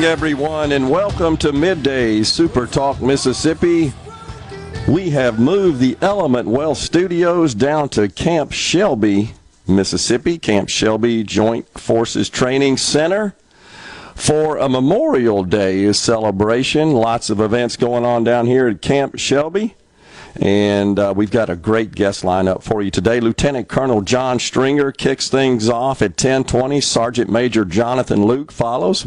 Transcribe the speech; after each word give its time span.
Morning, 0.00 0.12
everyone, 0.12 0.72
and 0.72 0.88
welcome 0.88 1.36
to 1.36 1.52
Midday 1.52 2.22
Super 2.22 2.66
Talk 2.66 3.02
Mississippi. 3.02 3.92
We 4.88 5.10
have 5.10 5.38
moved 5.38 5.78
the 5.78 5.98
Element 6.00 6.48
Wealth 6.48 6.78
Studios 6.78 7.54
down 7.54 7.90
to 7.90 8.08
Camp 8.08 8.50
Shelby, 8.50 9.34
Mississippi, 9.68 10.38
Camp 10.38 10.70
Shelby 10.70 11.22
Joint 11.22 11.68
Forces 11.78 12.30
Training 12.30 12.78
Center 12.78 13.34
for 14.14 14.56
a 14.56 14.70
Memorial 14.70 15.44
Day 15.44 15.92
celebration. 15.92 16.92
Lots 16.92 17.28
of 17.28 17.38
events 17.38 17.76
going 17.76 18.06
on 18.06 18.24
down 18.24 18.46
here 18.46 18.68
at 18.68 18.80
Camp 18.80 19.18
Shelby. 19.18 19.74
And 20.40 20.98
uh, 20.98 21.12
we've 21.14 21.30
got 21.30 21.50
a 21.50 21.56
great 21.56 21.94
guest 21.94 22.22
lineup 22.22 22.62
for 22.62 22.80
you 22.80 22.90
today. 22.90 23.20
Lieutenant 23.20 23.68
Colonel 23.68 24.00
John 24.00 24.38
Stringer 24.38 24.92
kicks 24.92 25.28
things 25.28 25.68
off 25.68 26.00
at 26.00 26.12
1020. 26.12 26.80
Sergeant 26.80 27.30
Major 27.30 27.66
Jonathan 27.66 28.24
Luke 28.24 28.50
follows. 28.50 29.06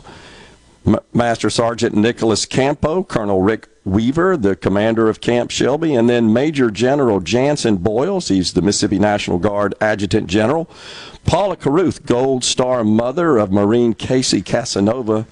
Master 1.14 1.50
Sergeant 1.50 1.96
Nicholas 1.96 2.46
Campo, 2.46 3.04
Colonel 3.04 3.42
Rick 3.42 3.70
Weaver, 3.86 4.36
the 4.38 4.56
commander 4.56 5.10
of 5.10 5.22
Camp 5.22 5.52
Shelby, 5.52 5.96
and 5.96 6.10
then 6.10 6.34
Major 6.34 6.70
General 6.70 7.20
Janson 7.20 7.78
Boyles, 7.78 8.28
he's 8.28 8.54
the 8.54 8.62
Mississippi 8.62 9.00
National 9.00 9.40
Guard 9.40 9.76
Adjutant 9.80 10.28
General. 10.28 10.70
Paula 11.26 11.56
Carruth, 11.56 12.06
Gold 12.06 12.44
Star 12.44 12.84
mother 12.84 13.38
of 13.38 13.52
Marine 13.52 13.94
Casey 13.94 14.42
Casanova. 14.42 15.26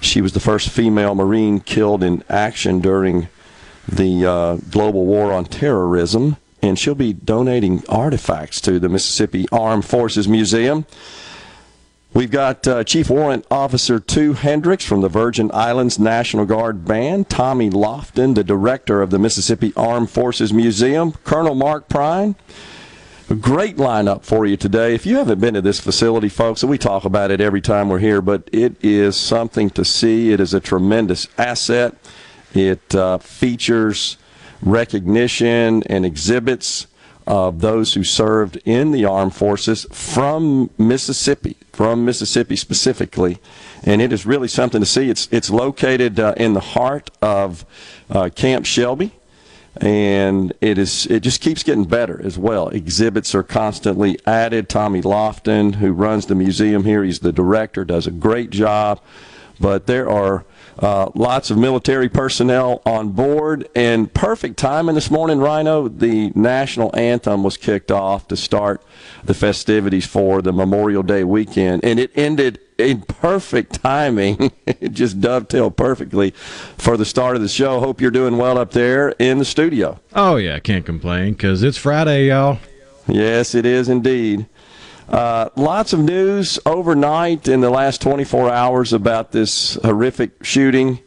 She 0.00 0.20
was 0.20 0.32
the 0.32 0.40
first 0.40 0.68
female 0.68 1.14
Marine 1.14 1.60
killed 1.60 2.02
in 2.02 2.22
action 2.28 2.80
during 2.80 3.28
the 3.88 4.26
uh, 4.26 4.56
global 4.70 5.06
war 5.06 5.32
on 5.32 5.46
terrorism, 5.46 6.36
and 6.62 6.78
she'll 6.78 6.94
be 6.94 7.12
donating 7.12 7.82
artifacts 7.88 8.60
to 8.62 8.78
the 8.78 8.88
Mississippi 8.88 9.46
Armed 9.50 9.84
Forces 9.84 10.28
Museum. 10.28 10.84
We've 12.14 12.30
got 12.30 12.66
uh, 12.66 12.84
Chief 12.84 13.10
Warrant 13.10 13.46
Officer 13.50 14.00
2 14.00 14.32
Hendricks 14.32 14.84
from 14.84 15.02
the 15.02 15.10
Virgin 15.10 15.50
Islands 15.52 15.98
National 15.98 16.46
Guard 16.46 16.84
Band, 16.84 17.28
Tommy 17.28 17.68
Lofton, 17.68 18.34
the 18.34 18.42
director 18.42 19.02
of 19.02 19.10
the 19.10 19.18
Mississippi 19.18 19.74
Armed 19.76 20.10
Forces 20.10 20.52
Museum, 20.52 21.12
Colonel 21.24 21.54
Mark 21.54 21.88
Prine. 21.88 22.34
A 23.28 23.34
great 23.34 23.76
lineup 23.76 24.24
for 24.24 24.46
you 24.46 24.56
today. 24.56 24.94
If 24.94 25.04
you 25.04 25.16
haven't 25.16 25.38
been 25.38 25.52
to 25.52 25.60
this 25.60 25.80
facility, 25.80 26.30
folks, 26.30 26.62
and 26.62 26.70
we 26.70 26.78
talk 26.78 27.04
about 27.04 27.30
it 27.30 27.42
every 27.42 27.60
time 27.60 27.90
we're 27.90 27.98
here, 27.98 28.22
but 28.22 28.48
it 28.52 28.82
is 28.82 29.14
something 29.14 29.68
to 29.70 29.84
see. 29.84 30.32
It 30.32 30.40
is 30.40 30.54
a 30.54 30.60
tremendous 30.60 31.28
asset. 31.36 31.94
It 32.54 32.94
uh, 32.94 33.18
features 33.18 34.16
recognition 34.62 35.82
and 35.84 36.06
exhibits 36.06 36.86
of 37.28 37.60
those 37.60 37.92
who 37.92 38.02
served 38.02 38.56
in 38.64 38.90
the 38.90 39.04
armed 39.04 39.34
forces 39.34 39.86
from 39.92 40.70
Mississippi, 40.78 41.58
from 41.72 42.06
Mississippi 42.06 42.56
specifically, 42.56 43.38
and 43.84 44.00
it 44.00 44.14
is 44.14 44.24
really 44.24 44.48
something 44.48 44.80
to 44.80 44.86
see. 44.86 45.10
It's 45.10 45.28
it's 45.30 45.50
located 45.50 46.18
uh, 46.18 46.32
in 46.38 46.54
the 46.54 46.60
heart 46.60 47.10
of 47.20 47.66
uh, 48.08 48.30
Camp 48.34 48.64
Shelby, 48.64 49.12
and 49.76 50.54
it 50.62 50.78
is 50.78 51.04
it 51.06 51.20
just 51.20 51.42
keeps 51.42 51.62
getting 51.62 51.84
better 51.84 52.18
as 52.24 52.38
well. 52.38 52.70
Exhibits 52.70 53.34
are 53.34 53.42
constantly 53.42 54.18
added. 54.26 54.70
Tommy 54.70 55.02
Lofton, 55.02 55.74
who 55.74 55.92
runs 55.92 56.26
the 56.26 56.34
museum 56.34 56.84
here, 56.84 57.04
he's 57.04 57.20
the 57.20 57.32
director, 57.32 57.84
does 57.84 58.06
a 58.06 58.10
great 58.10 58.48
job. 58.48 59.02
But 59.60 59.86
there 59.86 60.08
are 60.08 60.46
uh, 60.78 61.10
lots 61.14 61.50
of 61.50 61.58
military 61.58 62.08
personnel 62.08 62.82
on 62.86 63.10
board, 63.10 63.68
and 63.74 64.12
perfect 64.12 64.56
timing 64.56 64.94
this 64.94 65.10
morning, 65.10 65.38
Rhino. 65.38 65.88
The 65.88 66.30
national 66.34 66.94
anthem 66.96 67.42
was 67.42 67.56
kicked 67.56 67.90
off 67.90 68.28
to 68.28 68.36
start 68.36 68.82
the 69.24 69.34
festivities 69.34 70.06
for 70.06 70.40
the 70.40 70.52
Memorial 70.52 71.02
Day 71.02 71.24
weekend, 71.24 71.84
and 71.84 71.98
it 71.98 72.12
ended 72.14 72.60
in 72.78 73.02
perfect 73.02 73.82
timing. 73.82 74.52
it 74.66 74.92
just 74.92 75.20
dovetailed 75.20 75.76
perfectly 75.76 76.30
for 76.30 76.96
the 76.96 77.04
start 77.04 77.34
of 77.34 77.42
the 77.42 77.48
show. 77.48 77.80
Hope 77.80 78.00
you're 78.00 78.10
doing 78.10 78.36
well 78.36 78.56
up 78.56 78.70
there 78.70 79.10
in 79.18 79.38
the 79.38 79.44
studio. 79.44 79.98
Oh, 80.14 80.36
yeah, 80.36 80.58
can't 80.60 80.86
complain 80.86 81.32
because 81.32 81.62
it's 81.62 81.76
Friday, 81.76 82.28
y'all. 82.28 82.58
Yes, 83.08 83.54
it 83.54 83.66
is 83.66 83.88
indeed. 83.88 84.46
Uh, 85.08 85.48
lots 85.56 85.94
of 85.94 86.00
news 86.00 86.58
overnight 86.66 87.48
in 87.48 87.62
the 87.62 87.70
last 87.70 88.02
24 88.02 88.50
hours 88.50 88.92
about 88.92 89.32
this 89.32 89.74
horrific 89.82 90.44
shooting 90.44 91.00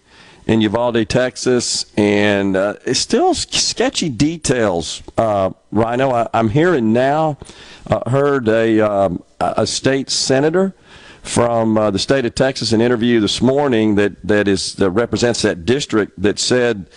in 0.48 0.60
Uvalde, 0.62 1.08
Texas, 1.08 1.86
and 1.96 2.56
uh, 2.56 2.74
it's 2.84 3.00
still 3.00 3.36
sketchy 3.36 4.10
details. 4.10 5.04
Uh, 5.18 5.52
Rhino, 5.72 6.10
I, 6.10 6.28
am 6.34 6.50
hearing 6.50 6.94
now. 6.94 7.38
Uh, 7.86 8.10
heard 8.10 8.48
a 8.50 8.80
um, 8.80 9.24
a 9.40 9.68
state 9.68 10.10
senator 10.10 10.74
from 11.22 11.78
uh, 11.78 11.92
the 11.92 12.00
state 12.00 12.26
of 12.26 12.34
Texas 12.34 12.74
in 12.74 12.82
an 12.82 12.86
interview 12.86 13.20
this 13.20 13.40
morning 13.40 13.96
that 13.96 14.14
that 14.24 14.48
is 14.48 14.76
that 14.76 14.90
represents 14.90 15.44
that 15.44 15.66
district 15.66 16.20
that 16.20 16.40
said 16.40 16.88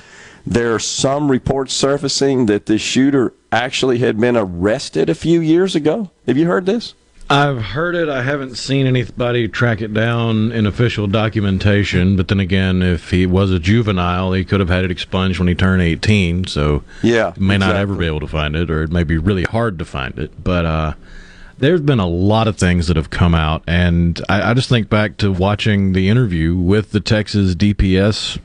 there 0.47 0.75
are 0.75 0.79
some 0.79 1.31
reports 1.31 1.73
surfacing 1.73 2.47
that 2.47 2.67
the 2.67 2.79
shooter 2.79 3.33
actually 3.51 3.99
had 3.99 4.19
been 4.19 4.37
arrested 4.37 5.09
a 5.09 5.15
few 5.15 5.41
years 5.41 5.75
ago. 5.75 6.11
Have 6.27 6.37
you 6.37 6.47
heard 6.47 6.67
this? 6.67 6.95
I've 7.31 7.63
heard 7.63 7.95
it. 7.95 8.11
I 8.11 8.23
haven't 8.23 8.57
seen 8.57 8.87
anybody 8.87 9.49
track 9.49 9.81
it 9.81 9.95
down 9.95 10.53
in 10.53 10.67
official 10.67 11.07
documentation. 11.07 12.17
But 12.17 12.29
then 12.29 12.39
again, 12.39 12.83
if 12.83 13.11
he 13.11 13.25
was 13.25 13.51
a 13.51 13.59
juvenile, 13.59 14.33
he 14.35 14.45
could 14.45 14.61
have 14.61 14.69
had 14.69 14.85
it 14.85 14.91
expunged 14.91 15.39
when 15.39 15.49
he 15.49 15.55
turned 15.55 15.81
18. 15.81 16.47
So 16.47 16.85
yeah, 17.03 17.33
may 17.39 17.55
exactly. 17.55 17.59
not 17.59 17.77
ever 17.77 17.95
be 17.95 18.07
able 18.07 18.21
to 18.21 18.29
find 18.29 18.55
it, 18.55 18.71
or 18.71 18.83
it 18.83 18.93
may 18.93 19.05
be 19.05 19.17
really 19.17 19.45
hard 19.45 19.79
to 19.79 19.87
find 19.87 20.19
it. 20.19 20.45
But 20.45 20.67
uh, 20.67 20.95
there's 21.57 21.81
been 21.81 21.99
a 21.99 22.07
lot 22.07 22.47
of 22.47 22.59
things 22.59 22.89
that 22.89 22.97
have 22.97 23.09
come 23.09 23.35
out, 23.35 23.63
and 23.67 24.21
I, 24.29 24.51
I 24.51 24.55
just 24.55 24.69
think 24.69 24.91
back 24.91 25.17
to 25.19 25.33
watching 25.33 25.95
the 25.95 26.11
interview 26.11 26.55
with 26.55 26.91
the 26.91 27.01
Texas 27.01 27.55
DPS 27.55 28.39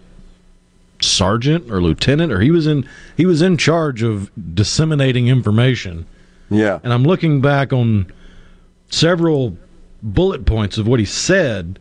sergeant 1.01 1.71
or 1.71 1.81
lieutenant, 1.81 2.31
or 2.31 2.41
he 2.41 2.51
was 2.51 2.67
in 2.67 2.87
he 3.17 3.25
was 3.25 3.41
in 3.41 3.57
charge 3.57 4.03
of 4.03 4.31
disseminating 4.55 5.27
information. 5.27 6.05
Yeah, 6.49 6.79
and 6.83 6.93
I'm 6.93 7.03
looking 7.03 7.41
back 7.41 7.73
on 7.73 8.11
several 8.89 9.57
bullet 10.01 10.45
points 10.45 10.77
of 10.77 10.88
what 10.88 10.99
he 10.99 11.05
said, 11.05 11.79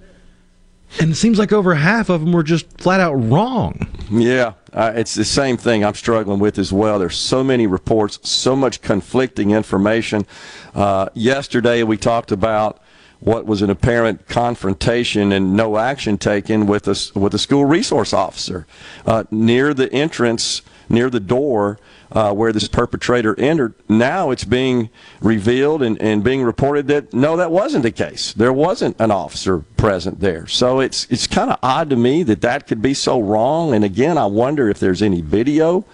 and 1.01 1.13
it 1.13 1.15
seems 1.17 1.39
like 1.39 1.53
over 1.53 1.75
half 1.75 2.09
of 2.09 2.21
them 2.21 2.33
were 2.33 2.43
just 2.43 2.81
flat 2.81 3.01
out 3.01 3.15
wrong. 3.15 3.87
Yeah, 4.11 4.55
uh, 4.73 4.93
it's 4.95 5.15
the 5.15 5.25
same 5.25 5.57
thing 5.57 5.85
I'm 5.85 5.95
struggling 5.95 6.39
with 6.39 6.59
as 6.59 6.73
well. 6.73 6.99
There's 6.99 7.17
so 7.17 7.45
many 7.45 7.67
reports, 7.67 8.19
so 8.29 8.57
much 8.57 8.81
conflicting 8.81 9.51
information. 9.51 10.27
Uh, 10.75 11.09
yesterday 11.15 11.83
we 11.83 11.97
talked 11.97 12.33
about 12.33 12.81
what 13.21 13.47
was 13.47 13.63
an 13.63 13.71
apparent 13.71 14.27
confrontation 14.29 15.33
and 15.33 15.57
no 15.57 15.77
action 15.77 16.19
taken 16.19 16.67
with 16.67 16.87
a, 16.87 17.19
with 17.19 17.35
a 17.35 17.39
school 17.39 17.65
resource 17.65 18.13
officer 18.13 18.67
uh, 19.07 19.25
near 19.31 19.75
the 19.75 19.93
entrance, 19.93 20.63
near 20.89 21.11
the 21.11 21.21
door 21.21 21.79
uh, 22.13 22.33
where 22.33 22.53
this 22.53 22.69
perpetrator 22.69 23.39
entered. 23.39 23.75
Now 23.89 24.31
it's 24.31 24.45
being 24.45 24.91
revealed 25.21 25.83
and, 25.83 26.01
and 26.01 26.25
being 26.25 26.43
reported 26.43 26.87
that 26.89 27.13
no, 27.13 27.37
that 27.37 27.51
wasn't 27.51 27.83
the 27.83 27.91
case. 27.91 28.33
There 28.33 28.53
wasn't 28.53 28.97
an 29.01 29.11
officer 29.11 29.59
present 29.59 30.21
there. 30.21 30.47
So 30.47 30.81
it's 30.81 31.07
it's 31.11 31.27
kind 31.27 31.51
of 31.51 31.59
odd 31.63 31.91
to 31.91 31.97
me 31.97 32.23
that 32.23 32.41
that 32.43 32.67
could 32.67 32.81
be 32.81 32.95
so 32.95 33.21
wrong. 33.21 33.75
And 33.75 33.85
again, 33.85 34.17
I 34.17 34.27
wonder 34.27 34.71
if 34.71 34.79
there's 34.79 35.03
any 35.03 35.21
video. 35.21 35.85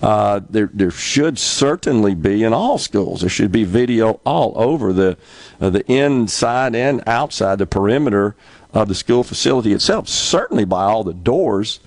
Uh, 0.00 0.40
there, 0.48 0.70
there 0.72 0.90
should 0.90 1.38
certainly 1.38 2.14
be 2.14 2.44
in 2.44 2.52
all 2.52 2.78
schools. 2.78 3.20
There 3.20 3.30
should 3.30 3.50
be 3.50 3.64
video 3.64 4.20
all 4.24 4.52
over 4.56 4.92
the, 4.92 5.18
uh, 5.60 5.70
the 5.70 5.84
inside 5.90 6.76
and 6.76 7.02
outside 7.06 7.58
the 7.58 7.66
perimeter 7.66 8.36
of 8.72 8.88
the 8.88 8.94
school 8.94 9.24
facility 9.24 9.72
itself. 9.72 10.08
Certainly 10.08 10.66
by 10.66 10.84
all 10.84 11.02
the 11.02 11.14
doors 11.14 11.80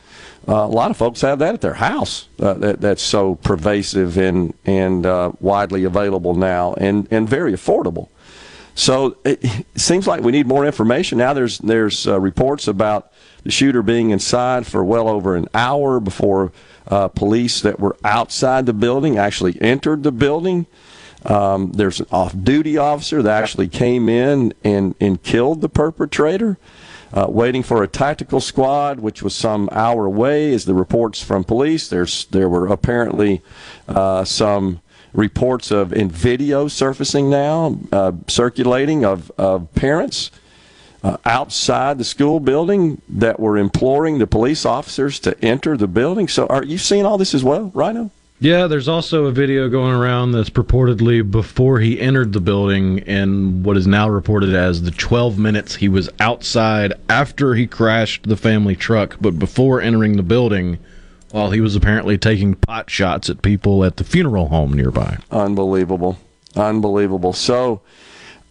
uh, 0.48 0.54
a 0.54 0.68
lot 0.68 0.90
of 0.90 0.98
folks 0.98 1.22
have 1.22 1.40
that 1.40 1.54
at 1.54 1.62
their 1.62 1.75
house. 1.75 2.28
Uh, 2.40 2.54
that, 2.56 2.81
that's 2.81 3.04
so 3.04 3.36
pervasive 3.36 4.18
and 4.18 4.54
and 4.66 5.06
uh, 5.06 5.31
widely 5.40 5.84
available 5.84 6.34
now, 6.34 6.74
and 6.75 7.07
and 7.12 7.30
very 7.30 7.54
affordable. 7.54 8.10
So 8.74 9.18
it, 9.24 9.40
it, 9.44 9.66
seems 9.80 10.07
like 10.07 10.22
we 10.22 10.31
need 10.31 10.48
more 10.48 10.66
information 10.66 11.19
now. 11.19 11.34
There's 11.34 11.60
there's 11.60 12.07
uh, 12.07 12.19
reports 12.19 12.68
about 12.68 13.11
the 13.44 13.52
shooter 13.52 13.82
being 13.82 14.12
inside 14.12 14.68
for 14.68 14.84
well 14.84 15.08
over 15.08 15.36
an 15.36 15.48
hour 15.54 16.00
before 16.00 16.52
uh, 16.88 17.08
police 17.08 17.62
that 17.62 17.80
were 17.80 17.96
outside 18.04 18.66
the 18.66 18.74
building 18.74 19.18
actually 19.18 19.60
entered 19.62 20.04
the 20.04 20.12
building. 20.12 20.66
Um, 21.26 21.72
there's 21.74 22.00
an 22.00 22.08
off-duty 22.12 22.78
officer 22.78 23.22
that 23.22 23.44
actually 23.44 23.68
came 23.68 24.10
in 24.10 24.54
and 24.64 24.96
and 25.00 25.22
killed 25.22 25.62
the 25.62 25.70
perpetrator 25.70 26.58
uh, 27.14 27.28
waiting 27.30 27.64
for 27.64 27.84
a 27.84 27.88
tactical 27.88 28.40
squad, 28.40 29.00
which 29.00 29.22
was 29.22 29.36
some 29.36 29.70
hour 29.72 30.06
away, 30.06 30.52
is 30.52 30.66
the 30.66 30.74
reports 30.74 31.22
from 31.22 31.44
police. 31.44 31.88
There's 31.88 32.26
there 32.26 32.50
were 32.50 32.68
apparently 32.68 33.42
uh, 33.88 34.24
some 34.24 34.82
reports 35.14 35.72
of 35.72 35.92
in 35.92 36.10
video 36.10 36.68
surfacing 36.68 37.30
now, 37.30 37.78
uh, 37.92 38.14
circulating 38.28 39.04
of, 39.04 39.30
of 39.38 39.74
parents 39.76 40.32
uh, 41.03 41.18
outside 41.25 41.98
the 41.98 42.03
school 42.03 42.39
building 42.39 43.01
that 43.09 43.39
were 43.39 43.57
imploring 43.57 44.19
the 44.19 44.27
police 44.27 44.65
officers 44.65 45.19
to 45.19 45.39
enter 45.44 45.75
the 45.77 45.88
building. 45.88 46.27
So, 46.27 46.45
are 46.48 46.63
you 46.63 46.77
seeing 46.77 47.06
all 47.06 47.18
this 47.18 47.33
as 47.33 47.44
well, 47.44 47.71
Rhino? 47.74 48.12
Yeah, 48.42 48.65
there's 48.65 48.88
also 48.88 49.25
a 49.25 49.31
video 49.31 49.69
going 49.69 49.94
around 49.94 50.31
that's 50.31 50.50
purportedly 50.50 51.30
before 51.30 51.80
he 51.80 52.00
entered 52.00 52.33
the 52.33 52.42
building 52.42 53.01
and 53.01 53.63
what 53.63 53.77
is 53.77 53.86
now 53.86 54.09
reported 54.09 54.56
as 54.56 54.81
the 54.81 54.89
12 54.89 55.38
minutes 55.38 55.75
he 55.75 55.88
was 55.88 56.09
outside 56.19 56.94
after 57.07 57.54
he 57.54 57.68
crashed 57.68 58.27
the 58.27 58.36
family 58.36 58.75
truck, 58.75 59.15
but 59.21 59.38
before 59.38 59.80
entering 59.80 60.18
the 60.18 60.24
building 60.24 60.80
while 61.30 61.51
he 61.51 61.62
was 61.62 61.75
apparently 61.75 62.18
taking 62.18 62.56
pot 62.56 62.89
shots 62.89 63.30
at 63.30 63.44
people 63.44 63.83
at 63.86 63.97
the 63.97 64.04
funeral 64.04 64.47
home 64.47 64.74
nearby. 64.74 65.19
Unbelievable. 65.30 66.18
Unbelievable. 66.56 67.33
So 67.33 67.81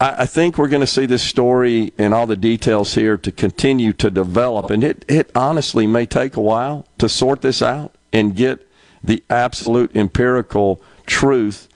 I, 0.01 0.25
think 0.25 0.57
we're 0.57 0.67
going 0.67 0.81
to 0.81 0.87
see 0.87 1.05
this 1.05 1.21
story 1.21 1.93
and 1.99 2.11
all 2.11 2.25
the 2.25 2.35
details 2.35 2.95
here 2.95 3.17
to 3.17 3.31
continue 3.31 3.93
to 3.93 4.09
develop. 4.09 4.71
And 4.71 4.83
it, 4.83 5.05
it 5.07 5.29
honestly 5.35 5.85
may 5.85 6.07
take 6.07 6.35
a 6.35 6.41
while 6.41 6.87
to 6.97 7.07
sort 7.07 7.41
this 7.41 7.61
out 7.61 7.93
and 8.11 8.35
get 8.35 8.67
the 9.03 9.23
absolute 9.29 9.95
empirical 9.95 10.81
truth 11.05 11.67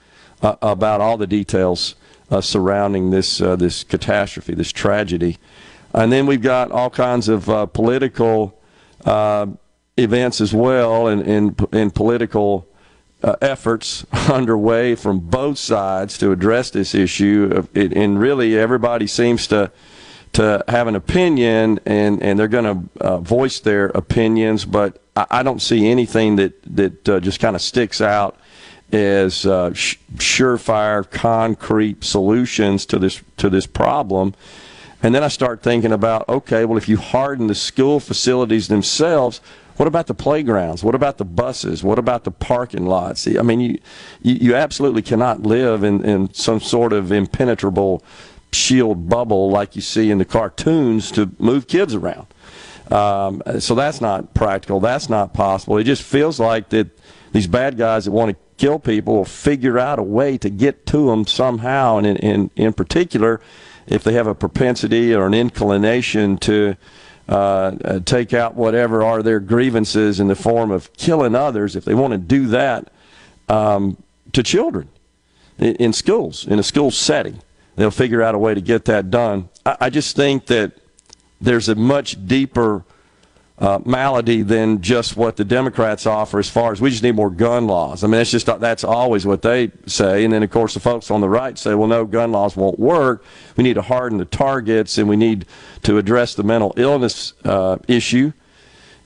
uh, 0.42 0.56
about 0.60 1.00
all 1.00 1.16
the 1.16 1.26
details 1.28 1.94
uh, 2.30 2.40
surrounding 2.40 3.10
this 3.10 3.40
uh, 3.40 3.54
this 3.56 3.84
catastrophe, 3.84 4.54
this 4.54 4.72
tragedy, 4.72 5.38
and 5.94 6.12
then 6.12 6.26
we've 6.26 6.42
got 6.42 6.72
all 6.72 6.90
kinds 6.90 7.28
of 7.28 7.48
uh, 7.48 7.66
political 7.66 8.58
uh, 9.04 9.46
events 9.96 10.40
as 10.40 10.52
well, 10.52 11.06
and 11.08 11.22
and, 11.22 11.66
and 11.72 11.94
political. 11.94 12.66
Uh, 13.22 13.34
efforts 13.40 14.04
underway 14.30 14.94
from 14.94 15.18
both 15.18 15.56
sides 15.56 16.18
to 16.18 16.32
address 16.32 16.70
this 16.70 16.94
issue, 16.94 17.66
and 17.74 18.20
really 18.20 18.58
everybody 18.58 19.06
seems 19.06 19.46
to 19.46 19.70
to 20.34 20.62
have 20.68 20.86
an 20.86 20.94
opinion, 20.94 21.80
and, 21.86 22.22
and 22.22 22.38
they're 22.38 22.46
going 22.46 22.90
to 23.00 23.18
voice 23.20 23.58
their 23.60 23.86
opinions, 23.86 24.66
but 24.66 25.00
I, 25.16 25.26
I 25.30 25.42
don't 25.42 25.62
see 25.62 25.88
anything 25.88 26.36
that 26.36 26.62
that 26.76 27.08
uh, 27.08 27.20
just 27.20 27.40
kind 27.40 27.56
of 27.56 27.62
sticks 27.62 28.00
out 28.00 28.38
as 28.92 29.46
uh, 29.46 29.72
sh- 29.74 29.96
surefire, 30.14 31.08
concrete 31.10 32.04
solutions 32.04 32.86
to 32.86 32.98
this 32.98 33.22
to 33.38 33.50
this 33.50 33.66
problem. 33.66 34.34
And 35.02 35.14
then 35.14 35.22
I 35.22 35.28
start 35.28 35.62
thinking 35.62 35.92
about, 35.92 36.28
okay, 36.28 36.64
well, 36.64 36.78
if 36.78 36.88
you 36.88 36.96
harden 36.96 37.46
the 37.46 37.54
school 37.54 38.00
facilities 38.00 38.68
themselves, 38.68 39.40
what 39.76 39.86
about 39.86 40.06
the 40.06 40.14
playgrounds? 40.14 40.82
What 40.82 40.94
about 40.94 41.18
the 41.18 41.24
buses? 41.24 41.82
What 41.82 41.98
about 41.98 42.24
the 42.24 42.30
parking 42.30 42.86
lots? 42.86 43.26
I 43.26 43.42
mean, 43.42 43.60
you 43.60 43.78
you, 44.22 44.34
you 44.34 44.54
absolutely 44.54 45.02
cannot 45.02 45.42
live 45.42 45.84
in, 45.84 46.04
in 46.04 46.32
some 46.32 46.60
sort 46.60 46.92
of 46.92 47.12
impenetrable 47.12 48.02
shield 48.52 49.08
bubble 49.08 49.50
like 49.50 49.76
you 49.76 49.82
see 49.82 50.10
in 50.10 50.18
the 50.18 50.24
cartoons 50.24 51.10
to 51.12 51.30
move 51.38 51.66
kids 51.66 51.94
around. 51.94 52.26
Um, 52.90 53.42
so 53.58 53.74
that's 53.74 54.00
not 54.00 54.32
practical. 54.34 54.80
That's 54.80 55.08
not 55.08 55.34
possible. 55.34 55.76
It 55.78 55.84
just 55.84 56.02
feels 56.02 56.38
like 56.38 56.70
that 56.70 56.88
these 57.32 57.46
bad 57.46 57.76
guys 57.76 58.04
that 58.04 58.12
want 58.12 58.30
to 58.30 58.36
kill 58.56 58.78
people 58.78 59.14
will 59.14 59.24
figure 59.24 59.78
out 59.78 59.98
a 59.98 60.02
way 60.02 60.38
to 60.38 60.48
get 60.48 60.86
to 60.86 61.06
them 61.08 61.26
somehow. 61.26 61.98
And 61.98 62.06
in, 62.06 62.16
in, 62.16 62.50
in 62.56 62.72
particular, 62.72 63.40
if 63.86 64.02
they 64.02 64.12
have 64.14 64.26
a 64.26 64.34
propensity 64.34 65.14
or 65.14 65.26
an 65.26 65.34
inclination 65.34 66.38
to 66.38 66.76
uh, 67.28 67.76
uh, 67.84 68.00
take 68.00 68.32
out 68.32 68.54
whatever 68.54 69.02
are 69.02 69.22
their 69.22 69.40
grievances 69.40 70.20
in 70.20 70.28
the 70.28 70.36
form 70.36 70.70
of 70.70 70.92
killing 70.92 71.34
others, 71.34 71.74
if 71.74 71.84
they 71.84 71.94
want 71.94 72.12
to 72.12 72.18
do 72.18 72.46
that 72.46 72.90
um, 73.48 73.96
to 74.32 74.42
children 74.42 74.88
in, 75.58 75.74
in, 75.76 75.92
schools, 75.92 76.46
in 76.46 76.58
a 76.58 76.62
school 76.62 76.90
setting, 76.90 77.40
they'll 77.74 77.90
figure 77.90 78.22
out 78.22 78.34
a 78.34 78.38
way 78.38 78.54
to 78.54 78.60
get 78.60 78.84
that 78.84 79.10
done. 79.10 79.48
I, 79.64 79.76
I 79.82 79.90
just 79.90 80.14
think 80.14 80.46
that 80.46 80.72
there's 81.40 81.68
a 81.68 81.74
much 81.74 82.26
deeper 82.26 82.84
uh, 83.58 83.78
malady 83.84 84.42
than 84.42 84.82
just 84.82 85.16
what 85.16 85.36
the 85.36 85.44
Democrats 85.44 86.06
offer 86.06 86.38
as 86.38 86.48
far 86.48 86.72
as 86.72 86.80
we 86.80 86.90
just 86.90 87.02
need 87.02 87.14
more 87.14 87.30
gun 87.30 87.66
laws. 87.66 88.04
I 88.04 88.06
mean, 88.06 88.18
that's 88.18 88.30
just 88.30 88.46
that's 88.46 88.84
always 88.84 89.24
what 89.24 89.42
they 89.42 89.70
say. 89.86 90.24
And 90.24 90.32
then, 90.32 90.42
of 90.42 90.50
course, 90.50 90.74
the 90.74 90.80
folks 90.80 91.10
on 91.10 91.22
the 91.22 91.28
right 91.28 91.56
say, 91.58 91.74
well, 91.74 91.88
no, 91.88 92.04
gun 92.04 92.32
laws 92.32 92.54
won't 92.54 92.78
work. 92.78 93.24
We 93.56 93.64
need 93.64 93.74
to 93.74 93.82
harden 93.82 94.18
the 94.18 94.26
targets 94.26 94.98
and 94.98 95.08
we 95.08 95.16
need 95.16 95.46
to 95.84 95.96
address 95.96 96.34
the 96.34 96.42
mental 96.42 96.74
illness 96.76 97.32
uh, 97.44 97.78
issue. 97.88 98.32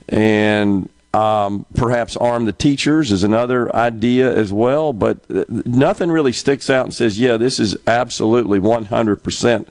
And 0.09 0.89
um, 1.13 1.65
perhaps 1.75 2.17
arm 2.17 2.45
the 2.45 2.51
teachers 2.51 3.11
is 3.11 3.23
another 3.23 3.73
idea 3.73 4.33
as 4.35 4.51
well. 4.51 4.91
But 4.91 5.19
uh, 5.33 5.45
nothing 5.47 6.11
really 6.11 6.33
sticks 6.33 6.69
out 6.69 6.85
and 6.85 6.93
says, 6.93 7.17
yeah, 7.17 7.37
this 7.37 7.57
is 7.57 7.77
absolutely 7.87 8.59
100% 8.59 9.67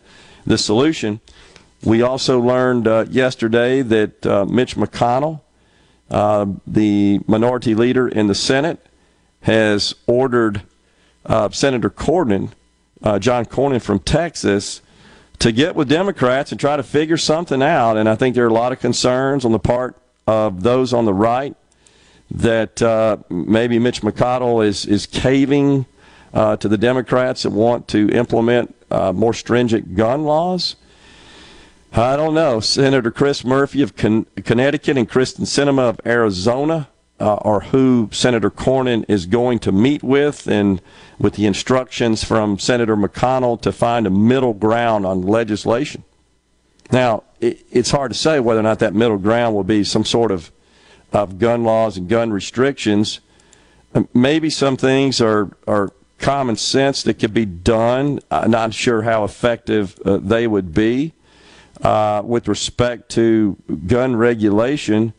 the 0.46 0.56
solution. 0.56 1.20
We 1.82 2.02
also 2.02 2.40
learned 2.40 2.86
uh, 2.86 3.06
yesterday 3.08 3.80
that 3.80 4.26
uh, 4.26 4.44
Mitch 4.44 4.76
McConnell, 4.76 5.40
uh, 6.10 6.46
the 6.66 7.20
minority 7.26 7.74
leader 7.74 8.06
in 8.06 8.26
the 8.26 8.34
Senate, 8.34 8.84
has 9.42 9.94
ordered 10.06 10.62
uh, 11.24 11.48
Senator 11.48 11.88
Cornyn, 11.88 12.50
uh, 13.02 13.18
John 13.18 13.46
Cornyn 13.46 13.80
from 13.80 13.98
Texas, 13.98 14.82
to 15.38 15.52
get 15.52 15.74
with 15.74 15.88
Democrats 15.88 16.50
and 16.50 16.60
try 16.60 16.76
to 16.76 16.82
figure 16.82 17.16
something 17.16 17.62
out. 17.62 17.96
And 17.96 18.10
I 18.10 18.14
think 18.14 18.34
there 18.34 18.44
are 18.44 18.48
a 18.48 18.52
lot 18.52 18.72
of 18.72 18.80
concerns 18.80 19.46
on 19.46 19.52
the 19.52 19.58
part 19.58 19.96
of 20.26 20.62
those 20.62 20.92
on 20.92 21.06
the 21.06 21.14
right 21.14 21.56
that 22.30 22.82
uh, 22.82 23.16
maybe 23.30 23.78
Mitch 23.78 24.02
McConnell 24.02 24.64
is, 24.64 24.84
is 24.84 25.06
caving 25.06 25.86
to 26.34 26.68
the 26.68 26.78
Democrats 26.78 27.44
that 27.44 27.50
want 27.50 27.88
to 27.88 28.10
implement 28.10 28.74
more 28.90 29.32
stringent 29.32 29.96
gun 29.96 30.24
laws. 30.24 30.76
I 31.92 32.14
don't 32.14 32.34
know. 32.34 32.60
Senator 32.60 33.10
Chris 33.10 33.44
Murphy 33.44 33.82
of 33.82 33.96
Con- 33.96 34.26
Connecticut 34.44 34.96
and 34.96 35.10
Kyrsten 35.10 35.44
Sinema 35.44 35.88
of 35.88 36.00
Arizona 36.06 36.88
uh, 37.18 37.34
are 37.36 37.60
who 37.60 38.08
Senator 38.12 38.48
Cornyn 38.48 39.04
is 39.08 39.26
going 39.26 39.58
to 39.58 39.72
meet 39.72 40.00
with, 40.02 40.46
and 40.46 40.80
with 41.18 41.34
the 41.34 41.46
instructions 41.46 42.22
from 42.22 42.60
Senator 42.60 42.96
McConnell 42.96 43.60
to 43.62 43.72
find 43.72 44.06
a 44.06 44.10
middle 44.10 44.54
ground 44.54 45.04
on 45.04 45.22
legislation. 45.22 46.04
Now, 46.92 47.24
it, 47.40 47.66
it's 47.72 47.90
hard 47.90 48.12
to 48.12 48.16
say 48.16 48.38
whether 48.38 48.60
or 48.60 48.64
not 48.64 48.78
that 48.78 48.94
middle 48.94 49.18
ground 49.18 49.56
will 49.56 49.64
be 49.64 49.82
some 49.82 50.04
sort 50.04 50.30
of, 50.30 50.52
of 51.12 51.40
gun 51.40 51.64
laws 51.64 51.96
and 51.96 52.08
gun 52.08 52.32
restrictions. 52.32 53.18
Maybe 54.14 54.48
some 54.48 54.76
things 54.76 55.20
are, 55.20 55.50
are 55.66 55.90
common 56.18 56.54
sense 56.54 57.02
that 57.02 57.14
could 57.14 57.34
be 57.34 57.46
done. 57.46 58.20
I'm 58.30 58.52
not 58.52 58.74
sure 58.74 59.02
how 59.02 59.24
effective 59.24 59.98
uh, 60.04 60.18
they 60.18 60.46
would 60.46 60.72
be 60.72 61.14
uh, 61.82 62.22
with 62.24 62.48
respect 62.48 63.08
to 63.10 63.56
gun 63.86 64.16
regulation. 64.16 65.12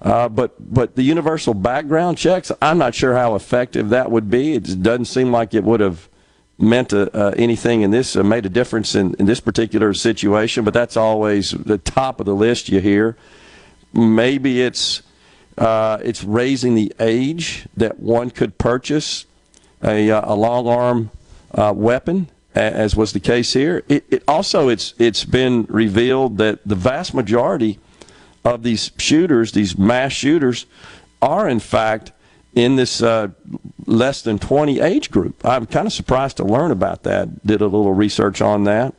Uh, 0.00 0.28
but 0.28 0.54
but 0.72 0.94
the 0.94 1.02
universal 1.02 1.54
background 1.54 2.16
checks, 2.16 2.52
I'm 2.62 2.78
not 2.78 2.94
sure 2.94 3.14
how 3.14 3.34
effective 3.34 3.88
that 3.88 4.10
would 4.10 4.30
be. 4.30 4.54
It 4.54 4.82
doesn't 4.82 5.06
seem 5.06 5.32
like 5.32 5.54
it 5.54 5.64
would 5.64 5.80
have 5.80 6.08
meant 6.56 6.92
uh, 6.92 7.08
uh 7.12 7.34
anything 7.36 7.82
in 7.82 7.90
this, 7.90 8.14
uh, 8.16 8.22
made 8.22 8.46
a 8.46 8.48
difference 8.48 8.94
in, 8.94 9.14
in 9.14 9.26
this 9.26 9.40
particular 9.40 9.92
situation. 9.94 10.64
But 10.64 10.74
that's 10.74 10.96
always 10.96 11.50
the 11.50 11.78
top 11.78 12.20
of 12.20 12.26
the 12.26 12.34
list 12.34 12.68
you 12.68 12.80
hear. 12.80 13.16
Maybe 13.92 14.62
it's 14.62 15.02
uh, 15.56 15.98
it's 16.04 16.22
raising 16.22 16.76
the 16.76 16.92
age 17.00 17.66
that 17.76 17.98
one 17.98 18.30
could 18.30 18.56
purchase 18.56 19.26
a, 19.82 20.08
a 20.10 20.34
long 20.34 20.68
arm 20.68 21.10
weapon 21.74 22.28
as 22.54 22.96
was 22.96 23.12
the 23.12 23.20
case 23.20 23.52
here. 23.52 23.84
It, 23.88 24.04
it 24.10 24.22
also 24.26 24.68
it's 24.68 24.94
it's 24.98 25.24
been 25.24 25.64
revealed 25.68 26.38
that 26.38 26.66
the 26.66 26.74
vast 26.74 27.14
majority 27.14 27.78
of 28.44 28.62
these 28.62 28.90
shooters, 28.98 29.52
these 29.52 29.76
mass 29.76 30.12
shooters, 30.12 30.66
are 31.20 31.48
in 31.48 31.60
fact 31.60 32.12
in 32.54 32.76
this 32.76 33.02
uh, 33.02 33.28
less 33.86 34.22
than 34.22 34.38
20 34.38 34.80
age 34.80 35.10
group. 35.10 35.44
I'm 35.44 35.66
kind 35.66 35.86
of 35.86 35.92
surprised 35.92 36.38
to 36.38 36.44
learn 36.44 36.70
about 36.70 37.02
that. 37.04 37.46
Did 37.46 37.60
a 37.60 37.66
little 37.66 37.92
research 37.92 38.40
on 38.40 38.64
that. 38.64 38.94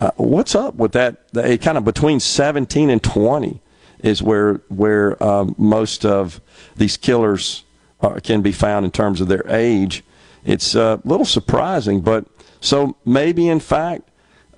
Uh, 0.00 0.10
what's 0.16 0.54
up 0.54 0.74
with 0.74 0.92
that? 0.92 1.24
It 1.34 1.62
kind 1.62 1.78
of 1.78 1.84
between 1.84 2.20
17 2.20 2.90
and 2.90 3.02
20 3.02 3.60
is 4.00 4.22
where 4.22 4.54
where 4.68 5.22
um, 5.22 5.54
most 5.58 6.04
of 6.04 6.40
these 6.76 6.96
killers 6.96 7.64
are, 8.00 8.18
can 8.20 8.42
be 8.42 8.52
found 8.52 8.84
in 8.84 8.90
terms 8.90 9.20
of 9.20 9.28
their 9.28 9.46
age. 9.48 10.02
It's 10.44 10.74
a 10.74 11.00
little 11.04 11.26
surprising, 11.26 12.00
but 12.00 12.24
so 12.60 12.96
maybe 13.04 13.48
in 13.48 13.60
fact 13.60 14.10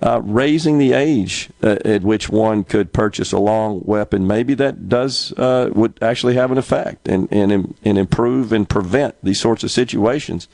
uh, 0.03 0.21
raising 0.21 0.79
the 0.79 0.91
age 0.91 1.49
uh, 1.61 1.77
at 1.85 2.03
which 2.03 2.27
one 2.27 2.65
could 2.65 2.91
purchase 2.91 3.31
a 3.31 3.39
long 3.39 3.81
weapon, 3.85 4.27
maybe 4.27 4.53
that 4.53 4.89
does 4.89 5.31
uh, 5.33 5.69
would 5.73 5.97
actually 6.01 6.33
have 6.33 6.51
an 6.51 6.57
effect 6.57 7.07
and, 7.07 7.31
and 7.31 7.73
and 7.83 7.97
improve 7.97 8.51
and 8.51 8.67
prevent 8.67 9.15
these 9.23 9.39
sorts 9.39 9.63
of 9.63 9.71
situations. 9.71 10.47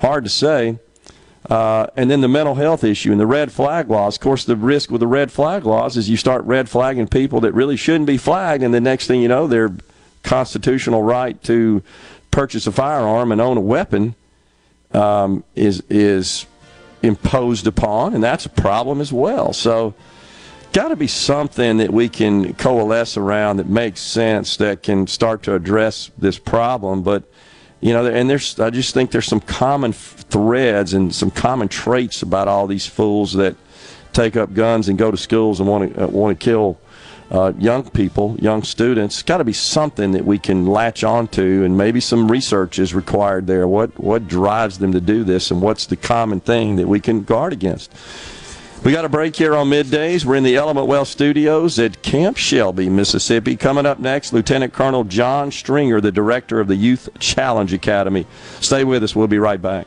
Hard 0.00 0.24
to 0.24 0.30
say. 0.30 0.78
Uh, 1.50 1.88
and 1.96 2.08
then 2.08 2.20
the 2.20 2.28
mental 2.28 2.54
health 2.54 2.84
issue 2.84 3.10
and 3.10 3.20
the 3.20 3.26
red 3.26 3.50
flag 3.50 3.90
laws. 3.90 4.14
Of 4.14 4.22
course, 4.22 4.44
the 4.44 4.54
risk 4.54 4.92
with 4.92 5.00
the 5.00 5.08
red 5.08 5.32
flag 5.32 5.66
laws 5.66 5.96
is 5.96 6.08
you 6.08 6.16
start 6.16 6.44
red 6.44 6.68
flagging 6.68 7.08
people 7.08 7.40
that 7.40 7.52
really 7.52 7.76
shouldn't 7.76 8.06
be 8.06 8.16
flagged, 8.16 8.62
and 8.62 8.72
the 8.72 8.80
next 8.80 9.08
thing 9.08 9.20
you 9.20 9.28
know, 9.28 9.48
their 9.48 9.70
constitutional 10.22 11.02
right 11.02 11.42
to 11.42 11.82
purchase 12.30 12.66
a 12.68 12.72
firearm 12.72 13.32
and 13.32 13.40
own 13.40 13.56
a 13.56 13.60
weapon 13.60 14.14
um, 14.94 15.42
is 15.56 15.82
is 15.90 16.46
imposed 17.02 17.66
upon, 17.66 18.14
and 18.14 18.22
that's 18.22 18.46
a 18.46 18.50
problem 18.50 19.00
as 19.00 19.12
well. 19.12 19.52
So, 19.52 19.94
got 20.72 20.88
to 20.88 20.96
be 20.96 21.06
something 21.06 21.76
that 21.78 21.92
we 21.92 22.08
can 22.08 22.54
coalesce 22.54 23.16
around 23.16 23.58
that 23.58 23.68
makes 23.68 24.00
sense 24.00 24.56
that 24.56 24.82
can 24.82 25.06
start 25.06 25.42
to 25.42 25.54
address 25.54 26.10
this 26.16 26.38
problem. 26.38 27.02
But 27.02 27.24
you 27.80 27.92
know, 27.92 28.06
and 28.06 28.30
there's 28.30 28.58
I 28.60 28.70
just 28.70 28.94
think 28.94 29.10
there's 29.10 29.26
some 29.26 29.40
common 29.40 29.92
threads 29.92 30.94
and 30.94 31.14
some 31.14 31.30
common 31.30 31.68
traits 31.68 32.22
about 32.22 32.48
all 32.48 32.66
these 32.66 32.86
fools 32.86 33.32
that 33.34 33.56
take 34.12 34.36
up 34.36 34.54
guns 34.54 34.88
and 34.88 34.96
go 34.98 35.10
to 35.10 35.16
schools 35.16 35.60
and 35.60 35.68
want 35.68 35.94
to 35.94 36.04
uh, 36.04 36.06
want 36.06 36.38
to 36.38 36.44
kill 36.44 36.78
uh, 37.32 37.52
young 37.58 37.88
people, 37.90 38.36
young 38.38 38.62
students. 38.62 39.22
Got 39.22 39.38
to 39.38 39.44
be 39.44 39.54
something 39.54 40.12
that 40.12 40.24
we 40.24 40.38
can 40.38 40.66
latch 40.66 41.02
onto, 41.02 41.64
and 41.64 41.76
maybe 41.76 41.98
some 41.98 42.30
research 42.30 42.78
is 42.78 42.94
required 42.94 43.46
there. 43.46 43.66
What 43.66 43.98
what 43.98 44.28
drives 44.28 44.78
them 44.78 44.92
to 44.92 45.00
do 45.00 45.24
this, 45.24 45.50
and 45.50 45.62
what's 45.62 45.86
the 45.86 45.96
common 45.96 46.40
thing 46.40 46.76
that 46.76 46.86
we 46.86 47.00
can 47.00 47.24
guard 47.24 47.54
against? 47.54 47.92
We 48.84 48.92
got 48.92 49.04
a 49.04 49.08
break 49.08 49.36
here 49.36 49.54
on 49.54 49.70
middays. 49.70 50.24
We're 50.24 50.34
in 50.34 50.42
the 50.42 50.56
Element 50.56 50.88
Wealth 50.88 51.08
Studios 51.08 51.78
at 51.78 52.02
Camp 52.02 52.36
Shelby, 52.36 52.90
Mississippi. 52.90 53.56
Coming 53.56 53.86
up 53.86 54.00
next, 54.00 54.32
Lieutenant 54.32 54.72
Colonel 54.72 55.04
John 55.04 55.52
Stringer, 55.52 56.00
the 56.00 56.12
director 56.12 56.60
of 56.60 56.66
the 56.66 56.76
Youth 56.76 57.08
Challenge 57.18 57.72
Academy. 57.72 58.26
Stay 58.60 58.82
with 58.84 59.04
us. 59.04 59.16
We'll 59.16 59.28
be 59.28 59.38
right 59.38 59.62
back. 59.62 59.86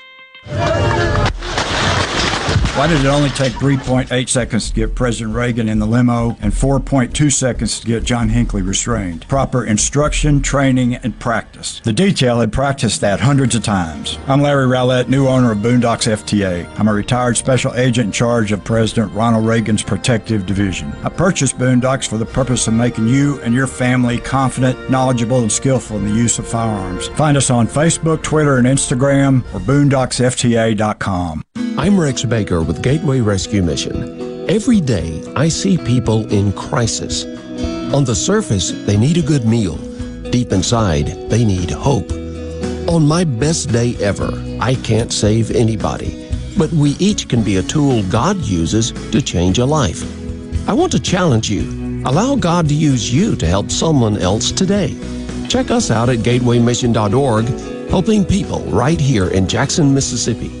Thank 0.43 1.15
you. 1.15 1.20
Why 2.75 2.87
did 2.87 3.01
it 3.01 3.07
only 3.07 3.29
take 3.31 3.51
3.8 3.53 4.29
seconds 4.29 4.69
to 4.69 4.73
get 4.73 4.95
President 4.95 5.35
Reagan 5.35 5.67
in 5.67 5.79
the 5.79 5.85
limo 5.85 6.37
and 6.39 6.53
4.2 6.53 7.31
seconds 7.31 7.81
to 7.81 7.85
get 7.85 8.05
John 8.05 8.29
Hinckley 8.29 8.61
restrained? 8.61 9.27
Proper 9.27 9.65
instruction, 9.65 10.41
training, 10.41 10.95
and 10.95 11.19
practice. 11.19 11.81
The 11.83 11.91
detail 11.91 12.39
had 12.39 12.53
practiced 12.53 13.01
that 13.01 13.19
hundreds 13.19 13.55
of 13.55 13.63
times. 13.63 14.17
I'm 14.25 14.41
Larry 14.41 14.67
Rowlett, 14.67 15.09
new 15.09 15.27
owner 15.27 15.51
of 15.51 15.57
Boondocks 15.57 16.09
FTA. 16.09 16.65
I'm 16.79 16.87
a 16.87 16.93
retired 16.93 17.35
special 17.35 17.75
agent 17.75 18.05
in 18.05 18.11
charge 18.13 18.53
of 18.53 18.63
President 18.63 19.13
Ronald 19.13 19.45
Reagan's 19.45 19.83
protective 19.83 20.45
division. 20.45 20.93
I 21.03 21.09
purchased 21.09 21.57
Boondocks 21.57 22.07
for 22.07 22.17
the 22.17 22.25
purpose 22.25 22.67
of 22.67 22.73
making 22.73 23.09
you 23.09 23.41
and 23.41 23.53
your 23.53 23.67
family 23.67 24.17
confident, 24.17 24.89
knowledgeable, 24.89 25.39
and 25.41 25.51
skillful 25.51 25.97
in 25.97 26.07
the 26.07 26.15
use 26.15 26.39
of 26.39 26.47
firearms. 26.47 27.09
Find 27.09 27.35
us 27.35 27.49
on 27.49 27.67
Facebook, 27.67 28.23
Twitter, 28.23 28.57
and 28.57 28.65
Instagram 28.65 29.41
or 29.53 29.59
boondocksfta.com. 29.59 31.43
I'm 31.77 31.99
Rex 31.99 32.25
Baker 32.25 32.61
with 32.61 32.83
Gateway 32.83 33.21
Rescue 33.21 33.63
Mission. 33.63 34.49
Every 34.49 34.81
day, 34.81 35.23
I 35.37 35.47
see 35.47 35.77
people 35.77 36.31
in 36.31 36.51
crisis. 36.51 37.23
On 37.93 38.03
the 38.03 38.13
surface, 38.13 38.71
they 38.85 38.97
need 38.97 39.17
a 39.17 39.21
good 39.21 39.45
meal. 39.45 39.77
Deep 40.29 40.51
inside, 40.51 41.07
they 41.29 41.45
need 41.45 41.71
hope. 41.71 42.11
On 42.89 43.07
my 43.07 43.23
best 43.23 43.71
day 43.71 43.95
ever, 44.01 44.31
I 44.59 44.75
can't 44.75 45.13
save 45.13 45.49
anybody, 45.51 46.29
but 46.57 46.71
we 46.73 46.91
each 46.99 47.29
can 47.29 47.41
be 47.41 47.55
a 47.55 47.63
tool 47.63 48.03
God 48.03 48.37
uses 48.37 48.91
to 49.11 49.21
change 49.21 49.57
a 49.57 49.65
life. 49.65 50.03
I 50.67 50.73
want 50.73 50.91
to 50.91 50.99
challenge 50.99 51.49
you. 51.49 52.03
Allow 52.05 52.35
God 52.35 52.67
to 52.67 52.75
use 52.75 53.13
you 53.13 53.35
to 53.37 53.47
help 53.47 53.71
someone 53.71 54.17
else 54.17 54.51
today. 54.51 54.95
Check 55.47 55.71
us 55.71 55.89
out 55.89 56.09
at 56.09 56.19
gatewaymission.org, 56.19 57.89
helping 57.89 58.25
people 58.25 58.59
right 58.65 58.99
here 58.99 59.29
in 59.29 59.47
Jackson, 59.47 59.93
Mississippi. 59.93 60.60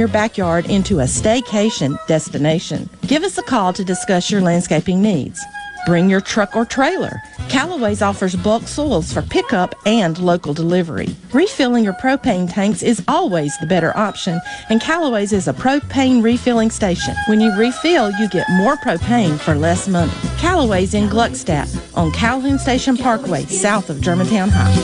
your 0.00 0.08
backyard 0.08 0.64
into 0.66 1.00
a 1.00 1.04
staycation 1.04 1.94
destination. 2.06 2.88
Give 3.06 3.22
us 3.22 3.36
a 3.36 3.42
call 3.42 3.74
to 3.74 3.84
discuss 3.84 4.30
your 4.30 4.40
landscaping 4.40 5.02
needs. 5.02 5.38
Bring 5.86 6.08
your 6.08 6.22
truck 6.22 6.56
or 6.56 6.64
trailer. 6.64 7.22
Callaway's 7.48 8.00
offers 8.00 8.34
bulk 8.36 8.66
soils 8.66 9.12
for 9.12 9.22
pickup 9.22 9.74
and 9.84 10.18
local 10.18 10.54
delivery. 10.54 11.14
Refilling 11.32 11.84
your 11.84 11.92
propane 11.94 12.50
tanks 12.52 12.82
is 12.82 13.02
always 13.08 13.56
the 13.58 13.66
better 13.66 13.96
option, 13.96 14.40
and 14.70 14.80
Callaway's 14.80 15.32
is 15.32 15.48
a 15.48 15.52
propane 15.52 16.22
refilling 16.22 16.70
station. 16.70 17.14
When 17.26 17.40
you 17.40 17.54
refill, 17.56 18.10
you 18.12 18.28
get 18.28 18.48
more 18.50 18.76
propane 18.76 19.38
for 19.38 19.54
less 19.54 19.86
money. 19.86 20.12
Callaway's 20.38 20.94
in 20.94 21.08
Gluckstadt 21.08 21.68
on 21.96 22.10
Calhoun 22.12 22.58
Station 22.58 22.96
Parkway, 22.96 23.44
south 23.44 23.90
of 23.90 24.00
Germantown 24.00 24.48
High. 24.50 24.74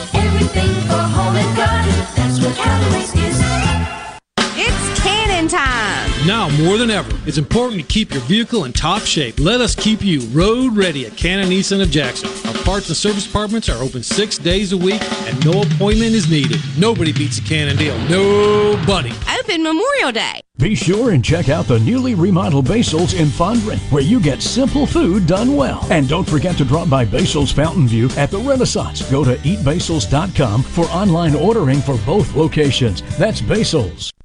Cannon 5.48 6.08
time. 6.16 6.26
Now 6.26 6.48
more 6.64 6.78
than 6.78 6.90
ever, 6.90 7.10
it's 7.26 7.38
important 7.38 7.80
to 7.80 7.86
keep 7.86 8.12
your 8.12 8.22
vehicle 8.22 8.64
in 8.64 8.72
top 8.72 9.02
shape. 9.02 9.38
Let 9.38 9.60
us 9.60 9.74
keep 9.74 10.02
you 10.02 10.20
road 10.28 10.76
ready 10.76 11.06
at 11.06 11.16
Cannon 11.16 11.50
Nissan 11.50 11.82
of 11.82 11.90
Jackson. 11.90 12.28
Our 12.48 12.62
parts 12.64 12.88
and 12.88 12.96
service 12.96 13.26
departments 13.26 13.68
are 13.68 13.82
open 13.82 14.02
six 14.02 14.38
days 14.38 14.72
a 14.72 14.76
week 14.76 15.02
and 15.26 15.44
no 15.44 15.62
appointment 15.62 16.12
is 16.14 16.30
needed. 16.30 16.60
Nobody 16.78 17.12
beats 17.12 17.38
a 17.38 17.42
Cannon 17.42 17.76
deal. 17.76 17.98
Nobody. 18.08 19.12
Open 19.40 19.62
Memorial 19.62 20.12
Day. 20.12 20.40
Be 20.58 20.74
sure 20.74 21.10
and 21.10 21.22
check 21.22 21.50
out 21.50 21.66
the 21.66 21.78
newly 21.80 22.14
remodeled 22.14 22.66
Basil's 22.66 23.12
in 23.12 23.26
Fondren, 23.26 23.78
where 23.92 24.02
you 24.02 24.18
get 24.18 24.40
simple 24.40 24.86
food 24.86 25.26
done 25.26 25.54
well. 25.54 25.86
And 25.90 26.08
don't 26.08 26.26
forget 26.26 26.56
to 26.56 26.64
drop 26.64 26.88
by 26.88 27.04
Basil's 27.04 27.52
Fountain 27.52 27.86
View 27.86 28.08
at 28.16 28.30
the 28.30 28.38
Renaissance. 28.38 29.08
Go 29.10 29.22
to 29.22 29.36
eatbasils.com 29.36 30.62
for 30.62 30.86
online 30.86 31.34
ordering 31.34 31.80
for 31.80 31.98
both 32.06 32.34
locations. 32.34 33.02
That's 33.18 33.42
Basil's. 33.42 34.15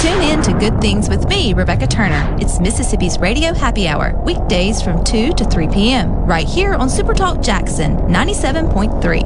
Tune 0.00 0.22
in 0.22 0.42
to 0.42 0.52
Good 0.52 0.80
Things 0.80 1.08
with 1.08 1.28
me, 1.28 1.54
Rebecca 1.54 1.86
Turner. 1.86 2.36
It's 2.40 2.60
Mississippi's 2.60 3.18
Radio 3.18 3.54
Happy 3.54 3.88
Hour, 3.88 4.20
weekdays 4.24 4.82
from 4.82 5.04
2 5.04 5.32
to 5.34 5.44
3 5.44 5.68
p.m., 5.68 6.10
right 6.26 6.46
here 6.46 6.74
on 6.74 6.88
Supertalk 6.88 7.44
Jackson 7.44 7.96
97.3. 7.98 9.22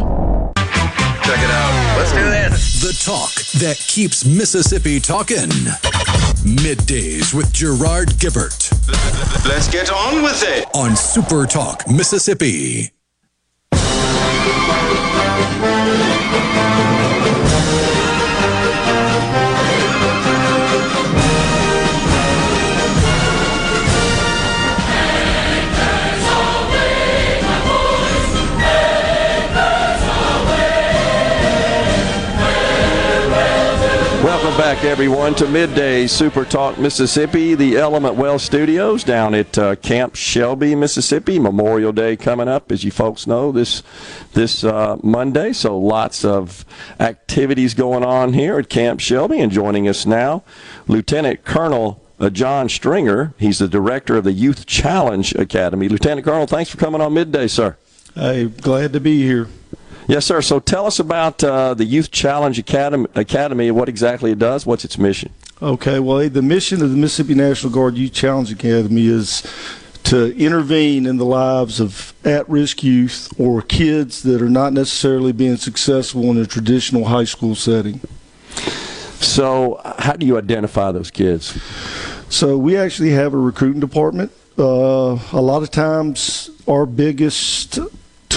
Check 1.24 1.38
it 1.38 1.50
out. 1.50 1.96
Let's 1.98 2.12
do 2.12 2.24
this. 2.24 2.80
The 2.80 3.04
talk 3.04 3.34
that 3.60 3.76
keeps 3.78 4.24
Mississippi 4.24 5.00
talking. 5.00 5.50
Middays 6.44 7.34
with 7.34 7.52
Gerard 7.52 8.08
Gibert. 8.18 8.72
Let's 9.46 9.68
get 9.68 9.90
on 9.92 10.22
with 10.22 10.42
it. 10.46 10.66
On 10.74 10.96
Super 10.96 11.46
Talk, 11.46 11.88
Mississippi. 11.90 12.92
Back, 34.58 34.82
everyone, 34.82 35.36
to 35.36 35.46
Midday 35.46 36.08
Super 36.08 36.44
Talk 36.44 36.78
Mississippi, 36.78 37.54
the 37.54 37.76
Element 37.76 38.16
Wealth 38.16 38.42
Studios 38.42 39.04
down 39.04 39.32
at 39.36 39.56
uh, 39.56 39.76
Camp 39.76 40.16
Shelby, 40.16 40.74
Mississippi. 40.74 41.38
Memorial 41.38 41.92
Day 41.92 42.16
coming 42.16 42.48
up, 42.48 42.72
as 42.72 42.82
you 42.82 42.90
folks 42.90 43.28
know, 43.28 43.52
this 43.52 43.84
this 44.32 44.64
uh, 44.64 44.96
Monday. 45.00 45.52
So 45.52 45.78
lots 45.78 46.24
of 46.24 46.64
activities 46.98 47.72
going 47.72 48.04
on 48.04 48.32
here 48.32 48.58
at 48.58 48.68
Camp 48.68 48.98
Shelby. 48.98 49.38
And 49.38 49.52
joining 49.52 49.86
us 49.86 50.04
now, 50.04 50.42
Lieutenant 50.88 51.44
Colonel 51.44 52.02
uh, 52.18 52.28
John 52.28 52.68
Stringer. 52.68 53.34
He's 53.38 53.60
the 53.60 53.68
director 53.68 54.16
of 54.16 54.24
the 54.24 54.32
Youth 54.32 54.66
Challenge 54.66 55.36
Academy. 55.36 55.88
Lieutenant 55.88 56.24
Colonel, 56.24 56.48
thanks 56.48 56.68
for 56.68 56.78
coming 56.78 57.00
on 57.00 57.14
Midday, 57.14 57.46
sir. 57.46 57.76
Hey, 58.16 58.46
glad 58.46 58.92
to 58.94 59.00
be 59.00 59.22
here. 59.22 59.46
Yes, 60.08 60.24
sir. 60.24 60.40
So 60.40 60.58
tell 60.58 60.86
us 60.86 60.98
about 60.98 61.44
uh, 61.44 61.74
the 61.74 61.84
Youth 61.84 62.10
Challenge 62.10 62.58
Academy, 62.58 63.06
Academy, 63.14 63.70
what 63.70 63.90
exactly 63.90 64.32
it 64.32 64.38
does, 64.38 64.64
what's 64.64 64.82
its 64.82 64.96
mission. 64.96 65.30
Okay, 65.60 66.00
well, 66.00 66.26
the 66.30 66.40
mission 66.40 66.82
of 66.82 66.90
the 66.90 66.96
Mississippi 66.96 67.34
National 67.34 67.70
Guard 67.70 67.98
Youth 67.98 68.14
Challenge 68.14 68.50
Academy 68.50 69.06
is 69.06 69.42
to 70.04 70.34
intervene 70.38 71.04
in 71.04 71.18
the 71.18 71.26
lives 71.26 71.78
of 71.78 72.14
at 72.24 72.48
risk 72.48 72.82
youth 72.82 73.30
or 73.38 73.60
kids 73.60 74.22
that 74.22 74.40
are 74.40 74.48
not 74.48 74.72
necessarily 74.72 75.32
being 75.32 75.58
successful 75.58 76.22
in 76.30 76.38
a 76.38 76.46
traditional 76.46 77.04
high 77.04 77.24
school 77.24 77.54
setting. 77.54 78.00
So, 79.20 79.78
how 79.98 80.14
do 80.14 80.24
you 80.24 80.38
identify 80.38 80.90
those 80.90 81.10
kids? 81.10 81.60
So, 82.30 82.56
we 82.56 82.78
actually 82.78 83.10
have 83.10 83.34
a 83.34 83.38
recruiting 83.38 83.80
department. 83.80 84.32
Uh, 84.58 85.18
a 85.32 85.42
lot 85.42 85.62
of 85.62 85.70
times, 85.70 86.48
our 86.66 86.86
biggest 86.86 87.78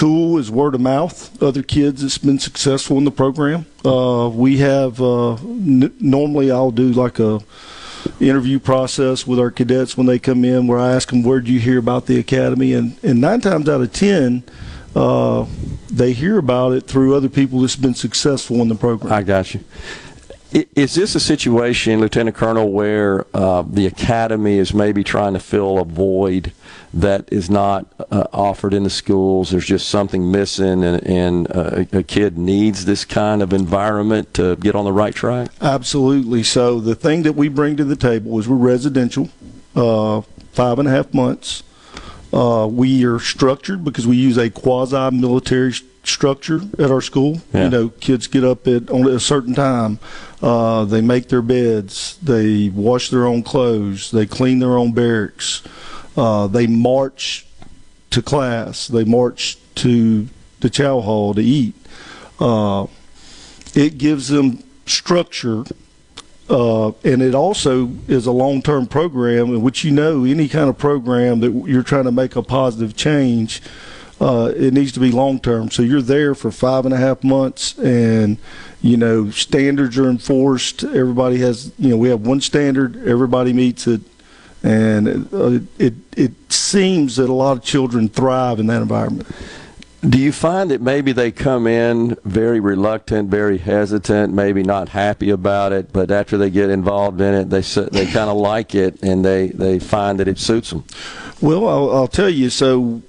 tool 0.02 0.36
is 0.36 0.50
word 0.50 0.74
of 0.74 0.80
mouth. 0.80 1.40
Other 1.40 1.62
kids 1.62 2.02
that's 2.02 2.18
been 2.18 2.40
successful 2.40 2.98
in 2.98 3.04
the 3.04 3.12
program. 3.12 3.66
Uh, 3.84 4.28
we 4.34 4.56
have 4.58 5.00
uh, 5.00 5.34
n- 5.34 5.94
normally 6.00 6.50
I'll 6.50 6.72
do 6.72 6.90
like 6.90 7.20
a 7.20 7.38
interview 8.18 8.58
process 8.58 9.28
with 9.28 9.38
our 9.38 9.52
cadets 9.52 9.96
when 9.96 10.08
they 10.08 10.18
come 10.18 10.44
in, 10.44 10.66
where 10.66 10.80
I 10.80 10.90
ask 10.90 11.10
them 11.10 11.22
where 11.22 11.38
do 11.40 11.52
you 11.52 11.60
hear 11.60 11.78
about 11.78 12.06
the 12.06 12.18
academy, 12.18 12.72
and 12.72 12.98
and 13.04 13.20
nine 13.20 13.40
times 13.40 13.68
out 13.68 13.80
of 13.80 13.92
ten. 13.92 14.42
Uh, 14.96 15.46
they 15.88 16.12
hear 16.12 16.36
about 16.36 16.72
it 16.72 16.88
through 16.88 17.14
other 17.14 17.28
people 17.28 17.60
that's 17.60 17.76
been 17.76 17.94
successful 17.94 18.60
in 18.60 18.66
the 18.66 18.74
program. 18.74 19.12
I 19.12 19.22
got 19.22 19.54
you. 19.54 19.60
Is 20.52 20.94
this 20.94 21.14
a 21.14 21.20
situation, 21.20 22.00
Lieutenant 22.00 22.36
Colonel, 22.36 22.70
where 22.70 23.24
uh, 23.32 23.62
the 23.62 23.86
academy 23.86 24.58
is 24.58 24.74
maybe 24.74 25.02
trying 25.02 25.32
to 25.32 25.40
fill 25.40 25.78
a 25.78 25.84
void 25.84 26.52
that 26.92 27.26
is 27.32 27.48
not 27.48 27.86
uh, 28.10 28.26
offered 28.34 28.74
in 28.74 28.82
the 28.82 28.90
schools? 28.90 29.50
There's 29.50 29.64
just 29.64 29.88
something 29.88 30.30
missing, 30.30 30.84
and, 30.84 31.02
and 31.06 31.50
uh, 31.50 31.84
a 31.92 32.02
kid 32.02 32.36
needs 32.36 32.84
this 32.84 33.06
kind 33.06 33.42
of 33.42 33.54
environment 33.54 34.34
to 34.34 34.56
get 34.56 34.74
on 34.74 34.84
the 34.84 34.92
right 34.92 35.14
track? 35.14 35.48
Absolutely. 35.62 36.42
So, 36.42 36.80
the 36.80 36.94
thing 36.94 37.22
that 37.22 37.32
we 37.32 37.48
bring 37.48 37.78
to 37.78 37.84
the 37.84 37.96
table 37.96 38.38
is 38.38 38.46
we're 38.46 38.56
residential, 38.56 39.30
uh, 39.74 40.20
five 40.52 40.78
and 40.78 40.86
a 40.86 40.90
half 40.90 41.14
months. 41.14 41.62
Uh, 42.30 42.68
we 42.70 43.04
are 43.06 43.18
structured 43.18 43.84
because 43.84 44.06
we 44.06 44.16
use 44.16 44.36
a 44.36 44.50
quasi 44.50 45.16
military 45.16 45.72
structure 46.04 46.60
at 46.78 46.90
our 46.90 47.00
school. 47.00 47.40
Yeah. 47.52 47.64
You 47.64 47.70
know, 47.70 47.88
kids 47.88 48.26
get 48.26 48.44
up 48.44 48.66
at 48.66 48.90
on 48.90 49.06
a 49.06 49.20
certain 49.20 49.54
time. 49.54 49.98
Uh, 50.40 50.84
they 50.84 51.00
make 51.00 51.28
their 51.28 51.42
beds. 51.42 52.18
They 52.22 52.68
wash 52.70 53.10
their 53.10 53.26
own 53.26 53.42
clothes. 53.42 54.10
They 54.10 54.26
clean 54.26 54.58
their 54.58 54.76
own 54.76 54.92
barracks. 54.92 55.62
Uh, 56.16 56.46
they 56.46 56.66
march 56.66 57.46
to 58.10 58.22
class. 58.22 58.88
They 58.88 59.04
march 59.04 59.58
to 59.76 60.28
the 60.60 60.70
chow 60.70 61.00
hall 61.00 61.34
to 61.34 61.42
eat. 61.42 61.74
Uh, 62.38 62.86
it 63.74 63.98
gives 63.98 64.28
them 64.28 64.62
structure. 64.86 65.64
Uh, 66.50 66.88
and 67.04 67.22
it 67.22 67.34
also 67.34 67.90
is 68.08 68.26
a 68.26 68.32
long-term 68.32 68.86
program 68.86 69.54
in 69.54 69.62
which 69.62 69.84
you 69.84 69.90
know 69.90 70.24
any 70.24 70.48
kind 70.48 70.68
of 70.68 70.76
program 70.76 71.40
that 71.40 71.50
you're 71.66 71.84
trying 71.84 72.04
to 72.04 72.12
make 72.12 72.36
a 72.36 72.42
positive 72.42 72.94
change 72.94 73.62
uh, 74.22 74.52
it 74.54 74.72
needs 74.72 74.92
to 74.92 75.00
be 75.00 75.10
long 75.10 75.40
term. 75.40 75.68
So 75.70 75.82
you're 75.82 76.00
there 76.00 76.36
for 76.36 76.52
five 76.52 76.84
and 76.84 76.94
a 76.94 76.96
half 76.96 77.24
months, 77.24 77.76
and 77.78 78.38
you 78.80 78.96
know 78.96 79.30
standards 79.30 79.98
are 79.98 80.08
enforced. 80.08 80.84
Everybody 80.84 81.38
has, 81.38 81.72
you 81.76 81.90
know, 81.90 81.96
we 81.96 82.08
have 82.08 82.20
one 82.20 82.40
standard. 82.40 82.96
Everybody 83.08 83.52
meets 83.52 83.88
it, 83.88 84.00
and 84.62 85.28
uh, 85.34 85.58
it 85.76 85.94
it 86.16 86.52
seems 86.52 87.16
that 87.16 87.28
a 87.28 87.32
lot 87.32 87.56
of 87.56 87.64
children 87.64 88.08
thrive 88.08 88.60
in 88.60 88.68
that 88.68 88.80
environment. 88.80 89.26
Do 90.08 90.18
you 90.18 90.32
find 90.32 90.70
that 90.70 90.80
maybe 90.80 91.12
they 91.12 91.30
come 91.30 91.66
in 91.66 92.16
very 92.24 92.58
reluctant, 92.58 93.28
very 93.28 93.58
hesitant, 93.58 94.34
maybe 94.34 94.62
not 94.62 94.88
happy 94.88 95.30
about 95.30 95.72
it, 95.72 95.92
but 95.92 96.10
after 96.10 96.36
they 96.36 96.50
get 96.50 96.70
involved 96.70 97.20
in 97.20 97.34
it, 97.34 97.50
they 97.50 97.60
they 97.60 98.06
kind 98.06 98.28
of 98.30 98.36
like 98.36 98.74
it 98.74 99.00
and 99.02 99.24
they, 99.24 99.48
they 99.48 99.78
find 99.78 100.18
that 100.18 100.26
it 100.26 100.40
suits 100.40 100.70
them? 100.70 100.82
Well, 101.40 101.68
I'll, 101.68 101.96
I'll 101.96 102.08
tell 102.08 102.28
you. 102.28 102.50
So 102.50 103.02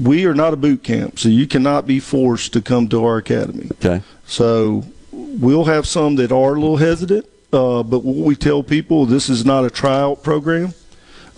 we 0.00 0.26
are 0.26 0.34
not 0.34 0.52
a 0.52 0.56
boot 0.56 0.82
camp, 0.82 1.18
so 1.18 1.28
you 1.28 1.46
cannot 1.46 1.86
be 1.86 2.00
forced 2.00 2.52
to 2.52 2.62
come 2.62 2.88
to 2.88 3.04
our 3.04 3.16
academy. 3.16 3.68
Okay. 3.72 4.02
So 4.26 4.84
we'll 5.10 5.64
have 5.64 5.86
some 5.86 6.16
that 6.16 6.30
are 6.30 6.54
a 6.54 6.60
little 6.60 6.76
hesitant, 6.76 7.26
uh, 7.52 7.82
but 7.82 8.04
what 8.04 8.24
we 8.24 8.36
tell 8.36 8.62
people, 8.62 9.06
this 9.06 9.28
is 9.28 9.44
not 9.44 9.64
a 9.64 9.70
tryout 9.70 10.22
program. 10.22 10.74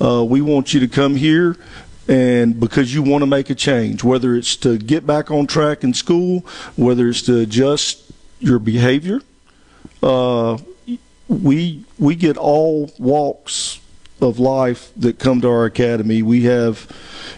Uh, 0.01 0.25
we 0.25 0.40
want 0.40 0.75
you 0.75 0.81
to 0.81 0.88
come 0.88 1.16
here 1.16 1.57
and 2.09 2.59
because 2.59 2.92
you 2.92 3.03
want 3.03 3.23
to 3.23 3.27
make 3.27 3.51
a 3.51 3.55
change, 3.55 4.03
whether 4.03 4.35
it's 4.35 4.57
to 4.57 4.79
get 4.79 5.07
back 5.07 5.31
on 5.31 5.46
track 5.46 5.85
in 5.85 5.94
school, 5.94 6.40
whether 6.77 7.09
it's 7.09 7.23
to 7.23 7.38
adjust 7.38 8.11
your 8.40 8.59
behavior. 8.59 9.20
Uh, 10.03 10.59
we 11.29 11.85
we 11.99 12.16
get 12.16 12.37
all 12.37 12.90
walks 12.99 13.79
of 14.20 14.38
life 14.38 14.92
that 14.96 15.18
come 15.18 15.40
to 15.40 15.48
our 15.48 15.64
academy. 15.64 16.22
We 16.22 16.44
have, 16.44 16.87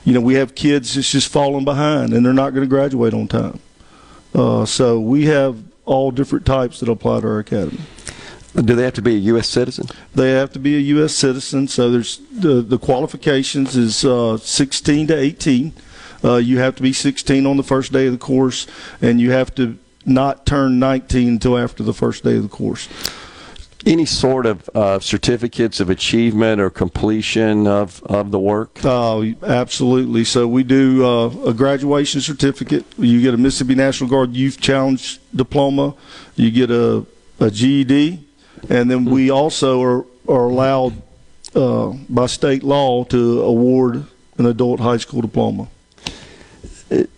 you 0.04 0.14
know, 0.14 0.20
we 0.20 0.34
have 0.34 0.54
kids 0.54 0.94
that's 0.94 1.10
just 1.10 1.30
falling 1.30 1.64
behind 1.64 2.12
and 2.12 2.24
they're 2.24 2.32
not 2.32 2.50
going 2.50 2.62
to 2.62 2.68
graduate 2.68 3.14
on 3.14 3.28
time. 3.28 3.60
Uh, 4.34 4.64
so 4.64 4.98
we 4.98 5.26
have 5.26 5.62
all 5.84 6.10
different 6.10 6.46
types 6.46 6.80
that 6.80 6.88
apply 6.88 7.20
to 7.20 7.26
our 7.26 7.38
academy. 7.38 7.80
Do 8.54 8.74
they 8.74 8.84
have 8.84 8.94
to 8.94 9.02
be 9.02 9.14
a 9.14 9.18
U.S. 9.18 9.48
citizen? 9.48 9.86
They 10.14 10.32
have 10.32 10.52
to 10.52 10.58
be 10.58 10.76
a 10.76 10.80
U.S. 10.96 11.14
citizen. 11.14 11.68
So 11.68 11.90
there's 11.90 12.18
the 12.30 12.60
the 12.60 12.78
qualifications 12.78 13.76
is 13.76 14.04
uh, 14.04 14.36
16 14.36 15.06
to 15.06 15.18
18. 15.18 15.72
Uh, 16.22 16.36
you 16.36 16.58
have 16.58 16.76
to 16.76 16.82
be 16.82 16.92
16 16.92 17.46
on 17.46 17.56
the 17.56 17.62
first 17.62 17.92
day 17.92 18.06
of 18.06 18.12
the 18.12 18.18
course, 18.18 18.66
and 19.00 19.20
you 19.20 19.32
have 19.32 19.54
to 19.54 19.78
not 20.04 20.44
turn 20.44 20.78
19 20.78 21.28
until 21.28 21.56
after 21.56 21.82
the 21.82 21.94
first 21.94 22.24
day 22.24 22.36
of 22.36 22.42
the 22.42 22.48
course. 22.48 22.88
Any 23.84 24.06
sort 24.06 24.46
of 24.46 24.70
uh, 24.74 25.00
certificates 25.00 25.80
of 25.80 25.90
achievement 25.90 26.60
or 26.60 26.70
completion 26.70 27.66
of, 27.66 28.02
of 28.04 28.30
the 28.30 28.38
work? 28.38 28.78
Oh, 28.84 29.34
absolutely. 29.42 30.24
So 30.24 30.46
we 30.46 30.62
do 30.62 31.04
uh, 31.04 31.28
a 31.48 31.52
graduation 31.52 32.20
certificate. 32.20 32.84
You 32.96 33.20
get 33.20 33.34
a 33.34 33.36
Mississippi 33.36 33.74
National 33.74 34.08
Guard 34.08 34.34
Youth 34.34 34.60
Challenge 34.60 35.18
diploma. 35.34 35.94
You 36.36 36.52
get 36.52 36.70
a, 36.70 37.04
a 37.40 37.50
GED, 37.50 38.24
and 38.70 38.90
then 38.90 39.04
we 39.04 39.30
also 39.30 39.82
are 39.82 40.06
are 40.28 40.44
allowed 40.44 41.02
uh, 41.54 41.92
by 42.08 42.26
state 42.26 42.62
law 42.62 43.04
to 43.04 43.42
award 43.42 44.06
an 44.38 44.46
adult 44.46 44.80
high 44.80 44.96
school 44.96 45.20
diploma. 45.20 45.68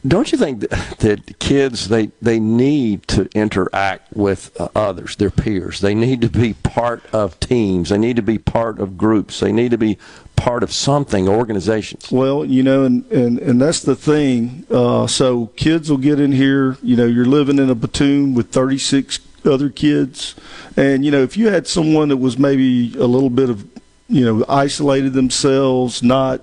Don't 0.07 0.31
you 0.31 0.39
think 0.39 0.61
that, 0.61 0.71
that 1.01 1.39
kids 1.39 1.89
they 1.89 2.07
they 2.21 2.39
need 2.39 3.07
to 3.09 3.29
interact 3.35 4.13
with 4.13 4.59
uh, 4.61 4.69
others, 4.75 5.17
their 5.17 5.31
peers? 5.31 5.81
They 5.81 5.95
need 5.95 6.21
to 6.21 6.29
be 6.29 6.55
part 6.55 7.03
of 7.13 7.39
teams. 7.41 7.89
They 7.91 7.99
need 7.99 8.17
to 8.17 8.23
be 8.23 8.39
part 8.39 8.79
of 8.79 8.97
groups. 8.97 9.41
They 9.41 9.53
need 9.53 9.71
to 9.71 9.79
be 9.79 9.99
part 10.37 10.63
of 10.63 10.73
something, 10.73 11.29
organizations. 11.29 12.11
Well, 12.11 12.45
you 12.45 12.63
know, 12.63 12.85
and, 12.85 13.11
and, 13.11 13.39
and 13.39 13.61
that's 13.61 13.81
the 13.81 13.97
thing. 13.97 14.67
Uh, 14.71 15.07
so 15.07 15.47
kids 15.57 15.91
will 15.91 15.99
get 15.99 16.21
in 16.21 16.33
here, 16.33 16.77
you 16.83 16.97
know, 16.97 17.07
you're 17.07 17.25
living 17.25 17.59
in 17.59 17.71
a 17.71 17.77
platoon 17.77 18.35
with 18.35 18.51
36 18.51 19.21
other 19.45 19.71
kids. 19.71 20.35
And, 20.77 21.05
you 21.05 21.11
know, 21.11 21.23
if 21.23 21.37
you 21.37 21.49
had 21.49 21.67
someone 21.67 22.09
that 22.09 22.17
was 22.17 22.39
maybe 22.39 22.95
a 22.99 23.07
little 23.07 23.31
bit 23.31 23.51
of, 23.51 23.67
you 24.09 24.25
know, 24.25 24.45
isolated 24.49 25.13
themselves, 25.13 26.03
not, 26.03 26.41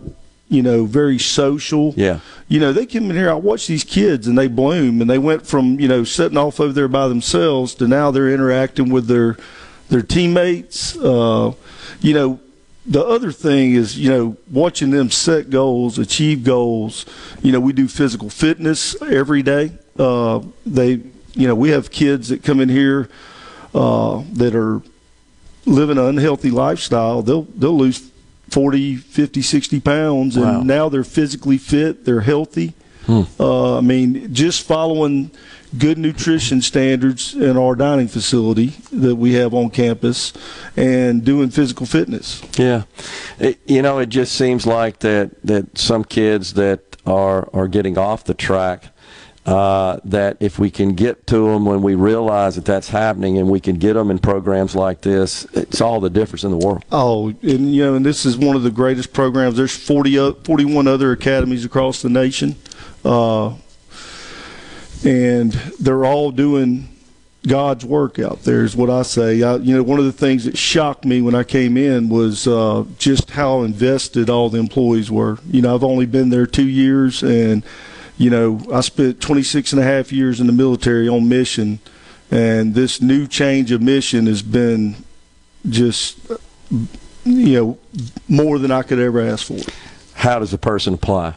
you 0.51 0.61
know, 0.61 0.83
very 0.83 1.17
social. 1.17 1.93
Yeah. 1.95 2.19
You 2.49 2.59
know, 2.59 2.73
they 2.73 2.85
come 2.85 3.09
in 3.09 3.15
here, 3.15 3.29
I 3.29 3.35
watch 3.35 3.67
these 3.67 3.85
kids 3.85 4.27
and 4.27 4.37
they 4.37 4.47
bloom 4.47 4.99
and 4.99 5.09
they 5.09 5.17
went 5.17 5.47
from, 5.47 5.79
you 5.79 5.87
know, 5.87 6.03
sitting 6.03 6.37
off 6.37 6.59
over 6.59 6.73
there 6.73 6.89
by 6.89 7.07
themselves 7.07 7.73
to 7.75 7.87
now 7.87 8.11
they're 8.11 8.29
interacting 8.29 8.89
with 8.89 9.07
their, 9.07 9.37
their 9.87 10.01
teammates. 10.01 10.97
Uh, 10.97 11.53
you 12.01 12.13
know, 12.13 12.41
the 12.85 13.01
other 13.01 13.31
thing 13.31 13.75
is, 13.75 13.97
you 13.97 14.09
know, 14.09 14.35
watching 14.51 14.91
them 14.91 15.09
set 15.09 15.49
goals, 15.49 15.97
achieve 15.97 16.43
goals. 16.43 17.05
You 17.41 17.53
know, 17.53 17.61
we 17.61 17.71
do 17.71 17.87
physical 17.87 18.29
fitness 18.29 19.01
every 19.01 19.43
day. 19.43 19.71
Uh, 19.97 20.41
they, 20.65 20.99
you 21.33 21.47
know, 21.47 21.55
we 21.55 21.69
have 21.69 21.91
kids 21.91 22.27
that 22.27 22.43
come 22.43 22.59
in 22.59 22.67
here 22.67 23.07
uh, 23.73 24.21
that 24.33 24.53
are 24.53 24.81
living 25.65 25.97
an 25.97 26.03
unhealthy 26.03 26.51
lifestyle. 26.51 27.21
They'll 27.21 27.43
they'll 27.43 27.77
lose 27.77 28.10
40, 28.51 28.95
50, 28.97 29.41
60 29.41 29.79
pounds, 29.79 30.35
and 30.35 30.45
Wow. 30.45 30.61
now 30.63 30.89
they're 30.89 31.03
physically 31.03 31.57
fit. 31.57 32.05
They're 32.05 32.21
healthy. 32.21 32.73
Hmm. 33.05 33.21
Uh, 33.39 33.77
I 33.77 33.81
mean, 33.81 34.31
just 34.33 34.61
following 34.61 35.31
good 35.77 35.97
nutrition 35.97 36.61
standards 36.61 37.33
in 37.33 37.57
our 37.57 37.75
dining 37.75 38.07
facility 38.09 38.73
that 38.91 39.15
we 39.15 39.33
have 39.33 39.53
on 39.53 39.69
campus 39.69 40.33
and 40.77 41.23
doing 41.23 41.49
physical 41.49 41.85
fitness. 41.85 42.41
Yeah, 42.57 42.83
it, 43.39 43.59
you 43.65 43.81
know, 43.81 43.97
it 43.99 44.09
just 44.09 44.33
seems 44.35 44.67
like 44.67 44.99
that 44.99 45.31
that 45.43 45.77
some 45.77 46.03
kids 46.03 46.53
that 46.53 46.97
are 47.05 47.49
are 47.53 47.67
getting 47.67 47.97
off 47.97 48.23
the 48.25 48.33
track. 48.35 48.90
Uh, 49.43 49.99
that 50.03 50.37
if 50.39 50.59
we 50.59 50.69
can 50.69 50.93
get 50.93 51.25
to 51.25 51.47
them 51.47 51.65
when 51.65 51.81
we 51.81 51.95
realize 51.95 52.55
that 52.55 52.65
that's 52.65 52.89
happening, 52.89 53.39
and 53.39 53.49
we 53.49 53.59
can 53.59 53.75
get 53.75 53.93
them 53.93 54.11
in 54.11 54.19
programs 54.19 54.75
like 54.75 55.01
this, 55.01 55.45
it's 55.53 55.81
all 55.81 55.99
the 55.99 56.11
difference 56.11 56.43
in 56.43 56.51
the 56.51 56.57
world. 56.57 56.85
Oh, 56.91 57.29
and 57.41 57.73
you 57.73 57.83
know, 57.83 57.95
and 57.95 58.05
this 58.05 58.23
is 58.23 58.37
one 58.37 58.55
of 58.55 58.61
the 58.61 58.69
greatest 58.69 59.13
programs. 59.13 59.57
There's 59.57 59.75
40, 59.75 60.19
o- 60.19 60.33
41 60.33 60.87
other 60.87 61.11
academies 61.11 61.65
across 61.65 62.03
the 62.03 62.09
nation, 62.09 62.55
uh, 63.03 63.55
and 65.03 65.53
they're 65.79 66.05
all 66.05 66.29
doing 66.29 66.89
God's 67.47 67.83
work 67.83 68.19
out 68.19 68.43
there. 68.43 68.63
Is 68.63 68.75
what 68.75 68.91
I 68.91 69.01
say. 69.01 69.41
I, 69.41 69.55
you 69.55 69.75
know, 69.75 69.81
one 69.81 69.97
of 69.97 70.05
the 70.05 70.11
things 70.11 70.45
that 70.45 70.55
shocked 70.55 71.03
me 71.03 71.19
when 71.19 71.33
I 71.33 71.43
came 71.43 71.77
in 71.77 72.09
was 72.09 72.47
uh, 72.47 72.85
just 72.99 73.31
how 73.31 73.63
invested 73.63 74.29
all 74.29 74.51
the 74.51 74.59
employees 74.59 75.09
were. 75.09 75.39
You 75.49 75.63
know, 75.63 75.73
I've 75.73 75.83
only 75.83 76.05
been 76.05 76.29
there 76.29 76.45
two 76.45 76.67
years, 76.67 77.23
and 77.23 77.63
you 78.21 78.29
know, 78.29 78.61
I 78.71 78.81
spent 78.81 79.19
26 79.19 79.73
and 79.73 79.81
a 79.81 79.83
half 79.83 80.11
years 80.11 80.39
in 80.39 80.45
the 80.45 80.53
military 80.53 81.09
on 81.09 81.27
mission, 81.27 81.79
and 82.29 82.75
this 82.75 83.01
new 83.01 83.25
change 83.25 83.71
of 83.71 83.81
mission 83.81 84.27
has 84.27 84.43
been 84.43 84.95
just 85.67 86.19
you 87.23 87.59
know 87.59 87.79
more 88.27 88.59
than 88.59 88.69
I 88.71 88.83
could 88.83 88.99
ever 88.99 89.21
ask 89.21 89.47
for. 89.47 89.57
How 90.13 90.37
does 90.37 90.53
a 90.53 90.59
person 90.59 90.93
apply? 90.93 91.33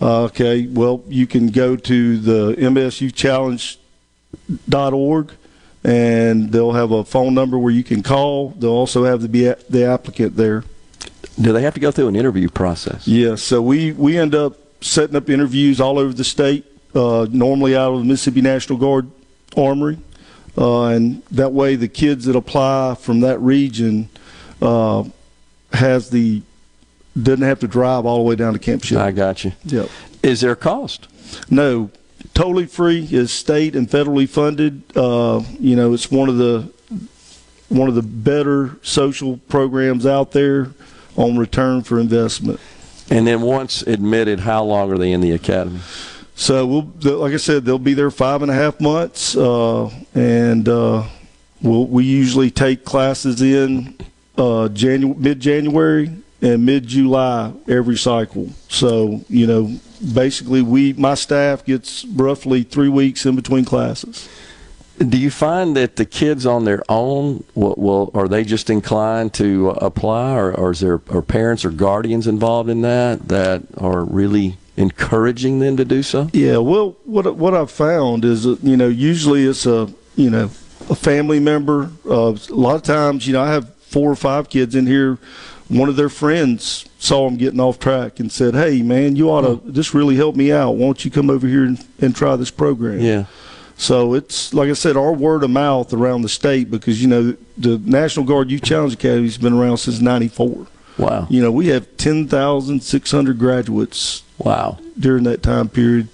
Uh, 0.00 0.24
okay, 0.24 0.66
well, 0.66 1.02
you 1.08 1.26
can 1.26 1.48
go 1.48 1.74
to 1.74 2.18
the 2.18 2.54
MSUchallenge.org 2.56 5.32
and 5.84 6.52
they'll 6.52 6.72
have 6.72 6.90
a 6.90 7.02
phone 7.02 7.32
number 7.32 7.58
where 7.58 7.72
you 7.72 7.82
can 7.82 8.02
call. 8.02 8.50
They'll 8.50 8.72
also 8.72 9.04
have 9.04 9.22
the 9.22 9.56
the 9.70 9.86
applicant 9.86 10.36
there. 10.36 10.64
Do 11.40 11.54
they 11.54 11.62
have 11.62 11.72
to 11.74 11.80
go 11.80 11.90
through 11.90 12.08
an 12.08 12.16
interview 12.16 12.50
process? 12.50 13.08
Yeah, 13.08 13.36
so 13.36 13.62
we, 13.62 13.92
we 13.92 14.18
end 14.18 14.34
up 14.34 14.65
setting 14.80 15.16
up 15.16 15.28
interviews 15.28 15.80
all 15.80 15.98
over 15.98 16.12
the 16.12 16.24
state, 16.24 16.64
uh, 16.94 17.26
normally 17.30 17.76
out 17.76 17.92
of 17.92 18.00
the 18.00 18.04
Mississippi 18.04 18.40
National 18.40 18.78
Guard 18.78 19.10
Armory. 19.56 19.98
Uh, 20.58 20.86
and 20.86 21.22
that 21.30 21.52
way 21.52 21.76
the 21.76 21.88
kids 21.88 22.24
that 22.24 22.36
apply 22.36 22.94
from 22.94 23.20
that 23.20 23.38
region 23.40 24.08
uh, 24.62 25.04
has 25.72 26.10
the 26.10 26.42
doesn't 27.20 27.44
have 27.44 27.60
to 27.60 27.68
drive 27.68 28.04
all 28.04 28.18
the 28.18 28.22
way 28.22 28.36
down 28.36 28.52
to 28.52 28.58
Camp 28.58 28.84
Shell. 28.84 29.00
I 29.00 29.10
got 29.10 29.44
you. 29.44 29.52
Yep. 29.64 29.88
Is 30.22 30.40
there 30.42 30.52
a 30.52 30.56
cost? 30.56 31.08
No, 31.50 31.90
totally 32.34 32.66
free. 32.66 33.08
is 33.10 33.32
state 33.32 33.74
and 33.74 33.88
federally 33.88 34.28
funded. 34.28 34.82
Uh, 34.94 35.42
you 35.58 35.76
know, 35.76 35.94
it's 35.94 36.10
one 36.10 36.28
of 36.28 36.36
the 36.36 36.70
one 37.68 37.88
of 37.88 37.94
the 37.94 38.02
better 38.02 38.76
social 38.82 39.38
programs 39.48 40.06
out 40.06 40.32
there 40.32 40.70
on 41.16 41.36
return 41.36 41.82
for 41.82 41.98
investment. 41.98 42.60
And 43.10 43.26
then 43.26 43.40
once 43.42 43.82
admitted, 43.82 44.40
how 44.40 44.64
long 44.64 44.90
are 44.92 44.98
they 44.98 45.12
in 45.12 45.20
the 45.20 45.32
academy? 45.32 45.80
So 46.34 46.66
we'll, 46.66 47.18
like 47.18 47.32
I 47.32 47.38
said, 47.38 47.64
they'll 47.64 47.78
be 47.78 47.94
there 47.94 48.10
five 48.10 48.42
and 48.42 48.50
a 48.50 48.54
half 48.54 48.80
months, 48.80 49.36
uh, 49.36 49.90
and 50.14 50.68
uh, 50.68 51.04
we'll, 51.62 51.86
we 51.86 52.04
usually 52.04 52.50
take 52.50 52.84
classes 52.84 53.40
in 53.40 53.96
uh, 54.36 54.68
Janu- 54.72 55.16
mid 55.16 55.40
January 55.40 56.10
and 56.42 56.66
mid 56.66 56.86
July 56.86 57.52
every 57.68 57.96
cycle. 57.96 58.50
So 58.68 59.24
you 59.30 59.46
know, 59.46 59.78
basically, 60.12 60.60
we 60.60 60.92
my 60.92 61.14
staff 61.14 61.64
gets 61.64 62.04
roughly 62.04 62.64
three 62.64 62.90
weeks 62.90 63.24
in 63.24 63.34
between 63.34 63.64
classes. 63.64 64.28
Do 64.98 65.18
you 65.18 65.30
find 65.30 65.76
that 65.76 65.96
the 65.96 66.06
kids 66.06 66.46
on 66.46 66.64
their 66.64 66.82
own 66.88 67.44
will, 67.54 67.74
will 67.76 68.10
are 68.14 68.28
they 68.28 68.44
just 68.44 68.70
inclined 68.70 69.34
to 69.34 69.70
apply, 69.70 70.34
or, 70.34 70.54
or 70.54 70.70
is 70.70 70.80
there 70.80 71.00
are 71.10 71.22
parents 71.22 71.64
or 71.64 71.70
guardians 71.70 72.26
involved 72.26 72.70
in 72.70 72.80
that 72.82 73.28
that 73.28 73.62
are 73.76 74.04
really 74.04 74.56
encouraging 74.76 75.58
them 75.58 75.76
to 75.76 75.84
do 75.84 76.02
so? 76.02 76.30
Yeah, 76.32 76.58
well, 76.58 76.96
what 77.04 77.36
what 77.36 77.54
I've 77.54 77.70
found 77.70 78.24
is 78.24 78.44
that 78.44 78.62
you 78.62 78.76
know 78.76 78.88
usually 78.88 79.44
it's 79.44 79.66
a 79.66 79.92
you 80.16 80.30
know 80.30 80.50
a 80.88 80.94
family 80.94 81.40
member. 81.40 81.90
Uh, 82.08 82.36
a 82.50 82.54
lot 82.54 82.76
of 82.76 82.82
times, 82.82 83.26
you 83.26 83.32
know, 83.32 83.42
I 83.42 83.52
have 83.52 83.74
four 83.76 84.10
or 84.10 84.16
five 84.16 84.48
kids 84.48 84.74
in 84.74 84.86
here. 84.86 85.18
One 85.68 85.88
of 85.88 85.96
their 85.96 86.08
friends 86.08 86.88
saw 86.98 87.28
them 87.28 87.36
getting 87.36 87.60
off 87.60 87.78
track 87.78 88.20
and 88.20 88.30
said, 88.30 88.54
"Hey, 88.54 88.82
man, 88.82 89.16
you 89.16 89.30
ought 89.30 89.42
to. 89.42 89.60
This 89.70 89.94
really 89.94 90.16
helped 90.16 90.38
me 90.38 90.52
out. 90.52 90.72
Why 90.72 90.86
don't 90.86 91.04
you 91.04 91.10
come 91.10 91.28
over 91.28 91.46
here 91.46 91.64
and, 91.64 91.84
and 92.00 92.14
try 92.14 92.36
this 92.36 92.50
program?" 92.50 93.00
Yeah. 93.00 93.24
So 93.76 94.14
it's 94.14 94.54
like 94.54 94.70
I 94.70 94.72
said, 94.72 94.96
our 94.96 95.12
word 95.12 95.44
of 95.44 95.50
mouth 95.50 95.92
around 95.92 96.22
the 96.22 96.28
state 96.28 96.70
because 96.70 97.00
you 97.00 97.08
know 97.08 97.36
the 97.58 97.78
National 97.78 98.24
Guard 98.24 98.50
Youth 98.50 98.62
Challenge 98.62 98.94
Academy 98.94 99.24
has 99.24 99.38
been 99.38 99.52
around 99.52 99.76
since 99.78 100.00
'94. 100.00 100.66
Wow. 100.98 101.26
You 101.28 101.42
know, 101.42 101.52
we 101.52 101.68
have 101.68 101.96
10,600 101.98 103.38
graduates. 103.38 104.22
Wow. 104.38 104.78
During 104.98 105.24
that 105.24 105.42
time 105.42 105.68
period, 105.68 106.08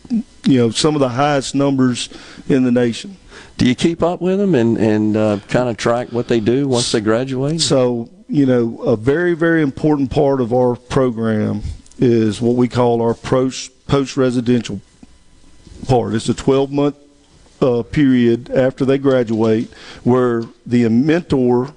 you 0.45 0.59
know, 0.59 0.71
some 0.71 0.97
of 0.97 1.01
the 1.01 1.11
highest 1.11 1.55
numbers 1.55 2.09
in 2.49 2.65
the 2.65 2.73
nation. 2.73 3.17
Do 3.59 3.69
you 3.69 3.77
keep 3.77 4.03
up 4.03 4.21
with 4.21 4.39
them 4.39 4.55
and 4.57 4.77
and 4.77 5.17
uh, 5.17 5.39
kind 5.49 5.69
of 5.69 5.77
track 5.77 6.09
what 6.09 6.27
they 6.27 6.41
do 6.41 6.67
once 6.67 6.91
they 6.91 7.01
graduate? 7.01 7.61
So, 7.61 8.11
you 8.29 8.47
know, 8.47 8.79
a 8.83 8.97
very, 8.97 9.35
very 9.35 9.63
important 9.63 10.11
part 10.11 10.41
of 10.41 10.53
our 10.53 10.75
program 10.75 11.63
is 11.99 12.41
what 12.41 12.57
we 12.57 12.67
call 12.67 13.01
our 13.03 13.15
post 13.15 13.71
residential 14.17 14.81
part. 15.87 16.15
It's 16.15 16.29
a 16.29 16.35
12 16.35 16.73
month 16.73 16.97
uh, 17.63 17.83
period 17.83 18.51
after 18.51 18.85
they 18.85 18.99
graduate 18.99 19.73
where 20.05 20.45
the 20.67 20.89
mentor 20.89 21.73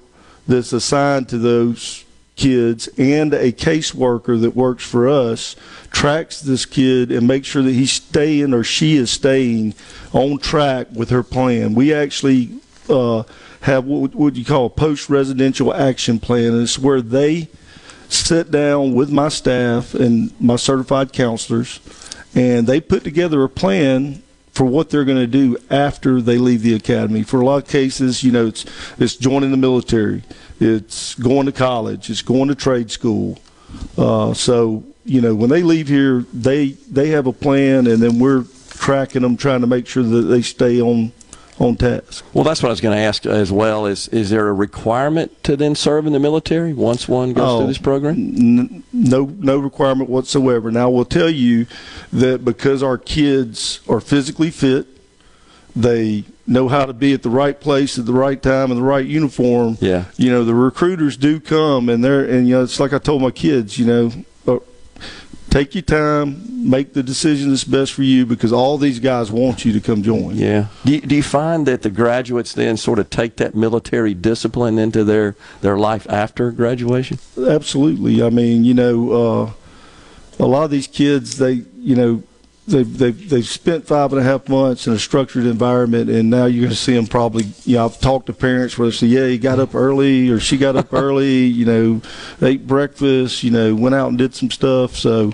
that's 0.46 0.72
assigned 0.72 1.28
to 1.28 1.38
those 1.38 2.04
kids 2.36 2.86
and 2.98 3.32
a 3.32 3.50
caseworker 3.50 4.38
that 4.40 4.54
works 4.54 4.84
for 4.84 5.08
us 5.08 5.56
tracks 5.90 6.42
this 6.42 6.66
kid 6.66 7.10
and 7.10 7.26
makes 7.26 7.48
sure 7.48 7.62
that 7.62 7.72
he's 7.72 7.92
staying 7.92 8.52
or 8.52 8.62
she 8.62 8.96
is 8.96 9.10
staying 9.10 9.74
on 10.12 10.38
track 10.38 10.86
with 10.92 11.08
her 11.08 11.22
plan. 11.22 11.74
We 11.74 11.94
actually 11.94 12.50
uh, 12.88 13.22
have 13.62 13.86
what 13.86 14.14
would 14.14 14.36
you 14.36 14.44
call 14.44 14.66
a 14.66 14.70
post 14.70 15.08
residential 15.08 15.72
action 15.72 16.20
plan, 16.20 16.52
and 16.52 16.62
it's 16.62 16.78
where 16.78 17.00
they 17.00 17.48
sit 18.08 18.50
down 18.50 18.94
with 18.94 19.10
my 19.10 19.28
staff 19.28 19.94
and 19.94 20.38
my 20.40 20.56
certified 20.56 21.12
counselors, 21.12 21.80
and 22.34 22.66
they 22.66 22.80
put 22.80 23.02
together 23.02 23.42
a 23.42 23.48
plan 23.48 24.22
for 24.56 24.64
what 24.64 24.88
they're 24.88 25.04
going 25.04 25.18
to 25.18 25.26
do 25.26 25.58
after 25.68 26.22
they 26.22 26.38
leave 26.38 26.62
the 26.62 26.72
academy. 26.72 27.22
For 27.22 27.42
a 27.42 27.44
lot 27.44 27.62
of 27.62 27.68
cases, 27.68 28.24
you 28.24 28.32
know, 28.32 28.46
it's 28.46 28.64
it's 28.98 29.14
joining 29.14 29.50
the 29.50 29.58
military, 29.58 30.22
it's 30.58 31.14
going 31.14 31.44
to 31.44 31.52
college, 31.52 32.08
it's 32.08 32.22
going 32.22 32.48
to 32.48 32.54
trade 32.54 32.90
school. 32.90 33.38
Uh, 33.98 34.32
so 34.32 34.82
you 35.04 35.20
know, 35.20 35.34
when 35.34 35.50
they 35.50 35.62
leave 35.62 35.88
here, 35.88 36.24
they 36.32 36.68
they 36.90 37.08
have 37.08 37.26
a 37.26 37.34
plan, 37.34 37.86
and 37.86 38.02
then 38.02 38.18
we're 38.18 38.44
tracking 38.70 39.20
them, 39.20 39.36
trying 39.36 39.60
to 39.60 39.66
make 39.66 39.86
sure 39.86 40.02
that 40.02 40.22
they 40.22 40.40
stay 40.40 40.80
on 40.80 41.12
on 41.58 41.76
task. 41.76 42.24
Well, 42.34 42.44
that's 42.44 42.62
what 42.62 42.68
I 42.68 42.72
was 42.72 42.80
going 42.80 42.96
to 42.96 43.02
ask 43.02 43.24
as 43.26 43.50
well. 43.50 43.86
Is 43.86 44.08
is 44.08 44.30
there 44.30 44.48
a 44.48 44.52
requirement 44.52 45.42
to 45.44 45.56
then 45.56 45.74
serve 45.74 46.06
in 46.06 46.12
the 46.12 46.18
military 46.20 46.72
once 46.74 47.08
one 47.08 47.32
goes 47.32 47.44
Oh, 47.48 47.58
through 47.58 47.66
this 47.68 47.78
program? 47.78 48.14
N- 48.16 48.82
no, 48.92 49.24
no 49.38 49.58
requirement 49.58 50.10
whatsoever. 50.10 50.70
Now, 50.70 50.90
we'll 50.90 51.04
tell 51.06 51.30
you 51.30 51.66
that 52.12 52.44
because 52.44 52.82
our 52.82 52.98
kids 52.98 53.80
are 53.88 54.00
physically 54.00 54.50
fit, 54.50 54.86
they 55.74 56.24
know 56.46 56.68
how 56.68 56.86
to 56.86 56.92
be 56.92 57.12
at 57.12 57.22
the 57.22 57.30
right 57.30 57.58
place 57.60 57.98
at 57.98 58.06
the 58.06 58.12
right 58.12 58.40
time 58.42 58.70
in 58.70 58.76
the 58.76 58.82
right 58.82 59.04
uniform. 59.06 59.76
Yeah. 59.80 60.04
You 60.16 60.30
know, 60.30 60.44
the 60.44 60.54
recruiters 60.54 61.16
do 61.16 61.40
come, 61.40 61.88
and 61.88 62.04
they're 62.04 62.24
and 62.24 62.46
you 62.48 62.54
know, 62.56 62.62
it's 62.64 62.78
like 62.78 62.92
I 62.92 62.98
told 62.98 63.22
my 63.22 63.30
kids, 63.30 63.78
you 63.78 63.86
know. 63.86 64.12
Take 65.56 65.74
your 65.74 65.80
time, 65.80 66.68
make 66.68 66.92
the 66.92 67.02
decision 67.02 67.48
that's 67.48 67.64
best 67.64 67.94
for 67.94 68.02
you 68.02 68.26
because 68.26 68.52
all 68.52 68.76
these 68.76 68.98
guys 69.00 69.32
want 69.32 69.64
you 69.64 69.72
to 69.72 69.80
come 69.80 70.02
join. 70.02 70.36
Yeah. 70.36 70.66
Do 70.84 70.92
you, 70.92 71.00
do 71.00 71.16
you 71.16 71.22
find 71.22 71.66
that 71.66 71.80
the 71.80 71.88
graduates 71.88 72.52
then 72.52 72.76
sort 72.76 72.98
of 72.98 73.08
take 73.08 73.36
that 73.36 73.54
military 73.54 74.12
discipline 74.12 74.78
into 74.78 75.02
their, 75.02 75.34
their 75.62 75.78
life 75.78 76.06
after 76.10 76.50
graduation? 76.50 77.20
Absolutely. 77.38 78.22
I 78.22 78.28
mean, 78.28 78.66
you 78.66 78.74
know, 78.74 79.12
uh, 79.12 79.52
a 80.38 80.44
lot 80.44 80.64
of 80.64 80.70
these 80.70 80.86
kids, 80.86 81.38
they, 81.38 81.62
you 81.78 81.96
know, 81.96 82.22
they've, 82.66 82.98
they've 82.98 83.30
they've 83.30 83.46
spent 83.46 83.86
five 83.86 84.12
and 84.12 84.20
a 84.20 84.24
half 84.24 84.48
months 84.48 84.86
in 84.86 84.92
a 84.92 84.98
structured 84.98 85.44
environment, 85.46 86.10
and 86.10 86.30
now 86.30 86.46
you're 86.46 86.62
going 86.62 86.70
to 86.70 86.76
see 86.76 86.94
them 86.94 87.06
probably. 87.06 87.44
You 87.64 87.76
know, 87.76 87.86
I've 87.86 87.98
talked 88.00 88.26
to 88.26 88.32
parents 88.32 88.76
where 88.76 88.88
they 88.88 88.96
say, 88.96 89.06
"Yeah, 89.06 89.26
he 89.26 89.38
got 89.38 89.58
up 89.58 89.74
early, 89.74 90.28
or 90.30 90.40
she 90.40 90.56
got 90.56 90.76
up 90.76 90.92
early. 90.92 91.44
You 91.44 91.64
know, 91.64 92.02
ate 92.42 92.66
breakfast. 92.66 93.42
You 93.42 93.50
know, 93.50 93.74
went 93.74 93.94
out 93.94 94.08
and 94.08 94.18
did 94.18 94.34
some 94.34 94.50
stuff." 94.50 94.96
So, 94.96 95.32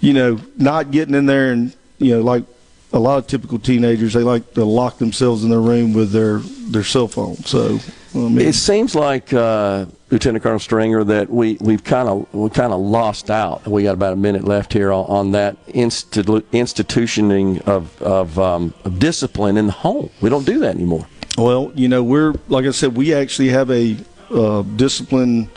you 0.00 0.12
know, 0.12 0.40
not 0.56 0.90
getting 0.90 1.14
in 1.14 1.26
there 1.26 1.52
and 1.52 1.74
you 1.98 2.16
know, 2.16 2.22
like 2.22 2.44
a 2.92 2.98
lot 2.98 3.18
of 3.18 3.26
typical 3.26 3.58
teenagers, 3.58 4.14
they 4.14 4.22
like 4.22 4.54
to 4.54 4.64
lock 4.64 4.98
themselves 4.98 5.44
in 5.44 5.50
their 5.50 5.60
room 5.60 5.92
with 5.92 6.10
their 6.12 6.38
their 6.38 6.84
cell 6.84 7.08
phone. 7.08 7.36
So, 7.36 7.78
I 8.14 8.18
mean, 8.18 8.40
It 8.40 8.54
seems 8.54 8.94
like 8.94 9.32
uh, 9.32 9.86
Lieutenant 10.10 10.42
Colonel 10.42 10.58
Stringer 10.58 11.04
that 11.04 11.30
we 11.30 11.56
we've 11.60 11.84
kind 11.84 12.08
of 12.08 12.34
we 12.34 12.50
kind 12.50 12.72
of 12.72 12.80
lost 12.80 13.30
out. 13.30 13.66
We 13.66 13.84
got 13.84 13.94
about 13.94 14.12
a 14.12 14.16
minute 14.16 14.44
left 14.44 14.72
here 14.72 14.92
on, 14.92 15.06
on 15.06 15.32
that 15.32 15.64
institu- 15.66 16.42
institutioning 16.52 17.60
of 17.62 18.00
of, 18.02 18.38
um, 18.38 18.74
of 18.84 18.98
discipline 18.98 19.56
in 19.56 19.66
the 19.66 19.72
home. 19.72 20.10
We 20.20 20.28
don't 20.28 20.44
do 20.44 20.58
that 20.60 20.74
anymore. 20.74 21.06
Well, 21.38 21.72
you 21.74 21.88
know, 21.88 22.02
we're 22.02 22.34
like 22.48 22.66
I 22.66 22.72
said, 22.72 22.96
we 22.96 23.14
actually 23.14 23.50
have 23.50 23.70
a 23.70 23.96
uh, 24.30 24.62
discipline 24.62 25.48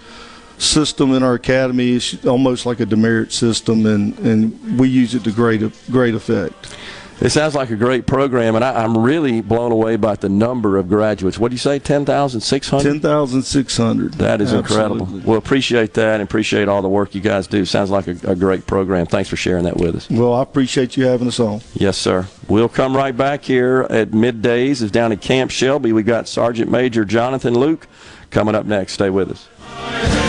system 0.60 1.14
in 1.14 1.24
our 1.24 1.34
academy. 1.34 1.94
It's 1.94 2.26
almost 2.26 2.66
like 2.66 2.80
a 2.80 2.86
demerit 2.86 3.32
system, 3.32 3.86
and, 3.86 4.18
and 4.20 4.80
we 4.80 4.88
use 4.88 5.16
it 5.16 5.24
to 5.24 5.32
great 5.32 5.62
great 5.90 6.14
effect. 6.14 6.78
It 7.24 7.32
sounds 7.32 7.56
like 7.56 7.70
a 7.70 7.78
great 7.78 8.06
program, 8.06 8.56
and 8.56 8.66
I, 8.66 8.84
I'm 8.84 8.98
really 8.98 9.40
blown 9.40 9.72
away 9.72 9.96
by 9.96 10.16
the 10.16 10.28
number 10.28 10.78
of 10.78 10.90
graduates. 10.90 11.40
What 11.40 11.52
do 11.52 11.54
you 11.54 11.58
say, 11.58 11.80
10,600? 11.80 12.84
10,600. 12.84 14.14
That 14.16 14.42
is 14.42 14.52
incredible. 14.52 15.04
Absolutely. 15.04 15.30
Well, 15.30 15.38
appreciate 15.38 15.94
that 15.94 16.16
and 16.16 16.24
appreciate 16.24 16.68
all 16.68 16.82
the 16.82 16.90
work 16.90 17.16
you 17.16 17.22
guys 17.22 17.48
do. 17.48 17.64
Sounds 17.64 17.90
like 17.90 18.08
a, 18.08 18.32
a 18.32 18.36
great 18.36 18.68
program. 18.68 19.06
Thanks 19.06 19.30
for 19.30 19.38
sharing 19.38 19.64
that 19.64 19.78
with 19.78 19.96
us. 19.96 20.10
Well, 20.10 20.34
I 20.34 20.42
appreciate 20.44 20.98
you 20.98 21.06
having 21.06 21.30
us 21.30 21.40
on. 21.40 21.62
Yes, 21.74 21.98
sir. 21.98 22.28
We'll 22.50 22.68
come 22.68 22.94
right 22.96 23.16
back 23.16 23.44
here 23.44 23.88
at 23.90 24.12
middays. 24.12 24.82
Is 24.82 24.92
down 24.92 25.14
at 25.14 25.22
Camp 25.22 25.50
Shelby. 25.50 25.94
We've 25.94 26.06
got 26.06 26.28
Sergeant 26.28 26.70
Major 26.70 27.06
Jonathan 27.06 27.54
Luke 27.54 27.88
coming 28.32 28.54
up 28.54 28.66
next. 28.66 28.94
Stay 28.94 29.10
with 29.10 29.32
us. 29.32 30.23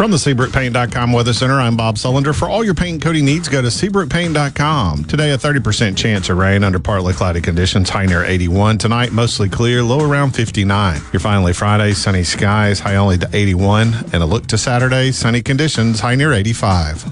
From 0.00 0.10
the 0.10 0.16
SeabrookPaint.com 0.16 1.12
Weather 1.12 1.34
Center, 1.34 1.60
I'm 1.60 1.76
Bob 1.76 1.96
Sullender. 1.96 2.34
For 2.34 2.48
all 2.48 2.64
your 2.64 2.72
paint 2.72 2.92
and 2.92 3.02
coating 3.02 3.26
needs, 3.26 3.50
go 3.50 3.60
to 3.60 3.68
SeabrookPaint.com. 3.68 5.04
Today, 5.04 5.32
a 5.32 5.36
30% 5.36 5.94
chance 5.94 6.30
of 6.30 6.38
rain 6.38 6.64
under 6.64 6.78
partly 6.78 7.12
cloudy 7.12 7.42
conditions, 7.42 7.90
high 7.90 8.06
near 8.06 8.24
81. 8.24 8.78
Tonight, 8.78 9.12
mostly 9.12 9.50
clear, 9.50 9.82
low 9.82 10.00
around 10.02 10.30
59. 10.30 11.02
Your 11.12 11.20
finally 11.20 11.52
Friday, 11.52 11.92
sunny 11.92 12.24
skies, 12.24 12.80
high 12.80 12.96
only 12.96 13.18
to 13.18 13.28
81. 13.30 13.92
And 14.14 14.22
a 14.22 14.24
look 14.24 14.46
to 14.46 14.56
Saturday, 14.56 15.12
sunny 15.12 15.42
conditions, 15.42 16.00
high 16.00 16.14
near 16.14 16.32
85. 16.32 17.04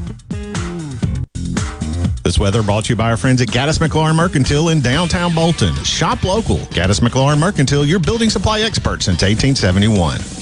This 2.23 2.39
weather 2.39 2.63
brought 2.63 2.87
to 2.87 2.95
you 2.95 2.97
by 2.97 3.11
our 3.11 3.19
friends 3.19 3.43
at 3.43 3.49
Gaddis 3.49 3.87
McLaurin 3.87 4.17
Mercantile 4.17 4.71
in 4.71 4.81
downtown 4.81 5.35
Bolton. 5.35 5.75
Shop 5.85 6.25
local. 6.25 6.57
Gaddis 6.57 7.01
McLaurin 7.01 7.39
Mercantile, 7.39 7.85
your 7.85 8.01
building 8.01 8.31
supply 8.31 8.61
expert 8.61 9.03
since 9.03 9.21
1871. 9.21 10.38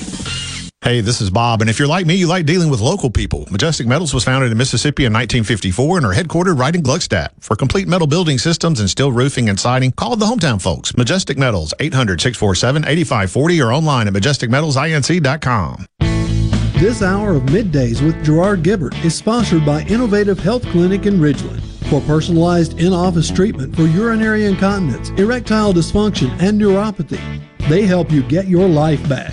Hey, 0.83 1.01
this 1.01 1.21
is 1.21 1.31
Bob, 1.31 1.63
and 1.63 1.71
if 1.71 1.79
you're 1.79 1.89
like 1.89 2.07
me, 2.07 2.15
you 2.15 2.29
like 2.29 2.47
dealing 2.47 2.71
with 2.71 2.81
local 2.81 3.11
people. 3.11 3.49
Majestic 3.51 3.87
Metals 3.89 4.15
was 4.15 4.23
founded 4.25 4.53
in 4.53 4.59
Mississippi 4.59 5.05
in 5.05 5.13
1954 5.13 5.97
and 5.97 6.07
are 6.07 6.15
headquartered 6.15 6.59
right 6.59 6.75
in 6.75 6.83
Gluckstadt. 6.83 7.31
For 7.41 7.57
complete 7.57 7.89
metal 7.89 8.07
building 8.07 8.39
systems 8.39 8.79
and 8.79 8.89
steel 8.89 9.11
roofing 9.11 9.49
and 9.49 9.59
siding, 9.59 9.91
call 9.93 10.15
the 10.17 10.27
hometown 10.27 10.63
folks. 10.63 10.97
Majestic 10.97 11.39
Metals, 11.39 11.75
800-647-8540 11.81 13.67
or 13.67 13.73
online 13.73 14.07
at 14.07 14.13
majesticmetalsinc.com. 14.13 15.87
This 16.79 17.03
hour 17.03 17.35
of 17.35 17.45
middays 17.45 18.03
with 18.03 18.23
Gerard 18.23 18.63
Gibert 18.63 19.03
is 19.05 19.15
sponsored 19.15 19.65
by 19.65 19.81
Innovative 19.85 20.39
Health 20.39 20.63
Clinic 20.67 21.07
in 21.07 21.15
Ridgeland. 21.19 21.63
For 21.89 22.01
personalized 22.03 22.79
in 22.79 22.93
office 22.93 23.31
treatment 23.31 23.75
for 23.75 23.87
urinary 23.87 24.45
incontinence, 24.45 25.09
erectile 25.19 25.73
dysfunction, 25.73 26.31
and 26.41 26.61
neuropathy, 26.61 27.43
they 27.69 27.83
help 27.87 28.13
you 28.13 28.23
get 28.23 28.47
your 28.47 28.69
life 28.69 29.09
back. 29.09 29.33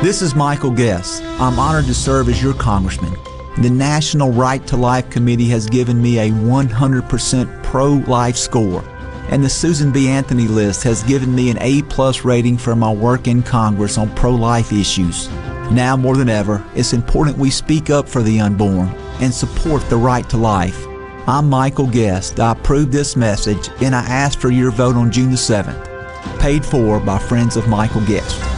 This 0.00 0.22
is 0.22 0.36
Michael 0.36 0.70
Guest. 0.70 1.24
I'm 1.40 1.58
honored 1.58 1.86
to 1.86 1.92
serve 1.92 2.28
as 2.28 2.40
your 2.40 2.54
congressman. 2.54 3.18
The 3.60 3.68
National 3.68 4.30
Right 4.30 4.64
to 4.68 4.76
Life 4.76 5.10
Committee 5.10 5.48
has 5.48 5.68
given 5.68 6.00
me 6.00 6.20
a 6.20 6.30
100% 6.30 7.64
pro-life 7.64 8.36
score, 8.36 8.84
and 9.28 9.42
the 9.42 9.50
Susan 9.50 9.90
B. 9.90 10.08
Anthony 10.08 10.46
list 10.46 10.84
has 10.84 11.02
given 11.02 11.34
me 11.34 11.50
an 11.50 11.58
A-plus 11.60 12.24
rating 12.24 12.56
for 12.56 12.76
my 12.76 12.92
work 12.92 13.26
in 13.26 13.42
Congress 13.42 13.98
on 13.98 14.14
pro-life 14.14 14.72
issues. 14.72 15.28
Now 15.72 15.96
more 15.96 16.16
than 16.16 16.28
ever, 16.28 16.64
it's 16.76 16.92
important 16.92 17.36
we 17.36 17.50
speak 17.50 17.90
up 17.90 18.08
for 18.08 18.22
the 18.22 18.38
unborn 18.38 18.90
and 19.20 19.34
support 19.34 19.82
the 19.90 19.96
right 19.96 20.30
to 20.30 20.36
life. 20.36 20.86
I'm 21.26 21.50
Michael 21.50 21.88
Guest. 21.88 22.38
I 22.38 22.52
approve 22.52 22.92
this 22.92 23.16
message, 23.16 23.68
and 23.82 23.96
I 23.96 24.02
ask 24.02 24.38
for 24.38 24.50
your 24.50 24.70
vote 24.70 24.94
on 24.94 25.10
June 25.10 25.32
the 25.32 25.36
7th. 25.36 26.38
Paid 26.38 26.64
for 26.64 27.00
by 27.00 27.18
Friends 27.18 27.56
of 27.56 27.66
Michael 27.66 28.06
Guest. 28.06 28.57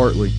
Hartley. 0.00 0.32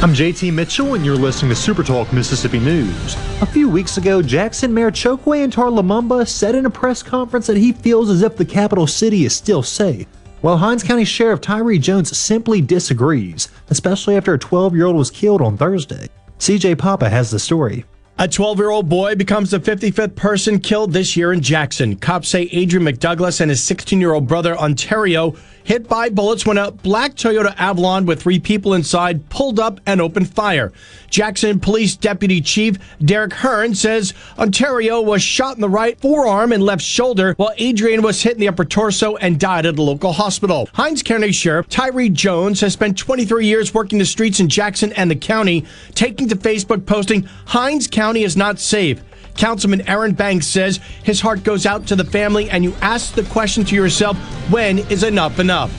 I'm 0.00 0.14
JT 0.14 0.52
Mitchell, 0.52 0.94
and 0.94 1.04
you're 1.04 1.16
listening 1.16 1.48
to 1.48 1.56
Super 1.56 1.82
Talk 1.82 2.12
Mississippi 2.12 2.60
News. 2.60 3.16
A 3.42 3.46
few 3.46 3.68
weeks 3.68 3.96
ago, 3.96 4.22
Jackson 4.22 4.72
Mayor 4.72 4.92
Chokwe 4.92 5.42
Antar 5.42 5.68
Lumumba 5.68 6.28
said 6.28 6.54
in 6.54 6.64
a 6.64 6.70
press 6.70 7.02
conference 7.02 7.48
that 7.48 7.56
he 7.56 7.72
feels 7.72 8.08
as 8.08 8.22
if 8.22 8.36
the 8.36 8.44
capital 8.44 8.86
city 8.86 9.24
is 9.24 9.34
still 9.34 9.64
safe, 9.64 10.06
while 10.42 10.58
Hinds 10.58 10.84
County 10.84 11.04
Sheriff 11.04 11.40
Tyree 11.40 11.80
Jones 11.80 12.16
simply 12.16 12.60
disagrees, 12.60 13.48
especially 13.68 14.16
after 14.16 14.32
a 14.32 14.38
12 14.38 14.76
year 14.76 14.86
old 14.86 14.94
was 14.94 15.10
killed 15.10 15.42
on 15.42 15.56
Thursday. 15.56 16.06
CJ 16.38 16.78
Papa 16.78 17.08
has 17.08 17.32
the 17.32 17.40
story. 17.40 17.84
A 18.20 18.26
12 18.26 18.58
year 18.58 18.70
old 18.70 18.88
boy 18.88 19.14
becomes 19.14 19.52
the 19.52 19.60
55th 19.60 20.16
person 20.16 20.58
killed 20.58 20.92
this 20.92 21.16
year 21.16 21.32
in 21.32 21.40
Jackson. 21.40 21.94
Cops 21.94 22.28
say 22.28 22.48
Adrian 22.50 22.84
McDouglas 22.84 23.40
and 23.40 23.48
his 23.48 23.62
16 23.62 24.00
year 24.00 24.12
old 24.12 24.26
brother 24.26 24.58
Ontario 24.58 25.36
hit 25.68 25.86
by 25.86 26.08
bullets 26.08 26.46
when 26.46 26.56
a 26.56 26.70
black 26.70 27.14
Toyota 27.14 27.54
Avalon 27.58 28.06
with 28.06 28.22
three 28.22 28.40
people 28.40 28.72
inside 28.72 29.28
pulled 29.28 29.60
up 29.60 29.78
and 29.84 30.00
opened 30.00 30.32
fire. 30.32 30.72
Jackson 31.10 31.60
Police 31.60 31.94
Deputy 31.94 32.40
Chief 32.40 32.78
Derek 33.04 33.34
Hearn 33.34 33.74
says 33.74 34.14
Ontario 34.38 35.02
was 35.02 35.22
shot 35.22 35.56
in 35.56 35.60
the 35.60 35.68
right 35.68 36.00
forearm 36.00 36.52
and 36.52 36.62
left 36.62 36.80
shoulder, 36.80 37.34
while 37.34 37.52
Adrian 37.58 38.00
was 38.00 38.22
hit 38.22 38.32
in 38.32 38.40
the 38.40 38.48
upper 38.48 38.64
torso 38.64 39.16
and 39.16 39.38
died 39.38 39.66
at 39.66 39.78
a 39.78 39.82
local 39.82 40.12
hospital. 40.12 40.70
Hinds 40.72 41.02
County 41.02 41.32
Sheriff 41.32 41.68
Tyree 41.68 42.08
Jones 42.08 42.62
has 42.62 42.72
spent 42.72 42.96
23 42.96 43.44
years 43.44 43.74
working 43.74 43.98
the 43.98 44.06
streets 44.06 44.40
in 44.40 44.48
Jackson 44.48 44.94
and 44.94 45.10
the 45.10 45.16
county, 45.16 45.66
taking 45.94 46.30
to 46.30 46.36
Facebook 46.36 46.86
posting, 46.86 47.24
Hinds 47.44 47.86
County 47.86 48.22
is 48.22 48.38
not 48.38 48.58
safe. 48.58 49.02
Councilman 49.38 49.88
Aaron 49.88 50.14
Banks 50.14 50.48
says 50.48 50.80
his 51.04 51.20
heart 51.20 51.44
goes 51.44 51.64
out 51.64 51.86
to 51.86 51.96
the 51.96 52.04
family, 52.04 52.50
and 52.50 52.64
you 52.64 52.74
ask 52.82 53.14
the 53.14 53.22
question 53.22 53.64
to 53.66 53.74
yourself 53.76 54.18
when 54.50 54.80
is 54.90 55.04
enough 55.04 55.38
enough? 55.38 55.72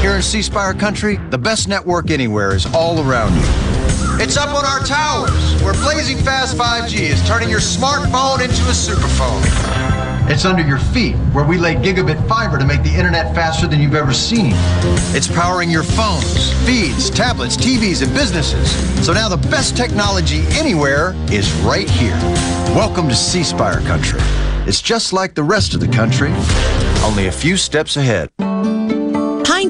Here 0.00 0.16
in 0.16 0.22
C 0.22 0.40
Spire 0.42 0.72
country, 0.72 1.18
the 1.30 1.38
best 1.38 1.68
network 1.68 2.10
anywhere 2.10 2.56
is 2.56 2.66
all 2.74 3.06
around 3.06 3.34
you. 3.34 3.44
It's 4.22 4.38
up 4.38 4.48
on 4.48 4.64
our 4.64 4.80
towers, 4.80 5.62
where 5.62 5.74
blazing 5.74 6.16
fast 6.16 6.56
5G 6.56 7.00
is 7.00 7.26
turning 7.28 7.50
your 7.50 7.60
smartphone 7.60 8.40
into 8.40 8.62
a 8.62 8.72
superphone. 8.72 10.01
It's 10.32 10.46
under 10.46 10.66
your 10.66 10.78
feet, 10.78 11.14
where 11.34 11.44
we 11.44 11.58
lay 11.58 11.74
gigabit 11.74 12.26
fiber 12.26 12.58
to 12.58 12.64
make 12.64 12.82
the 12.82 12.88
internet 12.88 13.34
faster 13.34 13.66
than 13.66 13.80
you've 13.80 13.94
ever 13.94 14.14
seen. 14.14 14.52
It's 15.14 15.28
powering 15.28 15.70
your 15.70 15.82
phones, 15.82 16.54
feeds, 16.64 17.10
tablets, 17.10 17.54
TVs, 17.54 18.02
and 18.02 18.10
businesses. 18.14 18.70
So 19.04 19.12
now 19.12 19.28
the 19.28 19.36
best 19.50 19.76
technology 19.76 20.40
anywhere 20.52 21.14
is 21.30 21.52
right 21.56 21.88
here. 21.88 22.16
Welcome 22.74 23.10
to 23.10 23.14
C 23.14 23.44
Spire 23.44 23.82
country. 23.82 24.20
It's 24.66 24.80
just 24.80 25.12
like 25.12 25.34
the 25.34 25.42
rest 25.42 25.74
of 25.74 25.80
the 25.80 25.88
country, 25.88 26.32
only 27.04 27.26
a 27.26 27.32
few 27.32 27.58
steps 27.58 27.98
ahead. 27.98 28.30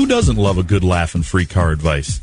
Who 0.00 0.06
doesn't 0.06 0.38
love 0.38 0.56
a 0.56 0.62
good 0.62 0.82
laugh 0.82 1.14
and 1.14 1.26
free 1.26 1.44
car 1.44 1.72
advice? 1.72 2.22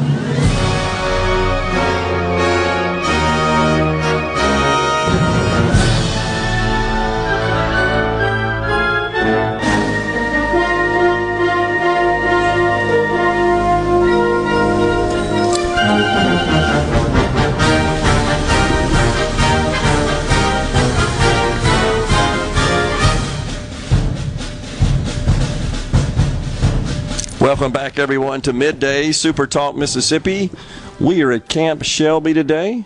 Welcome 27.41 27.71
back, 27.71 27.97
everyone, 27.97 28.41
to 28.41 28.53
Midday 28.53 29.11
Super 29.11 29.47
Talk 29.47 29.75
Mississippi. 29.75 30.51
We 30.99 31.23
are 31.23 31.31
at 31.31 31.49
Camp 31.49 31.83
Shelby 31.83 32.35
today. 32.35 32.85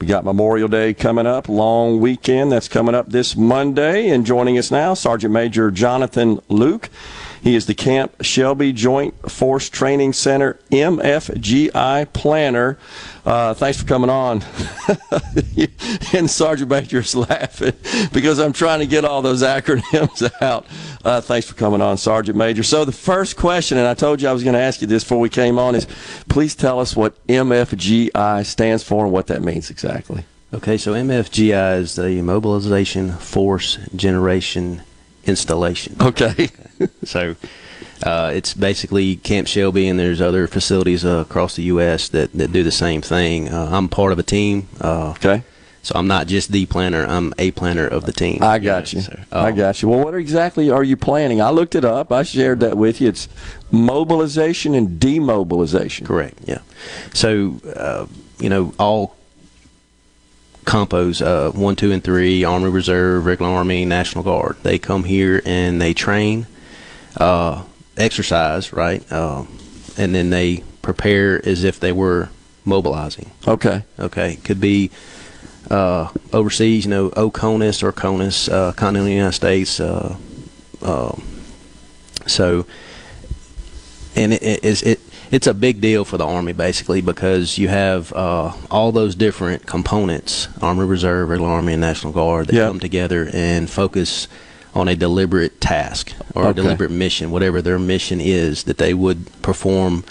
We 0.00 0.06
got 0.06 0.24
Memorial 0.24 0.68
Day 0.68 0.94
coming 0.94 1.26
up, 1.26 1.48
long 1.48 1.98
weekend 1.98 2.52
that's 2.52 2.68
coming 2.68 2.94
up 2.94 3.08
this 3.08 3.34
Monday. 3.34 4.10
And 4.10 4.24
joining 4.24 4.58
us 4.58 4.70
now, 4.70 4.94
Sergeant 4.94 5.34
Major 5.34 5.72
Jonathan 5.72 6.38
Luke. 6.48 6.88
He 7.42 7.54
is 7.54 7.66
the 7.66 7.74
Camp 7.74 8.14
Shelby 8.20 8.72
Joint 8.72 9.30
Force 9.30 9.70
Training 9.70 10.12
Center 10.12 10.58
MFGI 10.70 12.12
planner. 12.12 12.78
Uh, 13.24 13.54
thanks 13.54 13.80
for 13.80 13.86
coming 13.86 14.10
on. 14.10 14.42
and 16.12 16.30
Sergeant 16.30 16.70
Major's 16.70 17.14
laughing 17.14 17.72
because 18.12 18.38
I'm 18.38 18.52
trying 18.52 18.80
to 18.80 18.86
get 18.86 19.04
all 19.04 19.22
those 19.22 19.42
acronyms 19.42 20.30
out. 20.42 20.66
Uh, 21.04 21.20
thanks 21.20 21.48
for 21.48 21.54
coming 21.54 21.80
on, 21.80 21.96
Sergeant 21.96 22.36
Major. 22.36 22.62
So 22.62 22.84
the 22.84 22.92
first 22.92 23.36
question, 23.36 23.78
and 23.78 23.86
I 23.86 23.94
told 23.94 24.20
you 24.20 24.28
I 24.28 24.32
was 24.32 24.44
going 24.44 24.54
to 24.54 24.60
ask 24.60 24.80
you 24.80 24.86
this 24.86 25.02
before 25.02 25.20
we 25.20 25.30
came 25.30 25.58
on, 25.58 25.74
is 25.74 25.86
please 26.28 26.54
tell 26.54 26.78
us 26.78 26.94
what 26.94 27.26
MFGI 27.26 28.44
stands 28.44 28.82
for 28.82 29.04
and 29.04 29.12
what 29.12 29.28
that 29.28 29.42
means 29.42 29.70
exactly. 29.70 30.24
Okay, 30.52 30.76
so 30.76 30.94
MFGI 30.94 31.78
is 31.78 31.94
the 31.94 32.20
Mobilization 32.22 33.12
Force 33.12 33.78
Generation 33.94 34.82
Installation. 35.24 35.96
Okay. 36.00 36.48
so 37.04 37.36
uh, 38.02 38.30
it's 38.34 38.54
basically 38.54 39.16
Camp 39.16 39.46
Shelby, 39.46 39.88
and 39.88 39.98
there's 39.98 40.20
other 40.20 40.46
facilities 40.46 41.04
uh, 41.04 41.24
across 41.28 41.56
the 41.56 41.64
U.S. 41.64 42.08
that, 42.08 42.32
that 42.32 42.52
do 42.52 42.62
the 42.62 42.72
same 42.72 43.02
thing. 43.02 43.48
Uh, 43.48 43.68
I'm 43.72 43.88
part 43.88 44.12
of 44.12 44.18
a 44.18 44.22
team. 44.22 44.68
Uh, 44.80 45.10
okay. 45.10 45.42
So 45.82 45.94
I'm 45.96 46.06
not 46.06 46.26
just 46.26 46.52
the 46.52 46.66
planner; 46.66 47.06
I'm 47.06 47.32
a 47.38 47.52
planner 47.52 47.86
of 47.86 48.04
the 48.04 48.12
team. 48.12 48.42
I 48.42 48.58
got 48.58 48.92
you. 48.92 49.02
I 49.32 49.50
got 49.50 49.80
you. 49.80 49.88
Well, 49.88 50.04
what 50.04 50.14
exactly 50.14 50.70
are 50.70 50.84
you 50.84 50.96
planning? 50.96 51.40
I 51.40 51.50
looked 51.50 51.74
it 51.74 51.86
up. 51.86 52.12
I 52.12 52.22
shared 52.22 52.60
that 52.60 52.76
with 52.76 53.00
you. 53.00 53.08
It's 53.08 53.28
mobilization 53.70 54.74
and 54.74 55.00
demobilization. 55.00 56.06
Correct. 56.06 56.38
Yeah. 56.44 56.58
So 57.14 57.60
uh, 57.74 58.06
you 58.38 58.50
know 58.50 58.74
all 58.78 59.16
compos 60.70 61.20
uh, 61.20 61.50
one, 61.50 61.74
two, 61.74 61.90
and 61.90 62.02
three, 62.04 62.44
Army 62.44 62.68
Reserve, 62.68 63.26
regular 63.26 63.50
Army, 63.50 63.84
National 63.84 64.22
Guard. 64.22 64.56
They 64.62 64.78
come 64.78 65.02
here 65.02 65.42
and 65.44 65.80
they 65.80 65.92
train, 65.92 66.46
uh, 67.16 67.64
exercise, 67.96 68.72
right, 68.72 69.02
uh, 69.10 69.44
and 69.98 70.14
then 70.14 70.30
they 70.30 70.62
prepare 70.80 71.44
as 71.46 71.64
if 71.64 71.80
they 71.80 71.90
were 71.90 72.28
mobilizing. 72.64 73.32
Okay. 73.48 73.82
Okay. 73.98 74.36
Could 74.36 74.60
be 74.60 74.92
uh, 75.70 76.08
overseas, 76.32 76.84
you 76.84 76.90
know, 76.90 77.10
OCONUS 77.10 77.82
or 77.82 77.90
CONUS, 77.90 78.48
uh, 78.48 78.72
continental 78.72 79.12
United 79.12 79.32
States. 79.32 79.80
Uh, 79.80 80.16
uh, 80.82 81.16
so, 82.26 82.64
and 84.14 84.32
it, 84.34 84.42
it, 84.42 84.86
it 84.86 85.00
it's 85.30 85.46
a 85.46 85.54
big 85.54 85.80
deal 85.80 86.04
for 86.04 86.18
the 86.18 86.26
Army 86.26 86.52
basically 86.52 87.00
because 87.00 87.56
you 87.58 87.68
have 87.68 88.12
uh, 88.12 88.52
all 88.70 88.92
those 88.92 89.14
different 89.14 89.66
components, 89.66 90.48
Army 90.60 90.84
Reserve, 90.84 91.28
regular 91.28 91.50
Army, 91.52 91.72
and 91.74 91.80
National 91.80 92.12
Guard, 92.12 92.48
that 92.48 92.54
Yeah. 92.56 92.66
come 92.68 92.80
together 92.80 93.28
and 93.32 93.68
focus 93.70 94.28
on 94.74 94.88
a 94.88 94.94
deliberate 94.96 95.60
task 95.60 96.12
or 96.34 96.50
a 96.50 96.54
deliberate 96.54 96.90
mission, 96.90 97.30
whatever 97.30 97.60
their 97.60 97.78
mission 97.78 98.20
is 98.20 98.64
that 98.64 98.78
they 98.78 98.94
would 98.94 99.26
perform. 99.42 100.04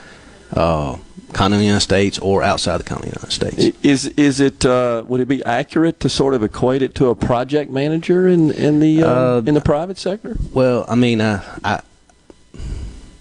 Uh, 0.53 0.97
continental 1.32 1.63
United 1.63 1.82
States 1.82 2.17
or 2.17 2.41
outside 2.41 2.79
the 2.79 2.84
continental 2.84 3.21
United 3.21 3.32
States. 3.32 3.77
Is 3.84 4.08
is 4.17 4.39
it 4.39 4.65
uh, 4.65 5.03
would 5.08 5.21
it 5.21 5.27
be 5.27 5.45
accurate 5.45 5.99
to 5.99 6.10
sort 6.10 6.34
of 6.34 6.41
equate 6.41 6.82
it 6.82 6.95
to 6.95 7.10
a 7.10 7.15
project 7.15 7.69
manager 7.69 8.27
in 8.27 8.49
in 8.51 8.79
the 8.79 9.03
uh, 9.03 9.08
Uh, 9.38 9.41
in 9.45 9.53
the 9.53 9.62
private 9.62 9.99
sector? 9.99 10.38
Well, 10.53 10.86
I 10.89 10.95
mean, 10.95 11.21
uh, 11.21 11.43
I, 11.63 11.82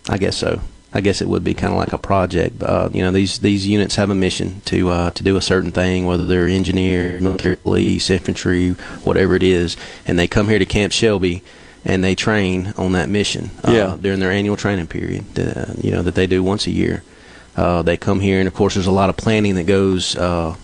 I 0.08 0.16
guess 0.16 0.38
so. 0.38 0.60
I 0.94 1.00
guess 1.02 1.20
it 1.20 1.28
would 1.28 1.44
be 1.44 1.52
kind 1.54 1.72
of 1.72 1.78
like 1.78 1.92
a 1.92 1.98
project. 1.98 2.62
Uh, 2.62 2.88
you 2.92 3.02
know, 3.02 3.10
these 3.12 3.40
these 3.40 3.66
units 3.66 3.96
have 3.96 4.08
a 4.10 4.14
mission 4.14 4.62
to 4.66 4.88
uh, 4.88 5.10
to 5.10 5.22
do 5.22 5.36
a 5.36 5.42
certain 5.42 5.70
thing, 5.70 6.06
whether 6.06 6.24
they're 6.24 6.48
engineer, 6.48 7.20
military 7.20 7.56
police, 7.56 8.08
infantry, 8.10 8.70
whatever 9.04 9.34
it 9.34 9.42
is, 9.42 9.76
and 10.06 10.18
they 10.18 10.26
come 10.26 10.48
here 10.48 10.58
to 10.58 10.64
Camp 10.66 10.92
Shelby 10.92 11.42
and 11.84 12.02
they 12.02 12.14
train 12.14 12.72
on 12.76 12.92
that 12.92 13.08
mission 13.08 13.50
uh, 13.64 13.70
Yeah. 13.70 13.96
during 14.00 14.18
their 14.20 14.32
annual 14.32 14.56
training 14.56 14.86
period. 14.88 15.24
Uh, 15.38 15.66
you 15.80 15.90
know 15.90 16.02
that 16.02 16.14
they 16.14 16.26
do 16.26 16.42
once 16.42 16.66
a 16.66 16.70
year. 16.72 17.02
Uh, 17.56 17.82
they 17.82 17.96
come 17.96 18.20
here, 18.20 18.38
and 18.38 18.48
of 18.48 18.54
course, 18.54 18.74
there's 18.74 18.86
a 18.86 18.90
lot 18.92 19.10
of 19.10 19.16
planning 19.16 19.56
that 19.56 19.64
goes 19.64 20.16
uh, 20.16 20.54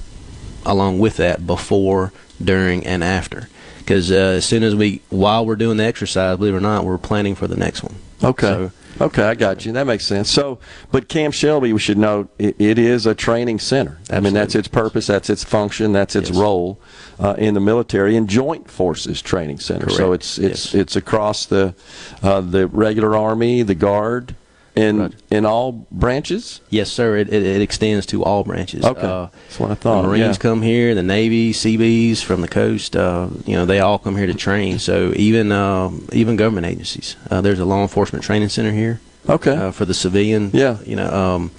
along 0.65 0.99
with 1.01 1.17
that 1.19 1.47
before, 1.47 2.13
during, 2.43 2.87
and 2.87 3.03
after. 3.05 3.49
Because 3.79 4.11
uh, 4.11 4.15
as 4.39 4.45
soon 4.47 4.63
as 4.63 4.75
we, 4.75 5.03
while 5.11 5.45
we're 5.45 5.57
doing 5.57 5.77
the 5.77 5.85
exercise, 5.85 6.39
believe 6.39 6.55
it 6.55 6.57
or 6.57 6.61
not, 6.61 6.85
we're 6.85 6.97
planning 6.99 7.35
for 7.35 7.47
the 7.47 7.57
next 7.57 7.83
one. 7.83 7.97
Okay. 8.23 8.47
So, 8.47 8.73
Okay, 9.01 9.23
I 9.23 9.35
got 9.35 9.67
you. 9.67 9.73
That 9.73 9.87
makes 9.87 10.05
sense. 10.05 10.31
So, 10.31 10.59
but 10.93 11.09
Camp 11.09 11.35
Shelby, 11.35 11.73
we 11.73 11.79
should 11.79 11.99
note, 11.99 12.29
it, 12.39 12.57
it 12.61 12.79
is 12.79 13.07
a 13.07 13.15
training 13.15 13.59
center. 13.59 13.99
I 14.11 14.21
mean, 14.21 14.35
that's 14.35 14.55
its 14.55 14.69
purpose, 14.69 15.07
that's 15.07 15.29
its 15.29 15.43
function, 15.43 15.93
that's 15.93 16.15
its 16.15 16.31
role 16.31 16.79
uh, 17.19 17.35
in 17.39 17.55
the 17.55 17.61
military 17.61 18.17
and 18.17 18.29
Joint 18.29 18.71
Forces 18.71 19.21
Training 19.21 19.59
Center. 19.59 19.91
So 19.91 20.09
Correct. 20.09 20.23
it's 20.23 20.39
it's 20.39 20.75
it's 20.75 20.97
across 20.97 21.47
the 21.47 21.75
uh, 22.23 22.41
the 22.41 22.67
regular 22.69 23.17
Army, 23.17 23.63
the 23.63 23.75
Guard, 23.75 24.37
in 24.75 25.15
in 25.31 25.47
all 25.47 25.87
branches. 25.91 26.61
Yes, 26.71 26.91
sir. 26.91 27.17
It, 27.17 27.33
it, 27.33 27.43
it 27.43 27.63
extends 27.63 28.07
to 28.07 28.25
all 28.25 28.45
branches. 28.45 28.85
Okay. 28.85 29.01
Uh, 29.01 29.29
That's 29.45 29.61
what 29.61 29.71
I 29.71 29.75
thought, 29.75 30.03
The 30.03 30.09
Marines 30.09 30.37
yeah. 30.37 30.43
come 30.43 30.63
here, 30.63 30.95
the 30.95 31.03
Navy, 31.03 31.53
Seabees 31.53 32.23
from 32.23 32.41
the 32.41 32.49
coast. 32.49 32.97
Uh, 32.97 33.29
you 33.47 33.55
know, 33.55 33.67
they 33.67 33.81
all 33.81 33.99
come 33.99 34.17
here 34.17 34.27
to 34.27 34.35
train. 34.35 34.79
So 34.79 35.13
even 35.17 35.53
uh, 35.53 35.91
even 36.13 36.37
government 36.37 36.67
agencies. 36.67 37.17
Uh, 37.31 37.41
there's 37.41 37.61
a 37.61 37.65
law 37.65 37.83
enforcement 37.83 38.25
training 38.25 38.49
center 38.49 38.73
here. 38.73 39.01
Okay. 39.29 39.57
Uh, 39.57 39.71
for 39.71 39.85
the 39.85 39.95
civilian. 39.95 40.51
Yeah. 40.53 40.79
You 40.85 40.97
know, 40.97 41.11
um, 41.11 41.51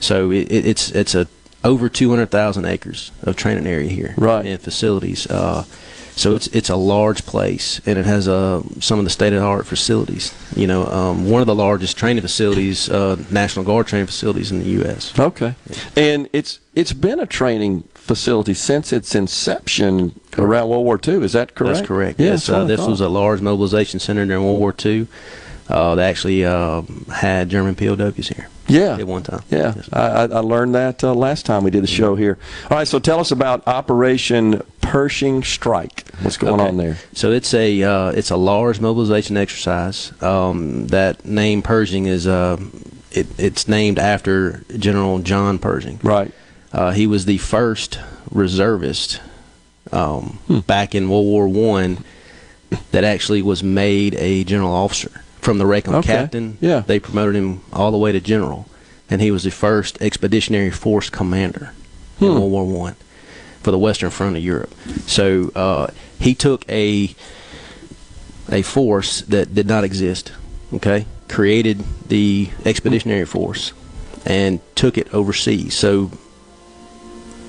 so 0.00 0.30
it, 0.30 0.50
it, 0.50 0.66
it's 0.66 0.90
it's 0.92 1.14
a 1.14 1.26
over 1.64 1.88
200,000 1.88 2.66
acres 2.66 3.10
of 3.22 3.36
training 3.36 3.66
area 3.66 3.88
here. 3.88 4.14
Right. 4.18 4.44
And 4.44 4.60
facilities. 4.60 5.26
Uh, 5.26 5.64
so 6.16 6.34
it's 6.34 6.46
it's 6.48 6.70
a 6.70 6.76
large 6.76 7.26
place, 7.26 7.80
and 7.86 7.98
it 7.98 8.06
has 8.06 8.28
uh, 8.28 8.62
some 8.80 8.98
of 8.98 9.04
the 9.04 9.10
state 9.10 9.32
of 9.32 9.40
the 9.40 9.46
art 9.46 9.66
facilities. 9.66 10.32
You 10.54 10.66
know, 10.66 10.86
um, 10.86 11.28
one 11.28 11.40
of 11.40 11.46
the 11.46 11.54
largest 11.54 11.96
training 11.96 12.22
facilities, 12.22 12.88
uh, 12.88 13.16
National 13.30 13.64
Guard 13.64 13.86
training 13.86 14.06
facilities 14.06 14.52
in 14.52 14.60
the 14.60 14.68
U.S. 14.80 15.18
Okay, 15.18 15.54
and 15.96 16.28
it's 16.32 16.60
it's 16.74 16.92
been 16.92 17.18
a 17.18 17.26
training 17.26 17.82
facility 17.94 18.54
since 18.54 18.92
its 18.92 19.14
inception 19.14 20.20
around 20.38 20.68
World 20.68 20.84
War 20.84 21.00
II. 21.06 21.24
Is 21.24 21.32
that 21.32 21.54
correct? 21.54 21.76
That's 21.76 21.86
correct. 21.86 22.20
Yeah, 22.20 22.32
yes, 22.32 22.48
uh, 22.48 22.64
this 22.64 22.86
was 22.86 23.00
a 23.00 23.08
large 23.08 23.40
mobilization 23.40 23.98
center 23.98 24.24
during 24.24 24.44
World 24.44 24.60
War 24.60 24.74
II. 24.84 25.08
Uh, 25.68 25.94
they 25.94 26.04
actually 26.04 26.44
uh, 26.44 26.82
had 27.12 27.48
German 27.48 27.74
POWs 27.74 28.28
here. 28.28 28.48
Yeah. 28.68 28.96
At 28.98 29.06
one 29.06 29.22
time. 29.22 29.40
Yeah, 29.50 29.74
I, 29.92 30.00
I 30.00 30.22
I 30.24 30.38
learned 30.40 30.74
that 30.74 31.02
uh, 31.04 31.14
last 31.14 31.44
time 31.46 31.64
we 31.64 31.70
did 31.70 31.82
the 31.82 31.86
show 31.86 32.14
here. 32.16 32.38
All 32.70 32.76
right, 32.78 32.88
so 32.88 32.98
tell 32.98 33.20
us 33.20 33.30
about 33.30 33.66
Operation 33.66 34.62
Pershing 34.80 35.42
Strike. 35.42 36.04
What's 36.22 36.36
going 36.38 36.54
Okay. 36.60 36.68
on 36.68 36.76
there? 36.78 36.96
So 37.12 37.30
it's 37.32 37.52
a 37.54 37.82
uh, 37.82 38.08
it's 38.10 38.30
a 38.30 38.36
large 38.36 38.80
mobilization 38.80 39.36
exercise. 39.36 40.12
Um, 40.22 40.86
that 40.88 41.24
name 41.26 41.60
Pershing 41.62 42.06
is 42.06 42.26
uh, 42.26 42.58
it, 43.10 43.26
it's 43.38 43.68
named 43.68 43.98
after 43.98 44.64
General 44.78 45.18
John 45.18 45.58
Pershing. 45.58 45.98
Right. 46.02 46.32
Uh, 46.72 46.90
he 46.92 47.06
was 47.06 47.24
the 47.26 47.38
first 47.38 47.98
reservist 48.30 49.20
um, 49.92 50.38
Hmm. 50.46 50.58
back 50.60 50.94
in 50.94 51.08
World 51.10 51.26
War 51.26 51.48
One 51.48 51.98
that 52.92 53.04
actually 53.04 53.42
was 53.42 53.62
made 53.62 54.14
a 54.16 54.42
general 54.44 54.72
officer 54.72 55.10
from 55.44 55.58
the 55.58 55.66
rank 55.66 55.86
of 55.86 55.94
Okay. 55.96 56.08
captain. 56.14 56.56
Yeah. 56.60 56.82
they 56.86 56.98
promoted 56.98 57.36
him 57.36 57.60
all 57.72 57.90
the 57.92 57.98
way 57.98 58.12
to 58.12 58.20
general, 58.20 58.66
and 59.10 59.20
he 59.20 59.30
was 59.30 59.44
the 59.44 59.50
first 59.50 60.00
expeditionary 60.00 60.70
force 60.70 61.10
commander 61.10 61.72
in 62.20 62.28
Hmm. 62.28 62.34
World 62.38 62.50
War 62.52 62.64
One 62.64 62.96
for 63.62 63.70
the 63.70 63.78
Western 63.78 64.10
Front 64.10 64.36
of 64.36 64.42
Europe. 64.42 64.74
So 65.06 65.52
uh, 65.54 65.88
he 66.18 66.34
took 66.34 66.64
a 66.68 67.14
a 68.50 68.62
force 68.62 69.22
that 69.22 69.54
did 69.54 69.66
not 69.66 69.84
exist. 69.84 70.32
Okay, 70.72 71.04
created 71.28 71.82
the 72.08 72.48
expeditionary 72.64 73.26
force 73.26 73.72
and 74.26 74.60
took 74.74 74.96
it 74.98 75.12
overseas. 75.14 75.74
So 75.74 76.10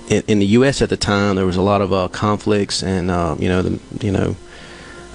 in, 0.09 0.23
in 0.27 0.39
the 0.39 0.45
U.S. 0.59 0.81
at 0.81 0.89
the 0.89 0.97
time, 0.97 1.35
there 1.37 1.45
was 1.45 1.55
a 1.57 1.61
lot 1.61 1.81
of 1.81 1.91
uh, 1.93 2.07
conflicts 2.09 2.83
and 2.83 3.09
uh, 3.09 3.35
you 3.39 3.47
know 3.49 3.61
the 3.61 3.79
you 4.05 4.11
know 4.11 4.35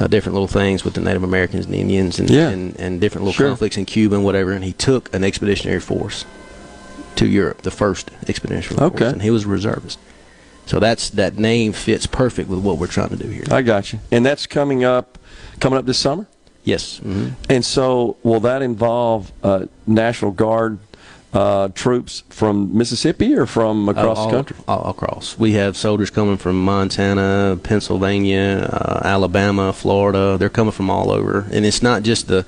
uh, 0.01 0.07
different 0.07 0.35
little 0.35 0.49
things 0.49 0.85
with 0.85 0.95
the 0.95 1.01
Native 1.01 1.23
Americans 1.23 1.67
and 1.67 1.75
Indians 1.75 2.19
and 2.19 2.29
Yeah. 2.31 2.49
and, 2.49 2.75
and 2.81 3.01
different 3.01 3.25
little 3.27 3.37
Sure. 3.37 3.49
conflicts 3.49 3.77
in 3.77 3.85
Cuba 3.85 4.17
and 4.17 4.25
whatever. 4.25 4.53
And 4.53 4.65
he 4.65 4.73
took 4.73 5.15
an 5.15 5.23
expeditionary 5.23 5.81
force 5.81 6.25
to 7.17 7.27
Europe, 7.27 7.63
the 7.63 7.71
first 7.71 8.11
expeditionary 8.27 8.63
force, 8.77 8.81
Okay. 8.95 9.07
and 9.07 9.23
he 9.23 9.31
was 9.31 9.45
a 9.45 9.49
reservist. 9.49 9.99
So 10.67 10.79
that's 10.81 11.11
that 11.11 11.37
name 11.37 11.73
fits 11.73 12.07
perfect 12.07 12.49
with 12.49 12.61
what 12.61 12.79
we're 12.79 12.87
trying 12.87 13.09
to 13.11 13.17
do 13.17 13.29
here. 13.29 13.45
I 13.51 13.63
got 13.63 13.93
you. 13.93 13.99
And 14.11 14.25
that's 14.25 14.47
coming 14.47 14.85
up, 14.85 15.19
coming 15.59 15.79
up 15.79 15.85
this 15.87 15.99
summer. 15.99 16.27
Yes. 16.65 16.99
hmm 16.99 17.29
And 17.49 17.65
so, 17.65 18.17
will 18.23 18.41
that 18.41 18.63
involve 18.63 19.33
uh, 19.43 19.67
National 19.87 20.31
Guard 20.31 20.79
uh, 21.33 21.69
troops 21.69 22.25
from 22.29 22.77
Mississippi 22.77 23.35
or 23.35 23.47
from 23.47 23.89
across 23.89 24.19
all, 24.19 24.29
the 24.29 24.37
country? 24.37 24.57
All 24.67 24.91
across. 24.91 25.39
We 25.39 25.53
have 25.53 25.77
soldiers 25.77 26.11
coming 26.11 26.37
from 26.37 26.63
Montana, 26.65 27.59
Pennsylvania, 27.63 28.69
uh, 28.73 29.01
Alabama, 29.05 29.73
Florida. 29.73 30.37
They're 30.39 30.49
coming 30.49 30.73
from 30.73 30.91
all 30.91 31.11
over, 31.11 31.47
and 31.53 31.65
it's 31.65 31.83
not 31.83 32.03
just 32.03 32.29
the 32.29 32.45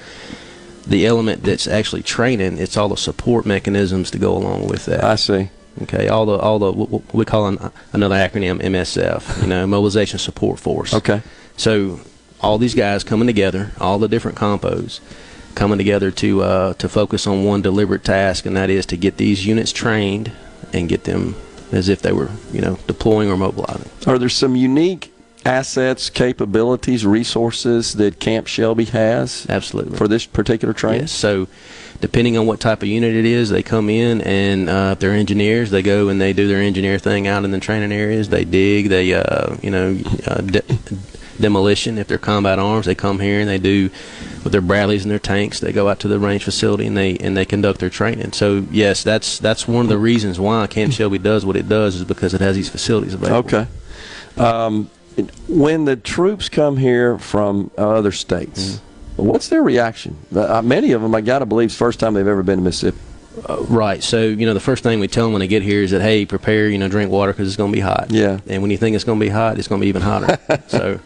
the 0.87 1.07
element 1.07 1.45
that's 1.45 1.68
actually 1.68 2.03
training. 2.03 2.59
It's 2.59 2.76
all 2.76 2.89
the 2.89 2.97
support 2.97 3.47
mechanisms 3.47 4.11
to 4.11 4.18
go 4.18 4.37
along 4.37 4.66
with 4.66 4.87
that. 4.87 5.05
I 5.05 5.14
see. 5.14 5.51
Okay, 5.83 6.09
all 6.09 6.26
the 6.26 6.37
all 6.37 6.59
the 6.59 6.72
what 6.72 7.14
we 7.14 7.24
call 7.24 7.47
an, 7.47 7.70
another 7.93 8.16
acronym 8.16 8.61
MSF. 8.61 9.43
You 9.43 9.49
know, 9.49 9.66
Mobilization 9.66 10.18
Support 10.18 10.59
Force. 10.59 10.93
Okay. 10.93 11.22
So 11.57 12.01
all 12.41 12.59
these 12.59 12.74
guys 12.74 13.05
coming 13.05 13.26
together, 13.26 13.70
all 13.80 13.99
the 13.99 14.09
different 14.09 14.37
compos 14.37 15.01
coming 15.55 15.78
together 15.78 16.11
to 16.11 16.42
uh, 16.42 16.72
to 16.74 16.88
focus 16.88 17.26
on 17.26 17.44
one 17.44 17.62
deliberate 17.62 18.05
task, 18.05 18.46
and 18.46 18.57
that 18.57 18.70
is 18.70 18.86
to 18.86 18.96
get 18.96 19.16
these 19.16 19.46
units 19.46 19.72
trained 19.72 20.32
and 20.72 20.88
get 20.88 21.05
them 21.05 21.34
as 21.72 21.88
if 21.88 22.03
they 22.03 22.12
were, 22.12 22.30
you 22.53 22.61
know, 22.61 22.78
deploying 22.86 23.30
or 23.30 23.36
mobilizing. 23.36 23.90
Are 24.07 24.18
there 24.18 24.28
some 24.28 24.57
unique 24.57 25.12
assets, 25.44 26.11
capabilities, 26.11 27.05
resources 27.05 27.94
that 27.94 28.20
Camp 28.20 28.46
Shelby 28.46 28.84
has? 28.86 29.46
Absolutely. 29.48 29.96
For 29.96 30.07
this 30.07 30.26
particular 30.26 30.74
training? 30.74 31.03
Yes. 31.03 31.12
So, 31.12 31.48
depending 32.00 32.36
on 32.36 32.46
what 32.46 32.61
type 32.61 32.82
of 32.82 32.88
unit 32.88 33.14
it 33.14 33.24
is, 33.24 33.50
they 33.50 33.62
come 33.62 33.88
in 33.88 34.20
and 34.22 34.68
uh, 34.68 34.90
if 34.92 35.00
they're 35.00 35.12
engineers, 35.12 35.70
they 35.70 35.82
go 35.82 36.09
and 36.09 36.20
they 36.20 36.32
do 36.32 36.46
their 36.46 36.61
engineer 36.61 36.98
thing 36.98 37.26
out 37.26 37.44
in 37.44 37.50
the 37.50 37.61
training 37.61 37.92
areas. 37.92 38.28
They 38.28 38.44
dig. 38.44 38.88
They, 38.88 39.14
uh, 39.14 39.57
you 39.62 39.70
know, 39.70 39.98
uh, 40.26 40.40
de- 40.42 40.62
demolition. 41.41 41.99
If 41.99 42.09
they're 42.09 42.18
combat 42.18 42.59
arms, 42.59 42.87
they 42.87 42.95
come 42.95 43.20
here 43.20 43.41
and 43.41 43.49
they 43.49 43.59
do 43.59 43.91
with 44.45 44.53
their 44.53 44.61
Bradleys 44.61 45.03
and 45.03 45.11
their 45.11 45.18
tanks. 45.18 45.61
They 45.61 45.72
go 45.72 45.89
out 45.89 46.01
to 46.01 46.09
the 46.09 46.18
range 46.18 46.45
facility 46.45 46.87
and 46.87 46.97
they 46.97 47.16
and 47.18 47.37
they 47.37 47.45
conduct 47.45 47.80
their 47.80 47.91
training. 47.91 48.33
So 48.33 48.66
yes, 48.70 49.03
that's 49.03 49.39
that's 49.39 49.66
one 49.68 49.85
of 49.85 49.89
the 49.89 49.99
reasons 49.99 50.39
why 50.41 50.66
Camp 50.66 50.93
Shelby 50.93 51.18
does 51.18 51.45
what 51.45 51.57
it 51.57 51.68
does 51.68 51.97
is 51.97 52.05
because 52.05 52.35
it 52.35 52.41
has 52.41 52.57
these 52.57 52.68
facilities 52.68 53.14
available. 53.14 53.49
Okay. 53.49 53.66
Um, 54.37 54.91
when 55.49 55.85
the 55.85 55.97
troops 55.97 56.49
come 56.49 56.76
here 56.78 57.18
from 57.18 57.70
other 57.76 58.12
states, 58.12 58.80
what's 59.16 59.49
their 59.49 59.62
reaction? 59.62 60.16
Uh, 60.35 60.62
many 60.62 60.93
of 60.93 61.03
them, 61.03 61.14
I 61.14 61.20
got 61.20 61.41
to 61.41 61.47
believe, 61.47 61.66
it's 61.66 61.74
the 61.74 61.78
first 61.78 62.01
time 62.01 62.14
they've 62.14 62.26
ever 62.26 62.43
been 62.43 62.59
to 62.59 62.64
Mississippi. 62.64 62.99
Uh, 63.49 63.62
right. 63.64 64.03
So 64.03 64.22
you 64.22 64.47
know, 64.47 64.55
the 64.55 64.61
first 64.61 64.83
thing 64.83 65.01
we 65.01 65.09
tell 65.09 65.24
them 65.24 65.33
when 65.33 65.41
they 65.41 65.49
get 65.49 65.62
here 65.62 65.83
is 65.83 65.91
that 65.91 66.03
hey, 66.03 66.26
prepare, 66.26 66.68
you 66.68 66.78
know, 66.78 66.89
drink 66.89 67.11
water 67.11 67.33
because 67.33 67.49
it's 67.49 67.57
going 67.57 67.72
to 67.72 67.76
be 67.76 67.80
hot. 67.80 68.11
Yeah. 68.11 68.41
And 68.47 68.62
when 68.62 68.70
you 68.70 68.76
think 68.76 68.95
it's 68.95 69.05
going 69.05 69.18
to 69.18 69.24
be 69.24 69.30
hot, 69.30 69.59
it's 69.59 69.68
going 69.68 69.80
to 69.80 69.85
be 69.85 69.89
even 69.89 70.03
hotter. 70.03 70.39
so. 70.68 71.01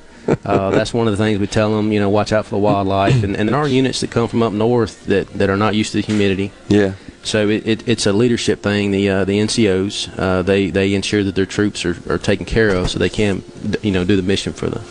Uh, 0.45 0.71
that's 0.71 0.93
one 0.93 1.07
of 1.09 1.17
the 1.17 1.23
things 1.23 1.39
we 1.39 1.47
tell 1.47 1.75
them. 1.77 1.93
You 1.93 2.01
know, 2.01 2.09
watch 2.09 2.33
out 2.33 2.45
for 2.47 2.51
the 2.51 2.59
wildlife, 2.59 3.23
and, 3.23 3.37
and 3.37 3.49
there 3.49 3.57
are 3.57 3.69
units 3.69 4.01
that 4.01 4.11
come 4.11 4.29
from 4.29 4.43
up 4.43 4.53
north 4.53 5.07
that, 5.07 5.29
that 5.35 5.49
are 5.51 5.57
not 5.57 5.75
used 5.75 5.93
to 5.93 5.99
the 6.01 6.07
humidity. 6.07 6.53
Yeah. 6.69 6.95
So 7.23 7.49
it, 7.49 7.67
it, 7.67 7.89
it's 7.89 8.07
a 8.07 8.13
leadership 8.13 8.63
thing. 8.63 8.91
The 8.93 9.09
uh, 9.11 9.25
the 9.25 9.39
NCOs 9.41 10.17
uh, 10.19 10.43
they 10.43 10.71
they 10.71 10.95
ensure 10.95 11.25
that 11.25 11.35
their 11.35 11.47
troops 11.47 11.85
are, 11.85 11.97
are 12.13 12.19
taken 12.19 12.47
care 12.47 12.71
of, 12.71 12.91
so 12.91 12.99
they 12.99 13.09
can 13.09 13.43
you 13.83 13.91
know 13.93 14.05
do 14.05 14.17
the 14.17 14.23
mission 14.23 14.53
for 14.53 14.69
them. 14.69 14.85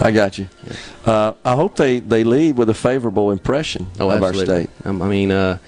I 0.00 0.10
got 0.10 0.38
you. 0.38 0.48
Uh, 1.06 1.34
I 1.44 1.54
hope 1.54 1.76
they, 1.76 2.00
they 2.00 2.24
leave 2.24 2.58
with 2.58 2.68
a 2.68 2.74
favorable 2.74 3.30
impression 3.30 3.86
Oh, 4.00 4.10
of 4.10 4.22
absolutely. 4.24 4.54
our 4.54 4.60
state. 4.62 4.70
Um, 4.86 5.00
I 5.00 5.08
mean, 5.08 5.30
uh, 5.30 5.58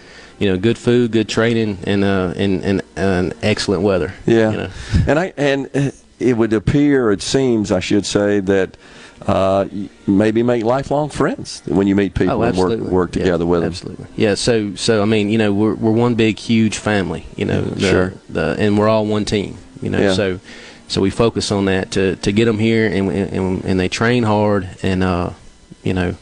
you 0.40 0.48
know, 0.48 0.58
good 0.58 0.76
food, 0.76 1.12
good 1.12 1.28
training, 1.28 1.78
and 1.84 2.02
uh, 2.02 2.34
and, 2.36 2.64
and 2.64 2.82
and 2.96 3.34
excellent 3.42 3.82
weather. 3.82 4.12
Yeah, 4.26 4.50
You 4.50 4.56
know. 4.56 4.70
and 5.06 5.18
I 5.18 5.32
and 5.36 5.70
uh, 5.74 5.90
it 6.18 6.36
would 6.36 6.52
appear, 6.52 7.10
it 7.12 7.22
seems, 7.22 7.70
I 7.72 7.80
should 7.80 8.06
say 8.06 8.40
that 8.40 8.76
uh, 9.26 9.66
maybe 10.06 10.42
make 10.42 10.62
lifelong 10.64 11.08
friends 11.08 11.62
when 11.66 11.86
you 11.86 11.96
meet 11.96 12.14
people 12.14 12.34
Oh, 12.34 12.42
and 12.42 12.56
work 12.56 12.78
work 12.80 13.16
Yeah, 13.16 13.22
together 13.24 13.46
with 13.46 13.60
them. 13.60 13.68
Absolutely. 13.70 14.06
Yeah. 14.16 14.34
So 14.34 14.74
so 14.74 15.02
I 15.02 15.04
mean, 15.06 15.30
you 15.30 15.38
know, 15.38 15.52
we're 15.52 15.74
we're 15.74 15.90
one 15.92 16.14
big 16.14 16.38
huge 16.38 16.78
family. 16.78 17.26
You 17.36 17.46
know, 17.46 17.62
the, 17.62 17.80
Sure. 17.80 18.12
The 18.28 18.56
and 18.58 18.78
we're 18.78 18.88
all 18.88 19.06
one 19.06 19.24
team. 19.24 19.56
You 19.80 19.90
know, 19.90 20.00
Yeah. 20.00 20.12
so 20.12 20.40
so 20.88 21.00
we 21.00 21.10
focus 21.10 21.50
on 21.50 21.64
that 21.64 21.90
to 21.92 22.16
to 22.16 22.30
get 22.32 22.44
them 22.44 22.58
here 22.58 22.86
and 22.86 23.10
and, 23.10 23.64
and 23.64 23.80
they 23.80 23.88
train 23.88 24.22
hard 24.22 24.68
and 24.82 25.02
uh, 25.02 25.30
you 25.82 25.94
know. 25.94 26.14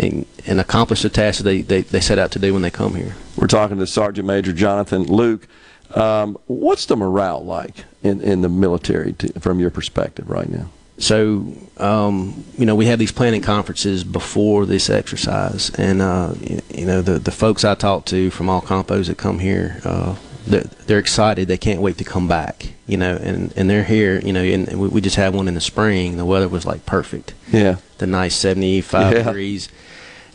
And, 0.00 0.26
and 0.46 0.60
accomplish 0.60 1.02
the 1.02 1.08
task 1.08 1.38
that 1.38 1.42
they, 1.42 1.60
they, 1.62 1.80
they 1.80 1.98
set 1.98 2.20
out 2.20 2.30
to 2.30 2.38
do 2.38 2.52
when 2.52 2.62
they 2.62 2.70
come 2.70 2.94
here. 2.94 3.16
We're 3.36 3.48
talking 3.48 3.78
to 3.78 3.86
Sergeant 3.88 4.28
Major 4.28 4.52
Jonathan 4.52 5.02
Luke. 5.02 5.48
Um, 5.94 6.36
what's 6.46 6.86
the 6.86 6.96
morale 6.96 7.44
like 7.44 7.84
in, 8.02 8.20
in 8.20 8.42
the 8.42 8.48
military 8.48 9.12
to, 9.14 9.40
from 9.40 9.58
your 9.60 9.70
perspective 9.70 10.28
right 10.28 10.48
now? 10.48 10.68
So, 10.98 11.52
um, 11.76 12.44
you 12.58 12.66
know, 12.66 12.74
we 12.74 12.86
have 12.86 12.98
these 12.98 13.12
planning 13.12 13.40
conferences 13.40 14.02
before 14.02 14.66
this 14.66 14.90
exercise, 14.90 15.70
and 15.76 16.02
uh, 16.02 16.34
you 16.74 16.84
know, 16.86 17.02
the 17.02 17.18
the 17.20 17.30
folks 17.30 17.64
I 17.64 17.74
talk 17.76 18.04
to 18.06 18.30
from 18.30 18.48
all 18.48 18.60
compos 18.60 19.06
that 19.06 19.16
come 19.16 19.38
here, 19.38 19.80
uh, 19.84 20.16
they're, 20.46 20.64
they're 20.86 20.98
excited. 20.98 21.46
They 21.46 21.56
can't 21.58 21.80
wait 21.80 21.98
to 21.98 22.04
come 22.04 22.26
back. 22.26 22.72
You 22.88 22.96
know, 22.96 23.14
and 23.16 23.52
and 23.56 23.70
they're 23.70 23.84
here. 23.84 24.18
You 24.20 24.32
know, 24.32 24.42
and 24.42 24.80
we, 24.80 24.88
we 24.88 25.00
just 25.00 25.14
had 25.16 25.34
one 25.34 25.46
in 25.46 25.54
the 25.54 25.60
spring. 25.60 26.16
The 26.16 26.24
weather 26.24 26.48
was 26.48 26.66
like 26.66 26.84
perfect. 26.84 27.32
Yeah. 27.52 27.76
The 27.98 28.06
nice 28.08 28.34
seventy 28.34 28.80
five 28.80 29.12
Yeah. 29.12 29.22
degrees. 29.22 29.68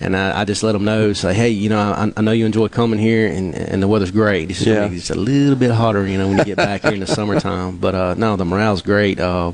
And 0.04 0.16
I, 0.18 0.42
I 0.42 0.46
just 0.46 0.64
let 0.64 0.74
them 0.74 0.84
know, 0.84 1.14
say, 1.14 1.34
hey, 1.34 1.50
you 1.50 1.70
know, 1.70 1.80
I, 1.80 2.12
I 2.18 2.22
know 2.22 2.32
you 2.32 2.46
enjoy 2.46 2.68
coming 2.68 3.00
here, 3.00 3.28
and, 3.28 3.56
and 3.56 3.82
the 3.82 3.88
weather's 3.88 4.12
great. 4.12 4.50
It's 4.50 4.60
just, 4.64 4.68
Yeah. 4.68 4.86
it's 4.98 5.10
a 5.10 5.16
little 5.16 5.56
bit 5.56 5.72
hotter, 5.72 6.06
you 6.06 6.18
know, 6.18 6.28
when 6.28 6.38
you 6.40 6.44
get 6.46 6.58
back 6.58 6.82
here 6.82 6.92
in 6.94 7.00
the 7.00 7.08
summertime. 7.08 7.78
But 7.78 7.96
uh, 7.96 8.14
no, 8.16 8.36
the 8.36 8.46
morale's 8.46 8.82
great. 8.82 9.20
Uh, 9.20 9.54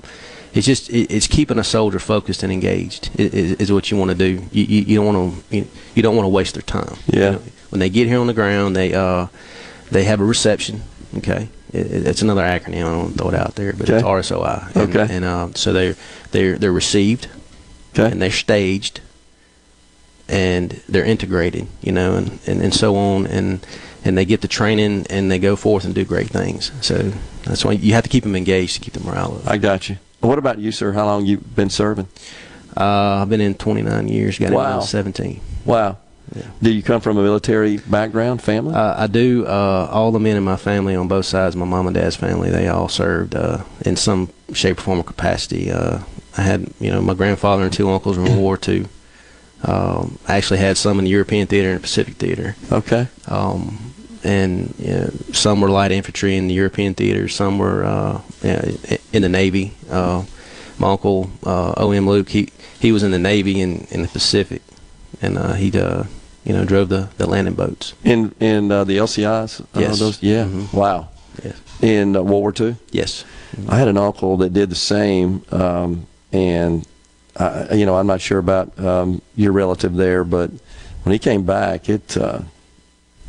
it's 0.53 0.65
just 0.65 0.89
it, 0.89 1.11
it's 1.11 1.27
keeping 1.27 1.59
a 1.59 1.63
soldier 1.63 1.99
focused 1.99 2.41
and 2.41 2.51
engaged 2.51 3.11
is, 3.19 3.53
is 3.53 3.71
what 3.71 3.91
you 3.91 3.97
want 3.97 4.09
to 4.09 4.17
do. 4.17 4.43
You, 4.51 4.63
you, 4.63 4.81
you 4.81 4.95
don't 4.97 5.05
want 5.13 5.49
to 5.49 5.55
you, 5.55 5.67
you 5.93 6.01
don't 6.01 6.15
want 6.15 6.25
to 6.25 6.29
waste 6.29 6.55
their 6.55 6.63
time. 6.63 6.95
Yeah. 7.05 7.19
You 7.19 7.31
know, 7.33 7.41
when 7.69 7.79
they 7.79 7.89
get 7.89 8.07
here 8.07 8.19
on 8.19 8.25
the 8.25 8.33
ground, 8.33 8.75
they 8.75 8.93
uh, 8.95 9.27
they 9.91 10.05
have 10.05 10.19
a 10.19 10.25
reception. 10.25 10.81
Okay, 11.17 11.49
it, 11.71 11.85
it- 11.91 12.07
it's 12.07 12.23
another 12.23 12.41
acronym. 12.41 12.77
I 12.77 12.89
don't 12.89 12.97
want 12.97 13.11
to 13.11 13.17
throw 13.19 13.27
it 13.29 13.35
out 13.35 13.53
there, 13.55 13.73
but 13.73 13.87
it's 13.89 14.03
RSOI. 14.03 14.75
And, 14.75 14.95
Okay. 14.95 15.15
and 15.15 15.23
uh, 15.25 15.49
so 15.53 15.71
they're 15.73 15.95
they're 16.31 16.57
they're 16.57 16.71
received. 16.73 17.27
Okay. 17.93 18.11
and 18.11 18.19
they're 18.21 18.29
staged, 18.31 19.01
and 20.29 20.71
they're 20.87 21.05
integrated. 21.05 21.67
You 21.81 21.91
know, 21.91 22.15
and, 22.15 22.39
and, 22.47 22.61
and 22.61 22.73
so 22.73 22.95
on, 22.95 23.25
and 23.27 23.65
and 24.05 24.17
they 24.17 24.25
get 24.25 24.41
the 24.41 24.47
training, 24.47 25.05
and 25.09 25.29
they 25.29 25.39
go 25.39 25.55
forth 25.55 25.83
and 25.85 25.93
do 25.93 26.05
great 26.05 26.27
things. 26.29 26.71
So 26.81 27.11
that's 27.43 27.65
why 27.65 27.73
you 27.73 27.93
have 27.93 28.03
to 28.03 28.09
keep 28.09 28.23
them 28.23 28.35
engaged 28.35 28.75
to 28.75 28.81
keep 28.81 28.93
the 28.93 29.01
morale 29.01 29.37
up. 29.37 29.47
I 29.47 29.57
got 29.57 29.89
you. 29.89 29.97
What 30.21 30.37
about 30.37 30.59
you, 30.59 30.71
sir? 30.71 30.91
How 30.93 31.05
long 31.05 31.25
you 31.25 31.37
been 31.37 31.69
serving? 31.69 32.07
Uh, 32.77 33.21
I've 33.21 33.29
been 33.29 33.41
in 33.41 33.55
29 33.55 34.07
years. 34.07 34.37
Got 34.37 34.47
in 34.47 34.53
when 34.53 34.65
I 34.65 34.69
Wow. 34.69 34.75
was 34.77 34.89
17. 34.89 35.41
Wow. 35.65 35.97
Do 36.61 36.71
you 36.71 36.83
come 36.83 37.01
from 37.01 37.17
a 37.17 37.23
military 37.23 37.77
background, 37.77 38.41
family? 38.41 38.75
Uh, 38.75 39.03
I 39.03 39.07
do. 39.07 39.45
Uh, 39.47 39.87
all 39.91 40.11
the 40.11 40.19
men 40.19 40.37
in 40.37 40.43
my 40.43 40.57
family, 40.57 40.95
on 40.95 41.07
both 41.07 41.25
sides, 41.25 41.55
my 41.55 41.65
mom 41.65 41.87
and 41.87 41.95
dad's 41.95 42.15
family, 42.15 42.51
they 42.51 42.67
all 42.67 42.87
served 42.87 43.33
uh, 43.35 43.63
in 43.83 43.95
some 43.95 44.29
shape 44.53 44.77
or 44.77 44.81
form 44.81 44.99
or 44.99 45.03
capacity. 45.03 45.71
Uh, 45.71 45.99
I 46.37 46.41
had, 46.43 46.71
you 46.79 46.91
know, 46.91 47.01
my 47.01 47.15
grandfather 47.15 47.63
and 47.63 47.73
two 47.73 47.89
uncles 47.89 48.17
were 48.17 48.25
in 48.25 48.29
World 48.33 48.41
War 48.43 48.59
II. 48.67 48.85
Um, 49.63 50.17
I 50.27 50.37
actually 50.37 50.59
had 50.59 50.77
some 50.77 50.99
in 50.99 51.05
the 51.05 51.11
European 51.11 51.47
theater 51.47 51.69
and 51.69 51.77
the 51.79 51.81
Pacific 51.81 52.15
theater. 52.15 52.55
Okay. 52.71 53.07
Um, 53.27 53.93
and 54.23 54.73
you 54.79 54.93
know, 54.93 55.09
some 55.33 55.61
were 55.61 55.69
light 55.69 55.91
infantry 55.91 56.35
in 56.35 56.47
the 56.47 56.53
European 56.53 56.93
theater. 56.93 57.27
Some 57.27 57.57
were 57.57 57.83
uh, 57.83 58.21
in 59.13 59.21
the 59.21 59.29
Navy. 59.29 59.73
Uh, 59.89 60.23
my 60.77 60.91
uncle 60.91 61.29
uh, 61.45 61.73
O.M. 61.77 62.07
Luke, 62.07 62.29
he 62.29 62.49
he 62.79 62.91
was 62.91 63.03
in 63.03 63.11
the 63.11 63.19
Navy 63.19 63.59
in, 63.61 63.85
in 63.91 64.01
the 64.01 64.07
Pacific, 64.07 64.61
and 65.21 65.37
uh, 65.37 65.53
he 65.53 65.77
uh, 65.77 66.03
you 66.45 66.53
know 66.53 66.65
drove 66.65 66.89
the, 66.89 67.09
the 67.17 67.27
landing 67.27 67.53
boats. 67.55 67.93
In 68.03 68.33
in 68.39 68.71
uh, 68.71 68.83
the 68.83 68.97
LCIs? 68.97 69.65
Yes. 69.75 69.99
those, 69.99 70.21
yeah. 70.23 70.45
Mhm. 70.45 70.73
Wow. 70.73 71.09
Yes. 71.43 71.61
In 71.81 72.15
uh, 72.15 72.21
World 72.21 72.41
War 72.41 72.53
II? 72.59 72.75
Yes. 72.91 73.23
I 73.67 73.77
had 73.77 73.87
an 73.87 73.97
uncle 73.97 74.37
that 74.37 74.53
did 74.53 74.69
the 74.69 74.75
same, 74.75 75.43
um, 75.51 76.07
and 76.31 76.85
I, 77.37 77.73
you 77.73 77.85
know 77.85 77.95
I'm 77.95 78.07
not 78.07 78.21
sure 78.21 78.39
about 78.39 78.77
um, 78.79 79.21
your 79.35 79.51
relative 79.51 79.95
there, 79.95 80.23
but 80.23 80.51
when 81.03 81.13
he 81.13 81.19
came 81.19 81.45
back, 81.45 81.89
it 81.89 82.17
uh, 82.17 82.41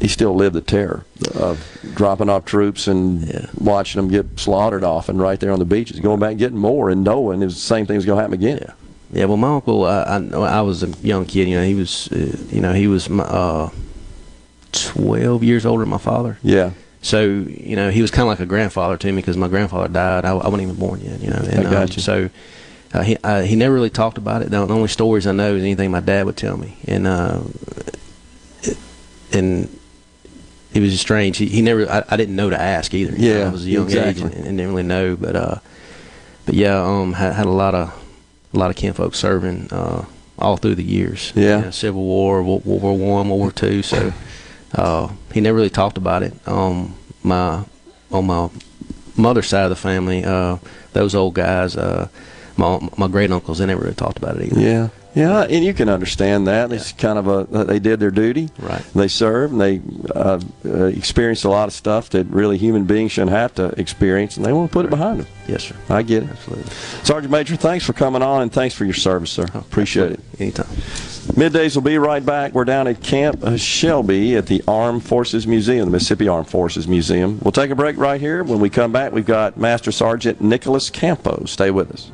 he 0.00 0.08
still 0.08 0.34
lived 0.34 0.54
the 0.54 0.60
terror 0.60 1.04
of 1.34 1.64
dropping 1.94 2.28
off 2.28 2.44
troops 2.44 2.88
and 2.88 3.48
watching 3.58 4.00
them 4.00 4.10
get 4.10 4.38
slaughtered 4.38 4.84
off, 4.84 5.08
and 5.08 5.20
right 5.20 5.38
there 5.38 5.52
on 5.52 5.58
the 5.58 5.64
beaches, 5.64 6.00
going 6.00 6.20
back 6.20 6.30
and 6.30 6.38
getting 6.38 6.58
more, 6.58 6.90
and 6.90 7.04
knowing 7.04 7.42
it 7.42 7.44
was 7.44 7.54
the 7.54 7.60
same 7.60 7.86
thing 7.86 7.96
was 7.96 8.06
going 8.06 8.16
to 8.16 8.22
happen 8.22 8.34
again. 8.34 8.58
Yeah. 8.62 8.74
Yeah, 9.12 9.24
well, 9.24 9.36
my 9.36 9.54
uncle, 9.56 9.84
uh, 9.84 10.04
I, 10.04 10.36
I 10.36 10.60
was 10.60 10.84
a 10.84 10.88
young 11.02 11.26
kid. 11.26 11.48
You 11.48 11.56
know, 11.56 11.64
he 11.64 11.74
was, 11.74 12.08
uh, 12.12 12.36
you 12.50 12.60
know, 12.60 12.72
he 12.72 12.86
was 12.86 13.10
my, 13.10 13.24
uh, 13.24 13.70
twelve 14.72 15.42
years 15.42 15.66
older 15.66 15.82
than 15.82 15.90
my 15.90 15.98
father. 15.98 16.38
Yeah. 16.42 16.70
So 17.02 17.22
you 17.24 17.76
know, 17.76 17.90
he 17.90 18.02
was 18.02 18.10
kind 18.10 18.22
of 18.22 18.28
like 18.28 18.40
a 18.40 18.46
grandfather 18.46 18.96
to 18.96 19.06
me 19.08 19.16
because 19.16 19.36
my 19.36 19.48
grandfather 19.48 19.88
died. 19.88 20.24
I, 20.24 20.30
I 20.30 20.48
wasn't 20.48 20.62
even 20.62 20.76
born 20.76 21.00
yet. 21.00 21.20
You 21.20 21.30
know, 21.30 21.36
and 21.38 21.66
I 21.66 21.70
got 21.70 21.90
um, 21.90 21.96
you. 21.96 22.02
so 22.02 22.30
uh, 22.92 23.02
he 23.02 23.16
uh, 23.22 23.42
he 23.42 23.56
never 23.56 23.74
really 23.74 23.90
talked 23.90 24.18
about 24.18 24.42
it. 24.42 24.50
The, 24.50 24.56
only 24.58 24.88
stories 24.88 25.26
I 25.26 25.32
know 25.32 25.54
is 25.54 25.62
anything 25.62 25.90
my 25.90 26.00
dad 26.00 26.26
would 26.26 26.36
tell 26.36 26.56
me, 26.56 26.76
and 26.86 27.06
uh, 27.06 27.40
it- 28.62 28.78
and 29.32 29.68
it 30.74 30.80
was 30.80 30.98
strange. 31.00 31.36
He, 31.36 31.46
he 31.46 31.62
never. 31.62 31.88
I, 31.88 32.02
I 32.08 32.16
didn't 32.16 32.36
know 32.36 32.50
to 32.50 32.60
ask 32.60 32.92
either. 32.94 33.12
You 33.16 33.32
know, 33.34 33.38
Yeah, 33.40 33.46
I 33.48 33.50
was 33.50 33.64
a 33.64 33.70
young 33.70 33.84
exactly. 33.84 34.26
age 34.26 34.34
and, 34.34 34.46
and 34.46 34.58
didn't 34.58 34.70
really 34.72 34.82
know. 34.82 35.16
But 35.16 35.36
uh, 35.36 35.58
but 36.46 36.54
yeah, 36.54 36.80
um, 36.82 37.12
had, 37.12 37.34
had 37.34 37.46
a 37.46 37.50
lot 37.50 37.74
of 37.74 37.88
a 38.52 38.58
lot 38.58 38.70
of 38.70 38.76
kinfolk 38.76 39.14
serving 39.14 39.68
uh, 39.72 40.04
all 40.38 40.56
through 40.56 40.74
the 40.76 40.82
years. 40.84 41.32
Yeah. 41.36 41.58
You 41.58 41.64
know, 41.66 41.70
Civil 41.70 42.02
War, 42.02 42.42
World, 42.42 42.64
World 42.64 42.82
War 42.82 42.96
One, 42.98 43.28
World 43.28 43.40
War 43.40 43.52
Two. 43.52 43.82
So 43.82 44.12
uh, 44.74 45.12
he 45.32 45.40
never 45.40 45.56
really 45.56 45.70
talked 45.70 45.96
about 45.98 46.22
it. 46.24 46.34
Um, 46.46 46.94
my 47.22 47.64
on 48.10 48.26
my 48.26 48.48
mother's 49.16 49.46
side 49.48 49.64
of 49.64 49.70
the 49.70 49.76
family, 49.76 50.24
uh, 50.24 50.58
those 50.92 51.14
old 51.14 51.34
guys, 51.34 51.76
uh, 51.76 52.08
my 52.60 52.88
my 52.96 53.08
great 53.08 53.32
uncles, 53.32 53.58
they 53.58 53.66
never 53.66 53.82
really 53.82 53.94
talked 53.94 54.18
about 54.18 54.36
it 54.36 54.52
either. 54.52 54.60
Yeah, 54.60 54.88
yeah, 55.14 55.42
and 55.42 55.64
you 55.64 55.74
can 55.74 55.88
understand 55.88 56.46
that. 56.46 56.70
It's 56.72 56.92
kind 56.92 57.18
of 57.18 57.26
a 57.26 57.64
they 57.64 57.80
did 57.80 57.98
their 57.98 58.12
duty. 58.12 58.50
Right. 58.58 58.82
They 58.94 59.08
served. 59.08 59.52
And 59.52 59.60
they 59.60 59.80
uh, 60.14 60.40
uh, 60.64 60.84
experienced 60.84 61.44
a 61.44 61.50
lot 61.50 61.66
of 61.66 61.72
stuff 61.72 62.10
that 62.10 62.26
really 62.26 62.58
human 62.58 62.84
beings 62.84 63.12
shouldn't 63.12 63.32
have 63.32 63.54
to 63.54 63.66
experience, 63.80 64.36
and 64.36 64.46
they 64.46 64.52
want 64.52 64.70
to 64.70 64.72
put 64.72 64.84
it 64.84 64.90
behind 64.90 65.20
them. 65.20 65.26
Yes, 65.48 65.64
sir. 65.64 65.76
I 65.88 66.02
get 66.02 66.22
it. 66.22 66.30
Absolutely. 66.30 66.70
Sergeant 67.02 67.32
Major, 67.32 67.56
thanks 67.56 67.84
for 67.84 67.92
coming 67.92 68.22
on, 68.22 68.42
and 68.42 68.52
thanks 68.52 68.74
for 68.74 68.84
your 68.84 68.94
service, 68.94 69.30
sir. 69.30 69.46
Appreciate 69.54 70.12
it. 70.12 70.20
Anytime. 70.38 70.66
Middays 71.34 71.74
will 71.74 71.82
be 71.82 71.98
right 71.98 72.24
back. 72.24 72.54
We're 72.54 72.64
down 72.64 72.86
at 72.86 73.02
Camp 73.02 73.42
Shelby 73.56 74.36
at 74.36 74.46
the 74.46 74.62
Armed 74.68 75.04
Forces 75.04 75.46
Museum, 75.46 75.86
the 75.86 75.90
Mississippi 75.90 76.28
Armed 76.28 76.48
Forces 76.48 76.86
Museum. 76.86 77.38
We'll 77.42 77.52
take 77.52 77.70
a 77.70 77.76
break 77.76 77.96
right 77.96 78.20
here. 78.20 78.44
When 78.44 78.60
we 78.60 78.70
come 78.70 78.92
back, 78.92 79.12
we've 79.12 79.26
got 79.26 79.56
Master 79.56 79.92
Sergeant 79.92 80.40
Nicholas 80.40 80.88
Campo. 80.88 81.44
Stay 81.46 81.70
with 81.70 81.90
us. 81.92 82.10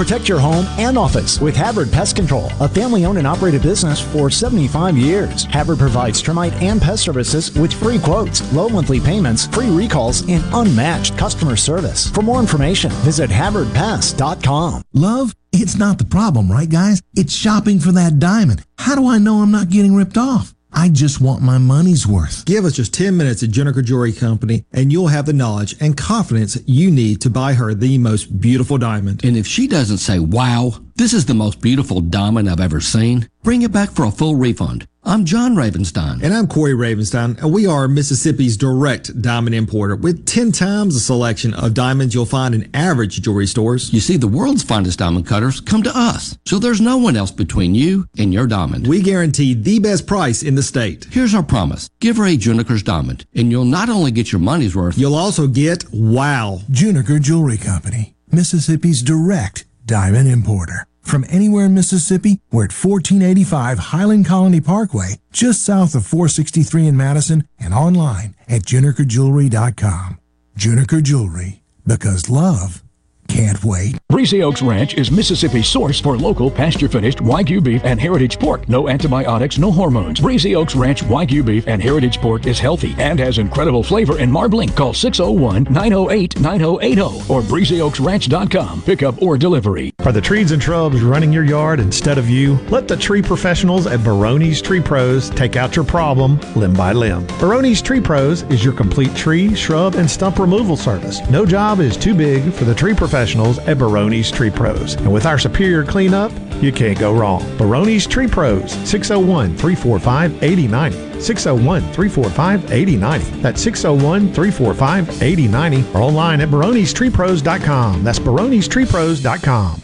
Protect 0.00 0.30
your 0.30 0.40
home 0.40 0.64
and 0.78 0.96
office 0.96 1.38
with 1.42 1.54
Havard 1.54 1.92
Pest 1.92 2.16
Control, 2.16 2.50
a 2.58 2.66
family 2.66 3.04
owned 3.04 3.18
and 3.18 3.26
operated 3.26 3.60
business 3.60 4.00
for 4.00 4.30
75 4.30 4.96
years. 4.96 5.44
Havard 5.44 5.78
provides 5.78 6.22
termite 6.22 6.54
and 6.54 6.80
pest 6.80 7.02
services 7.02 7.54
with 7.58 7.70
free 7.70 7.98
quotes, 7.98 8.50
low 8.54 8.70
monthly 8.70 8.98
payments, 8.98 9.46
free 9.48 9.68
recalls, 9.68 10.26
and 10.26 10.42
unmatched 10.54 11.18
customer 11.18 11.54
service. 11.54 12.08
For 12.08 12.22
more 12.22 12.40
information, 12.40 12.90
visit 13.04 13.28
HavardPest.com. 13.28 14.84
Love? 14.94 15.36
It's 15.52 15.76
not 15.76 15.98
the 15.98 16.06
problem, 16.06 16.50
right, 16.50 16.70
guys? 16.70 17.02
It's 17.14 17.34
shopping 17.34 17.78
for 17.78 17.92
that 17.92 18.18
diamond. 18.18 18.64
How 18.78 18.94
do 18.94 19.06
I 19.06 19.18
know 19.18 19.42
I'm 19.42 19.50
not 19.50 19.68
getting 19.68 19.94
ripped 19.94 20.16
off? 20.16 20.54
I 20.72 20.88
just 20.88 21.20
want 21.20 21.42
my 21.42 21.58
money's 21.58 22.06
worth. 22.06 22.44
Give 22.44 22.64
us 22.64 22.74
just 22.74 22.94
10 22.94 23.16
minutes 23.16 23.42
at 23.42 23.50
Juniker 23.50 23.84
Jewelry 23.84 24.12
Company 24.12 24.64
and 24.72 24.92
you'll 24.92 25.08
have 25.08 25.26
the 25.26 25.32
knowledge 25.32 25.74
and 25.80 25.96
confidence 25.96 26.58
you 26.66 26.90
need 26.90 27.20
to 27.22 27.30
buy 27.30 27.54
her 27.54 27.74
the 27.74 27.98
most 27.98 28.40
beautiful 28.40 28.78
diamond. 28.78 29.24
And 29.24 29.36
if 29.36 29.46
she 29.46 29.66
doesn't 29.66 29.98
say, 29.98 30.18
wow, 30.18 30.74
this 30.96 31.12
is 31.12 31.26
the 31.26 31.34
most 31.34 31.60
beautiful 31.60 32.00
diamond 32.00 32.48
I've 32.48 32.60
ever 32.60 32.80
seen, 32.80 33.28
bring 33.42 33.62
it 33.62 33.72
back 33.72 33.90
for 33.90 34.04
a 34.04 34.10
full 34.10 34.36
refund. 34.36 34.86
I'm 35.02 35.24
John 35.24 35.54
Ravenstein. 35.56 36.22
And 36.22 36.34
I'm 36.34 36.46
Corey 36.46 36.74
Ravenstein, 36.74 37.38
and 37.40 37.52
we 37.52 37.66
are 37.66 37.88
Mississippi's 37.88 38.58
direct 38.58 39.22
diamond 39.22 39.54
importer 39.54 39.96
with 39.96 40.26
10 40.26 40.52
times 40.52 40.92
the 40.92 41.00
selection 41.00 41.54
of 41.54 41.72
diamonds 41.72 42.14
you'll 42.14 42.26
find 42.26 42.54
in 42.54 42.68
average 42.74 43.22
jewelry 43.22 43.46
stores. 43.46 43.92
You 43.94 44.00
see, 44.00 44.18
the 44.18 44.28
world's 44.28 44.62
finest 44.62 44.98
diamond 44.98 45.26
cutters 45.26 45.60
come 45.62 45.82
to 45.84 45.96
us, 45.96 46.36
so 46.44 46.58
there's 46.58 46.82
no 46.82 46.98
one 46.98 47.16
else 47.16 47.30
between 47.30 47.74
you 47.74 48.06
and 48.18 48.32
your 48.32 48.46
diamond. 48.46 48.86
We 48.86 49.00
guarantee 49.00 49.54
the 49.54 49.78
best 49.78 50.06
price 50.06 50.42
in 50.42 50.54
the 50.54 50.62
state. 50.62 51.06
Here's 51.10 51.34
our 51.34 51.42
promise. 51.42 51.88
Give 52.00 52.18
her 52.18 52.26
a 52.26 52.36
Juniker's 52.36 52.82
diamond, 52.82 53.24
and 53.34 53.50
you'll 53.50 53.64
not 53.64 53.88
only 53.88 54.10
get 54.10 54.30
your 54.32 54.40
money's 54.40 54.76
worth, 54.76 54.98
You'll 54.98 55.14
also 55.14 55.46
get 55.46 55.84
wow. 55.92 56.60
Juniker 56.70 57.20
Jewelry 57.20 57.56
Company, 57.56 58.16
Mississippi's 58.30 59.02
direct 59.02 59.64
diamond 59.86 60.28
importer. 60.28 60.86
From 61.10 61.24
anywhere 61.28 61.64
in 61.64 61.74
Mississippi, 61.74 62.38
we're 62.52 62.66
at 62.66 62.84
1485 62.84 63.80
Highland 63.90 64.26
Colony 64.26 64.60
Parkway, 64.60 65.16
just 65.32 65.64
south 65.64 65.96
of 65.96 66.06
463 66.06 66.86
in 66.86 66.96
Madison, 66.96 67.48
and 67.58 67.74
online 67.74 68.36
at 68.46 68.62
junikerjewelry.com. 68.62 70.20
Juniker 70.56 71.02
Jewelry, 71.02 71.62
because 71.84 72.30
love 72.30 72.84
can't 73.30 73.64
wait. 73.64 73.96
Breezy 74.08 74.42
Oaks 74.42 74.60
Ranch 74.60 74.94
is 74.94 75.12
Mississippi's 75.12 75.68
source 75.68 76.00
for 76.00 76.18
local 76.18 76.50
pasture-finished 76.50 77.18
Wagyu 77.18 77.62
beef 77.62 77.84
and 77.84 78.00
heritage 78.00 78.40
pork. 78.40 78.68
No 78.68 78.88
antibiotics, 78.88 79.56
no 79.56 79.70
hormones. 79.70 80.18
Breezy 80.18 80.56
Oaks 80.56 80.74
Ranch 80.74 81.04
Wagyu 81.04 81.46
beef 81.46 81.68
and 81.68 81.80
heritage 81.80 82.18
pork 82.18 82.48
is 82.48 82.58
healthy 82.58 82.92
and 82.98 83.20
has 83.20 83.38
incredible 83.38 83.84
flavor 83.84 84.18
and 84.18 84.32
marbling. 84.32 84.68
Call 84.70 84.94
601-908-9080 84.94 87.30
or 87.30 87.42
breezyoaksranch.com. 87.42 88.82
Pickup 88.82 89.22
or 89.22 89.38
delivery. 89.38 89.94
Are 90.00 90.10
the 90.10 90.20
trees 90.20 90.50
and 90.50 90.60
shrubs 90.60 91.00
running 91.02 91.32
your 91.32 91.44
yard 91.44 91.78
instead 91.78 92.18
of 92.18 92.28
you? 92.28 92.54
Let 92.68 92.88
the 92.88 92.96
tree 92.96 93.22
professionals 93.22 93.86
at 93.86 94.00
Baroni's 94.00 94.60
Tree 94.60 94.80
Pros 94.80 95.30
take 95.30 95.54
out 95.54 95.76
your 95.76 95.84
problem 95.84 96.40
limb 96.56 96.74
by 96.74 96.92
limb. 96.92 97.28
Baroni's 97.38 97.80
Tree 97.80 98.00
Pros 98.00 98.42
is 98.44 98.64
your 98.64 98.74
complete 98.74 99.14
tree, 99.14 99.54
shrub, 99.54 99.94
and 99.94 100.10
stump 100.10 100.40
removal 100.40 100.76
service. 100.76 101.20
No 101.30 101.46
job 101.46 101.78
is 101.78 101.96
too 101.96 102.14
big 102.14 102.52
for 102.52 102.64
the 102.64 102.74
tree 102.74 102.92
professionals 102.92 103.19
at 103.20 103.78
Baroni's 103.78 104.30
Tree 104.30 104.50
Pros. 104.50 104.94
And 104.94 105.12
with 105.12 105.26
our 105.26 105.38
superior 105.38 105.84
cleanup, 105.84 106.32
you 106.62 106.72
can't 106.72 106.98
go 106.98 107.12
wrong. 107.12 107.42
Baroni's 107.58 108.06
Tree 108.06 108.26
Pros, 108.26 108.72
601 108.88 109.56
345 109.56 110.42
8090. 110.42 111.20
601 111.20 111.82
345 111.92 112.72
8090. 112.72 113.40
That's 113.42 113.60
601 113.60 114.32
345 114.32 115.22
8090 115.22 115.92
or 115.92 116.02
online 116.02 116.40
at 116.40 116.48
baronestreepros.com. 116.48 118.04
That's 118.04 118.18
baronestreepros.com. 118.18 119.82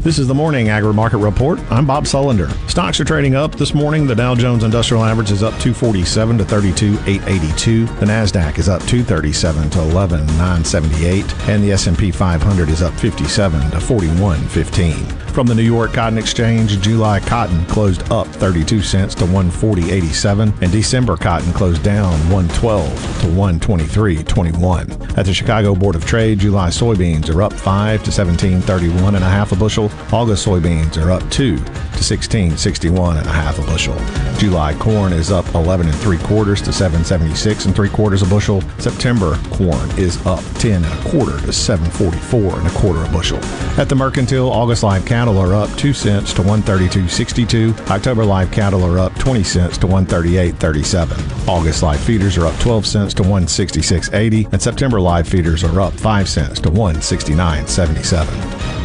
This 0.00 0.20
is 0.20 0.28
the 0.28 0.34
morning 0.34 0.68
agri 0.68 0.94
market 0.94 1.18
report. 1.18 1.58
I'm 1.72 1.84
Bob 1.84 2.04
Sullender. 2.04 2.50
Stocks 2.70 3.00
are 3.00 3.04
trading 3.04 3.34
up 3.34 3.56
this 3.56 3.74
morning. 3.74 4.06
The 4.06 4.14
Dow 4.14 4.36
Jones 4.36 4.62
Industrial 4.62 5.04
Average 5.04 5.32
is 5.32 5.42
up 5.42 5.52
247 5.54 6.38
to 6.38 6.44
32,882. 6.44 7.86
The 7.86 8.06
Nasdaq 8.06 8.58
is 8.58 8.68
up 8.68 8.80
237 8.82 9.70
to 9.70 9.80
11,978, 9.80 11.48
and 11.48 11.64
the 11.64 11.72
S&P 11.72 12.12
500 12.12 12.68
is 12.68 12.80
up 12.80 12.94
57 12.94 13.70
to 13.72 13.80
4115. 13.80 15.18
From 15.32 15.46
the 15.46 15.54
New 15.54 15.62
York 15.62 15.92
Cotton 15.92 16.18
Exchange, 16.18 16.80
July 16.80 17.20
cotton 17.20 17.64
closed 17.66 18.10
up 18.10 18.26
32 18.26 18.82
cents 18.82 19.14
to 19.16 19.24
140.87, 19.24 20.62
and 20.62 20.72
December 20.72 21.16
cotton 21.16 21.52
closed 21.52 21.82
down 21.82 22.12
112 22.30 22.88
to 23.20 23.26
123.21. 23.26 25.18
At 25.18 25.26
the 25.26 25.34
Chicago 25.34 25.74
Board 25.74 25.94
of 25.94 26.04
Trade, 26.06 26.40
July 26.40 26.70
soybeans 26.70 27.32
are 27.32 27.42
up 27.42 27.52
5 27.52 28.02
to 28.04 28.10
17.31 28.10 29.14
and 29.14 29.24
a 29.24 29.28
half 29.28 29.52
a 29.52 29.56
bushel. 29.56 29.87
August 30.12 30.46
soybeans 30.46 31.02
are 31.02 31.10
up 31.10 31.28
2 31.30 31.58
to 31.98 32.04
16.61 32.04 33.18
and 33.18 33.26
a 33.26 33.30
half 33.30 33.58
a 33.58 33.62
bushel. 33.62 33.96
July 34.38 34.72
corn 34.74 35.12
is 35.12 35.32
up 35.32 35.52
11 35.54 35.88
and 35.88 35.96
3 35.96 36.18
quarters 36.18 36.62
to 36.62 36.70
7.76 36.70 37.66
and 37.66 37.74
3 37.74 37.88
quarters 37.88 38.22
a 38.22 38.26
bushel. 38.26 38.62
September 38.78 39.36
corn 39.50 39.90
is 39.98 40.24
up 40.26 40.42
10 40.54 40.84
and 40.84 40.86
a 40.86 41.10
quarter 41.10 41.38
to 41.40 41.48
7.44 41.48 42.58
and 42.58 42.66
a 42.66 42.70
quarter 42.70 43.04
a 43.04 43.08
bushel. 43.08 43.38
At 43.78 43.88
the 43.88 43.96
Mercantile, 43.96 44.50
August 44.50 44.82
live 44.82 45.04
cattle 45.04 45.38
are 45.38 45.54
up 45.54 45.74
2 45.76 45.92
cents 45.92 46.32
to 46.34 46.42
132.62. 46.42 47.90
October 47.90 48.24
live 48.24 48.50
cattle 48.52 48.84
are 48.84 48.98
up 48.98 49.14
20 49.18 49.42
cents 49.42 49.78
to 49.78 49.86
138.37. 49.86 51.48
August 51.48 51.82
live 51.82 52.00
feeders 52.00 52.38
are 52.38 52.46
up 52.46 52.58
12 52.60 52.86
cents 52.86 53.14
to 53.14 53.22
166.80 53.22 54.52
and 54.52 54.62
September 54.62 55.00
live 55.00 55.26
feeders 55.26 55.64
are 55.64 55.80
up 55.80 55.94
5 55.94 56.28
cents 56.28 56.60
to 56.60 56.70
169.77. 56.70 58.77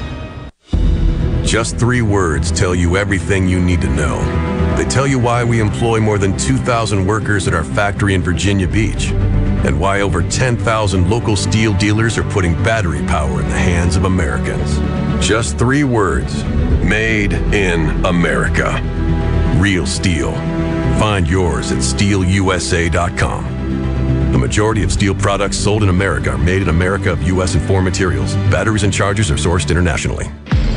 Just 1.54 1.78
three 1.78 2.02
words 2.02 2.52
tell 2.52 2.74
you 2.74 2.98
everything 2.98 3.48
you 3.48 3.62
need 3.62 3.80
to 3.82 3.88
know. 3.88 4.18
They 4.76 4.86
tell 4.86 5.06
you 5.06 5.20
why 5.20 5.44
we 5.44 5.60
employ 5.60 6.00
more 6.00 6.18
than 6.18 6.36
2,000 6.36 7.06
workers 7.06 7.48
at 7.48 7.54
our 7.54 7.64
factory 7.64 8.16
in 8.16 8.24
Virginia 8.24 8.68
Beach 8.68 9.12
and 9.12 9.80
why 9.80 10.02
over 10.02 10.28
10,000 10.28 11.08
local 11.12 11.36
STIHL 11.36 11.78
dealers 11.78 12.18
are 12.18 12.24
putting 12.32 12.56
battery 12.64 13.06
power 13.06 13.40
in 13.40 13.48
the 13.50 13.56
hands 13.56 13.96
of 13.96 14.06
Americans. 14.06 14.80
Just 15.24 15.60
three 15.60 15.84
words 15.84 16.44
Made 16.84 17.34
in 17.34 18.04
America. 18.04 18.72
Real 19.58 19.86
STIHL. 19.86 20.34
Find 21.00 21.28
yours 21.28 21.72
at 21.72 21.84
stihlusa.com. 21.84 23.44
The 24.32 24.40
majority 24.40 24.82
of 24.82 24.90
STIHL 24.90 25.20
products 25.22 25.58
sold 25.58 25.84
in 25.84 25.90
America 25.90 26.32
are 26.32 26.38
made 26.40 26.64
in 26.64 26.70
America 26.70 27.12
of 27.12 27.22
U.S. 27.28 27.54
and 27.54 27.64
foreign 27.64 27.84
materials. 27.84 28.34
Batteries 28.50 28.82
and 28.82 28.92
chargers 28.92 29.30
are 29.30 29.36
sourced 29.36 29.70
internationally. 29.70 30.32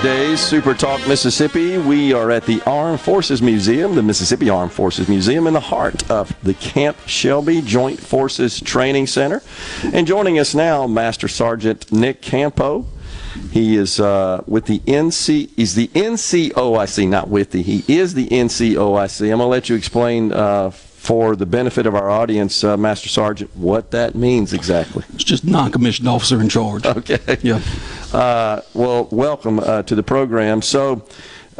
Middays, 0.00 0.38
Super 0.38 0.72
Talk 0.72 1.06
Mississippi. 1.06 1.76
We 1.76 2.14
are 2.14 2.30
at 2.30 2.46
the 2.46 2.62
Armed 2.62 3.02
Forces 3.02 3.42
Museum, 3.42 3.96
the 3.96 4.02
Mississippi 4.02 4.48
Armed 4.48 4.72
Forces 4.72 5.08
Museum, 5.08 5.46
in 5.46 5.52
the 5.52 5.60
heart 5.60 6.10
of 6.10 6.34
the 6.42 6.54
Camp 6.54 6.96
Shelby 7.04 7.60
Joint 7.60 8.00
Forces 8.00 8.62
Training 8.62 9.08
Center. 9.08 9.42
And 9.92 10.06
joining 10.06 10.38
us 10.38 10.54
now, 10.54 10.86
Master 10.86 11.28
Sergeant 11.28 11.92
Nick 11.92 12.22
Campo. 12.22 12.86
He 13.50 13.76
is 13.76 14.00
uh, 14.00 14.42
with 14.46 14.64
the 14.64 14.78
NC. 14.80 15.50
He's 15.54 15.74
the 15.74 15.88
NCOIC, 15.88 17.06
not 17.06 17.28
with 17.28 17.50
the. 17.50 17.60
He 17.60 17.84
is 17.86 18.14
the 18.14 18.26
NCOIC. 18.28 19.24
I'm 19.24 19.30
gonna 19.38 19.46
let 19.48 19.68
you 19.68 19.76
explain 19.76 20.32
uh, 20.32 20.70
for 21.10 21.34
the 21.34 21.44
benefit 21.44 21.86
of 21.86 21.94
our 21.96 22.08
audience, 22.08 22.62
uh, 22.62 22.76
Master 22.76 23.08
Sergeant, 23.08 23.50
what 23.56 23.90
that 23.90 24.14
means 24.14 24.52
exactly. 24.52 25.02
It's 25.12 25.24
just 25.24 25.44
non-commissioned 25.44 26.06
officer 26.06 26.40
in 26.40 26.48
charge. 26.48 26.86
Okay. 27.00 27.18
Yeah. 27.42 27.60
Uh, 28.12 28.60
well, 28.74 29.08
welcome 29.10 29.58
uh, 29.58 29.82
to 29.84 29.96
the 29.96 30.04
program. 30.04 30.62
So, 30.62 31.04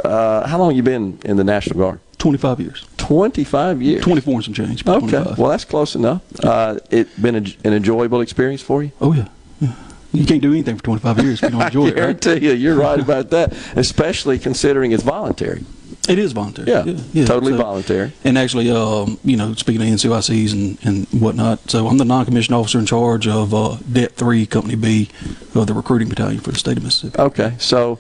uh, 0.05 0.47
how 0.47 0.59
long 0.59 0.77
you 0.77 0.85
been 0.85 1.19
in 1.25 1.37
the 1.37 1.43
National 1.43 1.81
Guard? 1.81 2.01
25 2.19 2.61
years. 2.61 2.87
25 2.99 3.83
years. 3.83 4.05
24 4.05 4.35
and 4.35 4.45
some 4.45 4.55
change. 4.55 4.87
Okay. 4.87 5.09
25. 5.09 5.39
Well, 5.39 5.51
that's 5.51 5.65
close 5.65 5.97
enough. 5.97 6.23
Uh, 6.45 6.79
it 6.91 7.21
been 7.21 7.35
a, 7.35 7.45
an 7.65 7.73
enjoyable 7.73 8.21
experience 8.21 8.63
for 8.63 8.85
you? 8.85 8.93
Oh 9.01 9.13
yeah. 9.13 9.29
yeah. 9.61 9.75
You 10.13 10.27
can't 10.27 10.43
do 10.43 10.53
anything 10.53 10.77
for 10.77 10.85
25 10.85 11.19
years 11.25 11.43
if 11.43 11.53
you 11.53 11.59
don't 11.59 11.67
enjoy 11.67 11.85
I 11.87 11.89
it, 11.89 11.89
right? 11.89 12.21
guarantee 12.21 12.47
you, 12.47 12.53
you're 12.53 12.77
right 12.77 13.01
about 13.01 13.31
that. 13.31 13.53
Especially 13.77 14.39
considering 14.39 14.93
it's 14.93 15.03
voluntary. 15.03 15.65
It 16.09 16.19
is 16.19 16.33
voluntary. 16.33 16.69
Yeah, 17.13 17.25
totally 17.25 17.53
voluntary. 17.53 18.13
And 18.25 18.39
actually, 18.39 18.71
um, 18.71 19.19
you 19.23 19.37
know, 19.37 19.55
speaking 19.55 19.83
of 19.83 19.89
NCICs 19.89 20.53
and, 20.53 20.79
and 20.83 21.23
whatnot, 21.23 21.71
so 21.71 21.87
I'm 21.87 21.99
the 21.99 22.05
non-commissioned 22.05 22.55
officer 22.55 22.79
in 22.79 22.87
charge 22.87 23.29
of 23.29 23.55
uh, 23.55 23.77
Det 23.91 24.13
3, 24.13 24.47
Company 24.47 24.75
B 24.77 25.09
of 25.55 25.67
the 25.67 25.75
recruiting 25.75 26.09
battalion 26.09 26.41
for 26.41 26.51
the 26.51 26.59
state 26.59 26.79
of 26.79 26.85
Mississippi. 26.85 27.19
Okay. 27.19 27.55
So, 27.59 27.99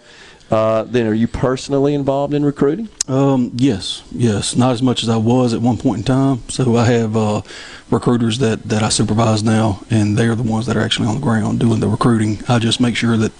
uh, 0.50 0.82
then 0.82 1.06
are 1.06 1.14
you 1.14 1.28
personally 1.28 1.94
involved 1.94 2.34
in 2.34 2.44
recruiting? 2.44 2.88
Um, 3.06 3.52
yes, 3.54 4.02
yes. 4.10 4.56
Not 4.56 4.72
as 4.72 4.82
much 4.82 5.04
as 5.04 5.08
I 5.08 5.16
was 5.16 5.54
at 5.54 5.60
one 5.60 5.76
point 5.76 5.98
in 5.98 6.04
time. 6.04 6.42
So 6.48 6.76
I 6.76 6.86
have 6.86 7.16
uh, 7.16 7.42
recruiters 7.90 8.38
that, 8.38 8.64
that 8.64 8.82
I 8.82 8.88
supervise 8.88 9.44
now, 9.44 9.84
and 9.90 10.16
they're 10.16 10.34
the 10.34 10.42
ones 10.42 10.66
that 10.66 10.76
are 10.76 10.80
actually 10.80 11.06
on 11.06 11.16
the 11.16 11.20
ground 11.20 11.60
doing 11.60 11.78
the 11.78 11.88
recruiting. 11.88 12.42
I 12.48 12.58
just 12.58 12.80
make 12.80 12.96
sure 12.96 13.16
that 13.16 13.32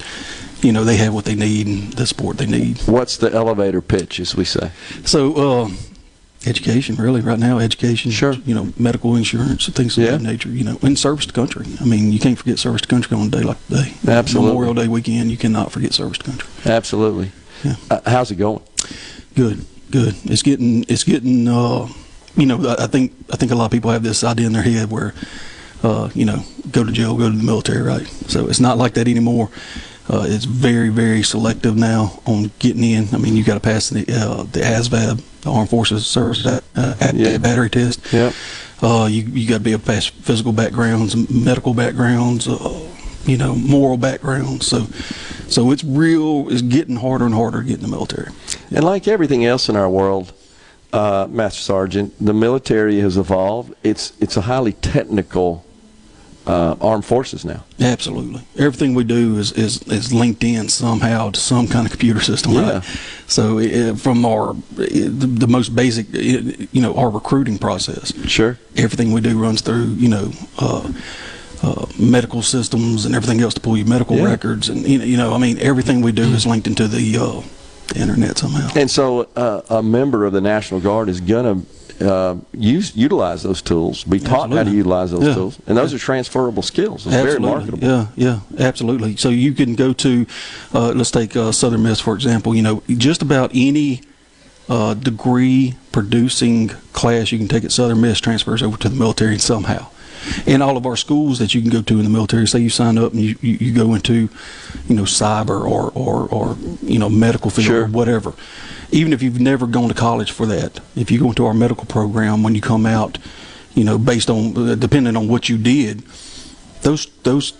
you 0.62 0.72
know 0.72 0.84
they 0.84 0.96
have 0.96 1.14
what 1.14 1.24
they 1.24 1.34
need 1.34 1.66
and 1.66 1.92
the 1.94 2.06
support 2.06 2.38
they 2.38 2.46
need. 2.46 2.78
What's 2.86 3.16
the 3.16 3.32
elevator 3.32 3.80
pitch, 3.80 4.20
as 4.20 4.34
we 4.34 4.44
say? 4.44 4.70
So, 5.04 5.34
uh, 5.34 5.70
education, 6.46 6.96
really, 6.96 7.20
right 7.20 7.38
now, 7.38 7.58
education. 7.58 8.11
Sure. 8.11 8.32
You 8.32 8.54
know, 8.54 8.72
medical 8.78 9.16
insurance, 9.16 9.68
things 9.68 9.98
of 9.98 10.04
that 10.04 10.20
nature. 10.22 10.48
You 10.48 10.64
know, 10.64 10.78
and 10.82 10.98
service 10.98 11.26
to 11.26 11.32
country. 11.32 11.66
I 11.80 11.84
mean, 11.84 12.12
you 12.12 12.18
can't 12.18 12.38
forget 12.38 12.58
service 12.58 12.82
to 12.82 12.88
country 12.88 13.16
on 13.16 13.26
a 13.26 13.30
day 13.30 13.42
like 13.42 13.64
today. 13.66 13.94
Absolutely. 14.06 14.48
Memorial 14.48 14.74
Day 14.74 14.88
weekend, 14.88 15.30
you 15.30 15.36
cannot 15.36 15.72
forget 15.72 15.92
service 15.92 16.18
to 16.18 16.24
country. 16.24 16.48
Absolutely. 16.64 17.32
Uh, 17.90 18.00
how's 18.06 18.30
it 18.30 18.36
going? 18.36 18.62
Good, 19.34 19.64
good. 19.90 20.14
It's 20.24 20.42
getting, 20.42 20.84
it's 20.88 21.04
getting. 21.04 21.46
Uh, 21.46 21.88
you 22.36 22.46
know, 22.46 22.64
I 22.66 22.84
I 22.84 22.86
think, 22.86 23.12
I 23.32 23.36
think 23.36 23.52
a 23.52 23.54
lot 23.54 23.66
of 23.66 23.70
people 23.70 23.90
have 23.90 24.02
this 24.02 24.24
idea 24.24 24.46
in 24.46 24.52
their 24.52 24.62
head 24.62 24.90
where, 24.90 25.14
uh, 25.82 26.08
you 26.14 26.24
know, 26.24 26.42
go 26.70 26.84
to 26.84 26.92
jail, 26.92 27.16
go 27.16 27.28
to 27.28 27.36
the 27.36 27.42
military, 27.42 27.82
right? 27.82 28.06
So 28.28 28.48
it's 28.48 28.61
not 28.61 28.78
like 28.78 28.94
that 28.94 29.08
anymore. 29.08 29.50
Uh, 30.11 30.24
it's 30.26 30.44
very, 30.44 30.88
very 30.88 31.22
selective 31.22 31.76
now 31.76 32.20
on 32.26 32.50
getting 32.58 32.82
in. 32.82 33.06
I 33.14 33.18
mean, 33.18 33.36
you 33.36 33.44
got 33.44 33.54
to 33.54 33.61
pass 33.61 33.90
the 33.90 34.00
uh, 34.00 34.42
the 34.42 34.61
ASVAB, 34.61 35.22
the 35.42 35.50
Armed 35.52 35.70
Forces 35.70 36.04
Service 36.04 36.44
uh, 36.44 36.61
Aptitude 36.74 37.40
Battery 37.40 37.70
Test. 37.70 38.12
Yep. 38.12 38.34
Uh, 38.82 39.08
you 39.08 39.22
you 39.22 39.48
got 39.48 39.58
to 39.58 39.61
be 39.61 39.70
able 39.70 39.82
to 39.82 39.86
pass 39.86 40.06
physical 40.06 40.52
backgrounds, 40.52 41.14
medical 41.30 41.74
backgrounds, 41.74 42.48
uh, 42.48 42.88
you 43.24 43.36
know, 43.36 43.54
moral 43.54 43.96
backgrounds. 43.98 44.66
So, 44.66 44.86
so 45.48 45.70
it's 45.70 45.84
real. 45.84 46.48
It's 46.50 46.62
getting 46.62 46.96
harder 46.96 47.26
and 47.26 47.34
harder 47.34 47.62
to 47.62 47.68
get 47.68 47.76
in 47.76 47.82
the 47.82 47.88
military. 47.88 48.32
And 48.74 48.82
like 48.82 49.06
everything 49.06 49.44
else 49.44 49.68
in 49.68 49.76
our 49.76 49.88
world, 49.88 50.32
uh, 50.92 51.28
Master 51.30 51.61
Sergeant, 51.61 52.14
the 52.20 52.34
military 52.34 52.98
has 52.98 53.16
evolved. 53.16 53.74
It's 53.84 54.12
it's 54.18 54.36
a 54.36 54.40
highly 54.40 54.72
technical 54.72 55.64
uh, 56.47 56.74
armed 56.80 57.05
forces 57.05 57.45
now. 57.45 57.62
Absolutely. 57.78 58.43
Everything 58.59 58.95
we 58.95 59.05
do 59.05 59.36
is, 59.38 59.53
is, 59.53 59.82
is 59.82 60.12
linked 60.12 60.43
in 60.43 60.68
somehow 60.68 61.30
to 61.30 61.38
some 61.41 61.68
kind 61.68 61.84
of 61.86 61.93
computer 61.93 62.20
system, 62.20 62.53
Yeah. 62.53 62.70
right? 62.74 62.84
So 63.26 63.59
uh, 63.59 63.95
from 63.97 64.24
our 64.24 64.55
the, 64.74 65.09
the 65.09 65.47
most 65.47 65.74
basic, 65.76 66.07
you 66.12 66.80
know, 66.80 66.95
our 66.97 67.11
recruiting 67.11 67.59
process. 67.59 68.12
Sure. 68.28 68.59
Everything 68.76 69.12
we 69.12 69.20
do 69.20 69.38
runs 69.38 69.61
through, 69.61 69.84
you 69.99 70.09
know, 70.09 70.32
uh, 70.59 70.91
uh, 71.62 71.86
medical 71.99 72.43
systems 72.43 73.05
and 73.05 73.14
everything 73.14 73.41
else 73.43 73.55
to 73.55 73.61
pull 73.61 73.76
your 73.76 73.86
medical 73.86 74.16
Yeah. 74.16 74.24
records, 74.24 74.68
and 74.70 74.86
you 74.88 74.99
know, 74.99 75.05
you 75.05 75.16
know, 75.18 75.34
I 75.34 75.38
mean, 75.38 75.59
everything 75.59 76.01
we 76.01 76.11
do 76.12 76.22
is 76.22 76.47
linked 76.47 76.66
into 76.66 76.88
the, 76.88 77.18
uh, 77.18 77.43
the 77.88 78.01
internet 78.01 78.38
somehow. 78.38 78.70
And 78.74 78.91
so 78.91 79.28
uh, 79.36 79.61
a 79.68 79.82
member 79.82 80.24
of 80.24 80.32
the 80.32 80.41
National 80.41 80.80
Guard 80.80 81.09
is 81.11 81.20
going 81.20 81.45
to 81.45 81.66
uh, 82.01 82.36
use 82.53 82.96
utilize 82.96 83.42
those 83.42 83.61
tools, 83.62 84.05
be 84.05 84.18
taught 84.18 84.51
how 84.51 84.62
to 84.64 84.70
utilize 84.70 85.11
those 85.11 85.26
Yeah. 85.26 85.34
tools, 85.34 85.59
and 85.66 85.76
those 85.76 85.92
are 85.94 85.98
transferable 85.98 86.62
skills. 86.62 87.07
It's 87.07 87.14
very 87.14 87.38
marketable. 87.38 87.78
Yeah, 87.82 88.07
yeah, 88.16 88.40
absolutely. 88.59 89.16
So 89.16 89.28
you 89.28 89.53
can 89.53 89.74
go 89.74 89.92
to, 89.92 90.26
uh, 90.74 90.92
let's 90.94 91.11
take 91.11 91.36
uh, 91.36 91.53
Southern 91.53 91.82
Miss 91.82 92.01
for 92.01 92.14
example. 92.14 92.55
You 92.55 92.62
know, 92.62 92.82
just 92.88 93.22
about 93.22 93.51
any 93.55 94.01
uh, 94.68 94.94
degree 94.94 95.74
producing 95.92 96.68
class 96.92 97.32
you 97.32 97.38
can 97.38 97.48
take 97.48 97.64
at 97.64 97.72
Southern 97.72 98.01
Miss 98.01 98.20
transfers 98.20 98.62
over 98.62 98.76
to 98.78 98.88
the 98.88 98.96
military 98.96 99.38
somehow. 99.38 99.88
And 100.47 100.62
all 100.62 100.77
of 100.77 100.87
our 100.87 100.97
schools 100.97 101.39
that 101.39 101.55
you 101.55 101.61
can 101.61 101.71
go 101.71 101.83
to 101.83 101.99
in 101.99 102.05
the 102.05 102.11
military, 102.11 102.47
say 102.47 102.59
you 102.61 102.71
sign 102.71 102.99
up 102.99 103.12
and 103.12 103.21
you, 103.21 103.37
you, 103.41 103.55
you 103.61 103.75
go 103.75 103.95
into, 103.95 104.29
you 104.89 104.95
know, 104.95 105.03
cyber 105.03 105.61
or, 105.61 105.91
or, 105.95 106.29
or 106.29 106.57
you 106.83 106.99
know, 106.99 107.09
medical 107.09 107.51
field 107.51 107.71
or 107.71 107.87
whatever. 107.87 108.35
Even 108.91 109.12
if 109.12 109.23
you've 109.23 109.41
never 109.41 109.66
gone 109.66 109.89
to 109.89 109.95
college 109.95 110.33
for 110.33 110.47
that, 110.47 110.81
if 110.97 111.11
you 111.11 111.21
go 111.21 111.29
into 111.29 111.47
our 111.47 111.55
medical 111.55 111.85
program 111.85 112.43
when 112.43 112.55
you 112.55 112.61
come 112.61 112.87
out, 112.87 113.18
you 113.75 113.85
know, 113.85 113.99
based 113.99 114.29
on, 114.29 114.57
uh, 114.57 114.75
depending 114.75 115.16
on 115.16 115.29
what 115.29 115.49
you 115.49 115.57
did, 115.57 116.03
those 116.83 117.07
those 117.23 117.53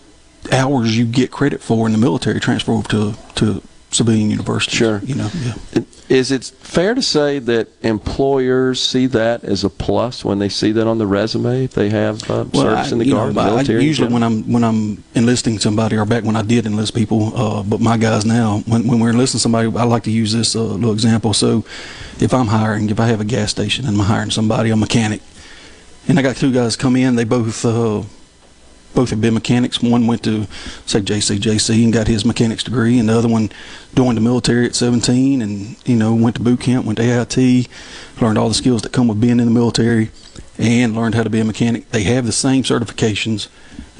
hours 0.51 0.97
you 0.97 1.05
get 1.05 1.31
credit 1.31 1.63
for 1.63 1.87
in 1.87 1.93
the 1.93 1.99
military 1.99 2.41
transfer 2.41 2.73
over 2.73 2.89
to 2.89 3.15
to 3.35 3.63
civilian 3.91 4.31
universities. 4.31 4.75
Sure, 4.79 5.01
you 5.05 5.15
know. 5.15 5.31
Yeah. 5.43 5.83
Is 6.09 6.33
it 6.33 6.45
fair 6.45 6.95
to 6.97 7.03
say 7.03 7.39
that 7.39 7.69
employers 7.83 8.81
see 8.83 9.07
that 9.07 9.45
as 9.45 9.63
a 9.63 9.71
plus 9.71 10.25
when 10.25 10.41
they 10.41 10.49
see 10.49 10.73
that 10.73 10.89
on 10.89 10.99
the 10.99 11.07
resume 11.07 11.65
if 11.65 11.73
they 11.75 11.89
have 11.91 12.29
uh, 12.29 12.45
service 12.53 12.89
I- 12.89 12.93
in 12.93 12.99
the 12.99 13.07
you 13.07 13.15
know, 13.15 13.33
Guard, 13.33 13.39
I- 13.39 13.45
military? 13.51 13.85
usually 13.85 14.13
when 14.13 14.23
I'm 14.25 14.51
when 14.53 14.65
I'm 14.65 15.05
enlisting 15.15 15.59
somebody, 15.61 15.97
or 15.97 16.05
back 16.05 16.25
when 16.25 16.35
I 16.35 16.43
did 16.43 16.67
enlist 16.67 16.95
people, 16.97 17.33
uh, 17.37 17.63
but 17.63 17.81
my 17.81 17.97
guys 17.97 18.25
now, 18.27 18.59
when, 18.67 18.89
when 18.89 18.99
we're 18.99 19.11
enlisting 19.11 19.39
somebody, 19.39 19.69
I 19.77 19.85
like 19.85 20.03
to 20.05 20.11
use 20.11 20.33
this 20.33 20.57
uh, 20.57 20.63
little 20.63 20.93
example. 20.93 21.33
So, 21.33 21.65
if 22.21 22.35
I'm 22.35 22.49
hiring, 22.49 22.91
if 22.91 22.99
I 22.99 23.07
have 23.07 23.21
a 23.21 23.25
gas 23.25 23.51
station 23.53 23.87
and 23.87 23.97
I'm 23.97 24.05
hiring 24.07 24.31
somebody, 24.31 24.71
a 24.71 24.77
mechanic, 24.77 25.21
and 26.09 26.19
I 26.19 26.23
got 26.23 26.35
two 26.37 26.53
guys 26.53 26.75
come 26.77 26.97
in, 26.97 27.15
they 27.15 27.25
both 27.25 27.65
uh, 27.65 28.03
both 28.95 29.11
have 29.11 29.21
been 29.21 29.35
mechanics. 29.35 29.83
One 29.83 30.07
went 30.07 30.25
to 30.25 30.47
say 30.87 31.01
JCJC 31.01 31.85
and 31.85 31.93
got 31.93 32.09
his 32.09 32.25
mechanics 32.25 32.65
degree, 32.65 32.99
and 32.99 33.09
the 33.09 33.17
other 33.17 33.29
one 33.29 33.51
joined 33.95 34.17
the 34.17 34.23
military 34.23 34.67
at 34.67 34.75
17 34.75 35.43
and 35.43 35.77
you 35.87 35.97
know 35.97 36.15
went 36.15 36.37
to 36.37 36.43
boot 36.43 36.61
camp, 36.61 36.87
went 36.87 36.99
to 36.99 37.05
AIT, 37.05 37.69
learned 38.21 38.39
all 38.39 38.49
the 38.49 38.55
skills 38.55 38.83
that 38.83 38.93
come 38.93 39.09
with 39.09 39.21
being 39.21 39.41
in 39.41 39.47
the 39.47 39.51
military, 39.51 40.11
and 40.59 40.95
learned 40.95 41.15
how 41.15 41.23
to 41.23 41.31
be 41.31 41.41
a 41.41 41.45
mechanic. 41.45 41.89
They 41.91 42.03
have 42.05 42.27
the 42.27 42.33
same 42.33 42.63
certifications. 42.63 43.49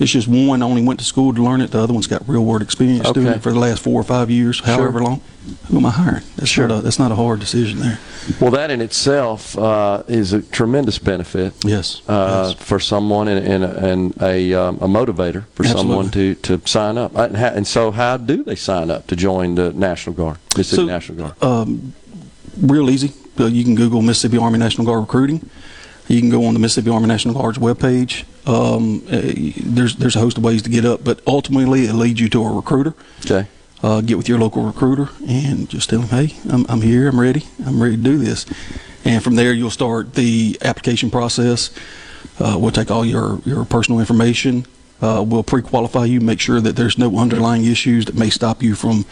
It's 0.01 0.11
just 0.11 0.29
one 0.29 0.63
only 0.63 0.83
went 0.83 0.99
to 1.01 1.05
school 1.05 1.35
to 1.35 1.43
learn 1.45 1.61
it. 1.61 1.73
The 1.73 1.79
other 1.83 1.93
one's 1.93 2.07
got 2.07 2.27
real 2.27 2.43
world 2.43 2.63
experience 2.63 3.11
doing 3.13 3.27
it 3.27 3.43
for 3.43 3.53
the 3.53 3.59
last 3.59 3.83
four 3.83 4.01
or 4.01 4.03
five 4.05 4.31
years, 4.31 4.61
however 4.61 5.03
long. 5.03 5.21
Who 5.69 5.77
am 5.77 5.85
I 5.87 5.91
hiring? 5.91 6.23
That's 6.37 6.49
Sure. 6.49 6.67
not 6.69 6.79
a, 6.79 6.81
that's 6.83 6.99
not 6.99 7.13
a 7.13 7.15
hard 7.17 7.39
decision 7.41 7.81
there. 7.81 7.99
Well, 8.41 8.51
that 8.53 8.71
in 8.71 8.81
itself 8.81 9.59
uh, 9.59 10.03
is 10.09 10.33
a 10.33 10.41
tremendous 10.41 10.99
benefit. 10.99 11.53
Yes. 11.65 12.01
Uh, 12.09 12.55
For 12.55 12.81
someone 12.81 13.29
and, 13.29 13.47
and, 13.47 13.65
and 13.65 14.23
a, 14.23 14.55
um, 14.55 14.77
a 14.77 14.89
motivator 14.89 15.45
for 15.55 15.65
someone 15.65 16.11
to, 16.13 16.35
to 16.37 16.61
sign 16.65 16.97
up. 16.97 17.15
And, 17.17 17.37
ha- 17.37 17.53
and 17.55 17.67
so, 17.67 17.91
how 17.91 18.17
do 18.17 18.43
they 18.43 18.57
sign 18.57 18.91
up 18.91 19.07
to 19.09 19.17
join 19.17 19.55
the 19.55 19.73
National 19.75 20.15
Guard, 20.17 20.39
Mississippi 20.57 20.83
So, 20.83 20.87
National 20.87 21.19
Guard? 21.19 21.43
Um, 21.43 21.93
real 22.59 22.89
easy. 22.89 23.13
Uh, 23.39 23.47
you 23.47 23.65
can 23.65 23.75
Google 23.75 24.01
Mississippi 24.03 24.39
Army 24.39 24.59
National 24.59 24.87
Guard 24.87 25.01
recruiting. 25.01 25.49
You 26.11 26.21
can 26.21 26.29
go 26.31 26.45
on 26.47 26.55
the 26.55 26.61
Mississippi 26.61 26.91
Army 26.91 27.07
National 27.07 27.35
Guard's 27.35 27.57
webpage. 27.59 28.25
Um, 28.49 29.03
uh, 29.07 29.21
there's 29.65 29.95
there's 29.95 30.17
a 30.17 30.19
host 30.19 30.39
of 30.39 30.43
ways 30.45 30.61
to 30.63 30.71
get 30.71 30.85
up, 30.85 31.05
but 31.05 31.21
ultimately 31.25 31.85
it 31.87 31.93
leads 31.95 32.19
you 32.21 32.29
to 32.31 32.43
a 32.43 32.53
recruiter. 32.53 32.95
Okay. 33.25 33.47
Uh, 33.83 34.01
get 34.01 34.17
with 34.19 34.29
your 34.29 34.39
local 34.39 34.65
recruiter 34.65 35.09
and 35.27 35.69
just 35.71 35.89
tell 35.89 36.01
them, 36.01 36.09
hey, 36.11 36.37
I'm, 36.51 36.67
I'm 36.69 36.83
here, 36.83 37.09
I'm 37.09 37.19
ready, 37.19 37.45
I'm 37.65 37.81
ready 37.83 37.97
to 37.97 38.03
do 38.03 38.19
this. 38.19 38.45
And 39.07 39.23
from 39.25 39.37
there, 39.37 39.53
you'll 39.55 39.71
start 39.71 40.15
the 40.15 40.59
application 40.63 41.11
process. 41.11 41.71
Uh, 42.39 42.57
we'll 42.59 42.73
take 42.73 42.91
all 42.91 43.07
your, 43.07 43.41
your 43.47 43.65
personal 43.65 43.99
information. 44.01 44.67
Uh, 45.01 45.25
we'll 45.27 45.43
pre-qualify 45.43 46.05
you, 46.05 46.21
make 46.21 46.41
sure 46.41 46.61
that 46.61 46.77
there's 46.77 46.99
no 46.99 47.17
underlying 47.19 47.65
issues 47.65 48.05
that 48.05 48.15
may 48.17 48.29
stop 48.29 48.63
you 48.63 48.75
from 48.75 49.05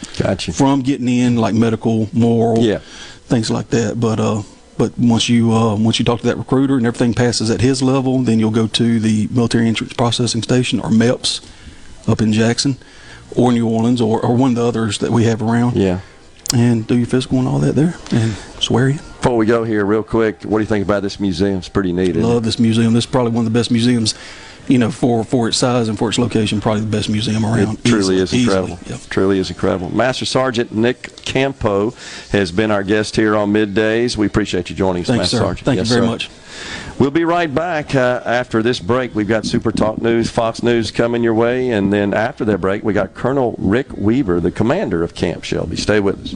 from 0.53 0.81
getting 0.81 1.07
in, 1.07 1.35
like 1.37 1.55
medical, 1.55 2.07
moral, 2.13 2.59
Yeah. 2.59 2.77
things 3.25 3.49
like 3.49 3.69
that. 3.69 3.99
But 3.99 4.19
uh, 4.19 4.43
but 4.79 4.97
once 4.97 5.27
you 5.27 5.51
uh, 5.51 5.75
once 5.75 5.99
you 5.99 6.05
talk 6.05 6.21
to 6.21 6.27
that 6.27 6.37
recruiter 6.37 6.77
and 6.77 6.87
everything 6.87 7.13
passes 7.13 7.51
at 7.51 7.59
his 7.61 7.83
level, 7.83 8.19
then 8.19 8.39
you'll 8.39 8.49
go 8.49 8.65
to 8.65 8.99
the 8.99 9.27
Military 9.29 9.67
Entrance 9.67 9.93
Processing 9.93 10.41
Station 10.41 10.79
or 10.79 10.89
MEPS 10.89 11.45
up 12.07 12.21
in 12.21 12.31
Jackson 12.33 12.77
or 13.35 13.51
New 13.51 13.67
Orleans 13.67 14.01
or, 14.01 14.25
or 14.25 14.35
one 14.35 14.51
of 14.51 14.55
the 14.55 14.65
others 14.65 14.97
that 14.99 15.11
we 15.11 15.25
have 15.25 15.41
around. 15.41 15.75
Yeah. 15.75 15.99
And 16.53 16.87
do 16.87 16.97
your 16.97 17.05
physical 17.05 17.37
and 17.37 17.47
all 17.47 17.59
that 17.59 17.75
there 17.75 17.93
and 18.11 18.33
swear 18.59 18.89
you. 18.89 18.95
Before 18.97 19.37
we 19.37 19.45
go 19.45 19.65
here, 19.65 19.85
real 19.85 20.01
quick, 20.01 20.43
what 20.43 20.57
do 20.57 20.63
you 20.63 20.67
think 20.67 20.85
about 20.85 21.03
this 21.03 21.19
museum? 21.19 21.57
It's 21.59 21.69
pretty 21.69 21.91
neat. 21.91 22.11
isn't 22.11 22.23
it? 22.23 22.25
Love 22.25 22.43
this 22.43 22.57
museum. 22.57 22.93
This 22.93 23.03
is 23.03 23.11
probably 23.11 23.33
one 23.33 23.45
of 23.45 23.53
the 23.53 23.59
best 23.59 23.69
museums, 23.69 24.15
you 24.67 24.77
know, 24.77 24.91
for, 24.91 25.23
for 25.23 25.47
its 25.47 25.57
size 25.57 25.87
and 25.89 25.97
for 25.97 26.09
its 26.09 26.19
location, 26.19 26.61
probably 26.61 26.81
the 26.81 26.87
best 26.87 27.09
museum 27.09 27.43
around. 27.45 27.79
It 27.79 27.83
truly 27.85 27.99
Easily, 27.99 28.17
is 28.17 28.33
easily. 28.33 28.71
incredible. 28.73 28.97
Truly 29.09 29.39
is 29.39 29.49
incredible. 29.49 29.95
Master 29.95 30.25
Sergeant 30.25 30.71
Nick 30.71 31.15
Campo 31.25 31.91
has 32.31 32.51
been 32.51 32.69
our 32.71 32.83
guest 32.83 33.15
here 33.15 33.35
on 33.35 33.51
middays. 33.53 34.15
We 34.17 34.27
appreciate 34.27 34.69
you 34.69 34.75
joining 34.75 35.01
us, 35.03 35.07
Thank 35.07 35.19
Master 35.21 35.37
sir. 35.37 35.43
Sergeant. 35.43 35.65
Thank 35.65 35.75
you 35.77 35.81
Yes, 35.81 35.89
very 35.89 36.01
sir. 36.01 36.07
much. 36.07 36.29
We'll 36.99 37.11
be 37.11 37.23
right 37.23 37.53
back 37.53 37.95
uh, 37.95 38.21
after 38.25 38.61
this 38.61 38.79
break. 38.81 39.15
We've 39.15 39.27
got 39.27 39.45
Super 39.45 39.71
Talk 39.71 40.01
News, 40.01 40.29
Fox 40.29 40.61
News 40.61 40.91
coming 40.91 41.23
your 41.23 41.33
way, 41.33 41.69
and 41.69 41.93
then 41.93 42.13
after 42.13 42.43
that 42.45 42.57
break, 42.59 42.83
we 42.83 42.91
got 42.91 43.13
Colonel 43.13 43.55
Rick 43.57 43.93
Weaver, 43.95 44.41
the 44.41 44.51
commander 44.51 45.01
of 45.01 45.15
Camp 45.15 45.45
Shelby. 45.45 45.77
Stay 45.77 46.01
with 46.01 46.19
us. 46.21 46.35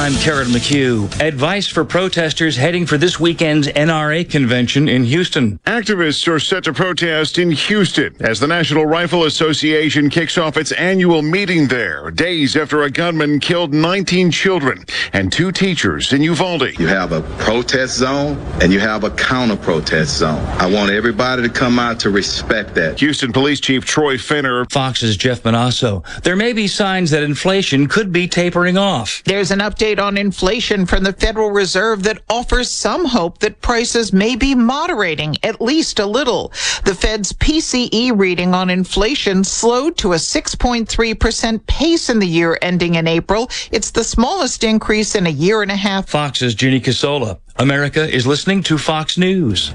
I'm 0.00 0.14
Karen 0.14 0.48
McHugh. 0.48 1.20
Advice 1.20 1.66
for 1.68 1.84
protesters 1.84 2.56
heading 2.56 2.86
for 2.86 2.96
this 2.96 3.20
weekend's 3.20 3.68
NRA 3.68 4.28
convention 4.28 4.88
in 4.88 5.04
Houston. 5.04 5.58
Activists 5.66 6.26
are 6.26 6.40
set 6.40 6.64
to 6.64 6.72
protest 6.72 7.36
in 7.36 7.50
Houston 7.50 8.16
as 8.20 8.40
the 8.40 8.46
National 8.46 8.86
Rifle 8.86 9.24
Association 9.24 10.08
kicks 10.08 10.38
off 10.38 10.56
its 10.56 10.72
annual 10.72 11.20
meeting 11.20 11.68
there, 11.68 12.10
days 12.10 12.56
after 12.56 12.84
a 12.84 12.90
gunman 12.90 13.40
killed 13.40 13.74
19 13.74 14.30
children 14.30 14.82
and 15.12 15.30
two 15.30 15.52
teachers 15.52 16.14
in 16.14 16.22
Uvalde. 16.22 16.78
You 16.78 16.86
have 16.86 17.12
a 17.12 17.20
protest 17.36 17.98
zone 17.98 18.38
and 18.62 18.72
you 18.72 18.80
have 18.80 19.04
a 19.04 19.10
counter 19.10 19.56
protest 19.56 20.16
zone. 20.16 20.42
I 20.58 20.64
want 20.64 20.90
everybody 20.90 21.42
to 21.42 21.50
come 21.50 21.78
out 21.78 22.00
to 22.00 22.08
respect 22.08 22.74
that. 22.76 22.98
Houston 23.00 23.34
Police 23.34 23.60
Chief 23.60 23.84
Troy 23.84 24.16
Finner. 24.16 24.64
Fox's 24.70 25.18
Jeff 25.18 25.42
Monosso. 25.42 26.02
There 26.22 26.36
may 26.36 26.54
be 26.54 26.68
signs 26.68 27.10
that 27.10 27.22
inflation 27.22 27.86
could 27.86 28.12
be 28.12 28.26
tapering 28.26 28.78
off. 28.78 29.22
There's 29.26 29.50
an 29.50 29.58
update 29.58 29.90
on 30.00 30.16
inflation 30.16 30.86
from 30.86 31.04
the 31.04 31.12
Federal 31.12 31.50
Reserve 31.50 32.02
that 32.04 32.22
offers 32.28 32.70
some 32.70 33.04
hope 33.04 33.38
that 33.38 33.60
prices 33.60 34.12
may 34.12 34.36
be 34.36 34.54
moderating 34.54 35.36
at 35.42 35.60
least 35.60 35.98
a 35.98 36.06
little. 36.06 36.52
The 36.84 36.94
Fed's 36.94 37.32
PCE 37.34 38.18
reading 38.18 38.54
on 38.54 38.70
inflation 38.70 39.44
slowed 39.44 39.96
to 39.98 40.12
a 40.12 40.16
6.3% 40.16 41.66
pace 41.66 42.10
in 42.10 42.18
the 42.18 42.26
year 42.26 42.58
ending 42.62 42.96
in 42.96 43.06
April. 43.06 43.50
It's 43.70 43.90
the 43.90 44.04
smallest 44.04 44.64
increase 44.64 45.14
in 45.14 45.26
a 45.26 45.30
year 45.30 45.62
and 45.62 45.70
a 45.70 45.76
half. 45.76 46.08
Fox's 46.08 46.54
Ginny 46.54 46.80
Casola. 46.80 47.38
America 47.56 48.08
is 48.08 48.26
listening 48.26 48.62
to 48.64 48.78
Fox 48.78 49.18
News. 49.18 49.74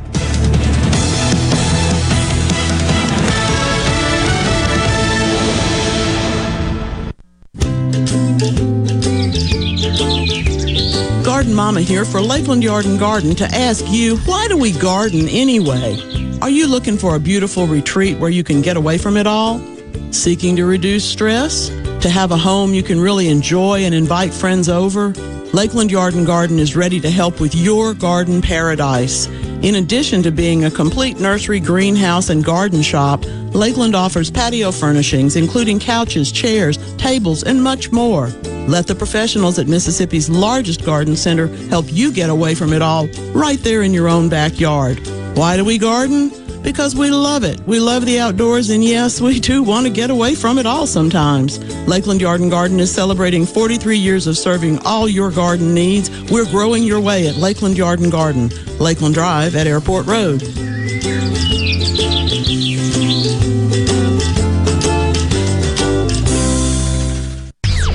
Garden 11.46 11.58
Mama 11.58 11.82
here 11.82 12.06
for 12.06 12.22
Lakeland 12.22 12.64
Yard 12.64 12.86
and 12.86 12.98
Garden 12.98 13.36
to 13.36 13.46
ask 13.54 13.86
you, 13.88 14.18
why 14.26 14.48
do 14.48 14.58
we 14.58 14.72
garden 14.72 15.28
anyway? 15.30 15.96
Are 16.41 16.50
you 16.50 16.66
looking 16.66 16.98
for 16.98 17.16
a 17.16 17.20
beautiful 17.20 17.68
retreat 17.68 18.18
where 18.18 18.32
you 18.32 18.43
can 18.43 18.64
get 18.64 18.78
away 18.78 18.98
from 18.98 19.16
it 19.16 19.28
all? 19.28 19.62
Seeking 20.10 20.56
to 20.56 20.66
reduce 20.66 21.08
stress? 21.08 21.70
To 22.02 22.10
have 22.10 22.32
a 22.32 22.36
home 22.36 22.74
you 22.74 22.82
can 22.82 23.00
really 23.00 23.28
enjoy 23.28 23.82
and 23.82 23.93
invite 23.93 24.34
friends 24.34 24.70
over? 24.70 25.10
Lakeland 25.54 25.91
Yard 25.91 26.16
and 26.16 26.26
Garden 26.26 26.58
is 26.58 26.76
ready 26.76 27.00
to 27.00 27.12
help 27.12 27.39
with 27.39 27.54
your 27.54 27.93
garden 27.93 28.41
paradise. 28.41 29.28
In 29.62 29.76
addition 29.76 30.24
to 30.24 30.32
being 30.32 30.66
a 30.66 30.72
complete 30.72 31.20
nursery, 31.20 31.60
greenhouse, 31.60 32.32
and 32.32 32.43
garden 32.43 32.82
shop, 32.82 33.24
Lakeland 33.54 33.96
offers 33.96 34.32
patio 34.32 34.72
furnishings, 34.72 35.36
including 35.36 35.78
couches, 35.78 36.32
chairs, 36.32 36.80
tables, 36.96 37.43
and 37.43 37.62
much 37.62 37.91
more. 37.91 38.32
Let 38.68 38.88
the 38.88 38.95
professionals 38.95 39.59
at 39.59 39.68
Mississippi's 39.68 40.30
largest 40.30 40.84
garden 40.84 41.16
center 41.16 41.47
help 41.68 41.86
you 41.89 42.11
get 42.11 42.30
away 42.30 42.55
from 42.55 42.74
it 42.74 42.82
all 42.82 43.07
right 43.34 43.59
there 43.59 43.84
in 43.84 43.93
your 43.93 44.07
own 44.07 44.28
backyard. 44.28 44.99
Why 45.38 45.55
do 45.55 45.63
we 45.63 45.78
garden? 45.78 46.32
Because 46.63 46.95
we 46.95 47.11
love 47.11 47.43
it. 47.43 47.59
We 47.68 47.80
love 47.80 48.07
the 48.07 48.20
outdoors, 48.20 48.72
and 48.72 48.84
yes, 48.84 49.22
we 49.22 49.39
do 49.39 49.61
want 49.61 49.86
to 49.86 49.93
get 49.93 50.09
away 50.09 50.34
from 50.34 50.57
it 50.57 50.66
all 50.66 50.88
sometimes. 50.88 51.59
Lakeland 51.88 52.22
Yard 52.22 52.41
and 52.41 52.49
Garden 52.49 52.80
is 52.80 52.91
celebrating 52.91 53.45
43 53.45 53.97
years 53.97 54.26
of 54.26 54.36
serving 54.36 54.80
all 54.80 55.07
your 55.07 55.30
garden 55.30 55.76
needs. 55.76 56.09
We're 56.32 56.49
growing 56.49 56.82
your 56.82 56.99
way 56.99 57.28
at 57.28 57.36
Lakeland 57.36 57.78
Yard 57.78 57.99
and 57.99 58.11
Garden, 58.11 58.49
Lakeland 58.80 59.13
Drive 59.13 59.55
at 59.55 59.68
Airport 59.68 60.07
Road. 60.07 60.41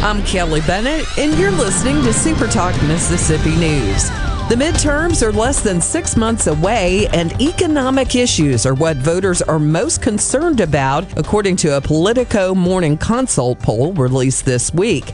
I'm 0.02 0.22
Kelly 0.22 0.62
Bennett, 0.62 1.04
and 1.18 1.38
you're 1.38 1.50
listening 1.50 2.02
to 2.04 2.12
Super 2.14 2.46
Talk 2.46 2.74
Mississippi 2.84 3.54
News. 3.56 4.08
The 4.48 4.56
midterms 4.56 5.22
are 5.22 5.30
less 5.30 5.60
than 5.60 5.78
six 5.78 6.16
months 6.16 6.46
away, 6.46 7.06
and 7.08 7.38
economic 7.38 8.14
issues 8.14 8.64
are 8.64 8.72
what 8.72 8.96
voters 8.96 9.42
are 9.42 9.58
most 9.58 10.00
concerned 10.00 10.60
about, 10.60 11.18
according 11.18 11.56
to 11.56 11.76
a 11.76 11.82
Politico 11.82 12.54
Morning 12.54 12.96
Consult 12.96 13.60
poll 13.60 13.92
released 13.92 14.46
this 14.46 14.72
week. 14.72 15.12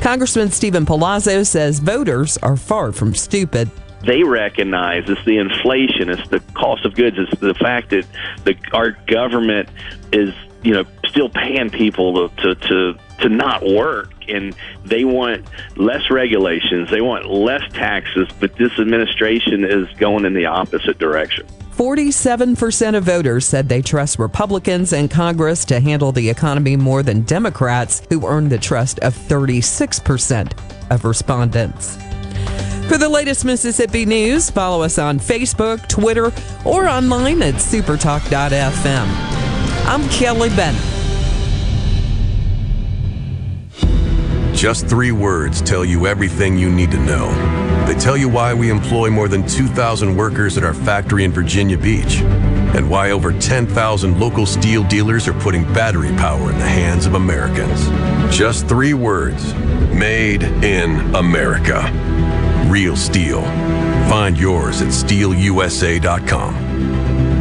Congressman 0.00 0.52
Steven 0.52 0.86
Palazzo 0.86 1.42
says 1.42 1.80
voters 1.80 2.38
are 2.38 2.56
far 2.56 2.92
from 2.92 3.16
stupid 3.16 3.68
they 4.04 4.22
recognize 4.22 5.02
it's 5.08 5.24
the 5.24 5.38
inflation, 5.38 6.08
it's 6.08 6.28
the 6.28 6.38
cost 6.54 6.84
of 6.84 6.94
goods, 6.94 7.16
it's 7.18 7.40
the 7.40 7.52
fact 7.54 7.90
that 7.90 8.06
the 8.44 8.56
our 8.72 8.92
government 9.08 9.68
is 10.12 10.32
you 10.62 10.72
know 10.72 10.84
still 11.08 11.28
paying 11.28 11.68
people 11.68 12.28
to 12.28 12.54
to 12.54 12.96
to, 13.20 13.28
not 13.28 13.62
work 13.64 14.10
and 14.28 14.56
they 14.84 15.04
want 15.04 15.46
less 15.76 16.10
regulations 16.10 16.90
they 16.90 17.00
want 17.00 17.26
less 17.26 17.62
taxes 17.72 18.28
but 18.40 18.54
this 18.56 18.78
administration 18.78 19.64
is 19.64 19.86
going 19.98 20.24
in 20.24 20.34
the 20.34 20.46
opposite 20.46 20.98
direction 20.98 21.46
47% 21.78 22.96
of 22.96 23.04
voters 23.04 23.46
said 23.46 23.68
they 23.68 23.82
trust 23.82 24.18
Republicans 24.18 24.92
and 24.92 25.08
Congress 25.08 25.64
to 25.66 25.78
handle 25.78 26.10
the 26.10 26.28
economy 26.28 26.74
more 26.74 27.04
than 27.04 27.22
Democrats, 27.22 28.02
who 28.10 28.26
earned 28.26 28.50
the 28.50 28.58
trust 28.58 28.98
of 28.98 29.14
36% 29.14 30.58
of 30.90 31.04
respondents. 31.04 31.96
For 32.88 32.98
the 32.98 33.08
latest 33.08 33.44
Mississippi 33.44 34.06
news, 34.06 34.50
follow 34.50 34.82
us 34.82 34.98
on 34.98 35.20
Facebook, 35.20 35.86
Twitter, 35.88 36.32
or 36.64 36.88
online 36.88 37.42
at 37.42 37.54
supertalk.fm. 37.54 39.06
I'm 39.86 40.08
Kelly 40.08 40.48
Bennett. 40.48 40.97
Just 44.58 44.88
three 44.88 45.12
words 45.12 45.62
tell 45.62 45.84
you 45.84 46.08
everything 46.08 46.58
you 46.58 46.68
need 46.68 46.90
to 46.90 46.98
know. 46.98 47.30
They 47.86 47.94
tell 47.94 48.16
you 48.16 48.28
why 48.28 48.52
we 48.52 48.70
employ 48.70 49.08
more 49.08 49.28
than 49.28 49.46
2,000 49.46 50.16
workers 50.16 50.58
at 50.58 50.64
our 50.64 50.74
factory 50.74 51.22
in 51.22 51.30
Virginia 51.30 51.78
Beach, 51.78 52.22
and 52.74 52.90
why 52.90 53.12
over 53.12 53.30
10,000 53.30 54.18
local 54.18 54.46
STIHL 54.46 54.88
dealers 54.88 55.28
are 55.28 55.32
putting 55.34 55.62
battery 55.72 56.08
power 56.16 56.50
in 56.50 56.58
the 56.58 56.66
hands 56.66 57.06
of 57.06 57.14
Americans. 57.14 57.88
Just 58.36 58.66
three 58.66 58.94
words 58.94 59.54
Made 59.94 60.42
in 60.42 61.14
America. 61.14 61.88
Real 62.66 62.96
STIHL. 62.96 63.44
Find 64.10 64.36
yours 64.36 64.82
at 64.82 64.88
stihlusa.com. 64.88 66.54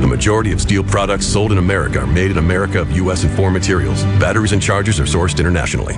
The 0.01 0.07
majority 0.07 0.51
of 0.51 0.59
STIHL 0.59 0.87
products 0.87 1.25
sold 1.25 1.51
in 1.51 1.57
America 1.57 2.01
are 2.01 2.05
made 2.05 2.29
in 2.29 2.37
America 2.37 2.79
of 2.79 2.91
U.S. 2.91 3.23
and 3.23 3.33
foreign 3.35 3.53
materials. 3.53 4.03
Batteries 4.19 4.51
and 4.51 4.61
chargers 4.61 4.99
are 4.99 5.05
sourced 5.05 5.39
internationally. 5.39 5.97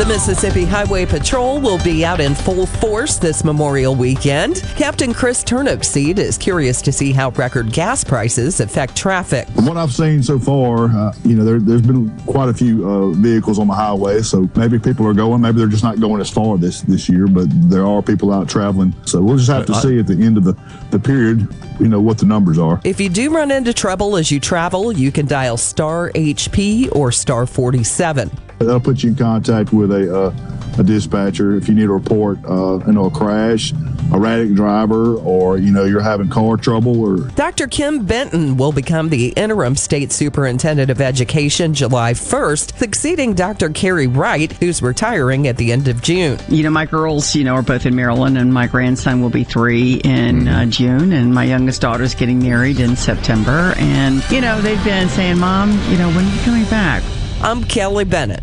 The 0.00 0.06
Mississippi 0.06 0.64
Highway 0.64 1.04
Patrol 1.04 1.60
will 1.60 1.76
be 1.84 2.06
out 2.06 2.20
in 2.20 2.34
full 2.34 2.64
force 2.64 3.18
this 3.18 3.44
Memorial 3.44 3.94
weekend. 3.94 4.62
Captain 4.74 5.12
Chris 5.12 5.44
Turnipseed 5.44 6.16
is 6.16 6.38
curious 6.38 6.80
to 6.80 6.90
see 6.90 7.12
how 7.12 7.28
record 7.32 7.70
gas 7.70 8.02
prices 8.02 8.60
affect 8.60 8.96
traffic. 8.96 9.46
From 9.48 9.66
what 9.66 9.76
I've 9.76 9.92
seen 9.92 10.22
so 10.22 10.38
far, 10.38 10.86
uh, 10.86 11.12
you 11.22 11.36
know, 11.36 11.44
there, 11.44 11.60
has 11.74 11.82
been 11.82 12.18
quite 12.20 12.48
a 12.48 12.54
few 12.54 12.88
uh, 12.88 13.10
vehicles 13.10 13.58
on 13.58 13.66
the 13.66 13.74
highway, 13.74 14.22
so 14.22 14.48
maybe 14.56 14.78
people 14.78 15.06
are 15.06 15.12
going. 15.12 15.42
Maybe 15.42 15.58
they're 15.58 15.68
just 15.68 15.84
not 15.84 16.00
going 16.00 16.22
as 16.22 16.30
far 16.30 16.56
this 16.56 16.80
this 16.80 17.06
year, 17.06 17.26
but 17.26 17.48
there 17.68 17.84
are 17.84 18.00
people 18.00 18.32
out 18.32 18.48
traveling. 18.48 18.94
So 19.04 19.20
we'll 19.20 19.36
just 19.36 19.50
have 19.50 19.66
to 19.66 19.74
see 19.74 19.98
at 19.98 20.06
the 20.06 20.14
end 20.14 20.38
of 20.38 20.44
the, 20.44 20.56
the 20.92 20.98
period, 20.98 21.46
you 21.78 21.88
know, 21.88 22.00
what 22.00 22.16
the 22.16 22.24
numbers 22.24 22.56
are. 22.56 22.80
If 22.84 23.02
you 23.02 23.10
do 23.10 23.28
run 23.28 23.50
into 23.50 23.74
trouble 23.74 24.16
as 24.16 24.30
you 24.30 24.40
travel, 24.40 24.92
you 24.92 25.12
can 25.12 25.26
dial 25.26 25.58
star 25.58 26.10
HP 26.12 26.88
or 26.96 27.12
star 27.12 27.44
47. 27.44 28.30
That'll 28.60 28.78
put 28.78 29.02
you 29.02 29.08
in 29.08 29.16
contact 29.16 29.72
with 29.72 29.90
a, 29.90 30.14
uh, 30.14 30.78
a 30.78 30.84
dispatcher 30.84 31.56
if 31.56 31.66
you 31.66 31.74
need 31.74 31.86
to 31.86 31.94
report, 31.94 32.38
uh, 32.44 32.78
you 32.86 32.92
know, 32.92 33.06
a 33.06 33.10
crash, 33.10 33.72
erratic 34.12 34.52
driver, 34.52 35.16
or 35.16 35.56
you 35.56 35.70
know 35.72 35.84
you're 35.84 36.02
having 36.02 36.28
car 36.28 36.58
trouble. 36.58 37.00
Or 37.00 37.28
Dr. 37.30 37.68
Kim 37.68 38.04
Benton 38.04 38.58
will 38.58 38.72
become 38.72 39.08
the 39.08 39.28
interim 39.28 39.76
state 39.76 40.12
superintendent 40.12 40.90
of 40.90 41.00
education 41.00 41.72
July 41.72 42.12
1st, 42.12 42.76
succeeding 42.76 43.32
Dr. 43.32 43.70
Carey 43.70 44.06
Wright, 44.06 44.52
who's 44.52 44.82
retiring 44.82 45.48
at 45.48 45.56
the 45.56 45.72
end 45.72 45.88
of 45.88 46.02
June. 46.02 46.38
You 46.48 46.62
know, 46.62 46.70
my 46.70 46.84
girls, 46.84 47.34
you 47.34 47.44
know, 47.44 47.54
are 47.54 47.62
both 47.62 47.86
in 47.86 47.96
Maryland, 47.96 48.36
and 48.36 48.52
my 48.52 48.66
grandson 48.66 49.22
will 49.22 49.30
be 49.30 49.42
three 49.42 49.94
in 50.04 50.48
uh, 50.48 50.66
June, 50.66 51.14
and 51.14 51.32
my 51.32 51.44
youngest 51.44 51.80
daughter's 51.80 52.14
getting 52.14 52.40
married 52.40 52.78
in 52.78 52.94
September. 52.94 53.72
And 53.78 54.22
you 54.30 54.42
know, 54.42 54.60
they've 54.60 54.84
been 54.84 55.08
saying, 55.08 55.38
"Mom, 55.38 55.70
you 55.90 55.96
know, 55.96 56.10
when 56.10 56.26
are 56.26 56.34
you 56.36 56.42
coming 56.42 56.64
back?" 56.64 57.02
I'm 57.42 57.64
Kelly 57.64 58.04
Bennett. 58.04 58.42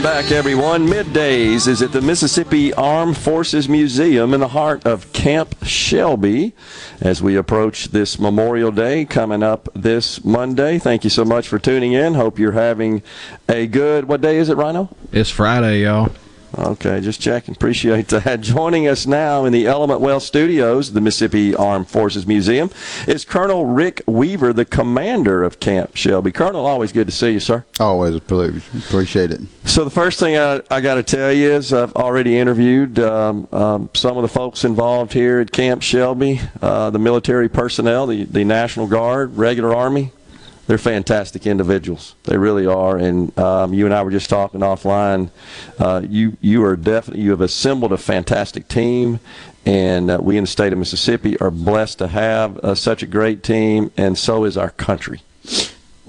Welcome 0.00 0.22
back, 0.22 0.32
everyone. 0.32 0.86
Middays 0.86 1.68
is 1.68 1.82
at 1.82 1.92
the 1.92 2.00
Mississippi 2.00 2.72
Armed 2.72 3.18
Forces 3.18 3.68
Museum 3.68 4.32
in 4.32 4.40
the 4.40 4.48
heart 4.48 4.86
of 4.86 5.12
Camp 5.12 5.54
Shelby 5.62 6.54
as 7.02 7.22
we 7.22 7.36
approach 7.36 7.88
this 7.88 8.18
Memorial 8.18 8.72
Day 8.72 9.04
coming 9.04 9.42
up 9.42 9.68
this 9.74 10.24
Monday. 10.24 10.78
Thank 10.78 11.04
you 11.04 11.10
so 11.10 11.22
much 11.22 11.48
for 11.48 11.58
tuning 11.58 11.92
in. 11.92 12.14
Hope 12.14 12.38
you're 12.38 12.52
having 12.52 13.02
a 13.46 13.66
good, 13.66 14.06
what 14.06 14.22
day 14.22 14.38
is 14.38 14.48
it, 14.48 14.56
Rhino? 14.56 14.88
It's 15.12 15.28
Friday, 15.28 15.82
y'all. 15.82 16.10
Okay, 16.58 17.00
just 17.00 17.20
checking. 17.20 17.54
Appreciate 17.54 18.08
that. 18.08 18.40
Joining 18.40 18.88
us 18.88 19.06
now 19.06 19.44
in 19.44 19.52
the 19.52 19.66
Element 19.66 20.00
Wealth 20.00 20.24
Studios, 20.24 20.92
the 20.92 21.00
Mississippi 21.00 21.54
Armed 21.54 21.88
Forces 21.88 22.26
Museum, 22.26 22.70
is 23.06 23.24
Colonel 23.24 23.66
Rick 23.66 24.02
Weaver, 24.06 24.52
the 24.52 24.64
commander 24.64 25.44
of 25.44 25.60
Camp 25.60 25.94
Shelby. 25.94 26.32
Colonel, 26.32 26.66
always 26.66 26.92
good 26.92 27.06
to 27.06 27.12
see 27.12 27.32
you, 27.32 27.40
sir. 27.40 27.64
Always 27.78 28.16
a 28.16 28.20
pleasure. 28.20 28.62
Appreciate 28.76 29.30
it. 29.30 29.40
So 29.64 29.84
the 29.84 29.90
first 29.90 30.18
thing 30.18 30.36
I, 30.36 30.60
I 30.70 30.80
got 30.80 30.96
to 30.96 31.02
tell 31.02 31.32
you 31.32 31.50
is 31.52 31.72
I've 31.72 31.94
already 31.94 32.36
interviewed 32.36 32.98
um, 32.98 33.46
um, 33.52 33.90
some 33.94 34.16
of 34.16 34.22
the 34.22 34.28
folks 34.28 34.64
involved 34.64 35.12
here 35.12 35.38
at 35.38 35.52
Camp 35.52 35.82
Shelby, 35.82 36.40
uh, 36.60 36.90
the 36.90 36.98
military 36.98 37.48
personnel, 37.48 38.08
the, 38.08 38.24
the 38.24 38.44
National 38.44 38.88
Guard, 38.88 39.36
regular 39.36 39.74
Army. 39.74 40.12
They're 40.66 40.78
fantastic 40.78 41.46
individuals. 41.46 42.14
They 42.24 42.38
really 42.38 42.66
are. 42.66 42.96
And 42.96 43.36
um, 43.38 43.74
you 43.74 43.86
and 43.86 43.94
I 43.94 44.02
were 44.02 44.10
just 44.10 44.30
talking 44.30 44.60
offline. 44.60 45.30
Uh, 45.78 46.02
you 46.08 46.36
you 46.40 46.64
are 46.64 46.76
definitely 46.76 47.22
you 47.22 47.30
have 47.30 47.40
assembled 47.40 47.92
a 47.92 47.98
fantastic 47.98 48.68
team, 48.68 49.18
and 49.66 50.10
uh, 50.10 50.18
we 50.20 50.36
in 50.36 50.44
the 50.44 50.48
state 50.48 50.72
of 50.72 50.78
Mississippi 50.78 51.38
are 51.40 51.50
blessed 51.50 51.98
to 51.98 52.08
have 52.08 52.58
uh, 52.58 52.74
such 52.74 53.02
a 53.02 53.06
great 53.06 53.42
team, 53.42 53.90
and 53.96 54.16
so 54.16 54.44
is 54.44 54.56
our 54.56 54.70
country. 54.70 55.22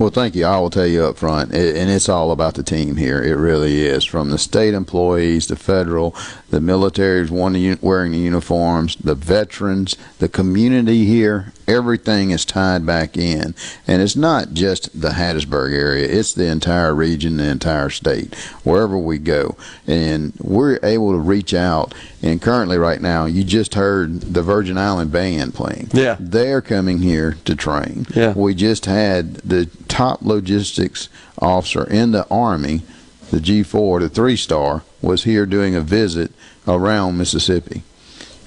Well, 0.01 0.09
thank 0.09 0.33
you. 0.33 0.45
I 0.45 0.57
will 0.57 0.71
tell 0.71 0.87
you 0.87 1.05
up 1.05 1.17
front, 1.17 1.53
it, 1.53 1.75
and 1.75 1.87
it's 1.87 2.09
all 2.09 2.31
about 2.31 2.55
the 2.55 2.63
team 2.63 2.95
here. 2.95 3.21
It 3.21 3.35
really 3.35 3.81
is. 3.81 4.03
From 4.03 4.31
the 4.31 4.39
state 4.39 4.73
employees, 4.73 5.45
the 5.45 5.55
federal, 5.55 6.15
the 6.49 6.59
military 6.59 7.21
is 7.21 7.29
wearing 7.29 8.11
the 8.11 8.17
uniforms, 8.17 8.95
the 8.95 9.13
veterans, 9.13 9.95
the 10.17 10.27
community 10.27 11.05
here. 11.05 11.53
Everything 11.71 12.31
is 12.31 12.43
tied 12.43 12.85
back 12.85 13.15
in, 13.15 13.55
and 13.87 14.01
it's 14.01 14.17
not 14.17 14.53
just 14.53 14.99
the 14.99 15.11
Hattiesburg 15.11 15.73
area; 15.73 16.05
it's 16.05 16.33
the 16.33 16.47
entire 16.47 16.93
region, 16.93 17.37
the 17.37 17.47
entire 17.47 17.89
state, 17.89 18.35
wherever 18.63 18.97
we 18.97 19.17
go. 19.17 19.55
And 19.87 20.33
we're 20.41 20.79
able 20.83 21.13
to 21.13 21.17
reach 21.17 21.53
out. 21.53 21.93
And 22.21 22.41
currently, 22.41 22.77
right 22.77 23.01
now, 23.01 23.25
you 23.25 23.45
just 23.45 23.75
heard 23.75 24.19
the 24.21 24.41
Virgin 24.41 24.77
Island 24.77 25.13
band 25.13 25.53
playing. 25.53 25.89
Yeah, 25.93 26.17
they're 26.19 26.61
coming 26.61 26.99
here 26.99 27.37
to 27.45 27.55
train. 27.55 28.05
Yeah, 28.13 28.33
we 28.33 28.53
just 28.53 28.85
had 28.85 29.35
the 29.35 29.67
top 29.87 30.21
logistics 30.21 31.07
officer 31.39 31.85
in 31.85 32.11
the 32.11 32.27
Army, 32.29 32.81
the 33.31 33.39
G4, 33.39 34.01
the 34.01 34.09
three 34.09 34.35
star, 34.35 34.83
was 35.01 35.23
here 35.23 35.45
doing 35.45 35.73
a 35.73 35.81
visit 35.81 36.33
around 36.67 37.17
Mississippi. 37.17 37.83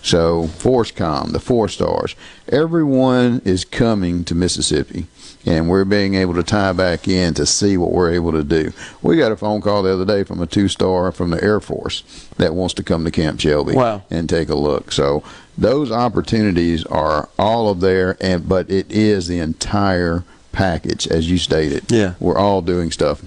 So, 0.05 0.49
FORSCOM, 0.59 1.33
the 1.33 1.41
four 1.41 1.67
stars, 1.67 2.15
everyone 2.49 3.41
is 3.47 3.65
coming 3.65 4.23
to 4.25 4.35
Mississippi, 4.35 5.07
and 5.47 5.67
we're 5.67 5.87
being 5.87 6.15
able 6.15 6.35
to 6.35 6.43
tie 6.43 6.75
back 6.75 7.09
in 7.09 7.33
to 7.33 7.47
see 7.47 7.79
what 7.79 7.91
we're 7.91 8.13
able 8.13 8.33
to 8.33 8.45
do. 8.45 8.75
We 9.01 9.17
got 9.17 9.33
a 9.33 9.37
phone 9.37 9.63
call 9.63 9.83
the 9.83 9.95
other 9.95 10.05
day 10.05 10.23
from 10.23 10.43
a 10.43 10.47
two 10.47 10.69
star 10.69 11.11
from 11.11 11.31
the 11.31 11.43
Air 11.43 11.59
Force 11.59 12.03
that 12.37 12.55
wants 12.55 12.75
to 12.75 12.83
come 12.83 13.07
to 13.07 13.11
Camp 13.11 13.41
Shelby 13.41 13.73
wow. 13.73 14.03
and 14.11 14.29
take 14.29 14.51
a 14.51 14.55
look. 14.55 14.93
So, 14.93 15.25
those 15.57 15.91
opportunities 15.91 16.85
are 16.85 17.31
all 17.39 17.71
of 17.71 17.81
there, 17.81 18.19
and 18.21 18.47
but 18.47 18.71
it 18.71 18.93
is 18.93 19.27
the 19.27 19.39
entire 19.39 20.23
package, 20.53 21.09
as 21.09 21.31
you 21.31 21.39
stated. 21.39 21.91
Yeah, 21.91 22.13
we're 22.21 22.39
all 22.39 22.61
doing 22.61 22.91
stuff. 22.91 23.23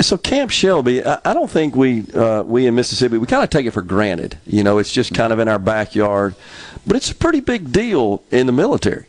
So 0.00 0.16
Camp 0.18 0.50
Shelby, 0.50 1.04
I, 1.04 1.20
I 1.24 1.34
don't 1.34 1.50
think 1.50 1.76
we 1.76 2.04
uh, 2.12 2.42
we 2.42 2.66
in 2.66 2.74
Mississippi 2.74 3.18
we 3.18 3.26
kind 3.26 3.44
of 3.44 3.50
take 3.50 3.66
it 3.66 3.70
for 3.70 3.82
granted. 3.82 4.38
You 4.46 4.62
know, 4.64 4.78
it's 4.78 4.92
just 4.92 5.14
kind 5.14 5.32
of 5.32 5.38
in 5.38 5.48
our 5.48 5.58
backyard, 5.58 6.34
but 6.86 6.96
it's 6.96 7.10
a 7.10 7.14
pretty 7.14 7.40
big 7.40 7.72
deal 7.72 8.22
in 8.30 8.46
the 8.46 8.52
military. 8.52 9.06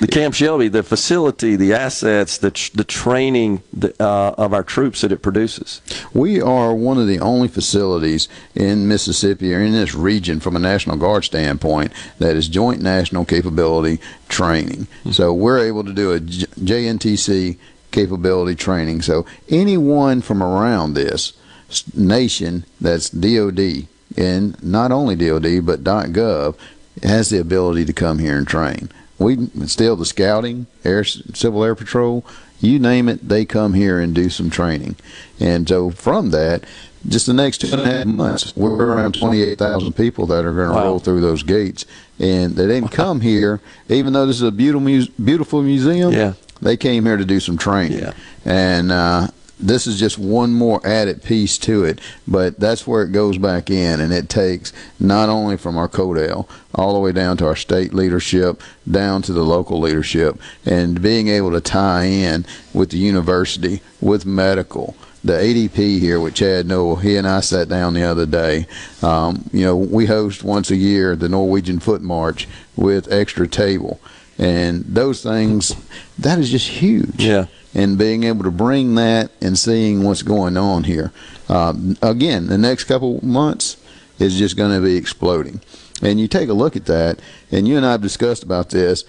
The 0.00 0.06
Camp 0.06 0.34
Shelby, 0.34 0.68
the 0.68 0.84
facility, 0.84 1.56
the 1.56 1.74
assets, 1.74 2.38
the 2.38 2.52
tr- 2.52 2.70
the 2.74 2.84
training 2.84 3.62
the, 3.72 3.92
uh, 4.00 4.34
of 4.38 4.54
our 4.54 4.62
troops 4.62 5.00
that 5.00 5.10
it 5.10 5.22
produces. 5.22 5.80
We 6.14 6.40
are 6.40 6.72
one 6.72 6.98
of 6.98 7.08
the 7.08 7.18
only 7.18 7.48
facilities 7.48 8.28
in 8.54 8.86
Mississippi 8.86 9.52
or 9.52 9.60
in 9.60 9.72
this 9.72 9.94
region, 9.94 10.38
from 10.38 10.54
a 10.54 10.60
National 10.60 10.96
Guard 10.96 11.24
standpoint, 11.24 11.92
that 12.18 12.36
is 12.36 12.46
joint 12.46 12.80
national 12.80 13.24
capability 13.24 13.98
training. 14.28 14.86
Mm-hmm. 14.86 15.10
So 15.12 15.34
we're 15.34 15.58
able 15.58 15.82
to 15.84 15.92
do 15.92 16.12
a 16.12 16.20
J- 16.20 16.46
JNTC 16.46 17.58
capability 17.92 18.54
training. 18.54 19.02
So 19.02 19.26
anyone 19.48 20.20
from 20.20 20.42
around 20.42 20.94
this 20.94 21.32
nation 21.94 22.64
that's 22.80 23.08
DoD 23.08 23.86
and 24.16 24.62
not 24.62 24.92
only 24.92 25.16
DoD 25.16 25.64
but 25.64 25.84
.gov 25.84 26.56
has 27.02 27.30
the 27.30 27.40
ability 27.40 27.84
to 27.86 27.92
come 27.92 28.18
here 28.18 28.36
and 28.36 28.46
train. 28.46 28.90
We 29.18 29.48
still 29.66 29.96
the 29.96 30.04
scouting, 30.04 30.66
air, 30.84 31.04
civil 31.04 31.62
air 31.64 31.74
patrol, 31.74 32.24
you 32.60 32.78
name 32.78 33.08
it, 33.08 33.28
they 33.28 33.44
come 33.44 33.74
here 33.74 34.00
and 34.00 34.14
do 34.14 34.30
some 34.30 34.50
training. 34.50 34.96
And 35.40 35.68
so 35.68 35.90
from 35.90 36.30
that, 36.30 36.64
just 37.06 37.26
the 37.26 37.32
next 37.32 37.58
two 37.58 37.72
and 37.72 37.80
a 37.80 37.84
half 37.84 38.06
months, 38.06 38.54
we're 38.56 38.76
around 38.76 39.14
28,000 39.14 39.92
people 39.94 40.26
that 40.26 40.44
are 40.44 40.52
going 40.52 40.68
to 40.68 40.74
wow. 40.74 40.84
roll 40.84 40.98
through 41.00 41.20
those 41.20 41.42
gates. 41.42 41.84
And 42.18 42.54
they 42.54 42.68
didn't 42.68 42.90
come 42.90 43.20
here, 43.20 43.60
even 43.88 44.12
though 44.12 44.26
this 44.26 44.36
is 44.36 44.42
a 44.42 44.52
beautiful, 44.52 45.12
beautiful 45.24 45.62
museum. 45.62 46.12
Yeah. 46.12 46.34
They 46.62 46.76
came 46.76 47.04
here 47.04 47.16
to 47.16 47.24
do 47.24 47.40
some 47.40 47.58
training. 47.58 47.98
Yeah. 47.98 48.12
And 48.44 48.90
uh, 48.90 49.28
this 49.58 49.86
is 49.86 49.98
just 49.98 50.18
one 50.18 50.52
more 50.52 50.84
added 50.86 51.22
piece 51.22 51.58
to 51.58 51.84
it, 51.84 52.00
but 52.26 52.58
that's 52.58 52.86
where 52.86 53.02
it 53.02 53.12
goes 53.12 53.38
back 53.38 53.70
in, 53.70 54.00
and 54.00 54.12
it 54.12 54.28
takes 54.28 54.72
not 54.98 55.28
only 55.28 55.56
from 55.56 55.76
our 55.76 55.88
CODEL 55.88 56.48
all 56.74 56.94
the 56.94 57.00
way 57.00 57.12
down 57.12 57.36
to 57.38 57.46
our 57.46 57.56
state 57.56 57.94
leadership, 57.94 58.60
down 58.90 59.22
to 59.22 59.32
the 59.32 59.44
local 59.44 59.80
leadership, 59.80 60.40
and 60.64 61.00
being 61.00 61.28
able 61.28 61.52
to 61.52 61.60
tie 61.60 62.04
in 62.04 62.44
with 62.72 62.90
the 62.90 62.98
university, 62.98 63.80
with 64.00 64.26
medical. 64.26 64.96
The 65.24 65.34
ADP 65.34 66.00
here 66.00 66.18
with 66.18 66.34
Chad 66.34 66.66
Noel, 66.66 66.96
he 66.96 67.16
and 67.16 67.28
I 67.28 67.38
sat 67.40 67.68
down 67.68 67.94
the 67.94 68.02
other 68.02 68.26
day. 68.26 68.66
Um, 69.02 69.48
you 69.52 69.64
know, 69.64 69.76
we 69.76 70.06
host 70.06 70.42
once 70.42 70.72
a 70.72 70.76
year 70.76 71.14
the 71.14 71.28
Norwegian 71.28 71.78
Foot 71.78 72.02
March 72.02 72.48
with 72.74 73.12
extra 73.12 73.46
table, 73.46 74.00
and 74.42 74.84
those 74.84 75.22
things 75.22 75.74
that 76.18 76.38
is 76.38 76.50
just 76.50 76.68
huge. 76.68 77.24
Yeah 77.24 77.46
and 77.74 77.98
being 77.98 78.24
able 78.24 78.44
to 78.44 78.50
bring 78.50 78.94
that 78.96 79.30
and 79.40 79.58
seeing 79.58 80.02
what's 80.02 80.22
going 80.22 80.56
on 80.56 80.84
here. 80.84 81.12
Um, 81.48 81.96
again, 82.02 82.46
the 82.46 82.58
next 82.58 82.84
couple 82.84 83.24
months 83.24 83.76
is 84.18 84.38
just 84.38 84.56
going 84.56 84.72
to 84.78 84.84
be 84.84 84.96
exploding. 84.96 85.60
And 86.02 86.20
you 86.20 86.28
take 86.28 86.48
a 86.48 86.54
look 86.54 86.76
at 86.76 86.86
that, 86.86 87.20
and 87.50 87.66
you 87.66 87.76
and 87.76 87.86
I 87.86 87.92
have 87.92 88.02
discussed 88.02 88.42
about 88.42 88.70
this. 88.70 89.04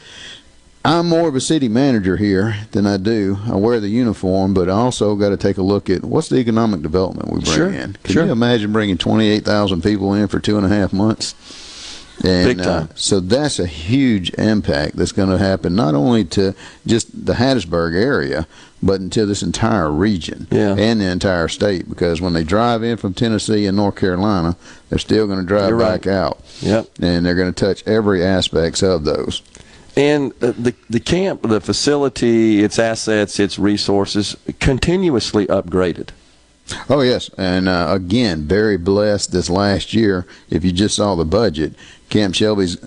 I'm 0.86 1.08
more 1.08 1.30
of 1.30 1.36
a 1.36 1.42
city 1.42 1.70
manager 1.70 2.18
here 2.18 2.56
than 2.72 2.86
I 2.86 2.98
do. 2.98 3.38
I 3.46 3.56
wear 3.56 3.80
the 3.80 3.88
uniform, 3.88 4.54
but 4.54 4.70
I 4.70 4.74
also 4.74 5.16
got 5.16 5.30
to 5.30 5.38
take 5.38 5.58
a 5.58 5.62
look 5.62 5.90
at 5.90 6.04
what's 6.04 6.28
the 6.28 6.38
economic 6.38 6.82
development 6.82 7.30
we 7.32 7.40
bring 7.40 7.56
Sure, 7.56 7.70
in. 7.70 7.94
Can 8.04 8.14
sure. 8.14 8.26
you 8.26 8.32
imagine 8.32 8.74
bringing 8.74 8.98
28,000 8.98 9.82
people 9.82 10.14
in 10.14 10.28
for 10.28 10.40
two 10.40 10.58
and 10.58 10.66
a 10.66 10.70
half 10.70 10.92
months? 10.92 11.36
And, 12.24 12.48
Big 12.48 12.58
time. 12.64 12.84
Uh, 12.84 12.88
so 12.96 13.20
that's 13.20 13.60
a 13.60 13.66
huge 13.66 14.32
impact 14.36 14.96
that's 14.96 15.12
going 15.12 15.30
to 15.30 15.38
happen 15.38 15.76
not 15.76 15.96
only 15.96 16.24
to 16.26 16.54
just 16.86 17.26
the 17.26 17.34
Hattiesburg 17.34 17.96
area, 17.96 18.48
but 18.84 19.02
into 19.02 19.26
this 19.26 19.42
entire 19.42 19.90
region 19.92 20.48
Yeah. 20.52 20.76
and 20.78 21.02
the 21.02 21.06
entire 21.06 21.48
state. 21.48 21.90
Because 21.90 22.22
when 22.22 22.34
they 22.34 22.44
drive 22.44 22.84
in 22.84 22.98
from 22.98 23.14
Tennessee 23.14 23.66
and 23.66 23.76
North 23.78 23.96
Carolina, 23.96 24.56
they're 24.90 25.00
still 25.00 25.26
going 25.26 25.40
to 25.40 25.46
drive 25.46 25.70
You're 25.70 25.78
right. 25.78 26.02
back 26.02 26.08
out. 26.08 26.40
Yep. 26.62 26.90
And 27.02 27.26
they're 27.26 27.36
going 27.36 27.52
to 27.54 27.66
touch 27.66 27.84
every 27.88 28.24
aspects 28.24 28.84
of 28.84 29.06
those. 29.06 29.42
And 29.96 30.32
the 30.40 30.74
the 30.90 31.00
camp, 31.00 31.44
the 31.44 31.62
facility, 31.62 32.64
its 32.64 32.80
assets, 32.80 33.40
its 33.40 33.60
resources, 33.60 34.36
continuously 34.60 35.46
upgraded. 35.48 36.10
Oh 36.90 37.02
yes, 37.02 37.30
and 37.38 37.70
uh, 37.70 37.88
again, 37.92 38.44
very 38.48 38.78
blessed 38.78 39.32
this 39.34 39.50
last 39.52 39.94
year. 39.94 40.26
If 40.50 40.66
you 40.66 40.72
just 40.72 40.96
saw 40.96 41.14
the 41.14 41.26
budget, 41.26 41.76
Camp 42.14 42.36
Shelby's 42.36 42.78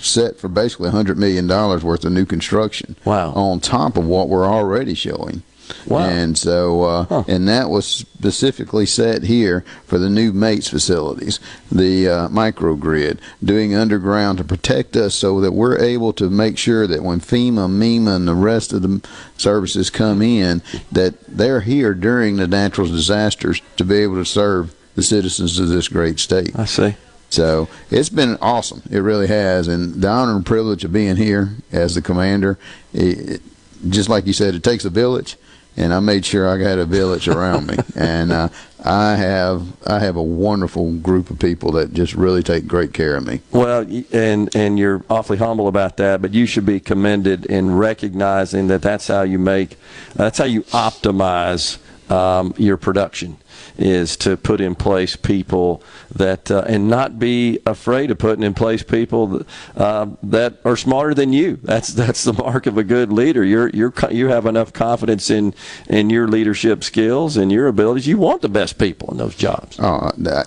set 0.00 0.38
for 0.38 0.46
basically 0.46 0.90
hundred 0.90 1.18
million 1.18 1.48
dollars 1.48 1.82
worth 1.82 2.04
of 2.04 2.12
new 2.12 2.24
construction. 2.24 2.94
Wow! 3.04 3.32
On 3.32 3.58
top 3.58 3.96
of 3.96 4.06
what 4.06 4.28
we're 4.28 4.46
already 4.46 4.94
showing. 4.94 5.42
Wow. 5.88 6.08
And 6.08 6.38
so, 6.38 6.84
uh, 6.84 7.24
and 7.26 7.48
that 7.48 7.68
was 7.68 7.84
specifically 7.88 8.86
set 8.86 9.24
here 9.24 9.64
for 9.86 9.98
the 9.98 10.08
new 10.08 10.32
MATES 10.32 10.68
facilities, 10.68 11.40
the 11.72 12.08
uh, 12.08 12.28
microgrid, 12.28 13.18
doing 13.42 13.74
underground 13.74 14.38
to 14.38 14.44
protect 14.44 14.94
us 14.94 15.16
so 15.16 15.40
that 15.40 15.50
we're 15.50 15.76
able 15.80 16.12
to 16.12 16.30
make 16.30 16.56
sure 16.56 16.86
that 16.86 17.02
when 17.02 17.18
FEMA, 17.18 17.68
MEMA, 17.68 18.14
and 18.14 18.28
the 18.28 18.36
rest 18.36 18.72
of 18.72 18.82
the 18.82 19.04
services 19.36 19.90
come 19.90 20.22
in, 20.22 20.62
that 20.92 21.20
they're 21.26 21.62
here 21.62 21.92
during 21.92 22.36
the 22.36 22.46
natural 22.46 22.86
disasters 22.86 23.60
to 23.76 23.82
be 23.84 23.96
able 23.96 24.14
to 24.14 24.24
serve 24.24 24.72
the 24.94 25.02
citizens 25.02 25.58
of 25.58 25.68
this 25.68 25.88
great 25.88 26.20
state. 26.20 26.56
I 26.56 26.66
see. 26.66 26.94
So 27.30 27.68
it's 27.90 28.08
been 28.08 28.38
awesome. 28.40 28.82
It 28.90 28.98
really 29.00 29.26
has. 29.26 29.68
And 29.68 30.00
the 30.02 30.08
honor 30.08 30.36
and 30.36 30.46
privilege 30.46 30.84
of 30.84 30.92
being 30.92 31.16
here 31.16 31.50
as 31.72 31.94
the 31.94 32.02
commander, 32.02 32.58
it, 32.92 33.30
it- 33.30 33.42
just 33.90 34.08
like 34.08 34.26
you 34.26 34.32
said, 34.32 34.54
it 34.54 34.62
takes 34.64 34.86
a 34.86 34.90
village. 34.90 35.36
And 35.76 35.92
I 35.92 36.00
made 36.00 36.24
sure 36.24 36.48
I 36.48 36.56
got 36.56 36.78
a 36.78 36.86
village 36.86 37.28
around 37.28 37.66
me, 37.66 37.76
and 37.94 38.32
uh, 38.32 38.48
I 38.82 39.14
have 39.16 39.62
I 39.86 39.98
have 39.98 40.16
a 40.16 40.22
wonderful 40.22 40.94
group 40.94 41.28
of 41.28 41.38
people 41.38 41.72
that 41.72 41.92
just 41.92 42.14
really 42.14 42.42
take 42.42 42.66
great 42.66 42.94
care 42.94 43.14
of 43.14 43.26
me. 43.26 43.42
Well, 43.50 43.86
and 44.10 44.56
and 44.56 44.78
you're 44.78 45.04
awfully 45.10 45.36
humble 45.36 45.68
about 45.68 45.98
that, 45.98 46.22
but 46.22 46.32
you 46.32 46.46
should 46.46 46.64
be 46.64 46.80
commended 46.80 47.44
in 47.44 47.76
recognizing 47.76 48.68
that 48.68 48.80
that's 48.80 49.08
how 49.08 49.20
you 49.20 49.38
make, 49.38 49.76
that's 50.14 50.38
how 50.38 50.46
you 50.46 50.62
optimize 50.72 51.76
um, 52.10 52.54
your 52.56 52.78
production 52.78 53.36
is 53.76 54.16
to 54.16 54.38
put 54.38 54.60
in 54.62 54.74
place 54.74 55.14
people 55.16 55.82
that 56.14 56.50
uh, 56.50 56.64
and 56.66 56.88
not 56.88 57.18
be 57.18 57.58
afraid 57.66 58.10
of 58.10 58.18
putting 58.18 58.44
in 58.44 58.54
place 58.54 58.82
people 58.82 59.26
that, 59.26 59.46
uh, 59.76 60.06
that 60.22 60.60
are 60.64 60.76
smarter 60.76 61.14
than 61.14 61.32
you. 61.32 61.58
That's 61.62 61.88
that's 61.94 62.24
the 62.24 62.32
mark 62.32 62.66
of 62.66 62.78
a 62.78 62.84
good 62.84 63.12
leader. 63.12 63.44
You're 63.44 63.68
you're 63.70 63.92
you 64.10 64.28
have 64.28 64.46
enough 64.46 64.72
confidence 64.72 65.30
in 65.30 65.54
in 65.88 66.10
your 66.10 66.28
leadership 66.28 66.84
skills 66.84 67.36
and 67.36 67.50
your 67.52 67.66
abilities. 67.66 68.06
You 68.06 68.18
want 68.18 68.42
the 68.42 68.48
best 68.48 68.78
people 68.78 69.10
in 69.10 69.16
those 69.18 69.34
jobs. 69.34 69.78
Oh, 69.80 70.10
that. 70.18 70.46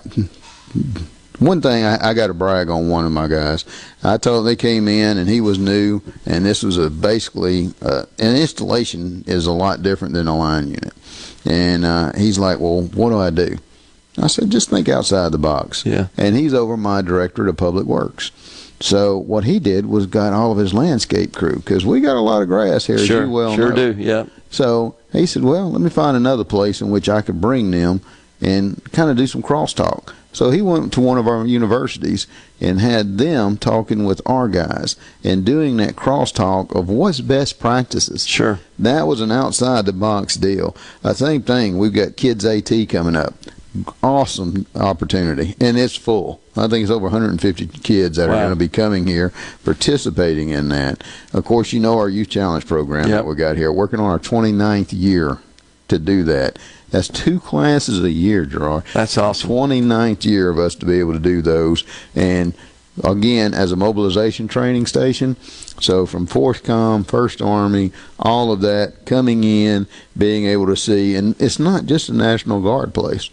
One 1.40 1.62
thing 1.62 1.84
I, 1.84 2.10
I 2.10 2.14
got 2.14 2.26
to 2.26 2.34
brag 2.34 2.68
on 2.68 2.90
one 2.90 3.06
of 3.06 3.12
my 3.12 3.26
guys. 3.26 3.64
I 4.04 4.18
told 4.18 4.46
they 4.46 4.56
came 4.56 4.86
in 4.88 5.16
and 5.16 5.26
he 5.26 5.40
was 5.40 5.58
new, 5.58 6.02
and 6.26 6.44
this 6.44 6.62
was 6.62 6.76
a 6.76 6.90
basically 6.90 7.72
uh, 7.80 8.04
an 8.18 8.36
installation 8.36 9.24
is 9.26 9.46
a 9.46 9.52
lot 9.52 9.82
different 9.82 10.12
than 10.12 10.28
a 10.28 10.36
line 10.36 10.68
unit. 10.68 10.92
And 11.46 11.86
uh, 11.86 12.12
he's 12.12 12.38
like, 12.38 12.60
"Well, 12.60 12.82
what 12.82 13.08
do 13.08 13.18
I 13.18 13.30
do?" 13.30 13.56
I 14.20 14.26
said, 14.26 14.50
"Just 14.50 14.70
think 14.70 14.88
outside 14.88 15.32
the 15.32 15.38
box." 15.38 15.84
Yeah. 15.86 16.08
And 16.16 16.36
he's 16.36 16.54
over 16.54 16.76
my 16.76 17.00
director 17.02 17.46
of 17.48 17.56
public 17.56 17.86
works. 17.86 18.30
So 18.80 19.18
what 19.18 19.44
he 19.44 19.58
did 19.58 19.86
was 19.86 20.06
got 20.06 20.32
all 20.32 20.52
of 20.52 20.58
his 20.58 20.72
landscape 20.72 21.34
crew 21.34 21.56
because 21.56 21.84
we 21.84 22.00
got 22.00 22.16
a 22.16 22.20
lot 22.20 22.40
of 22.42 22.48
grass 22.48 22.86
here, 22.86 22.96
Sure, 22.98 23.22
as 23.22 23.26
you 23.28 23.32
well 23.32 23.54
sure 23.54 23.70
know. 23.70 23.92
do. 23.92 24.02
Yep. 24.02 24.28
So 24.50 24.94
he 25.12 25.26
said, 25.26 25.42
"Well, 25.44 25.70
let 25.70 25.80
me 25.80 25.90
find 25.90 26.16
another 26.16 26.44
place 26.44 26.80
in 26.80 26.90
which 26.90 27.08
I 27.08 27.20
could 27.20 27.40
bring 27.40 27.70
them 27.70 28.00
and 28.40 28.80
kind 28.92 29.10
of 29.10 29.16
do 29.16 29.26
some 29.26 29.42
crosstalk." 29.42 30.12
So 30.32 30.50
he 30.50 30.62
went 30.62 30.92
to 30.92 31.00
one 31.00 31.18
of 31.18 31.26
our 31.26 31.44
universities 31.44 32.26
and 32.60 32.80
had 32.80 33.18
them 33.18 33.56
talking 33.56 34.04
with 34.04 34.22
our 34.24 34.46
guys 34.48 34.94
and 35.24 35.44
doing 35.44 35.76
that 35.78 35.96
crosstalk 35.96 36.74
of 36.74 36.88
what's 36.88 37.20
best 37.20 37.58
practices. 37.58 38.26
Sure. 38.26 38.60
That 38.78 39.08
was 39.08 39.20
an 39.20 39.32
outside 39.32 39.86
the 39.86 39.92
box 39.92 40.36
deal. 40.36 40.76
Uh, 41.02 41.14
same 41.14 41.42
thing. 41.42 41.78
We've 41.78 41.92
got 41.92 42.16
Kids 42.16 42.44
AT 42.44 42.70
coming 42.88 43.16
up. 43.16 43.34
Awesome 44.02 44.66
opportunity, 44.74 45.54
and 45.60 45.78
it's 45.78 45.94
full. 45.94 46.40
I 46.56 46.66
think 46.66 46.82
it's 46.82 46.90
over 46.90 47.04
150 47.04 47.66
kids 47.68 48.16
that 48.16 48.28
are 48.28 48.34
going 48.34 48.50
to 48.50 48.56
be 48.56 48.68
coming 48.68 49.06
here 49.06 49.32
participating 49.64 50.48
in 50.48 50.70
that. 50.70 51.04
Of 51.32 51.44
course, 51.44 51.72
you 51.72 51.78
know 51.78 51.96
our 51.98 52.08
Youth 52.08 52.30
Challenge 52.30 52.66
program 52.66 53.08
Yep. 53.08 53.16
that 53.18 53.26
we 53.26 53.36
got 53.36 53.56
here, 53.56 53.70
working 53.70 54.00
on 54.00 54.06
our 54.10 54.18
29th 54.18 54.88
year 54.92 55.38
to 55.86 55.98
do 56.00 56.24
that. 56.24 56.58
That's 56.90 57.06
two 57.06 57.38
classes 57.38 58.02
a 58.02 58.10
year, 58.10 58.44
Gerard. 58.44 58.84
That's 58.92 59.16
awesome. 59.16 59.48
29th 59.50 60.24
year 60.24 60.50
of 60.50 60.58
us 60.58 60.74
to 60.76 60.86
be 60.86 60.98
able 60.98 61.12
to 61.12 61.20
do 61.20 61.40
those. 61.40 61.84
And 62.16 62.54
again, 63.04 63.54
as 63.54 63.70
a 63.70 63.76
mobilization 63.76 64.48
training 64.48 64.86
station, 64.86 65.36
so 65.80 66.06
from 66.06 66.26
FORSCOM, 66.26 67.06
First 67.06 67.40
Army, 67.40 67.92
all 68.18 68.50
of 68.50 68.60
that 68.62 69.06
coming 69.06 69.44
in, 69.44 69.86
being 70.18 70.46
able 70.46 70.66
to 70.66 70.76
see, 70.76 71.14
and 71.14 71.40
it's 71.40 71.60
not 71.60 71.86
just 71.86 72.08
a 72.08 72.12
National 72.14 72.60
Guard 72.60 72.92
place. 72.92 73.30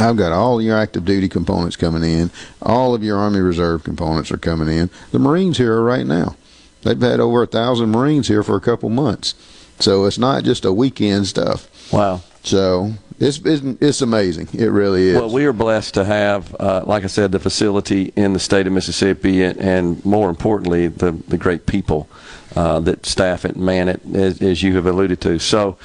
I've 0.00 0.16
got 0.16 0.32
all 0.32 0.62
your 0.62 0.78
active 0.78 1.04
duty 1.04 1.28
components 1.28 1.76
coming 1.76 2.04
in. 2.04 2.30
All 2.62 2.94
of 2.94 3.02
your 3.02 3.18
Army 3.18 3.40
Reserve 3.40 3.82
components 3.82 4.30
are 4.30 4.38
coming 4.38 4.68
in. 4.68 4.90
The 5.10 5.18
Marines 5.18 5.58
here 5.58 5.74
are 5.74 5.84
right 5.84 6.06
now. 6.06 6.36
They've 6.82 7.00
had 7.00 7.20
over 7.20 7.42
a 7.42 7.46
thousand 7.46 7.90
Marines 7.90 8.28
here 8.28 8.42
for 8.42 8.56
a 8.56 8.60
couple 8.60 8.88
months. 8.90 9.34
So 9.80 10.04
it's 10.04 10.18
not 10.18 10.44
just 10.44 10.64
a 10.64 10.72
weekend 10.72 11.26
stuff. 11.26 11.68
Wow. 11.92 12.22
So 12.44 12.92
it's 13.18 13.38
it's, 13.44 13.62
it's 13.80 14.00
amazing. 14.00 14.48
It 14.52 14.68
really 14.68 15.08
is. 15.08 15.16
Well, 15.16 15.30
we 15.30 15.44
are 15.44 15.52
blessed 15.52 15.94
to 15.94 16.04
have, 16.04 16.54
uh, 16.60 16.84
like 16.86 17.02
I 17.02 17.08
said, 17.08 17.32
the 17.32 17.40
facility 17.40 18.12
in 18.14 18.32
the 18.32 18.38
state 18.38 18.66
of 18.66 18.72
Mississippi, 18.72 19.42
and, 19.42 19.58
and 19.58 20.04
more 20.04 20.30
importantly, 20.30 20.86
the, 20.86 21.12
the 21.12 21.36
great 21.36 21.66
people 21.66 22.08
uh, 22.54 22.80
that 22.80 23.04
staff 23.04 23.44
it 23.44 23.56
and 23.56 23.64
man 23.64 23.88
it, 23.88 24.00
as, 24.14 24.40
as 24.40 24.62
you 24.62 24.76
have 24.76 24.86
alluded 24.86 25.20
to. 25.22 25.38
So, 25.38 25.76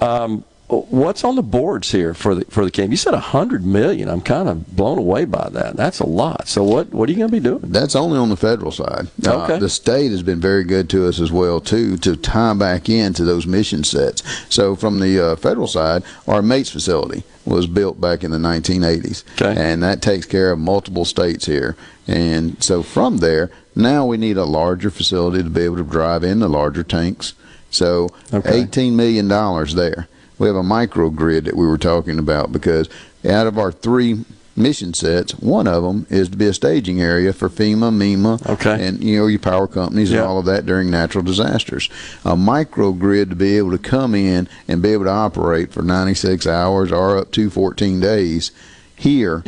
um, 0.00 0.44
what's 0.90 1.24
on 1.24 1.36
the 1.36 1.42
boards 1.42 1.90
here 1.92 2.14
for 2.14 2.34
the 2.34 2.44
for 2.46 2.64
the 2.64 2.70
camp? 2.70 2.90
You 2.90 2.96
said 2.96 3.14
a 3.14 3.20
hundred 3.20 3.64
million. 3.64 4.08
I'm 4.08 4.20
kind 4.20 4.48
of 4.48 4.76
blown 4.76 4.98
away 4.98 5.24
by 5.24 5.48
that. 5.50 5.76
That's 5.76 6.00
a 6.00 6.06
lot. 6.06 6.48
So, 6.48 6.62
what 6.62 6.92
what 6.92 7.08
are 7.08 7.12
you 7.12 7.18
going 7.18 7.30
to 7.30 7.32
be 7.36 7.40
doing? 7.40 7.60
That's 7.72 7.94
only 7.96 8.18
on 8.18 8.28
the 8.28 8.36
federal 8.36 8.70
side. 8.72 9.08
Uh, 9.26 9.40
Okay. 9.44 9.58
the 9.58 9.68
state 9.68 10.10
has 10.10 10.22
been 10.22 10.40
very 10.40 10.64
good 10.64 10.88
to 10.90 11.06
us 11.08 11.18
as 11.20 11.32
well 11.32 11.60
too 11.60 11.96
to 11.98 12.16
tie 12.16 12.54
back 12.54 12.88
into 12.88 13.24
those 13.24 13.46
mission 13.46 13.84
sets. 13.84 14.22
So 14.54 14.76
from 14.76 15.00
the 15.00 15.18
uh, 15.32 15.36
federal 15.36 15.66
side, 15.66 16.02
our 16.28 16.42
MATES 16.42 16.70
facility 16.70 17.22
was 17.46 17.66
built 17.66 18.00
back 18.00 18.22
in 18.22 18.30
the 18.30 18.38
1980s, 18.38 19.24
okay. 19.40 19.54
and 19.60 19.82
that 19.82 20.02
takes 20.02 20.26
care 20.26 20.52
of 20.52 20.58
multiple 20.58 21.04
states 21.04 21.46
here. 21.46 21.74
And 22.06 22.62
so 22.62 22.82
from 22.82 23.18
there, 23.18 23.50
now 23.74 24.04
we 24.06 24.16
need 24.18 24.36
a 24.36 24.44
larger 24.44 24.90
facility 24.90 25.42
to 25.42 25.48
be 25.50 25.62
able 25.62 25.76
to 25.76 25.84
drive 25.84 26.22
in 26.22 26.40
the 26.40 26.48
larger 26.48 26.82
tanks. 26.82 27.32
So 27.70 28.10
Okay. 28.32 28.62
$18 28.64 28.92
million 28.92 29.26
there. 29.28 30.08
We 30.40 30.48
have 30.48 30.56
a 30.56 30.62
microgrid 30.62 31.44
that 31.44 31.56
we 31.56 31.66
were 31.66 31.78
talking 31.78 32.18
about 32.18 32.50
because 32.50 32.88
out 33.24 33.46
of 33.46 33.58
our 33.58 33.70
three 33.70 34.24
mission 34.56 34.92
sets. 34.92 35.32
One 35.34 35.66
of 35.66 35.82
them 35.82 36.06
is 36.10 36.28
to 36.28 36.36
be 36.36 36.46
a 36.46 36.52
staging 36.52 37.00
area 37.00 37.32
for 37.32 37.48
FEMA, 37.48 37.90
MEMA, 37.92 38.50
okay. 38.50 38.86
and 38.86 39.02
you 39.02 39.18
know 39.18 39.26
your 39.26 39.38
power 39.38 39.66
companies 39.66 40.12
and 40.12 40.20
all 40.20 40.38
of 40.38 40.44
that 40.46 40.66
during 40.66 40.90
natural 40.90 41.24
disasters. 41.24 41.88
A 42.24 42.34
microgrid 42.34 43.30
to 43.30 43.36
be 43.36 43.56
able 43.56 43.70
to 43.70 43.78
come 43.78 44.14
in 44.14 44.48
and 44.68 44.82
be 44.82 44.90
able 44.92 45.04
to 45.04 45.10
operate 45.10 45.72
for 45.72 45.82
96 45.82 46.46
hours 46.46 46.92
or 46.92 47.16
up 47.16 47.32
to 47.32 47.48
14 47.48 48.00
days 48.00 48.52
here 48.96 49.42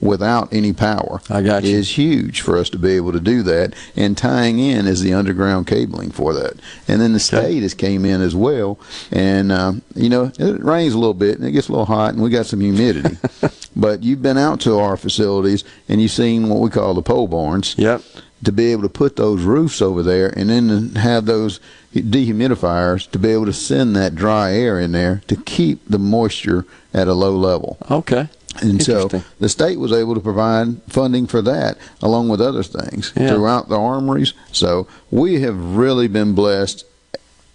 without 0.00 0.52
any 0.52 0.72
power 0.72 1.20
is 1.64 1.96
huge 1.96 2.40
for 2.42 2.58
us 2.58 2.68
to 2.70 2.78
be 2.78 2.90
able 2.92 3.12
to 3.12 3.20
do 3.20 3.42
that 3.42 3.72
and 3.96 4.18
tying 4.18 4.58
in 4.58 4.86
is 4.86 5.00
the 5.00 5.14
underground 5.14 5.66
cabling 5.66 6.10
for 6.10 6.34
that. 6.34 6.54
And 6.88 7.00
then 7.00 7.12
the 7.12 7.20
state 7.20 7.62
has 7.62 7.72
came 7.74 8.04
in 8.04 8.20
as 8.20 8.34
well 8.34 8.78
and 9.10 9.50
um, 9.50 9.82
you 9.94 10.08
know 10.10 10.30
it 10.38 10.62
rains 10.62 10.92
a 10.94 10.98
little 10.98 11.14
bit 11.14 11.38
and 11.38 11.46
it 11.48 11.52
gets 11.52 11.68
a 11.68 11.72
little 11.72 11.86
hot 11.86 12.12
and 12.14 12.22
we 12.22 12.28
got 12.30 12.46
some 12.46 12.60
humidity. 12.60 13.16
But 13.76 14.02
you've 14.02 14.22
been 14.22 14.38
out 14.38 14.60
to 14.60 14.78
our 14.78 14.96
facilities 14.96 15.64
and 15.88 16.00
you've 16.00 16.10
seen 16.10 16.48
what 16.48 16.60
we 16.60 16.70
call 16.70 16.94
the 16.94 17.02
pole 17.02 17.26
barns. 17.28 17.74
Yep. 17.76 18.02
To 18.44 18.52
be 18.52 18.72
able 18.72 18.82
to 18.82 18.88
put 18.90 19.16
those 19.16 19.42
roofs 19.42 19.80
over 19.80 20.02
there 20.02 20.28
and 20.38 20.50
then 20.50 20.94
have 20.96 21.24
those 21.24 21.60
dehumidifiers 21.94 23.10
to 23.10 23.18
be 23.18 23.30
able 23.30 23.46
to 23.46 23.52
send 23.52 23.96
that 23.96 24.14
dry 24.14 24.52
air 24.52 24.78
in 24.78 24.92
there 24.92 25.22
to 25.28 25.36
keep 25.36 25.80
the 25.88 25.98
moisture 25.98 26.66
at 26.92 27.08
a 27.08 27.14
low 27.14 27.34
level. 27.36 27.78
Okay. 27.90 28.28
And 28.62 28.82
so 28.82 29.08
the 29.40 29.48
state 29.48 29.78
was 29.78 29.92
able 29.92 30.14
to 30.14 30.20
provide 30.20 30.82
funding 30.88 31.26
for 31.26 31.42
that 31.42 31.76
along 32.02 32.28
with 32.28 32.40
other 32.40 32.62
things 32.62 33.12
Yeah. 33.16 33.28
throughout 33.30 33.68
the 33.68 33.78
armories. 33.78 34.32
So 34.52 34.86
we 35.10 35.40
have 35.40 35.76
really 35.76 36.08
been 36.08 36.34
blessed 36.34 36.84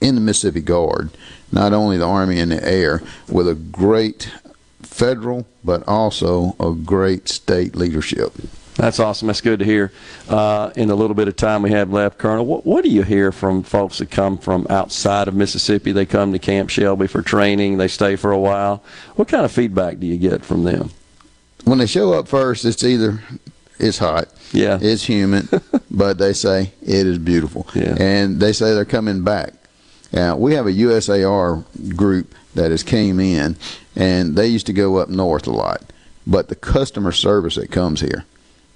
in 0.01 0.15
the 0.15 0.21
Mississippi 0.21 0.61
Guard, 0.61 1.09
not 1.51 1.73
only 1.73 1.97
the 1.97 2.07
Army 2.07 2.39
and 2.39 2.51
the 2.51 2.63
Air, 2.67 3.01
with 3.29 3.47
a 3.47 3.55
great 3.55 4.29
federal 4.81 5.45
but 5.63 5.87
also 5.87 6.55
a 6.59 6.71
great 6.73 7.29
state 7.29 7.75
leadership. 7.75 8.33
That's 8.79 8.97
awesome. 9.01 9.27
That's 9.27 9.41
good 9.41 9.59
to 9.59 9.65
hear. 9.65 9.91
Uh, 10.29 10.71
in 10.77 10.87
the 10.87 10.95
little 10.95 11.13
bit 11.13 11.27
of 11.27 11.35
time 11.35 11.61
we 11.63 11.71
have 11.71 11.91
left, 11.91 12.17
Colonel, 12.17 12.45
what, 12.45 12.65
what 12.65 12.81
do 12.81 12.89
you 12.89 13.03
hear 13.03 13.33
from 13.33 13.61
folks 13.61 13.97
that 13.97 14.09
come 14.09 14.37
from 14.37 14.65
outside 14.69 15.27
of 15.27 15.33
Mississippi? 15.35 15.91
They 15.91 16.05
come 16.05 16.31
to 16.31 16.39
Camp 16.39 16.69
Shelby 16.69 17.07
for 17.07 17.21
training. 17.21 17.77
They 17.77 17.89
stay 17.89 18.15
for 18.15 18.31
a 18.31 18.39
while. 18.39 18.81
What 19.17 19.27
kind 19.27 19.43
of 19.43 19.51
feedback 19.51 19.99
do 19.99 20.07
you 20.07 20.15
get 20.17 20.43
from 20.45 20.63
them? 20.63 20.91
when 21.65 21.77
they 21.77 21.85
show 21.85 22.13
up 22.13 22.27
first, 22.29 22.63
it's 22.63 22.83
either 22.85 23.21
it's 23.77 23.97
hot, 23.97 24.29
yeah, 24.53 24.79
it's 24.81 25.03
humid, 25.03 25.47
but 25.91 26.17
they 26.17 26.31
say 26.31 26.71
it 26.81 27.05
is 27.05 27.17
beautiful, 27.17 27.67
Yeah. 27.75 27.95
and 27.99 28.39
they 28.39 28.53
say 28.53 28.73
they're 28.73 28.85
coming 28.85 29.23
back. 29.25 29.53
Now 30.13 30.37
we 30.37 30.53
have 30.53 30.67
a 30.67 30.71
USAR 30.71 31.65
group 31.97 32.33
that 32.55 32.71
has 32.71 32.81
came 32.81 33.19
in, 33.19 33.57
and 33.95 34.35
they 34.37 34.47
used 34.47 34.67
to 34.67 34.73
go 34.73 34.95
up 34.97 35.09
north 35.09 35.47
a 35.47 35.51
lot, 35.51 35.83
but 36.25 36.47
the 36.47 36.55
customer 36.55 37.11
service 37.11 37.55
that 37.55 37.69
comes 37.71 37.99
here. 37.99 38.23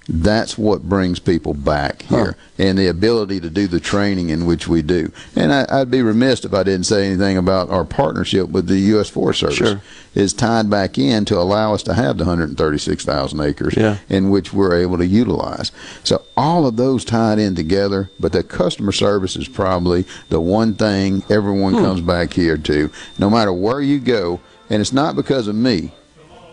That's 0.06 0.58
what 0.58 0.82
brings 0.82 1.18
people 1.18 1.54
back 1.54 2.02
here, 2.02 2.36
and 2.58 2.76
the 2.78 2.88
ability 2.88 3.40
to 3.40 3.48
do 3.48 3.66
the 3.66 3.80
training 3.80 4.28
in 4.28 4.44
which 4.44 4.68
we 4.68 4.82
do. 4.82 5.10
And 5.34 5.50
I, 5.50 5.64
I'd 5.70 5.90
be 5.90 6.02
remiss 6.02 6.44
if 6.44 6.52
I 6.52 6.62
didn't 6.62 6.84
say 6.84 7.06
anything 7.06 7.38
about 7.38 7.70
our 7.70 7.86
partnership 7.86 8.50
with 8.50 8.66
the 8.66 8.76
U.S. 8.92 9.08
Forest 9.08 9.40
Service. 9.40 9.56
Sure. 9.56 9.82
Is 10.14 10.32
tied 10.34 10.68
back 10.70 10.96
in 10.98 11.24
to 11.24 11.38
allow 11.38 11.74
us 11.74 11.82
to 11.84 11.94
have 11.94 12.18
the 12.18 12.24
136,000 12.24 13.40
acres 13.40 13.74
Yeah. 13.76 13.96
in 14.08 14.30
which 14.30 14.52
we're 14.52 14.76
able 14.78 14.98
to 14.98 15.06
utilize. 15.06 15.72
So 16.04 16.22
all 16.36 16.66
of 16.66 16.76
those 16.76 17.04
tied 17.04 17.38
in 17.38 17.54
together, 17.56 18.10
but 18.20 18.32
the 18.32 18.42
customer 18.44 18.92
service 18.92 19.34
is 19.36 19.48
probably 19.48 20.04
the 20.28 20.40
one 20.40 20.74
thing 20.74 21.24
everyone 21.30 21.72
Hmm. 21.74 21.80
comes 21.82 22.00
back 22.02 22.34
here 22.34 22.56
to, 22.58 22.90
no 23.18 23.28
matter 23.30 23.52
where 23.52 23.80
you 23.80 23.98
go. 23.98 24.40
And 24.70 24.80
it's 24.80 24.92
not 24.92 25.16
because 25.16 25.48
of 25.48 25.54
me. 25.56 25.92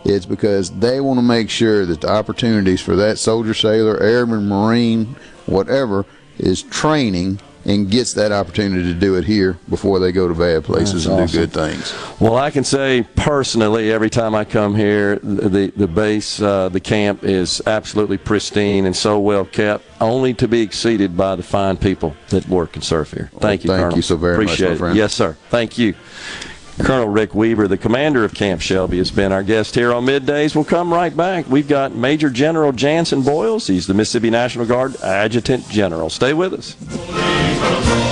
It's 0.04 0.26
because 0.26 0.70
they 0.70 1.00
want 1.00 1.18
to 1.18 1.22
make 1.22 1.48
sure 1.48 1.86
that 1.86 2.00
the 2.00 2.10
opportunities 2.10 2.80
for 2.80 2.96
that 2.96 3.18
soldier, 3.18 3.54
sailor, 3.54 4.00
airman, 4.00 4.48
marine, 4.48 5.16
whatever, 5.46 6.04
is 6.38 6.62
training 6.62 7.38
and 7.64 7.90
gets 7.90 8.14
that 8.14 8.32
opportunity 8.32 8.82
to 8.92 8.98
do 8.98 9.14
it 9.16 9.24
here 9.24 9.58
before 9.68 9.98
they 10.00 10.10
go 10.10 10.26
to 10.26 10.34
bad 10.34 10.64
places 10.64 11.04
That's 11.04 11.06
and 11.06 11.20
awesome. 11.20 11.40
do 11.40 11.46
good 11.46 11.52
things. 11.52 12.20
Well, 12.20 12.36
I 12.36 12.50
can 12.50 12.64
say 12.64 13.06
personally, 13.14 13.92
every 13.92 14.10
time 14.10 14.34
I 14.34 14.44
come 14.44 14.74
here, 14.74 15.16
the 15.22 15.72
the, 15.76 15.86
base, 15.86 16.40
uh, 16.42 16.68
the 16.70 16.80
camp 16.80 17.22
is 17.24 17.62
absolutely 17.66 18.18
pristine 18.18 18.86
and 18.86 18.96
so 18.96 19.20
well 19.20 19.44
kept, 19.44 19.84
only 20.00 20.34
to 20.34 20.48
be 20.48 20.60
exceeded 20.60 21.16
by 21.16 21.36
the 21.36 21.42
fine 21.42 21.76
people 21.76 22.16
that 22.30 22.48
work 22.48 22.74
and 22.74 22.82
serve 22.84 23.12
here. 23.12 23.30
Thank 23.38 23.64
you, 23.64 23.68
thank 23.68 23.82
Colonel. 23.82 23.96
you 23.96 24.02
so 24.02 24.16
very 24.16 24.38
much, 24.38 24.54
Appreciate 24.60 24.80
my 24.80 24.90
it. 24.90 24.96
Yes, 24.96 25.14
sir. 25.14 25.36
Thank 25.50 25.78
you. 25.78 25.94
Colonel 26.78 27.08
Rick 27.08 27.34
Weaver, 27.34 27.68
the 27.68 27.76
commander 27.76 28.24
of 28.24 28.34
Camp 28.34 28.60
Shelby, 28.60 28.98
has 28.98 29.10
been 29.10 29.30
our 29.30 29.42
guest 29.42 29.74
here 29.74 29.92
on 29.92 30.06
Middays. 30.06 30.54
We'll 30.54 30.64
come 30.64 30.92
right 30.92 31.16
back. 31.16 31.48
We've 31.48 31.68
got 31.68 31.94
Major 31.94 32.30
General 32.30 32.72
Janson 32.72 33.22
Boyles. 33.22 33.66
He's 33.66 33.86
the 33.86 33.94
Mississippi 33.94 34.30
National 34.30 34.66
Guard 34.66 34.96
Adjutant 35.02 35.68
General. 35.68 36.10
Stay 36.10 36.32
with 36.32 36.54
us. 36.54 38.11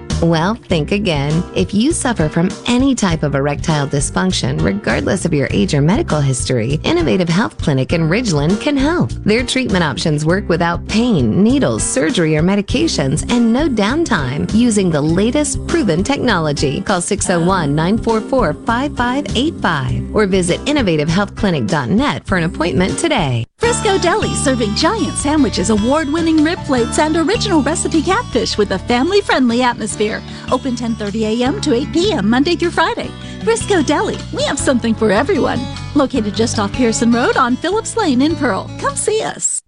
Well, 0.21 0.53
think 0.53 0.91
again. 0.91 1.43
If 1.55 1.73
you 1.73 1.91
suffer 1.91 2.29
from 2.29 2.51
any 2.67 2.93
type 2.93 3.23
of 3.23 3.33
erectile 3.33 3.87
dysfunction, 3.87 4.61
regardless 4.61 5.25
of 5.25 5.33
your 5.33 5.47
age 5.49 5.73
or 5.73 5.81
medical 5.81 6.21
history, 6.21 6.79
Innovative 6.83 7.27
Health 7.27 7.57
Clinic 7.57 7.91
in 7.91 8.01
Ridgeland 8.01 8.61
can 8.61 8.77
help. 8.77 9.09
Their 9.09 9.43
treatment 9.43 9.83
options 9.83 10.23
work 10.23 10.47
without 10.47 10.87
pain, 10.87 11.41
needles, 11.41 11.81
surgery, 11.81 12.37
or 12.37 12.43
medications, 12.43 13.27
and 13.31 13.51
no 13.51 13.67
downtime 13.67 14.53
using 14.53 14.91
the 14.91 15.01
latest 15.01 15.65
proven 15.67 16.03
technology. 16.03 16.81
Call 16.81 17.01
601 17.01 17.73
944 17.73 18.53
5585 18.53 20.15
or 20.15 20.27
visit 20.27 20.59
innovativehealthclinic.net 20.65 22.27
for 22.27 22.37
an 22.37 22.43
appointment 22.43 22.99
today. 22.99 23.43
Frisco 23.57 23.97
Deli 23.99 24.35
serving 24.35 24.75
giant 24.75 25.17
sandwiches, 25.17 25.69
award 25.69 26.09
winning 26.09 26.43
rib 26.43 26.59
plates, 26.59 26.99
and 26.99 27.15
original 27.15 27.61
recipe 27.61 28.01
catfish 28.01 28.57
with 28.57 28.71
a 28.71 28.79
family 28.79 29.21
friendly 29.21 29.61
atmosphere. 29.61 30.10
Open 30.51 30.75
10:30 30.75 31.41
a.m. 31.41 31.61
to 31.61 31.73
8 31.73 31.93
p.m. 31.93 32.29
Monday 32.29 32.55
through 32.55 32.71
Friday. 32.71 33.09
Frisco 33.43 33.81
Deli, 33.81 34.17
we 34.33 34.43
have 34.43 34.59
something 34.59 34.93
for 34.95 35.11
everyone. 35.11 35.59
Located 35.95 36.35
just 36.35 36.59
off 36.59 36.73
Pearson 36.73 37.11
Road 37.11 37.37
on 37.37 37.55
Phillips 37.55 37.95
Lane 37.95 38.21
in 38.21 38.35
Pearl. 38.35 38.69
Come 38.79 38.95
see 38.95 39.21
us. 39.21 39.61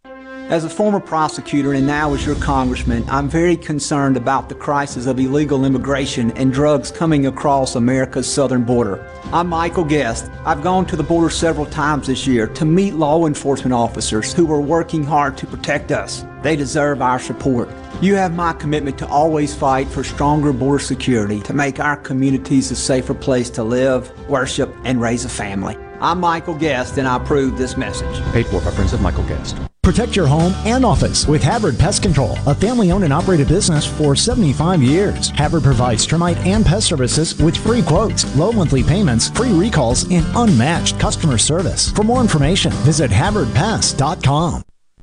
As 0.49 0.65
a 0.65 0.69
former 0.69 0.99
prosecutor 0.99 1.73
and 1.73 1.87
now 1.87 2.13
as 2.13 2.25
your 2.25 2.35
congressman, 2.35 3.05
I'm 3.09 3.29
very 3.29 3.55
concerned 3.55 4.17
about 4.17 4.49
the 4.49 4.55
crisis 4.55 5.05
of 5.05 5.17
illegal 5.17 5.63
immigration 5.63 6.31
and 6.31 6.51
drugs 6.51 6.91
coming 6.91 7.27
across 7.27 7.75
America's 7.75 8.31
southern 8.31 8.63
border. 8.63 9.09
I'm 9.31 9.47
Michael 9.47 9.85
Guest. 9.85 10.29
I've 10.45 10.61
gone 10.61 10.85
to 10.87 10.97
the 10.97 11.01
border 11.01 11.29
several 11.29 11.65
times 11.65 12.07
this 12.07 12.27
year 12.27 12.45
to 12.47 12.65
meet 12.65 12.93
law 12.93 13.25
enforcement 13.25 13.73
officers 13.73 14.33
who 14.33 14.51
are 14.51 14.61
working 14.61 15.03
hard 15.03 15.37
to 15.37 15.47
protect 15.47 15.91
us. 15.91 16.25
They 16.43 16.55
deserve 16.55 17.01
our 17.01 17.19
support. 17.19 17.69
You 18.01 18.15
have 18.15 18.35
my 18.35 18.53
commitment 18.53 18.97
to 18.99 19.07
always 19.07 19.55
fight 19.55 19.87
for 19.87 20.03
stronger 20.03 20.53
border 20.53 20.83
security 20.83 21.39
to 21.41 21.53
make 21.53 21.79
our 21.79 21.95
communities 21.95 22.69
a 22.69 22.75
safer 22.75 23.13
place 23.13 23.49
to 23.51 23.63
live, 23.63 24.11
worship, 24.29 24.75
and 24.83 25.01
raise 25.01 25.25
a 25.25 25.29
family. 25.29 25.77
I'm 26.01 26.19
Michael 26.19 26.55
Guest, 26.55 26.97
and 26.97 27.07
I 27.07 27.15
approve 27.15 27.57
this 27.57 27.77
message. 27.77 28.21
Paid 28.33 28.47
for 28.47 28.59
by 28.59 28.71
Friends 28.71 28.91
of 28.91 29.01
Michael 29.01 29.23
Guest. 29.23 29.57
Protect 29.83 30.15
your 30.15 30.27
home 30.27 30.53
and 30.65 30.85
office 30.85 31.27
with 31.27 31.43
Havard 31.43 31.77
Pest 31.77 32.03
Control, 32.03 32.37
a 32.47 32.55
family 32.55 32.91
owned 32.91 33.03
and 33.03 33.11
operated 33.13 33.49
business 33.49 33.85
for 33.85 34.15
75 34.15 34.81
years. 34.81 35.29
Havard 35.31 35.63
provides 35.63 36.05
termite 36.05 36.37
and 36.39 36.65
pest 36.65 36.87
services 36.87 37.37
with 37.41 37.55
free 37.55 37.81
quotes, 37.81 38.33
low 38.37 38.51
monthly 38.51 38.83
payments, 38.83 39.29
free 39.29 39.51
recalls, 39.51 40.09
and 40.09 40.25
unmatched 40.35 40.99
customer 40.99 41.37
service. 41.37 41.91
For 41.91 42.03
more 42.03 42.21
information, 42.21 42.71
visit 42.83 43.11
HavardPest.com. 43.11 44.63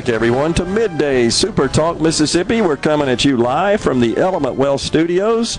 Back, 0.00 0.08
everyone, 0.08 0.54
to 0.54 0.64
Midday 0.64 1.28
Super 1.28 1.68
Talk 1.68 2.00
Mississippi. 2.00 2.62
We're 2.62 2.78
coming 2.78 3.06
at 3.10 3.22
you 3.22 3.36
live 3.36 3.82
from 3.82 4.00
the 4.00 4.16
Element 4.16 4.54
Wealth 4.54 4.80
Studios, 4.80 5.58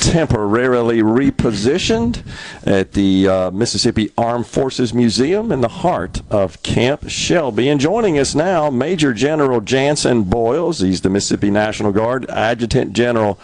temporarily 0.00 1.00
repositioned 1.00 2.26
at 2.66 2.90
the 2.90 3.28
uh, 3.28 3.50
Mississippi 3.52 4.10
Armed 4.18 4.48
Forces 4.48 4.92
Museum 4.92 5.52
in 5.52 5.60
the 5.60 5.68
heart 5.68 6.22
of 6.28 6.60
Camp 6.64 7.08
Shelby. 7.08 7.68
And 7.68 7.80
joining 7.80 8.18
us 8.18 8.34
now, 8.34 8.68
Major 8.68 9.14
General 9.14 9.60
Janson 9.60 10.24
Boyles. 10.24 10.80
He's 10.80 11.02
the 11.02 11.10
Mississippi 11.10 11.52
National 11.52 11.92
Guard 11.92 12.28
Adjutant 12.28 12.94
General. 12.94 13.38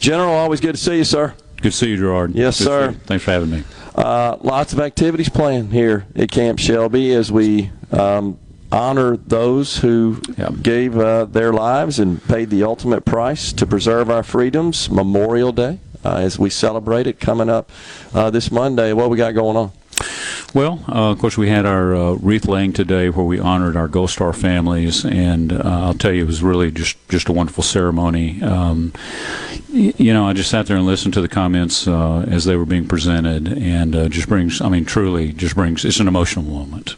General, 0.00 0.34
always 0.34 0.60
good 0.60 0.74
to 0.74 0.80
see 0.80 0.96
you, 0.96 1.04
sir. 1.04 1.32
Good 1.58 1.70
to 1.70 1.70
see 1.70 1.90
you, 1.90 1.96
Gerard. 1.96 2.34
Yes, 2.34 2.58
Good 2.58 2.64
sir. 2.64 2.92
Thanks 3.04 3.22
for 3.22 3.30
having 3.30 3.50
me. 3.50 3.62
Uh, 3.94 4.36
lots 4.40 4.72
of 4.72 4.80
activities 4.80 5.28
planned 5.28 5.72
here 5.72 6.06
at 6.16 6.28
Camp 6.28 6.58
Shelby 6.58 7.12
as 7.12 7.30
we 7.30 7.70
um, 7.92 8.36
honor 8.74 9.16
those 9.16 9.78
who 9.78 10.20
gave 10.62 10.98
uh, 10.98 11.24
their 11.26 11.52
lives 11.52 11.98
and 12.00 12.22
paid 12.26 12.50
the 12.50 12.64
ultimate 12.64 13.04
price 13.04 13.52
to 13.52 13.66
preserve 13.66 14.10
our 14.10 14.24
freedoms. 14.24 14.90
Memorial 14.90 15.52
Day, 15.52 15.78
uh, 16.04 16.16
as 16.16 16.38
we 16.38 16.50
celebrate 16.50 17.06
it, 17.06 17.20
coming 17.20 17.48
up 17.48 17.70
uh, 18.12 18.30
this 18.30 18.50
Monday. 18.50 18.92
What 18.92 19.10
we 19.10 19.16
got 19.16 19.32
going 19.32 19.56
on? 19.56 19.72
Well, 20.52 20.84
uh, 20.88 21.10
of 21.10 21.18
course, 21.18 21.36
we 21.38 21.48
had 21.48 21.66
our 21.66 21.94
uh, 21.94 22.12
wreath 22.14 22.46
laying 22.46 22.72
today 22.72 23.10
where 23.10 23.24
we 23.24 23.38
honored 23.40 23.76
our 23.76 23.88
Gold 23.88 24.10
Star 24.10 24.32
families, 24.32 25.04
and 25.04 25.52
uh, 25.52 25.60
I'll 25.64 25.94
tell 25.94 26.12
you, 26.12 26.22
it 26.22 26.26
was 26.26 26.42
really 26.42 26.70
just, 26.70 26.96
just 27.08 27.28
a 27.28 27.32
wonderful 27.32 27.62
ceremony. 27.64 28.42
Um, 28.42 28.92
y- 29.72 29.94
you 29.96 30.12
know, 30.12 30.26
I 30.26 30.32
just 30.32 30.50
sat 30.50 30.66
there 30.66 30.76
and 30.76 30.86
listened 30.86 31.14
to 31.14 31.20
the 31.20 31.28
comments 31.28 31.88
uh, 31.88 32.24
as 32.28 32.44
they 32.44 32.56
were 32.56 32.66
being 32.66 32.86
presented, 32.86 33.48
and 33.48 33.96
uh, 33.96 34.08
just 34.08 34.28
brings, 34.28 34.60
I 34.60 34.68
mean, 34.68 34.84
truly, 34.84 35.32
just 35.32 35.54
brings, 35.54 35.84
it's 35.84 36.00
an 36.00 36.08
emotional 36.08 36.44
moment. 36.44 36.96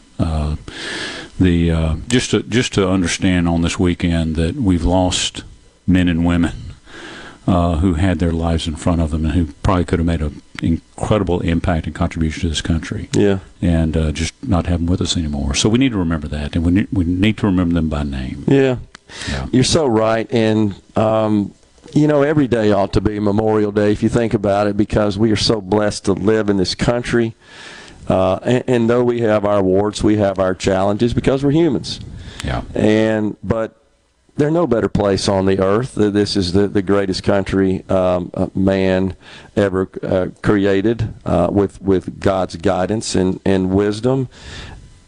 The 1.38 1.70
uh, 1.70 1.96
just 2.08 2.30
to 2.30 2.42
just 2.42 2.72
to 2.74 2.88
understand 2.88 3.48
on 3.48 3.62
this 3.62 3.78
weekend 3.78 4.36
that 4.36 4.56
we've 4.56 4.84
lost 4.84 5.44
men 5.86 6.08
and 6.08 6.24
women 6.24 6.74
uh, 7.46 7.76
who 7.76 7.94
had 7.94 8.18
their 8.18 8.32
lives 8.32 8.66
in 8.66 8.76
front 8.76 9.00
of 9.00 9.10
them 9.10 9.24
and 9.24 9.34
who 9.34 9.46
probably 9.62 9.84
could 9.84 9.98
have 9.98 10.06
made 10.06 10.20
an 10.20 10.42
incredible 10.62 11.40
impact 11.40 11.86
and 11.86 11.94
contribution 11.94 12.40
to 12.42 12.48
this 12.48 12.60
country. 12.60 13.08
Yeah. 13.12 13.38
And 13.62 13.96
uh, 13.96 14.12
just 14.12 14.34
not 14.42 14.66
have 14.66 14.80
them 14.80 14.86
with 14.86 15.00
us 15.00 15.16
anymore. 15.16 15.54
So 15.54 15.68
we 15.68 15.78
need 15.78 15.92
to 15.92 15.98
remember 15.98 16.28
that, 16.28 16.56
and 16.56 16.64
we 16.64 16.72
need, 16.72 16.88
we 16.92 17.04
need 17.04 17.38
to 17.38 17.46
remember 17.46 17.74
them 17.74 17.88
by 17.88 18.02
name. 18.02 18.44
Yeah. 18.48 18.78
You're 19.52 19.64
so 19.64 19.86
right. 19.86 20.30
And, 20.32 20.74
um, 20.96 21.54
you 21.94 22.08
know, 22.08 22.22
every 22.22 22.48
day 22.48 22.72
ought 22.72 22.92
to 22.94 23.00
be 23.00 23.20
Memorial 23.20 23.70
Day 23.70 23.92
if 23.92 24.02
you 24.02 24.08
think 24.08 24.34
about 24.34 24.66
it 24.66 24.76
because 24.76 25.16
we 25.16 25.30
are 25.30 25.36
so 25.36 25.60
blessed 25.60 26.06
to 26.06 26.12
live 26.12 26.50
in 26.50 26.56
this 26.56 26.74
country. 26.74 27.36
Uh, 28.09 28.39
and, 28.43 28.65
and 28.66 28.91
though 28.91 29.05
we 29.05 29.20
have 29.20 29.45
our 29.45 29.62
warts, 29.62 30.03
we 30.03 30.16
have 30.16 30.39
our 30.39 30.55
challenges 30.55 31.15
because 31.15 31.45
we're 31.45 31.51
humans. 31.51 32.01
Yeah. 32.45 32.62
And, 32.74 33.37
but 33.43 33.77
there's 34.37 34.53
no 34.53 34.66
better 34.66 34.89
place 34.89 35.28
on 35.28 35.47
the 35.47 35.61
earth. 35.61 35.95
This 35.95 36.37
is 36.37 36.53
the, 36.53 36.69
the 36.69 36.83
greatest 36.83 37.23
country 37.23 37.85
um, 37.89 38.31
uh, 38.35 38.49
man 38.55 39.16
ever 39.57 39.89
uh, 40.03 40.28
created 40.43 41.15
uh, 41.24 41.49
with, 41.51 41.81
with 41.81 42.20
God's 42.20 42.57
guidance 42.57 43.15
and, 43.15 43.41
and 43.45 43.70
wisdom 43.70 44.28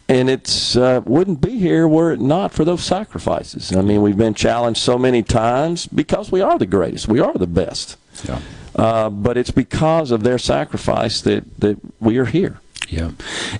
and 0.09 0.27
it's 0.27 0.75
uh, 0.75 1.01
wouldn't 1.05 1.39
be 1.39 1.59
here 1.59 1.87
were 1.87 2.11
it 2.11 2.19
not 2.19 2.51
for 2.51 2.65
those 2.65 2.83
sacrifices. 2.83 3.73
I 3.75 3.81
mean, 3.81 4.01
we've 4.01 4.17
been 4.17 4.33
challenged 4.33 4.81
so 4.81 4.97
many 4.97 5.21
times 5.21 5.85
because 5.85 6.31
we 6.31 6.41
are 6.41 6.57
the 6.57 6.65
greatest, 6.65 7.07
we 7.07 7.19
are 7.19 7.33
the 7.33 7.47
best. 7.47 7.95
Yeah. 8.27 8.39
Uh, 8.75 9.09
but 9.09 9.37
it's 9.37 9.51
because 9.51 10.09
of 10.11 10.23
their 10.23 10.39
sacrifice 10.39 11.21
that, 11.21 11.59
that 11.59 11.77
we 11.99 12.17
are 12.17 12.25
here. 12.25 12.59
Yeah, 12.89 13.11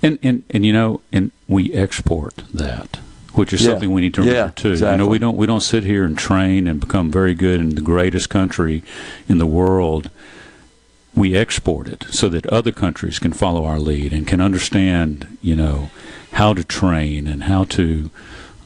and 0.02 0.18
and 0.24 0.44
and 0.50 0.66
you 0.66 0.74
know, 0.74 1.02
and 1.12 1.32
we 1.48 1.72
export 1.74 2.42
that, 2.54 2.98
which 3.34 3.54
is 3.54 3.62
Yeah. 3.62 3.72
something 3.72 3.92
we 3.92 4.02
need 4.02 4.14
to 4.16 4.22
remember 4.22 4.40
Yeah, 4.40 4.52
too. 4.56 4.74
You 4.74 4.98
know, 4.98 5.08
we 5.08 5.20
don't 5.20 5.38
we 5.38 5.46
don't 5.46 5.62
sit 5.62 5.84
here 5.84 6.04
and 6.04 6.18
train 6.18 6.68
and 6.68 6.80
become 6.80 7.12
very 7.12 7.36
good 7.36 7.60
in 7.60 7.76
the 7.76 7.82
greatest 7.82 8.30
country 8.30 8.84
in 9.28 9.38
the 9.38 9.46
world. 9.46 10.10
We 11.16 11.36
export 11.36 11.88
it 11.88 12.06
so 12.12 12.30
that 12.30 12.46
other 12.48 12.72
countries 12.72 13.20
can 13.20 13.34
follow 13.34 13.66
our 13.66 13.80
lead 13.80 14.14
and 14.14 14.26
can 14.26 14.40
understand, 14.42 15.38
you 15.42 15.56
know, 15.56 15.90
how 16.34 16.54
to 16.54 16.64
train 16.64 17.28
and 17.28 17.44
how 17.44 17.66
to, 17.66 18.10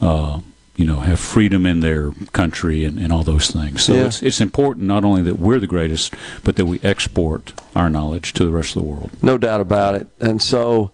uh, 0.00 0.40
you 0.76 0.84
know, 0.84 1.00
have 1.00 1.20
freedom 1.20 1.66
in 1.66 1.80
their 1.80 2.10
country 2.32 2.84
and, 2.84 2.98
and 2.98 3.12
all 3.12 3.22
those 3.22 3.48
things. 3.50 3.84
So 3.84 3.94
Yeah. 3.94 4.06
it's 4.06 4.22
it's 4.22 4.40
important 4.40 4.86
not 4.86 5.04
only 5.04 5.22
that 5.22 5.38
we're 5.38 5.60
the 5.60 5.68
greatest, 5.68 6.14
but 6.42 6.56
that 6.56 6.66
we 6.66 6.80
export 6.82 7.52
our 7.76 7.88
knowledge 7.88 8.32
to 8.34 8.44
the 8.44 8.50
rest 8.50 8.74
of 8.76 8.82
the 8.82 8.88
world. 8.88 9.10
No 9.22 9.38
doubt 9.38 9.60
about 9.60 9.94
it. 9.94 10.08
And 10.20 10.42
so, 10.42 10.90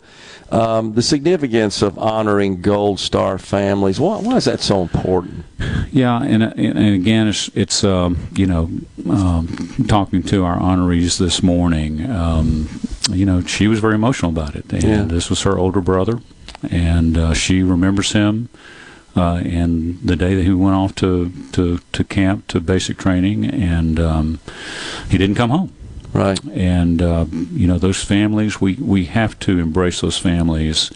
um, 0.51 0.95
the 0.95 1.03
significance 1.03 1.81
of 1.81 1.99
honoring 1.99 2.61
Gold 2.61 3.01
Star 3.01 3.39
families, 3.39 3.99
why, 3.99 4.19
why 4.19 4.37
is 4.37 4.45
that 4.45 4.61
so 4.61 4.83
important? 4.83 5.45
Yeah, 5.91 6.23
and 6.23 6.43
and, 6.43 6.79
again, 6.95 7.29
it's 7.29 7.49
it's 7.55 7.83
um, 7.83 8.29
you 8.37 8.47
know 8.47 8.71
um, 9.09 9.47
talking 9.89 10.23
to 10.25 10.45
our 10.45 10.59
honorees 10.59 11.19
this 11.19 11.43
morning. 11.43 12.09
Um, 12.11 12.69
you 13.11 13.25
know, 13.25 13.41
she 13.43 13.67
was 13.67 13.81
very 13.81 13.95
emotional 13.95 14.31
about 14.31 14.57
it, 14.57 14.71
and 14.73 14.83
Yeah. 14.83 15.03
this 15.05 15.31
was 15.31 15.43
her 15.43 15.57
older 15.59 15.81
brother, 15.81 16.21
and 16.71 17.17
uh, 17.17 17.33
she 17.35 17.63
remembers 17.63 18.13
him. 18.13 18.51
Uh, 19.17 19.43
and 19.45 19.99
the 20.03 20.15
day 20.15 20.35
that 20.35 20.45
he 20.45 20.53
went 20.53 20.77
off 20.77 20.95
to, 20.95 21.33
to, 21.53 21.81
to 21.93 22.05
camp 22.05 22.47
to 22.49 22.61
basic 22.61 22.97
training, 22.97 23.45
and 23.45 23.99
um, 23.99 24.39
he 25.09 25.19
didn't 25.19 25.37
come 25.37 25.51
home. 25.51 25.73
Right. 26.13 26.43
And 26.45 27.01
uh, 27.03 27.27
you 27.31 27.67
know 27.67 27.79
those 27.79 28.03
families, 28.03 28.61
we, 28.61 28.75
we 28.75 29.05
have 29.07 29.39
to 29.41 29.59
embrace 29.59 30.01
those 30.01 30.19
families 30.19 30.91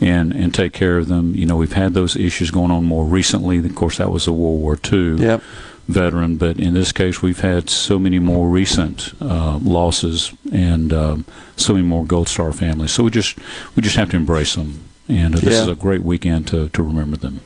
and 0.00 0.32
and 0.32 0.54
take 0.54 0.72
care 0.72 0.98
of 0.98 1.08
them. 1.08 1.34
You 1.34 1.46
know, 1.46 1.56
we've 1.56 1.72
had 1.72 1.94
those 1.94 2.16
issues 2.16 2.50
going 2.50 2.70
on 2.70 2.84
more 2.84 3.04
recently. 3.04 3.58
Of 3.58 3.74
course, 3.74 3.98
that 3.98 4.10
was 4.10 4.26
a 4.26 4.32
World 4.32 4.60
War 4.60 4.78
II. 4.90 5.16
Yep. 5.16 5.42
veteran, 5.88 6.36
but 6.36 6.58
in 6.58 6.74
this 6.74 6.92
case, 6.92 7.22
we've 7.22 7.40
had 7.40 7.70
so 7.70 7.98
many 7.98 8.18
more 8.18 8.48
recent 8.48 9.14
uh, 9.22 9.58
losses 9.62 10.32
and 10.52 10.92
um, 10.92 11.24
so 11.56 11.72
many 11.72 11.84
more 11.84 12.04
Gold 12.04 12.28
Star 12.28 12.52
families. 12.52 12.92
So 12.92 13.04
we 13.04 13.10
just 13.10 13.38
we 13.74 13.82
just 13.82 13.96
have 13.96 14.10
to 14.10 14.16
embrace 14.16 14.54
them, 14.54 14.84
and 15.08 15.34
uh, 15.34 15.38
this 15.40 15.54
Yeah. 15.54 15.62
is 15.62 15.68
a 15.68 15.74
great 15.74 16.02
weekend 16.02 16.46
to, 16.48 16.68
to 16.70 16.82
remember 16.82 17.16
them. 17.16 17.40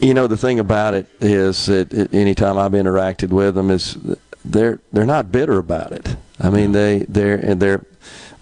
You 0.00 0.14
know, 0.14 0.26
the 0.26 0.36
thing 0.36 0.58
about 0.58 0.94
it 0.94 1.06
is 1.20 1.66
that 1.66 1.92
it, 1.92 2.14
anytime 2.14 2.56
I've 2.56 2.72
interacted 2.72 3.28
with 3.30 3.54
them, 3.54 3.70
is 3.70 3.98
they're 4.44 4.80
they're 4.92 5.04
not 5.04 5.30
bitter 5.30 5.58
about 5.58 5.92
it. 5.92 6.16
I 6.40 6.48
mean, 6.48 6.72
they 6.72 7.00
they're 7.08 7.34
and 7.36 7.60
they're 7.60 7.84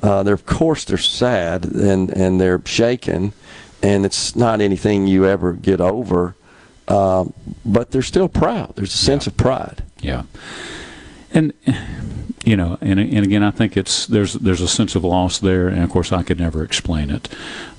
uh, 0.02 0.22
they're 0.22 0.34
of 0.34 0.46
course 0.46 0.84
they're 0.84 0.98
sad 0.98 1.64
and 1.64 2.10
and 2.10 2.40
they're 2.40 2.62
shaken, 2.64 3.32
and 3.82 4.06
it's 4.06 4.36
not 4.36 4.60
anything 4.60 5.09
you 5.09 5.26
ever 5.26 5.52
get 5.52 5.80
over. 5.80 6.36
Um, 6.86 7.32
but 7.66 7.90
they're 7.90 8.00
still 8.02 8.28
proud. 8.28 8.76
There's 8.76 8.94
a 8.94 8.96
sense 8.96 9.26
of 9.26 9.36
pride. 9.36 9.82
Yeah, 10.00 10.22
and 11.39 11.52
you 12.44 12.56
know, 12.56 12.78
and 12.81 12.98
and 12.98 13.24
again, 13.24 13.43
I 13.43 13.51
think 13.51 13.77
it's 13.77 14.06
there's 14.06 14.35
there's 14.35 14.60
a 14.60 14.69
sense 14.69 14.94
of 14.94 15.05
loss 15.05 15.39
there, 15.39 15.69
and 15.69 15.82
of 15.82 15.90
course, 15.90 16.12
I 16.12 16.23
could 16.23 16.39
never 16.39 16.62
explain 16.62 17.10
it. 17.10 17.28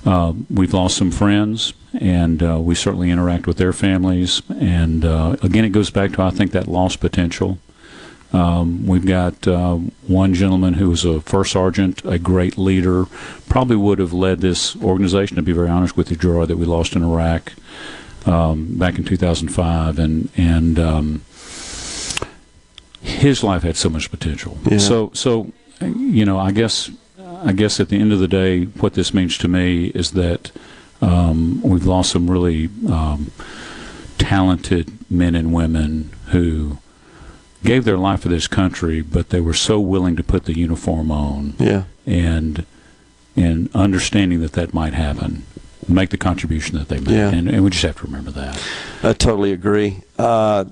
Uh, 0.04 0.32
we've 0.48 0.72
lost 0.72 0.96
some 0.96 1.10
friends, 1.10 1.72
and 1.98 2.42
uh, 2.42 2.60
we 2.60 2.74
certainly 2.74 3.10
interact 3.10 3.46
with 3.46 3.56
their 3.56 3.72
families, 3.72 4.42
and 4.48 5.04
uh, 5.04 5.36
again, 5.42 5.64
it 5.64 5.70
goes 5.70 5.90
back 5.90 6.12
to 6.12 6.22
I 6.22 6.30
think 6.30 6.52
that 6.52 6.68
loss 6.68 6.96
potential. 6.96 7.58
Um, 8.32 8.86
we've 8.86 9.06
got 9.06 9.48
uh, 9.48 9.74
one 10.06 10.34
gentleman 10.34 10.74
who 10.74 10.88
was 10.88 11.04
a 11.04 11.20
first 11.20 11.50
sergeant, 11.50 12.04
a 12.04 12.16
great 12.16 12.56
leader, 12.56 13.06
probably 13.48 13.74
would 13.74 13.98
have 13.98 14.12
led 14.12 14.40
this 14.40 14.76
organization, 14.76 15.34
to 15.34 15.42
be 15.42 15.50
very 15.50 15.68
honest 15.68 15.96
with 15.96 16.12
you, 16.12 16.16
Gerard, 16.16 16.46
that 16.46 16.56
we 16.56 16.64
lost 16.64 16.94
in 16.94 17.02
Iraq 17.02 17.54
um, 18.26 18.78
back 18.78 18.98
in 18.98 19.04
2005, 19.04 19.98
and 19.98 20.28
and 20.36 20.78
um, 20.78 21.22
his 23.02 23.42
life 23.42 23.62
had 23.62 23.76
so 23.76 23.88
much 23.88 24.10
potential. 24.10 24.58
Yeah. 24.70 24.78
So 24.78 25.10
so 25.14 25.52
you 25.80 26.24
know, 26.24 26.38
I 26.38 26.50
guess 26.52 26.90
I 27.44 27.52
guess 27.52 27.80
at 27.80 27.88
the 27.88 27.98
end 27.98 28.12
of 28.12 28.18
the 28.18 28.28
day, 28.28 28.64
what 28.64 28.94
this 28.94 29.14
means 29.14 29.38
to 29.38 29.48
me 29.48 29.86
is 29.88 30.10
that 30.12 30.50
um, 31.00 31.62
we've 31.62 31.86
lost 31.86 32.10
some 32.12 32.30
really 32.30 32.68
um, 32.88 33.30
talented 34.18 34.92
men 35.10 35.34
and 35.34 35.52
women 35.52 36.10
who 36.26 36.78
gave 37.64 37.84
their 37.84 37.96
life 37.96 38.20
for 38.20 38.28
this 38.28 38.46
country, 38.46 39.00
but 39.00 39.30
they 39.30 39.40
were 39.40 39.54
so 39.54 39.80
willing 39.80 40.16
to 40.16 40.22
put 40.22 40.44
the 40.44 40.56
uniform 40.58 41.10
on. 41.10 41.54
Yeah. 41.58 41.84
And 42.06 42.66
and 43.36 43.70
understanding 43.74 44.40
that 44.40 44.52
that 44.52 44.74
might 44.74 44.92
happen, 44.92 45.44
make 45.88 46.10
the 46.10 46.16
contribution 46.18 46.76
that 46.76 46.88
they 46.88 46.98
made, 46.98 47.14
Yeah. 47.14 47.30
and, 47.30 47.48
and 47.48 47.64
we 47.64 47.70
just 47.70 47.84
have 47.84 47.96
to 47.98 48.04
remember 48.06 48.32
that. 48.32 48.60
I 49.02 49.12
totally 49.12 49.52
agree. 49.52 50.02
Uh, 50.18 50.64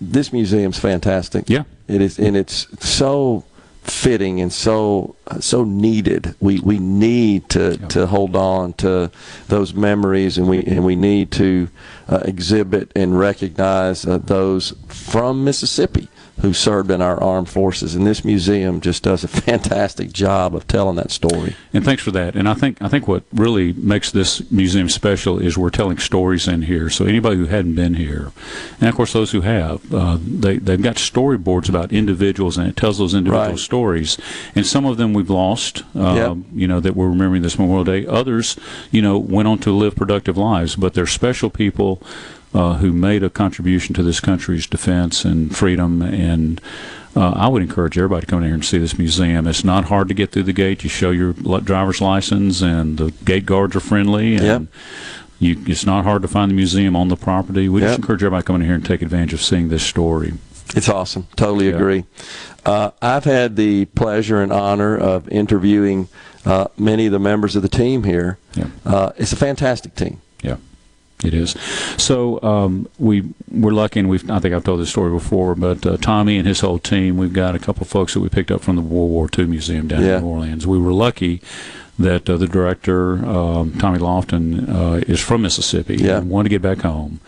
this 0.00 0.32
museum's 0.32 0.78
fantastic. 0.78 1.48
Yeah, 1.48 1.64
it 1.88 2.00
is, 2.00 2.18
and 2.18 2.36
it's 2.36 2.66
so 2.86 3.44
fitting 3.82 4.40
and 4.40 4.52
so 4.52 5.16
so 5.40 5.64
needed. 5.64 6.34
We 6.40 6.60
we 6.60 6.78
need 6.78 7.48
to, 7.50 7.76
to 7.88 8.06
hold 8.06 8.36
on 8.36 8.74
to 8.74 9.10
those 9.48 9.74
memories, 9.74 10.38
and 10.38 10.48
we 10.48 10.62
and 10.64 10.84
we 10.84 10.96
need 10.96 11.30
to 11.32 11.68
uh, 12.08 12.20
exhibit 12.24 12.92
and 12.94 13.18
recognize 13.18 14.06
uh, 14.06 14.18
those 14.18 14.74
from 14.88 15.44
Mississippi 15.44 16.08
who 16.42 16.52
served 16.52 16.90
in 16.90 17.00
our 17.00 17.22
armed 17.22 17.48
forces. 17.48 17.94
And 17.94 18.06
this 18.06 18.24
museum 18.24 18.80
just 18.80 19.02
does 19.02 19.24
a 19.24 19.28
fantastic 19.46 20.12
job 20.12 20.54
of 20.54 20.66
telling 20.66 20.96
that 20.96 21.10
story. 21.10 21.54
And 21.72 21.84
thanks 21.84 22.02
for 22.02 22.10
that. 22.10 22.34
And 22.36 22.48
I 22.48 22.54
think 22.54 22.82
I 22.82 22.88
think 22.88 23.08
what 23.08 23.22
really 23.32 23.72
makes 23.72 24.10
this 24.10 24.50
museum 24.50 24.88
special 24.88 25.38
is 25.38 25.56
we're 25.56 25.70
telling 25.70 25.98
stories 25.98 26.46
in 26.46 26.62
here. 26.62 26.90
So 26.90 27.04
anybody 27.06 27.36
who 27.36 27.46
hadn't 27.46 27.74
been 27.76 27.94
here, 27.94 28.32
and 28.80 28.88
of 28.88 28.94
course 28.94 29.12
those 29.12 29.30
who 29.32 29.40
have, 29.42 29.92
uh, 29.94 30.18
they 30.20 30.58
they've 30.58 30.82
got 30.82 30.96
storyboards 30.96 31.68
about 31.68 31.92
individuals, 31.92 32.58
and 32.58 32.68
it 32.68 32.76
tells 32.76 32.98
those 32.98 33.14
individual 33.14 33.50
Right. 33.50 33.58
stories. 33.58 34.18
And 34.54 34.66
some 34.66 34.84
of 34.84 34.96
them 34.98 35.14
we've 35.14 35.30
lost. 35.30 35.82
Uh, 35.96 36.12
Yep. 36.12 36.36
You 36.54 36.66
know 36.68 36.80
that 36.80 36.94
we're 36.96 37.08
remembering 37.08 37.42
this 37.42 37.58
Memorial 37.58 37.84
Day. 37.84 38.06
Others, 38.06 38.56
you 38.90 39.00
know, 39.00 39.16
went 39.18 39.48
on 39.48 39.58
to 39.60 39.70
live 39.72 39.94
productive 39.96 40.36
lives. 40.36 40.76
But 40.76 40.94
they're 40.94 41.06
special 41.06 41.50
people. 41.50 42.02
Uh, 42.54 42.74
who 42.74 42.92
made 42.92 43.22
a 43.22 43.30
contribution 43.30 43.94
to 43.94 44.02
this 44.02 44.20
country's 44.20 44.66
defense 44.66 45.24
and 45.24 45.56
freedom 45.56 46.02
and 46.02 46.60
uh, 47.16 47.30
I 47.30 47.48
would 47.48 47.62
encourage 47.62 47.96
everybody 47.98 48.22
to 48.22 48.26
come 48.26 48.38
in 48.40 48.44
here 48.46 48.54
and 48.54 48.64
see 48.64 48.78
this 48.78 48.98
museum. 48.98 49.46
It's 49.46 49.64
not 49.64 49.84
hard 49.86 50.08
to 50.08 50.14
get 50.14 50.32
through 50.32 50.44
the 50.44 50.52
gate. 50.52 50.82
You 50.82 50.88
show 50.90 51.10
your 51.10 51.32
driver's 51.34 52.00
license, 52.00 52.62
and 52.62 52.96
the 52.96 53.10
gate 53.24 53.44
guards 53.46 53.76
are 53.76 53.80
friendly. 53.80 54.36
And 54.36 54.44
Yep. 54.44 54.62
you, 55.38 55.56
it's 55.66 55.84
not 55.84 56.04
hard 56.04 56.22
to 56.22 56.28
find 56.28 56.50
the 56.50 56.54
museum 56.54 56.96
on 56.96 57.08
the 57.08 57.16
property. 57.16 57.68
We 57.68 57.80
Yep. 57.82 57.88
just 57.88 57.98
encourage 57.98 58.22
everybody 58.22 58.42
to 58.42 58.46
come 58.46 58.56
in 58.56 58.62
here 58.66 58.74
and 58.74 58.84
take 58.84 59.02
advantage 59.02 59.34
of 59.34 59.42
seeing 59.42 59.68
this 59.68 59.82
story. 59.82 60.32
It's 60.74 60.88
awesome. 60.88 61.26
Totally 61.36 61.68
Yeah. 61.68 61.74
agree. 61.76 62.04
Uh, 62.64 62.90
I've 63.02 63.24
had 63.24 63.56
the 63.56 63.84
pleasure 63.86 64.40
and 64.42 64.50
honor 64.52 64.96
of 64.96 65.28
interviewing 65.28 66.08
uh, 66.46 66.66
many 66.78 67.06
of 67.06 67.12
the 67.12 67.18
members 67.18 67.56
of 67.56 67.62
the 67.62 67.68
team 67.68 68.04
here. 68.04 68.38
Yeah. 68.54 68.64
Uh, 68.86 69.10
it's 69.18 69.32
a 69.32 69.36
fantastic 69.36 69.94
team. 69.94 70.18
Yeah, 70.42 70.56
it 71.24 71.34
is. 71.34 71.52
So 71.98 72.42
um, 72.42 72.88
we 72.98 73.22
we're 73.50 73.72
lucky, 73.72 74.00
and 74.00 74.08
we've 74.08 74.28
I 74.30 74.38
think 74.40 74.54
I've 74.54 74.64
told 74.64 74.80
this 74.80 74.90
story 74.90 75.10
before, 75.12 75.54
but 75.54 75.86
uh, 75.86 75.96
Tommy 75.98 76.36
and 76.38 76.46
his 76.48 76.60
whole 76.60 76.78
team, 76.78 77.16
we've 77.16 77.32
got 77.32 77.54
a 77.54 77.58
couple 77.58 77.82
of 77.82 77.88
folks 77.88 78.14
that 78.14 78.20
we 78.20 78.28
picked 78.28 78.50
up 78.50 78.60
from 78.62 78.76
the 78.76 78.82
World 78.82 79.10
War 79.10 79.28
II 79.38 79.46
Museum 79.46 79.88
down 79.88 80.02
Yeah. 80.02 80.16
in 80.18 80.22
New 80.24 80.28
Orleans. 80.30 80.66
We 80.66 80.78
were 80.78 80.92
lucky 80.92 81.40
that 81.98 82.28
uh, 82.28 82.36
the 82.36 82.48
director 82.48 83.24
um, 83.24 83.74
Tommy 83.78 83.98
Lofton 83.98 84.68
uh, 84.68 84.94
is 85.06 85.20
from 85.20 85.42
Mississippi 85.42 85.96
Yeah. 85.96 86.18
and 86.18 86.30
wanted 86.30 86.48
to 86.48 86.54
get 86.58 86.62
back 86.62 86.78
home. 86.84 87.20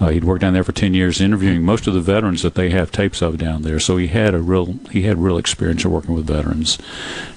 Uh, 0.00 0.08
he'd 0.10 0.22
worked 0.24 0.40
down 0.42 0.54
there 0.54 0.62
for 0.62 0.70
ten 0.72 0.94
years, 0.94 1.20
interviewing 1.20 1.62
most 1.64 1.86
of 1.88 1.94
the 1.94 2.00
veterans 2.00 2.42
that 2.42 2.54
they 2.54 2.70
have 2.70 2.90
tapes 2.92 3.20
of 3.20 3.36
down 3.36 3.62
there. 3.62 3.80
So 3.80 3.96
he 3.96 4.06
had 4.06 4.32
a 4.32 4.38
real 4.40 4.78
he 4.92 5.02
had 5.02 5.18
real 5.18 5.36
experience 5.38 5.84
of 5.84 5.90
working 5.90 6.14
with 6.14 6.24
veterans, 6.26 6.78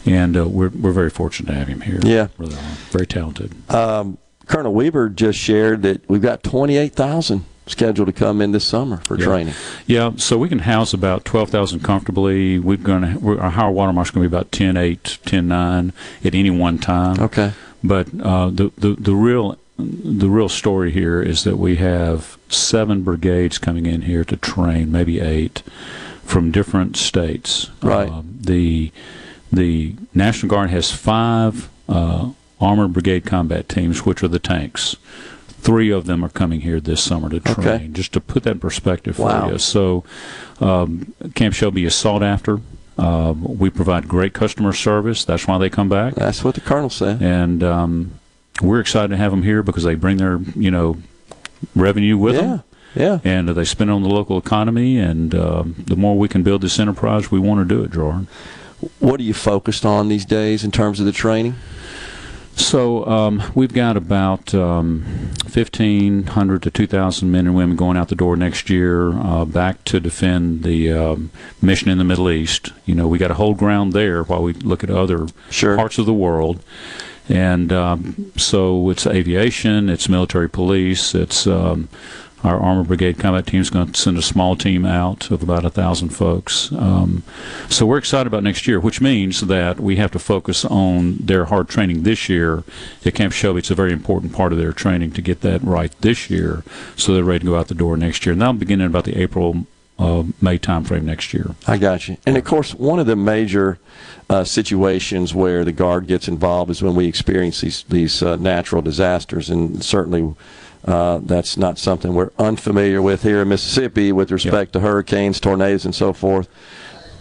and 0.05 0.37
uh, 0.37 0.47
we're 0.47 0.69
we're 0.69 0.91
very 0.91 1.09
fortunate 1.09 1.51
to 1.51 1.57
have 1.57 1.67
him 1.67 1.81
here. 1.81 1.99
Yeah. 2.03 2.27
really 2.37 2.55
very 2.91 3.07
talented. 3.07 3.51
Um, 3.71 4.19
Colonel 4.51 4.73
Weaver 4.73 5.09
just 5.09 5.39
shared 5.39 5.81
that 5.83 6.07
we've 6.09 6.21
got 6.21 6.43
28,000 6.43 7.45
scheduled 7.67 8.07
to 8.07 8.13
come 8.13 8.41
in 8.41 8.51
this 8.51 8.65
summer 8.65 8.97
for 8.97 9.17
Yeah. 9.17 9.25
training. 9.25 9.53
Yeah, 9.87 10.11
so 10.17 10.37
we 10.37 10.49
can 10.49 10.59
house 10.59 10.93
about 10.93 11.23
12,000 11.23 11.79
comfortably. 11.81 12.59
We're 12.59 12.77
going 12.77 13.01
to 13.19 13.39
our 13.39 13.51
higher 13.51 13.71
water 13.71 13.93
mark's 13.93 14.11
going 14.11 14.23
to 14.23 14.29
be 14.29 14.35
about 14.35 14.51
10.8, 14.51 15.19
10.9 15.25 15.93
at 16.25 16.35
any 16.35 16.49
one 16.49 16.77
time. 16.79 17.19
Okay. 17.19 17.53
But 17.83 18.07
uh, 18.21 18.49
the, 18.49 18.71
the 18.77 18.95
the 18.99 19.15
real 19.15 19.57
the 19.79 20.29
real 20.29 20.49
story 20.49 20.91
here 20.91 21.19
is 21.21 21.43
that 21.45 21.57
we 21.57 21.77
have 21.77 22.37
seven 22.49 23.01
brigades 23.01 23.57
coming 23.57 23.85
in 23.87 24.03
here 24.03 24.23
to 24.25 24.37
train, 24.37 24.91
maybe 24.91 25.19
eight, 25.19 25.63
from 26.23 26.51
different 26.51 26.95
states. 26.97 27.71
Right. 27.81 28.07
Um, 28.09 28.37
the 28.39 28.91
the 29.51 29.95
National 30.13 30.49
Guard 30.49 30.69
has 30.69 30.91
five 30.91 31.69
uh, 31.89 32.29
armored 32.61 32.93
brigade 32.93 33.25
combat 33.25 33.67
teams, 33.67 34.05
which 34.05 34.23
are 34.23 34.27
the 34.27 34.39
tanks. 34.39 34.95
Three 35.47 35.91
of 35.91 36.05
them 36.05 36.23
are 36.25 36.29
coming 36.29 36.61
here 36.61 36.79
this 36.79 37.01
summer 37.03 37.29
to 37.29 37.39
train, 37.39 37.67
Okay. 37.67 37.87
just 37.91 38.11
to 38.13 38.19
put 38.21 38.43
that 38.43 38.51
in 38.51 38.59
perspective 38.59 39.15
for 39.17 39.25
Wow. 39.25 39.49
you. 39.51 39.57
So, 39.59 40.03
um, 40.59 41.13
Camp 41.35 41.53
Shelby 41.53 41.85
is 41.85 41.93
sought 41.95 42.23
after. 42.23 42.59
Um, 42.97 43.57
we 43.57 43.69
provide 43.69 44.07
great 44.07 44.33
customer 44.33 44.73
service. 44.73 45.23
That's 45.23 45.47
why 45.47 45.57
they 45.57 45.69
come 45.69 45.87
back. 45.89 46.15
That's 46.15 46.43
what 46.43 46.55
the 46.55 46.61
colonel 46.61 46.89
said. 46.89 47.21
And 47.21 47.63
um, 47.63 48.11
we're 48.61 48.79
excited 48.79 49.09
to 49.09 49.17
have 49.17 49.31
them 49.31 49.43
here 49.43 49.61
because 49.63 49.83
they 49.83 49.95
bring 49.95 50.17
their, 50.17 50.39
you 50.55 50.71
know, 50.71 50.97
revenue 51.75 52.17
with 52.17 52.35
Yeah. 52.35 52.41
them. 52.41 52.63
Yeah. 52.95 53.19
And 53.23 53.49
they 53.49 53.63
spend 53.63 53.89
it 53.89 53.93
on 53.93 54.03
the 54.03 54.09
local 54.09 54.37
economy. 54.37 54.97
And 54.97 55.33
um, 55.33 55.75
the 55.87 55.95
more 55.95 56.17
we 56.17 56.27
can 56.27 56.43
build 56.43 56.61
this 56.61 56.79
enterprise, 56.79 57.31
we 57.31 57.39
want 57.39 57.67
to 57.67 57.75
do 57.75 57.83
it, 57.83 57.91
Gerard. 57.91 58.27
What 58.99 59.19
are 59.19 59.23
you 59.23 59.33
focused 59.35 59.85
on 59.85 60.09
these 60.09 60.25
days 60.25 60.63
in 60.63 60.71
terms 60.71 60.99
of 60.99 61.05
the 61.05 61.11
training? 61.11 61.55
So 62.55 63.05
um, 63.05 63.43
we've 63.55 63.73
got 63.73 63.97
about 63.97 64.53
um, 64.53 65.01
1,500 65.51 66.63
to 66.63 66.71
2,000 66.71 67.31
men 67.31 67.47
and 67.47 67.55
women 67.55 67.75
going 67.75 67.97
out 67.97 68.09
the 68.09 68.15
door 68.15 68.35
next 68.35 68.69
year 68.69 69.13
uh, 69.13 69.45
back 69.45 69.83
to 69.85 69.99
defend 69.99 70.63
the 70.63 70.91
um, 70.91 71.31
mission 71.61 71.89
in 71.89 71.97
the 71.97 72.03
Middle 72.03 72.29
East. 72.29 72.71
You 72.85 72.95
know, 72.95 73.07
we 73.07 73.17
got 73.17 73.29
to 73.29 73.33
hold 73.33 73.57
ground 73.57 73.93
there 73.93 74.23
while 74.23 74.43
we 74.43 74.53
look 74.53 74.83
at 74.83 74.89
other 74.89 75.27
parts 75.77 75.97
of 75.97 76.05
the 76.05 76.13
world. 76.13 76.63
And 77.29 77.71
um, 77.71 78.31
so 78.35 78.89
it's 78.89 79.07
aviation, 79.07 79.89
it's 79.89 80.09
military 80.09 80.49
police, 80.49 81.15
it's 81.15 81.47
um, 81.47 81.87
our 82.43 82.59
armor 82.59 82.83
brigade 82.83 83.19
combat 83.19 83.47
team 83.47 83.61
is 83.61 83.69
going 83.69 83.91
to 83.91 83.99
send 83.99 84.17
a 84.17 84.21
small 84.21 84.55
team 84.55 84.85
out 84.85 85.29
of 85.31 85.43
about 85.43 85.65
a 85.65 85.69
thousand 85.69 86.09
folks. 86.09 86.71
Um, 86.71 87.23
so 87.69 87.85
we're 87.85 87.97
excited 87.97 88.27
about 88.27 88.43
next 88.43 88.67
year, 88.67 88.79
which 88.79 89.01
means 89.01 89.41
that 89.41 89.79
we 89.79 89.97
have 89.97 90.11
to 90.11 90.19
focus 90.19 90.65
on 90.65 91.17
their 91.17 91.45
hard 91.45 91.69
training 91.69 92.03
this 92.03 92.29
year 92.29 92.63
at 93.05 93.15
Camp 93.15 93.33
Shelby. 93.33 93.59
It's 93.59 93.71
a 93.71 93.75
very 93.75 93.93
important 93.93 94.33
part 94.33 94.51
of 94.51 94.57
their 94.57 94.73
training 94.73 95.11
to 95.11 95.21
get 95.21 95.41
that 95.41 95.61
right 95.63 95.93
this 96.01 96.29
year, 96.29 96.63
so 96.95 97.13
they're 97.13 97.23
ready 97.23 97.39
to 97.39 97.45
go 97.45 97.57
out 97.57 97.67
the 97.67 97.75
door 97.75 97.95
next 97.97 98.25
year. 98.25 98.33
And 98.33 98.41
that'll 98.41 98.53
begin 98.53 98.81
in 98.81 98.87
about 98.87 99.05
the 99.05 99.17
April. 99.17 99.67
Uh, 99.99 100.23
May 100.41 100.57
timeframe 100.57 101.03
next 101.03 101.31
year. 101.31 101.53
I 101.67 101.77
got 101.77 102.07
you. 102.07 102.17
And 102.25 102.35
of 102.35 102.43
course, 102.43 102.73
one 102.73 102.97
of 102.97 103.05
the 103.05 103.15
major 103.15 103.77
uh, 104.31 104.43
situations 104.43 105.35
where 105.35 105.63
the 105.63 105.71
guard 105.71 106.07
gets 106.07 106.27
involved 106.27 106.71
is 106.71 106.81
when 106.81 106.95
we 106.95 107.05
experience 107.05 107.61
these 107.61 107.83
these 107.83 108.23
uh, 108.23 108.35
natural 108.37 108.81
disasters, 108.81 109.51
and 109.51 109.83
certainly 109.85 110.33
Uh, 110.85 111.19
that's 111.23 111.57
not 111.57 111.77
something 111.77 112.13
we're 112.13 112.31
unfamiliar 112.39 113.01
with 113.01 113.21
here 113.23 113.41
in 113.41 113.49
Mississippi 113.49 114.11
with 114.11 114.31
respect 114.31 114.73
to 114.73 114.79
hurricanes, 114.79 115.39
tornadoes, 115.39 115.85
and 115.85 115.93
so 115.93 116.11
forth. 116.13 116.47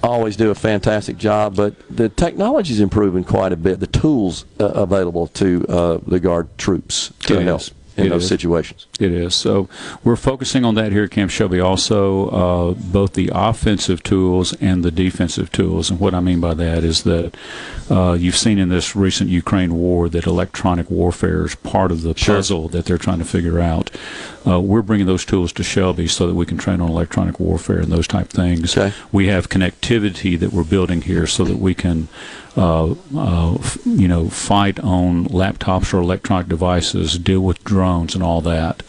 Always 0.02 0.34
do 0.36 0.50
a 0.50 0.54
fantastic 0.54 1.18
job, 1.18 1.56
but 1.56 1.74
the 1.94 2.08
technology 2.08 2.72
is 2.72 2.80
improving 2.80 3.22
quite 3.22 3.52
a 3.52 3.56
bit. 3.56 3.80
The 3.80 3.86
tools 3.86 4.46
uh, 4.58 4.64
available 4.66 5.26
to 5.28 5.66
uh, 5.68 5.98
the 6.06 6.18
Guard 6.18 6.48
troops 6.56 7.12
to 7.20 7.38
It 7.38 7.44
help 7.44 7.60
is. 7.60 7.70
in 7.98 8.06
It 8.06 8.08
those 8.08 8.22
is. 8.22 8.28
situations. 8.30 8.86
It 9.00 9.12
is. 9.12 9.34
So 9.34 9.66
we're 10.04 10.14
focusing 10.16 10.62
on 10.62 10.74
that 10.74 10.92
here 10.92 11.04
at 11.04 11.10
Camp 11.10 11.30
Shelby 11.30 11.58
also, 11.58 12.28
uh, 12.28 12.74
both 12.74 13.14
the 13.14 13.30
offensive 13.32 14.02
tools 14.02 14.52
and 14.60 14.84
the 14.84 14.90
defensive 14.90 15.50
tools. 15.50 15.90
And 15.90 15.98
what 15.98 16.12
I 16.12 16.20
mean 16.20 16.38
by 16.38 16.52
that 16.54 16.84
is 16.84 17.04
that 17.04 17.34
uh, 17.90 18.12
you've 18.12 18.36
seen 18.36 18.58
in 18.58 18.68
this 18.68 18.94
recent 18.94 19.30
Ukraine 19.30 19.74
war 19.74 20.10
that 20.10 20.26
electronic 20.26 20.90
warfare 20.90 21.46
is 21.46 21.54
part 21.54 21.90
of 21.90 22.02
the 22.02 22.12
puzzle 22.36 22.68
that 22.68 22.84
they're 22.84 22.98
trying 22.98 23.20
to 23.20 23.24
figure 23.24 23.58
out. 23.58 23.90
Uh, 24.46 24.60
we're 24.60 24.82
bringing 24.82 25.06
those 25.06 25.24
tools 25.24 25.52
to 25.54 25.62
Shelby 25.62 26.06
so 26.06 26.26
that 26.26 26.34
we 26.34 26.44
can 26.44 26.58
train 26.58 26.80
on 26.82 26.90
electronic 26.90 27.40
warfare 27.40 27.78
and 27.78 27.90
those 27.90 28.06
type 28.06 28.28
things. 28.28 28.76
We 29.12 29.28
have 29.28 29.48
connectivity 29.48 30.38
that 30.38 30.52
we're 30.52 30.64
building 30.64 31.02
here 31.02 31.26
so 31.26 31.44
that 31.44 31.58
we 31.58 31.74
can 31.74 32.08
uh, 32.56 32.94
uh, 33.14 33.54
f- 33.54 33.78
you 33.84 34.08
know, 34.08 34.28
fight 34.28 34.80
on 34.80 35.26
laptops 35.26 35.94
or 35.94 35.98
electronic 35.98 36.48
devices, 36.48 37.18
deal 37.18 37.40
with 37.40 37.62
drones 37.64 38.14
and 38.14 38.24
all 38.24 38.40
that. 38.40 38.82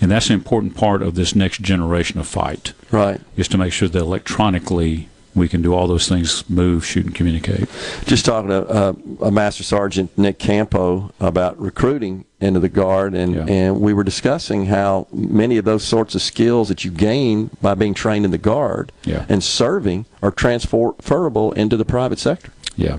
And 0.00 0.10
that's 0.10 0.28
an 0.28 0.34
important 0.34 0.74
part 0.76 1.02
of 1.02 1.14
this 1.14 1.34
next 1.34 1.60
generation 1.62 2.18
of 2.20 2.26
fight. 2.26 2.72
Right. 2.90 3.20
Is 3.36 3.48
to 3.48 3.58
make 3.58 3.72
sure 3.72 3.88
that 3.88 3.98
electronically 3.98 5.08
we 5.34 5.48
can 5.48 5.62
do 5.62 5.72
all 5.72 5.86
those 5.86 6.08
things, 6.08 6.48
move, 6.50 6.84
shoot, 6.84 7.06
and 7.06 7.14
communicate. 7.14 7.68
Just 8.06 8.24
talking 8.24 8.48
to 8.50 8.66
uh, 8.66 8.92
a 9.20 9.30
Master 9.30 9.62
Sergeant 9.62 10.16
Nick 10.18 10.38
Campo 10.38 11.12
about 11.20 11.60
recruiting 11.60 12.24
into 12.40 12.58
the 12.60 12.68
Guard, 12.68 13.14
and, 13.14 13.48
and 13.48 13.80
we 13.80 13.92
were 13.92 14.02
discussing 14.04 14.66
how 14.66 15.06
many 15.12 15.56
of 15.56 15.64
those 15.64 15.84
sorts 15.84 16.14
of 16.14 16.22
skills 16.22 16.68
that 16.68 16.84
you 16.84 16.90
gain 16.90 17.50
by 17.60 17.74
being 17.74 17.94
trained 17.94 18.24
in 18.24 18.30
the 18.32 18.38
Guard 18.38 18.90
Yeah. 19.04 19.26
and 19.28 19.42
serving 19.44 20.06
are 20.22 20.30
transferable 20.32 21.52
into 21.52 21.76
the 21.76 21.84
private 21.84 22.18
sector. 22.18 22.50
Yeah, 22.78 22.98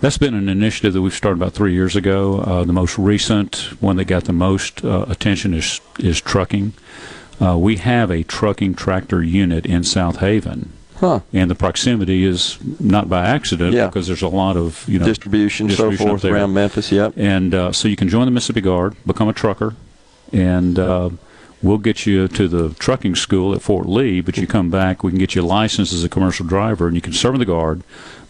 that's 0.00 0.16
been 0.18 0.34
an 0.34 0.48
initiative 0.48 0.94
that 0.94 1.02
we've 1.02 1.14
started 1.14 1.40
about 1.40 1.52
three 1.52 1.74
years 1.74 1.94
ago. 1.94 2.38
Uh, 2.40 2.64
the 2.64 2.72
most 2.72 2.98
recent 2.98 3.56
one 3.80 3.96
that 3.96 4.06
got 4.06 4.24
the 4.24 4.32
most 4.32 4.82
uh, 4.84 5.04
attention 5.08 5.52
is 5.54 5.80
is 5.98 6.20
trucking. 6.20 6.72
Uh, 7.40 7.56
we 7.58 7.76
have 7.76 8.10
a 8.10 8.22
trucking 8.22 8.74
tractor 8.74 9.22
unit 9.22 9.66
in 9.66 9.82
Southaven. 9.82 10.68
Huh. 10.96 11.20
And 11.32 11.50
the 11.50 11.54
proximity 11.54 12.24
is 12.24 12.58
not 12.78 13.08
by 13.08 13.24
accident 13.26 13.72
Yeah. 13.74 13.86
because 13.86 14.06
there's 14.06 14.20
a 14.22 14.28
lot 14.28 14.56
of 14.56 14.84
you 14.88 14.98
know 14.98 15.04
Distribution, 15.06 15.68
so 15.68 15.90
distribution 15.90 16.06
up 16.08 16.20
forth 16.20 16.24
around 16.26 16.52
Memphis. 16.54 16.90
Yep. 16.92 17.14
And 17.16 17.54
uh, 17.54 17.72
so 17.72 17.88
you 17.88 17.96
can 17.96 18.08
join 18.08 18.24
the 18.26 18.30
Mississippi 18.30 18.60
Guard, 18.62 18.96
become 19.06 19.28
a 19.28 19.32
trucker, 19.32 19.76
and 20.32 20.78
uh, 20.78 21.08
we'll 21.62 21.78
get 21.78 22.04
you 22.06 22.28
to 22.28 22.48
the 22.48 22.74
trucking 22.74 23.14
school 23.16 23.54
at 23.54 23.62
Fort 23.62 23.86
Lee. 23.86 24.20
But 24.20 24.36
you 24.36 24.46
come 24.46 24.70
back, 24.70 25.02
we 25.02 25.10
can 25.10 25.18
get 25.18 25.34
you 25.34 25.40
licensed 25.42 25.92
as 25.94 26.04
a 26.04 26.08
commercial 26.10 26.44
driver, 26.46 26.86
and 26.86 26.94
you 26.94 27.00
can 27.02 27.14
serve 27.14 27.34
in 27.34 27.38
the 27.40 27.46
Guard, 27.46 27.82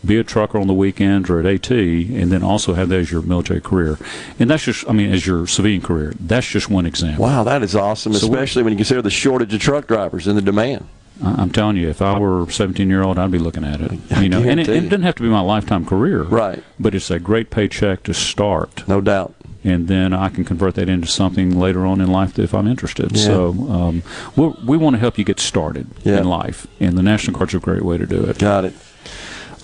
be 0.05 0.16
a 0.16 0.24
trucker 0.24 0.59
on 0.59 0.66
the 0.66 0.74
weekends 0.74 1.28
or 1.28 1.40
at 1.40 1.47
AT, 1.47 1.70
and 1.70 2.31
then 2.32 2.43
also 2.43 2.74
have 2.74 2.89
that 2.89 2.98
as 3.01 3.10
your 3.12 3.22
military 3.22 3.60
career. 3.60 3.98
And 4.39 4.48
that's 4.51 4.64
just, 4.64 4.89
I 4.89 4.93
mean, 4.93 5.12
as 5.12 5.27
your 5.27 5.47
civilian 5.47 5.82
career. 5.82 6.14
That's 6.18 6.47
just 6.47 6.70
one 6.70 6.86
example. 6.86 7.24
Wow, 7.24 7.44
that 7.44 7.62
is 7.62 7.77
awesome, 7.77 8.14
So 8.14 8.27
we- 8.27 8.35
especially 8.35 8.62
when 8.62 8.72
you 8.72 8.77
consider 8.78 9.02
the 9.02 9.10
shortage 9.10 9.52
of 9.52 9.60
truck 9.60 9.86
drivers 9.86 10.27
and 10.27 10.36
the 10.39 10.43
demand. 10.43 10.86
I'm 11.22 11.51
telling 11.51 11.77
you, 11.77 11.86
if 11.90 12.01
I 12.01 12.18
were 12.18 12.44
a 12.44 12.51
17 12.51 12.89
year 12.89 13.02
old, 13.02 13.18
I'd 13.18 13.31
be 13.31 13.39
looking 13.39 13.62
at 13.62 13.82
it. 13.82 13.93
You 14.22 14.31
know, 14.31 14.39
and 14.43 14.59
it, 14.59 14.70
it 14.70 14.81
doesn't 14.89 15.02
have 15.02 15.16
to 15.16 15.22
be 15.22 15.28
my 15.28 15.43
lifetime 15.43 15.85
career, 15.85 16.22
right? 16.22 16.64
But 16.78 16.94
it's 16.94 17.10
a 17.10 17.18
great 17.18 17.51
paycheck 17.51 18.05
to 18.05 18.14
start, 18.14 18.89
no 18.89 19.02
doubt. 19.02 19.35
And 19.62 19.86
then 19.86 20.14
I 20.14 20.31
can 20.31 20.47
convert 20.47 20.77
that 20.77 20.89
into 20.89 21.06
something 21.06 21.59
later 21.60 21.85
on 21.85 22.01
in 22.01 22.10
life 22.10 22.39
if 22.39 22.55
I'm 22.55 22.66
interested. 22.66 23.14
Yeah. 23.14 23.22
So 23.22 23.48
um, 23.70 24.02
we 24.35 24.78
want 24.78 24.94
to 24.94 25.01
help 25.01 25.18
you 25.18 25.24
get 25.24 25.39
started 25.40 25.89
Yeah. 26.05 26.20
in 26.20 26.24
life, 26.24 26.66
and 26.81 26.97
the 26.97 27.02
National 27.02 27.36
Guard's 27.36 27.52
a 27.52 27.59
great 27.59 27.82
way 27.82 27.98
to 27.98 28.06
do 28.06 28.24
it. 28.24 28.39
Got 28.39 28.64
it. 28.64 28.72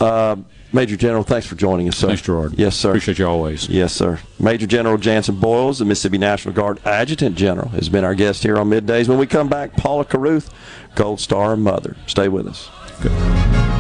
Uh, 0.01 0.36
Major 0.73 0.97
General, 0.97 1.23
thanks 1.23 1.47
for 1.47 1.55
joining 1.55 1.89
us, 1.89 1.97
sir. 1.97 2.09
Thanks, 2.09 2.23
Gerard. 2.23 2.55
Yes, 2.59 2.77
sir. 2.77 2.90
Appreciate 2.90 3.18
you 3.18 3.27
always. 3.27 3.68
Yes, 3.68 3.93
sir. 3.93 4.18
Major 4.39 4.66
General 4.66 4.98
Janson 4.98 5.36
Boyles, 5.36 5.78
the 5.78 5.85
Mississippi 5.85 6.18
National 6.18 6.52
Guard 6.55 6.81
Adjutant 6.85 7.36
General, 7.36 7.68
has 7.70 7.89
been 7.89 8.05
our 8.05 8.14
guest 8.14 8.43
here 8.43 8.59
on 8.59 8.68
Middays. 8.68 9.09
When 9.09 9.18
we 9.18 9.27
come 9.27 9.48
back, 9.48 9.77
Paula 9.77 10.05
Caruth, 10.05 10.52
Gold 10.94 11.20
Star 11.20 11.56
Mother. 11.56 11.97
Stay 12.06 12.28
with 12.28 12.47
us. 12.47 13.76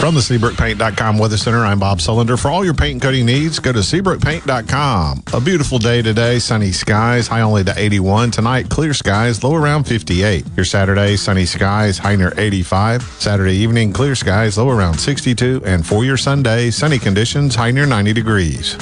From 0.00 0.14
the 0.14 0.22
SeabrookPaint.com 0.22 1.18
Weather 1.18 1.36
Center, 1.36 1.62
I'm 1.62 1.78
Bob 1.78 1.98
Sullender. 1.98 2.40
For 2.40 2.48
all 2.48 2.64
your 2.64 2.72
paint 2.72 2.92
and 2.92 3.02
coating 3.02 3.26
needs, 3.26 3.58
go 3.58 3.70
to 3.70 3.80
SeabrookPaint.com. 3.80 5.24
A 5.34 5.40
beautiful 5.42 5.78
day 5.78 6.00
today, 6.00 6.38
sunny 6.38 6.72
skies, 6.72 7.28
high 7.28 7.42
only 7.42 7.64
to 7.64 7.74
81. 7.76 8.30
Tonight, 8.30 8.70
clear 8.70 8.94
skies, 8.94 9.44
low 9.44 9.54
around 9.54 9.84
58. 9.84 10.46
Your 10.56 10.64
Saturday, 10.64 11.16
sunny 11.16 11.44
skies, 11.44 11.98
high 11.98 12.16
near 12.16 12.32
85. 12.38 13.02
Saturday 13.02 13.52
evening, 13.52 13.92
clear 13.92 14.14
skies, 14.14 14.56
low 14.56 14.70
around 14.70 14.98
62. 14.98 15.60
And 15.66 15.86
for 15.86 16.02
your 16.02 16.16
Sunday, 16.16 16.70
sunny 16.70 16.98
conditions, 16.98 17.54
high 17.54 17.70
near 17.70 17.84
90 17.84 18.14
degrees. 18.14 18.78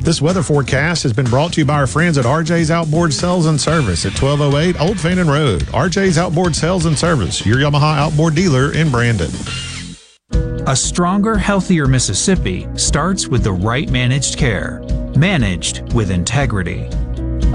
This 0.00 0.20
weather 0.20 0.42
forecast 0.42 1.04
has 1.04 1.12
been 1.12 1.26
brought 1.26 1.52
to 1.52 1.60
you 1.60 1.64
by 1.64 1.74
our 1.74 1.86
friends 1.86 2.18
at 2.18 2.24
RJ's 2.24 2.72
Outboard 2.72 3.12
Sales 3.12 3.46
and 3.46 3.60
Service 3.60 4.04
at 4.04 4.20
1208 4.20 4.80
Old 4.80 4.98
Fannin 4.98 5.28
Road. 5.28 5.62
RJ's 5.66 6.18
Outboard 6.18 6.56
Sales 6.56 6.86
and 6.86 6.98
Service, 6.98 7.46
your 7.46 7.58
Yamaha 7.58 7.96
outboard 7.96 8.34
dealer 8.34 8.72
in 8.72 8.90
Brandon. 8.90 9.30
A 10.68 10.76
stronger, 10.76 11.34
healthier 11.38 11.86
Mississippi 11.86 12.68
starts 12.74 13.26
with 13.26 13.42
the 13.42 13.52
right 13.52 13.90
managed 13.90 14.36
care, 14.36 14.80
managed 15.16 15.94
with 15.94 16.10
integrity. 16.10 16.90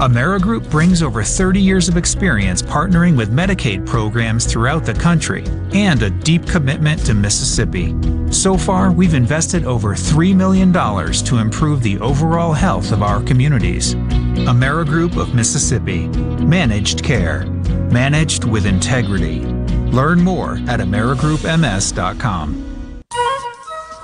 AmeriGroup 0.00 0.68
brings 0.68 1.00
over 1.00 1.22
30 1.22 1.60
years 1.60 1.88
of 1.88 1.96
experience 1.96 2.60
partnering 2.60 3.16
with 3.16 3.30
Medicaid 3.30 3.86
programs 3.86 4.46
throughout 4.46 4.84
the 4.84 4.94
country 4.94 5.44
and 5.72 6.02
a 6.02 6.10
deep 6.10 6.44
commitment 6.48 7.06
to 7.06 7.14
Mississippi. 7.14 7.94
So 8.32 8.58
far, 8.58 8.90
we've 8.90 9.14
invested 9.14 9.64
over 9.64 9.94
$3 9.94 10.34
million 10.34 10.72
to 10.72 11.36
improve 11.36 11.84
the 11.84 12.00
overall 12.00 12.52
health 12.52 12.90
of 12.90 13.04
our 13.04 13.22
communities. 13.22 13.94
AmeriGroup 13.94 15.16
of 15.16 15.32
Mississippi. 15.36 16.08
Managed 16.08 17.04
care. 17.04 17.46
Managed 17.92 18.42
with 18.42 18.66
integrity. 18.66 19.63
Learn 19.94 20.20
more 20.20 20.56
at 20.66 20.80
AmeriGroupMS.com. 20.80 22.74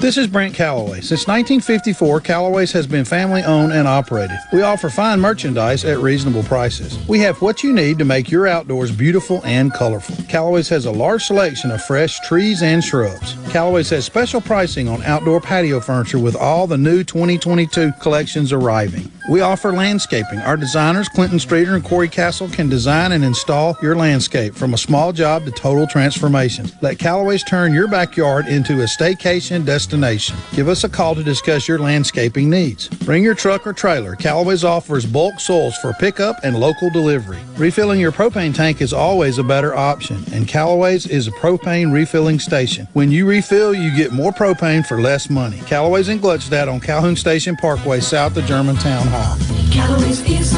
This 0.01 0.17
is 0.17 0.29
Brent 0.29 0.55
Calloway. 0.55 1.03
Since 1.03 1.27
1954, 1.27 2.21
Calloway's 2.23 2.73
has 2.73 2.87
been 2.87 3.05
family 3.05 3.43
owned 3.43 3.73
and 3.73 3.87
operated. 3.87 4.39
We 4.51 4.63
offer 4.63 4.89
fine 4.89 5.21
merchandise 5.21 5.85
at 5.85 5.99
reasonable 5.99 6.43
prices. 6.45 6.97
We 7.07 7.19
have 7.19 7.43
what 7.43 7.63
you 7.63 7.75
need 7.75 7.99
to 7.99 8.07
make 8.07 8.31
your 8.31 8.47
outdoors 8.47 8.91
beautiful 8.93 9.43
and 9.45 9.71
colorful. 9.75 10.17
Calloway's 10.25 10.71
has 10.71 10.87
a 10.87 10.91
large 10.91 11.25
selection 11.25 11.71
of 11.71 11.85
fresh 11.85 12.19
trees 12.21 12.63
and 12.63 12.83
shrubs. 12.83 13.35
Calloway's 13.51 13.91
has 13.91 14.05
special 14.05 14.41
pricing 14.41 14.87
on 14.87 15.03
outdoor 15.03 15.41
patio 15.41 15.81
furniture 15.81 16.21
with 16.21 16.37
all 16.37 16.69
the 16.69 16.79
new 16.79 17.03
2022 17.03 17.91
collections 18.01 18.53
arriving. 18.53 19.11
We 19.29 19.41
offer 19.41 19.73
landscaping. 19.73 20.39
Our 20.39 20.57
designers, 20.57 21.09
Clinton 21.09 21.41
Streeter 21.41 21.75
and 21.75 21.85
Corey 21.85 22.09
Castle, 22.09 22.49
can 22.49 22.69
design 22.69 23.11
and 23.11 23.25
install 23.25 23.77
your 23.83 23.97
landscape 23.97 24.55
from 24.55 24.75
a 24.75 24.79
small 24.79 25.13
job 25.13 25.45
to 25.45 25.51
total 25.51 25.87
transformation. 25.87 26.71
Let 26.81 26.99
Callaway's 26.99 27.43
turn 27.43 27.75
your 27.75 27.89
backyard 27.89 28.47
into 28.47 28.83
a 28.83 28.87
staycation 28.87 29.65
destination. 29.65 30.37
Give 30.53 30.69
us 30.69 30.85
a 30.85 30.89
call 30.89 31.17
to 31.17 31.23
discuss 31.23 31.67
your 31.67 31.79
landscaping 31.79 32.49
needs. 32.49 32.89
Bring 32.89 33.23
your 33.23 33.35
truck 33.35 33.67
or 33.67 33.73
trailer. 33.73 34.15
Callaway's 34.15 34.65
offers 34.65 35.07
bulk 35.07 35.39
soils 35.41 35.77
for 35.79 35.93
pickup 35.95 36.37
and 36.45 36.59
local 36.59 36.91
delivery. 36.91 37.39
Refilling 37.57 38.01
your 38.01 38.13
propane 38.13 38.55
tank 38.55 38.81
is 38.81 38.93
always 38.93 39.39
a 39.39 39.45
better 39.45 39.75
option, 39.75 40.25
and 40.33 40.49
Callaway's 40.49 41.07
is 41.07 41.27
a 41.27 41.33
propane 41.33 41.93
refilling 41.93 42.39
station. 42.39 42.89
When 42.95 43.11
you 43.11 43.27
refill, 43.41 43.73
you 43.73 43.97
get 43.97 44.13
more 44.13 44.33
propane 44.33 44.87
for 44.87 45.01
less 45.01 45.31
money. 45.31 45.61
Callaway's 45.61 46.11
in 46.11 46.19
Gluckstadt 46.19 46.71
on 46.71 46.79
Calhoun 46.79 47.17
Station 47.17 47.57
Parkway, 47.57 48.01
south 48.01 48.37
of 48.37 48.45
Germantown 48.45 49.07
High. 49.07 49.39
Callaway's 49.73 50.21
is, 50.29 50.53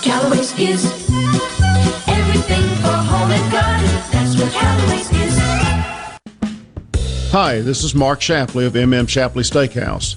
Callaway's 0.00 0.58
is 0.58 0.86
everything 2.08 2.64
for 2.80 2.88
home 2.88 3.30
and 3.30 3.52
garden. 3.52 3.86
That's 4.10 4.40
what 4.40 4.50
Callaway's 4.50 5.12
is. 5.12 5.38
Hi, 7.32 7.60
this 7.60 7.84
is 7.84 7.94
Mark 7.94 8.22
Shapley 8.22 8.64
of 8.64 8.72
MM 8.72 9.06
Shapley 9.06 9.42
Steakhouse. 9.42 10.16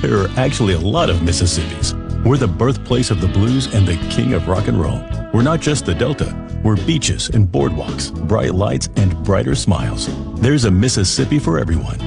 there 0.00 0.18
are 0.18 0.28
actually 0.36 0.74
a 0.74 0.80
lot 0.80 1.10
of 1.10 1.16
Mississippis. 1.18 1.94
We're 2.24 2.36
the 2.36 2.48
birthplace 2.48 3.10
of 3.10 3.20
the 3.20 3.28
blues 3.28 3.72
and 3.74 3.86
the 3.86 3.96
king 4.10 4.34
of 4.34 4.48
rock 4.48 4.68
and 4.68 4.80
roll. 4.80 5.02
We're 5.32 5.42
not 5.42 5.60
just 5.60 5.86
the 5.86 5.94
Delta. 5.94 6.36
We're 6.62 6.76
beaches 6.84 7.30
and 7.30 7.48
boardwalks, 7.48 8.12
bright 8.28 8.54
lights 8.54 8.88
and 8.96 9.16
brighter 9.24 9.54
smiles. 9.54 10.08
There's 10.40 10.64
a 10.64 10.70
Mississippi 10.70 11.38
for 11.38 11.58
everyone. 11.58 11.98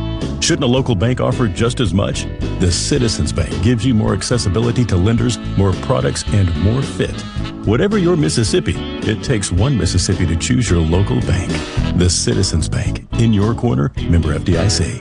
Shouldn't 0.42 0.64
a 0.64 0.68
local 0.68 0.94
bank 0.94 1.22
offer 1.22 1.48
just 1.48 1.80
as 1.80 1.94
much? 1.94 2.26
The 2.60 2.72
Citizens 2.72 3.32
Bank 3.32 3.64
gives 3.64 3.86
you 3.86 3.94
more 3.94 4.14
accessibility 4.14 4.84
to 4.86 4.98
lenders, 4.98 5.38
more 5.58 5.74
products, 5.74 6.24
and 6.34 6.56
more 6.62 6.82
fit. 6.82 7.20
Whatever 7.66 7.98
your 7.98 8.18
Mississippi, 8.18 8.74
it 8.76 9.24
takes 9.24 9.52
one 9.52 9.78
Mississippi 9.78 10.26
to 10.28 10.36
choose 10.36 10.70
your 10.70 10.82
local 10.82 11.22
bank. 11.22 11.50
The 11.98 12.10
Citizens 12.10 12.68
Bank. 12.68 13.08
In 13.20 13.34
your 13.34 13.56
corner, 13.56 13.92
member 14.10 14.38
FDIC. 14.38 15.00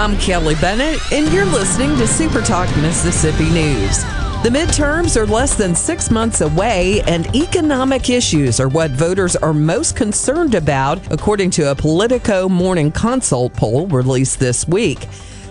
I'm 0.00 0.16
Kelly 0.16 0.54
Bennett, 0.54 0.98
and 1.12 1.30
you're 1.30 1.44
listening 1.44 1.94
to 1.98 2.06
Super 2.06 2.40
Talk 2.40 2.74
Mississippi 2.78 3.50
News. 3.50 3.98
The 4.42 4.48
midterms 4.50 5.14
are 5.14 5.26
less 5.26 5.56
than 5.56 5.74
six 5.74 6.10
months 6.10 6.40
away, 6.40 7.02
and 7.02 7.26
economic 7.36 8.08
issues 8.08 8.60
are 8.60 8.68
what 8.70 8.92
voters 8.92 9.36
are 9.36 9.52
most 9.52 9.96
concerned 9.96 10.54
about, 10.54 11.12
according 11.12 11.50
to 11.50 11.70
a 11.70 11.74
Politico 11.74 12.48
Morning 12.48 12.90
Consult 12.90 13.52
poll 13.52 13.88
released 13.88 14.40
this 14.40 14.66
week. 14.66 15.06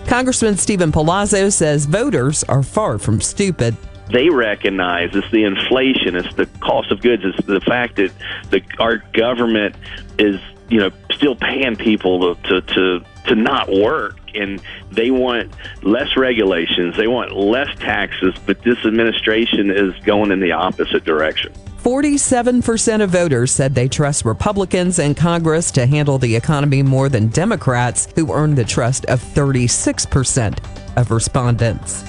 Congressman 0.08 0.56
Steven 0.56 0.90
Palazzo 0.90 1.48
says 1.48 1.86
voters 1.86 2.42
are 2.42 2.64
far 2.64 2.98
from 2.98 3.20
stupid 3.20 3.76
they 4.12 4.28
recognize 4.28 5.14
it's 5.14 5.30
the 5.30 5.44
inflation, 5.44 6.16
it's 6.16 6.34
the 6.34 6.46
cost 6.58 6.90
of 6.90 7.00
goods, 7.00 7.22
it's 7.24 7.46
the 7.46 7.60
fact 7.60 7.94
that 7.94 8.10
the 8.50 8.60
our 8.80 8.96
government 9.12 9.76
is 10.18 10.40
you 10.68 10.80
know 10.80 10.90
still 11.12 11.36
paying 11.36 11.76
people 11.76 12.34
to 12.34 12.42
to 12.42 12.60
to, 12.62 13.04
to 13.28 13.34
not 13.36 13.68
work 13.68 14.19
and 14.34 14.60
they 14.90 15.10
want 15.10 15.52
less 15.82 16.16
regulations, 16.16 16.96
they 16.96 17.06
want 17.06 17.32
less 17.32 17.68
taxes, 17.78 18.34
but 18.46 18.62
this 18.62 18.78
administration 18.84 19.70
is 19.70 19.94
going 20.04 20.30
in 20.30 20.40
the 20.40 20.52
opposite 20.52 21.04
direction. 21.04 21.52
47% 21.82 23.02
of 23.02 23.10
voters 23.10 23.50
said 23.50 23.74
they 23.74 23.88
trust 23.88 24.24
Republicans 24.26 24.98
and 24.98 25.16
Congress 25.16 25.70
to 25.70 25.86
handle 25.86 26.18
the 26.18 26.36
economy 26.36 26.82
more 26.82 27.08
than 27.08 27.28
Democrats, 27.28 28.06
who 28.14 28.32
earned 28.32 28.58
the 28.58 28.64
trust 28.64 29.06
of 29.06 29.20
36% 29.20 30.58
of 30.98 31.10
respondents. 31.10 32.02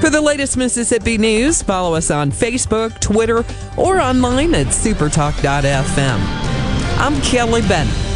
For 0.00 0.10
the 0.10 0.20
latest 0.20 0.56
Mississippi 0.56 1.18
news, 1.18 1.62
follow 1.62 1.94
us 1.94 2.10
on 2.10 2.30
Facebook, 2.30 3.00
Twitter, 3.00 3.44
or 3.76 4.00
online 4.00 4.54
at 4.54 4.66
supertalk.fm. 4.66 6.18
I'm 6.98 7.20
Kelly 7.22 7.62
Bennett. 7.62 8.15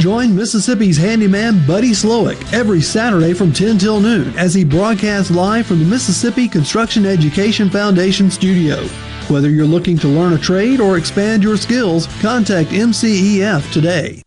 Join 0.00 0.36
Mississippi's 0.36 0.98
handyman 0.98 1.66
Buddy 1.66 1.92
Slowick 1.92 2.52
every 2.52 2.82
Saturday 2.82 3.32
from 3.32 3.52
10 3.52 3.78
till 3.78 4.00
noon 4.00 4.36
as 4.36 4.52
he 4.52 4.64
broadcasts 4.64 5.30
live 5.30 5.66
from 5.66 5.78
the 5.78 5.84
Mississippi 5.84 6.46
Construction 6.46 7.06
Education 7.06 7.70
Foundation 7.70 8.30
studio. 8.30 8.76
Whether 9.28 9.48
you're 9.48 9.64
looking 9.64 9.96
to 9.98 10.08
learn 10.08 10.34
a 10.34 10.38
trade 10.38 10.80
or 10.80 10.98
expand 10.98 11.42
your 11.42 11.56
skills, 11.56 12.06
contact 12.20 12.70
MCEF 12.70 13.72
today. 13.72 14.20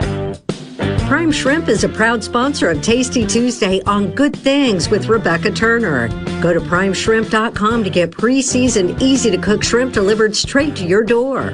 Prime 1.08 1.32
Shrimp 1.32 1.70
is 1.70 1.84
a 1.84 1.90
proud 1.90 2.24
sponsor 2.24 2.70
of 2.70 2.82
Tasty 2.82 3.26
Tuesday 3.26 3.82
on 3.84 4.14
Good 4.16 4.36
Things 4.36 4.90
with 4.90 5.08
Rebecca 5.08 5.52
Turner. 5.52 6.10
Go 6.42 6.54
to 6.54 6.60
primeshrimp.com 6.60 7.84
to 7.84 7.90
get 7.90 8.12
pre 8.12 8.42
seasoned, 8.42 9.02
easy 9.02 9.30
to 9.30 9.38
cook 9.38 9.64
shrimp 9.64 9.94
delivered 9.94 10.36
straight 10.36 10.76
to 10.78 10.86
your 10.86 11.04
door. 11.04 11.54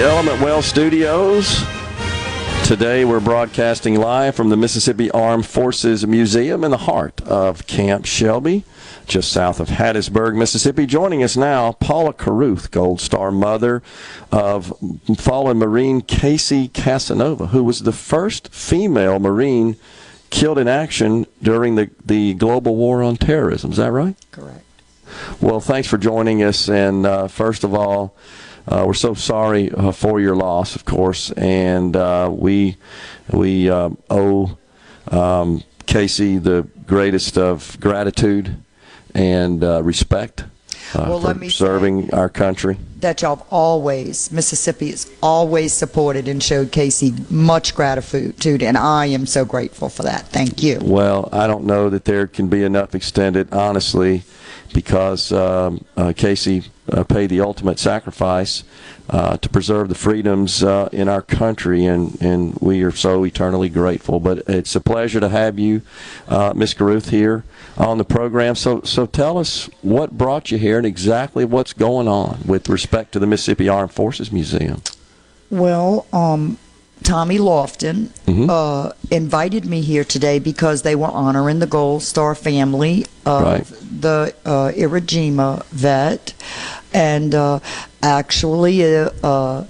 Element 0.00 0.40
Wealth 0.40 0.64
Studios. 0.64 1.62
Today 2.64 3.04
we're 3.04 3.20
broadcasting 3.20 3.96
live 3.96 4.34
from 4.34 4.48
the 4.48 4.56
Mississippi 4.56 5.10
Armed 5.10 5.44
Forces 5.44 6.06
Museum 6.06 6.64
in 6.64 6.70
the 6.70 6.78
heart 6.78 7.20
of 7.22 7.66
Camp 7.66 8.06
Shelby, 8.06 8.64
just 9.06 9.30
south 9.30 9.60
of 9.60 9.68
Hattiesburg, 9.68 10.38
Mississippi. 10.38 10.86
Joining 10.86 11.22
us 11.22 11.36
now, 11.36 11.72
Paula 11.72 12.14
Caruth, 12.14 12.70
Gold 12.70 12.98
Star 12.98 13.30
mother 13.30 13.82
of 14.32 14.72
fallen 15.18 15.58
Marine 15.58 16.00
Casey 16.00 16.68
Casanova, 16.68 17.48
who 17.48 17.62
was 17.62 17.80
the 17.80 17.92
first 17.92 18.54
female 18.54 19.18
Marine 19.18 19.76
killed 20.30 20.56
in 20.56 20.66
action 20.66 21.26
during 21.42 21.74
the, 21.74 21.90
the 22.02 22.32
global 22.34 22.74
war 22.74 23.02
on 23.02 23.16
terrorism. 23.16 23.72
Is 23.72 23.76
that 23.76 23.92
right? 23.92 24.16
Correct. 24.30 24.64
Well, 25.42 25.60
thanks 25.60 25.88
for 25.88 25.98
joining 25.98 26.42
us. 26.42 26.70
And 26.70 27.04
uh, 27.04 27.28
first 27.28 27.64
of 27.64 27.74
all, 27.74 28.14
uh, 28.68 28.84
we're 28.86 28.94
so 28.94 29.14
sorry 29.14 29.70
uh, 29.72 29.92
for 29.92 30.20
your 30.20 30.36
loss, 30.36 30.76
of 30.76 30.84
course, 30.84 31.30
and 31.32 31.96
uh, 31.96 32.28
we 32.32 32.76
we 33.32 33.70
uh, 33.70 33.90
owe 34.08 34.56
um, 35.10 35.62
Casey 35.86 36.38
the 36.38 36.66
greatest 36.86 37.36
of 37.38 37.78
gratitude 37.80 38.56
and 39.14 39.62
uh, 39.64 39.82
respect 39.82 40.44
uh, 40.94 41.06
Well, 41.08 41.20
for 41.20 41.26
let 41.28 41.38
me 41.38 41.48
serving 41.48 42.12
our 42.14 42.28
country. 42.28 42.76
that 43.00 43.22
y'all 43.22 43.36
have 43.36 43.46
always, 43.50 44.30
Mississippi 44.30 44.90
has 44.90 45.10
always 45.22 45.72
supported 45.72 46.28
and 46.28 46.42
showed 46.42 46.70
Casey 46.72 47.14
much 47.28 47.74
gratitude, 47.74 48.62
and 48.62 48.76
I 48.76 49.06
am 49.06 49.26
so 49.26 49.44
grateful 49.44 49.88
for 49.88 50.02
that. 50.04 50.28
Thank 50.28 50.62
you. 50.62 50.78
Well, 50.82 51.28
I 51.32 51.46
don't 51.46 51.64
know 51.64 51.90
that 51.90 52.04
there 52.04 52.26
can 52.26 52.48
be 52.48 52.62
enough 52.62 52.94
extended, 52.94 53.52
honestly, 53.52 54.22
because 54.72 55.32
um, 55.32 55.84
uh, 55.96 56.12
Casey 56.16 56.64
uh, 56.92 57.04
paid 57.04 57.30
the 57.30 57.40
ultimate 57.40 57.78
sacrifice 57.78 58.64
uh, 59.08 59.36
to 59.38 59.48
preserve 59.48 59.88
the 59.88 59.94
freedoms 59.94 60.62
uh, 60.62 60.88
in 60.92 61.08
our 61.08 61.22
country, 61.22 61.84
and, 61.84 62.20
and 62.20 62.54
we 62.60 62.82
are 62.82 62.92
so 62.92 63.24
eternally 63.24 63.68
grateful. 63.68 64.20
But 64.20 64.38
it's 64.48 64.74
a 64.76 64.80
pleasure 64.80 65.20
to 65.20 65.28
have 65.28 65.58
you, 65.58 65.82
uh, 66.28 66.52
Ms. 66.54 66.74
Caruth, 66.74 67.10
here 67.10 67.44
on 67.76 67.98
the 67.98 68.04
program. 68.04 68.54
So, 68.54 68.82
so 68.82 69.06
tell 69.06 69.38
us 69.38 69.68
what 69.82 70.16
brought 70.16 70.50
you 70.50 70.58
here 70.58 70.78
and 70.78 70.86
exactly 70.86 71.44
what's 71.44 71.72
going 71.72 72.08
on 72.08 72.40
with 72.46 72.68
respect 72.68 73.12
to 73.12 73.18
the 73.18 73.26
Mississippi 73.26 73.68
Armed 73.68 73.92
Forces 73.92 74.30
Museum. 74.30 74.82
Well, 75.50 76.06
um, 76.12 76.58
Tommy 77.02 77.38
Lofton 77.38 78.08
Mm-hmm. 78.26 78.48
uh, 78.48 78.92
invited 79.10 79.64
me 79.64 79.80
here 79.80 80.04
today 80.04 80.38
because 80.38 80.82
they 80.82 80.94
were 80.94 81.08
honoring 81.10 81.58
the 81.58 81.66
Gold 81.66 82.02
Star 82.02 82.34
family 82.34 83.06
of 83.26 83.42
Right. 83.42 83.66
the 84.00 84.34
uh, 84.44 84.70
Iwo 84.70 85.00
Jima 85.00 85.64
vet, 85.66 86.32
and 86.94 87.34
uh, 87.34 87.58
actually, 88.02 88.84
uh, 88.84 89.10
uh, 89.24 89.64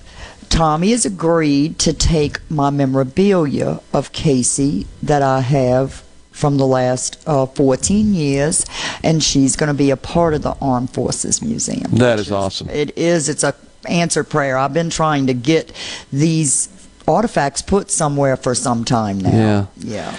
Tommy 0.51 0.91
has 0.91 1.07
agreed 1.07 1.79
to 1.79 1.93
take 1.95 2.39
my 2.51 2.69
memorabilia 2.71 3.81
of 3.95 4.13
Casey 4.13 4.87
that 5.03 5.23
I 5.23 5.41
have 5.41 6.03
from 6.33 6.59
the 6.59 6.67
last 6.67 7.23
uh, 7.27 7.47
14 7.47 8.13
years, 8.15 8.67
and 9.03 9.23
she's 9.23 9.57
going 9.57 9.69
to 9.69 9.75
be 9.75 9.91
a 9.91 9.97
part 9.97 10.35
of 10.35 10.43
the 10.43 10.55
Armed 10.61 10.91
Forces 10.91 11.41
Museum. 11.41 11.93
That 11.93 12.19
is 12.19 12.31
awesome. 12.33 12.69
It 12.71 12.97
is. 12.99 13.29
It's 13.29 13.45
a 13.45 13.55
answered 13.89 14.25
prayer. 14.29 14.59
I've 14.59 14.75
been 14.75 14.91
trying 14.91 15.27
to 15.29 15.35
get 15.35 15.73
these 16.13 16.67
artifacts 17.07 17.63
put 17.63 17.91
somewhere 17.91 18.37
for 18.37 18.55
some 18.55 18.85
time 18.85 19.19
now. 19.19 19.31
Yeah. 19.31 19.67
Yeah. 19.77 20.17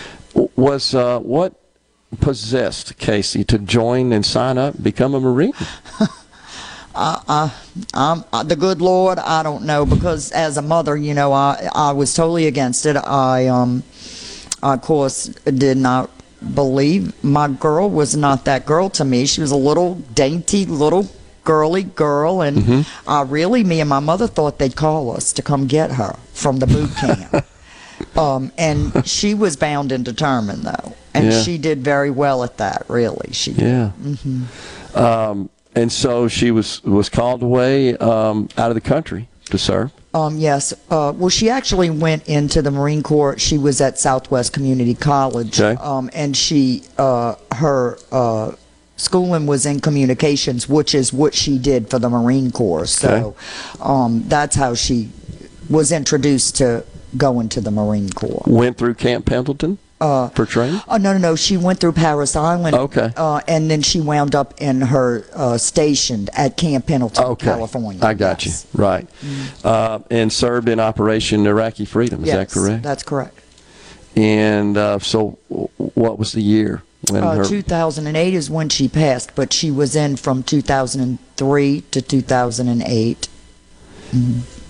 Was 0.56 0.95
uh, 0.95 1.20
what 1.20 1.53
possessed 2.20 2.98
Casey 2.98 3.44
to 3.45 3.58
join 3.58 4.12
and 4.12 4.26
sign 4.26 4.58
up, 4.58 4.82
become 4.82 5.14
a 5.14 5.20
Marine? 5.20 5.53
I, 6.94 7.22
I, 7.28 7.53
I'm, 7.94 8.24
uh, 8.34 8.44
the 8.44 8.56
good 8.56 8.82
Lord, 8.82 9.18
I 9.18 9.44
don't 9.44 9.64
know 9.64 9.86
because 9.86 10.32
as 10.32 10.58
a 10.58 10.62
mother, 10.62 10.98
you 10.98 11.14
know, 11.14 11.32
I, 11.32 11.70
I 11.74 11.91
was 11.94 12.14
totally 12.14 12.48
against 12.48 12.86
it. 12.86 12.98
I, 12.98 13.48
um, 13.48 13.84
of 14.62 14.82
course, 14.82 15.28
did 15.28 15.78
not 15.78 16.10
believe 16.53 17.24
my 17.24 17.48
girl 17.48 17.90
was 17.90 18.16
not 18.16 18.45
that 18.45 18.66
girl 18.66 18.90
to 18.90 19.06
me. 19.06 19.26
She 19.26 19.41
was 19.41 19.52
a 19.52 19.56
little 19.56 19.95
dainty 19.95 20.66
little 20.66 21.10
girly 21.43 21.84
girl, 21.84 22.41
and 22.41 22.57
Mm-hmm. 22.57 23.09
uh, 23.09 23.23
really, 23.26 23.63
me 23.63 23.80
and 23.80 23.89
my 23.89 23.99
mother 23.99 24.27
thought 24.27 24.59
they'd 24.59 24.76
call 24.76 25.15
us 25.15 25.34
to 25.34 25.41
come 25.41 25.68
get 25.68 25.91
her 25.93 26.15
from 26.34 26.57
the 26.59 26.68
boot 26.68 26.89
camp. 26.95 27.45
um, 28.18 28.51
and 28.57 29.05
she 29.07 29.34
was 29.34 29.55
bound 29.55 29.91
and 29.91 30.03
determined, 30.05 30.63
though, 30.63 30.93
and 31.13 31.31
Yeah. 31.31 31.41
she 31.41 31.57
did 31.57 31.84
very 31.84 32.09
well 32.11 32.43
at 32.43 32.57
that. 32.57 32.85
Really, 32.88 33.30
she 33.34 33.53
did. 33.53 33.63
Yeah. 33.63 33.89
hmm 33.89 34.43
Um, 34.95 35.49
and 35.76 35.91
so 35.91 36.27
she 36.27 36.51
was 36.51 36.84
was 36.84 37.07
called 37.09 37.41
away 37.43 37.95
um, 37.97 38.49
out 38.57 38.69
of 38.72 38.76
the 38.76 38.81
country 38.81 39.27
to 39.45 39.57
serve. 39.57 39.91
Um, 40.13 40.38
yes. 40.38 40.73
Uh, 40.89 41.13
well, 41.15 41.30
she 41.30 41.49
actually 41.49 41.89
went 41.89 42.27
into 42.27 42.61
the 42.61 42.69
Marine 42.72 43.01
Corps. 43.01 43.39
She 43.39 43.57
was 43.57 43.80
at 43.80 43.97
Southwest 43.97 44.51
Community 44.51 44.93
College, 44.93 45.61
Okay. 45.61 45.81
um, 45.81 46.09
and 46.13 46.35
she 46.35 46.84
uh, 46.97 47.35
her 47.55 47.97
uh, 48.11 48.51
schooling 49.02 49.48
was 49.48 49.65
in 49.65 49.80
communications, 49.80 50.69
which 50.69 50.94
is 50.94 51.11
what 51.11 51.34
she 51.34 51.57
did 51.57 51.90
for 51.90 51.98
the 51.99 52.10
Marine 52.10 52.52
Corps. 52.52 52.86
So 52.86 53.36
um, 53.82 54.23
that's 54.28 54.56
how 54.56 54.76
she 54.76 55.10
was 55.69 55.91
introduced 55.91 56.57
to 56.57 56.86
going 57.18 57.49
to 57.49 57.61
the 57.61 57.72
Marine 57.72 58.10
Corps. 58.11 58.44
Went 58.45 58.78
through 58.78 58.94
Camp 58.94 59.26
Pendleton 59.26 59.78
Uh, 59.99 60.30
for 60.30 60.45
training. 60.45 60.82
Oh 60.88 60.98
no 60.98 61.14
no 61.14 61.19
no! 61.19 61.36
She 61.36 61.57
went 61.57 61.80
through 61.80 61.91
Parris 61.94 62.36
Island. 62.36 62.76
Okay. 62.76 63.11
Uh, 63.15 63.41
and 63.48 63.69
then 63.69 63.82
she 63.84 64.02
wound 64.02 64.34
up 64.34 64.53
in 64.60 64.82
her 64.82 65.26
uh, 65.34 65.57
stationed 65.57 66.30
at 66.34 66.57
Camp 66.57 66.88
Pendleton, 66.88 67.23
Okay, 67.23 67.45
California. 67.45 68.03
I 68.03 68.15
got 68.15 68.44
you 68.45 68.52
right, 68.73 69.07
uh, 69.64 69.99
and 70.10 70.34
served 70.34 70.69
in 70.69 70.80
Operation 70.80 71.45
Iraqi 71.45 71.86
Freedom. 71.86 72.22
Is 72.22 72.28
yes, 72.28 72.36
that 72.36 72.49
correct? 72.60 72.84
That's 72.84 73.03
correct. 73.03 73.38
And 74.15 74.76
uh, 74.76 74.98
so, 74.99 75.38
what 75.78 76.18
was 76.18 76.32
the 76.32 76.41
year 76.41 76.82
Uh, 77.10 77.36
her? 77.38 77.44
2008 77.45 78.34
is 78.34 78.49
when 78.49 78.69
she 78.69 78.88
passed, 78.88 79.34
but 79.36 79.52
she 79.52 79.72
was 79.72 79.95
in 79.95 80.15
from 80.18 80.44
2003 80.44 81.82
to 81.91 82.02
2008. 82.02 83.28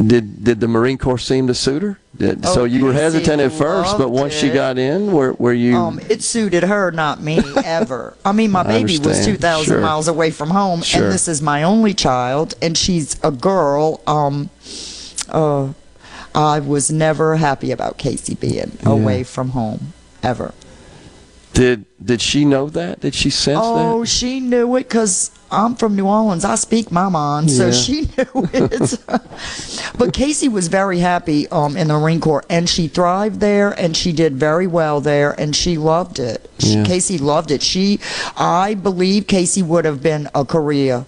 Did 0.05 0.43
did 0.43 0.59
the 0.59 0.67
Marine 0.67 0.97
Corps 0.97 1.17
seem 1.17 1.47
to 1.47 1.53
suit 1.53 1.81
her? 1.81 1.99
Did, 2.17 2.45
so 2.45 2.61
Oh, 2.61 2.63
you 2.65 2.85
were 2.85 2.93
hesitant 2.93 3.41
at 3.41 3.51
first, 3.51 3.97
but 3.97 4.09
once 4.09 4.33
she 4.33 4.49
got 4.49 4.77
in, 4.77 5.11
were 5.11 5.33
were 5.33 5.53
you? 5.53 5.75
Um, 5.75 5.99
it 6.09 6.21
suited 6.21 6.63
her, 6.63 6.91
not 6.91 7.21
me, 7.21 7.39
ever. 7.65 8.15
I 8.23 8.31
mean, 8.31 8.51
my 8.51 8.61
I 8.61 8.67
baby 8.83 8.97
was 8.99 9.25
2,000 9.25 9.65
Sure. 9.65 9.81
miles 9.81 10.07
away 10.07 10.29
from 10.31 10.51
home, 10.51 10.81
Sure. 10.83 11.03
and 11.03 11.11
this 11.11 11.27
is 11.27 11.41
my 11.41 11.63
only 11.63 11.93
child, 11.93 12.53
and 12.61 12.77
she's 12.77 13.17
a 13.23 13.31
girl. 13.31 14.01
Um, 14.07 14.49
uh, 15.29 15.69
I 16.35 16.59
was 16.59 16.91
never 16.91 17.35
happy 17.37 17.71
about 17.71 17.97
Casey 17.97 18.35
being 18.35 18.77
Yeah. 18.83 18.89
away 18.89 19.23
from 19.23 19.49
home, 19.49 19.93
ever. 20.23 20.53
Did 21.53 21.85
did 22.03 22.21
she 22.21 22.45
know 22.45 22.69
that? 22.69 23.01
Did 23.01 23.13
she 23.13 23.29
sense 23.29 23.59
that? 23.59 23.65
Oh, 23.65 24.05
she 24.05 24.39
knew 24.39 24.75
it 24.77 24.83
because 24.83 25.31
I'm 25.51 25.75
from 25.75 25.95
New 25.95 26.07
Orleans. 26.07 26.45
I 26.45 26.55
speak 26.55 26.91
my 26.91 27.09
mind, 27.09 27.51
so 27.51 27.65
Yeah. 27.67 27.71
she 27.73 28.01
knew 28.17 28.49
it. 28.53 28.97
but 29.97 30.13
Casey 30.13 30.47
was 30.47 30.67
very 30.69 30.99
happy 30.99 31.47
um, 31.49 31.75
in 31.75 31.89
the 31.89 31.99
Marine 31.99 32.21
Corps, 32.21 32.43
and 32.49 32.69
she 32.69 32.87
thrived 32.87 33.39
there, 33.41 33.69
and 33.71 33.95
she 33.97 34.13
did 34.13 34.35
very 34.35 34.65
well 34.67 35.01
there, 35.01 35.31
and 35.39 35.55
she 35.55 35.77
loved 35.77 36.19
it. 36.19 36.49
She, 36.59 36.75
Yeah. 36.75 36.85
Casey 36.85 37.17
loved 37.17 37.51
it. 37.51 37.61
She, 37.61 37.99
I 38.37 38.73
believe, 38.75 39.27
Casey 39.27 39.61
would 39.61 39.83
have 39.85 40.01
been 40.01 40.29
a 40.33 40.45
career? 40.45 41.05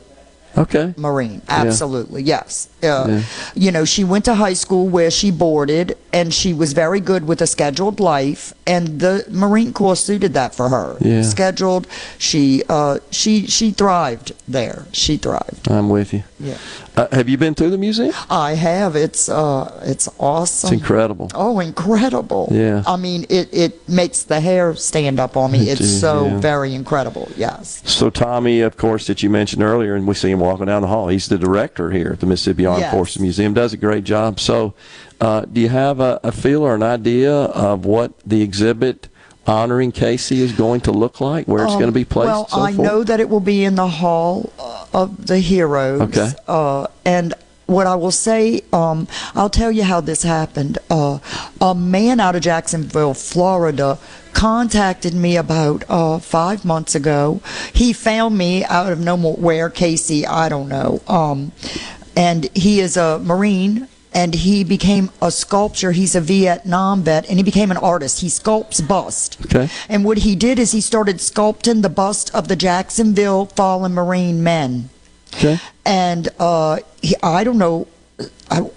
Okay. 0.57 0.94
Marine. 0.98 1.41
Yeah. 1.48 1.61
Absolutely, 1.64 2.22
yes. 2.24 2.68
Uh, 2.84 3.07
Yeah. 3.07 3.22
You 3.55 3.72
know, 3.72 3.85
she 3.85 4.03
went 4.03 4.26
to 4.26 4.35
high 4.35 4.53
school 4.55 4.88
where 4.88 5.11
she 5.11 5.31
boarded, 5.31 5.95
and 6.11 6.34
she 6.34 6.53
was 6.53 6.73
very 6.73 6.99
good 6.99 7.27
with 7.27 7.41
a 7.41 7.47
scheduled 7.47 7.99
life, 7.99 8.53
and 8.65 8.99
the 8.99 9.26
Marine 9.30 9.73
Corps 9.73 9.95
suited 9.95 10.34
that 10.34 10.53
for 10.55 10.69
her. 10.69 10.97
Yeah. 10.99 11.22
Scheduled. 11.23 11.88
She 12.18 12.64
uh, 12.69 12.97
she 13.11 13.47
she 13.47 13.72
thrived 13.72 14.34
there. 14.47 14.85
She 14.91 15.18
thrived. 15.18 15.69
I'm 15.72 15.89
with 15.89 16.14
you. 16.14 16.23
Yeah. 16.39 16.57
Uh, 16.95 17.07
have 17.11 17.27
you 17.27 17.38
been 17.38 17.55
through 17.55 17.72
the 17.72 17.77
museum? 17.77 18.14
I 18.30 18.53
have. 18.55 18.95
It's 18.95 19.27
uh, 19.30 19.81
it's 19.85 20.07
awesome. 20.19 20.73
It's 20.73 20.81
incredible. 20.81 21.30
Oh, 21.34 21.60
incredible! 21.60 22.49
Yeah. 22.51 22.84
I 22.85 22.97
mean, 22.97 23.26
it 23.30 23.49
it 23.51 23.89
makes 23.89 24.23
the 24.23 24.39
hair 24.39 24.76
stand 24.76 25.19
up 25.19 25.35
on 25.38 25.51
me. 25.51 25.60
It 25.69 25.80
It's 25.80 25.80
do, 25.80 25.85
so 25.85 26.26
yeah. 26.26 26.38
very 26.39 26.73
incredible. 26.76 27.31
Yes. 27.35 27.81
So 27.85 28.10
Tommy, 28.10 28.61
of 28.61 28.77
course, 28.77 29.07
that 29.07 29.23
you 29.23 29.30
mentioned 29.30 29.64
earlier, 29.64 29.95
and 29.95 30.07
we 30.07 30.14
see 30.14 30.30
him 30.31 30.39
walking 30.39 30.68
down 30.68 30.81
the 30.81 30.88
hall. 30.88 31.07
He's 31.07 31.27
the 31.27 31.38
director 31.38 31.89
here 31.91 32.11
at 32.14 32.19
the 32.19 32.26
Mississippi 32.27 32.65
Armed 32.74 33.08
Yes. 33.08 33.20
Museum. 33.20 33.54
Does 33.54 33.74
a 33.74 33.78
great 33.78 34.04
job. 34.04 34.40
So, 34.40 34.74
uh, 35.22 35.41
do 35.41 35.62
you 35.62 35.70
have 35.70 36.00
a, 36.00 36.20
a 36.24 36.32
feel 36.32 36.64
or 36.64 36.76
an 36.76 36.84
idea 36.84 37.34
of 37.34 37.86
what 37.86 38.12
the 38.26 38.41
exhibit 38.41 39.08
honoring 39.45 39.91
Casey 39.91 40.41
is 40.41 40.52
going 40.54 40.82
to 40.82 40.91
look 40.91 41.20
like? 41.22 41.48
Where 41.48 41.64
it's 41.64 41.74
Um, 41.74 41.80
going 41.80 41.91
to 41.91 42.00
be 42.00 42.06
placed? 42.06 42.28
Well, 42.28 42.48
so 42.48 42.62
I 42.62 42.74
forth? 42.74 42.88
know 42.88 43.04
that 43.04 43.20
it 43.20 43.30
will 43.30 43.40
be 43.40 43.64
in 43.64 43.76
the 43.76 43.88
Hall 43.88 44.52
uh, 44.60 44.86
of 44.94 45.28
the 45.28 45.40
Heroes. 45.40 46.02
Okay. 46.02 46.32
Uh, 46.48 46.88
and 47.06 47.34
what 47.66 47.88
I 47.88 47.95
will 47.95 48.12
say, 48.12 48.62
um, 48.74 49.08
I'll 49.36 49.50
tell 49.50 49.72
you 49.72 49.84
how 49.84 50.02
this 50.02 50.24
happened. 50.24 50.78
Uh, 50.90 51.20
a 51.62 51.74
man 51.74 52.20
out 52.20 52.36
of 52.36 52.41
Jacksonville, 52.41 53.14
Florida, 53.14 53.98
contacted 54.34 55.14
me 55.14 55.38
about 55.38 55.84
uh, 55.90 56.20
five 56.20 56.66
months 56.66 56.94
ago. 56.95 57.41
He 57.72 57.94
found 57.94 58.38
me 58.38 58.66
out 58.66 58.91
of 58.91 59.00
nowhere, 59.00 59.70
Casey, 59.70 60.26
I 60.26 60.50
don't 60.50 60.68
know. 60.68 61.02
Um, 61.08 61.52
and 62.15 62.49
he 62.56 62.80
is 62.80 62.98
a 62.98 63.19
Marine. 63.19 63.88
And 64.15 64.35
he 64.35 64.64
became 64.64 65.10
a 65.23 65.31
sculptor. 65.31 65.91
He's 65.91 66.14
a 66.14 66.22
Vietnam 66.22 67.02
vet, 67.02 67.27
and 67.27 67.40
he 67.40 67.44
became 67.44 67.72
an 67.72 67.77
artist. 67.77 68.22
He 68.22 68.27
sculpts 68.27 68.88
bust. 68.88 69.40
Okay. 69.48 69.69
And 69.90 70.06
what 70.06 70.19
he 70.19 70.35
did 70.35 70.60
is 70.60 70.72
he 70.72 70.81
started 70.81 71.15
sculpting 71.15 71.81
the 71.81 71.90
bust 71.90 72.30
of 72.35 72.48
the 72.48 72.56
Jacksonville 72.56 73.48
fallen 73.48 73.95
Marine 73.95 74.44
men. 74.44 74.91
Okay. 75.34 75.57
And 75.84 76.30
uh, 76.38 76.81
he, 77.02 77.15
I 77.23 77.44
don't 77.44 77.57
know, 77.57 77.88
I, 78.52 78.69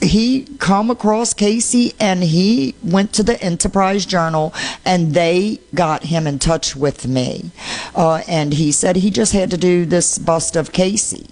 he 0.00 0.46
come 0.58 0.90
across 0.90 1.34
Casey 1.34 1.94
and 1.98 2.22
he 2.22 2.74
went 2.82 3.12
to 3.14 3.22
the 3.22 3.40
Enterprise 3.42 4.04
Journal 4.04 4.52
and 4.84 5.14
they 5.14 5.60
got 5.74 6.04
him 6.04 6.26
in 6.26 6.38
touch 6.38 6.76
with 6.76 7.06
me. 7.06 7.50
Uh, 7.94 8.22
and 8.28 8.54
he 8.54 8.72
said 8.72 8.96
he 8.96 9.10
just 9.10 9.32
had 9.32 9.50
to 9.50 9.56
do 9.56 9.86
this 9.86 10.18
bust 10.18 10.56
of 10.56 10.72
Casey. 10.72 11.28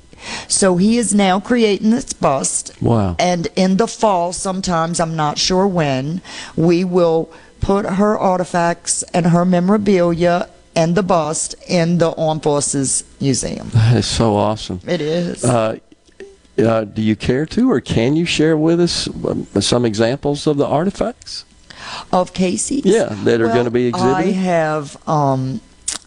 So 0.49 0.77
he 0.77 0.99
is 0.99 1.15
now 1.15 1.41
creating 1.41 1.91
this 1.91 2.13
bust. 2.13 2.73
Wow. 2.81 3.17
And 3.19 3.49
in 3.57 3.77
the 3.77 3.87
fall, 3.87 4.33
sometimes, 4.33 5.01
I'm 5.01 5.17
not 5.17 5.39
sure 5.39 5.67
when, 5.67 6.23
we 6.57 6.85
will 6.85 7.31
put 7.61 7.87
her 7.87 8.19
artifacts 8.19 9.03
and 9.15 9.27
her 9.27 9.45
memorabilia 9.45 10.49
and 10.77 10.95
the 10.95 11.03
bust 11.03 11.55
in 11.69 11.99
the 11.99 12.13
Armed 12.15 12.43
Forces 12.43 13.05
Museum. 13.21 13.71
That 13.75 13.97
is 13.97 14.07
so 14.07 14.37
awesome. 14.37 14.81
It 14.87 15.01
is. 15.01 15.45
Uh, 15.45 15.79
uh, 16.59 16.85
do 16.85 17.03
you 17.03 17.17
care 17.17 17.47
to, 17.47 17.71
or 17.71 17.81
can 17.81 18.17
you 18.17 18.25
share 18.25 18.57
with 18.57 18.81
us 18.81 19.09
um, 19.27 19.47
some 19.61 19.85
examples 19.85 20.47
of 20.47 20.57
the 20.57 20.67
artifacts? 20.67 21.45
Of 22.13 22.33
Casey? 22.33 22.83
Yeah, 22.85 23.09
that 23.25 23.41
are 23.41 23.47
Well, 23.47 23.55
going 23.55 23.65
to 23.65 23.71
be 23.71 23.87
exhibited? 23.87 24.17
I 24.17 24.31
have, 24.33 24.97
um, 25.09 25.61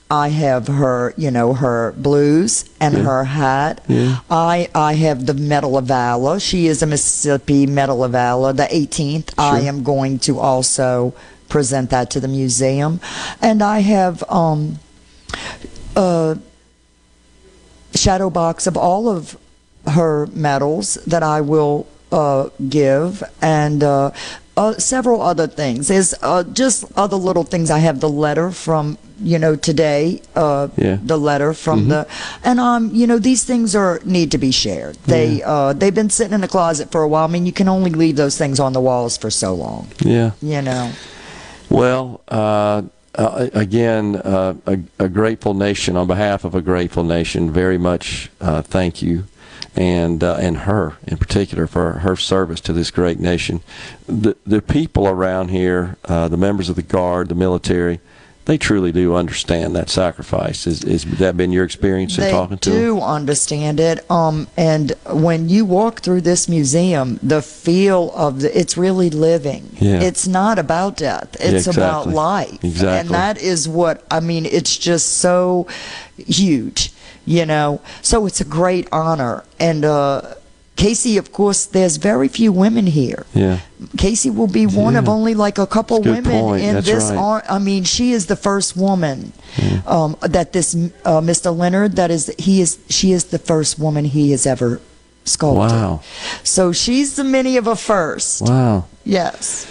I 0.09 0.29
have 0.29 0.67
her, 0.67 1.13
you 1.17 1.31
know, 1.31 1.53
her 1.53 1.93
blues 1.97 2.63
and 2.79 2.93
Yeah. 2.95 3.03
her 3.03 3.23
hat. 3.25 3.81
Yeah. 3.87 4.19
I 4.31 4.69
I 4.73 4.93
have 4.93 5.25
the 5.25 5.33
Medal 5.33 5.77
of 5.77 5.85
Valor. 5.85 6.39
She 6.39 6.67
is 6.67 6.81
a 6.81 6.85
Mississippi 6.85 7.65
Medal 7.65 8.03
of 8.03 8.11
Valor, 8.13 8.53
the 8.53 8.67
18th. 8.71 9.29
I 9.37 9.61
am 9.61 9.83
going 9.83 10.19
to 10.19 10.39
also 10.39 11.13
present 11.49 11.89
that 11.89 12.09
to 12.11 12.19
the 12.19 12.27
museum, 12.27 12.99
and 13.41 13.61
I 13.61 13.79
have 13.79 14.23
um, 14.29 14.79
a 15.95 16.37
shadow 17.93 18.29
box 18.29 18.67
of 18.67 18.77
all 18.77 19.09
of 19.09 19.37
her 19.87 20.27
medals 20.27 20.95
that 21.07 21.23
I 21.23 21.41
will 21.41 21.87
uh, 22.11 22.49
give, 22.69 23.23
and 23.41 23.83
uh, 23.83 24.11
uh, 24.55 24.73
several 24.73 25.21
other 25.21 25.47
things. 25.47 25.87
There's 25.89 26.13
uh, 26.21 26.43
just 26.43 26.85
other 26.95 27.17
little 27.17 27.43
things. 27.43 27.69
I 27.71 27.79
have 27.79 27.99
the 27.99 28.09
letter 28.09 28.51
from 28.51 28.97
you 29.21 29.39
know 29.39 29.55
today. 29.55 30.21
Uh, 30.35 30.67
Yeah. 30.77 30.97
The 31.03 31.17
letter 31.17 31.53
from 31.53 31.85
Mhm. 31.85 31.89
the 31.89 32.07
and 32.43 32.59
um 32.59 32.91
you 32.93 33.07
know 33.07 33.19
these 33.19 33.43
things 33.43 33.75
are 33.75 33.99
need 34.05 34.31
to 34.31 34.37
be 34.37 34.51
shared. 34.51 34.97
They 35.05 35.41
uh 35.43 35.73
they've 35.73 35.95
been 35.95 36.09
sitting 36.09 36.33
in 36.33 36.41
the 36.41 36.47
closet 36.47 36.91
for 36.91 37.01
a 37.03 37.07
while. 37.07 37.25
I 37.25 37.27
mean 37.27 37.45
you 37.45 37.53
can 37.53 37.67
only 37.67 37.91
leave 37.91 38.15
those 38.15 38.37
things 38.37 38.59
on 38.59 38.73
the 38.73 38.81
walls 38.81 39.17
for 39.17 39.29
so 39.31 39.53
long. 39.55 39.87
Yeah. 40.03 40.31
You 40.41 40.61
know. 40.61 40.91
Well, 41.69 42.21
uh, 42.29 42.83
uh, 43.15 43.47
again, 43.53 44.15
uh, 44.17 44.53
a, 44.65 44.79
a 44.99 45.09
grateful 45.09 45.53
nation 45.53 45.97
on 45.97 46.07
behalf 46.07 46.45
of 46.45 46.55
a 46.55 46.61
grateful 46.61 47.03
nation. 47.03 47.51
Very 47.51 47.77
much 47.77 48.29
uh, 48.39 48.61
thank 48.61 49.01
you, 49.01 49.23
and 49.75 50.23
uh, 50.23 50.35
and 50.39 50.59
her 50.59 50.93
in 51.07 51.17
particular 51.17 51.67
for 51.67 51.93
her 51.99 52.15
service 52.15 52.61
to 52.61 52.73
this 52.73 52.91
great 52.91 53.19
nation. 53.19 53.61
The 54.07 54.35
the 54.45 54.61
people 54.61 55.07
around 55.07 55.49
here, 55.49 55.97
uh, 56.05 56.27
the 56.29 56.37
members 56.37 56.69
of 56.69 56.75
the 56.75 56.83
guard, 56.83 57.27
the 57.29 57.35
military. 57.35 57.99
They 58.47 58.57
truly 58.57 58.93
do 58.93 59.13
understand 59.13 59.75
that 59.75 59.89
sacrifice. 59.89 60.65
Is, 60.67 60.81
is 60.85 61.03
that 61.17 61.35
been 61.35 61.51
your 61.51 61.65
experience 61.65 62.17
in 62.17 62.23
they 62.23 62.31
talking 62.31 62.57
to 62.57 62.69
them? 62.69 62.79
They 62.79 62.85
do 62.85 63.01
understand 63.01 63.81
it. 63.81 64.09
Um, 64.09 64.47
and 64.55 64.93
when 65.05 65.49
you 65.49 65.65
walk 65.65 65.99
through 65.99 66.21
this 66.21 66.47
museum, 66.47 67.19
the 67.21 67.41
feel 67.41 68.09
of 68.15 68.39
the, 68.39 68.57
it's 68.57 68.77
really 68.77 69.09
living. 69.09 69.75
Yeah. 69.81 70.01
It's 70.01 70.29
not 70.29 70.59
about 70.59 70.95
death. 70.95 71.35
Yeah, 71.41 71.47
It's 71.47 71.67
about 71.67 72.07
life. 72.07 72.63
Exactly. 72.63 72.99
And 72.99 73.09
that 73.09 73.37
is 73.37 73.67
what, 73.67 74.05
I 74.09 74.21
mean, 74.21 74.45
it's 74.45 74.77
just 74.77 75.17
so 75.17 75.67
huge, 76.15 76.93
you 77.25 77.45
know? 77.45 77.81
So 78.01 78.27
it's 78.27 78.39
a 78.39 78.45
great 78.45 78.87
honor. 78.93 79.43
And, 79.59 79.83
uh, 79.83 80.35
Casey, 80.77 81.17
of 81.17 81.31
course, 81.31 81.65
there's 81.65 81.97
very 81.97 82.27
few 82.27 82.51
women 82.53 82.85
here. 82.85 83.25
Yeah. 83.33 83.59
Casey 83.97 84.29
will 84.29 84.47
be 84.47 84.65
one 84.67 84.95
of 84.95 85.09
only 85.09 85.33
like 85.33 85.57
a 85.57 85.65
couple 85.67 85.97
a 85.97 86.01
women 86.01 86.23
point. 86.23 86.63
in 86.63 86.75
That's 86.75 86.85
this. 86.87 87.09
right. 87.09 87.17
ar- 87.17 87.43
I 87.49 87.57
mean, 87.59 87.83
she 87.83 88.11
is 88.11 88.27
the 88.27 88.35
first 88.35 88.77
woman 88.77 89.33
um, 89.87 90.15
that 90.21 90.53
this 90.53 90.75
uh, 91.03 91.19
Mr. 91.19 91.55
Leonard. 91.55 91.95
That 91.97 92.11
is, 92.11 92.33
he 92.37 92.61
is. 92.61 92.77
She 92.89 93.11
is 93.11 93.25
the 93.25 93.39
first 93.39 93.79
woman 93.79 94.05
he 94.05 94.31
has 94.31 94.45
ever 94.45 94.79
sculpted. 95.25 95.71
Wow. 95.71 96.01
So 96.43 96.71
she's 96.71 97.15
the 97.15 97.23
many 97.23 97.57
of 97.57 97.65
a 97.67 97.75
first. 97.75 98.43
Wow. 98.43 98.85
Yes. 99.03 99.65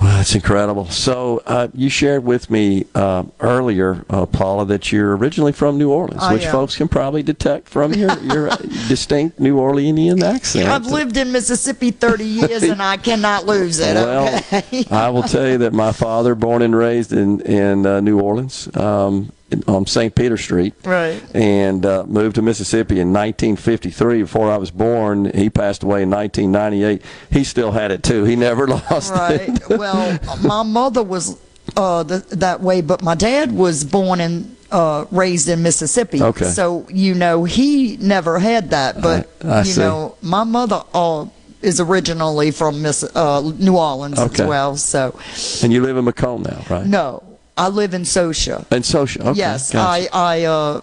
Wow, 0.00 0.16
that's 0.16 0.34
incredible. 0.34 0.86
So 0.86 1.42
uh, 1.44 1.68
you 1.74 1.90
shared 1.90 2.24
with 2.24 2.48
me 2.50 2.86
uh, 2.94 3.24
earlier, 3.40 4.04
uh, 4.08 4.24
Paula, 4.24 4.64
that 4.66 4.90
you're 4.90 5.14
originally 5.14 5.52
from 5.52 5.76
New 5.76 5.90
Orleans, 5.90 6.22
I 6.22 6.32
which 6.32 6.44
am. 6.44 6.52
folks 6.52 6.74
can 6.76 6.88
probably 6.88 7.22
detect 7.22 7.68
from 7.68 7.92
your, 7.92 8.18
your 8.20 8.48
distinct 8.88 9.38
New 9.38 9.56
Orleanian 9.56 10.22
accent. 10.22 10.68
I've 10.68 10.86
lived 10.86 11.18
in 11.18 11.32
Mississippi 11.32 11.90
30 11.90 12.24
years 12.24 12.62
and 12.62 12.80
I 12.82 12.96
cannot 12.96 13.44
lose 13.44 13.78
it. 13.78 13.94
Well, 13.94 14.36
okay? 14.36 14.84
I 14.90 15.10
will 15.10 15.22
tell 15.22 15.46
you 15.46 15.58
that 15.58 15.74
my 15.74 15.92
father, 15.92 16.34
born 16.34 16.62
and 16.62 16.74
raised 16.74 17.12
in 17.12 17.40
in 17.42 17.84
uh, 17.84 18.00
New 18.00 18.20
Orleans, 18.20 18.74
um, 18.76 19.32
on 19.66 19.86
St. 19.86 20.14
Peter 20.14 20.36
Street, 20.36 20.74
Right. 20.84 21.20
and 21.34 21.84
uh, 21.84 22.04
moved 22.06 22.36
to 22.36 22.42
Mississippi 22.42 23.00
in 23.00 23.12
1953. 23.12 24.22
Before 24.22 24.50
I 24.50 24.56
was 24.56 24.70
born, 24.70 25.30
he 25.34 25.50
passed 25.50 25.82
away 25.82 26.02
in 26.02 26.10
1998. 26.10 27.02
He 27.30 27.44
still 27.44 27.72
had 27.72 27.90
it 27.90 28.02
too. 28.02 28.24
He 28.24 28.36
never 28.36 28.66
lost 28.90 29.12
Right. 29.12 29.40
it. 29.48 29.68
well, 29.68 30.18
my 30.42 30.62
mother 30.62 31.02
was 31.02 31.36
uh, 31.76 32.04
th- 32.04 32.24
that 32.30 32.60
way, 32.60 32.80
but 32.80 33.02
my 33.02 33.14
dad 33.14 33.52
was 33.52 33.84
born 33.84 34.20
and 34.20 34.56
uh, 34.70 35.04
raised 35.10 35.48
in 35.48 35.62
Mississippi. 35.62 36.22
Okay. 36.22 36.44
So 36.46 36.86
you 36.88 37.14
know 37.14 37.44
he 37.44 37.96
never 37.96 38.38
had 38.38 38.70
that, 38.70 39.00
but 39.00 39.28
I- 39.44 39.48
I 39.48 39.58
you 39.60 39.64
see. 39.64 39.80
know 39.80 40.16
my 40.22 40.44
mother 40.44 40.82
uh, 40.94 41.26
is 41.62 41.80
originally 41.80 42.50
from 42.52 42.80
Miss 42.82 43.02
uh, 43.02 43.40
New 43.58 43.76
Orleans 43.76 44.18
Okay. 44.18 44.44
as 44.44 44.48
well. 44.48 44.76
So 44.76 45.18
And 45.62 45.72
you 45.72 45.82
live 45.82 45.96
in 45.96 46.04
McComb 46.04 46.44
now, 46.48 46.64
right? 46.74 46.86
no, 46.86 47.22
I 47.60 47.68
live 47.68 47.92
in 47.92 48.02
Socia. 48.04 48.64
In 48.72 48.82
Social. 48.82 49.28
Okay. 49.28 49.38
yes, 49.38 49.70
gotcha. 49.72 50.08
I 50.14 50.38
I 50.40 50.44
uh, 50.44 50.80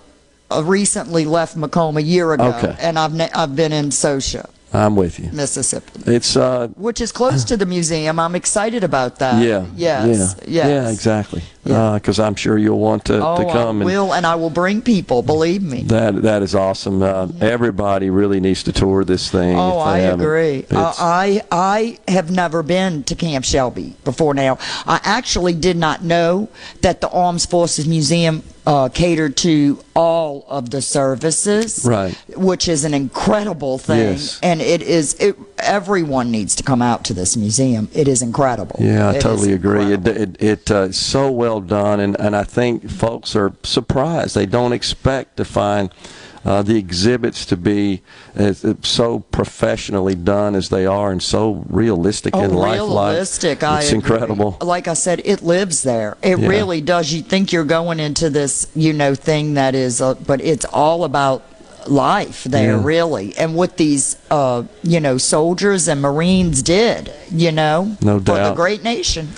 uh, 0.51 0.63
recently 0.63 1.25
left 1.25 1.57
McComb 1.57 1.97
a 1.97 2.01
year 2.03 2.33
ago, 2.33 2.53
Okay. 2.53 2.75
and 2.79 2.99
I've 2.99 3.13
ne- 3.13 3.31
I've 3.33 3.55
been 3.55 3.73
in 3.73 3.89
Socia, 3.89 4.45
I'm 4.73 4.95
with 4.98 5.18
you. 5.19 5.31
Mississippi. 5.31 6.11
It's 6.11 6.35
uh 6.35 6.68
Which 6.76 6.99
is 6.99 7.11
close 7.11 7.45
to 7.45 7.56
the 7.57 7.65
museum. 7.65 8.19
I'm 8.19 8.35
excited 8.35 8.84
about 8.84 9.19
that. 9.19 9.41
yeah. 9.41 9.65
Yes. 9.76 10.35
Yeah. 10.45 10.68
Yes. 10.68 10.68
Yeah, 10.68 10.89
exactly. 10.89 11.41
Because 11.64 12.19
I'm 12.19 12.35
sure 12.35 12.57
you'll 12.57 12.80
want 12.80 13.06
to, 13.06 13.26
oh, 13.26 13.38
to 13.38 13.44
come 13.52 13.77
I 13.77 13.81
and 13.81 13.85
will, 13.85 14.14
and 14.14 14.26
I 14.26 14.35
will 14.35 14.49
bring 14.49 14.81
people. 14.81 15.22
Believe 15.22 15.61
me. 15.61 15.84
that 15.84 16.22
that 16.22 16.41
is 16.41 16.56
awesome. 16.56 17.02
Uh, 17.02 17.27
everybody 17.41 18.10
really 18.10 18.39
needs 18.39 18.64
to 18.64 18.72
tour 18.72 19.03
this 19.03 19.30
thing. 19.30 19.57
Oh, 19.57 19.80
I 19.80 19.99
haven't. 19.99 20.22
agree. 20.22 20.65
Uh, 20.72 20.94
I 20.98 21.41
I 21.52 21.99
have 22.07 22.31
never 22.31 22.64
been 22.64 23.03
to 23.03 23.15
Camp 23.15 23.44
Shelby 23.45 23.95
before 24.06 24.34
now. 24.34 24.57
I 24.85 24.99
actually 25.03 25.53
did 25.53 25.77
not 25.77 26.03
know 26.03 26.48
that 26.81 27.02
the 27.02 27.10
Armed 27.10 27.41
Forces 27.41 27.85
Museum 27.88 28.44
uh, 28.68 28.89
catered 28.89 29.38
to 29.38 29.80
all 29.95 30.45
of 30.49 30.72
the 30.72 30.81
services, 30.81 31.85
Right. 31.85 32.14
Which 32.35 32.68
is 32.68 32.84
an 32.84 32.94
incredible 32.94 33.77
thing, 33.77 33.99
Yes. 34.18 34.39
and 34.44 34.61
it 34.61 34.81
is. 34.81 35.14
It, 35.22 35.38
everyone 35.60 36.31
needs 36.31 36.53
to 36.57 36.64
come 36.64 36.81
out 36.81 37.06
to 37.06 37.14
this 37.14 37.38
museum. 37.38 37.88
It 37.94 38.10
is 38.10 38.22
incredible. 38.22 38.76
Yeah, 38.80 39.10
I 39.10 39.14
It 39.15 39.22
totally 39.22 39.53
agree. 39.53 39.94
It 39.94 40.06
it, 40.06 40.41
it 40.41 40.69
uh, 40.72 40.88
it's 40.89 40.98
so 40.98 41.31
well 41.31 41.61
done, 41.61 42.02
and, 42.02 42.19
and 42.19 42.35
I 42.35 42.44
think 42.44 42.89
folks 42.89 43.35
are 43.38 43.53
surprised. 43.64 44.35
They 44.35 44.45
don't 44.45 44.73
expect 44.73 45.38
to 45.38 45.45
find 45.45 45.89
uh, 46.48 46.61
the 46.64 46.78
exhibits 46.78 47.45
to 47.45 47.57
be 47.57 48.02
uh, 48.40 48.53
so 48.82 49.19
professionally 49.19 50.15
done 50.15 50.56
as 50.56 50.69
they 50.69 50.86
are, 50.86 51.11
and 51.11 51.22
so 51.22 51.65
realistic 51.69 52.34
Oh, 52.36 52.44
and 52.44 52.56
lifelike. 52.56 53.11
realistic! 53.11 53.64
I 53.64 53.80
It's 53.82 53.91
agree. 53.91 53.98
incredible. 53.98 54.57
Like 54.61 54.88
I 54.88 54.94
said, 54.94 55.22
it 55.26 55.44
lives 55.44 55.84
there. 55.84 56.15
It 56.22 56.40
Yeah. 56.40 56.48
really 56.48 56.80
does. 56.80 57.11
You 57.11 57.22
think 57.22 57.52
you're 57.52 57.65
going 57.65 57.99
into 57.99 58.30
this, 58.30 58.68
you 58.76 58.94
know, 58.94 59.14
thing 59.14 59.56
that 59.56 59.76
is, 59.76 59.99
uh, 60.02 60.14
but 60.26 60.40
it's 60.41 60.65
all 60.65 61.03
about 61.03 61.44
life 61.86 62.45
there, 62.45 62.78
Yeah. 62.78 62.84
really, 62.84 63.34
and 63.38 63.53
what 63.56 63.76
these, 63.78 64.15
uh, 64.32 64.64
you 64.84 64.99
know, 65.02 65.18
soldiers 65.18 65.88
and 65.90 66.02
Marines 66.02 66.61
did, 66.61 67.11
you 67.34 67.52
know, 67.52 67.98
No 68.02 68.19
for 68.19 68.40
the 68.40 68.53
great 68.56 68.84
nation. 68.84 69.30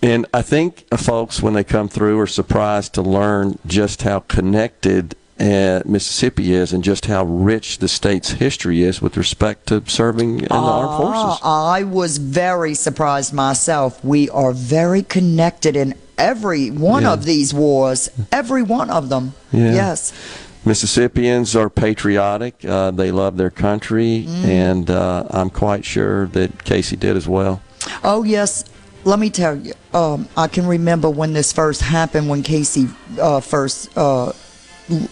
And 0.00 0.26
I 0.34 0.42
think 0.42 0.84
uh, 0.92 0.96
folks, 0.96 1.42
when 1.42 1.54
they 1.54 1.62
come 1.64 1.88
through, 1.88 2.18
are 2.20 2.26
surprised 2.26 2.92
to 2.94 3.02
learn 3.02 3.58
just 3.66 4.02
how 4.02 4.20
connected 4.20 5.14
uh, 5.40 5.80
Mississippi 5.84 6.52
is 6.52 6.72
and 6.72 6.84
just 6.84 7.06
how 7.06 7.24
rich 7.24 7.78
the 7.78 7.88
state's 7.88 8.30
history 8.32 8.82
is 8.82 9.00
with 9.02 9.16
respect 9.16 9.66
to 9.68 9.82
serving 9.86 10.40
in 10.40 10.44
the 10.48 10.54
armed 10.54 10.96
forces. 11.02 11.40
Ah, 11.42 11.72
I 11.72 11.82
was 11.82 12.18
very 12.18 12.74
surprised 12.74 13.32
myself. 13.32 14.02
We 14.04 14.28
are 14.30 14.52
very 14.52 15.02
connected 15.02 15.76
in 15.76 15.94
every 16.18 16.70
one 16.70 17.02
Yeah. 17.02 17.12
of 17.14 17.24
these 17.24 17.52
wars, 17.52 18.10
every 18.30 18.62
one 18.62 18.90
of 18.90 19.08
them. 19.08 19.34
Yeah. 19.50 19.72
Yes. 19.72 20.12
Mississippians 20.64 21.56
are 21.56 21.68
patriotic. 21.68 22.64
Uh, 22.64 22.92
they 22.92 23.10
love 23.10 23.36
their 23.36 23.50
country, 23.50 24.26
Mm. 24.28 24.44
and 24.44 24.90
uh, 24.90 25.24
I'm 25.30 25.50
quite 25.50 25.84
sure 25.84 26.26
that 26.28 26.62
Casey 26.64 26.94
did 26.94 27.16
as 27.16 27.26
well. 27.26 27.60
Oh 28.04 28.22
yes, 28.22 28.64
let 29.04 29.18
me 29.18 29.28
tell 29.28 29.56
you. 29.56 29.72
Um, 29.92 30.28
I 30.36 30.46
can 30.46 30.66
remember 30.66 31.10
when 31.10 31.32
this 31.32 31.52
first 31.52 31.80
happened, 31.80 32.28
when 32.28 32.44
Casey 32.44 32.88
uh, 33.20 33.40
first 33.40 33.88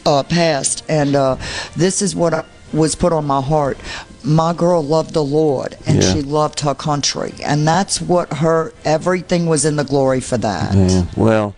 uh, 0.07 0.23
passed, 0.25 0.85
and 0.89 1.15
uh, 1.17 1.37
this 1.77 2.03
is 2.03 2.15
what 2.17 2.35
I, 2.35 2.45
was 2.73 2.95
put 2.95 3.13
on 3.13 3.27
my 3.27 3.41
heart. 3.41 3.79
My 4.23 4.53
girl 4.53 4.83
loved 4.83 5.15
the 5.15 5.25
Lord, 5.25 5.77
and 5.87 6.03
Yeah. 6.03 6.13
she 6.13 6.23
loved 6.23 6.61
her 6.61 6.75
country, 6.75 7.35
and 7.45 7.67
that's 7.67 8.01
what 8.01 8.33
her 8.35 8.73
everything 8.85 9.47
was 9.47 9.65
in 9.65 9.77
the 9.77 9.85
glory 9.85 10.21
for 10.21 10.39
that. 10.39 10.75
Yeah. 10.75 11.05
Well, 11.17 11.55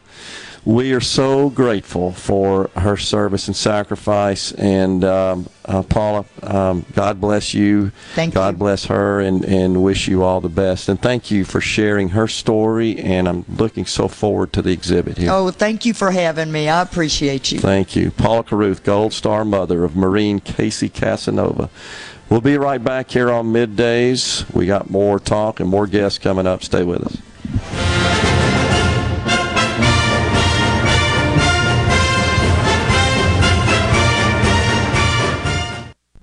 we 0.64 0.92
are 0.92 1.00
so 1.00 1.50
grateful 1.50 2.12
for 2.12 2.70
her 2.76 2.96
service 2.96 3.48
and 3.48 3.56
sacrifice. 3.56 4.52
And 4.52 5.04
um, 5.04 5.48
uh, 5.64 5.82
Paula, 5.82 6.24
um, 6.42 6.86
God 6.94 7.20
bless 7.20 7.52
you. 7.52 7.90
Thank 8.14 8.34
you. 8.34 8.40
God 8.40 8.58
bless 8.58 8.84
her, 8.86 9.20
and, 9.20 9.44
and 9.44 9.82
wish 9.82 10.06
you 10.06 10.22
all 10.22 10.40
the 10.40 10.48
best. 10.48 10.88
And 10.88 11.00
thank 11.00 11.30
you 11.30 11.44
for 11.44 11.60
sharing 11.60 12.10
her 12.10 12.28
story. 12.28 12.96
And 12.98 13.28
I'm 13.28 13.44
looking 13.48 13.86
so 13.86 14.06
forward 14.06 14.52
to 14.52 14.62
the 14.62 14.70
exhibit 14.70 15.18
here. 15.18 15.30
Oh, 15.32 15.50
thank 15.50 15.84
you 15.84 15.94
for 15.94 16.12
having 16.12 16.52
me. 16.52 16.68
I 16.68 16.82
appreciate 16.82 17.50
you. 17.50 17.58
Thank 17.58 17.96
you. 17.96 18.12
Paula 18.12 18.44
Caruth, 18.44 18.84
Gold 18.84 19.12
Star 19.12 19.44
mother 19.44 19.84
of 19.84 19.96
Marine 19.96 20.38
Casey 20.38 20.88
Casanova. 20.88 21.70
We'll 22.30 22.40
be 22.40 22.56
right 22.56 22.82
back 22.82 23.10
here 23.10 23.30
on 23.30 23.52
middays. 23.52 24.50
We 24.54 24.66
got 24.66 24.88
more 24.88 25.18
talk 25.18 25.60
and 25.60 25.68
more 25.68 25.86
guests 25.86 26.18
coming 26.18 26.46
up. 26.46 26.62
Stay 26.62 26.82
with 26.82 27.02
us. 27.02 27.31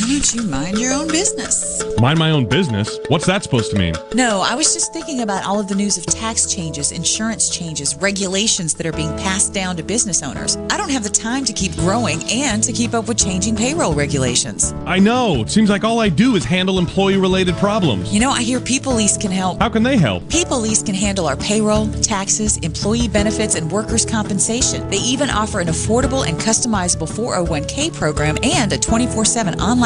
don't 0.00 0.34
you 0.34 0.42
mind 0.42 0.78
your 0.78 0.92
own 0.92 1.08
business? 1.08 1.82
Mind 1.98 2.18
my 2.18 2.30
own 2.30 2.46
business? 2.46 2.98
What's 3.08 3.24
that 3.26 3.42
supposed 3.42 3.70
to 3.70 3.78
mean? 3.78 3.94
No, 4.14 4.42
I 4.44 4.54
was 4.54 4.74
just 4.74 4.92
thinking 4.92 5.22
about 5.22 5.44
all 5.46 5.58
of 5.58 5.68
the 5.68 5.74
news 5.74 5.96
of 5.96 6.04
tax 6.04 6.52
changes, 6.52 6.92
insurance 6.92 7.48
changes, 7.48 7.96
regulations 7.96 8.74
that 8.74 8.86
are 8.86 8.92
being 8.92 9.16
passed 9.16 9.54
down 9.54 9.76
to 9.76 9.82
business 9.82 10.22
owners. 10.22 10.56
I 10.70 10.76
don't 10.76 10.90
have 10.90 11.02
the 11.02 11.10
time 11.10 11.44
to 11.46 11.52
keep 11.52 11.74
growing 11.76 12.22
and 12.30 12.62
to 12.64 12.72
keep 12.72 12.92
up 12.92 13.08
with 13.08 13.16
changing 13.18 13.56
payroll 13.56 13.94
regulations. 13.94 14.74
I 14.84 14.98
know. 14.98 15.40
It 15.40 15.50
seems 15.50 15.70
like 15.70 15.84
all 15.84 16.00
I 16.00 16.10
do 16.10 16.36
is 16.36 16.44
handle 16.44 16.78
employee 16.78 17.16
related 17.16 17.54
problems. 17.56 18.12
You 18.12 18.20
know, 18.20 18.30
I 18.30 18.42
hear 18.42 18.60
People 18.60 18.94
Lease 18.94 19.16
can 19.16 19.30
help. 19.30 19.60
How 19.60 19.70
can 19.70 19.82
they 19.82 19.96
help? 19.96 20.28
People 20.28 20.60
Lease 20.60 20.82
can 20.82 20.94
handle 20.94 21.26
our 21.26 21.36
payroll, 21.36 21.90
taxes, 22.02 22.58
employee 22.58 23.08
benefits, 23.08 23.54
and 23.54 23.70
workers' 23.70 24.04
compensation. 24.04 24.88
They 24.90 24.98
even 24.98 25.30
offer 25.30 25.60
an 25.60 25.68
affordable 25.68 26.28
and 26.28 26.38
customizable 26.38 27.08
401k 27.08 27.94
program 27.94 28.36
and 28.42 28.72
a 28.72 28.78
24 28.78 29.24
7 29.24 29.58
online 29.60 29.85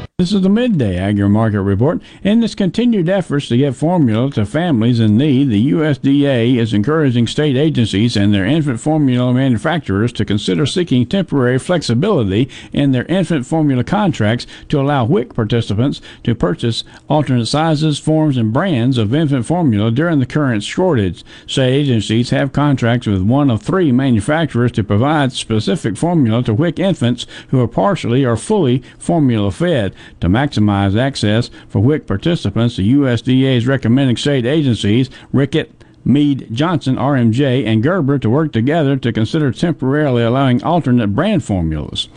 This 0.21 0.33
is 0.33 0.41
the 0.41 0.49
Midday 0.49 0.99
Agri 0.99 1.27
Market 1.27 1.63
Report. 1.63 1.99
In 2.23 2.43
its 2.43 2.53
continued 2.53 3.09
efforts 3.09 3.47
to 3.47 3.57
get 3.57 3.75
formula 3.75 4.29
to 4.33 4.45
families 4.45 4.99
in 4.99 5.17
need, 5.17 5.49
the 5.49 5.71
USDA 5.71 6.57
is 6.57 6.75
encouraging 6.75 7.25
state 7.25 7.57
agencies 7.57 8.15
and 8.15 8.31
their 8.31 8.45
infant 8.45 8.79
formula 8.79 9.33
manufacturers 9.33 10.13
to 10.13 10.23
consider 10.23 10.67
seeking 10.67 11.07
temporary 11.07 11.57
flexibility 11.57 12.47
in 12.71 12.91
their 12.91 13.05
infant 13.05 13.47
formula 13.47 13.83
contracts 13.83 14.45
to 14.69 14.79
allow 14.79 15.05
WIC 15.05 15.33
participants 15.33 16.01
to 16.23 16.35
purchase 16.35 16.83
alternate 17.09 17.47
sizes, 17.47 17.97
forms, 17.97 18.37
and 18.37 18.53
brands 18.53 18.99
of 18.99 19.15
infant 19.15 19.47
formula 19.47 19.89
during 19.89 20.19
the 20.19 20.27
current 20.27 20.61
shortage. 20.61 21.23
State 21.47 21.73
agencies 21.73 22.29
have 22.29 22.53
contracts 22.53 23.07
with 23.07 23.23
one 23.23 23.49
of 23.49 23.63
three 23.63 23.91
manufacturers 23.91 24.71
to 24.73 24.83
provide 24.83 25.31
specific 25.31 25.97
formula 25.97 26.43
to 26.43 26.53
WIC 26.53 26.77
infants 26.77 27.25
who 27.47 27.59
are 27.59 27.67
partially 27.67 28.23
or 28.23 28.37
fully 28.37 28.83
formula 28.99 29.51
fed. 29.51 29.95
To 30.19 30.27
maximize 30.27 30.99
access 30.99 31.49
for 31.67 31.79
WIC 31.79 32.07
participants, 32.07 32.75
the 32.75 32.93
USDA 32.93 33.57
is 33.57 33.67
recommending 33.67 34.17
state 34.17 34.45
agencies, 34.45 35.09
Reckitt, 35.33 35.69
Mead, 36.03 36.47
Johnson, 36.51 36.95
RMJ, 36.95 37.65
and 37.65 37.83
Gerber 37.83 38.17
to 38.19 38.29
work 38.29 38.51
together 38.51 38.97
to 38.97 39.13
consider 39.13 39.51
temporarily 39.51 40.23
allowing 40.23 40.63
alternate 40.63 41.15
brand 41.15 41.43
formulas. 41.43 42.07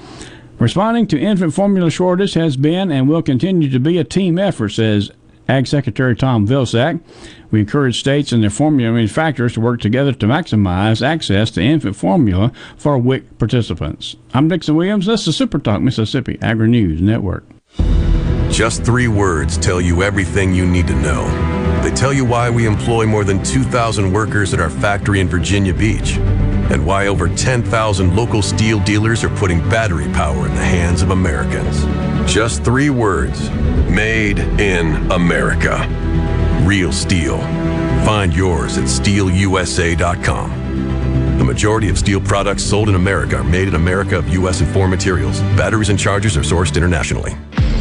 Responding 0.59 1.07
to 1.09 1.21
infant 1.21 1.53
formula 1.53 1.91
shortage 1.91 2.35
has 2.35 2.57
been 2.57 2.91
and 2.91 3.09
will 3.09 3.23
continue 3.23 3.69
to 3.71 3.81
be 3.81 3.99
a 3.99 4.05
team 4.05 4.39
effort, 4.39 4.71
says 4.71 5.11
Ag 5.49 5.66
Secretary 5.66 6.16
Tom 6.16 6.47
Vilsack. 6.47 7.01
We 7.51 7.61
encourage 7.61 8.01
states 8.01 8.33
and 8.33 8.43
their 8.43 8.51
formula 8.51 8.93
manufacturers 8.93 9.55
to 9.55 9.61
work 9.61 9.81
together 9.81 10.12
to 10.12 10.27
maximize 10.27 11.07
access 11.07 11.51
to 11.53 11.62
infant 11.62 11.97
formula 11.97 12.53
for 12.77 12.97
WIC 12.97 13.39
participants. 13.39 14.16
I'm 14.33 14.49
Dixon 14.49 14.77
Williams. 14.77 15.07
This 15.07 15.27
is 15.29 15.37
Super 15.37 15.59
Talk 15.59 15.83
Mississippi 15.83 16.39
Agri 16.41 16.69
News 16.69 17.01
Network. 17.03 17.45
Just 18.51 18.84
three 18.84 19.09
words 19.09 19.59
tell 19.59 19.80
you 19.80 20.02
everything 20.02 20.55
you 20.55 20.64
need 20.64 20.86
to 20.86 20.94
know. 20.94 21.24
They 21.82 21.90
tell 21.90 22.12
you 22.12 22.24
why 22.24 22.51
we 22.51 22.66
employ 22.66 23.05
more 23.05 23.24
than 23.24 23.42
2,000 23.42 24.12
workers 24.12 24.55
at 24.55 24.60
our 24.60 24.70
factory 24.70 25.18
in 25.20 25.28
Virginia 25.28 25.74
Beach, 25.74 26.18
and 26.70 26.86
why 26.86 27.09
over 27.09 27.28
10,000 27.28 28.14
local 28.14 28.42
STIHL 28.42 28.84
dealers 28.84 29.24
are 29.24 29.36
putting 29.36 29.59
battery 29.68 30.06
power 30.12 30.46
in 30.46 30.55
the 30.55 30.64
hands 30.64 31.02
of 31.02 31.10
Americans. 31.10 31.84
Just 32.32 32.62
three 32.64 32.90
words 32.90 33.51
Made 33.90 34.38
in 34.38 35.10
America. 35.12 35.86
Real 36.64 36.90
STIHL. 36.90 37.38
Find 38.05 38.34
yours 38.34 38.78
at 38.78 38.84
stihlusa.com. 38.84 40.51
The 41.38 41.44
majority 41.44 41.88
of 41.88 41.96
STIHL 41.96 42.24
products 42.24 42.62
sold 42.62 42.88
in 42.88 42.94
America 42.94 43.36
are 43.36 43.44
made 43.44 43.68
in 43.68 43.74
America 43.74 44.16
of 44.16 44.28
U.S. 44.30 44.60
and 44.60 44.68
foreign 44.70 44.90
materials. 44.90 45.40
Batteries 45.56 45.90
and 45.90 45.98
chargers 45.98 46.36
are 46.36 46.40
sourced 46.40 46.76
internationally. 46.76 47.36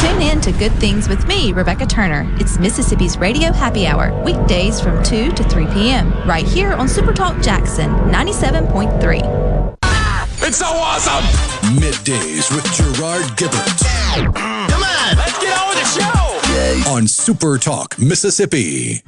Tune 0.00 0.22
in 0.22 0.40
to 0.42 0.52
Good 0.52 0.72
Things 0.74 1.08
with 1.08 1.26
me, 1.26 1.52
Rebecca 1.52 1.84
Turner. 1.84 2.24
It's 2.38 2.56
Mississippi's 2.56 3.18
Radio 3.18 3.52
Happy 3.52 3.84
Hour, 3.84 4.12
weekdays 4.22 4.80
from 4.80 5.02
2 5.02 5.32
to 5.32 5.42
3 5.42 5.66
p.m., 5.72 6.12
right 6.24 6.46
here 6.46 6.72
on 6.72 6.86
Supertalk 6.86 7.42
Jackson 7.42 7.90
97.3. 7.90 9.76
It's 10.40 10.58
so 10.58 10.66
awesome! 10.66 11.24
Middays 11.74 12.54
with 12.54 12.64
Gerard 12.72 13.24
Gibert. 13.36 13.82
Mm. 14.22 14.68
Come 14.70 14.82
on, 14.84 15.16
let's 15.16 15.38
get 15.40 15.58
on 15.58 15.68
with 15.68 15.78
the 15.78 15.84
show. 16.00 16.90
On 16.92 17.08
Super 17.08 17.58
Talk, 17.58 17.98
Mississippi. 17.98 19.02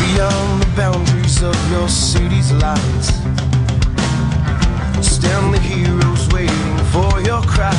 Beyond 0.00 0.62
the 0.62 0.72
boundaries 0.76 1.42
of 1.42 1.70
your 1.72 1.88
city's 1.88 2.52
lights 2.52 3.55
Stand 5.06 5.54
the 5.54 5.58
heroes 5.58 6.28
waiting 6.32 6.78
for 6.92 7.20
your 7.22 7.42
cries 7.42 7.76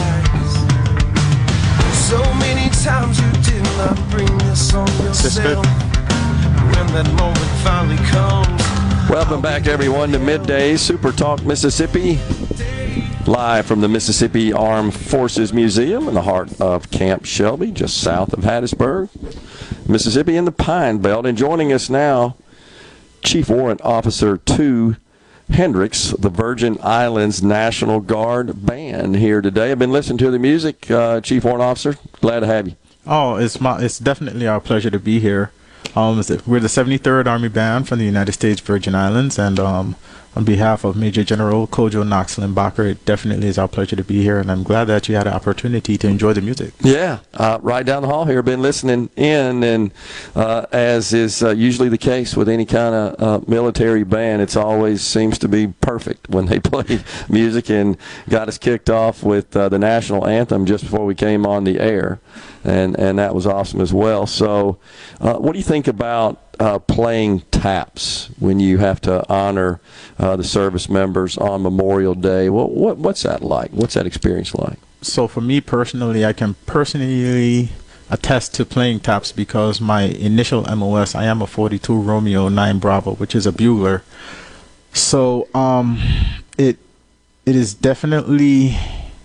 So 2.07 2.17
many 2.35 2.69
times 2.69 3.19
you 3.19 3.31
did 3.43 3.63
not 3.77 3.97
bring 4.09 4.37
this 4.39 4.73
on 4.73 4.87
yourself 5.03 5.65
When 5.65 6.87
that 6.95 7.07
moment 7.17 7.51
finally 7.63 7.97
comes 8.07 8.67
Welcome 9.09 9.41
back, 9.41 9.67
everyone, 9.67 10.11
to 10.11 10.19
Midday 10.19 10.75
Super 10.75 11.13
Talk 11.13 11.41
Mississippi. 11.45 12.19
Live 13.25 13.65
from 13.65 13.79
the 13.79 13.87
Mississippi 13.87 14.51
Armed 14.51 14.93
Forces 14.93 15.53
Museum 15.53 16.09
in 16.09 16.13
the 16.13 16.23
heart 16.23 16.59
of 16.59 16.91
Camp 16.91 17.23
Shelby, 17.23 17.71
just 17.71 17.97
south 18.01 18.33
of 18.33 18.41
Hattiesburg, 18.41 19.09
Mississippi, 19.87 20.35
in 20.35 20.43
the 20.43 20.51
Pine 20.51 20.97
Belt. 20.97 21.25
And 21.25 21.37
joining 21.37 21.71
us 21.71 21.89
now, 21.89 22.35
Chief 23.23 23.49
Warrant 23.49 23.81
Officer 23.81 24.37
2 24.37 24.97
Hendricks, 25.49 26.11
the 26.11 26.29
Virgin 26.29 26.77
Islands 26.81 27.41
National 27.41 27.99
Guard 27.99 28.65
Band, 28.65 29.15
here 29.15 29.41
today. 29.41 29.71
I've 29.71 29.79
been 29.79 29.91
listening 29.91 30.17
to 30.19 30.31
the 30.31 30.39
music, 30.39 30.91
uh, 30.91 31.21
Chief 31.21 31.43
Warrant 31.43 31.63
Officer. 31.63 31.95
Glad 32.21 32.41
to 32.41 32.47
have 32.47 32.67
you. 32.67 32.75
Oh, 33.05 33.35
it's 33.37 33.61
my 33.61 33.81
it's 33.81 33.99
definitely 33.99 34.47
our 34.47 34.59
pleasure 34.59 34.89
to 34.89 34.99
be 34.99 35.19
here. 35.19 35.51
Um, 35.95 36.17
we're 36.45 36.59
the 36.59 36.67
73rd 36.67 37.27
Army 37.27 37.47
Band 37.47 37.87
from 37.87 37.99
the 37.99 38.05
United 38.05 38.33
States 38.33 38.59
Virgin 38.59 38.93
Islands, 38.93 39.39
and 39.39 39.59
um, 39.59 39.95
on 40.37 40.43
behalf 40.43 40.83
of 40.83 40.95
Major 40.95 41.23
General 41.23 41.65
Kodjo 41.65 42.07
Knox-Limbacher, 42.07 42.91
it 42.91 43.03
definitely 43.05 43.47
is 43.47 43.57
our 43.57 43.67
pleasure 43.67 43.95
to 43.95 44.03
be 44.03 44.21
here, 44.21 44.37
and 44.37 44.51
I'm 44.51 44.61
glad 44.61 44.85
that 44.85 45.09
you 45.09 45.15
had 45.15 45.25
an 45.25 45.33
opportunity 45.33 45.97
to 45.97 46.07
enjoy 46.07 46.33
the 46.33 46.41
music. 46.41 46.75
Yeah, 46.81 47.21
uh, 47.33 47.57
right 47.63 47.83
down 47.83 48.03
the 48.03 48.07
hall 48.07 48.25
here. 48.25 48.43
Been 48.43 48.61
listening 48.61 49.09
in, 49.15 49.63
and 49.63 49.91
uh, 50.35 50.67
as 50.71 51.11
is 51.11 51.41
uh, 51.41 51.49
usually 51.49 51.89
the 51.89 51.97
case 51.97 52.37
with 52.37 52.49
any 52.49 52.67
kind 52.67 52.93
of 52.93 53.19
uh, 53.19 53.45
military 53.47 54.03
band, 54.03 54.43
it's 54.43 54.55
always 54.55 55.01
seems 55.01 55.39
to 55.39 55.47
be 55.47 55.73
perfect 55.81 56.29
when 56.29 56.45
they 56.45 56.59
play 56.71 56.99
music. 57.27 57.71
And 57.71 57.97
got 58.29 58.47
us 58.47 58.59
kicked 58.59 58.91
off 58.91 59.23
with 59.23 59.57
uh, 59.57 59.69
the 59.69 59.79
national 59.79 60.27
anthem 60.27 60.67
just 60.67 60.83
before 60.83 61.05
we 61.05 61.15
came 61.15 61.47
on 61.47 61.63
the 61.63 61.79
air, 61.79 62.19
and 62.63 62.95
and 62.99 63.17
that 63.17 63.33
was 63.33 63.47
awesome 63.47 63.81
as 63.81 63.91
well. 63.91 64.27
So, 64.27 64.77
uh, 65.19 65.37
what 65.37 65.53
do 65.53 65.57
you 65.57 65.65
think 65.65 65.87
about? 65.87 66.43
Uh, 66.59 66.79
playing 66.79 67.41
taps 67.51 68.29
when 68.39 68.59
you 68.59 68.79
have 68.79 68.99
to 68.99 69.23
honor 69.31 69.79
uh, 70.17 70.35
the 70.35 70.43
service 70.43 70.89
members 70.89 71.37
on 71.37 71.61
Memorial 71.61 72.15
Day. 72.15 72.49
What, 72.49 72.71
what 72.71 72.97
what's 72.97 73.21
that 73.23 73.43
like? 73.43 73.69
What's 73.71 73.93
that 73.93 74.07
experience 74.07 74.55
like? 74.55 74.79
So 75.01 75.27
for 75.27 75.41
me 75.41 75.61
personally, 75.61 76.25
I 76.25 76.33
can 76.33 76.55
personally 76.65 77.69
attest 78.09 78.53
to 78.55 78.65
playing 78.65 79.01
taps 79.01 79.31
because 79.31 79.79
my 79.81 80.03
initial 80.03 80.63
MOS, 80.63 81.13
I 81.13 81.25
am 81.25 81.41
a 81.41 81.47
42 81.47 81.99
Romeo 81.99 82.49
9 82.49 82.79
Bravo, 82.79 83.15
which 83.15 83.35
is 83.35 83.45
a 83.45 83.51
bugler. 83.51 84.03
So 84.93 85.47
um, 85.53 85.99
it 86.57 86.77
it 87.45 87.55
is 87.55 87.73
definitely 87.73 88.77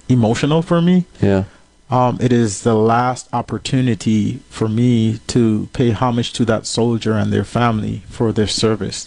emotional 0.09 0.63
for 0.63 0.83
me. 0.83 1.07
Yeah. 1.21 1.45
Um, 1.93 2.17
it 2.23 2.33
is 2.33 2.63
the 2.63 2.75
last 2.75 3.29
opportunity 3.35 4.39
for 4.49 4.67
me 4.67 5.19
to 5.27 5.69
pay 5.75 5.91
homage 5.91 6.33
to 6.33 6.47
that 6.47 6.65
soldier 6.67 7.13
and 7.13 7.31
their 7.31 7.45
family 7.45 8.03
for 8.09 8.33
their 8.33 8.47
service. 8.47 9.07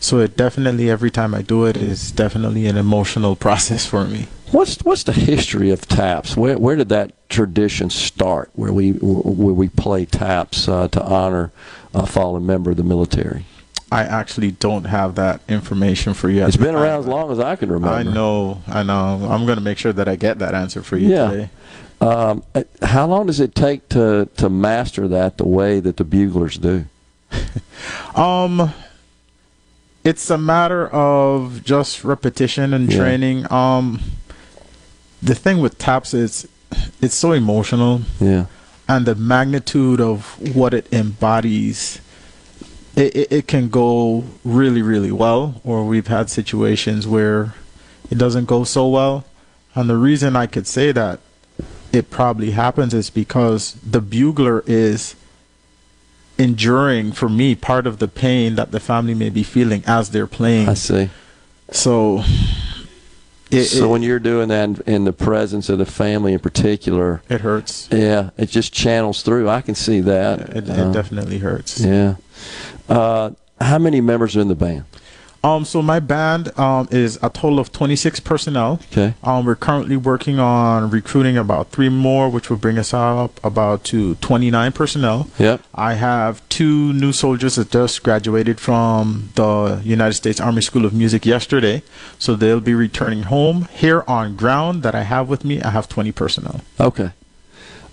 So 0.00 0.20
it 0.20 0.34
definitely, 0.34 0.88
every 0.88 1.10
time 1.10 1.34
I 1.34 1.42
do 1.42 1.66
it, 1.66 1.76
is 1.76 2.10
definitely 2.10 2.66
an 2.66 2.78
emotional 2.78 3.36
process 3.46 3.84
for 3.84 4.06
me. 4.06 4.28
What's 4.52 4.78
what's 4.84 5.02
the 5.02 5.12
history 5.12 5.70
of 5.70 5.86
taps? 5.86 6.34
Where 6.34 6.56
where 6.56 6.76
did 6.76 6.88
that 6.88 7.12
tradition 7.28 7.90
start? 7.90 8.50
Where 8.54 8.72
we 8.72 8.92
where 8.92 9.54
we 9.54 9.68
play 9.68 10.06
taps 10.06 10.66
uh, 10.66 10.88
to 10.88 11.02
honor 11.04 11.52
a 11.92 12.06
fallen 12.06 12.46
member 12.46 12.70
of 12.70 12.78
the 12.78 12.84
military? 12.84 13.44
I 13.92 14.02
actually 14.02 14.50
don't 14.52 14.84
have 14.84 15.14
that 15.16 15.40
information 15.48 16.14
for 16.14 16.30
you. 16.30 16.44
It's 16.46 16.56
been 16.56 16.74
around 16.74 17.00
as 17.00 17.06
long 17.06 17.30
as 17.30 17.38
I 17.38 17.54
can 17.56 17.70
remember. 17.70 17.94
I 17.96 18.02
know, 18.02 18.62
I 18.66 18.82
know. 18.82 19.28
I'm 19.30 19.44
going 19.44 19.58
to 19.58 19.62
make 19.62 19.78
sure 19.78 19.92
that 19.92 20.08
I 20.08 20.16
get 20.16 20.38
that 20.38 20.54
answer 20.54 20.82
for 20.82 20.96
you 20.96 21.08
Yeah. 21.10 21.30
today. 21.30 21.50
Um, 22.06 22.42
uh, 22.54 22.64
how 22.82 23.06
long 23.06 23.26
does 23.26 23.40
it 23.40 23.54
take 23.54 23.88
to 23.90 24.28
to 24.36 24.48
master 24.50 25.08
that 25.08 25.38
the 25.38 25.46
way 25.46 25.80
that 25.80 25.96
the 25.96 26.04
buglers 26.04 26.58
do? 26.58 26.84
Um, 28.14 28.72
it's 30.04 30.30
a 30.30 30.38
matter 30.38 30.86
of 30.88 31.64
just 31.64 32.04
repetition 32.04 32.72
and 32.72 32.90
Yeah. 32.92 32.98
training. 32.98 33.52
Um, 33.52 34.00
the 35.22 35.34
thing 35.34 35.58
with 35.58 35.78
taps 35.78 36.14
is 36.14 36.46
it's 37.00 37.14
so 37.14 37.32
emotional. 37.32 38.02
Yeah. 38.20 38.46
And 38.88 39.06
the 39.06 39.14
magnitude 39.14 40.00
of 40.00 40.36
what 40.54 40.74
it 40.74 40.86
embodies, 40.92 42.00
it, 42.94 43.16
it, 43.16 43.32
it 43.32 43.46
can 43.48 43.68
go 43.68 44.24
really, 44.44 44.82
really 44.82 45.10
well, 45.12 45.60
or 45.64 45.84
we've 45.84 46.06
had 46.08 46.30
situations 46.30 47.06
where 47.08 47.54
it 48.10 48.18
doesn't 48.18 48.44
go 48.44 48.62
so 48.64 48.86
well. 48.88 49.24
And 49.74 49.88
the 49.90 49.96
reason 49.96 50.36
I 50.36 50.46
could 50.46 50.66
say 50.66 50.92
that 50.92 51.18
it 51.94 52.10
probably 52.10 52.50
happens 52.50 52.92
is 52.94 53.10
because 53.10 53.74
the 53.88 54.00
bugler 54.00 54.62
is 54.66 55.14
enduring 56.38 57.12
for 57.12 57.28
me 57.28 57.54
part 57.54 57.86
of 57.86 57.98
the 57.98 58.08
pain 58.08 58.56
that 58.56 58.72
the 58.72 58.80
family 58.80 59.14
may 59.14 59.30
be 59.30 59.42
feeling 59.42 59.82
as 59.86 60.10
they're 60.10 60.26
playing. 60.26 60.68
I 60.68 60.74
see. 60.74 61.10
So 61.70 62.24
it, 63.50 63.64
so 63.66 63.84
it- 63.84 63.88
when 63.88 64.02
you're 64.02 64.18
doing 64.18 64.48
that 64.48 64.80
in, 64.80 65.04
the 65.04 65.12
presence 65.12 65.68
of 65.68 65.78
the 65.78 65.86
family 65.86 66.32
in 66.32 66.40
particular, 66.40 67.22
it 67.28 67.42
hurts. 67.42 67.88
Yeah, 67.92 68.30
it 68.36 68.46
just 68.50 68.72
channels 68.72 69.22
through. 69.22 69.48
I 69.48 69.60
can 69.60 69.74
see 69.76 70.00
that. 70.00 70.40
It, 70.56 70.68
Uh, 70.68 70.90
definitely 70.92 71.38
hurts. 71.38 71.80
Yeah. 71.80 72.16
Uh, 72.88 73.30
how 73.60 73.78
many 73.78 74.00
members 74.00 74.36
are 74.36 74.40
in 74.40 74.48
the 74.48 74.54
band? 74.56 74.84
Um, 75.44 75.66
so 75.66 75.82
my 75.82 76.00
band 76.00 76.58
um, 76.58 76.88
is 76.90 77.18
a 77.22 77.28
total 77.28 77.60
of 77.60 77.70
26 77.70 78.20
personnel. 78.20 78.80
Okay. 78.90 79.12
Um, 79.22 79.44
we're 79.44 79.54
currently 79.54 79.94
working 79.98 80.38
on 80.38 80.88
recruiting 80.88 81.36
about 81.36 81.70
three 81.70 81.90
more, 81.90 82.30
which 82.30 82.48
will 82.48 82.56
bring 82.56 82.78
us 82.78 82.94
up 82.94 83.44
about 83.44 83.84
to 83.84 84.14
29 84.16 84.72
personnel. 84.72 85.28
Yep. 85.38 85.60
I 85.74 85.94
have 85.94 86.46
two 86.48 86.94
new 86.94 87.12
soldiers 87.12 87.56
that 87.56 87.70
just 87.70 88.02
graduated 88.02 88.58
from 88.58 89.28
the 89.34 89.82
United 89.84 90.14
States 90.14 90.40
Army 90.40 90.62
School 90.62 90.86
of 90.86 90.94
Music 90.94 91.26
yesterday, 91.26 91.82
so 92.18 92.34
they'll 92.34 92.60
be 92.60 92.74
returning 92.74 93.24
home. 93.24 93.68
Here 93.70 94.02
on 94.08 94.36
ground 94.36 94.82
that 94.82 94.94
I 94.94 95.02
have 95.02 95.28
with 95.28 95.44
me, 95.44 95.60
I 95.60 95.70
have 95.70 95.90
20 95.90 96.10
personnel. 96.12 96.62
Okay. 96.80 97.10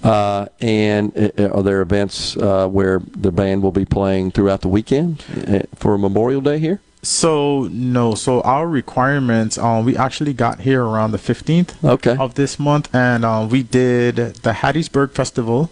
Uh, 0.02 0.48
and 0.62 1.16
uh, 1.38 1.50
are 1.50 1.62
there 1.62 1.82
events 1.82 2.38
uh, 2.38 2.68
where 2.68 3.02
the 3.12 3.32
band 3.32 3.62
will 3.62 3.74
be 3.74 3.86
playing 3.86 4.32
throughout 4.32 4.62
the 4.62 4.70
weekend 4.70 5.24
uh, 5.48 5.60
for 5.76 5.98
Memorial 5.98 6.40
Day 6.40 6.58
here? 6.58 6.80
So 7.04 7.68
no, 7.72 8.14
so 8.14 8.42
our 8.42 8.68
requirements, 8.68 9.58
um, 9.58 9.86
we 9.86 9.98
actually 9.98 10.34
got 10.34 10.60
here 10.60 10.84
around 10.84 11.12
the 11.12 11.18
fifteenth 11.18 11.84
okay. 11.84 12.16
of 12.16 12.36
this 12.36 12.60
month, 12.60 12.94
and 12.94 13.26
um, 13.26 13.50
we 13.50 13.64
did 13.64 14.16
the 14.16 14.52
Hattiesburg 14.52 15.12
Festival 15.12 15.72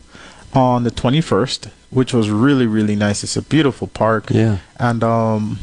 on 0.54 0.84
the 0.84 0.92
twenty 0.92 1.22
first, 1.22 1.70
which 1.92 2.14
was 2.14 2.32
really 2.32 2.66
really 2.66 2.96
nice. 2.96 3.24
It's 3.24 3.38
a 3.38 3.44
beautiful 3.44 3.86
park. 3.88 4.32
Yeah. 4.32 4.58
And 4.80 5.04
um, 5.04 5.60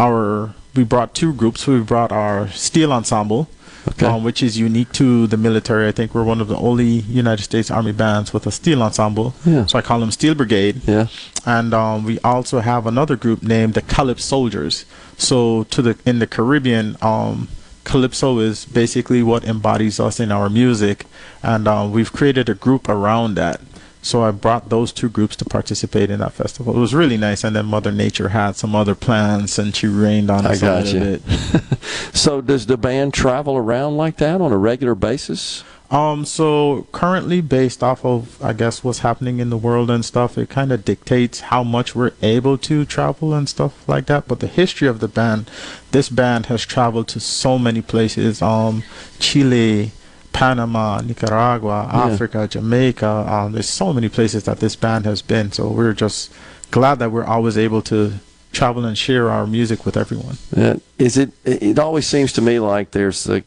our 0.00 0.54
we 0.74 0.82
brought 0.82 1.14
two 1.14 1.32
groups. 1.32 1.64
We 1.66 1.78
brought 1.80 2.10
our 2.10 2.48
steel 2.48 2.92
ensemble, 2.92 3.48
Okay. 3.88 4.06
um, 4.06 4.22
which 4.22 4.42
is 4.42 4.56
unique 4.58 4.92
to 4.92 5.26
the 5.26 5.36
military. 5.36 5.88
I 5.88 5.92
think 5.92 6.14
we're 6.14 6.24
one 6.24 6.40
of 6.40 6.48
the 6.48 6.56
only 6.56 6.86
United 6.86 7.42
States 7.42 7.70
Army 7.70 7.92
bands 7.92 8.32
with 8.32 8.46
a 8.46 8.52
steel 8.52 8.82
ensemble. 8.82 9.34
Yeah. 9.44 9.66
So 9.66 9.78
I 9.78 9.82
call 9.82 10.00
them 10.00 10.10
Steel 10.10 10.34
Brigade. 10.34 10.82
Yeah. 10.86 11.08
And 11.44 11.74
um, 11.74 12.04
we 12.04 12.20
also 12.20 12.60
have 12.60 12.86
another 12.86 13.16
group 13.16 13.42
named 13.42 13.74
the 13.74 13.82
Calypso 13.82 14.22
Soldiers. 14.22 14.84
So 15.18 15.64
to 15.64 15.82
the 15.82 15.98
in 16.06 16.20
the 16.20 16.26
Caribbean, 16.26 16.96
um, 17.02 17.48
calypso 17.84 18.38
is 18.38 18.64
basically 18.64 19.22
what 19.22 19.44
embodies 19.44 19.98
us 19.98 20.20
in 20.20 20.30
our 20.32 20.48
music, 20.48 21.06
and 21.42 21.66
um, 21.66 21.92
we've 21.92 22.12
created 22.12 22.48
a 22.48 22.54
group 22.54 22.88
around 22.88 23.34
that. 23.34 23.60
So 24.04 24.22
I 24.24 24.32
brought 24.32 24.68
those 24.68 24.90
two 24.92 25.08
groups 25.08 25.36
to 25.36 25.44
participate 25.44 26.10
in 26.10 26.18
that 26.18 26.32
festival. 26.32 26.76
It 26.76 26.80
was 26.80 26.92
really 26.92 27.16
nice, 27.16 27.44
and 27.44 27.54
then 27.54 27.66
Mother 27.66 27.92
Nature 27.92 28.30
had 28.30 28.56
some 28.56 28.74
other 28.74 28.96
plans, 28.96 29.58
and 29.60 29.74
she 29.74 29.86
rained 29.86 30.28
on 30.28 30.44
I 30.44 30.50
us 30.50 30.58
a 30.58 30.64
got 30.64 30.84
little 30.84 31.00
you. 31.08 31.18
bit. 31.18 31.62
So 32.14 32.40
does 32.40 32.66
the 32.66 32.76
band 32.76 33.14
travel 33.14 33.56
around 33.56 33.96
like 33.96 34.16
that 34.18 34.40
on 34.40 34.52
a 34.52 34.58
regular 34.58 34.94
basis? 34.94 35.64
Um, 35.90 36.24
so 36.24 36.86
currently, 36.92 37.40
based 37.42 37.82
off 37.82 38.04
of 38.04 38.42
I 38.42 38.54
guess 38.54 38.82
what's 38.82 39.00
happening 39.00 39.40
in 39.40 39.50
the 39.50 39.56
world 39.58 39.90
and 39.90 40.04
stuff, 40.04 40.38
it 40.38 40.48
kind 40.48 40.72
of 40.72 40.84
dictates 40.84 41.40
how 41.40 41.62
much 41.62 41.94
we're 41.94 42.12
able 42.22 42.56
to 42.58 42.84
travel 42.86 43.34
and 43.34 43.46
stuff 43.48 43.86
like 43.88 44.06
that. 44.06 44.26
But 44.26 44.40
the 44.40 44.46
history 44.46 44.88
of 44.88 45.00
the 45.00 45.08
band, 45.08 45.50
this 45.90 46.08
band 46.08 46.46
has 46.46 46.64
traveled 46.64 47.08
to 47.08 47.20
so 47.20 47.58
many 47.58 47.82
places. 47.82 48.40
Um, 48.40 48.84
Chile, 49.18 49.90
Panama, 50.32 51.00
Nicaragua, 51.00 51.90
Yeah. 51.92 52.06
Africa, 52.12 52.48
Jamaica. 52.48 53.26
Um, 53.28 53.52
there's 53.52 53.68
so 53.68 53.92
many 53.92 54.08
places 54.08 54.44
that 54.44 54.58
this 54.60 54.76
band 54.76 55.04
has 55.04 55.22
been. 55.22 55.52
So 55.52 55.68
we're 55.68 55.92
just 55.92 56.32
glad 56.70 56.98
that 57.00 57.12
we're 57.12 57.24
always 57.24 57.56
able 57.58 57.82
to 57.82 58.14
travel 58.52 58.84
and 58.84 58.98
share 58.98 59.30
our 59.30 59.46
music 59.46 59.86
with 59.86 59.96
everyone. 59.96 60.36
Uh, 60.54 60.76
is 60.98 61.16
it? 61.16 61.32
It 61.44 61.78
always 61.78 62.06
seems 62.06 62.34
to 62.34 62.42
me 62.42 62.58
like 62.58 62.90
there's 62.90 63.26
a 63.28 63.42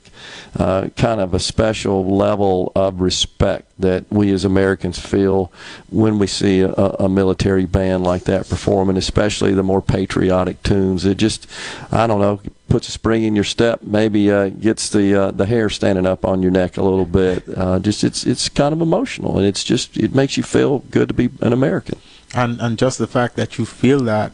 uh, 0.57 0.89
kind 0.97 1.21
of 1.21 1.33
a 1.33 1.39
special 1.39 2.15
level 2.17 2.71
of 2.75 3.01
respect 3.01 3.71
that 3.77 4.05
we 4.09 4.31
as 4.31 4.43
Americans 4.45 4.97
feel 4.97 5.51
when 5.89 6.17
we 6.17 6.25
see 6.27 6.61
a, 6.61 6.71
a 6.73 7.07
military 7.07 7.65
band 7.65 8.03
like 8.03 8.23
that 8.23 8.49
performing, 8.49 8.97
especially 8.97 9.53
the 9.53 9.61
more 9.63 9.81
patriotic 9.81 10.63
tunes. 10.63 11.05
It 11.05 11.17
just, 11.17 11.47
I 11.91 12.07
don't 12.07 12.19
know, 12.19 12.41
puts 12.67 12.87
a 12.87 12.91
spring 12.91 13.23
in 13.23 13.35
your 13.35 13.43
step. 13.43 13.81
Maybe 13.83 14.31
uh, 14.31 14.49
gets 14.49 14.89
the 14.89 15.13
uh, 15.15 15.31
the 15.31 15.45
hair 15.45 15.69
standing 15.69 16.05
up 16.05 16.25
on 16.25 16.41
your 16.41 16.51
neck 16.51 16.77
a 16.77 16.83
little 16.83 17.05
bit. 17.05 17.43
Uh, 17.55 17.79
just 17.79 18.03
it's 18.03 18.25
it's 18.25 18.49
kind 18.49 18.73
of 18.73 18.81
emotional, 18.81 19.37
and 19.37 19.45
it's 19.47 19.63
just 19.63 19.97
it 19.97 20.13
makes 20.15 20.37
you 20.37 20.43
feel 20.43 20.79
good 20.91 21.07
to 21.07 21.13
be 21.13 21.29
an 21.41 21.53
American. 21.53 21.97
and 22.33 22.59
and 22.59 22.77
just 22.77 22.97
the 22.97 23.07
fact 23.07 23.35
that 23.35 23.57
you 23.57 23.65
feel 23.65 23.99
that 24.01 24.33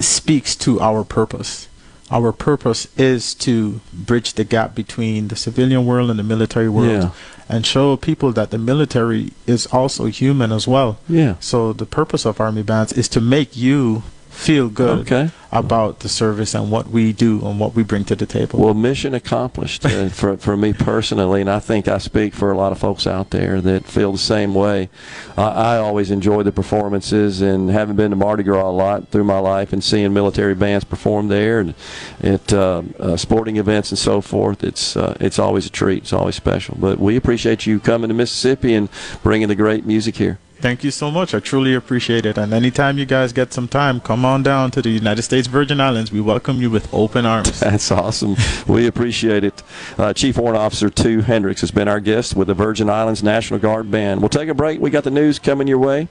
speaks 0.00 0.54
to 0.56 0.80
our 0.80 1.04
purpose. 1.04 1.68
Our 2.10 2.32
purpose 2.32 2.88
is 2.96 3.34
to 3.46 3.80
bridge 3.92 4.32
the 4.34 4.44
gap 4.44 4.74
between 4.74 5.28
the 5.28 5.36
civilian 5.36 5.84
world 5.84 6.08
and 6.10 6.18
the 6.18 6.22
military 6.22 6.68
world 6.68 6.90
Yeah. 7.02 7.10
and 7.48 7.66
show 7.66 7.96
people 7.98 8.32
that 8.32 8.50
the 8.50 8.56
military 8.58 9.32
is 9.46 9.66
also 9.66 10.06
human 10.06 10.50
as 10.50 10.66
well. 10.66 10.98
Yeah. 11.08 11.34
So 11.40 11.74
the 11.74 11.84
purpose 11.84 12.24
of 12.24 12.40
army 12.40 12.62
bands 12.62 12.92
is 12.94 13.08
to 13.10 13.20
make 13.20 13.56
you 13.56 14.02
feel 14.38 14.68
good 14.68 15.00
Okay. 15.00 15.30
about 15.50 15.98
the 16.00 16.08
service 16.08 16.54
and 16.54 16.70
what 16.70 16.86
we 16.88 17.12
do 17.12 17.44
and 17.44 17.58
what 17.58 17.74
we 17.74 17.82
bring 17.82 18.04
to 18.04 18.14
the 18.14 18.24
table. 18.24 18.60
Well, 18.60 18.72
mission 18.72 19.12
accomplished 19.14 19.84
uh, 19.84 20.08
for 20.20 20.36
for 20.36 20.56
me 20.56 20.72
personally, 20.72 21.40
and 21.40 21.50
I 21.50 21.58
think 21.58 21.88
I 21.88 21.98
speak 21.98 22.34
for 22.34 22.52
a 22.52 22.56
lot 22.56 22.70
of 22.70 22.78
folks 22.78 23.06
out 23.06 23.30
there 23.30 23.60
that 23.60 23.84
feel 23.84 24.12
the 24.12 24.18
same 24.18 24.54
way. 24.54 24.88
I, 25.36 25.42
I 25.42 25.78
always 25.78 26.10
enjoy 26.12 26.44
the 26.44 26.52
performances, 26.52 27.40
and 27.40 27.68
having 27.70 27.96
been 27.96 28.10
to 28.10 28.16
Mardi 28.16 28.44
Gras 28.44 28.68
a 28.70 28.70
lot 28.70 29.08
through 29.08 29.24
my 29.24 29.40
life, 29.40 29.72
and 29.72 29.82
seeing 29.82 30.12
military 30.14 30.54
bands 30.54 30.84
perform 30.84 31.28
there, 31.28 31.58
and 31.60 31.74
at 32.22 32.52
uh, 32.52 32.82
uh, 33.00 33.16
sporting 33.16 33.56
events 33.56 33.90
and 33.90 33.98
so 33.98 34.20
forth, 34.20 34.62
it's 34.62 34.96
uh, 34.96 35.16
it's 35.20 35.38
always 35.40 35.66
a 35.66 35.70
treat. 35.70 36.04
It's 36.04 36.12
always 36.12 36.36
special. 36.36 36.76
But 36.78 36.98
we 37.00 37.16
appreciate 37.16 37.66
you 37.66 37.80
coming 37.80 38.08
to 38.08 38.14
Mississippi 38.14 38.74
and 38.74 38.88
bringing 39.24 39.48
the 39.48 39.56
great 39.56 39.84
music 39.84 40.16
here. 40.16 40.38
Thank 40.60 40.82
you 40.82 40.90
so 40.90 41.12
much. 41.12 41.34
I 41.34 41.38
truly 41.40 41.72
appreciate 41.72 42.26
it. 42.26 42.36
And 42.36 42.52
anytime 42.52 42.98
you 42.98 43.06
guys 43.06 43.32
get 43.32 43.52
some 43.52 43.68
time, 43.68 44.00
come 44.00 44.24
on 44.24 44.42
down 44.42 44.72
to 44.72 44.82
the 44.82 44.88
United 44.90 45.22
States 45.22 45.46
Virgin 45.46 45.80
Islands. 45.80 46.10
We 46.10 46.20
welcome 46.20 46.60
you 46.60 46.68
with 46.68 46.92
open 46.92 47.24
arms. 47.24 47.60
That's 47.60 47.92
awesome. 47.92 48.34
we 48.66 48.88
appreciate 48.88 49.44
it. 49.44 49.62
Uh, 49.96 50.12
Chief 50.12 50.36
Warrant 50.36 50.58
Officer 50.58 50.90
2 50.90 51.20
Hendricks 51.20 51.60
has 51.60 51.70
been 51.70 51.86
our 51.86 52.00
guest 52.00 52.34
with 52.34 52.48
the 52.48 52.54
Virgin 52.54 52.90
Islands 52.90 53.22
National 53.22 53.60
Guard 53.60 53.88
Band. 53.92 54.20
We'll 54.20 54.30
take 54.30 54.48
a 54.48 54.54
break. 54.54 54.80
We 54.80 54.90
got 54.90 55.04
the 55.04 55.12
news 55.12 55.38
coming 55.38 55.68
your 55.68 55.78
way. 55.78 56.08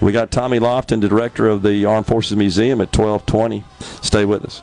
We 0.00 0.12
got 0.12 0.30
Tommy 0.30 0.60
Lofton, 0.60 1.00
the 1.00 1.08
director 1.08 1.48
of 1.48 1.62
the 1.62 1.84
Armed 1.84 2.06
Forces 2.06 2.36
Museum 2.36 2.80
at 2.80 2.96
1220. 2.96 3.64
Stay 4.02 4.24
with 4.24 4.44
us. 4.44 4.62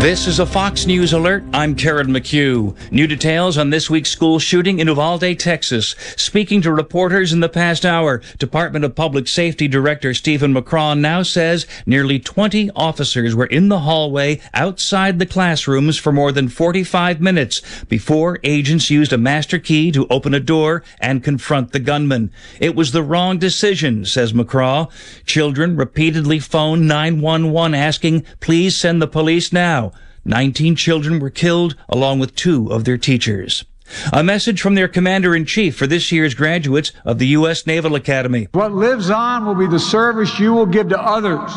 This 0.00 0.28
is 0.28 0.38
a 0.38 0.46
Fox 0.46 0.86
News 0.86 1.14
alert. 1.14 1.42
I'm 1.52 1.74
Karen 1.74 2.08
McHugh. 2.08 2.76
New 2.92 3.06
details 3.08 3.58
on 3.58 3.70
this 3.70 3.90
week's 3.90 4.10
school 4.10 4.38
shooting 4.38 4.78
in 4.78 4.86
Uvalde, 4.86 5.36
Texas. 5.38 5.96
Speaking 6.16 6.60
to 6.62 6.70
reporters 6.70 7.32
in 7.32 7.40
the 7.40 7.48
past 7.48 7.84
hour, 7.84 8.20
Department 8.38 8.84
of 8.84 8.94
Public 8.94 9.26
Safety 9.26 9.66
Director 9.66 10.14
Steven 10.14 10.54
McCraw 10.54 10.96
now 10.96 11.22
says 11.22 11.66
nearly 11.86 12.20
20 12.20 12.70
officers 12.76 13.34
were 13.34 13.46
in 13.46 13.68
the 13.68 13.80
hallway 13.80 14.40
outside 14.54 15.18
the 15.18 15.26
classrooms 15.26 15.96
for 15.96 16.12
more 16.12 16.30
than 16.30 16.48
45 16.48 17.20
minutes 17.20 17.62
before 17.86 18.38
agents 18.44 18.90
used 18.90 19.14
a 19.14 19.18
master 19.18 19.58
key 19.58 19.90
to 19.90 20.06
open 20.08 20.34
a 20.34 20.40
door 20.40 20.84
and 21.00 21.24
confront 21.24 21.72
the 21.72 21.80
gunman. 21.80 22.30
It 22.60 22.76
was 22.76 22.92
the 22.92 23.02
wrong 23.02 23.38
decision, 23.38 24.04
says 24.04 24.34
McCraw. 24.34 24.88
Children 25.24 25.74
repeatedly 25.76 26.38
phoned 26.38 26.86
911 26.86 27.74
asking, 27.74 28.24
please 28.40 28.76
send 28.76 29.02
the 29.02 29.08
police 29.08 29.52
now. 29.52 29.92
19 30.26 30.76
children 30.76 31.18
were 31.20 31.30
killed 31.30 31.76
along 31.88 32.18
with 32.18 32.34
two 32.34 32.70
of 32.72 32.84
their 32.84 32.98
teachers. 32.98 33.64
A 34.12 34.24
message 34.24 34.60
from 34.60 34.74
their 34.74 34.88
commander 34.88 35.34
in 35.34 35.44
chief 35.44 35.76
for 35.76 35.86
this 35.86 36.10
year's 36.10 36.34
graduates 36.34 36.92
of 37.04 37.18
the 37.18 37.28
U.S. 37.28 37.66
Naval 37.66 37.94
Academy. 37.94 38.48
What 38.52 38.72
lives 38.72 39.10
on 39.10 39.46
will 39.46 39.54
be 39.54 39.68
the 39.68 39.78
service 39.78 40.38
you 40.40 40.52
will 40.52 40.66
give 40.66 40.88
to 40.88 41.00
others 41.00 41.52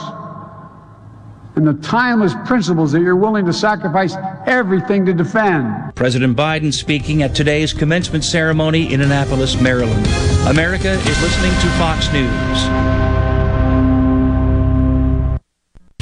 and 1.56 1.68
the 1.68 1.74
timeless 1.86 2.34
principles 2.46 2.92
that 2.92 3.02
you're 3.02 3.16
willing 3.16 3.46
to 3.46 3.52
sacrifice 3.52 4.16
everything 4.46 5.06
to 5.06 5.14
defend. 5.14 5.94
President 5.96 6.38
Biden 6.38 6.74
speaking 6.74 7.24
at 7.24 7.36
today's 7.36 7.74
commencement 7.74 8.24
ceremony 8.24 8.94
in 8.94 9.02
Annapolis, 9.02 9.60
Maryland. 9.60 10.08
America 10.48 10.92
is 10.92 11.22
listening 11.22 11.52
to 11.52 11.68
Fox 11.78 12.12
News. 12.14 13.09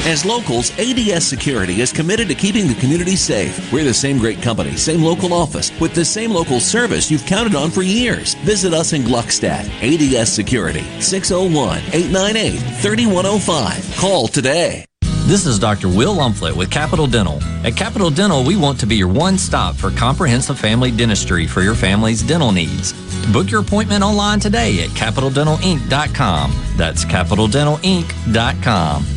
As 0.07 0.23
locals, 0.23 0.71
ADS 0.79 1.27
Security 1.27 1.81
is 1.81 1.91
committed 1.91 2.29
to 2.29 2.33
keeping 2.33 2.65
the 2.65 2.75
community 2.75 3.17
safe. 3.17 3.73
We're 3.73 3.83
the 3.83 3.93
same 3.93 4.19
great 4.19 4.41
company, 4.41 4.77
same 4.77 5.03
local 5.03 5.33
office, 5.33 5.77
with 5.81 5.93
the 5.93 6.05
same 6.05 6.31
local 6.31 6.61
service 6.61 7.11
you've 7.11 7.25
counted 7.25 7.55
on 7.55 7.69
for 7.69 7.81
years. 7.81 8.35
Visit 8.35 8.73
us 8.73 8.93
in 8.93 9.01
Gluckstadt. 9.01 9.67
ADS 9.83 10.31
Security, 10.31 10.85
601 11.01 11.79
898 11.91 12.57
3105. 12.81 13.97
Call 13.97 14.29
today. 14.29 14.85
This 15.01 15.45
is 15.45 15.59
Dr. 15.59 15.89
Will 15.89 16.15
Umflett 16.15 16.55
with 16.55 16.71
Capital 16.71 17.05
Dental. 17.05 17.43
At 17.65 17.75
Capital 17.75 18.09
Dental, 18.09 18.45
we 18.45 18.55
want 18.55 18.79
to 18.79 18.85
be 18.85 18.95
your 18.95 19.09
one 19.09 19.37
stop 19.37 19.75
for 19.75 19.91
comprehensive 19.91 20.57
family 20.57 20.89
dentistry 20.89 21.47
for 21.47 21.61
your 21.61 21.75
family's 21.75 22.23
dental 22.23 22.53
needs. 22.53 22.93
Book 23.33 23.51
your 23.51 23.59
appointment 23.59 24.05
online 24.05 24.39
today 24.39 24.85
at 24.85 24.91
capitaldentalinc.com. 24.91 26.53
That's 26.77 27.03
capitaldentalinc.com. 27.03 29.16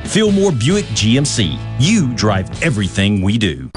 Fillmore 0.11 0.51
Buick 0.51 0.83
GMC. 0.87 1.57
You 1.79 2.13
drive 2.15 2.61
everything 2.61 3.21
we 3.21 3.37
do. 3.37 3.71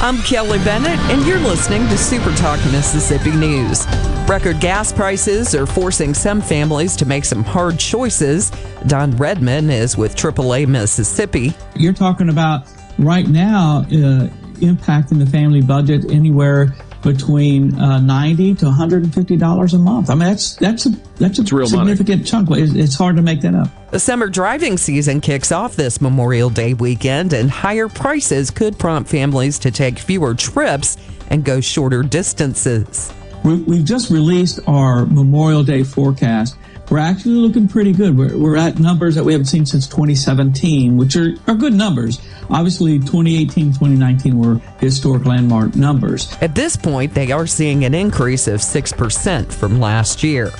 I'm 0.00 0.18
Kelly 0.22 0.58
Bennett, 0.58 0.98
and 1.10 1.24
you're 1.24 1.38
listening 1.38 1.86
to 1.90 1.96
Super 1.96 2.34
Talk 2.34 2.58
Mississippi 2.72 3.30
News. 3.30 3.86
Record 4.26 4.58
gas 4.58 4.92
prices 4.92 5.54
are 5.54 5.64
forcing 5.64 6.12
some 6.12 6.40
families 6.40 6.96
to 6.96 7.06
make 7.06 7.24
some 7.24 7.44
hard 7.44 7.78
choices. 7.78 8.50
Don 8.88 9.12
Redman 9.12 9.70
is 9.70 9.96
with 9.96 10.16
AAA 10.16 10.66
Mississippi. 10.66 11.54
You're 11.76 11.92
talking 11.92 12.28
about 12.28 12.66
right 12.98 13.28
now 13.28 13.82
uh, 13.82 14.26
impacting 14.58 15.20
the 15.20 15.26
family 15.26 15.62
budget 15.62 16.10
anywhere 16.10 16.74
between 17.02 17.78
uh, 17.78 18.00
90 18.00 18.54
to 18.56 18.64
150 18.66 19.36
dollars 19.36 19.74
a 19.74 19.78
month. 19.78 20.10
I 20.10 20.14
mean, 20.14 20.28
that's 20.28 20.56
that's 20.56 20.86
a 20.86 20.90
that's 21.18 21.38
a 21.38 21.42
real 21.42 21.68
money. 21.70 21.96
significant 21.96 22.26
chunk. 22.26 22.50
It's, 22.52 22.74
it's 22.74 22.94
hard 22.94 23.16
to 23.16 23.22
make 23.22 23.40
that 23.42 23.54
up. 23.54 23.68
The 23.90 24.00
summer 24.00 24.28
driving 24.28 24.76
season 24.76 25.20
kicks 25.20 25.52
off 25.52 25.76
this 25.76 26.00
Memorial 26.00 26.50
Day 26.50 26.74
weekend, 26.74 27.32
and 27.32 27.50
higher 27.50 27.88
prices 27.88 28.50
could 28.50 28.78
prompt 28.78 29.10
families 29.10 29.58
to 29.60 29.70
take 29.70 29.98
fewer 29.98 30.34
trips 30.34 30.96
and 31.30 31.44
go 31.44 31.60
shorter 31.60 32.02
distances. 32.02 33.12
We, 33.44 33.56
we've 33.62 33.84
just 33.84 34.10
released 34.10 34.60
our 34.66 35.06
Memorial 35.06 35.62
Day 35.62 35.82
forecast. 35.84 36.56
We're 36.90 36.98
actually 36.98 37.34
looking 37.34 37.66
pretty 37.66 37.92
good. 37.92 38.16
We're, 38.16 38.36
we're 38.36 38.56
at 38.56 38.78
numbers 38.78 39.16
that 39.16 39.24
we 39.24 39.32
haven't 39.32 39.46
seen 39.46 39.66
since 39.66 39.88
2017, 39.88 40.96
which 40.96 41.16
are, 41.16 41.34
are 41.48 41.54
good 41.54 41.74
numbers. 41.74 42.20
Obviously, 42.48 42.98
2018, 43.00 43.72
2019 43.72 44.38
were 44.38 44.60
historic 44.78 45.24
landmark 45.24 45.74
numbers. 45.74 46.32
At 46.40 46.54
this 46.54 46.76
point, 46.76 47.12
they 47.12 47.32
are 47.32 47.46
seeing 47.46 47.84
an 47.84 47.94
increase 47.94 48.46
of 48.46 48.60
6% 48.60 49.52
from 49.52 49.80
last 49.80 50.22
year. 50.22 50.50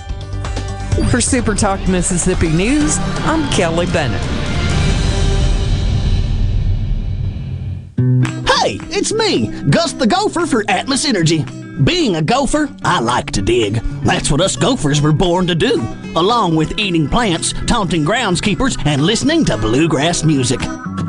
For 1.11 1.21
Super 1.21 1.55
Talk 1.55 1.87
Mississippi 1.89 2.49
News, 2.49 2.99
I'm 3.21 3.49
Kelly 3.53 3.87
Bennett. 3.87 4.21
Hey, 8.49 8.81
it's 8.91 9.13
me, 9.13 9.49
Gus 9.71 9.93
the 9.93 10.09
Gopher 10.09 10.47
for 10.47 10.65
Atmos 10.65 11.07
Energy. 11.07 11.45
Being 11.85 12.17
a 12.17 12.23
gopher, 12.23 12.71
I 12.85 13.01
like 13.01 13.33
to 13.33 13.43
dig. 13.43 13.75
That's 14.03 14.31
what 14.31 14.41
us 14.41 14.57
gophers 14.57 15.03
were 15.03 15.13
born 15.13 15.47
to 15.49 15.55
do, 15.55 15.87
along 16.17 16.57
with 16.57 16.79
eating 16.79 17.07
plants, 17.07 17.53
taunting 17.67 18.03
groundskeepers, 18.03 18.79
and 18.87 19.03
listening 19.03 19.45
to 19.45 19.59
bluegrass 19.59 20.25
music. 20.25 20.61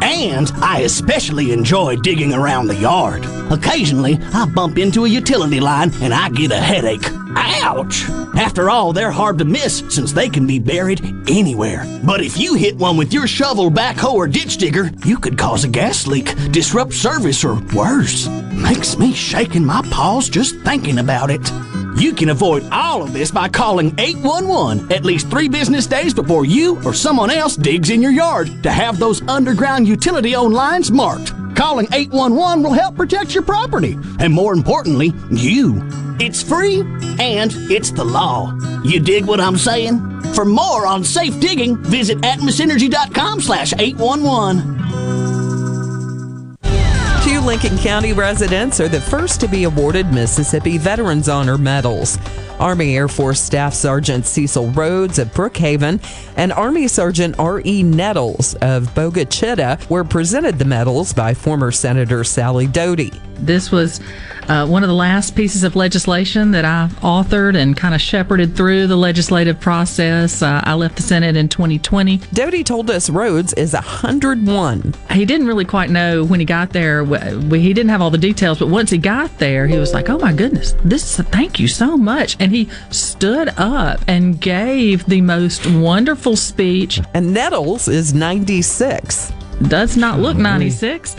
And 0.01 0.51
I 0.55 0.81
especially 0.81 1.51
enjoy 1.51 1.97
digging 1.97 2.33
around 2.33 2.67
the 2.67 2.75
yard. 2.75 3.25
Occasionally, 3.51 4.19
I 4.33 4.45
bump 4.45 4.77
into 4.77 5.05
a 5.05 5.09
utility 5.09 5.59
line 5.59 5.91
and 6.01 6.13
I 6.13 6.29
get 6.29 6.51
a 6.51 6.59
headache. 6.59 7.05
Ouch! 7.39 8.09
After 8.35 8.69
all, 8.69 8.93
they're 8.93 9.11
hard 9.11 9.37
to 9.39 9.45
miss 9.45 9.83
since 9.89 10.11
they 10.11 10.29
can 10.29 10.47
be 10.47 10.59
buried 10.59 11.01
anywhere. 11.29 11.85
But 12.03 12.21
if 12.21 12.37
you 12.37 12.53
hit 12.53 12.75
one 12.77 12.97
with 12.97 13.13
your 13.13 13.27
shovel, 13.27 13.69
backhoe, 13.69 14.13
or 14.13 14.27
ditch 14.27 14.57
digger, 14.57 14.91
you 15.05 15.17
could 15.17 15.37
cause 15.37 15.63
a 15.63 15.67
gas 15.67 16.07
leak, 16.07 16.33
disrupt 16.51 16.93
service, 16.93 17.43
or 17.43 17.55
worse. 17.75 18.27
Makes 18.53 18.97
me 18.97 19.13
shaking 19.13 19.65
my 19.65 19.81
paws 19.91 20.29
just 20.29 20.55
thinking 20.61 20.99
about 20.99 21.29
it. 21.29 21.51
You 21.97 22.13
can 22.13 22.29
avoid 22.29 22.63
all 22.71 23.01
of 23.01 23.11
this 23.11 23.31
by 23.31 23.49
calling 23.49 23.91
811 23.97 24.91
at 24.91 25.03
least 25.03 25.31
three 25.31 25.49
business 25.49 25.87
days 25.87 26.13
before 26.13 26.45
you 26.45 26.79
or 26.85 26.93
someone 26.93 27.31
else 27.31 27.55
digs 27.55 27.89
in 27.89 28.03
your 28.03 28.11
yard 28.11 28.61
to 28.61 28.71
have 28.71 28.99
those 28.99 29.27
underground 29.27 29.87
utility 29.87 30.35
owned 30.35 30.53
lines 30.53 30.91
marked. 30.91 31.33
Calling 31.55 31.87
811 31.91 32.63
will 32.63 32.73
help 32.73 32.95
protect 32.95 33.33
your 33.33 33.41
property, 33.41 33.97
and 34.19 34.31
more 34.31 34.53
importantly, 34.53 35.11
you. 35.31 35.81
It's 36.19 36.43
free 36.43 36.81
and 37.19 37.51
it's 37.71 37.89
the 37.89 38.05
law. 38.05 38.55
You 38.83 38.99
dig 38.99 39.25
what 39.25 39.39
I'm 39.39 39.57
saying? 39.57 39.99
For 40.33 40.45
more 40.45 40.85
on 40.85 41.03
safe 41.03 41.39
digging, 41.39 41.77
visit 41.77 42.19
atmosenergy.com 42.19 43.41
slash 43.41 43.73
811. 43.73 45.26
Lincoln 47.47 47.77
County 47.77 48.11
residents 48.11 48.81
are 48.81 48.89
the 48.89 48.99
first 48.99 49.39
to 49.39 49.47
be 49.47 49.63
awarded 49.63 50.11
Mississippi 50.11 50.77
Veterans 50.77 51.29
Honor 51.29 51.57
medals. 51.57 52.19
Army 52.59 52.97
Air 52.97 53.07
Force 53.07 53.39
Staff 53.39 53.73
Sergeant 53.73 54.25
Cecil 54.25 54.71
Rhodes 54.71 55.17
of 55.17 55.29
Brookhaven 55.29 56.01
and 56.35 56.51
Army 56.51 56.89
Sergeant 56.89 57.39
R.E. 57.39 57.83
Nettles 57.83 58.55
of 58.55 58.93
Bogue 58.93 59.15
Chitto 59.15 59.89
were 59.89 60.03
presented 60.03 60.59
the 60.59 60.65
medals 60.65 61.13
by 61.13 61.33
former 61.33 61.71
Senator 61.71 62.25
Sally 62.25 62.67
Doty. 62.67 63.13
This 63.39 63.71
was 63.71 64.01
uh, 64.47 64.65
one 64.65 64.83
of 64.83 64.89
the 64.89 64.95
last 64.95 65.35
pieces 65.35 65.63
of 65.63 65.75
legislation 65.75 66.51
that 66.51 66.65
I 66.65 66.89
authored 67.01 67.55
and 67.55 67.77
kind 67.77 67.93
of 67.93 68.01
shepherded 68.01 68.55
through 68.55 68.87
the 68.87 68.95
legislative 68.95 69.59
process. 69.59 70.41
Uh, 70.41 70.61
I 70.63 70.73
left 70.73 70.95
the 70.95 71.03
Senate 71.03 71.35
in 71.35 71.47
2020. 71.47 72.17
Doty 72.33 72.63
told 72.63 72.89
us 72.89 73.09
Rhodes 73.09 73.53
is 73.53 73.73
101. 73.73 74.93
He 75.11 75.25
didn't 75.25 75.47
really 75.47 75.65
quite 75.65 75.89
know 75.89 76.23
when 76.23 76.39
he 76.39 76.45
got 76.45 76.71
there. 76.71 77.03
We, 77.37 77.59
he 77.61 77.73
didn't 77.73 77.89
have 77.89 78.01
all 78.01 78.11
the 78.11 78.17
details, 78.17 78.59
but 78.59 78.67
once 78.67 78.89
he 78.89 78.97
got 78.97 79.37
there, 79.37 79.67
he 79.67 79.77
was 79.77 79.93
like, 79.93 80.09
"Oh 80.09 80.17
my 80.17 80.33
goodness, 80.33 80.73
this! 80.83 81.19
Is, 81.19 81.25
thank 81.27 81.59
you 81.59 81.67
so 81.67 81.97
much!" 81.97 82.37
And 82.39 82.51
he 82.51 82.69
stood 82.91 83.49
up 83.57 83.99
and 84.07 84.39
gave 84.39 85.05
the 85.05 85.21
most 85.21 85.65
wonderful 85.67 86.35
speech. 86.35 87.01
And 87.13 87.33
Nettles 87.33 87.87
is 87.87 88.13
96 88.13 89.33
does 89.63 89.97
not 89.97 90.19
look 90.19 90.37
96 90.37 91.15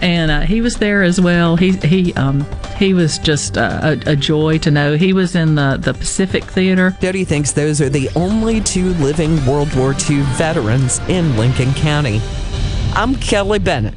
and 0.00 0.30
uh, 0.30 0.40
he 0.40 0.60
was 0.60 0.76
there 0.76 1.02
as 1.02 1.20
well. 1.20 1.56
He 1.56 1.72
he 1.72 2.14
um 2.14 2.46
he 2.76 2.94
was 2.94 3.18
just 3.18 3.58
uh, 3.58 3.80
a, 4.06 4.12
a, 4.12 4.16
joy 4.16 4.58
to 4.58 4.70
know. 4.70 4.96
He 4.96 5.12
was 5.12 5.34
in 5.34 5.54
the 5.54 5.78
the 5.80 5.92
pacific 5.92 6.44
theater. 6.44 6.96
Doty 7.00 7.24
thinks 7.24 7.52
those 7.52 7.80
are 7.80 7.90
the 7.90 8.08
only 8.16 8.60
two 8.62 8.94
living 8.94 9.44
world 9.44 9.74
war 9.74 9.94
ii 10.08 10.20
veterans 10.38 10.98
in 11.08 11.36
lincoln 11.36 11.74
county? 11.74 12.20
I'm 12.94 13.14
kelly 13.16 13.58
bennett 13.58 13.94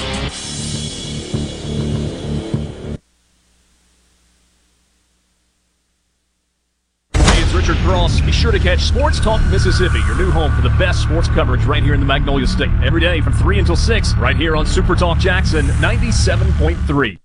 To 8.59 8.65
catch 8.65 8.81
Sports 8.81 9.21
Talk 9.21 9.41
Mississippi, 9.53 10.01
your 10.01 10.17
new 10.17 10.33
home 10.33 10.51
for 10.51 10.63
the 10.63 10.77
best 10.81 11.03
sports 11.03 11.29
coverage 11.29 11.65
right 11.65 11.81
here 11.81 11.95
in 11.95 12.01
the 12.01 12.07
Magnolia 12.07 12.49
State. 12.49 12.73
Every 12.83 13.01
day 13.01 13.21
from 13.21 13.33
3 13.35 13.61
until 13.61 13.77
6, 13.77 14.17
right 14.17 14.35
here 14.35 14.57
on 14.57 14.67
Super 14.67 14.97
Talk 14.97 15.19
Jackson 15.19 15.67
97.3. 15.67 17.19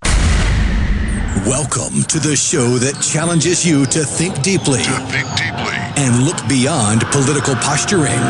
Welcome 1.48 2.04
to 2.04 2.20
the 2.20 2.36
show 2.36 2.78
that 2.78 3.02
challenges 3.02 3.66
you 3.66 3.88
to 3.88 4.06
think 4.06 4.44
deeply, 4.44 4.84
to 4.84 4.92
think 5.10 5.28
deeply. 5.36 5.74
and 5.98 6.24
look 6.24 6.38
beyond 6.48 7.02
political 7.08 7.56
posturing. 7.56 8.22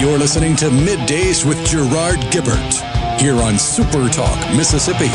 You're 0.00 0.16
listening 0.16 0.56
to 0.56 0.70
Middays 0.70 1.46
with 1.46 1.58
Gerard 1.66 2.16
Gibert 2.32 3.20
here 3.20 3.36
on 3.36 3.58
Super 3.58 4.08
Talk 4.08 4.38
Mississippi. 4.56 5.10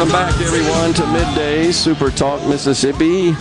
Welcome 0.00 0.18
back, 0.18 0.40
everyone, 0.40 0.94
to 0.94 1.06
Midday 1.12 1.72
Super 1.72 2.08
Talk 2.10 2.48
Mississippi. 2.48 3.34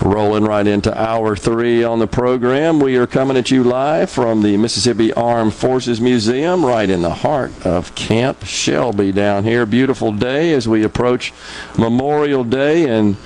Rolling 0.00 0.44
right 0.44 0.64
into 0.64 0.96
hour 0.96 1.34
three 1.34 1.82
on 1.82 1.98
the 1.98 2.06
program. 2.06 2.78
We 2.78 2.94
are 2.96 3.08
coming 3.08 3.36
at 3.36 3.50
you 3.50 3.64
live 3.64 4.08
from 4.08 4.42
the 4.42 4.56
Mississippi 4.56 5.12
Armed 5.14 5.52
Forces 5.52 6.00
Museum, 6.00 6.64
right 6.64 6.88
in 6.88 7.02
the 7.02 7.12
heart 7.12 7.50
of 7.66 7.92
Camp 7.96 8.44
Shelby 8.44 9.10
down 9.10 9.42
here. 9.42 9.66
Beautiful 9.66 10.12
day 10.12 10.52
as 10.52 10.68
we 10.68 10.84
approach 10.84 11.32
Memorial 11.76 12.44
Day, 12.44 12.88
and 12.88 13.16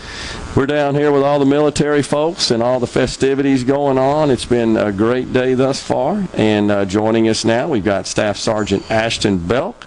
we're 0.57 0.67
down 0.67 0.95
here 0.95 1.13
with 1.13 1.23
all 1.23 1.39
the 1.39 1.47
military 1.47 2.03
folks 2.03 2.51
and 2.51 2.63
all 2.63 2.81
the 2.81 2.87
festivities 2.87 3.63
going 3.63 3.99
on. 3.99 4.31
It's 4.31 4.45
been 4.45 4.77
a 4.77 4.91
great 4.91 5.33
day 5.33 5.55
thus 5.55 5.81
far, 5.81 6.27
and 6.35 6.71
uh, 6.71 6.85
joining 6.85 7.29
us 7.29 7.45
now, 7.45 7.69
we've 7.69 7.85
got 7.85 8.07
Staff 8.07 8.37
Sergeant 8.37 8.91
Ashton 8.91 9.39
Belk 9.39 9.87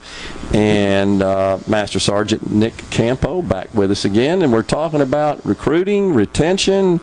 and 0.54 1.22
uh, 1.22 1.60
Master 1.68 2.00
Sergeant 2.00 2.50
Nick 2.50 2.78
Campo 2.90 3.42
back 3.42 3.74
with 3.74 3.92
us 3.92 4.06
again, 4.06 4.42
and 4.42 4.54
we're 4.54 4.64
talking 4.64 5.02
about 5.02 5.46
recruiting, 5.46 6.14
retention, 6.14 7.00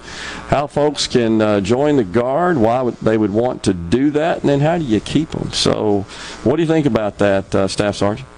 how 0.49 0.67
folks 0.67 1.07
can 1.07 1.43
uh, 1.43 1.61
join 1.61 1.97
the 1.97 2.05
Guard, 2.05 2.57
why 2.57 2.81
would 2.81 2.97
they 2.97 3.19
would 3.19 3.33
want 3.33 3.63
to 3.65 3.75
do 3.75 4.11
that, 4.13 4.41
and 4.41 4.49
then 4.49 4.61
how 4.61 4.79
do 4.79 4.85
you 4.85 5.01
keep 5.01 5.31
them. 5.31 5.53
So, 5.53 6.03
what 6.45 6.57
do 6.57 6.63
you 6.63 6.69
think 6.69 6.87
about 6.87 7.19
that, 7.19 7.55
uh, 7.55 7.69
Staff 7.69 7.97
Sergeant? 7.97 8.29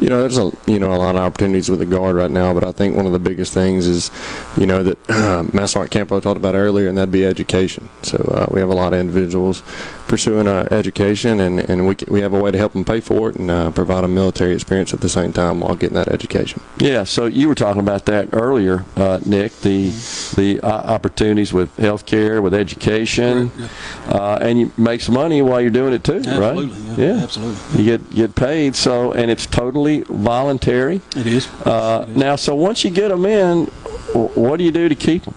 You 0.00 0.08
know, 0.08 0.20
there's 0.20 0.38
a 0.38 0.52
you 0.66 0.78
know 0.78 0.92
a 0.92 0.96
lot 0.96 1.16
of 1.16 1.22
opportunities 1.22 1.68
with 1.68 1.80
the 1.80 1.86
guard 1.86 2.16
right 2.16 2.30
now, 2.30 2.54
but 2.54 2.64
I 2.64 2.72
think 2.72 2.96
one 2.96 3.06
of 3.06 3.12
the 3.12 3.18
biggest 3.18 3.52
things 3.52 3.86
is, 3.86 4.10
you 4.56 4.66
know, 4.66 4.82
that 4.82 4.98
uh, 5.08 5.86
Campo 5.86 6.20
talked 6.20 6.36
about 6.36 6.54
earlier, 6.54 6.88
and 6.88 6.96
that'd 6.96 7.10
be 7.10 7.24
education. 7.24 7.88
So 8.02 8.16
uh, 8.18 8.46
we 8.50 8.60
have 8.60 8.68
a 8.68 8.74
lot 8.74 8.92
of 8.92 9.00
individuals 9.00 9.62
pursuing 10.08 10.48
uh, 10.48 10.66
education, 10.70 11.38
and, 11.40 11.60
and 11.60 11.86
we, 11.86 11.94
we 12.08 12.20
have 12.22 12.32
a 12.32 12.40
way 12.40 12.50
to 12.50 12.58
help 12.58 12.72
them 12.72 12.84
pay 12.84 13.00
for 13.00 13.30
it 13.30 13.36
and 13.36 13.50
uh, 13.50 13.70
provide 13.70 14.02
a 14.04 14.08
military 14.08 14.52
experience 14.54 14.92
at 14.94 15.00
the 15.00 15.08
same 15.08 15.32
time 15.32 15.60
while 15.60 15.74
getting 15.76 15.94
that 15.94 16.08
education. 16.08 16.60
Yeah, 16.78 17.04
so 17.04 17.26
you 17.26 17.46
were 17.48 17.54
talking 17.54 17.80
about 17.80 18.06
that 18.06 18.28
earlier, 18.32 18.84
uh, 18.96 19.20
Nick, 19.24 19.52
the 19.60 19.90
the 20.36 20.60
uh, 20.62 20.68
opportunities 20.68 21.52
with 21.52 21.74
health 21.76 22.06
care, 22.06 22.40
with 22.42 22.54
education, 22.54 23.50
Right, 23.56 23.70
yeah. 24.08 24.14
uh, 24.16 24.38
and 24.40 24.58
you 24.58 24.72
make 24.76 25.00
some 25.02 25.14
money 25.14 25.42
while 25.42 25.60
you're 25.60 25.70
doing 25.70 25.92
it 25.92 26.02
too, 26.04 26.16
Absolutely, 26.24 26.66
right? 26.66 26.98
yeah, 26.98 27.22
absolutely. 27.22 27.78
You 27.82 27.98
get 27.98 28.10
get 28.14 28.34
paid, 28.34 28.74
so 28.76 29.12
and 29.12 29.30
it's 29.30 29.46
totally 29.46 30.02
voluntary. 30.08 31.00
It 31.16 31.26
is. 31.26 31.46
Uh, 31.64 32.06
Now, 32.16 32.36
so 32.36 32.54
once 32.54 32.82
you 32.84 32.90
get 32.90 33.08
them 33.08 33.26
in, 33.26 33.66
what 34.14 34.56
do 34.56 34.64
you 34.64 34.70
do 34.72 34.88
to 34.88 34.94
keep 34.94 35.24
them? 35.24 35.34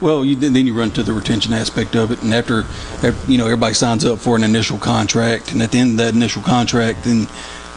Well, 0.00 0.24
you, 0.24 0.34
then 0.36 0.66
you 0.66 0.72
run 0.72 0.90
to 0.92 1.02
the 1.02 1.12
retention 1.12 1.52
aspect 1.52 1.94
of 1.94 2.10
it, 2.10 2.22
and 2.22 2.32
after, 2.32 2.64
you 3.30 3.36
know, 3.36 3.44
everybody 3.44 3.74
signs 3.74 4.04
up 4.04 4.18
for 4.18 4.34
an 4.34 4.42
initial 4.42 4.78
contract, 4.78 5.52
and 5.52 5.62
at 5.62 5.72
the 5.72 5.78
end 5.78 5.92
of 5.92 5.96
that 5.98 6.14
initial 6.14 6.40
contract, 6.40 7.04
then 7.04 7.28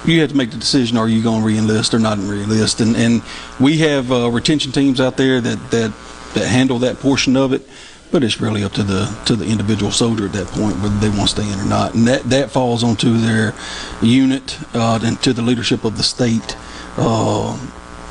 you 0.05 0.21
have 0.21 0.29
to 0.29 0.35
make 0.35 0.51
the 0.51 0.57
decision: 0.57 0.97
Are 0.97 1.09
you 1.09 1.21
going 1.21 1.41
to 1.41 1.45
re-enlist 1.45 1.93
or 1.93 1.99
not 1.99 2.17
re-enlist? 2.19 2.79
And 2.79 2.95
and 2.95 3.21
we 3.59 3.79
have 3.79 4.11
uh, 4.11 4.29
retention 4.29 4.71
teams 4.71 5.01
out 5.01 5.17
there 5.17 5.41
that 5.41 5.71
that 5.71 5.93
that 6.33 6.47
handle 6.47 6.79
that 6.79 6.99
portion 6.99 7.35
of 7.35 7.51
it. 7.51 7.67
But 8.11 8.23
it's 8.23 8.39
really 8.39 8.63
up 8.63 8.73
to 8.73 8.83
the 8.83 9.05
to 9.25 9.35
the 9.35 9.45
individual 9.45 9.91
soldier 9.91 10.25
at 10.25 10.33
that 10.33 10.47
point 10.47 10.77
whether 10.77 10.97
they 10.99 11.09
want 11.09 11.29
to 11.29 11.41
stay 11.41 11.51
in 11.51 11.59
or 11.59 11.65
not, 11.65 11.93
and 11.93 12.07
that 12.07 12.23
that 12.29 12.51
falls 12.51 12.83
onto 12.83 13.17
their 13.17 13.53
unit 14.01 14.59
uh, 14.73 14.99
and 15.03 15.21
to 15.23 15.33
the 15.33 15.41
leadership 15.41 15.83
of 15.83 15.97
the 15.97 16.03
state. 16.03 16.55
Uh, 16.95 17.57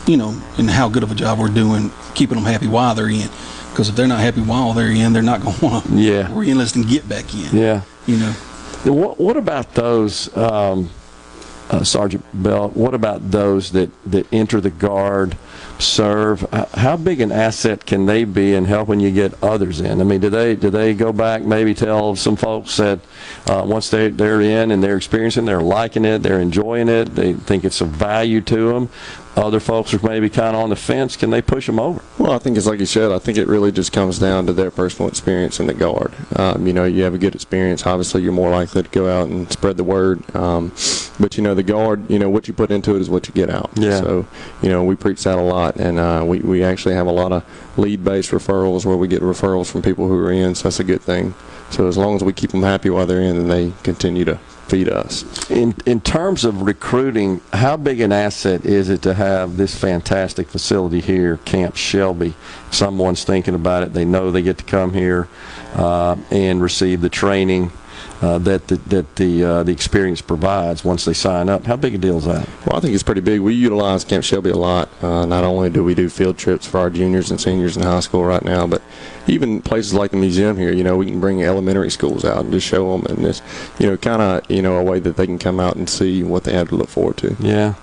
you 0.05 0.17
know, 0.17 0.37
and 0.59 0.69
how 0.69 0.89
good 0.89 1.05
of 1.05 1.13
a 1.13 1.15
job 1.15 1.39
we're 1.39 1.49
doing 1.49 1.93
keeping 2.15 2.37
them 2.37 2.45
happy 2.45 2.67
while 2.67 2.95
they're 2.95 3.09
in. 3.09 3.29
Because 3.73 3.89
if 3.89 3.97
they're 3.97 4.07
not 4.07 4.21
happy 4.21 4.41
while 4.43 4.73
they're 4.75 4.91
in, 4.91 5.13
they're 5.13 5.23
not 5.23 5.41
going 5.43 5.57
to 5.59 5.65
want 5.65 5.85
to 5.87 5.93
Yeah. 5.95 6.29
re-enlist 6.33 6.77
and 6.77 6.87
get 6.87 7.09
back 7.09 7.33
in. 7.35 7.57
Yeah. 7.57 7.83
You 8.07 8.19
know. 8.19 8.33
What 8.85 9.19
What 9.21 9.37
about 9.37 9.75
those? 9.75 10.35
Um, 10.37 10.91
uh, 11.71 11.83
Sergeant 11.83 12.23
Belk, 12.35 12.77
what 12.77 12.93
about 12.93 13.31
those 13.31 13.71
that, 13.73 13.91
that 14.05 14.31
enter 14.31 14.61
the 14.61 14.69
Guard, 14.69 15.39
serve? 15.79 16.43
How 16.75 16.99
big 16.99 17.21
an 17.23 17.33
asset 17.33 17.87
can 17.87 18.05
they 18.05 18.25
be 18.25 18.55
in 18.55 18.67
helping 18.67 19.01
you 19.01 19.11
get 19.11 19.33
others 19.43 19.81
in? 19.81 20.01
I 20.01 20.05
mean, 20.05 20.21
do 20.21 20.29
they 20.29 20.55
do 20.55 20.69
they 20.69 20.93
go 20.93 21.13
back 21.15 21.43
maybe 21.43 21.73
tell 21.73 22.15
some 22.15 22.37
folks 22.37 22.77
that 22.77 23.01
uh, 23.49 23.63
once 23.65 23.89
they 23.89 24.09
they're 24.11 24.43
in 24.43 24.71
and 24.71 24.83
they're 24.85 24.99
experiencing, 24.99 25.47
they're 25.47 25.63
liking 25.63 26.05
it, 26.05 26.19
they're 26.23 26.41
enjoying 26.41 26.89
it, 26.91 27.15
they 27.15 27.33
think 27.33 27.65
it's 27.65 27.81
of 27.81 27.89
value 27.89 28.43
to 28.43 28.73
them. 28.75 28.89
Other 29.35 29.61
folks 29.61 29.95
are 29.95 30.07
maybe 30.07 30.29
kind 30.29 30.55
of 30.55 30.63
on 30.63 30.69
the 30.69 30.77
fence. 30.77 31.17
Can 31.17 31.31
they 31.31 31.41
push 31.41 31.67
them 31.67 31.81
over? 31.81 32.03
Well, 32.19 32.33
I 32.33 32.39
think 32.39 32.59
it's 32.59 32.67
like 32.67 32.81
you 32.81 32.87
said. 32.87 33.13
I 33.13 33.19
think 33.19 33.39
it 33.39 33.49
really 33.49 33.73
just 33.73 33.91
comes 33.91 34.19
down 34.19 34.45
to 34.47 34.53
their 34.53 34.71
personal 34.71 35.09
experience 35.09 35.59
in 35.59 35.67
the 35.67 35.75
guard. 35.75 36.13
Um, 36.37 36.67
you 36.67 36.75
know, 36.75 36.85
you 36.85 37.03
have 37.05 37.15
a 37.15 37.19
good 37.19 37.35
experience. 37.35 37.87
Obviously, 37.87 38.23
you're 38.23 38.33
more 38.33 38.51
likely 38.51 38.83
to 38.83 38.89
go 38.91 39.09
out 39.09 39.29
and 39.29 39.51
spread 39.51 39.79
the 39.79 39.85
word. 39.85 40.23
Um, 40.37 40.71
but 41.19 41.39
you 41.39 41.43
know, 41.43 41.55
the 41.55 41.63
guard. 41.63 42.11
You 42.11 42.19
know, 42.19 42.29
what 42.29 42.47
you 42.47 42.53
put 42.53 42.71
into 42.71 42.95
it 42.95 43.01
is 43.01 43.09
what 43.09 43.27
you 43.27 43.33
get 43.33 43.49
out. 43.49 43.71
Yeah. 43.75 44.01
So, 44.01 44.27
you 44.61 44.69
know, 44.69 44.85
we 44.85 44.97
preach 44.97 45.25
that 45.25 45.39
a 45.39 45.43
lot, 45.43 45.77
and 45.77 45.99
uh, 45.99 46.23
we 46.27 46.41
we 46.41 46.63
actually 46.63 46.95
have 46.95 47.07
a 47.07 47.13
lot 47.13 47.33
of 47.33 47.43
lead-based 47.79 48.33
referrals 48.33 48.85
where 48.85 48.99
we 48.99 49.09
get 49.09 49.23
referrals 49.23 49.71
from 49.71 49.81
people 49.81 50.09
who 50.09 50.19
are 50.19 50.33
in. 50.33 50.55
So 50.55 50.65
that's 50.65 50.81
a 50.81 50.85
good 50.85 51.01
thing. 51.01 51.35
So 51.71 51.89
as 51.89 51.97
long 51.97 52.17
as 52.17 52.23
we 52.23 52.35
keep 52.35 52.51
them 52.51 52.63
happy 52.63 52.91
while 52.91 53.07
they're 53.07 53.23
in, 53.23 53.37
then 53.37 53.49
they 53.49 53.73
continue 53.83 54.27
to 54.27 54.39
feed 54.73 54.89
us. 54.89 55.51
In 55.51 55.75
in 55.85 56.01
terms 56.01 56.47
of 56.47 56.63
recruiting, 56.63 57.43
how 57.53 57.77
big 57.77 58.01
an 58.01 58.11
asset 58.11 58.65
is 58.65 58.89
it 58.89 59.03
to 59.03 59.13
have 59.13 59.59
this 59.59 59.79
fantastic 59.79 60.49
facility 60.49 61.01
here, 61.01 61.37
Camp 61.45 61.77
Shelby? 61.77 62.33
Someone's 62.71 63.23
thinking 63.23 63.55
about 63.55 63.83
it. 63.83 63.93
They 63.93 64.07
know 64.07 64.31
they 64.31 64.41
get 64.41 64.57
to 64.59 64.65
come 64.65 64.95
here 64.95 65.29
uh, 65.75 66.17
and 66.31 66.63
receive 66.63 67.03
the 67.03 67.11
training 67.11 67.71
uh, 68.23 68.39
that 68.39 68.69
the, 68.69 68.77
that 68.77 69.17
the 69.17 69.45
uh, 69.45 69.63
the 69.65 69.73
experience 69.73 70.23
provides 70.23 70.85
once 70.85 71.05
they 71.05 71.13
sign 71.13 71.49
up. 71.49 71.65
How 71.65 71.77
big 71.77 71.95
a 71.95 71.99
deal 71.99 72.19
is 72.19 72.25
that? 72.25 72.49
Well, 72.67 72.77
I 72.77 72.81
think 72.81 72.95
it's 72.95 73.03
pretty 73.03 73.21
big. 73.21 73.41
We 73.41 73.55
utilize 73.55 74.05
Camp 74.05 74.25
Shelby 74.25 74.51
a 74.51 74.57
lot. 74.57 74.89
Uh, 75.03 75.27
not 75.27 75.45
only 75.45 75.71
do 75.71 75.83
we 75.83 75.95
do 75.95 76.09
field 76.09 76.39
trips 76.39 76.67
for 76.67 76.79
our 76.79 76.89
juniors 76.89 77.31
and 77.31 77.41
seniors 77.41 77.77
in 77.77 77.83
high 77.83 78.01
school 78.01 78.25
right 78.25 78.45
now, 78.45 78.67
but 78.67 78.81
even 79.27 79.61
places 79.61 79.93
like 79.93 80.13
the 80.13 80.17
museum 80.17 80.57
here, 80.57 80.73
you 80.73 80.85
know, 80.85 80.97
we 80.97 81.07
can 81.07 81.21
bring 81.21 81.43
elementary 81.43 81.91
schools 81.91 82.25
out 82.25 82.45
and 82.45 82.53
just 82.53 82.67
show 82.67 82.97
them, 82.97 83.07
and 83.07 83.25
this, 83.25 83.43
you 83.79 83.87
know, 83.87 83.97
kind 83.97 84.23
of, 84.23 84.51
you 84.51 84.63
know, 84.63 84.77
a 84.77 84.83
way 84.83 85.01
that 85.01 85.17
they 85.17 85.27
can 85.27 85.39
come 85.39 85.59
out 85.59 85.77
and 85.77 85.91
see 85.91 86.23
what 86.23 86.45
they 86.45 86.53
have 86.53 86.69
to 86.69 86.77
look 86.77 86.89
forward 86.89 87.17
to. 87.19 87.37
Yeah. 87.41 87.75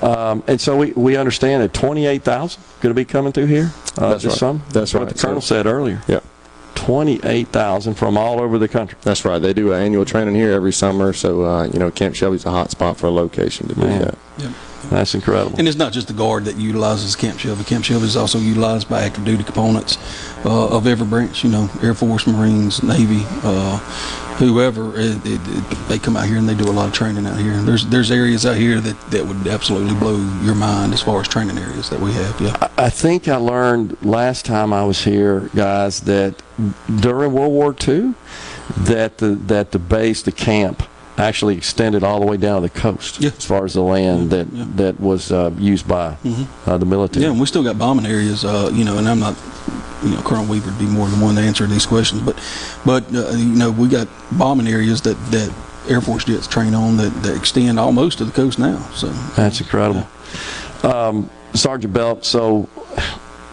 Um, 0.00 0.42
and 0.46 0.60
so 0.60 0.76
we, 0.76 0.92
we 0.92 1.16
understand 1.16 1.62
that 1.62 1.72
28,000 1.72 2.62
going 2.80 2.90
to 2.90 2.94
be 2.94 3.04
coming 3.04 3.32
through 3.32 3.46
here 3.46 3.72
uh, 3.96 4.10
That's 4.10 4.24
right. 4.24 4.34
summer? 4.34 4.60
That's 4.70 4.92
what 4.92 5.04
right. 5.04 5.14
the 5.14 5.18
Colonel 5.18 5.40
said 5.40 5.66
earlier. 5.66 6.02
Yeah. 6.08 6.20
28,000 6.82 7.94
from 7.94 8.16
all 8.18 8.40
over 8.40 8.58
the 8.58 8.66
country. 8.66 8.98
That's 9.02 9.24
right. 9.24 9.38
They 9.38 9.52
do 9.52 9.72
an 9.72 9.80
annual 9.80 10.04
training 10.04 10.34
here 10.34 10.50
every 10.50 10.72
summer, 10.72 11.12
so 11.12 11.44
uh, 11.44 11.68
you 11.68 11.78
know 11.78 11.92
Camp 11.92 12.16
Shelby's 12.16 12.44
a 12.44 12.50
hot 12.50 12.72
spot 12.72 12.96
for 12.96 13.06
a 13.06 13.10
location 13.10 13.68
to 13.68 13.74
do 13.76 13.82
Man. 13.82 14.00
that. 14.00 14.18
Yep. 14.38 14.52
That's 14.90 15.14
incredible. 15.14 15.56
And 15.56 15.68
it's 15.68 15.76
not 15.76 15.92
just 15.92 16.08
the 16.08 16.12
Guard 16.12 16.44
that 16.46 16.56
utilizes 16.56 17.14
Camp 17.14 17.38
Shelby. 17.38 17.62
Camp 17.62 17.84
Shelby 17.84 18.06
is 18.06 18.16
also 18.16 18.38
utilized 18.38 18.88
by 18.88 19.04
active 19.04 19.24
duty 19.24 19.44
components 19.44 19.96
uh, 20.44 20.76
of 20.76 20.86
every 20.86 21.06
branch. 21.06 21.44
You 21.44 21.50
know, 21.50 21.70
Air 21.82 21.94
Force, 21.94 22.26
Marines, 22.26 22.82
Navy, 22.82 23.22
uh, 23.42 23.78
whoever. 24.38 24.98
It, 24.98 25.16
it, 25.24 25.40
it, 25.44 25.88
they 25.88 25.98
come 25.98 26.16
out 26.16 26.26
here 26.26 26.36
and 26.36 26.48
they 26.48 26.54
do 26.54 26.68
a 26.68 26.72
lot 26.72 26.88
of 26.88 26.94
training 26.94 27.26
out 27.26 27.38
here. 27.38 27.56
There's 27.58 27.86
there's 27.86 28.10
areas 28.10 28.46
out 28.46 28.56
here 28.56 28.80
that, 28.80 29.10
that 29.10 29.26
would 29.26 29.46
absolutely 29.46 29.94
blow 29.98 30.16
your 30.42 30.54
mind 30.54 30.92
as 30.92 31.02
far 31.02 31.20
as 31.20 31.28
training 31.28 31.58
areas 31.58 31.90
that 31.90 32.00
we 32.00 32.12
have. 32.12 32.40
Yeah. 32.40 32.68
I 32.76 32.90
think 32.90 33.28
I 33.28 33.36
learned 33.36 34.02
last 34.04 34.44
time 34.44 34.72
I 34.72 34.84
was 34.84 35.04
here, 35.04 35.50
guys, 35.54 36.00
that 36.02 36.42
during 37.00 37.32
World 37.32 37.52
War 37.52 37.74
II, 37.86 38.14
that 38.76 39.18
the 39.18 39.34
that 39.46 39.72
the 39.72 39.78
base, 39.78 40.22
the 40.22 40.32
camp, 40.32 40.82
actually 41.18 41.56
extended 41.56 42.02
all 42.02 42.20
the 42.20 42.26
way 42.26 42.36
down 42.36 42.62
to 42.62 42.68
the 42.68 42.80
coast 42.80 43.22
as 43.22 43.44
far 43.44 43.64
as 43.64 43.74
the 43.74 43.82
land 43.82 44.30
that 44.30 44.46
that 44.76 44.98
was 45.00 45.30
uh, 45.30 45.50
used 45.58 45.86
by 45.86 46.16
uh, 46.66 46.78
the 46.78 46.86
military. 46.86 47.24
Yeah, 47.24 47.30
and 47.30 47.40
we 47.40 47.46
still 47.46 47.62
got 47.62 47.78
bombing 47.78 48.06
areas. 48.06 48.44
Uh, 48.44 48.70
you 48.72 48.84
know, 48.84 48.98
and 48.98 49.08
I'm 49.08 49.20
not, 49.20 49.36
you 50.02 50.10
know, 50.10 50.22
Colonel 50.22 50.46
Weaver 50.46 50.70
would 50.70 50.78
be 50.78 50.86
more 50.86 51.08
than 51.08 51.20
one 51.20 51.34
to 51.36 51.40
answer 51.42 51.66
these 51.66 51.86
questions, 51.86 52.22
but, 52.22 52.36
but 52.84 53.04
uh, 53.14 53.30
you 53.30 53.56
know, 53.56 53.70
we 53.70 53.88
got 53.88 54.08
bombing 54.32 54.66
areas 54.66 55.02
that 55.02 55.14
that 55.30 55.52
Air 55.88 56.00
Force 56.00 56.24
jets 56.24 56.46
train 56.46 56.74
on 56.74 56.96
that, 56.96 57.10
that 57.22 57.36
extend 57.36 57.78
almost 57.78 58.18
to 58.18 58.24
the 58.24 58.32
coast 58.32 58.58
now. 58.58 58.78
So 58.94 59.08
That's 59.36 59.60
incredible. 59.60 60.06
Um, 60.82 61.28
Sergeant 61.54 61.92
Belk, 61.92 62.24
so 62.24 62.68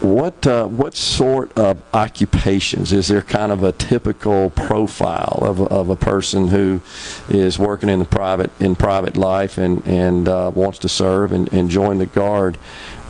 what 0.00 0.46
uh, 0.46 0.66
what 0.66 0.94
sort 0.94 1.56
of 1.58 1.82
occupations 1.92 2.92
is 2.92 3.08
there 3.08 3.20
kind 3.22 3.52
of 3.52 3.62
a 3.62 3.72
typical 3.72 4.50
profile 4.50 5.38
of, 5.42 5.60
a- 5.60 5.64
of 5.64 5.90
a 5.90 5.96
person 5.96 6.48
who 6.48 6.80
is 7.28 7.58
working 7.58 7.88
in 7.88 7.98
the 7.98 8.04
private 8.04 8.50
in 8.60 8.74
private 8.74 9.16
life 9.16 9.58
and 9.58 9.86
and 9.86 10.28
uh, 10.28 10.50
wants 10.54 10.78
to 10.78 10.88
serve 10.88 11.32
and, 11.32 11.52
and 11.52 11.68
join 11.70 11.98
the 11.98 12.06
guard 12.06 12.56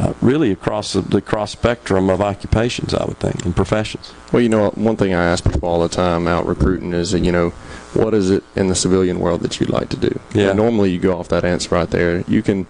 uh, 0.00 0.12
really 0.20 0.50
across 0.50 0.92
the, 0.94 1.00
the 1.00 1.20
cross 1.20 1.52
spectrum 1.52 2.10
of 2.10 2.20
occupations 2.20 2.92
I 2.92 3.04
would 3.04 3.18
think 3.18 3.44
and 3.44 3.54
professions 3.54 4.12
Well, 4.32 4.42
you 4.42 4.48
know, 4.48 4.70
one 4.70 4.96
thing 4.96 5.14
I 5.14 5.24
ask 5.24 5.44
people 5.44 5.68
all 5.68 5.80
the 5.80 5.88
time 5.88 6.26
out 6.26 6.46
recruiting 6.46 6.92
is, 6.92 7.12
you 7.14 7.30
know, 7.32 7.50
what 7.94 8.14
is 8.14 8.30
it 8.30 8.42
in 8.56 8.68
the 8.68 8.74
civilian 8.74 9.20
world 9.20 9.40
that 9.42 9.60
you'd 9.60 9.70
like 9.70 9.88
to 9.90 9.96
do? 9.96 10.18
Yeah. 10.32 10.48
And 10.50 10.56
normally 10.58 10.90
you 10.90 10.98
go 10.98 11.18
off 11.18 11.28
that 11.28 11.44
answer 11.44 11.74
right 11.74 11.90
there. 11.90 12.20
You 12.28 12.42
can 12.42 12.66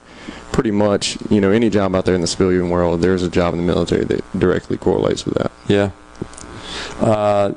pretty 0.53 0.71
much, 0.71 1.19
you 1.31 1.41
know, 1.41 1.51
any 1.51 1.71
job 1.71 1.95
out 1.95 2.05
there 2.05 2.15
in 2.15 2.21
the 2.21 2.27
civilian 2.27 2.71
world, 2.71 3.01
there's 3.01 3.23
a 3.23 3.31
job 3.31 3.55
in 3.55 3.61
the 3.61 3.67
military 3.67 4.05
that 4.05 4.39
directly 4.39 4.77
correlates 4.77 5.25
with 5.25 5.35
that. 5.35 5.53
Yeah. 5.69 5.91
Uh, 7.01 7.53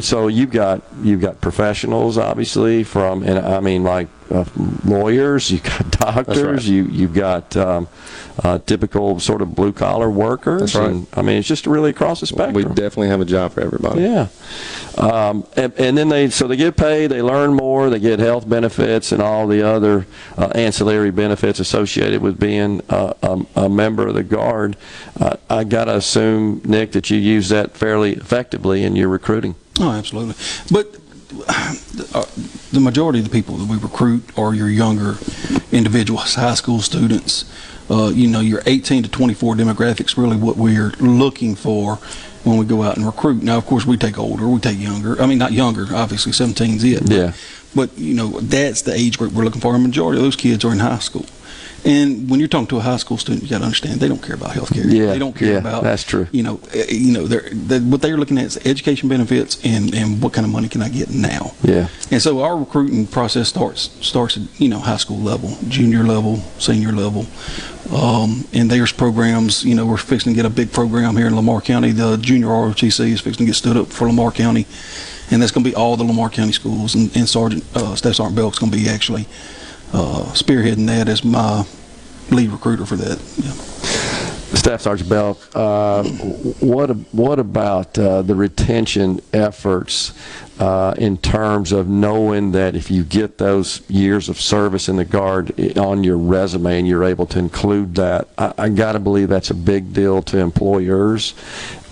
so 0.00 0.28
you've 0.28 0.50
got 0.50 0.82
you've 1.02 1.20
got 1.20 1.40
professionals, 1.40 2.16
obviously, 2.16 2.84
from 2.84 3.22
and 3.22 3.38
I 3.38 3.60
mean 3.60 3.82
like 3.82 4.08
uh, 4.30 4.44
lawyers. 4.84 5.50
You've 5.50 5.62
got 5.64 5.90
doctors. 6.00 6.42
right. 6.42 6.62
You 6.62 6.84
you've 6.84 7.14
got 7.14 7.56
um, 7.56 7.88
uh, 8.42 8.58
typical 8.58 9.18
sort 9.20 9.42
of 9.42 9.54
blue 9.54 9.72
collar 9.72 10.10
workers. 10.10 10.60
That's 10.60 10.74
right. 10.76 10.90
And, 10.90 11.06
I 11.14 11.22
mean, 11.22 11.38
it's 11.38 11.48
just 11.48 11.66
really 11.66 11.90
across 11.90 12.20
the 12.20 12.26
spectrum. 12.26 12.54
We 12.54 12.64
definitely 12.64 13.08
have 13.08 13.20
a 13.20 13.24
job 13.24 13.52
for 13.52 13.60
everybody. 13.60 14.02
Yeah. 14.02 14.28
Um, 14.96 15.46
and, 15.56 15.72
and 15.78 15.96
then 15.96 16.08
they 16.08 16.30
so 16.30 16.48
they 16.48 16.56
get 16.56 16.76
paid, 16.76 17.08
they 17.08 17.22
learn 17.22 17.54
more, 17.54 17.90
they 17.90 18.00
get 18.00 18.18
health 18.18 18.48
benefits 18.48 19.12
and 19.12 19.22
all 19.22 19.46
the 19.46 19.62
other 19.62 20.06
uh, 20.36 20.50
ancillary 20.54 21.10
benefits 21.10 21.60
associated 21.60 22.20
with 22.20 22.38
being 22.38 22.82
uh, 22.88 23.14
a, 23.22 23.64
a 23.64 23.68
member 23.68 24.08
of 24.08 24.14
the 24.14 24.24
guard. 24.24 24.76
Uh, 25.20 25.36
I 25.48 25.64
got 25.64 25.84
to 25.84 25.96
assume, 25.96 26.62
Nick, 26.64 26.92
that 26.92 27.10
you 27.10 27.18
use 27.18 27.48
that 27.50 27.76
fairly 27.76 28.14
effectively 28.14 28.82
in 28.84 28.96
your 28.96 29.08
recruiting. 29.08 29.54
Oh, 29.80 29.92
absolutely. 29.92 30.34
But 30.72 30.96
the 32.72 32.80
majority 32.80 33.18
of 33.18 33.24
the 33.26 33.30
people 33.30 33.56
that 33.56 33.68
we 33.68 33.76
recruit 33.76 34.22
are 34.38 34.54
your 34.54 34.68
younger 34.68 35.16
individuals, 35.72 36.34
high 36.34 36.54
school 36.54 36.80
students. 36.80 37.44
Uh, 37.90 38.08
you 38.08 38.28
know, 38.28 38.40
your 38.40 38.62
18 38.66 39.02
to 39.02 39.08
24 39.08 39.54
demographics 39.54 40.16
really 40.16 40.36
what 40.36 40.56
we're 40.56 40.90
looking 41.00 41.54
for 41.54 41.96
when 42.44 42.58
we 42.58 42.66
go 42.66 42.82
out 42.82 42.96
and 42.96 43.06
recruit. 43.06 43.42
Now, 43.42 43.56
of 43.56 43.66
course, 43.66 43.86
we 43.86 43.96
take 43.96 44.18
older, 44.18 44.46
we 44.46 44.60
take 44.60 44.78
younger. 44.78 45.20
I 45.20 45.26
mean, 45.26 45.38
not 45.38 45.52
younger, 45.52 45.86
obviously, 45.94 46.32
17's 46.32 46.84
it. 46.84 47.10
Yeah. 47.10 47.32
But, 47.74 47.96
you 47.98 48.14
know, 48.14 48.40
that's 48.40 48.82
the 48.82 48.92
age 48.92 49.18
group 49.18 49.32
we're 49.32 49.44
looking 49.44 49.60
for. 49.60 49.74
A 49.74 49.78
majority 49.78 50.18
of 50.18 50.24
those 50.24 50.36
kids 50.36 50.64
are 50.64 50.72
in 50.72 50.78
high 50.78 50.98
school. 50.98 51.26
And 51.84 52.28
when 52.28 52.40
you're 52.40 52.48
talking 52.48 52.66
to 52.68 52.78
a 52.78 52.80
high 52.80 52.96
school 52.96 53.18
student, 53.18 53.44
you 53.44 53.50
got 53.50 53.58
to 53.58 53.64
understand 53.64 54.00
they 54.00 54.08
don't 54.08 54.22
care 54.22 54.34
about 54.34 54.50
health 54.50 54.74
care. 54.74 54.86
Yeah, 54.86 55.06
they 55.06 55.18
don't 55.18 55.34
care 55.34 55.52
yeah, 55.52 55.58
about 55.58 55.84
that's 55.84 56.02
true. 56.02 56.26
You 56.32 56.42
know, 56.42 56.60
eh, 56.74 56.86
you 56.90 57.12
know, 57.12 57.26
they're, 57.26 57.48
they 57.50 57.78
what 57.78 58.02
they're 58.02 58.16
looking 58.16 58.36
at 58.38 58.44
is 58.44 58.56
education 58.66 59.08
benefits 59.08 59.64
and 59.64 59.94
and 59.94 60.20
what 60.22 60.32
kind 60.32 60.44
of 60.44 60.52
money 60.52 60.68
can 60.68 60.82
I 60.82 60.88
get 60.88 61.10
now. 61.10 61.54
Yeah. 61.62 61.88
And 62.10 62.20
so 62.20 62.42
our 62.42 62.58
recruiting 62.58 63.06
process 63.06 63.48
starts 63.48 63.90
starts 64.04 64.36
at 64.36 64.60
you 64.60 64.68
know 64.68 64.80
high 64.80 64.96
school 64.96 65.18
level, 65.18 65.56
junior 65.68 66.02
level, 66.02 66.36
senior 66.58 66.92
level, 66.92 67.26
um, 67.92 68.44
and 68.52 68.70
there's 68.70 68.92
programs. 68.92 69.64
You 69.64 69.74
know, 69.76 69.86
we're 69.86 69.98
fixing 69.98 70.32
to 70.32 70.36
get 70.36 70.46
a 70.46 70.50
big 70.50 70.72
program 70.72 71.16
here 71.16 71.28
in 71.28 71.36
Lamar 71.36 71.60
County. 71.60 71.92
The 71.92 72.16
junior 72.16 72.48
ROTC 72.48 73.12
is 73.12 73.20
fixing 73.20 73.46
to 73.46 73.50
get 73.50 73.54
stood 73.54 73.76
up 73.76 73.86
for 73.86 74.08
Lamar 74.08 74.32
County, 74.32 74.66
and 75.30 75.40
that's 75.40 75.52
going 75.52 75.64
to 75.64 75.70
be 75.70 75.76
all 75.76 75.96
the 75.96 76.04
Lamar 76.04 76.28
County 76.28 76.52
schools. 76.52 76.96
And, 76.96 77.14
and 77.16 77.28
Sergeant 77.28 77.64
uh, 77.76 77.94
Staff 77.94 78.16
Sergeant 78.16 78.36
Belk's 78.36 78.58
going 78.58 78.72
to 78.72 78.78
be 78.78 78.88
actually 78.88 79.26
spearheading 79.92 80.86
that 80.86 81.08
as 81.08 81.24
my 81.24 81.64
lead 82.30 82.50
recruiter 82.50 82.86
for 82.86 82.96
that. 82.96 83.18
Yeah. 83.36 83.52
Staff 84.54 84.80
Sergeant 84.80 85.10
Belk, 85.10 85.38
uh, 85.54 86.02
what 86.04 86.88
what 87.12 87.38
about 87.38 87.98
uh, 87.98 88.22
the 88.22 88.34
retention 88.34 89.20
efforts 89.32 90.14
uh, 90.58 90.94
in 90.96 91.18
terms 91.18 91.70
of 91.70 91.86
knowing 91.86 92.52
that 92.52 92.74
if 92.74 92.90
you 92.90 93.04
get 93.04 93.36
those 93.36 93.82
years 93.90 94.30
of 94.30 94.40
service 94.40 94.88
in 94.88 94.96
the 94.96 95.04
Guard 95.04 95.78
on 95.78 96.02
your 96.02 96.16
resume 96.16 96.78
and 96.78 96.88
you're 96.88 97.04
able 97.04 97.26
to 97.26 97.38
include 97.38 97.94
that, 97.96 98.28
I, 98.38 98.54
I 98.56 98.68
got 98.70 98.92
to 98.92 98.98
believe 98.98 99.28
that's 99.28 99.50
a 99.50 99.54
big 99.54 99.92
deal 99.92 100.22
to 100.22 100.38
employers, 100.38 101.34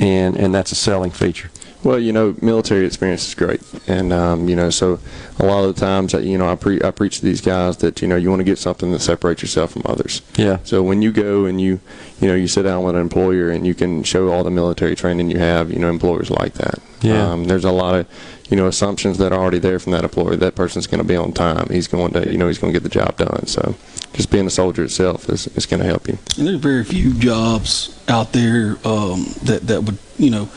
and 0.00 0.34
and 0.34 0.54
that's 0.54 0.72
a 0.72 0.76
selling 0.76 1.10
feature. 1.10 1.50
Well, 1.86 2.00
you 2.00 2.12
know, 2.12 2.34
military 2.42 2.84
experience 2.84 3.28
is 3.28 3.36
great, 3.36 3.62
and 3.86 4.12
um, 4.12 4.48
you 4.48 4.56
know, 4.56 4.70
so 4.70 4.98
a 5.38 5.46
lot 5.46 5.62
of 5.62 5.72
the 5.72 5.80
times, 5.80 6.14
uh, 6.14 6.18
you 6.18 6.36
know, 6.36 6.50
I, 6.50 6.56
pre- 6.56 6.82
I 6.82 6.90
preach 6.90 7.20
to 7.20 7.24
these 7.24 7.40
guys 7.40 7.76
that 7.76 8.02
you 8.02 8.08
know 8.08 8.16
you 8.16 8.28
want 8.28 8.40
to 8.40 8.44
get 8.44 8.58
something 8.58 8.90
that 8.90 8.98
separates 8.98 9.40
yourself 9.40 9.70
from 9.70 9.82
others. 9.84 10.20
Yeah. 10.34 10.58
So 10.64 10.82
when 10.82 11.00
you 11.00 11.12
go 11.12 11.44
and 11.44 11.60
you, 11.60 11.78
you 12.20 12.26
know, 12.26 12.34
you 12.34 12.48
sit 12.48 12.64
down 12.64 12.82
with 12.82 12.96
an 12.96 13.00
employer 13.00 13.50
and 13.50 13.64
you 13.64 13.72
can 13.72 14.02
show 14.02 14.32
all 14.32 14.42
the 14.42 14.50
military 14.50 14.96
training 14.96 15.30
you 15.30 15.38
have, 15.38 15.70
you 15.70 15.78
know, 15.78 15.88
employers 15.88 16.28
like 16.28 16.54
that. 16.54 16.80
Yeah. 17.02 17.30
Um, 17.30 17.44
there's 17.44 17.64
a 17.64 17.70
lot 17.70 17.94
of, 17.94 18.08
you 18.50 18.56
know, 18.56 18.66
assumptions 18.66 19.18
that 19.18 19.32
are 19.32 19.38
already 19.38 19.60
there 19.60 19.78
from 19.78 19.92
that 19.92 20.02
employer. 20.02 20.34
That 20.34 20.56
person's 20.56 20.88
going 20.88 21.02
to 21.02 21.06
be 21.06 21.14
on 21.14 21.30
time. 21.30 21.68
He's 21.70 21.86
going 21.86 22.14
to, 22.14 22.28
you 22.28 22.36
know, 22.36 22.48
he's 22.48 22.58
going 22.58 22.72
to 22.72 22.80
get 22.80 22.82
the 22.82 22.88
job 22.88 23.16
done. 23.16 23.46
So, 23.46 23.76
just 24.12 24.32
being 24.32 24.48
a 24.48 24.50
soldier 24.50 24.82
itself 24.82 25.28
is, 25.28 25.46
is 25.56 25.66
going 25.66 25.80
to 25.80 25.86
help 25.86 26.08
you. 26.08 26.18
And 26.36 26.48
there's 26.48 26.58
very 26.58 26.82
few 26.82 27.14
jobs 27.14 27.96
out 28.08 28.32
there 28.32 28.78
um, 28.84 29.26
that 29.44 29.68
that 29.68 29.82
would 29.82 29.98
you 30.18 30.30
know 30.30 30.48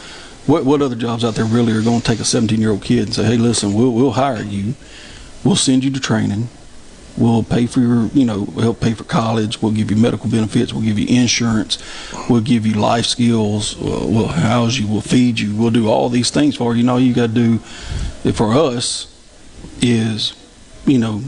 what 0.49 0.65
what 0.65 0.81
other 0.81 0.95
jobs 0.95 1.23
out 1.23 1.35
there 1.35 1.45
really 1.45 1.73
are 1.73 1.81
going 1.81 2.01
to 2.01 2.05
take 2.05 2.19
a 2.19 2.25
17 2.25 2.59
year 2.59 2.71
old 2.71 2.83
kid 2.83 3.03
and 3.05 3.13
say, 3.13 3.23
hey, 3.23 3.37
listen, 3.37 3.73
we'll 3.73 3.91
we'll 3.91 4.11
hire 4.11 4.41
you, 4.41 4.73
we'll 5.43 5.55
send 5.55 5.83
you 5.83 5.91
to 5.91 5.99
training, 5.99 6.49
we'll 7.17 7.43
pay 7.43 7.67
for 7.67 7.79
your 7.81 8.07
you 8.07 8.25
know 8.25 8.43
we'll 8.53 8.63
help 8.63 8.79
pay 8.81 8.93
for 8.93 9.03
college, 9.03 9.61
we'll 9.61 9.71
give 9.71 9.91
you 9.91 9.97
medical 9.97 10.29
benefits, 10.29 10.73
we'll 10.73 10.81
give 10.83 10.97
you 10.97 11.07
insurance, 11.21 11.77
we'll 12.29 12.41
give 12.41 12.65
you 12.65 12.73
life 12.73 13.05
skills, 13.05 13.77
we'll, 13.77 14.09
we'll 14.09 14.27
house 14.27 14.77
you, 14.77 14.87
we'll 14.87 15.01
feed 15.01 15.39
you, 15.39 15.55
we'll 15.55 15.69
do 15.71 15.87
all 15.87 16.09
these 16.09 16.31
things 16.31 16.55
for 16.55 16.73
you. 16.73 16.79
You 16.79 16.85
know, 16.85 16.93
all 16.93 16.99
you 16.99 17.13
got 17.13 17.27
to 17.27 17.33
do 17.33 18.31
for 18.33 18.53
us 18.53 19.05
is 19.81 20.33
you 20.85 20.97
know 20.97 21.21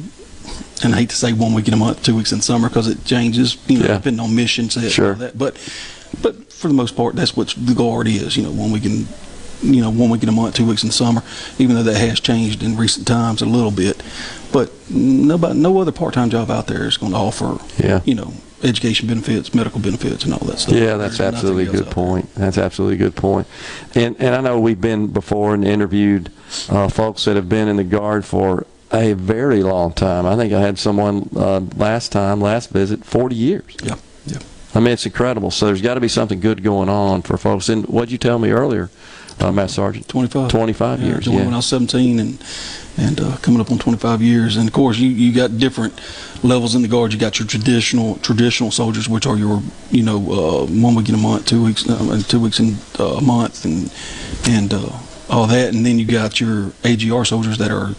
and 0.83 0.95
I 0.95 0.97
hate 1.01 1.11
to 1.11 1.15
say 1.15 1.31
one 1.31 1.53
week 1.53 1.67
in 1.67 1.75
a 1.75 1.77
month, 1.77 2.01
two 2.01 2.15
weeks 2.15 2.31
in 2.31 2.41
summer 2.41 2.67
because 2.67 2.87
it 2.87 3.05
changes, 3.05 3.55
you 3.67 3.77
know, 3.77 3.85
Yeah. 3.85 3.97
depending 3.97 4.19
on 4.19 4.35
mission 4.35 4.67
set 4.71 4.97
and 4.97 5.07
all 5.07 5.13
that. 5.19 5.37
But 5.37 5.55
but 6.23 6.50
for 6.61 6.67
the 6.67 6.73
most 6.73 6.95
part, 6.95 7.15
that's 7.15 7.35
what 7.35 7.53
the 7.57 7.73
guard 7.73 8.07
is. 8.07 8.37
You 8.37 8.43
know, 8.43 8.51
one 8.51 8.71
week 8.71 8.85
in 8.85 9.07
you 9.63 9.81
know 9.81 9.89
one 9.91 10.09
week 10.09 10.23
in 10.23 10.29
a 10.29 10.31
month, 10.31 10.55
two 10.55 10.65
weeks 10.65 10.83
in 10.83 10.89
the 10.89 10.93
summer. 10.93 11.23
Even 11.59 11.75
though 11.75 11.83
that 11.83 11.97
has 11.97 12.19
changed 12.19 12.63
in 12.63 12.77
recent 12.77 13.07
times 13.07 13.41
a 13.41 13.45
little 13.45 13.71
bit, 13.71 14.01
but 14.53 14.71
nobody, 14.89 15.59
no 15.59 15.79
other 15.81 15.91
part-time 15.91 16.29
job 16.29 16.49
out 16.49 16.67
there 16.67 16.85
is 16.87 16.97
going 16.97 17.11
to 17.11 17.17
offer, 17.17 17.57
Yeah. 17.77 18.01
you 18.05 18.15
know, 18.15 18.33
education 18.63 19.07
benefits, 19.07 19.53
medical 19.53 19.79
benefits, 19.79 20.23
and 20.23 20.33
all 20.33 20.45
that 20.47 20.59
stuff. 20.59 20.75
Yeah, 20.75 20.97
that's 20.97 21.17
There's 21.17 21.33
absolutely 21.33 21.65
a 21.67 21.71
good 21.71 21.91
point. 21.91 22.33
That's 22.35 22.57
absolutely 22.57 22.95
a 22.95 22.99
good 23.09 23.15
point. 23.15 23.47
And 23.95 24.15
and 24.19 24.35
I 24.35 24.41
know 24.41 24.59
we've 24.59 24.79
been 24.81 25.07
before 25.07 25.53
and 25.55 25.65
interviewed 25.65 26.31
uh, 26.69 26.87
folks 26.87 27.25
that 27.25 27.35
have 27.35 27.49
been 27.49 27.67
in 27.67 27.77
the 27.77 27.83
guard 27.83 28.23
for 28.25 28.65
a 28.93 29.13
very 29.13 29.63
long 29.63 29.93
time. 29.93 30.25
I 30.25 30.35
think 30.35 30.51
I 30.53 30.59
had 30.59 30.77
someone 30.77 31.29
uh, 31.35 31.61
last 31.77 32.11
time, 32.11 32.41
last 32.41 32.71
visit, 32.71 33.05
40 33.05 33.35
years. 33.35 33.77
Yeah, 33.83 33.95
yeah. 34.25 34.39
I 34.73 34.79
mean, 34.79 34.93
it's 34.93 35.05
incredible. 35.05 35.51
So 35.51 35.65
there's 35.65 35.81
got 35.81 35.95
to 35.95 35.99
be 36.01 36.07
something 36.07 36.39
good 36.39 36.63
going 36.63 36.89
on 36.89 37.21
for 37.23 37.37
folks. 37.37 37.69
And 37.69 37.85
what'd 37.87 38.11
you 38.11 38.17
tell 38.17 38.39
me 38.39 38.51
earlier, 38.51 38.89
uh, 39.39 39.51
Matt 39.51 39.69
Sergeant? 39.71 40.07
25. 40.07 40.49
25 40.49 40.99
Yeah, 41.01 41.05
years. 41.05 41.27
Yeah. 41.27 41.35
when 41.43 41.53
I 41.53 41.57
was 41.57 41.65
17 41.67 42.19
and 42.19 42.43
and 42.97 43.21
uh, 43.21 43.37
coming 43.37 43.61
up 43.61 43.71
on 43.71 43.79
25 43.79 44.21
years. 44.21 44.57
And 44.57 44.67
of 44.67 44.73
course, 44.73 44.97
you, 44.97 45.09
you 45.09 45.33
got 45.33 45.57
different 45.57 45.93
levels 46.43 46.75
in 46.75 46.81
the 46.81 46.87
guard. 46.89 47.13
You 47.13 47.19
got 47.19 47.39
your 47.39 47.47
traditional 47.47 48.15
traditional 48.17 48.69
soldiers, 48.71 49.07
which 49.07 49.25
are 49.25 49.37
your 49.37 49.61
you 49.91 50.03
know 50.03 50.17
uh, 50.17 50.65
one 50.65 50.95
week 50.95 51.07
in 51.09 51.15
a 51.15 51.17
month, 51.17 51.45
two 51.45 51.63
weeks 51.63 51.89
uh, 51.89 52.21
two 52.27 52.39
weeks 52.41 52.59
in 52.59 52.75
uh, 52.99 53.15
a 53.17 53.21
month, 53.21 53.63
and 53.65 53.91
and 54.47 54.73
uh, 54.73 54.89
all 55.29 55.47
that. 55.47 55.73
And 55.73 55.85
then 55.85 55.99
you 55.99 56.05
got 56.05 56.41
your 56.41 56.73
AGR 56.83 57.23
soldiers 57.23 57.57
that 57.59 57.71
are 57.71 57.95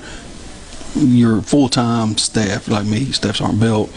your 0.94 1.42
full-time 1.42 2.16
staff, 2.18 2.68
like 2.68 2.86
me, 2.86 3.12
Staff 3.12 3.36
Sergeant 3.36 3.60
Belk, 3.60 3.90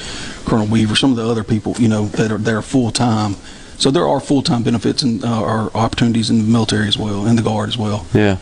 Colonel 0.46 0.68
Weaver, 0.68 0.96
some 0.96 1.12
of 1.12 1.18
the 1.18 1.28
other 1.28 1.44
people, 1.44 1.74
you 1.78 1.88
know, 1.88 2.06
that 2.08 2.32
are 2.32 2.38
that 2.38 2.54
are 2.54 2.62
full-time. 2.62 3.36
So 3.78 3.92
there 3.92 4.08
are 4.08 4.20
full-time 4.20 4.64
benefits 4.64 5.04
and 5.04 5.24
uh, 5.24 5.44
are 5.44 5.72
opportunities 5.76 6.30
in 6.30 6.38
the 6.38 6.44
military 6.44 6.88
as 6.88 6.98
well, 6.98 7.26
in 7.26 7.36
the 7.36 7.42
guard 7.42 7.70
as 7.70 7.78
well. 7.78 8.06
Yeah. 8.14 8.38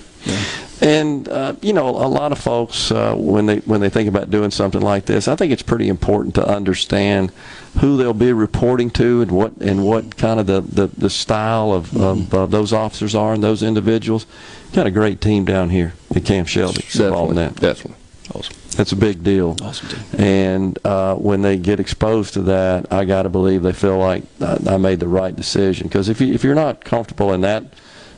And 0.82 1.30
uh, 1.30 1.56
you 1.62 1.72
know, 1.72 1.88
a 1.88 2.08
lot 2.08 2.32
of 2.32 2.40
folks 2.40 2.92
uh, 2.92 3.16
when 3.16 3.46
they 3.46 3.60
when 3.60 3.80
they 3.80 3.90
think 3.90 4.10
about 4.10 4.30
doing 4.30 4.52
something 4.52 4.82
like 4.82 5.06
this, 5.06 5.28
I 5.28 5.36
think 5.36 5.54
it's 5.54 5.62
pretty 5.62 5.88
important 5.88 6.36
to 6.36 6.46
understand 6.46 7.32
who 7.80 7.96
they'll 7.96 8.14
be 8.14 8.34
reporting 8.34 8.90
to 8.92 9.22
and 9.22 9.32
what 9.32 9.54
and 9.62 9.86
what 9.86 10.18
kind 10.18 10.40
of 10.40 10.48
the, 10.48 10.62
the, 10.62 10.88
the 10.88 11.10
style 11.10 11.72
of, 11.72 11.96
of 11.96 12.34
uh, 12.34 12.46
those 12.48 12.74
officers 12.74 13.16
are 13.16 13.34
and 13.34 13.44
those 13.44 13.64
individuals. 13.64 14.26
Got 14.74 14.88
a 14.88 14.92
great 14.92 15.22
team 15.22 15.46
down 15.46 15.70
here 15.70 15.94
at 16.14 16.26
Camp 16.26 16.48
Shelby 16.48 16.84
involved 16.94 17.32
in 17.32 17.36
that. 17.38 17.56
Definitely. 17.56 18.03
Awesome. 18.34 18.56
That's 18.78 18.92
a 18.92 18.96
big 18.96 19.24
deal. 19.24 19.56
Awesome. 19.62 19.90
And 20.18 20.80
uh, 20.86 21.16
when 21.16 21.42
they 21.42 21.58
get 21.58 21.80
exposed 21.80 22.34
to 22.36 22.42
that, 22.44 22.92
I 22.92 23.06
got 23.06 23.24
to 23.24 23.30
believe 23.30 23.64
they 23.64 23.74
feel 23.74 23.98
like 23.98 24.24
I, 24.42 24.58
I 24.68 24.78
made 24.78 25.00
the 25.00 25.08
right 25.08 25.36
decision. 25.36 25.88
Because 25.88 26.10
if 26.10 26.22
you 26.22 26.34
if 26.34 26.44
you're 26.44 26.56
not 26.56 26.84
comfortable 26.86 27.34
in 27.34 27.42
that 27.42 27.66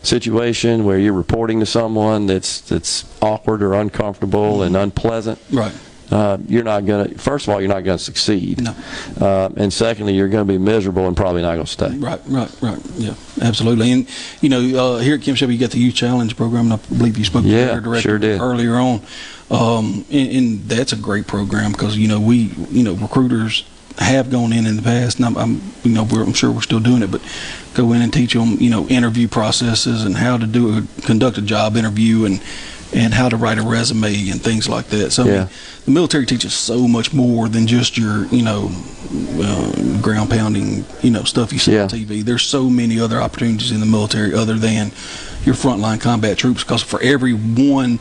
situation 0.04 0.86
where 0.86 1.00
you're 1.00 1.14
reporting 1.14 1.60
to 1.60 1.66
someone 1.66 2.28
that's 2.28 2.62
that's 2.62 3.06
awkward 3.22 3.64
or 3.64 3.74
uncomfortable 3.74 4.62
and 4.62 4.78
unpleasant, 4.78 5.40
Right. 5.52 5.74
uh, 6.12 6.38
you're 6.48 6.64
not 6.64 6.86
going 6.86 7.10
to. 7.10 7.18
First 7.18 7.48
of 7.48 7.54
all, 7.54 7.60
you're 7.60 7.74
not 7.74 7.84
going 7.84 7.98
to 7.98 8.04
succeed. 8.04 8.62
No. 8.62 8.76
Uh, 9.20 9.50
and 9.58 9.74
secondly, 9.74 10.14
you're 10.14 10.30
going 10.30 10.46
to 10.46 10.54
be 10.54 10.60
miserable 10.60 11.08
and 11.08 11.18
probably 11.18 11.42
not 11.42 11.56
going 11.56 11.66
to 11.66 11.72
stay. 11.72 11.98
Right, 11.98 12.22
right, 12.28 12.56
right. 12.62 12.80
Yeah, 12.96 13.16
absolutely. 13.42 13.92
And 13.92 14.08
you 14.42 14.50
know, 14.50 14.60
uh, 14.96 15.00
here 15.00 15.16
at 15.16 15.24
Camp 15.24 15.38
Shelby, 15.40 15.56
you 15.56 15.60
got 15.60 15.72
the 15.72 15.80
Youth 15.80 15.96
Challenge 15.96 16.38
program, 16.38 16.72
and 16.72 16.74
I 16.74 16.96
believe 16.96 17.18
you 17.18 17.26
spoke 17.26 17.42
to 17.44 17.50
Yeah, 17.50 17.66
their 17.66 17.82
director 17.82 18.10
sure 18.10 18.20
did. 18.20 18.40
earlier 18.40 18.76
on. 18.76 19.02
Um, 19.52 20.06
and, 20.12 20.32
and 20.32 20.60
that's 20.64 20.92
a 20.92 20.96
great 20.96 21.28
program 21.28 21.72
because 21.72 21.98
you 21.98 22.08
know 22.08 22.20
we, 22.20 22.52
you 22.70 22.84
know, 22.84 22.94
recruiters 22.94 23.64
have 24.00 24.30
gone 24.30 24.52
in 24.52 24.66
in 24.66 24.76
the 24.76 24.82
past, 24.82 25.18
and 25.18 25.26
I'm, 25.26 25.38
I'm 25.38 25.62
you 25.84 25.92
know, 25.92 26.04
we're, 26.04 26.24
I'm 26.24 26.34
sure 26.34 26.52
we're 26.52 26.62
still 26.62 26.80
doing 26.80 27.02
it, 27.04 27.12
but 27.12 27.22
go 27.74 27.94
in 27.94 28.02
and 28.02 28.12
teach 28.12 28.34
them, 28.34 28.58
you 28.60 28.70
know, 28.70 28.88
interview 28.88 29.28
processes 29.28 30.04
and 30.04 30.16
how 30.18 30.38
to 30.38 30.46
do 30.48 30.78
a 30.78 31.02
conduct 31.04 31.38
a 31.38 31.42
job 31.42 31.78
interview 31.78 32.26
and 32.26 32.42
and 32.94 33.14
how 33.14 33.28
to 33.28 33.36
write 33.36 33.58
a 33.58 33.62
resume 33.62 34.30
and 34.30 34.42
things 34.42 34.70
like 34.70 34.88
that. 34.88 35.12
So 35.12 35.24
I 35.24 35.26
mean, 35.26 35.50
the 35.86 35.92
military 35.92 36.26
teaches 36.26 36.54
so 36.54 36.88
much 36.88 37.14
more 37.14 37.50
than 37.50 37.68
just 37.68 37.98
your, 37.98 38.26
you 38.28 38.42
know, 38.42 38.72
uh, 39.42 40.02
ground 40.02 40.30
pounding, 40.30 40.86
you 41.02 41.12
know, 41.12 41.24
stuff 41.24 41.52
you 41.52 41.60
see 41.60 41.74
on 41.84 41.90
TV. 41.90 42.24
There's 42.24 42.44
so 42.44 42.70
many 42.70 43.00
other 43.00 43.20
opportunities 43.22 43.72
in 43.72 43.80
the 43.80 43.86
military 43.86 44.34
other 44.34 44.54
than 44.56 44.92
your 45.44 45.56
frontline 45.56 46.00
combat 46.00 46.38
troops. 46.38 46.64
Because 46.64 46.82
for 46.84 47.02
every 47.02 47.34
one 47.34 48.00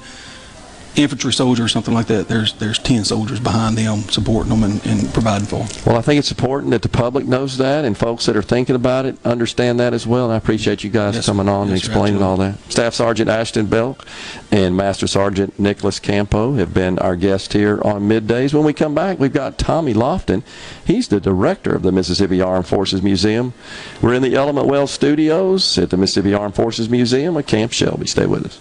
infantry 0.97 1.33
soldier 1.33 1.65
or 1.65 1.69
something 1.69 1.95
like 1.95 2.07
that, 2.07 2.29
there's 2.29 2.53
there's 2.55 2.79
ten 2.79 3.05
soldiers 3.05 3.41
behind 3.41 3.77
them 3.77 4.01
supporting 4.11 4.51
them 4.51 4.63
and, 4.63 4.85
and 4.87 5.13
providing 5.13 5.47
for 5.47 5.61
them. 5.65 5.69
Well, 5.87 5.97
I 5.97 6.03
think 6.03 6.19
it's 6.19 6.31
important 6.31 6.71
that 6.73 6.83
the 6.83 6.89
public 6.89 7.27
knows 7.27 7.57
that, 7.59 7.85
and 7.85 7.97
folks 7.97 8.27
that 8.27 8.37
are 8.37 8.43
thinking 8.43 8.77
about 8.77 9.07
it 9.07 9.17
understand 9.25 9.81
that 9.81 9.93
as 9.93 10.07
well. 10.07 10.25
And 10.25 10.33
I 10.33 10.37
appreciate 10.37 10.85
you 10.85 10.91
guys 10.91 11.15
Yes, 11.15 11.27
coming 11.27 11.49
on 11.49 11.63
and 11.69 11.71
yes, 11.73 11.83
sir, 11.83 11.91
explaining 11.93 12.23
all 12.23 12.37
that. 12.39 12.59
Staff 12.71 12.95
Sergeant 12.95 13.29
Ashton 13.31 13.67
Belk 13.67 14.07
and 14.51 14.77
Master 14.77 15.07
Sergeant 15.07 15.59
Nicholas 15.59 15.99
Campo 15.99 16.55
have 16.55 16.73
been 16.73 16.99
our 16.99 17.17
guests 17.17 17.53
here 17.53 17.81
on 17.83 18.03
middays. 18.09 18.55
When 18.55 18.65
we 18.65 18.73
come 18.73 18.95
back, 18.95 19.19
we've 19.19 19.33
got 19.33 19.59
Tommy 19.59 19.95
Lofton. 19.95 20.43
He's 20.85 21.09
the 21.09 21.21
director 21.21 21.75
of 21.75 21.83
the 21.83 21.93
Mississippi 21.93 22.41
Armed 22.41 22.67
Forces 22.67 23.03
Museum. 23.03 23.53
We're 24.01 24.15
in 24.15 24.23
the 24.23 24.35
Element 24.35 24.67
Wealth 24.67 24.91
Studios 24.91 25.77
at 25.79 25.91
the 25.91 25.97
Mississippi 25.97 26.35
Armed 26.35 26.55
Forces 26.55 26.89
Museum 26.89 27.37
at 27.37 27.47
Camp 27.47 27.73
Shelby. 27.73 28.07
Stay 28.07 28.27
with 28.27 28.47
us. 28.47 28.61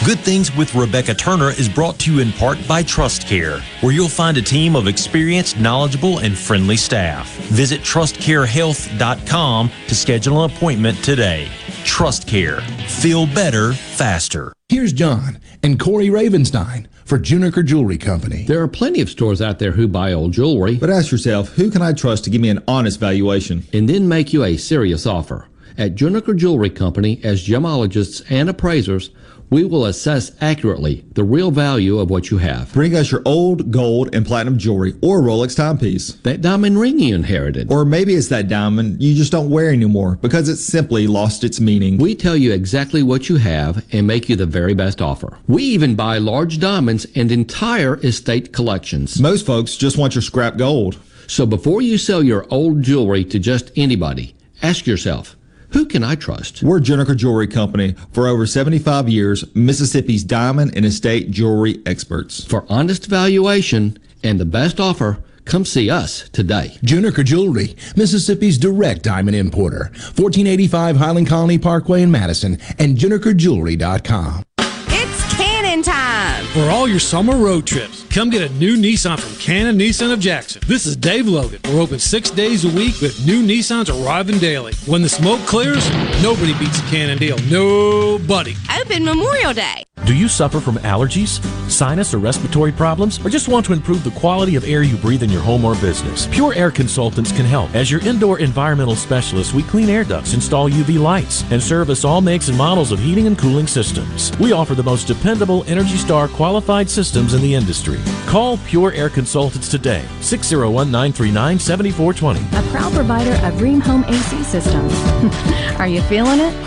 Good 0.00 0.18
Things 0.18 0.54
with 0.56 0.74
Rebecca 0.74 1.14
Turner 1.14 1.50
is 1.50 1.68
brought 1.68 1.96
to 2.00 2.12
you 2.12 2.18
in 2.20 2.32
part 2.32 2.58
by 2.66 2.82
Trust 2.82 3.28
Care, 3.28 3.60
where 3.82 3.92
you'll 3.92 4.08
find 4.08 4.36
a 4.36 4.42
team 4.42 4.74
of 4.74 4.88
experienced, 4.88 5.60
knowledgeable, 5.60 6.18
and 6.18 6.36
friendly 6.36 6.76
staff. 6.76 7.32
Visit 7.50 7.82
trustcarehealth.com 7.82 9.70
to 9.86 9.94
schedule 9.94 10.42
an 10.42 10.50
appointment 10.50 10.98
today. 11.04 11.46
Trust 11.84 12.26
Care. 12.26 12.62
Feel 12.88 13.26
better 13.26 13.74
faster. 13.74 14.52
Here's 14.68 14.92
John 14.92 15.38
and 15.62 15.78
Corey 15.78 16.08
Ravenstein 16.08 16.88
for 17.04 17.16
Juniker 17.16 17.64
Jewelry 17.64 17.98
Company. 17.98 18.42
There 18.42 18.60
are 18.60 18.68
plenty 18.68 19.02
of 19.02 19.08
stores 19.08 19.40
out 19.40 19.60
there 19.60 19.70
who 19.72 19.86
buy 19.86 20.12
old 20.12 20.32
jewelry. 20.32 20.78
But 20.78 20.90
ask 20.90 21.12
yourself, 21.12 21.50
who 21.50 21.70
can 21.70 21.80
I 21.80 21.92
trust 21.92 22.24
to 22.24 22.30
give 22.30 22.40
me 22.40 22.48
an 22.48 22.64
honest 22.66 22.98
valuation? 22.98 23.62
And 23.72 23.88
then 23.88 24.08
make 24.08 24.32
you 24.32 24.42
a 24.42 24.56
serious 24.56 25.06
offer. 25.06 25.46
At 25.78 25.94
Juniker 25.94 26.36
Jewelry 26.36 26.70
Company, 26.70 27.20
as 27.22 27.46
gemologists 27.46 28.22
and 28.28 28.50
appraisers, 28.50 29.10
we 29.52 29.64
will 29.64 29.84
assess 29.84 30.32
accurately 30.40 31.04
the 31.12 31.22
real 31.22 31.50
value 31.50 31.98
of 31.98 32.08
what 32.08 32.30
you 32.30 32.38
have. 32.38 32.72
Bring 32.72 32.96
us 32.96 33.10
your 33.10 33.20
old 33.26 33.70
gold 33.70 34.14
and 34.14 34.24
platinum 34.24 34.56
jewelry 34.56 34.94
or 35.02 35.20
Rolex 35.20 35.54
timepiece. 35.54 36.14
That 36.22 36.40
diamond 36.40 36.80
ring 36.80 36.98
you 36.98 37.14
inherited. 37.14 37.70
Or 37.70 37.84
maybe 37.84 38.14
it's 38.14 38.28
that 38.28 38.48
diamond 38.48 39.02
you 39.02 39.14
just 39.14 39.30
don't 39.30 39.50
wear 39.50 39.70
anymore 39.70 40.16
because 40.22 40.48
it's 40.48 40.64
simply 40.64 41.06
lost 41.06 41.44
its 41.44 41.60
meaning. 41.60 41.98
We 41.98 42.14
tell 42.14 42.34
you 42.36 42.52
exactly 42.52 43.02
what 43.02 43.28
you 43.28 43.36
have 43.36 43.84
and 43.92 44.06
make 44.06 44.30
you 44.30 44.36
the 44.36 44.46
very 44.46 44.72
best 44.72 45.02
offer. 45.02 45.36
We 45.46 45.64
even 45.64 45.96
buy 45.96 46.16
large 46.16 46.58
diamonds 46.58 47.06
and 47.14 47.30
entire 47.30 47.96
estate 47.96 48.54
collections. 48.54 49.20
Most 49.20 49.44
folks 49.44 49.76
just 49.76 49.98
want 49.98 50.14
your 50.14 50.22
scrap 50.22 50.56
gold. 50.56 50.98
So 51.26 51.44
before 51.44 51.82
you 51.82 51.98
sell 51.98 52.22
your 52.22 52.46
old 52.48 52.82
jewelry 52.82 53.24
to 53.26 53.38
just 53.38 53.70
anybody, 53.76 54.34
ask 54.62 54.86
yourself, 54.86 55.36
who 55.72 55.86
can 55.86 56.04
I 56.04 56.14
trust? 56.14 56.62
We're 56.62 56.80
Juniker 56.80 57.16
Jewelry 57.16 57.46
Company. 57.46 57.94
For 58.12 58.28
over 58.28 58.46
75 58.46 59.08
years, 59.08 59.44
Mississippi's 59.54 60.24
diamond 60.24 60.76
and 60.76 60.84
estate 60.84 61.30
jewelry 61.30 61.82
experts. 61.86 62.44
For 62.44 62.64
honest 62.68 63.06
valuation 63.06 63.98
and 64.22 64.38
the 64.38 64.44
best 64.44 64.78
offer, 64.80 65.22
come 65.44 65.64
see 65.64 65.90
us 65.90 66.28
today. 66.30 66.76
Juniker 66.82 67.24
Jewelry, 67.24 67.74
Mississippi's 67.96 68.58
direct 68.58 69.02
diamond 69.02 69.36
importer. 69.36 69.90
1485 70.16 70.96
Highland 70.96 71.26
Colony 71.28 71.58
Parkway 71.58 72.02
in 72.02 72.10
Madison 72.10 72.58
and 72.78 72.96
junikerjewelry.com. 72.98 74.42
It's 74.58 75.34
Cannon 75.36 75.82
time. 75.82 76.44
For 76.46 76.70
all 76.70 76.86
your 76.86 77.00
summer 77.00 77.36
road 77.36 77.66
trips, 77.66 78.01
come 78.12 78.28
get 78.28 78.42
a 78.42 78.52
new 78.54 78.76
Nissan 78.76 79.18
from 79.18 79.34
Cannon 79.38 79.78
Nissan 79.78 80.12
of 80.12 80.20
Jackson. 80.20 80.60
This 80.66 80.84
is 80.84 80.96
Dave 80.96 81.26
Logan. 81.26 81.60
We're 81.64 81.80
open 81.80 81.98
six 81.98 82.30
days 82.30 82.66
a 82.66 82.68
week 82.68 83.00
with 83.00 83.26
new 83.26 83.42
Nissans 83.42 83.88
arriving 83.88 84.38
daily. 84.38 84.74
When 84.84 85.00
the 85.00 85.08
smoke 85.08 85.40
clears, 85.46 85.90
nobody 86.22 86.52
beats 86.58 86.78
a 86.78 86.82
Cannon 86.84 87.16
deal. 87.16 87.38
Nobody. 87.50 88.54
Open 88.78 89.04
Memorial 89.04 89.54
Day. 89.54 89.84
Do 90.04 90.14
you 90.16 90.28
suffer 90.28 90.58
from 90.58 90.76
allergies, 90.78 91.40
sinus, 91.70 92.12
or 92.12 92.18
respiratory 92.18 92.72
problems, 92.72 93.24
or 93.24 93.30
just 93.30 93.46
want 93.48 93.64
to 93.66 93.72
improve 93.72 94.02
the 94.02 94.10
quality 94.10 94.56
of 94.56 94.64
air 94.64 94.82
you 94.82 94.96
breathe 94.96 95.22
in 95.22 95.30
your 95.30 95.40
home 95.40 95.64
or 95.64 95.76
business? 95.76 96.26
Pure 96.26 96.54
Air 96.54 96.72
Consultants 96.72 97.30
can 97.30 97.46
help. 97.46 97.72
As 97.72 97.88
your 97.88 98.00
indoor 98.00 98.40
environmental 98.40 98.96
specialist, 98.96 99.54
we 99.54 99.62
clean 99.62 99.88
air 99.88 100.02
ducts, 100.02 100.34
install 100.34 100.68
UV 100.68 100.98
lights, 100.98 101.44
and 101.52 101.62
service 101.62 102.04
all 102.04 102.20
makes 102.20 102.48
and 102.48 102.58
models 102.58 102.90
of 102.90 102.98
heating 102.98 103.28
and 103.28 103.38
cooling 103.38 103.68
systems. 103.68 104.36
We 104.38 104.50
offer 104.50 104.74
the 104.74 104.82
most 104.82 105.06
dependable 105.06 105.62
Energy 105.68 105.96
Star 105.96 106.26
qualified 106.26 106.90
systems 106.90 107.32
in 107.32 107.40
the 107.40 107.54
industry. 107.54 108.01
Call 108.26 108.56
Pure 108.58 108.92
Air 108.92 109.10
Consultants 109.10 109.68
today, 109.68 110.04
601 110.20 110.90
939 110.90 111.58
7420. 111.58 112.40
A 112.56 112.70
proud 112.70 112.92
provider 112.92 113.32
of 113.46 113.60
Rheem 113.60 113.82
Home 113.82 114.04
AC 114.04 114.42
systems. 114.44 114.92
Are 115.78 115.88
you 115.88 116.00
feeling 116.02 116.40
it? 116.40 116.54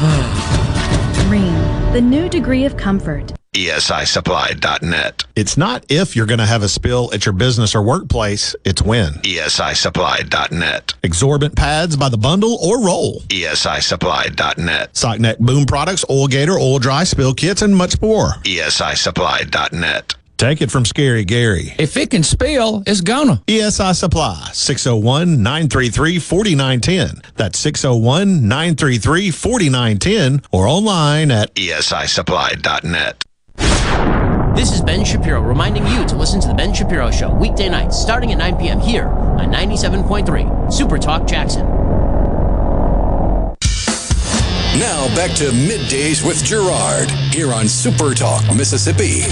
Rheem, 1.27 1.91
the 1.93 2.01
new 2.01 2.29
degree 2.29 2.65
of 2.65 2.77
comfort. 2.77 3.33
ESISupply.net. 3.55 5.23
It's 5.35 5.55
not 5.55 5.85
if 5.89 6.15
you're 6.15 6.25
going 6.25 6.39
to 6.39 6.45
have 6.45 6.61
a 6.61 6.67
spill 6.67 7.09
at 7.13 7.25
your 7.25 7.31
business 7.33 7.73
or 7.73 7.81
workplace, 7.81 8.53
it's 8.65 8.81
when. 8.81 9.13
ESISupply.net. 9.13 10.93
Absorbent 11.03 11.55
pads 11.55 11.95
by 11.95 12.09
the 12.09 12.17
bundle 12.17 12.57
or 12.61 12.83
roll. 12.85 13.21
ESISupply.net. 13.29 14.93
Sockneck 14.93 15.39
boom 15.39 15.65
products, 15.65 16.03
oil 16.09 16.27
gator, 16.27 16.59
oil 16.59 16.79
dry, 16.79 17.05
spill 17.05 17.33
kits, 17.33 17.61
and 17.61 17.75
much 17.75 17.99
more. 18.01 18.33
ESISupply.net. 18.43 20.15
Take 20.37 20.61
it 20.61 20.69
from 20.69 20.83
Scary 20.83 21.23
Gary. 21.23 21.73
If 21.79 21.95
it 21.95 22.09
can 22.09 22.21
spill, 22.23 22.83
it's 22.85 22.99
gonna. 22.99 23.41
ESI 23.47 23.95
Supply, 23.95 24.49
601 24.53 25.41
933 25.41 26.19
4910. 26.19 27.21
That's 27.35 27.57
601 27.59 28.47
933 28.47 29.31
4910 29.31 30.41
or 30.51 30.67
online 30.67 31.31
at 31.31 31.55
ESISupply.net. 31.55 33.23
This 34.55 34.73
is 34.73 34.81
Ben 34.81 35.05
Shapiro 35.05 35.41
reminding 35.41 35.87
you 35.87 36.05
to 36.05 36.15
listen 36.15 36.41
to 36.41 36.47
The 36.49 36.53
Ben 36.53 36.73
Shapiro 36.73 37.11
Show 37.11 37.33
weekday 37.33 37.69
nights 37.69 37.97
starting 37.97 38.31
at 38.31 38.37
9 38.37 38.57
p.m. 38.57 38.79
here 38.79 39.07
on 39.07 39.51
97.3 39.51 40.71
Super 40.71 40.97
Talk 40.97 41.27
Jackson. 41.27 41.65
Now 44.79 45.07
back 45.15 45.31
to 45.37 45.51
middays 45.51 46.25
with 46.25 46.43
Gerard 46.43 47.09
here 47.33 47.53
on 47.53 47.67
Super 47.69 48.13
Talk, 48.13 48.43
Mississippi. 48.55 49.23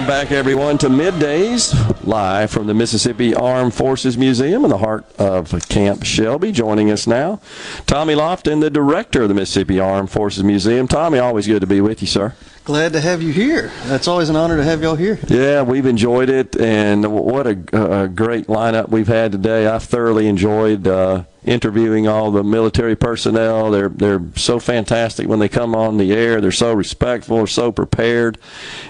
Welcome 0.00 0.14
back, 0.14 0.32
everyone, 0.32 0.78
to 0.78 0.88
Middays, 0.88 2.06
live 2.06 2.50
from 2.50 2.66
the 2.66 2.72
Mississippi 2.72 3.34
Armed 3.34 3.74
Forces 3.74 4.16
Museum 4.16 4.64
in 4.64 4.70
the 4.70 4.78
heart 4.78 5.04
of 5.18 5.50
Camp 5.68 6.04
Shelby. 6.04 6.52
Joining 6.52 6.90
us 6.90 7.06
now, 7.06 7.38
Tommy 7.84 8.14
Lofton, 8.14 8.62
the 8.62 8.70
director 8.70 9.24
of 9.24 9.28
the 9.28 9.34
Mississippi 9.34 9.78
Armed 9.78 10.10
Forces 10.10 10.42
Museum. 10.42 10.88
Tommy, 10.88 11.18
always 11.18 11.46
good 11.46 11.60
to 11.60 11.66
be 11.66 11.82
with 11.82 12.00
you, 12.00 12.08
sir. 12.08 12.34
Glad 12.64 12.94
to 12.94 13.00
have 13.02 13.20
you 13.20 13.34
here. 13.34 13.70
That's 13.84 14.08
always 14.08 14.30
an 14.30 14.36
honor 14.36 14.56
to 14.56 14.64
have 14.64 14.80
y'all 14.82 14.96
here. 14.96 15.18
Yeah, 15.28 15.60
we've 15.60 15.84
enjoyed 15.84 16.30
it, 16.30 16.58
and 16.58 17.12
what 17.12 17.46
a, 17.46 18.02
a 18.04 18.08
great 18.08 18.46
lineup 18.46 18.88
we've 18.88 19.06
had 19.06 19.32
today. 19.32 19.66
I've 19.66 19.84
thoroughly 19.84 20.28
enjoyed 20.28 20.88
uh, 20.88 21.24
interviewing 21.44 22.06
all 22.06 22.30
the 22.30 22.44
military 22.44 22.96
personnel. 22.96 23.70
They're 23.70 23.88
they're 23.88 24.22
so 24.36 24.58
fantastic 24.58 25.28
when 25.28 25.38
they 25.38 25.48
come 25.48 25.74
on 25.74 25.96
the 25.96 26.12
air. 26.12 26.40
They're 26.40 26.52
so 26.52 26.72
respectful, 26.72 27.38
they're 27.38 27.46
so 27.46 27.72
prepared, 27.72 28.38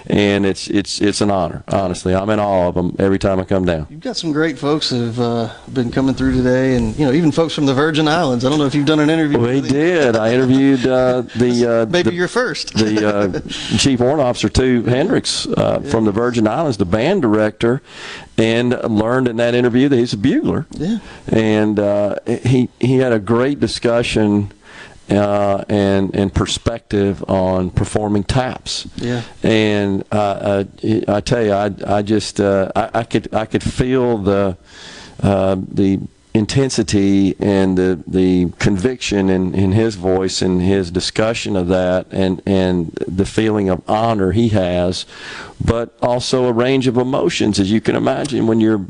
and 0.07 0.45
it's 0.45 0.67
it's 0.67 1.01
it's 1.01 1.21
an 1.21 1.31
honor. 1.31 1.63
Honestly, 1.67 2.13
I'm 2.13 2.29
in 2.29 2.39
awe 2.39 2.67
of 2.67 2.75
them 2.75 2.95
every 2.99 3.19
time 3.19 3.39
I 3.39 3.43
come 3.45 3.65
down. 3.65 3.87
You've 3.89 4.01
got 4.01 4.17
some 4.17 4.31
great 4.31 4.57
folks 4.57 4.89
that 4.89 4.99
have 4.99 5.19
uh, 5.19 5.53
been 5.71 5.91
coming 5.91 6.15
through 6.15 6.35
today, 6.35 6.75
and 6.75 6.97
you 6.97 7.05
know 7.05 7.11
even 7.11 7.31
folks 7.31 7.53
from 7.53 7.65
the 7.65 7.73
Virgin 7.73 8.07
Islands. 8.07 8.45
I 8.45 8.49
don't 8.49 8.59
know 8.59 8.65
if 8.65 8.75
you've 8.75 8.85
done 8.85 8.99
an 8.99 9.09
interview. 9.09 9.39
We 9.39 9.61
did. 9.61 10.15
I 10.15 10.33
interviewed 10.33 10.85
uh, 10.85 11.21
the 11.35 11.85
uh, 11.87 11.91
Maybe 11.91 12.09
the, 12.09 12.15
you're 12.15 12.27
first. 12.27 12.73
the 12.73 13.07
uh, 13.07 13.39
chief 13.77 13.99
warrant 13.99 14.21
officer 14.21 14.49
two, 14.49 14.83
Hendricks, 14.83 15.47
uh, 15.47 15.79
from 15.79 16.05
the 16.05 16.11
Virgin 16.11 16.47
Islands, 16.47 16.77
the 16.77 16.85
band 16.85 17.21
director, 17.21 17.81
and 18.37 18.71
learned 18.83 19.27
in 19.27 19.37
that 19.37 19.55
interview 19.55 19.87
that 19.89 19.97
he's 19.97 20.13
a 20.13 20.17
bugler. 20.17 20.65
Yeah. 20.71 20.99
And 21.27 21.79
uh, 21.79 22.15
he 22.43 22.69
he 22.79 22.97
had 22.97 23.11
a 23.11 23.19
great 23.19 23.59
discussion. 23.59 24.51
Uh, 25.09 25.65
and 25.67 26.15
and 26.15 26.33
perspective 26.33 27.21
on 27.29 27.69
performing 27.69 28.23
taps. 28.23 28.87
Yeah. 28.95 29.23
And 29.43 30.05
uh, 30.09 30.15
uh, 30.15 30.63
I 31.09 31.19
tell 31.19 31.43
you, 31.43 31.51
I 31.51 31.69
I 31.85 32.01
just 32.01 32.39
uh, 32.39 32.71
I, 32.73 32.91
I 32.93 33.03
could 33.03 33.33
I 33.33 33.45
could 33.45 33.61
feel 33.63 34.19
the 34.19 34.55
uh, 35.21 35.57
the 35.67 35.99
intensity 36.33 37.35
and 37.39 37.77
the 37.77 38.01
the 38.07 38.49
conviction 38.57 39.29
in, 39.29 39.53
in 39.53 39.73
his 39.73 39.95
voice 39.95 40.41
and 40.41 40.61
his 40.61 40.89
discussion 40.89 41.57
of 41.57 41.67
that 41.67 42.07
and 42.11 42.41
and 42.45 42.91
the 43.05 43.25
feeling 43.25 43.67
of 43.67 43.81
honor 43.89 44.31
he 44.31 44.47
has 44.47 45.05
but 45.63 45.93
also 46.01 46.45
a 46.45 46.53
range 46.53 46.87
of 46.87 46.95
emotions 46.95 47.59
as 47.59 47.69
you 47.69 47.81
can 47.81 47.97
imagine 47.97 48.47
when 48.47 48.61
you're 48.61 48.85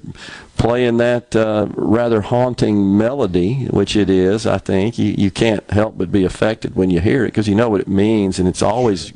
playing 0.62 0.98
that 0.98 1.36
uh, 1.36 1.66
rather 1.72 2.22
haunting 2.22 2.96
melody 2.96 3.66
which 3.66 3.96
it 3.96 4.12
is 4.12 4.46
I 4.46 4.60
think. 4.60 5.00
You, 5.00 5.16
you 5.18 5.32
can't 5.32 5.68
help 5.72 5.98
but 5.98 6.12
be 6.12 6.24
affected 6.24 6.76
when 6.76 6.92
you 6.92 7.00
hear 7.00 7.26
it 7.26 7.30
because 7.30 7.48
you 7.48 7.56
know 7.56 7.68
what 7.70 7.82
it 7.82 7.88
means 7.88 8.38
and 8.38 8.48
it's 8.48 8.62
always 8.62 9.12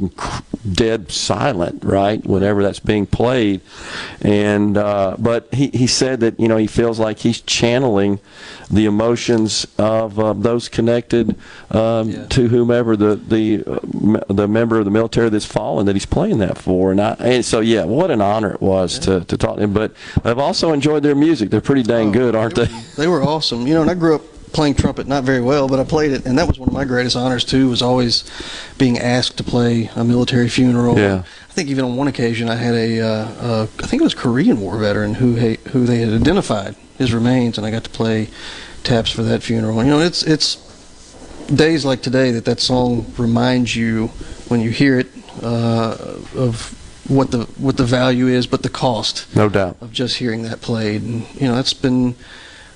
dead 0.73 1.11
silent 1.11 1.83
right 1.83 2.25
whenever 2.25 2.63
that's 2.63 2.79
being 2.79 3.05
played. 3.05 3.61
And 4.21 4.75
uh, 4.75 5.17
but 5.19 5.53
he, 5.53 5.67
he 5.67 5.85
said 5.85 6.19
that 6.21 6.39
you 6.39 6.47
know 6.47 6.57
he 6.57 6.65
feels 6.65 6.99
like 6.99 7.19
he's 7.19 7.41
channeling 7.41 8.19
the 8.71 8.85
emotions 8.85 9.67
of 9.77 10.19
uh, 10.19 10.33
those 10.33 10.67
connected 10.67 11.35
um, 11.69 12.27
to 12.29 12.47
whomever 12.47 12.97
the 12.97 13.17
the 13.17 13.63
uh, 13.67 13.79
m- 13.93 14.23
the 14.29 14.47
member 14.47 14.79
of 14.79 14.85
the 14.85 14.91
military 14.91 15.29
that's 15.29 15.45
fallen 15.45 15.85
that 15.85 15.95
he's 15.95 16.07
playing 16.07 16.39
that 16.39 16.57
for. 16.57 16.91
And 16.91 16.99
I 16.99 17.11
and 17.19 17.45
so 17.45 17.59
yeah 17.59 17.83
what 17.85 18.09
an 18.09 18.21
honor 18.21 18.51
it 18.51 18.61
was 18.61 18.97
to, 18.99 19.23
to 19.25 19.37
talk 19.37 19.57
to 19.57 19.63
him. 19.63 19.73
But 19.73 19.93
I've 20.23 20.39
also 20.39 20.73
enjoyed 20.73 21.03
their 21.03 21.13
music 21.13 21.34
they're 21.39 21.61
pretty 21.61 21.83
dang 21.83 22.11
good 22.11 22.35
aren't 22.35 22.55
they 22.55 22.65
They 22.97 23.07
were 23.07 23.21
awesome. 23.21 23.67
You 23.67 23.73
know, 23.75 23.81
and 23.81 23.91
I 23.91 23.93
grew 23.93 24.15
up 24.15 24.21
playing 24.53 24.75
trumpet 24.75 25.05
not 25.05 25.25
very 25.25 25.41
well, 25.41 25.67
but 25.67 25.79
I 25.79 25.83
played 25.83 26.11
it, 26.11 26.25
and 26.25 26.37
that 26.39 26.47
was 26.47 26.57
one 26.57 26.69
of 26.69 26.73
my 26.73 26.85
greatest 26.85 27.15
honors 27.15 27.43
too. 27.43 27.69
Was 27.69 27.81
always 27.81 28.23
being 28.77 28.97
asked 28.97 29.37
to 29.37 29.43
play 29.43 29.89
a 29.95 30.03
military 30.03 30.47
funeral. 30.47 30.97
Yeah. 30.97 31.23
I 31.49 31.53
think 31.53 31.69
even 31.69 31.85
on 31.85 31.95
one 31.97 32.07
occasion 32.07 32.49
I 32.49 32.55
had 32.55 32.73
a, 32.73 33.01
uh, 33.01 33.07
uh, 33.07 33.67
I 33.79 33.85
think 33.87 34.01
it 34.01 34.03
was 34.03 34.13
Korean 34.13 34.59
War 34.61 34.77
veteran 34.77 35.15
who 35.15 35.39
ha- 35.39 35.61
who 35.71 35.85
they 35.85 35.97
had 35.97 36.13
identified 36.13 36.75
his 36.97 37.13
remains, 37.13 37.57
and 37.57 37.67
I 37.67 37.71
got 37.71 37.83
to 37.83 37.89
play 37.89 38.29
taps 38.83 39.11
for 39.11 39.23
that 39.23 39.43
funeral. 39.43 39.83
You 39.83 39.89
know, 39.89 39.99
it's 39.99 40.23
it's 40.23 40.57
days 41.53 41.85
like 41.85 42.01
today 42.01 42.31
that 42.31 42.45
that 42.45 42.59
song 42.59 43.05
reminds 43.17 43.75
you 43.75 44.07
when 44.47 44.61
you 44.61 44.69
hear 44.69 44.99
it 44.99 45.07
uh, 45.43 46.17
of 46.35 46.74
what 47.07 47.31
the 47.31 47.45
what 47.57 47.77
the 47.77 47.83
value 47.85 48.27
is, 48.27 48.47
but 48.47 48.63
the 48.63 48.69
cost 48.69 49.25
No 49.35 49.49
doubt. 49.49 49.77
of 49.81 49.91
just 49.91 50.17
hearing 50.17 50.43
that 50.43 50.61
played. 50.61 51.01
And 51.03 51.25
you 51.39 51.47
know, 51.47 51.55
that's 51.55 51.73
been 51.73 52.15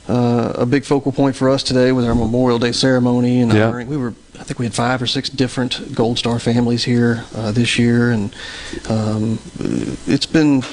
uh, 0.08 0.54
a 0.56 0.66
big 0.66 0.86
focal 0.86 1.12
point 1.12 1.36
for 1.36 1.50
us 1.50 1.64
today 1.64 1.92
with 1.92 2.06
our 2.06 2.16
Memorial 2.16 2.60
Day 2.60 2.72
ceremony 2.72 3.42
and 3.42 3.52
Yeah. 3.54 3.68
honoring. 3.68 3.88
We 3.88 3.98
were, 3.98 4.14
I 4.40 4.44
think, 4.44 4.60
we 4.60 4.66
had 4.66 4.74
five 4.74 5.02
or 5.02 5.08
six 5.08 5.30
different 5.30 5.94
Gold 5.96 6.18
Star 6.18 6.40
families 6.40 6.84
here 6.84 7.24
uh, 7.36 7.52
this 7.52 7.78
year, 7.78 8.12
and 8.12 8.34
um, 8.90 9.40
it's 10.08 10.26
been 10.26 10.64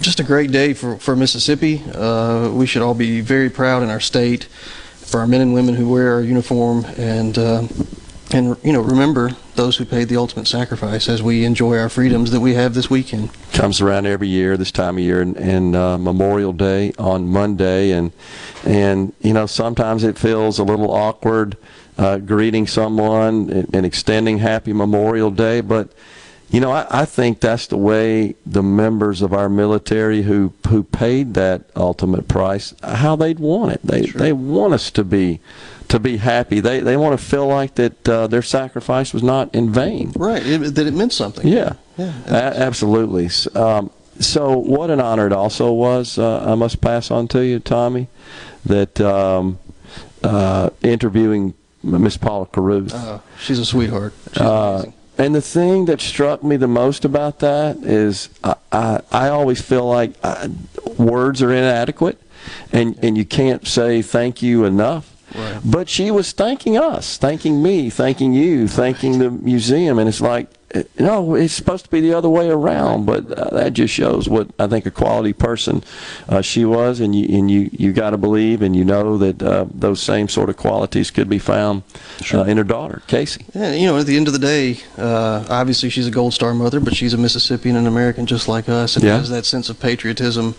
just 0.00 0.20
a 0.20 0.24
great 0.24 0.50
day 0.52 0.72
for 0.74 0.96
for 0.98 1.16
Mississippi. 1.16 1.82
Uh, 1.94 2.50
we 2.52 2.66
should 2.66 2.82
all 2.82 2.94
be 2.94 3.20
very 3.20 3.50
proud 3.50 3.82
in 3.82 3.90
our 3.90 4.00
state 4.00 4.44
for 5.00 5.20
our 5.20 5.26
men 5.26 5.40
and 5.42 5.52
women 5.54 5.74
who 5.74 5.88
wear 5.88 6.12
our 6.14 6.22
uniform 6.22 6.84
and. 6.96 7.38
And 8.30 8.56
you 8.62 8.72
know, 8.72 8.80
remember 8.80 9.30
those 9.56 9.76
who 9.76 9.84
paid 9.84 10.08
the 10.08 10.16
ultimate 10.16 10.46
sacrifice 10.46 11.08
as 11.08 11.22
we 11.22 11.44
enjoy 11.44 11.78
our 11.78 11.88
freedoms 11.88 12.30
that 12.30 12.40
we 12.40 12.54
have 12.54 12.74
this 12.74 12.88
weekend. 12.88 13.30
comes 13.52 13.80
around 13.80 14.06
every 14.06 14.28
year 14.28 14.56
this 14.56 14.72
time 14.72 14.96
of 14.96 15.04
year 15.04 15.20
and, 15.20 15.36
and 15.36 15.76
uh, 15.76 15.98
Memorial 15.98 16.52
Day 16.52 16.92
on 16.98 17.28
Monday 17.28 17.90
and 17.90 18.12
and 18.64 19.12
you 19.20 19.32
know 19.32 19.46
sometimes 19.46 20.04
it 20.04 20.18
feels 20.18 20.58
a 20.58 20.64
little 20.64 20.90
awkward 20.90 21.56
uh, 21.98 22.18
greeting 22.18 22.66
someone 22.66 23.50
and, 23.50 23.74
and 23.74 23.84
extending 23.84 24.38
Happy 24.38 24.72
Memorial 24.72 25.30
Day 25.30 25.60
but 25.60 25.92
you 26.50 26.60
know 26.60 26.70
I, 26.70 26.86
I 27.02 27.04
think 27.04 27.40
that's 27.40 27.66
the 27.66 27.76
way 27.76 28.34
the 28.46 28.62
members 28.62 29.20
of 29.20 29.34
our 29.34 29.50
military 29.50 30.22
who 30.22 30.54
who 30.68 30.82
paid 30.82 31.34
that 31.34 31.64
ultimate 31.76 32.28
price 32.28 32.72
how 32.82 33.16
they'd 33.16 33.38
want 33.38 33.72
it 33.72 33.80
they 33.82 34.06
they 34.06 34.32
want 34.32 34.72
us 34.72 34.90
to 34.92 35.04
be 35.04 35.40
to 35.92 35.98
be 36.00 36.16
happy 36.16 36.58
they 36.60 36.80
they 36.80 36.96
want 36.96 37.18
to 37.18 37.22
feel 37.24 37.46
like 37.46 37.74
that 37.74 38.08
uh, 38.08 38.26
their 38.26 38.42
sacrifice 38.42 39.12
was 39.12 39.22
not 39.22 39.54
in 39.54 39.70
vain 39.72 40.10
Right, 40.16 40.44
it, 40.44 40.74
that 40.74 40.86
it 40.86 40.94
meant 40.94 41.12
something. 41.12 41.46
yeah, 41.46 41.74
Yeah, 41.98 42.12
A- 42.26 42.58
absolutely. 42.68 43.28
Um, 43.54 43.90
so, 44.18 44.56
what 44.56 44.88
an 44.90 45.00
honor 45.00 45.26
it 45.26 45.32
also 45.32 45.72
was. 45.72 46.18
Uh, 46.18 46.44
I 46.52 46.54
must 46.54 46.80
pass 46.80 47.10
on 47.10 47.28
to 47.28 47.40
you, 47.44 47.58
Tommy, 47.60 48.08
that 48.64 49.00
um, 49.00 49.58
uh, 50.22 50.70
interviewing 50.82 51.54
Miss 51.82 52.16
Paula 52.16 52.46
Caruth. 52.46 52.94
Uh, 52.94 53.18
she's 53.40 53.58
a 53.58 53.64
sweetheart. 53.64 54.12
She's 54.32 54.40
Uh, 54.42 54.72
amazing. 54.74 54.94
and 55.18 55.34
the 55.34 55.40
thing 55.42 55.86
that 55.86 56.00
struck 56.00 56.42
me 56.44 56.56
the 56.56 56.68
most 56.68 57.04
about 57.04 57.40
that 57.40 57.76
is 57.78 58.28
I, 58.44 58.54
I, 58.70 59.00
I 59.10 59.28
always 59.28 59.60
feel 59.60 59.86
like 59.88 60.12
I, 60.24 60.48
words 60.98 61.42
are 61.42 61.52
inadequate, 61.52 62.18
and, 62.72 62.98
and 63.02 63.16
you 63.18 63.24
can't 63.24 63.66
say 63.66 64.00
thank 64.02 64.42
you 64.42 64.64
enough. 64.64 65.11
Right. 65.34 65.60
But 65.64 65.88
she 65.88 66.10
was 66.10 66.32
thanking 66.32 66.76
us, 66.76 67.16
thanking 67.18 67.62
me, 67.62 67.90
thanking 67.90 68.32
you, 68.32 68.68
thanking 68.68 69.18
the 69.18 69.30
museum, 69.30 69.98
and 69.98 70.08
it's 70.08 70.20
like, 70.20 70.48
no, 70.98 71.34
it's 71.34 71.52
supposed 71.52 71.84
to 71.84 71.90
be 71.90 72.00
the 72.00 72.14
other 72.14 72.30
way 72.30 72.48
around. 72.48 73.04
But 73.04 73.30
uh, 73.30 73.50
that 73.54 73.74
just 73.74 73.92
shows 73.92 74.26
what 74.26 74.48
I 74.58 74.66
think 74.68 74.86
a 74.86 74.90
quality 74.90 75.34
person 75.34 75.84
uh, 76.30 76.40
she 76.40 76.64
was, 76.64 76.98
and 77.00 77.14
you 77.14 77.38
and 77.38 77.50
you 77.50 77.68
you 77.72 77.92
got 77.92 78.10
to 78.10 78.16
believe 78.16 78.62
and 78.62 78.74
you 78.74 78.82
know 78.84 79.18
that 79.18 79.42
uh, 79.42 79.66
those 79.74 80.00
same 80.00 80.28
sort 80.28 80.48
of 80.48 80.56
qualities 80.56 81.10
could 81.10 81.28
be 81.28 81.38
found 81.38 81.82
uh, 82.32 82.44
in 82.44 82.56
her 82.56 82.64
daughter, 82.64 83.02
Casey. 83.06 83.44
Yeah, 83.54 83.72
you 83.74 83.86
know, 83.86 83.98
at 83.98 84.06
the 84.06 84.16
end 84.16 84.28
of 84.28 84.32
the 84.32 84.38
day, 84.38 84.78
uh, 84.96 85.44
obviously 85.50 85.90
she's 85.90 86.06
a 86.06 86.10
Gold 86.10 86.32
Star 86.32 86.54
mother, 86.54 86.80
but 86.80 86.94
she's 86.96 87.12
a 87.12 87.18
Mississippian 87.18 87.76
and 87.76 87.86
American 87.86 88.24
just 88.24 88.48
like 88.48 88.68
us, 88.70 88.96
and 88.96 89.04
Yeah. 89.04 89.18
has 89.18 89.28
that 89.28 89.44
sense 89.44 89.68
of 89.68 89.78
patriotism 89.78 90.54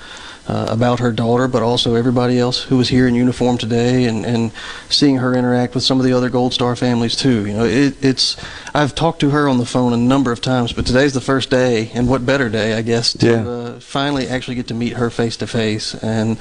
uh, 0.48 0.68
about 0.70 1.00
her 1.00 1.12
daughter, 1.12 1.48
but 1.48 1.62
also 1.64 1.96
everybody 1.96 2.38
else 2.38 2.64
who 2.64 2.78
was 2.78 2.90
here 2.90 3.08
in 3.08 3.16
uniform 3.16 3.58
today, 3.58 4.06
and, 4.06 4.26
and 4.26 4.52
seeing 4.90 5.18
her 5.18 5.34
interact 5.34 5.74
with 5.74 5.84
some 5.84 6.00
of 6.00 6.06
the 6.06 6.12
other 6.14 6.30
Gold 6.30 6.54
Star 6.54 6.76
families 6.76 7.16
too. 7.16 7.46
You 7.48 7.54
know, 7.54 7.64
it, 7.66 7.96
it's 8.04 8.36
I've 8.74 8.94
talked 8.94 9.22
to 9.22 9.30
her 9.30 9.48
on 9.48 9.58
the 9.58 9.66
phone 9.66 9.94
a 9.94 9.98
number 9.98 10.32
of 10.32 10.42
times, 10.42 10.74
but 10.74 10.86
today's 10.86 11.14
the 11.14 11.22
first 11.22 11.50
day, 11.50 11.92
and 11.94 12.10
what 12.10 12.26
better 12.26 12.50
day, 12.50 12.74
I 12.74 12.82
guess, 12.82 13.14
to 13.14 13.26
Yeah. 13.26 13.48
uh, 13.48 13.80
finally 13.80 14.28
actually 14.28 14.56
get 14.56 14.68
to 14.68 14.74
meet 14.74 14.94
her 14.94 15.10
face 15.10 15.38
to 15.38 15.48
face, 15.48 15.96
and 15.96 16.38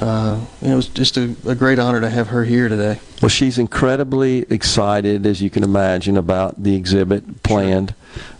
uh, 0.00 0.40
it 0.60 0.74
was 0.74 0.88
just 0.88 1.16
a, 1.16 1.34
a 1.46 1.54
great 1.54 1.78
honor 1.78 2.00
to 2.00 2.10
have 2.10 2.28
her 2.28 2.44
here 2.44 2.68
today. 2.68 2.98
Well, 3.22 3.28
she's 3.28 3.56
incredibly 3.58 4.40
excited, 4.50 5.24
as 5.26 5.40
you 5.40 5.48
can 5.48 5.62
imagine, 5.62 6.16
about 6.16 6.62
the 6.62 6.74
exhibit 6.74 7.42
planned 7.42 7.94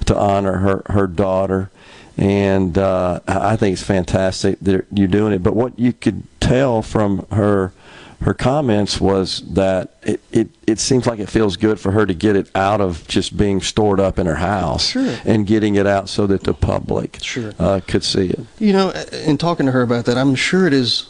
to 0.06 0.16
honor 0.16 0.58
her, 0.58 0.82
her 0.86 1.06
daughter. 1.06 1.70
And 2.16 2.78
uh, 2.78 3.20
I 3.26 3.56
think 3.56 3.72
it's 3.74 3.82
fantastic 3.82 4.58
that 4.60 4.86
you're 4.92 5.08
doing 5.08 5.32
it. 5.32 5.42
But 5.42 5.56
what 5.56 5.78
you 5.78 5.92
could 5.92 6.22
tell 6.40 6.80
from 6.82 7.26
her 7.32 7.72
her 8.20 8.32
comments 8.32 8.98
was 9.02 9.42
that 9.52 9.96
it, 10.02 10.18
it, 10.32 10.48
it 10.66 10.78
seems 10.78 11.06
like 11.06 11.18
it 11.18 11.28
feels 11.28 11.58
good 11.58 11.78
for 11.78 11.90
her 11.92 12.06
to 12.06 12.14
get 12.14 12.36
it 12.36 12.48
out 12.54 12.80
of 12.80 13.06
just 13.06 13.36
being 13.36 13.60
stored 13.60 14.00
up 14.00 14.18
in 14.18 14.26
her 14.26 14.36
house 14.36 14.86
Sure. 14.86 15.16
and 15.26 15.46
getting 15.46 15.74
it 15.74 15.86
out 15.86 16.08
so 16.08 16.26
that 16.28 16.44
the 16.44 16.54
public 16.54 17.18
Sure. 17.20 17.52
uh, 17.58 17.80
could 17.86 18.02
see 18.02 18.28
it. 18.28 18.40
You 18.58 18.72
know, 18.72 18.90
in 19.12 19.36
talking 19.36 19.66
to 19.66 19.72
her 19.72 19.82
about 19.82 20.06
that, 20.06 20.16
I'm 20.16 20.34
sure 20.36 20.66
it 20.66 20.72
is 20.72 21.08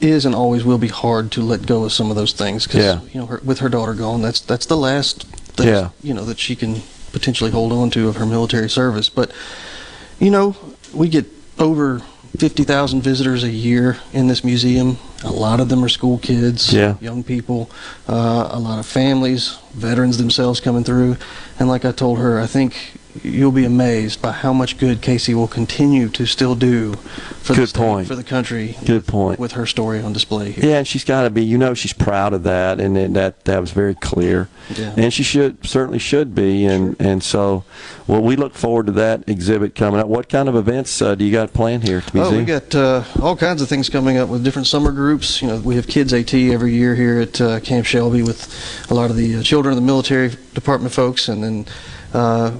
is 0.00 0.24
and 0.26 0.34
always 0.34 0.64
will 0.64 0.78
be 0.78 0.88
hard 0.88 1.30
to 1.32 1.40
let 1.42 1.64
go 1.66 1.84
of 1.84 1.92
some 1.92 2.10
of 2.10 2.16
those 2.16 2.32
things 2.32 2.66
because 2.66 2.84
Yeah. 2.84 3.00
you 3.12 3.20
know 3.20 3.26
her, 3.26 3.40
with 3.44 3.58
her 3.60 3.68
daughter 3.68 3.94
gone, 3.94 4.20
that's 4.22 4.40
that's 4.40 4.66
the 4.66 4.76
last 4.76 5.24
thing 5.56 5.66
Yeah. 5.68 5.88
you 6.02 6.12
know 6.14 6.24
that 6.24 6.38
she 6.38 6.54
can 6.54 6.82
potentially 7.12 7.50
hold 7.50 7.72
on 7.72 7.90
to 7.90 8.08
of 8.08 8.16
her 8.16 8.26
military 8.26 8.68
service. 8.70 9.08
But 9.08 9.30
you 10.22 10.30
know, 10.30 10.54
we 10.94 11.08
get 11.08 11.26
over 11.58 11.98
50,000 12.38 13.02
visitors 13.02 13.42
a 13.42 13.50
year 13.50 13.98
in 14.12 14.28
this 14.28 14.44
museum. 14.44 14.96
A 15.24 15.32
lot 15.32 15.58
of 15.58 15.68
them 15.68 15.84
are 15.84 15.88
school 15.88 16.18
kids, 16.18 16.72
Yeah. 16.72 16.94
young 17.00 17.24
people, 17.24 17.68
uh, 18.08 18.48
a 18.52 18.58
lot 18.58 18.78
of 18.78 18.86
families, 18.86 19.58
veterans 19.74 20.18
themselves 20.18 20.60
coming 20.60 20.84
through. 20.84 21.16
And 21.58 21.68
like 21.68 21.84
I 21.84 21.90
told 21.90 22.18
her, 22.20 22.40
I 22.40 22.46
think 22.46 22.74
you'll 23.22 23.52
be 23.52 23.64
amazed 23.64 24.22
by 24.22 24.32
how 24.32 24.52
much 24.52 24.78
good 24.78 25.02
Casey 25.02 25.34
will 25.34 25.48
continue 25.48 26.08
to 26.08 26.24
still 26.26 26.54
do 26.54 26.94
for 27.42 27.52
the 27.52 27.60
Good 27.60 27.68
state, 27.68 27.78
point. 27.80 28.08
for 28.08 28.14
the 28.14 28.24
country 28.24 28.76
Good 28.84 29.06
point. 29.06 29.38
with 29.38 29.52
her 29.52 29.66
story 29.66 30.00
on 30.00 30.12
display 30.12 30.52
here. 30.52 30.70
Yeah, 30.70 30.78
and 30.78 30.88
she's 30.88 31.04
got 31.04 31.22
to 31.22 31.30
be. 31.30 31.44
You 31.44 31.58
know, 31.58 31.74
she's 31.74 31.92
proud 31.92 32.32
of 32.32 32.42
that, 32.44 32.80
and 32.80 32.96
that 32.96 33.12
that, 33.14 33.44
that 33.44 33.60
was 33.60 33.72
very 33.72 33.94
clear. 33.94 34.48
Yeah. 34.76 34.94
And 34.96 35.12
she 35.12 35.22
should 35.22 35.64
certainly 35.66 35.98
should 35.98 36.34
be, 36.34 36.64
and 36.64 36.96
and 37.00 37.22
so, 37.22 37.64
well, 38.06 38.22
we 38.22 38.36
look 38.36 38.54
forward 38.54 38.86
to 38.86 38.92
that 38.92 39.28
exhibit 39.28 39.74
coming 39.74 40.00
up. 40.00 40.06
What 40.06 40.28
kind 40.28 40.48
of 40.48 40.54
events 40.54 41.02
uh, 41.02 41.14
do 41.14 41.24
you 41.24 41.32
got 41.32 41.52
planned 41.52 41.82
here 41.86 42.00
the 42.12 42.22
Oh, 42.22 42.36
we 42.36 42.44
got 42.44 42.74
uh, 42.74 43.04
all 43.20 43.36
kinds 43.36 43.60
of 43.60 43.68
things 43.68 43.88
coming 43.88 44.16
up 44.18 44.28
with 44.28 44.44
different 44.44 44.68
summer 44.68 44.92
groups. 44.92 45.42
You 45.42 45.48
know, 45.48 45.60
we 45.60 45.76
have 45.76 45.86
Kids 45.86 46.12
AT 46.12 46.32
every 46.32 46.72
year 46.72 46.94
here 46.94 47.20
at 47.20 47.40
uh, 47.40 47.60
Camp 47.60 47.84
Shelby 47.86 48.22
with 48.22 48.48
a 48.90 48.94
lot 48.94 49.10
of 49.10 49.16
the 49.16 49.36
uh, 49.36 49.42
children 49.42 49.72
of 49.72 49.76
the 49.76 49.86
military 49.86 50.30
department 50.54 50.94
folks, 50.94 51.28
and 51.28 51.42
then 51.42 51.66
uh, 52.14 52.52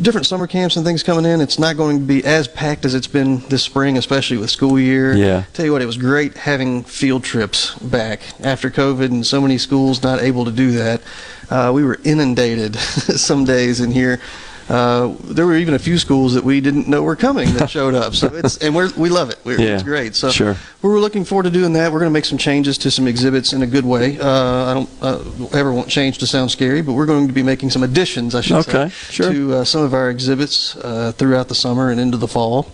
different 0.00 0.26
summer 0.26 0.46
camps 0.46 0.76
and 0.76 0.84
things 0.84 1.02
coming 1.02 1.24
in. 1.24 1.40
It's 1.40 1.58
not 1.58 1.76
going 1.76 2.00
to 2.00 2.04
be 2.04 2.24
as 2.24 2.48
packed 2.48 2.84
as 2.84 2.94
it's 2.94 3.06
been 3.06 3.40
this 3.48 3.62
spring, 3.62 3.96
especially 3.96 4.36
with 4.36 4.50
school 4.50 4.78
year. 4.78 5.14
Yeah. 5.14 5.44
Tell 5.52 5.64
you 5.64 5.72
what, 5.72 5.82
it 5.82 5.86
was 5.86 5.96
great 5.96 6.36
having 6.36 6.82
field 6.82 7.24
trips 7.24 7.74
back 7.76 8.20
after 8.40 8.70
COVID 8.70 9.06
and 9.06 9.26
so 9.26 9.40
many 9.40 9.58
schools 9.58 10.02
not 10.02 10.20
able 10.20 10.44
to 10.44 10.50
do 10.50 10.72
that. 10.72 11.02
Uh, 11.50 11.70
we 11.74 11.84
were 11.84 11.98
inundated 12.04 12.76
some 12.76 13.44
days 13.44 13.80
in 13.80 13.90
here. 13.90 14.20
Uh, 14.68 15.14
there 15.24 15.46
were 15.46 15.56
even 15.56 15.74
a 15.74 15.78
few 15.78 15.98
schools 15.98 16.34
that 16.34 16.42
we 16.44 16.60
didn't 16.60 16.88
know 16.88 17.02
were 17.02 17.16
coming 17.16 17.52
that 17.54 17.68
showed 17.76 17.94
up. 17.94 18.14
So 18.14 18.28
it's 18.34 18.56
and 18.58 18.74
we're, 18.74 18.90
we 18.96 19.08
love 19.10 19.30
it. 19.30 19.38
We're, 19.44 19.60
Yeah, 19.60 19.74
It's 19.74 19.82
great. 19.82 20.14
So 20.16 20.30
sure. 20.30 20.56
we're 20.82 20.98
looking 21.00 21.24
forward 21.24 21.44
to 21.44 21.50
doing 21.50 21.72
that. 21.74 21.92
We're 21.92 21.98
going 22.00 22.10
to 22.10 22.14
make 22.14 22.24
some 22.24 22.38
changes 22.38 22.78
to 22.78 22.90
some 22.90 23.06
exhibits 23.06 23.52
in 23.52 23.62
a 23.62 23.66
good 23.66 23.84
way. 23.84 24.18
Uh, 24.18 24.70
I 24.70 24.74
don't 24.74 24.90
uh, 25.02 25.22
ever 25.52 25.72
want 25.72 25.88
change 25.88 26.18
to 26.18 26.26
sound 26.26 26.50
scary, 26.50 26.80
but 26.82 26.94
we're 26.94 27.06
going 27.06 27.26
to 27.26 27.32
be 27.34 27.42
making 27.42 27.70
some 27.70 27.82
additions, 27.82 28.34
I 28.34 28.40
should 28.40 28.56
Okay, 28.68 28.88
say, 28.88 29.12
sure. 29.12 29.32
to 29.32 29.54
uh, 29.56 29.64
some 29.64 29.82
of 29.82 29.92
our 29.94 30.08
exhibits 30.10 30.76
uh, 30.76 31.12
throughout 31.12 31.48
the 31.48 31.54
summer 31.54 31.90
and 31.90 32.00
into 32.00 32.16
the 32.16 32.28
fall. 32.28 32.70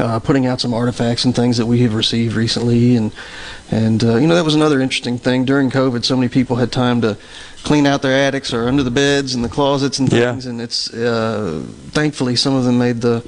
Uh, 0.00 0.18
putting 0.18 0.44
out 0.46 0.60
some 0.60 0.74
artifacts 0.74 1.24
and 1.24 1.34
things 1.36 1.56
that 1.56 1.66
we 1.66 1.80
have 1.82 1.94
received 1.94 2.34
recently, 2.34 2.96
and 2.96 3.12
and 3.70 4.02
uh, 4.02 4.16
you 4.16 4.26
know 4.26 4.34
that 4.34 4.44
was 4.44 4.54
another 4.54 4.80
interesting 4.80 5.18
thing 5.18 5.44
during 5.44 5.70
COVID. 5.70 6.04
So 6.04 6.16
many 6.16 6.28
people 6.28 6.56
had 6.56 6.72
time 6.72 7.00
to 7.02 7.16
clean 7.62 7.86
out 7.86 8.02
their 8.02 8.26
attics 8.26 8.52
or 8.52 8.66
under 8.68 8.82
the 8.82 8.90
beds 8.90 9.34
and 9.34 9.44
the 9.44 9.48
closets 9.48 9.98
and 9.98 10.12
Yeah. 10.12 10.32
things, 10.32 10.46
and 10.46 10.60
it's 10.60 10.92
uh, 10.92 11.62
thankfully 11.92 12.36
some 12.36 12.54
of 12.54 12.64
them 12.64 12.76
made 12.78 13.00
the 13.02 13.22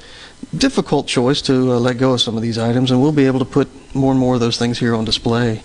difficult 0.55 1.07
choice 1.07 1.41
to 1.41 1.53
uh, 1.73 1.79
let 1.79 1.97
go 1.97 2.13
of 2.13 2.21
some 2.21 2.35
of 2.35 2.43
these 2.43 2.57
items, 2.57 2.91
and 2.91 3.01
we'll 3.01 3.11
be 3.11 3.25
able 3.25 3.39
to 3.39 3.45
put 3.45 3.67
more 3.95 4.11
and 4.11 4.19
more 4.19 4.35
of 4.35 4.39
those 4.39 4.57
things 4.57 4.77
here 4.77 4.93
on 4.93 5.03
display. 5.05 5.63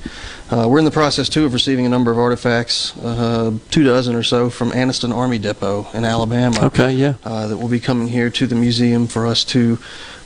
Uh, 0.50 0.66
we're 0.68 0.78
in 0.78 0.84
the 0.84 0.90
process 0.90 1.28
too 1.28 1.44
of 1.44 1.52
receiving 1.52 1.84
a 1.84 1.88
number 1.88 2.10
of 2.10 2.18
artifacts, 2.18 2.96
uh, 2.98 3.50
two 3.70 3.84
dozen 3.84 4.14
or 4.14 4.22
so, 4.22 4.48
from 4.48 4.70
Anniston 4.70 5.12
Army 5.14 5.38
Depot 5.38 5.86
in 5.92 6.04
Alabama. 6.04 6.64
Okay, 6.66 6.92
yeah. 6.92 7.14
Uh, 7.24 7.48
that 7.48 7.58
will 7.58 7.68
be 7.68 7.80
coming 7.80 8.08
here 8.08 8.30
to 8.30 8.46
the 8.46 8.54
museum 8.54 9.06
for 9.06 9.26
us 9.26 9.44
to 9.44 9.78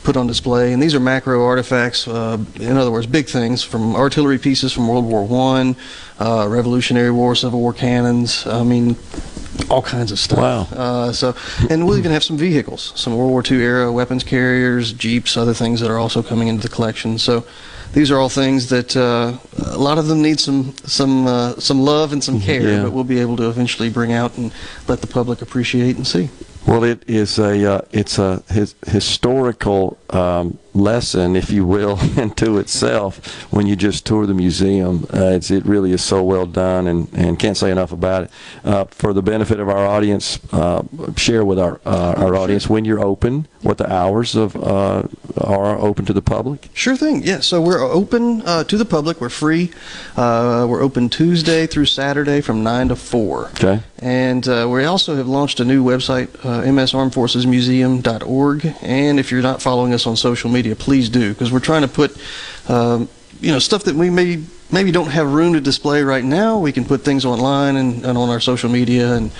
put 0.06 0.16
on 0.16 0.28
display. 0.28 0.72
And 0.72 0.80
these 0.80 0.94
are 0.94 1.00
macro 1.00 1.44
artifacts, 1.44 2.06
uh, 2.06 2.38
in 2.60 2.76
other 2.76 2.92
words, 2.92 3.08
big 3.08 3.26
things 3.26 3.64
from 3.64 3.96
artillery 3.96 4.38
pieces 4.38 4.72
from 4.72 4.86
World 4.86 5.04
War 5.04 5.24
One, 5.26 5.74
uh, 6.20 6.46
Revolutionary 6.48 7.10
War, 7.10 7.34
Civil 7.34 7.58
War 7.58 7.72
cannons. 7.72 8.46
I 8.46 8.62
mean, 8.62 8.94
all 9.68 9.82
kinds 9.82 10.12
of 10.12 10.20
stuff. 10.20 10.38
Wow. 10.38 10.60
Uh, 10.70 11.12
so, 11.12 11.34
and 11.68 11.84
we'll 11.84 11.98
even 11.98 12.12
have 12.12 12.22
some 12.22 12.38
vehicles, 12.38 12.92
some 12.94 13.16
World 13.16 13.32
War 13.32 13.42
II 13.50 13.60
era 13.60 13.90
weapons 13.90 14.22
carriers, 14.22 14.92
jeeps, 14.92 15.36
other 15.36 15.54
things 15.54 15.80
that 15.80 15.90
are 15.90 15.98
also 15.98 16.22
coming 16.22 16.46
into 16.46 16.62
the 16.62 16.72
collection. 16.72 17.18
So, 17.18 17.44
these 17.92 18.10
are 18.12 18.18
all 18.18 18.28
things 18.28 18.68
that 18.68 18.96
uh, 18.96 19.38
a 19.58 19.78
lot 19.78 19.98
of 19.98 20.06
them 20.06 20.22
need 20.22 20.38
some 20.38 20.74
some 20.84 21.26
uh, 21.26 21.54
some 21.58 21.80
love 21.80 22.12
and 22.12 22.22
some 22.22 22.40
care, 22.40 22.62
Yeah. 22.62 22.82
but 22.84 22.92
we'll 22.92 23.04
be 23.04 23.18
able 23.18 23.36
to 23.38 23.48
eventually 23.48 23.90
bring 23.90 24.12
out 24.12 24.36
and 24.38 24.52
let 24.86 25.00
the 25.00 25.06
public 25.08 25.42
appreciate 25.42 25.96
and 25.96 26.06
see. 26.06 26.28
Well, 26.66 26.82
it 26.82 27.08
is 27.08 27.38
a 27.38 27.74
uh, 27.74 27.80
it's 27.92 28.18
a 28.18 28.42
his, 28.48 28.74
historical 28.86 29.96
um, 30.10 30.58
lesson, 30.76 31.36
if 31.36 31.50
you 31.50 31.64
will, 31.64 31.98
into 32.16 32.58
itself. 32.58 33.42
When 33.52 33.66
you 33.66 33.76
just 33.76 34.06
tour 34.06 34.26
the 34.26 34.34
museum, 34.34 35.06
uh, 35.12 35.34
it's, 35.34 35.50
it 35.50 35.64
really 35.64 35.92
is 35.92 36.02
so 36.02 36.22
well 36.22 36.46
done, 36.46 36.86
and, 36.86 37.08
and 37.12 37.38
can't 37.38 37.56
say 37.56 37.70
enough 37.70 37.92
about 37.92 38.24
it. 38.24 38.30
Uh, 38.64 38.84
for 38.84 39.12
the 39.12 39.22
benefit 39.22 39.60
of 39.60 39.68
our 39.68 39.86
audience, 39.86 40.38
uh, 40.52 40.82
share 41.16 41.44
with 41.44 41.58
our 41.58 41.80
uh, 41.84 42.14
our 42.16 42.36
audience 42.36 42.68
when 42.68 42.84
you're 42.84 43.00
open, 43.00 43.46
what 43.62 43.78
the 43.78 43.92
hours 43.92 44.34
of 44.34 44.56
uh, 44.56 45.02
are 45.38 45.78
open 45.78 46.04
to 46.04 46.12
the 46.12 46.22
public. 46.22 46.68
Sure 46.74 46.96
thing. 46.96 47.22
Yeah. 47.22 47.40
So 47.40 47.60
we're 47.60 47.82
open 47.82 48.42
uh, 48.42 48.64
to 48.64 48.76
the 48.76 48.84
public. 48.84 49.20
We're 49.20 49.28
free. 49.28 49.72
Uh, 50.16 50.66
we're 50.68 50.82
open 50.82 51.08
Tuesday 51.08 51.66
through 51.66 51.86
Saturday 51.86 52.40
from 52.40 52.62
nine 52.62 52.88
to 52.88 52.96
four. 52.96 53.48
Okay. 53.50 53.80
And 53.98 54.46
uh, 54.46 54.68
we 54.70 54.84
also 54.84 55.16
have 55.16 55.28
launched 55.28 55.60
a 55.60 55.64
new 55.64 55.82
website, 55.82 56.28
uh, 56.44 56.62
msarmedforcesmuseum.org. 56.62 58.74
And 58.82 59.18
if 59.18 59.30
you're 59.30 59.42
not 59.42 59.62
following 59.62 59.94
us 59.94 60.06
on 60.06 60.16
social 60.16 60.50
media, 60.50 60.65
please 60.74 61.08
do, 61.08 61.32
because 61.32 61.52
we're 61.52 61.60
trying 61.60 61.82
to 61.82 61.88
put, 61.88 62.16
um, 62.68 63.08
you 63.40 63.52
know, 63.52 63.58
stuff 63.58 63.84
that 63.84 63.94
we 63.94 64.10
may 64.10 64.42
maybe 64.72 64.90
don't 64.90 65.10
have 65.10 65.32
room 65.32 65.52
to 65.52 65.60
display 65.60 66.02
right 66.02 66.24
now. 66.24 66.58
We 66.58 66.72
can 66.72 66.84
put 66.84 67.02
things 67.02 67.24
online 67.24 67.76
and, 67.76 68.04
and 68.04 68.18
on 68.18 68.30
our 68.30 68.40
social 68.40 68.68
media, 68.68 69.14
and 69.14 69.30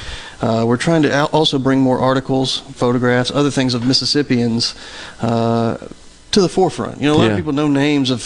uh, 0.40 0.64
we're 0.66 0.76
trying 0.76 1.02
to 1.02 1.12
al- 1.12 1.26
also 1.32 1.58
bring 1.58 1.80
more 1.80 1.98
articles, 1.98 2.60
photographs, 2.74 3.30
other 3.32 3.50
things 3.50 3.74
of 3.74 3.84
Mississippians. 3.86 4.74
Uh, 5.20 5.78
to 6.32 6.42
the 6.42 6.48
forefront. 6.50 7.00
You 7.00 7.06
know, 7.08 7.14
a 7.14 7.16
lot 7.16 7.24
Yeah. 7.24 7.30
of 7.30 7.36
people 7.38 7.54
know 7.54 7.66
names 7.66 8.10
of 8.10 8.20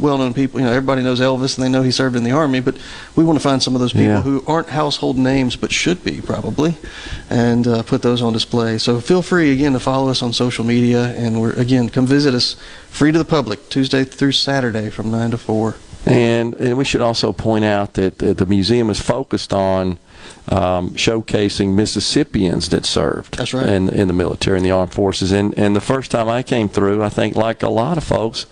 well-known 0.00 0.34
people. 0.34 0.60
You 0.60 0.66
know, 0.66 0.72
everybody 0.72 1.02
knows 1.02 1.20
Elvis, 1.20 1.56
and 1.56 1.64
they 1.64 1.68
know 1.68 1.82
he 1.82 1.90
served 1.90 2.16
in 2.16 2.24
the 2.24 2.30
army. 2.32 2.60
But 2.60 2.76
we 3.16 3.24
want 3.24 3.38
to 3.38 3.42
find 3.42 3.62
some 3.62 3.74
of 3.74 3.80
those 3.80 3.92
people 3.92 4.06
Yeah. 4.08 4.22
who 4.22 4.42
aren't 4.46 4.68
household 4.68 5.18
names, 5.18 5.56
but 5.56 5.72
should 5.72 6.04
be 6.04 6.20
probably, 6.20 6.76
and 7.30 7.66
uh, 7.66 7.82
put 7.82 8.02
those 8.02 8.22
on 8.22 8.32
display. 8.32 8.78
So 8.78 9.00
feel 9.00 9.22
free 9.22 9.52
again 9.52 9.72
to 9.72 9.80
follow 9.80 10.10
us 10.10 10.22
on 10.22 10.32
social 10.32 10.64
media, 10.64 11.14
and 11.16 11.40
we're 11.40 11.52
again 11.52 11.88
come 11.88 12.06
visit 12.06 12.34
us, 12.34 12.56
free 12.90 13.12
to 13.12 13.18
the 13.18 13.24
public, 13.24 13.68
Tuesday 13.68 14.04
through 14.04 14.32
Saturday 14.32 14.90
from 14.90 15.10
nine 15.10 15.30
to 15.30 15.38
four. 15.38 15.76
And, 16.04 16.54
and 16.54 16.76
we 16.76 16.84
should 16.84 17.00
also 17.00 17.32
point 17.32 17.64
out 17.64 17.94
that 17.94 18.18
the, 18.18 18.34
the 18.34 18.44
museum 18.44 18.90
is 18.90 19.00
focused 19.00 19.52
on 19.52 19.98
um, 20.48 20.90
showcasing 20.94 21.74
Mississippians 21.74 22.70
that 22.70 22.84
served 22.84 23.38
That's 23.38 23.54
right. 23.54 23.68
in, 23.68 23.88
in 23.88 24.08
the 24.08 24.12
military 24.12 24.56
and 24.56 24.66
the 24.66 24.72
armed 24.72 24.92
forces. 24.92 25.30
And, 25.30 25.56
and 25.56 25.76
the 25.76 25.80
first 25.80 26.10
time 26.10 26.28
I 26.28 26.42
came 26.42 26.68
through, 26.68 27.04
I 27.04 27.08
think, 27.08 27.36
like 27.36 27.62
a 27.62 27.68
lot 27.68 27.98
of 27.98 28.04
folks, 28.04 28.46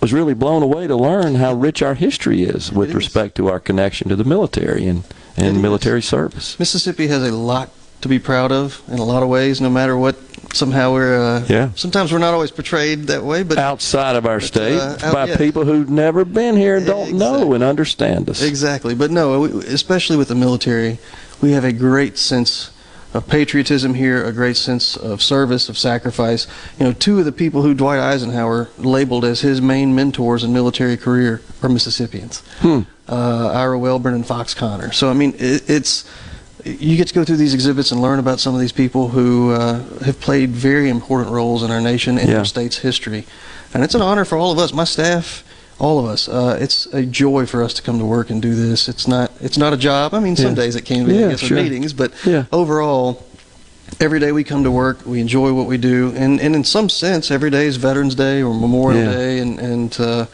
was 0.00 0.12
really 0.12 0.34
blown 0.34 0.62
away 0.62 0.86
to 0.86 0.96
learn 0.96 1.34
how 1.34 1.52
rich 1.52 1.82
our 1.82 1.94
history 1.94 2.42
is 2.42 2.72
with 2.72 2.92
respect 2.92 3.36
to 3.36 3.48
our 3.48 3.60
connection 3.60 4.08
to 4.08 4.16
the 4.16 4.24
military 4.24 4.86
and, 4.86 5.04
and 5.36 5.60
military 5.60 6.02
service. 6.02 6.58
Mississippi 6.58 7.06
has 7.08 7.26
a 7.26 7.32
lot 7.32 7.70
to 8.00 8.08
be 8.08 8.18
proud 8.18 8.50
of 8.50 8.82
in 8.88 8.98
a 8.98 9.04
lot 9.04 9.22
of 9.22 9.28
ways. 9.28 9.60
No 9.60 9.68
matter 9.68 9.96
what, 9.96 10.16
somehow 10.54 10.92
we're 10.92 11.20
uh, 11.20 11.44
Yeah. 11.48 11.70
Sometimes 11.74 12.12
we're 12.12 12.18
not 12.18 12.32
always 12.32 12.50
portrayed 12.50 13.04
that 13.08 13.24
way, 13.24 13.42
but 13.42 13.58
outside 13.58 14.16
of 14.16 14.26
our 14.26 14.40
state 14.40 14.78
uh, 14.78 14.96
out- 15.02 15.12
by 15.12 15.24
yeah. 15.26 15.36
people 15.36 15.64
who've 15.64 15.90
never 15.90 16.24
been 16.24 16.56
here 16.56 16.76
and 16.76 16.86
don't 16.86 17.12
know 17.12 17.52
and 17.52 17.62
understand 17.62 18.30
us. 18.30 18.42
Exactly, 18.42 18.94
but 18.94 19.10
no, 19.10 19.44
especially 19.44 20.16
with 20.16 20.28
the 20.28 20.34
military, 20.34 20.98
we 21.42 21.52
have 21.52 21.64
a 21.64 21.72
great 21.72 22.16
sense 22.16 22.70
of 23.12 23.26
patriotism 23.28 23.94
here, 23.94 24.24
a 24.24 24.32
great 24.32 24.56
sense 24.56 24.96
of 24.96 25.20
service, 25.20 25.68
of 25.68 25.76
sacrifice. 25.76 26.46
You 26.78 26.84
know, 26.86 26.92
two 26.92 27.18
of 27.18 27.24
the 27.24 27.32
people 27.32 27.62
who 27.62 27.74
Dwight 27.74 27.98
Eisenhower 27.98 28.68
labeled 28.78 29.24
as 29.24 29.40
his 29.40 29.60
main 29.60 29.94
mentors 29.94 30.44
in 30.44 30.52
military 30.52 30.96
career 30.96 31.42
are 31.62 31.68
Mississippians, 31.68 32.40
Hmm. 32.60 32.80
uh, 33.08 33.50
Ira 33.52 33.78
Welborn 33.78 34.14
and 34.14 34.24
Fox 34.26 34.54
Conner. 34.54 34.92
So 34.92 35.10
I 35.10 35.14
mean, 35.14 35.34
it, 35.38 35.68
it's 35.68 36.04
you 36.64 36.96
get 36.96 37.08
to 37.08 37.14
go 37.14 37.24
through 37.24 37.38
these 37.38 37.54
exhibits 37.54 37.90
and 37.90 38.00
learn 38.02 38.18
about 38.18 38.38
some 38.38 38.54
of 38.54 38.60
these 38.60 38.70
people 38.72 39.08
who 39.08 39.50
uh, 39.52 39.82
have 40.04 40.20
played 40.20 40.50
very 40.50 40.88
important 40.90 41.30
roles 41.30 41.62
in 41.62 41.70
our 41.70 41.80
nation 41.80 42.18
and 42.18 42.28
Yeah. 42.28 42.38
our 42.38 42.44
state's 42.44 42.78
history, 42.78 43.26
and 43.74 43.82
it's 43.82 43.94
an 43.94 44.02
honor 44.02 44.24
for 44.24 44.36
all 44.38 44.52
of 44.52 44.58
us, 44.58 44.72
my 44.72 44.84
staff 44.84 45.42
all 45.80 45.98
of 45.98 46.04
us. 46.06 46.28
Uh, 46.28 46.56
it's 46.60 46.86
a 46.92 47.02
joy 47.02 47.46
for 47.46 47.62
us 47.62 47.72
to 47.74 47.82
come 47.82 47.98
to 47.98 48.04
work 48.04 48.30
and 48.30 48.40
do 48.42 48.54
this. 48.54 48.88
It's 48.88 49.08
not 49.08 49.32
it's 49.40 49.58
not 49.58 49.72
a 49.72 49.76
job. 49.76 50.14
I 50.14 50.20
mean, 50.20 50.36
some 50.36 50.50
Yeah. 50.54 50.62
days 50.62 50.76
it 50.76 50.82
can 50.84 51.06
be 51.06 51.14
Yeah, 51.14 51.26
I 51.26 51.30
guess, 51.30 51.40
sure. 51.40 51.56
meetings, 51.62 51.92
but 51.92 52.12
Yeah. 52.24 52.44
overall, 52.52 53.24
every 53.98 54.20
day 54.20 54.30
we 54.32 54.44
come 54.44 54.62
to 54.64 54.70
work, 54.70 54.98
we 55.06 55.20
enjoy 55.20 55.52
what 55.52 55.66
we 55.66 55.78
do, 55.78 56.12
and, 56.16 56.40
and 56.40 56.54
in 56.54 56.64
some 56.64 56.88
sense, 56.88 57.30
every 57.30 57.50
day 57.50 57.66
is 57.66 57.76
Veterans 57.76 58.14
Day 58.14 58.42
or 58.42 58.54
Memorial 58.54 59.04
Yeah. 59.04 59.12
Day, 59.12 59.38
and 59.40 59.58
and 59.58 59.96
uh, 60.00 60.26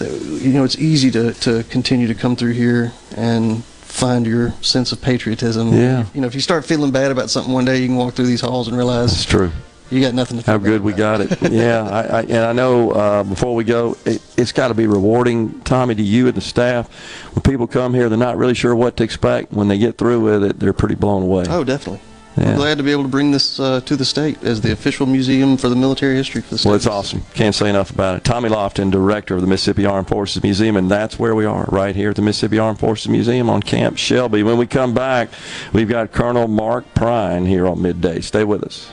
you 0.00 0.52
know 0.52 0.64
it's 0.64 0.76
easy 0.78 1.10
to 1.12 1.32
to 1.34 1.62
continue 1.70 2.06
to 2.08 2.14
come 2.14 2.34
through 2.36 2.52
here 2.54 2.92
and 3.16 3.62
find 3.82 4.26
your 4.26 4.54
sense 4.62 4.92
of 4.92 5.00
patriotism. 5.00 5.72
Yeah. 5.72 6.04
You 6.14 6.20
know, 6.20 6.26
if 6.26 6.34
you 6.34 6.40
start 6.40 6.64
feeling 6.64 6.90
bad 6.92 7.10
about 7.10 7.28
something 7.30 7.52
one 7.52 7.64
day, 7.64 7.78
you 7.80 7.86
can 7.88 7.96
walk 7.96 8.14
through 8.14 8.26
these 8.28 8.40
halls 8.40 8.68
and 8.68 8.76
realize 8.76 9.12
It's 9.12 9.24
true. 9.24 9.50
You 9.90 10.00
got 10.00 10.14
nothing 10.14 10.40
to 10.40 10.46
How 10.46 10.58
good 10.58 10.82
we 10.82 10.92
got 10.92 11.20
it. 11.20 11.38
Yeah, 11.50 11.82
I, 11.82 12.00
I, 12.00 12.22
and 12.22 12.38
I 12.38 12.52
know 12.52 12.92
uh, 12.92 13.24
before 13.24 13.54
we 13.54 13.64
go, 13.64 13.96
it, 14.04 14.22
it's 14.36 14.52
got 14.52 14.68
to 14.68 14.74
be 14.74 14.86
rewarding, 14.86 15.60
Tommy, 15.62 15.94
to 15.94 16.02
you 16.02 16.28
and 16.28 16.36
the 16.36 16.40
staff. 16.40 16.88
When 17.34 17.42
people 17.42 17.66
come 17.66 17.92
here, 17.92 18.08
they're 18.08 18.16
not 18.16 18.36
really 18.36 18.54
sure 18.54 18.74
what 18.74 18.96
to 18.98 19.04
expect. 19.04 19.52
When 19.52 19.68
they 19.68 19.78
get 19.78 19.98
through 19.98 20.20
with 20.20 20.44
it, 20.44 20.60
they're 20.60 20.72
pretty 20.72 20.94
blown 20.94 21.22
away. 21.22 21.44
Oh, 21.48 21.64
definitely. 21.64 22.00
Yeah. 22.36 22.50
We're 22.50 22.56
glad 22.56 22.78
to 22.78 22.84
be 22.84 22.92
able 22.92 23.02
to 23.02 23.08
bring 23.08 23.32
this 23.32 23.58
uh, 23.58 23.80
to 23.80 23.96
the 23.96 24.04
state 24.04 24.42
as 24.44 24.60
the 24.60 24.72
official 24.72 25.04
museum 25.06 25.56
for 25.56 25.68
the 25.68 25.74
military 25.76 26.14
history 26.14 26.40
for 26.40 26.50
the 26.50 26.58
state. 26.58 26.68
Well, 26.68 26.76
it's 26.76 26.86
awesome. 26.86 27.22
Can't 27.34 27.54
say 27.54 27.68
enough 27.68 27.90
about 27.90 28.16
it. 28.16 28.24
Tommy 28.24 28.48
Lofton, 28.48 28.90
director 28.90 29.34
of 29.34 29.40
the 29.40 29.46
Mississippi 29.48 29.84
Armed 29.84 30.08
Forces 30.08 30.42
Museum, 30.42 30.76
and 30.76 30.90
that's 30.90 31.18
where 31.18 31.34
we 31.34 31.44
are, 31.44 31.64
right 31.70 31.94
here 31.96 32.10
at 32.10 32.16
the 32.16 32.22
Mississippi 32.22 32.58
Armed 32.58 32.78
Forces 32.78 33.08
Museum 33.08 33.50
on 33.50 33.62
Camp 33.62 33.98
Shelby. 33.98 34.42
When 34.42 34.58
we 34.58 34.66
come 34.66 34.94
back, 34.94 35.30
we've 35.72 35.88
got 35.88 36.12
Colonel 36.12 36.46
Mark 36.46 36.84
Prine 36.94 37.46
here 37.46 37.66
on 37.66 37.82
midday. 37.82 38.20
Stay 38.20 38.44
with 38.44 38.62
us. 38.62 38.90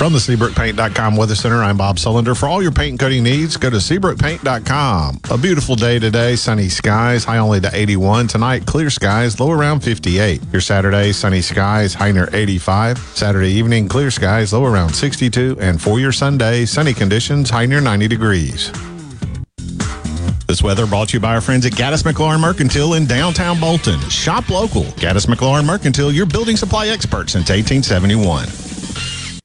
From 0.00 0.14
the 0.14 0.18
SeabrookPaint.com 0.18 1.14
Weather 1.14 1.34
Center, 1.34 1.62
I'm 1.62 1.76
Bob 1.76 1.98
Sullender. 1.98 2.34
For 2.34 2.48
all 2.48 2.62
your 2.62 2.72
paint 2.72 2.92
and 2.92 2.98
coating 2.98 3.22
needs, 3.22 3.58
go 3.58 3.68
to 3.68 3.76
SeabrookPaint.com. 3.76 5.20
A 5.30 5.36
beautiful 5.36 5.76
day 5.76 5.98
today, 5.98 6.36
sunny 6.36 6.70
skies, 6.70 7.22
high 7.24 7.36
only 7.36 7.60
to 7.60 7.70
81. 7.70 8.28
Tonight, 8.28 8.64
clear 8.64 8.88
skies, 8.88 9.38
low 9.38 9.50
around 9.50 9.80
58. 9.80 10.40
Your 10.52 10.62
Saturday, 10.62 11.12
sunny 11.12 11.42
skies, 11.42 11.92
high 11.92 12.12
near 12.12 12.30
85. 12.32 12.96
Saturday 12.98 13.50
evening, 13.50 13.90
clear 13.90 14.10
skies, 14.10 14.54
low 14.54 14.64
around 14.64 14.94
62. 14.94 15.58
And 15.60 15.78
for 15.78 16.00
your 16.00 16.12
Sunday, 16.12 16.64
sunny 16.64 16.94
conditions, 16.94 17.50
high 17.50 17.66
near 17.66 17.82
90 17.82 18.08
degrees. 18.08 18.72
This 20.46 20.62
weather 20.62 20.86
brought 20.86 21.10
to 21.10 21.18
you 21.18 21.20
by 21.20 21.34
our 21.34 21.42
friends 21.42 21.66
at 21.66 21.72
Gaddis 21.72 22.10
McLaurin 22.10 22.40
Mercantile 22.40 22.94
in 22.94 23.04
downtown 23.04 23.60
Bolton. 23.60 24.00
Shop 24.08 24.48
local. 24.48 24.84
Gaddis 24.96 25.26
McLaurin 25.26 25.66
Mercantile, 25.66 26.10
your 26.10 26.24
building 26.24 26.56
supply 26.56 26.88
expert 26.88 27.28
since 27.28 27.50
1871. 27.50 28.69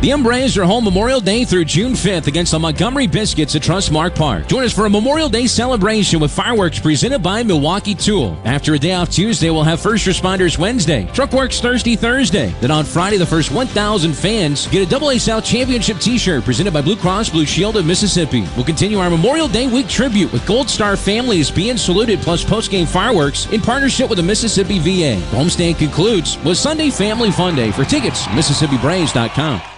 The 0.00 0.12
M-Braves 0.12 0.56
are 0.56 0.64
home 0.64 0.84
Memorial 0.84 1.20
Day 1.20 1.44
through 1.44 1.64
June 1.64 1.94
5th 1.94 2.28
against 2.28 2.52
the 2.52 2.58
Montgomery 2.60 3.08
Biscuits 3.08 3.56
at 3.56 3.62
Trustmark 3.62 4.14
Park. 4.14 4.46
Join 4.46 4.62
us 4.62 4.72
for 4.72 4.86
a 4.86 4.90
Memorial 4.90 5.28
Day 5.28 5.48
celebration 5.48 6.20
with 6.20 6.30
fireworks 6.30 6.78
presented 6.78 7.20
by 7.20 7.42
Milwaukee 7.42 7.96
Tool. 7.96 8.40
After 8.44 8.74
a 8.74 8.78
day 8.78 8.92
off 8.92 9.10
Tuesday, 9.10 9.50
we'll 9.50 9.64
have 9.64 9.80
First 9.80 10.06
Responders 10.06 10.56
Wednesday, 10.56 11.06
Truckworks 11.06 11.60
Thursday, 11.60 11.96
Thursday. 11.96 12.54
Then 12.60 12.70
on 12.70 12.84
Friday, 12.84 13.16
the 13.16 13.26
first 13.26 13.50
1,000 13.50 14.12
fans 14.12 14.68
get 14.68 14.86
a 14.86 14.88
Double 14.88 15.10
A 15.10 15.18
South 15.18 15.44
Championship 15.44 15.98
t-shirt 15.98 16.44
presented 16.44 16.72
by 16.72 16.80
Blue 16.80 16.94
Cross 16.94 17.30
Blue 17.30 17.44
Shield 17.44 17.76
of 17.76 17.84
Mississippi. 17.84 18.46
We'll 18.54 18.64
continue 18.64 18.98
our 18.98 19.10
Memorial 19.10 19.48
Day 19.48 19.66
week 19.66 19.88
tribute 19.88 20.32
with 20.32 20.46
Gold 20.46 20.70
Star 20.70 20.96
families 20.96 21.50
being 21.50 21.76
saluted 21.76 22.20
plus 22.20 22.44
post-game 22.44 22.86
fireworks 22.86 23.46
in 23.50 23.60
partnership 23.60 24.08
with 24.08 24.18
the 24.18 24.22
Mississippi 24.22 24.78
VA. 24.78 25.20
Homestand 25.34 25.76
concludes 25.76 26.38
with 26.44 26.56
Sunday 26.56 26.88
Family 26.88 27.32
Fun 27.32 27.56
Day. 27.56 27.72
For 27.72 27.84
tickets, 27.84 28.22
MississippiBraves.com. 28.26 29.77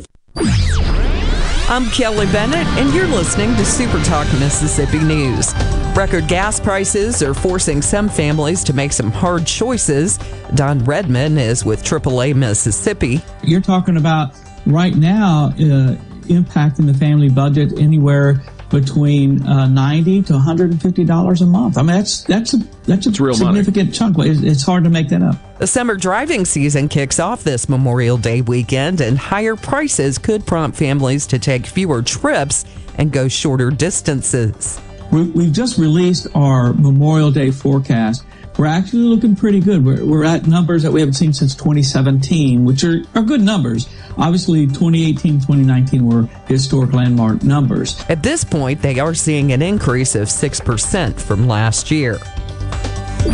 I'm 0.35 1.89
Kelly 1.91 2.25
Bennett, 2.27 2.67
and 2.77 2.93
you're 2.93 3.07
listening 3.07 3.55
to 3.55 3.65
Super 3.65 4.01
Talk 4.03 4.27
Mississippi 4.39 4.99
News. 4.99 5.53
Record 5.95 6.27
gas 6.27 6.59
prices 6.59 7.21
are 7.23 7.33
forcing 7.33 7.81
some 7.81 8.09
families 8.09 8.63
to 8.65 8.73
make 8.73 8.91
some 8.91 9.11
hard 9.11 9.45
choices. 9.45 10.17
Don 10.55 10.79
Redman 10.79 11.37
is 11.37 11.65
with 11.65 11.83
AAA 11.83 12.35
Mississippi. 12.35 13.21
You're 13.43 13.61
talking 13.61 13.97
about 13.97 14.35
right 14.65 14.95
now 14.95 15.47
uh, 15.55 15.95
impacting 16.27 16.85
the 16.85 16.93
family 16.93 17.29
budget 17.29 17.77
anywhere 17.77 18.43
between 18.71 19.45
uh, 19.45 19.67
ninety 19.67 20.21
to 20.23 20.33
one 20.33 20.41
hundred 20.41 20.71
and 20.71 20.81
fifty 20.81 21.03
dollars 21.03 21.41
a 21.41 21.45
month. 21.45 21.77
I 21.77 21.81
mean, 21.81 21.97
that's 21.97 22.23
that's 22.23 22.53
a 22.53 22.57
that's 22.85 23.05
a 23.07 23.23
real 23.23 23.35
significant 23.35 23.99
money. 23.99 24.13
chunk. 24.13 24.17
It's, 24.19 24.41
it's 24.41 24.63
hard 24.63 24.85
to 24.85 24.89
make 24.89 25.09
that 25.09 25.21
up. 25.21 25.35
The 25.59 25.67
summer 25.67 25.95
driving 25.95 26.45
season 26.45 26.89
kicks 26.89 27.19
off 27.19 27.43
this 27.43 27.69
Memorial 27.69 28.17
Day 28.17 28.41
weekend, 28.41 29.01
and 29.01 29.17
higher 29.17 29.55
prices 29.55 30.17
could 30.17 30.45
prompt 30.45 30.77
families 30.77 31.27
to 31.27 31.39
take 31.39 31.65
fewer 31.65 32.01
trips 32.01 32.65
and 32.97 33.11
go 33.11 33.27
shorter 33.27 33.69
distances. 33.69 34.79
We, 35.11 35.23
we've 35.23 35.51
just 35.51 35.77
released 35.77 36.27
our 36.33 36.73
Memorial 36.73 37.31
Day 37.31 37.51
forecast. 37.51 38.23
We're 38.57 38.65
actually 38.65 39.03
looking 39.03 39.35
pretty 39.35 39.59
good. 39.59 39.83
We're, 39.83 40.05
we're 40.05 40.23
at 40.23 40.45
numbers 40.45 40.83
that 40.83 40.91
we 40.91 40.99
haven't 40.99 41.13
seen 41.13 41.33
since 41.33 41.55
2017, 41.55 42.65
which 42.65 42.83
are, 42.83 43.01
are 43.15 43.23
good 43.23 43.41
numbers. 43.41 43.87
Obviously, 44.17 44.67
2018, 44.67 45.35
2019 45.39 46.05
were 46.05 46.23
historic 46.47 46.93
landmark 46.93 47.43
numbers. 47.43 48.03
At 48.09 48.23
this 48.23 48.43
point, 48.43 48.81
they 48.81 48.99
are 48.99 49.13
seeing 49.13 49.51
an 49.53 49.61
increase 49.61 50.15
of 50.15 50.27
6% 50.27 51.19
from 51.19 51.47
last 51.47 51.91
year. 51.91 52.19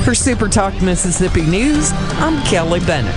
For 0.04 0.14
Super 0.14 0.48
Talk 0.48 0.80
Mississippi 0.82 1.44
News, 1.44 1.92
I'm 2.20 2.44
Kelly 2.46 2.80
Bennett. 2.82 3.16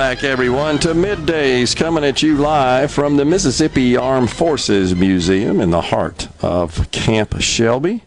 Back, 0.00 0.24
everyone, 0.24 0.78
to 0.78 0.94
Middays, 0.94 1.76
coming 1.76 2.04
at 2.04 2.22
you 2.22 2.38
live 2.38 2.90
from 2.90 3.18
the 3.18 3.24
Mississippi 3.26 3.98
Armed 3.98 4.30
Forces 4.30 4.94
Museum 4.94 5.60
in 5.60 5.68
the 5.68 5.82
heart 5.82 6.26
of 6.42 6.90
Camp 6.90 7.38
Shelby. 7.38 8.02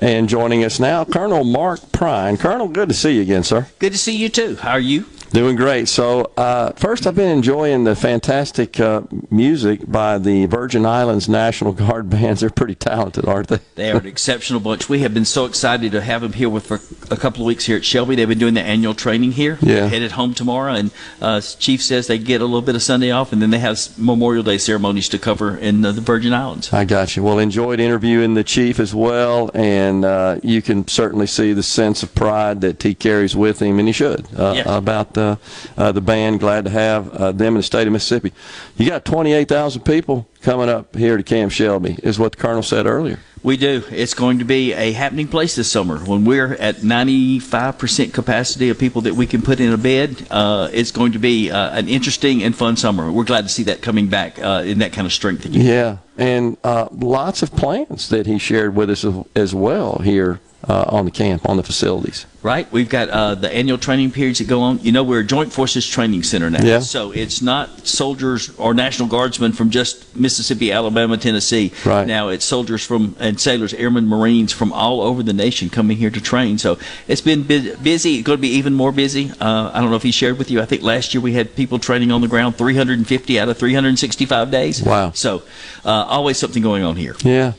And 0.00 0.28
joining 0.28 0.64
us 0.64 0.80
now, 0.80 1.04
Colonel 1.04 1.44
Mark 1.44 1.78
Prine. 1.92 2.40
Colonel, 2.40 2.66
good 2.66 2.88
to 2.88 2.94
see 2.94 3.14
you 3.14 3.22
again, 3.22 3.44
sir. 3.44 3.68
Good 3.78 3.92
to 3.92 3.98
see 3.98 4.16
you 4.16 4.28
too. 4.28 4.56
How 4.56 4.72
are 4.72 4.80
you? 4.80 5.06
Doing 5.30 5.56
great. 5.56 5.88
So, 5.88 6.32
uh, 6.38 6.72
first, 6.72 7.06
I've 7.06 7.14
been 7.14 7.28
enjoying 7.30 7.84
the 7.84 7.94
fantastic 7.94 8.80
uh, 8.80 9.02
music 9.30 9.80
by 9.86 10.16
the 10.18 10.46
Virgin 10.46 10.86
Islands 10.86 11.28
National 11.28 11.72
Guard 11.72 12.08
bands. 12.10 12.40
They're 12.40 12.48
pretty 12.50 12.74
talented, 12.74 13.26
aren't 13.26 13.48
they? 13.48 13.58
They 13.74 13.90
are 13.90 13.98
an 13.98 14.06
exceptional 14.06 14.58
bunch. 14.60 14.88
We 14.88 15.00
have 15.00 15.12
been 15.12 15.26
so 15.26 15.44
excited 15.44 15.92
to 15.92 16.00
have 16.00 16.22
them 16.22 16.32
here 16.32 16.48
with 16.48 16.66
for 16.66 16.80
a 17.12 17.16
couple 17.18 17.42
of 17.42 17.46
weeks 17.46 17.66
here 17.66 17.76
at 17.76 17.84
Shelby. 17.84 18.14
They've 18.16 18.26
been 18.28 18.38
doing 18.38 18.54
the 18.54 18.62
annual 18.62 18.94
training 18.94 19.32
here. 19.32 19.58
Yeah. 19.60 19.74
They're 19.80 19.88
headed 19.90 20.12
home 20.12 20.32
tomorrow, 20.32 20.72
and 20.72 20.90
uh, 21.20 21.40
Chief 21.42 21.82
says 21.82 22.06
they 22.06 22.18
get 22.18 22.40
a 22.40 22.44
little 22.44 22.62
bit 22.62 22.74
of 22.74 22.82
Sunday 22.82 23.10
off, 23.10 23.30
and 23.32 23.42
then 23.42 23.50
they 23.50 23.58
have 23.58 23.78
Memorial 23.98 24.42
Day 24.42 24.56
ceremonies 24.56 25.10
to 25.10 25.18
cover 25.18 25.56
in 25.58 25.82
the 25.82 25.92
Virgin 25.92 26.32
Islands. 26.32 26.72
I 26.72 26.86
got 26.86 27.16
you. 27.16 27.22
Well, 27.22 27.38
enjoyed 27.38 27.80
interviewing 27.80 28.32
the 28.32 28.44
chief 28.44 28.80
as 28.80 28.94
well, 28.94 29.50
and 29.52 30.06
uh, 30.06 30.40
you 30.42 30.62
can 30.62 30.88
certainly 30.88 31.26
see 31.26 31.52
the 31.52 31.62
sense 31.62 32.02
of 32.02 32.14
pride 32.14 32.62
that 32.62 32.82
he 32.82 32.94
carries 32.94 33.36
with 33.36 33.60
him, 33.60 33.78
and 33.78 33.86
he 33.88 33.92
should, 33.92 34.26
uh, 34.34 34.54
Yes. 34.56 34.66
about 34.66 35.12
uh, 35.18 35.36
uh, 35.76 35.92
the 35.92 36.00
band. 36.00 36.40
Glad 36.40 36.64
to 36.64 36.70
have 36.70 37.10
uh, 37.10 37.32
them 37.32 37.48
in 37.48 37.58
the 37.58 37.62
state 37.62 37.86
of 37.86 37.92
Mississippi. 37.92 38.32
You 38.76 38.88
got 38.88 39.04
28,000 39.04 39.82
people 39.82 40.28
coming 40.42 40.68
up 40.68 40.96
here 40.96 41.16
to 41.16 41.22
Camp 41.22 41.52
Shelby, 41.52 41.98
is 42.02 42.18
what 42.18 42.32
the 42.32 42.38
colonel 42.38 42.62
said 42.62 42.86
earlier. 42.86 43.18
We 43.42 43.56
do. 43.56 43.84
It's 43.90 44.14
going 44.14 44.40
to 44.40 44.44
be 44.44 44.72
a 44.72 44.92
happening 44.92 45.28
place 45.28 45.54
this 45.54 45.70
summer. 45.70 45.98
When 45.98 46.24
we're 46.24 46.54
at 46.54 46.76
95% 46.76 48.12
capacity 48.12 48.68
of 48.68 48.78
people 48.78 49.02
that 49.02 49.14
we 49.14 49.26
can 49.26 49.42
put 49.42 49.60
in 49.60 49.72
a 49.72 49.76
bed, 49.78 50.26
uh, 50.30 50.68
it's 50.72 50.90
going 50.90 51.12
to 51.12 51.18
be 51.18 51.50
uh, 51.50 51.78
an 51.78 51.88
interesting 51.88 52.42
and 52.42 52.54
fun 52.54 52.76
summer. 52.76 53.10
We're 53.12 53.24
glad 53.24 53.42
to 53.42 53.48
see 53.48 53.62
that 53.64 53.80
coming 53.80 54.08
back 54.08 54.38
uh, 54.40 54.62
in 54.66 54.78
that 54.80 54.92
kind 54.92 55.06
of 55.06 55.12
strength 55.12 55.44
again. 55.44 55.64
Yeah, 55.64 55.98
and 56.16 56.56
uh, 56.64 56.88
lots 56.90 57.42
of 57.42 57.54
plans 57.54 58.08
that 58.08 58.26
he 58.26 58.38
shared 58.38 58.74
with 58.74 58.90
us 58.90 59.04
as- 59.36 59.54
well 59.54 60.00
here 60.04 60.40
uh, 60.68 60.84
on 60.88 61.04
the 61.04 61.10
camp, 61.10 61.48
on 61.48 61.56
the 61.56 61.62
facilities. 61.62 62.26
Right, 62.40 62.70
we've 62.70 62.88
got 62.88 63.08
uh, 63.08 63.34
the 63.34 63.52
annual 63.52 63.78
training 63.78 64.12
periods 64.12 64.38
that 64.38 64.46
go 64.46 64.60
on. 64.60 64.78
You 64.78 64.92
know, 64.92 65.02
we're 65.02 65.20
a 65.20 65.24
Joint 65.24 65.52
Forces 65.52 65.84
Training 65.84 66.22
Center 66.22 66.48
now, 66.48 66.62
Yeah. 66.62 66.78
so 66.78 67.10
it's 67.10 67.42
not 67.42 67.84
soldiers 67.84 68.56
or 68.58 68.74
National 68.74 69.08
Guardsmen 69.08 69.52
from 69.52 69.70
just 69.70 70.14
Mississippi, 70.16 70.70
Alabama, 70.70 71.16
Tennessee. 71.16 71.72
Right. 71.84 72.06
now, 72.06 72.28
it's 72.28 72.44
soldiers 72.44 72.86
from 72.86 73.16
and 73.18 73.40
sailors, 73.40 73.74
airmen, 73.74 74.06
Marines 74.06 74.52
from 74.52 74.72
all 74.72 75.00
over 75.00 75.24
the 75.24 75.32
nation 75.32 75.68
coming 75.68 75.96
here 75.96 76.10
to 76.10 76.20
train. 76.20 76.58
So 76.58 76.78
it's 77.08 77.20
been 77.20 77.42
bu- 77.42 77.74
busy. 77.78 78.14
It's 78.18 78.26
going 78.26 78.38
to 78.38 78.40
be 78.42 78.50
even 78.50 78.72
more 78.72 78.92
busy. 78.92 79.32
Uh, 79.40 79.72
I 79.74 79.80
don't 79.80 79.90
know 79.90 79.96
if 79.96 80.04
he 80.04 80.12
shared 80.12 80.38
with 80.38 80.48
you. 80.48 80.60
I 80.60 80.64
think 80.64 80.82
last 80.82 81.14
year 81.14 81.20
we 81.20 81.32
had 81.32 81.56
people 81.56 81.80
training 81.80 82.12
on 82.12 82.20
the 82.20 82.28
ground 82.28 82.56
350 82.56 83.40
out 83.40 83.48
of 83.48 83.58
365 83.58 84.50
days. 84.52 84.80
Wow. 84.80 85.10
So 85.10 85.42
uh, 85.84 85.88
always 85.90 86.38
something 86.38 86.62
going 86.62 86.84
on 86.84 86.94
here. 86.94 87.16
Yeah, 87.24 87.54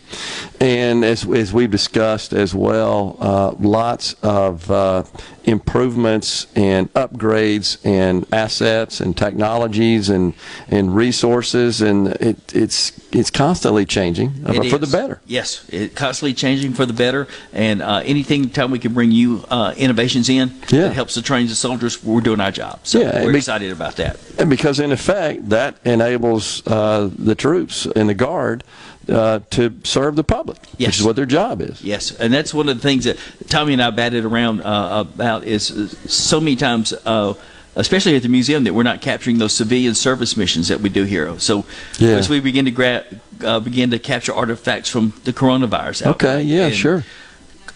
and 0.61 1.03
as 1.03 1.27
as 1.29 1.51
we've 1.51 1.69
discussed 1.71 2.31
as 2.31 2.55
well, 2.55 3.17
uh, 3.19 3.51
lots 3.59 4.13
of 4.23 4.68
uh, 4.71 5.03
improvements 5.43 6.47
and 6.55 6.91
upgrades 6.93 7.77
and 7.85 8.25
assets 8.33 9.01
and 9.01 9.15
technologies 9.17 10.09
and 10.09 10.33
and 10.69 10.95
resources, 10.95 11.81
and 11.81 12.07
it, 12.21 12.37
it's 12.55 12.91
it's 13.11 13.31
constantly 13.31 13.85
changing 13.85 14.29
uh, 14.45 14.53
It 14.53 14.69
for 14.69 14.77
the 14.77 14.87
better. 14.87 15.19
Yes, 15.25 15.65
it 15.69 15.95
constantly 15.95 16.33
changing 16.33 16.73
for 16.73 16.85
the 16.85 16.93
better, 16.93 17.27
and 17.53 17.81
uh, 17.81 18.01
anything 18.05 18.49
time 18.49 18.71
we 18.71 18.79
can 18.79 18.93
bring 18.93 19.11
you 19.11 19.43
uh, 19.49 19.73
innovations 19.77 20.29
in 20.29 20.51
Yeah. 20.69 20.81
that 20.87 20.93
helps 20.93 21.15
the 21.15 21.21
trains 21.21 21.49
and 21.49 21.57
soldiers, 21.57 22.03
we're 22.03 22.21
doing 22.21 22.39
our 22.39 22.51
job. 22.51 22.79
So 22.83 22.99
Yeah, 22.99 23.23
we're 23.25 23.31
be- 23.33 23.37
excited 23.39 23.71
about 23.71 23.95
that. 23.97 24.17
And 24.37 24.49
because 24.49 24.79
in 24.79 24.91
effect 24.91 25.49
that 25.49 25.75
enables 25.85 26.65
uh, 26.67 27.09
the 27.17 27.35
troops 27.35 27.85
in 27.87 28.07
the 28.07 28.13
guard 28.13 28.63
uh, 29.09 29.39
to 29.51 29.73
serve 29.83 30.15
the 30.15 30.23
public, 30.23 30.57
which 30.77 30.99
is 30.99 31.03
what 31.03 31.15
their 31.15 31.25
job 31.25 31.61
is. 31.61 31.81
Yes, 31.81 32.11
and 32.11 32.33
that's 32.33 32.53
one 32.53 32.69
of 32.69 32.75
the 32.77 32.81
things 32.81 33.05
that 33.05 33.17
Tommy 33.49 33.73
and 33.73 33.81
I 33.81 33.89
batted 33.89 34.25
around 34.25 34.61
uh, 34.61 35.05
about 35.13 35.43
is 35.45 35.97
so 36.07 36.39
many 36.39 36.55
times. 36.55 36.93
Uh, 37.05 37.33
Especially 37.75 38.15
at 38.15 38.23
the 38.23 38.29
museum, 38.29 38.65
that 38.65 38.73
we're 38.73 38.83
not 38.83 38.99
capturing 38.99 39.37
those 39.37 39.53
civilian 39.53 39.93
service 39.95 40.35
missions 40.35 40.67
that 40.67 40.81
we 40.81 40.89
do 40.89 41.03
here. 41.05 41.39
So, 41.39 41.63
Yeah. 41.97 42.17
as 42.17 42.27
we 42.27 42.41
begin 42.41 42.65
to 42.65 42.71
gra- 42.71 43.05
uh, 43.41 43.59
begin 43.61 43.91
to 43.91 43.99
capture 43.99 44.33
artifacts 44.33 44.89
from 44.89 45.13
the 45.23 45.31
coronavirus, 45.31 46.07
Okay, 46.07 46.41
yeah, 46.41 46.71
sure. 46.71 47.05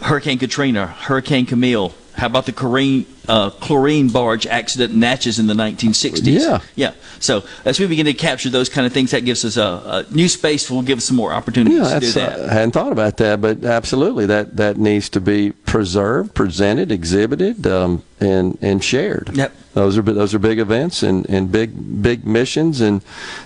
Hurricane 0.02 0.40
Katrina, 0.40 0.88
Hurricane 0.88 1.46
Camille. 1.46 1.94
How 2.18 2.26
about 2.26 2.48
the 2.48 2.52
chlorine, 2.52 3.06
uh, 3.28 3.50
chlorine 3.50 4.10
barge 4.10 4.46
accident 4.48 4.94
in 4.94 5.00
Natchez 5.00 5.40
in 5.40 5.48
the 5.48 5.54
1960s? 5.54 6.22
Yeah. 6.24 6.60
Yeah. 6.76 6.94
So 7.20 7.44
as 7.66 7.80
we 7.80 7.88
begin 7.88 8.06
to 8.08 8.14
capture 8.14 8.50
those 8.50 8.70
kind 8.70 8.86
of 8.86 8.94
things, 8.94 9.12
that 9.12 9.24
gives 9.26 9.46
us 9.46 9.58
a, 9.58 10.06
a 10.10 10.14
new 10.14 10.28
space. 10.28 10.70
Will 10.70 10.82
give 10.82 10.98
us 10.98 11.06
some 11.06 11.18
more 11.18 11.34
opportunities 11.34 11.80
Yeah, 11.80 12.00
to 12.00 12.00
do 12.00 12.12
that. 12.14 12.40
uh, 12.40 12.44
I 12.46 12.54
hadn't 12.54 12.72
thought 12.72 12.92
about 12.92 13.18
that, 13.18 13.42
but 13.42 13.64
absolutely, 13.64 14.26
that, 14.28 14.58
that 14.58 14.78
needs 14.78 15.10
to 15.10 15.22
be 15.22 15.52
preserved, 15.52 16.34
presented, 16.34 16.92
exhibited, 16.92 17.66
um, 17.68 18.04
and 18.20 18.58
and 18.62 18.84
shared. 18.84 19.30
Yep. 19.34 19.52
Those 19.74 19.98
are 19.98 20.02
those 20.02 20.34
are 20.34 20.40
big 20.40 20.60
events 20.60 21.04
and, 21.04 21.30
and 21.30 21.52
big 21.52 22.02
big 22.02 22.26
missions 22.26 22.82
and 22.82 23.02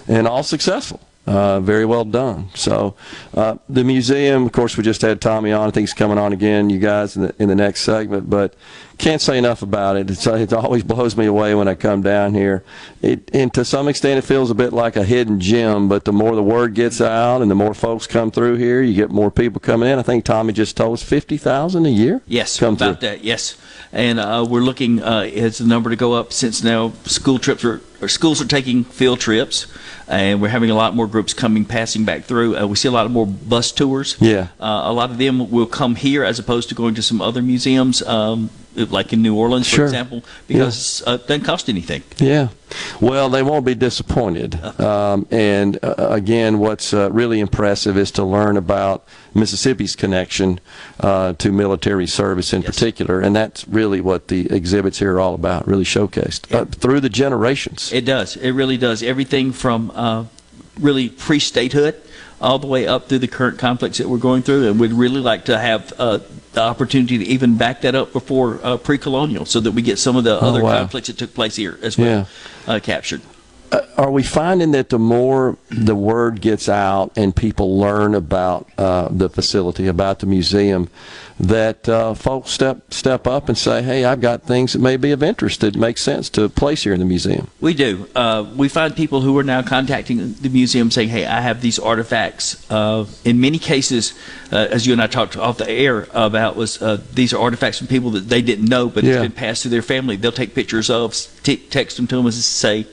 and 0.08 0.28
all 0.28 0.44
successful. 0.44 1.00
Uh, 1.26 1.60
very 1.60 1.84
well 1.84 2.06
done. 2.06 2.48
So, 2.54 2.96
uh, 3.34 3.58
the 3.68 3.84
museum, 3.84 4.46
of 4.46 4.54
course, 4.54 4.78
we 4.78 4.84
just 4.86 5.02
had 5.02 5.20
Tommy 5.20 5.52
on. 5.52 5.68
I 5.68 5.72
think 5.72 5.82
he's 5.82 5.94
coming 5.94 6.18
on 6.18 6.32
again, 6.32 6.70
you 6.70 6.80
guys, 6.80 7.18
in 7.18 7.24
the, 7.24 7.36
in 7.38 7.50
the 7.50 7.56
next 7.56 7.82
segment. 7.82 8.30
But 8.30 8.54
can't 8.98 9.22
say 9.22 9.38
enough 9.38 9.62
about 9.62 9.98
it. 9.98 10.10
It's, 10.10 10.26
it 10.26 10.54
always 10.54 10.84
blows 10.84 11.16
me 11.16 11.26
away 11.26 11.56
when 11.56 11.68
I 11.68 11.76
come 11.76 12.02
down 12.02 12.34
here. 12.34 12.64
It, 13.02 13.30
and 13.34 13.54
to 13.54 13.64
some 13.64 13.88
extent, 13.88 14.18
it 14.18 14.24
feels 14.24 14.50
a 14.50 14.56
bit 14.56 14.74
like 14.74 14.96
a 14.96 15.04
hidden 15.04 15.40
gem. 15.40 15.88
But 15.88 16.06
the 16.06 16.14
more 16.14 16.36
the 16.36 16.44
word 16.44 16.74
gets 16.74 17.00
out, 17.00 17.42
and 17.42 17.50
the 17.50 17.56
more 17.56 17.74
folks 17.74 18.08
come 18.08 18.32
through 18.32 18.56
here, 18.56 18.82
you 18.82 18.94
get 18.94 19.12
more 19.12 19.32
people 19.32 19.60
coming 19.60 19.90
in. 19.90 20.00
I 20.00 20.04
think 20.04 20.26
Tommy 20.26 20.54
just 20.54 20.76
told 20.76 20.94
us 20.94 21.04
fifty 21.04 21.38
thousand 21.38 21.86
a 21.86 21.90
year. 21.90 22.22
Yes, 22.28 22.60
come 22.60 22.76
about 22.76 23.00
through. 23.00 23.10
that. 23.10 23.24
Yes, 23.24 23.58
and 23.92 24.20
uh, 24.20 24.46
we're 24.50 24.62
looking 24.62 25.02
uh, 25.02 25.22
as 25.22 25.60
the 25.60 25.66
number 25.66 25.90
to 25.90 25.96
go 25.96 26.14
up 26.14 26.34
since 26.34 26.64
now 26.64 26.92
school 27.06 27.40
trips 27.40 27.64
are 27.64 27.82
or 28.02 28.08
schools 28.08 28.42
are 28.42 28.48
taking 28.48 28.84
field 28.84 29.20
trips, 29.20 29.68
and 30.08 30.42
we're 30.42 30.50
having 30.50 30.70
a 30.70 30.76
lot 30.76 30.96
more 30.96 31.08
groups 31.08 31.34
coming 31.34 31.66
passing 31.66 32.06
back 32.06 32.24
through. 32.24 32.58
Uh, 32.58 32.68
we 32.68 32.76
see 32.76 32.88
a 32.88 32.92
lot 32.92 33.06
of 33.06 33.12
more 33.12 33.26
bus 33.26 33.72
tours. 33.72 34.18
Yeah. 34.20 34.50
Uh, 34.60 34.82
a 34.86 34.94
lot 34.94 35.10
of 35.10 35.18
them 35.18 35.50
will 35.50 35.66
come 35.66 35.96
here 35.96 36.24
as 36.24 36.40
opposed 36.40 36.70
to 36.70 36.76
going 36.76 36.96
to 36.96 37.02
some 37.02 37.22
other 37.22 37.42
museums, 37.42 38.02
um, 38.04 38.50
like 38.86 39.14
in 39.14 39.22
New 39.22 39.36
Orleans, 39.36 39.68
for 39.68 39.76
Sure. 39.76 39.86
example, 39.86 40.24
because 40.48 41.04
uh, 41.08 41.12
it 41.20 41.28
doesn't 41.28 41.44
cost 41.44 41.70
anything. 41.70 42.04
Yeah. 42.18 42.50
Well, 43.02 43.30
they 43.30 43.42
won't 43.44 43.66
be 43.66 43.76
disappointed. 43.76 44.64
Um, 44.80 45.28
and 45.32 45.80
uh, 45.84 45.96
again, 45.98 46.60
what's 46.60 46.94
uh, 46.94 47.10
really 47.12 47.40
impressive 47.40 47.98
is 47.98 48.12
to 48.12 48.24
learn 48.24 48.58
about 48.58 49.06
Mississippi's 49.34 49.96
connection 49.96 50.60
uh, 51.00 51.34
to 51.34 51.52
military 51.52 52.08
service 52.08 52.54
in 52.54 52.64
particular. 52.64 53.22
And 53.22 53.36
that's 53.36 53.68
really 53.68 54.02
what 54.02 54.28
the 54.28 54.52
exhibits 54.54 55.00
here 55.00 55.16
are 55.16 55.20
all 55.20 55.34
about, 55.34 55.68
really 55.68 55.86
showcased 55.86 56.54
uh, 56.54 56.66
through 56.66 57.00
the 57.00 57.10
generations. 57.10 57.92
It 57.94 58.06
does. 58.06 58.36
It 58.36 58.52
really 58.52 58.78
does. 58.78 59.02
Everything 59.02 59.52
from 59.54 59.92
uh, 59.96 60.26
really 60.80 61.10
pre-statehood 61.10 61.96
all 62.40 62.60
the 62.60 62.68
way 62.68 62.86
up 62.86 63.10
through 63.10 63.20
the 63.20 63.28
current 63.28 63.58
conflicts 63.58 63.98
that 63.98 64.08
we're 64.08 64.18
going 64.18 64.44
through, 64.44 64.70
and 64.70 64.80
we'd 64.80 64.92
really 64.92 65.22
like 65.22 65.46
to 65.46 65.58
have 65.58 65.92
uh, 65.98 66.20
the 66.58 66.64
opportunity 66.64 67.20
to 67.20 67.26
even 67.26 67.56
back 67.56 67.82
that 67.82 67.94
up 67.94 68.12
before 68.12 68.60
uh, 68.64 68.78
pre-colonial, 68.78 69.46
so 69.46 69.60
that 69.60 69.72
we 69.72 69.82
get 69.84 70.00
some 70.00 70.16
of 70.16 70.24
the 70.24 70.36
Oh, 70.42 70.48
other 70.50 70.64
wow. 70.64 70.80
conflicts 70.80 71.08
that 71.08 71.18
took 71.18 71.34
place 71.36 71.56
here 71.56 71.78
as 71.84 71.98
well 72.00 72.28
uh, 72.68 72.80
captured. 72.82 73.22
Uh, 73.70 73.82
are 73.98 74.12
we 74.12 74.24
finding 74.24 74.72
that 74.72 74.90
the 74.90 75.00
more 75.00 75.58
the 75.70 75.96
word 75.96 76.40
gets 76.40 76.70
out 76.70 77.12
and 77.18 77.36
people 77.36 77.78
learn 77.78 78.16
about 78.16 78.70
uh, 78.78 79.10
the 79.12 79.30
facility, 79.30 79.88
about 79.88 80.20
the 80.20 80.26
museum, 80.26 80.90
that 81.40 81.88
uh, 81.90 82.14
folks 82.14 82.50
step 82.52 82.94
step 82.94 83.28
up 83.28 83.50
and 83.50 83.58
say, 83.58 83.82
"Hey, 83.82 84.06
I've 84.06 84.22
got 84.22 84.44
things 84.44 84.72
that 84.74 84.80
may 84.80 84.96
be 84.96 85.12
of 85.12 85.22
interest 85.22 85.62
that 85.62 85.76
make 85.76 85.98
sense 85.98 86.30
to 86.32 86.48
place 86.48 86.84
here 86.84 86.94
in 86.94 87.00
the 87.00 87.06
museum." 87.06 87.50
We 87.60 87.74
do. 87.74 88.08
Uh, 88.16 88.46
we 88.56 88.70
find 88.70 88.96
people 88.96 89.20
who 89.22 89.38
are 89.38 89.44
now 89.44 89.62
contacting 89.62 90.34
the 90.36 90.50
museum 90.50 90.90
saying, 90.90 91.10
"Hey, 91.10 91.26
I 91.26 91.42
have 91.42 91.60
these 91.62 91.78
artifacts." 91.78 92.66
Uh, 92.72 93.06
in 93.26 93.42
many 93.42 93.60
cases, 93.60 94.14
uh, 94.54 94.68
as 94.72 94.88
you 94.88 94.94
and 94.94 95.02
I 95.02 95.08
talked 95.08 95.36
off 95.36 95.58
the 95.58 95.70
air 95.70 96.08
about, 96.14 96.56
was 96.56 96.82
uh, 96.82 97.02
these 97.14 97.34
are 97.34 97.42
artifacts 97.42 97.80
from 97.80 97.88
people 97.88 98.12
that 98.12 98.30
they 98.30 98.42
didn't 98.42 98.70
know, 98.70 98.88
but 98.88 99.04
Yeah. 99.04 99.16
it's 99.16 99.22
been 99.24 99.32
passed 99.34 99.64
through 99.64 99.72
their 99.72 99.82
family. 99.82 100.16
They'll 100.16 100.32
take 100.32 100.56
pictures 100.56 100.90
of, 100.90 101.14
t- 101.44 101.58
text 101.58 101.98
them 101.98 102.08
to 102.08 102.16
them, 102.16 102.26
and 102.26 102.34
say, 102.34 102.88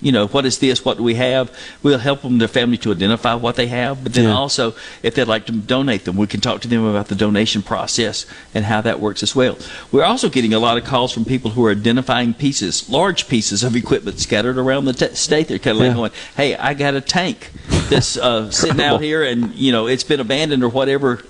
you 0.00 0.12
know, 0.12 0.26
what 0.28 0.46
is 0.46 0.58
this? 0.58 0.84
What 0.84 0.96
do 0.96 1.02
we 1.02 1.14
have? 1.14 1.50
We'll 1.82 1.98
help 1.98 2.22
them, 2.22 2.38
their 2.38 2.48
family, 2.48 2.78
to 2.78 2.90
identify 2.92 3.34
what 3.34 3.56
they 3.56 3.66
have. 3.66 4.02
But 4.02 4.14
then 4.14 4.24
Yeah. 4.24 4.34
also, 4.36 4.74
if 5.02 5.14
they'd 5.14 5.24
like 5.28 5.46
to 5.46 5.52
donate 5.52 6.04
them, 6.04 6.16
we 6.16 6.26
can 6.26 6.40
talk 6.40 6.60
to 6.62 6.68
them 6.68 6.84
about 6.84 7.08
the 7.08 7.14
donation 7.14 7.62
process 7.62 8.24
and 8.54 8.64
how 8.64 8.80
that 8.80 8.98
works 9.00 9.22
as 9.22 9.36
well. 9.36 9.58
We're 9.92 10.04
also 10.04 10.28
getting 10.28 10.54
a 10.54 10.58
lot 10.58 10.78
of 10.78 10.84
calls 10.84 11.12
from 11.12 11.24
people 11.24 11.50
who 11.52 11.64
are 11.66 11.70
identifying 11.72 12.32
pieces, 12.34 12.88
large 12.88 13.28
pieces 13.28 13.62
of 13.62 13.76
equipment 13.76 14.20
scattered 14.20 14.56
around 14.58 14.86
the 14.86 14.92
t- 14.94 15.14
state. 15.14 15.48
They're 15.48 15.58
kind 15.58 15.76
of 15.76 15.82
like 15.82 15.94
going, 15.94 16.10
"Hey, 16.36 16.56
I 16.56 16.72
got 16.74 16.94
a 16.94 17.00
tank 17.00 17.50
that's 17.90 18.16
uh, 18.16 18.50
sitting 18.62 18.80
out 18.80 19.02
here, 19.02 19.22
and 19.22 19.54
you 19.54 19.70
know, 19.72 19.86
it's 19.86 20.04
been 20.04 20.20
abandoned 20.20 20.64
or 20.64 20.68
whatever. 20.70 21.22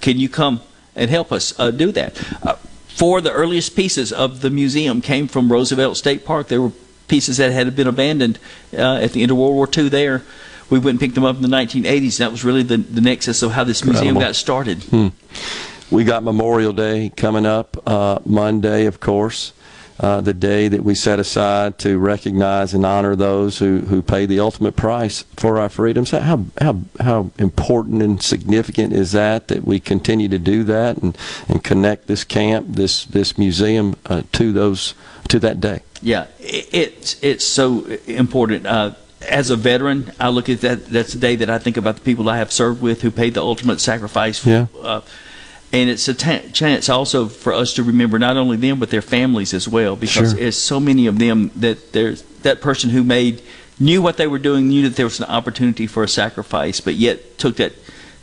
Can 0.00 0.18
you 0.20 0.28
come 0.28 0.60
and 0.94 1.10
help 1.10 1.32
us 1.32 1.54
uh, 1.58 1.70
do 1.72 1.90
that?" 1.92 2.16
Uh, 2.42 2.54
four 2.88 3.18
of 3.18 3.24
the 3.24 3.32
earliest 3.32 3.74
pieces 3.74 4.12
of 4.12 4.42
the 4.42 4.50
museum 4.50 5.00
came 5.00 5.26
from 5.26 5.50
Roosevelt 5.50 5.96
State 5.96 6.24
Park. 6.24 6.48
They 6.48 6.58
were 6.58 6.72
pieces 7.08 7.36
that 7.36 7.52
had 7.52 7.74
been 7.76 7.86
abandoned 7.86 8.38
uh, 8.72 8.96
at 8.96 9.12
the 9.12 9.22
end 9.22 9.30
of 9.30 9.36
World 9.36 9.54
War 9.54 9.68
II 9.76 9.88
there. 9.88 10.22
We 10.70 10.78
went 10.78 10.90
and 10.90 11.00
picked 11.00 11.14
them 11.14 11.24
up 11.24 11.36
in 11.36 11.42
the 11.42 11.48
1980s. 11.48 12.18
That 12.18 12.30
was 12.30 12.44
really 12.44 12.62
the, 12.62 12.78
the 12.78 13.00
nexus 13.00 13.42
of 13.42 13.52
how 13.52 13.64
this 13.64 13.84
museum 13.84 14.16
Incredible. 14.16 14.28
got 14.28 14.36
started. 14.36 14.82
Hmm. 14.84 15.08
We 15.90 16.04
got 16.04 16.22
Memorial 16.22 16.72
Day 16.72 17.12
coming 17.14 17.44
up 17.44 17.76
uh, 17.86 18.20
Monday, 18.24 18.86
of 18.86 18.98
course, 18.98 19.52
uh, 20.02 20.20
the 20.20 20.34
day 20.34 20.66
that 20.66 20.82
we 20.82 20.94
set 20.94 21.20
aside 21.20 21.78
to 21.78 21.96
recognize 21.98 22.74
and 22.74 22.84
honor 22.84 23.14
those 23.14 23.58
who, 23.58 23.78
who 23.82 24.02
paid 24.02 24.26
the 24.26 24.40
ultimate 24.40 24.74
price 24.74 25.22
for 25.36 25.60
our 25.60 25.68
freedoms. 25.68 26.10
How, 26.10 26.44
how, 26.60 26.80
how 27.00 27.30
important 27.38 28.02
and 28.02 28.20
significant 28.20 28.92
is 28.92 29.12
that 29.12 29.46
that 29.48 29.64
we 29.64 29.78
continue 29.78 30.28
to 30.28 30.38
do 30.38 30.64
that 30.64 30.98
and, 30.98 31.16
and 31.48 31.62
connect 31.62 32.08
this 32.08 32.24
camp, 32.24 32.66
this, 32.70 33.04
this 33.04 33.38
museum 33.38 33.96
uh, 34.06 34.22
to 34.32 34.52
those 34.52 34.94
to 35.28 35.38
that 35.38 35.60
day? 35.60 35.80
Yeah, 36.02 36.26
it's 36.40 37.22
it's 37.22 37.44
so 37.44 37.84
important. 38.08 38.66
Uh, 38.66 38.94
as 39.28 39.50
a 39.50 39.56
veteran, 39.56 40.10
I 40.18 40.30
look 40.30 40.48
at 40.48 40.62
that. 40.62 40.86
That's 40.86 41.12
the 41.12 41.20
day 41.20 41.36
that 41.36 41.48
I 41.48 41.58
think 41.58 41.76
about 41.76 41.94
the 41.94 42.00
people 42.00 42.28
I 42.28 42.38
have 42.38 42.50
served 42.50 42.82
with 42.82 43.02
who 43.02 43.12
paid 43.12 43.34
the 43.34 43.40
ultimate 43.40 43.80
sacrifice. 43.80 44.44
Yeah. 44.44 44.66
And 45.72 45.88
it's 45.88 46.06
a 46.06 46.14
chance 46.14 46.88
also 46.90 47.28
for 47.28 47.52
us 47.54 47.72
to 47.74 47.82
remember 47.82 48.18
not 48.18 48.36
only 48.36 48.56
them 48.58 48.78
but 48.78 48.90
their 48.90 49.00
families 49.02 49.54
as 49.54 49.66
well, 49.66 49.96
because 49.96 50.32
Sure. 50.32 50.40
it's 50.40 50.56
so 50.56 50.78
many 50.78 51.06
of 51.06 51.18
them 51.18 51.50
that 51.56 51.92
there's 51.92 52.22
that 52.42 52.60
person 52.60 52.90
who 52.90 53.02
made 53.02 53.40
knew 53.80 54.02
what 54.02 54.16
they 54.18 54.26
were 54.26 54.38
doing, 54.38 54.68
knew 54.68 54.82
that 54.82 54.96
there 54.96 55.06
was 55.06 55.18
an 55.18 55.24
opportunity 55.26 55.86
for 55.86 56.02
a 56.04 56.08
sacrifice, 56.08 56.80
but 56.80 56.94
yet 56.96 57.38
took 57.38 57.56
that 57.56 57.72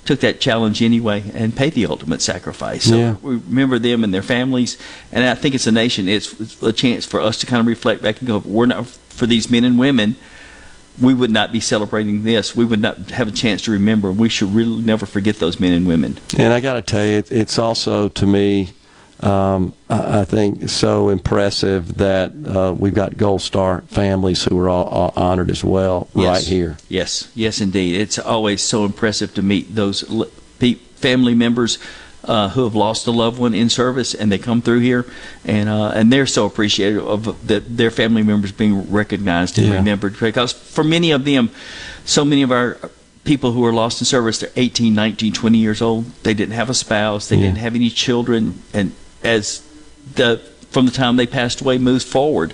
took 0.05 0.19
that 0.21 0.39
challenge 0.39 0.81
anyway 0.81 1.23
and 1.35 1.55
paid 1.55 1.73
the 1.73 1.85
ultimate 1.85 2.21
sacrifice. 2.21 2.83
So 2.85 2.97
Yeah. 2.97 3.15
we 3.21 3.35
remember 3.35 3.77
them 3.79 4.03
and 4.03 4.13
their 4.13 4.23
families, 4.23 4.77
and 5.11 5.23
I 5.23 5.35
think 5.35 5.53
it's 5.55 5.67
a 5.67 5.71
nation. 5.71 6.07
It's, 6.07 6.33
it's 6.39 6.61
a 6.63 6.71
chance 6.73 7.05
for 7.05 7.19
us 7.19 7.37
to 7.39 7.45
kind 7.45 7.59
of 7.59 7.67
reflect 7.67 8.01
back 8.01 8.19
and 8.19 8.27
go, 8.27 8.37
we're 8.45 8.65
not 8.65 8.87
for 8.87 9.27
these 9.27 9.49
men 9.51 9.63
and 9.65 9.77
women. 9.77 10.15
We 11.01 11.13
would 11.13 11.31
not 11.31 11.51
be 11.51 11.59
celebrating 11.59 12.23
this. 12.23 12.55
We 12.55 12.65
would 12.65 12.81
not 12.81 13.11
have 13.11 13.27
a 13.27 13.31
chance 13.31 13.61
to 13.63 13.71
remember. 13.71 14.11
We 14.11 14.29
should 14.29 14.53
really 14.53 14.81
never 14.81 15.05
forget 15.05 15.37
those 15.37 15.59
men 15.59 15.73
and 15.73 15.87
women. 15.87 16.17
And 16.37 16.53
I 16.53 16.59
got 16.59 16.73
to 16.73 16.81
tell 16.81 17.05
you, 17.05 17.17
it, 17.17 17.31
it's 17.31 17.57
also 17.57 18.09
to 18.09 18.25
me, 18.25 18.71
um, 19.21 19.73
I, 19.89 20.25
think, 20.25 20.69
so 20.69 21.09
impressive 21.09 21.97
that 21.97 22.31
uh, 22.45 22.73
we've 22.77 22.93
got 22.93 23.17
Gold 23.17 23.41
Star 23.41 23.81
families 23.87 24.43
who 24.43 24.57
are 24.59 24.69
all, 24.69 24.85
all 24.85 25.13
honored 25.15 25.49
as 25.49 25.63
well 25.63 26.07
right 26.13 26.43
here. 26.43 26.77
Yes, 26.87 27.31
yes, 27.35 27.61
indeed. 27.61 27.99
It's 27.99 28.17
always 28.19 28.61
so 28.61 28.85
impressive 28.85 29.33
to 29.35 29.41
meet 29.41 29.75
those 29.75 30.03
family 30.95 31.33
members 31.33 31.79
uh, 32.29 32.49
who 32.49 32.63
have 32.63 32.75
lost 32.75 33.07
a 33.07 33.11
loved 33.11 33.39
one 33.39 33.55
in 33.55 33.69
service, 33.69 34.13
and 34.13 34.31
they 34.31 34.37
come 34.37 34.61
through 34.61 34.79
here, 34.81 35.03
and 35.45 35.67
uh, 35.67 35.87
and 35.95 36.13
they're 36.13 36.27
so 36.27 36.45
appreciative 36.45 37.03
of 37.05 37.47
the, 37.47 37.59
their 37.59 37.89
family 37.89 38.21
members 38.21 38.51
being 38.51 38.89
recognized 38.91 39.57
and 39.57 39.67
Yeah. 39.67 39.73
remembered. 39.73 40.13
Because 40.19 40.53
for 40.53 40.83
many 40.83 41.09
of 41.09 41.25
them, 41.25 41.49
so 42.05 42.23
many 42.23 42.43
of 42.43 42.51
our 42.51 42.77
people 43.23 43.51
who 43.53 43.65
are 43.65 43.73
lost 43.73 43.99
in 43.99 44.05
service, 44.05 44.37
they're 44.39 44.51
18, 44.55 44.93
19, 44.93 45.33
20 45.33 45.57
years 45.57 45.81
old. 45.81 46.05
They 46.21 46.35
didn't 46.35 46.53
have 46.53 46.69
a 46.69 46.75
spouse. 46.75 47.27
They 47.27 47.35
Yeah. 47.37 47.45
didn't 47.47 47.57
have 47.57 47.73
any 47.73 47.89
children, 47.89 48.61
and 48.75 48.91
as 49.23 49.61
the 50.15 50.39
from 50.69 50.85
the 50.85 50.91
time 50.91 51.15
they 51.15 51.25
passed 51.25 51.61
away 51.61 51.79
moves 51.79 52.03
forward, 52.05 52.53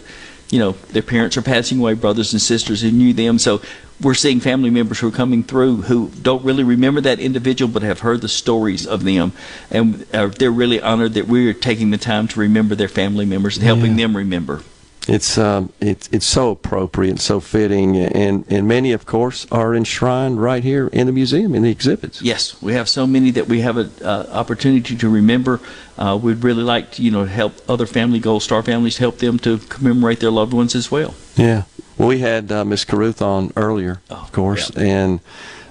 you 0.50 0.58
know, 0.58 0.76
their 0.94 1.02
parents 1.02 1.36
are 1.36 1.42
passing 1.42 1.80
away, 1.80 1.96
brothers 1.96 2.32
and 2.32 2.42
sisters 2.42 2.82
who 2.82 2.92
knew 2.92 3.12
them. 3.14 3.38
So 3.40 3.60
we're 4.02 4.14
seeing 4.14 4.40
family 4.40 4.70
members 4.70 5.00
who 5.00 5.08
are 5.08 5.12
coming 5.12 5.44
through 5.44 5.84
who 5.84 6.10
don't 6.22 6.44
really 6.44 6.64
remember 6.64 7.02
that 7.02 7.20
individual 7.20 7.72
but 7.72 7.82
have 7.82 8.00
heard 8.00 8.22
the 8.22 8.28
stories 8.28 8.86
of 8.86 9.04
them. 9.04 9.32
And 9.72 10.06
uh, 10.14 10.28
they're 10.28 10.52
really 10.52 10.82
honored 10.82 11.14
that 11.14 11.28
we're 11.28 11.54
taking 11.54 11.92
the 11.92 11.98
time 11.98 12.28
to 12.30 12.40
remember 12.40 12.76
their 12.76 12.90
family 12.90 13.26
members 13.26 13.58
and 13.58 13.66
helping 13.66 13.96
them 13.96 14.16
remember. 14.16 14.62
It's 15.08 15.38
um, 15.38 15.72
it's 15.80 16.10
it's 16.12 16.26
so 16.26 16.50
appropriate, 16.50 17.20
so 17.20 17.40
fitting, 17.40 17.96
and 17.96 18.44
and 18.50 18.68
many, 18.68 18.92
of 18.92 19.06
course, 19.06 19.46
are 19.52 19.76
enshrined 19.76 20.42
right 20.42 20.64
here 20.64 20.88
in 20.88 21.06
the 21.06 21.14
museum 21.14 21.54
in 21.54 21.62
the 21.62 21.70
exhibits. 21.70 22.24
Yes, 22.24 22.60
we 22.62 22.74
have 22.74 22.90
so 22.90 23.06
many 23.06 23.30
that 23.32 23.48
we 23.48 23.62
have 23.62 23.78
an 23.78 23.92
uh, 24.02 24.28
opportunity 24.32 24.96
to 24.98 25.10
remember. 25.10 25.60
Uh, 25.98 26.20
we'd 26.22 26.44
really 26.44 26.64
like 26.64 26.92
to, 26.94 27.04
you 27.04 27.12
know, 27.12 27.26
help 27.26 27.54
other 27.70 27.86
family 27.86 28.20
Gold 28.20 28.42
Star 28.42 28.64
families, 28.64 28.98
help 28.98 29.20
them 29.20 29.38
to 29.40 29.60
commemorate 29.60 30.22
their 30.22 30.32
loved 30.32 30.54
ones 30.54 30.74
as 30.74 30.90
well. 30.90 31.14
Yeah. 31.36 31.64
We 31.98 32.20
had 32.20 32.52
uh, 32.52 32.66
Miss 32.66 32.84
Caruth 32.86 33.22
on 33.22 33.52
earlier, 33.56 34.02
of 34.10 34.32
course, 34.32 34.70
and 34.72 35.20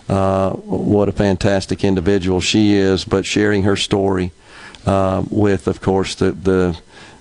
uh, 0.08 0.50
what 0.52 1.08
a 1.08 1.12
fantastic 1.12 1.84
individual 1.84 2.40
she 2.40 2.74
is. 2.74 3.04
But 3.04 3.26
sharing 3.26 3.64
her 3.64 3.76
story 3.76 4.32
uh, 4.86 5.24
with, 5.30 5.66
of 5.68 5.80
course, 5.80 6.14
the 6.14 6.32
the 6.32 6.78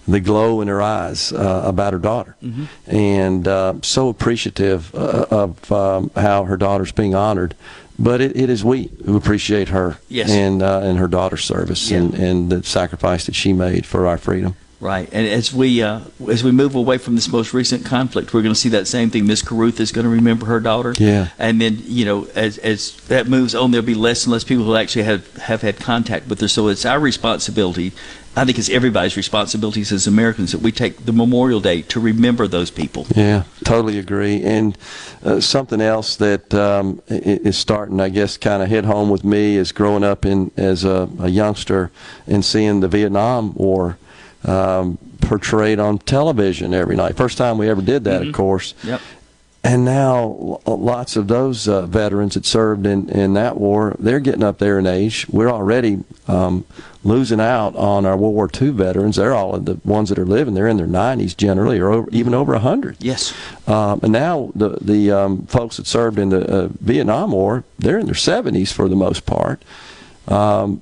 the 0.07 0.19
glow 0.19 0.59
in 0.61 0.67
her 0.67 0.82
eyes 0.82 1.32
uh, 1.32 1.64
about 1.65 1.93
her 1.93 1.99
daughter, 1.99 2.35
Mhm. 2.43 2.67
and 2.88 3.48
uh, 3.48 3.73
so 3.82 4.09
appreciative 4.09 4.93
uh, 4.93 5.25
of 5.30 5.72
um, 5.72 6.11
how 6.15 6.43
her 6.43 6.57
daughter's 6.57 6.91
being 6.91 7.15
honored. 7.15 7.56
But 7.99 8.19
it, 8.22 8.35
it 8.35 8.49
is 8.49 8.65
we 8.65 8.90
who 9.06 9.15
appreciate 9.15 9.69
her 9.69 9.98
Yes. 10.09 10.30
and 10.32 10.61
uh, 10.64 10.80
and 10.83 10.98
her 10.98 11.07
daughter's 11.07 11.43
service 11.45 11.91
and, 11.91 12.14
and 12.15 12.49
the 12.51 12.64
sacrifice 12.64 13.25
that 13.27 13.35
she 13.35 13.53
made 13.53 13.85
for 13.85 14.07
our 14.07 14.17
freedom. 14.17 14.56
Right, 14.83 15.07
and 15.13 15.25
as 15.25 15.53
we 15.53 15.81
uh, 15.81 16.01
as 16.29 16.43
we 16.43 16.51
move 16.51 16.75
away 16.75 16.97
from 16.97 17.15
this 17.15 17.31
most 17.31 17.53
recent 17.53 17.85
conflict, 17.85 18.33
we're 18.33 18.41
going 18.41 18.53
to 18.53 18.59
see 18.59 18.67
that 18.69 18.85
same 18.85 19.09
thing. 19.09 19.25
Miss 19.25 19.41
Caruth 19.41 19.79
is 19.79 19.93
going 19.93 20.03
to 20.03 20.09
remember 20.11 20.45
her 20.45 20.59
daughter, 20.59 20.93
Yeah. 20.97 21.29
and 21.39 21.61
then 21.61 21.77
you 21.85 22.03
know 22.03 22.27
as 22.35 22.57
as 22.57 22.91
that 23.07 23.27
moves 23.27 23.55
on, 23.55 23.71
there'll 23.71 23.85
be 23.85 23.95
less 23.95 24.25
and 24.25 24.33
less 24.33 24.43
people 24.43 24.65
who 24.65 24.75
actually 24.75 25.03
have 25.03 25.33
have 25.37 25.61
had 25.61 25.79
contact 25.79 26.27
with 26.27 26.41
her. 26.41 26.49
So 26.49 26.67
it's 26.67 26.85
our 26.85 26.99
responsibility. 26.99 27.93
I 28.35 28.43
think 28.43 28.57
it's 28.57 28.69
everybody's 28.69 29.15
responsibilities 29.15 29.91
as 29.93 30.05
Americans 30.05 30.51
that 30.51 30.61
we 30.61 30.71
take 30.73 31.05
the 31.05 31.13
Memorial 31.13 31.61
Day 31.61 31.83
to 31.83 31.99
remember 32.01 32.47
those 32.47 32.69
people. 32.71 33.05
Yeah, 33.15 33.43
totally 33.63 33.99
agree. 33.99 34.43
And 34.43 34.77
uh, 35.23 35.39
something 35.39 35.79
else 35.79 36.17
that 36.17 36.53
um, 36.53 37.01
is 37.07 37.57
starting, 37.57 38.01
I 38.01 38.09
guess, 38.09 38.35
kind 38.35 38.61
of 38.63 38.69
hit 38.69 38.83
home 38.85 39.09
with 39.11 39.23
me 39.23 39.55
is 39.55 39.71
growing 39.71 40.03
up 40.03 40.25
in 40.25 40.51
as 40.57 40.83
a, 40.83 41.07
a 41.19 41.29
youngster 41.29 41.89
and 42.27 42.43
seeing 42.43 42.81
the 42.81 42.87
Vietnam 42.89 43.53
War 43.53 43.97
um, 44.45 44.97
portrayed 45.22 45.80
on 45.80 45.99
television 45.99 46.73
every 46.73 46.95
night. 46.95 47.15
First 47.15 47.38
time 47.38 47.57
we 47.57 47.69
ever 47.69 47.81
did 47.81 48.03
that, 48.05 48.22
Mhm. 48.22 48.27
of 48.30 48.33
course. 48.35 48.73
Yep. 48.83 49.01
And 49.65 49.85
now 49.85 50.59
lots 50.67 51.15
of 51.15 51.30
those 51.30 51.69
uh, 51.69 51.83
veterans 51.85 52.33
that 52.33 52.45
served 52.45 52.85
in, 52.85 53.07
in 53.07 53.33
that 53.35 53.55
war, 53.57 53.95
they're 53.97 54.19
getting 54.19 54.43
up 54.43 54.57
there 54.57 54.77
in 54.77 54.85
age. 54.85 55.25
We're 55.30 55.49
already 55.49 55.99
um, 56.27 56.65
losing 57.05 57.39
out 57.39 57.73
on 57.77 58.05
our 58.05 58.17
World 58.17 58.35
War 58.35 58.49
II 58.61 58.72
veterans. 58.72 59.15
They're 59.15 59.33
all 59.33 59.57
the 59.57 59.80
ones 59.85 60.09
that 60.09 60.19
are 60.19 60.25
living. 60.25 60.53
They're 60.53 60.67
in 60.67 60.75
their 60.75 60.85
90s 60.85 61.33
generally, 61.38 61.80
or 61.80 61.91
over, 61.91 62.09
even 62.11 62.33
over 62.33 62.51
100. 62.51 62.97
Yes. 62.99 63.33
Um, 63.65 64.01
and 64.03 64.11
now 64.11 64.51
the 64.53 64.77
the 64.81 65.11
um, 65.11 65.43
folks 65.45 65.77
that 65.77 65.88
served 65.88 66.19
in 66.19 66.27
the 66.27 66.45
uh, 66.45 66.67
Vietnam 66.81 67.31
War, 67.31 67.63
they're 67.80 67.97
in 67.99 68.05
their 68.07 68.15
70s 68.15 68.73
for 68.73 68.89
the 68.89 68.97
most 68.97 69.25
part. 69.25 69.63
Um, 70.27 70.81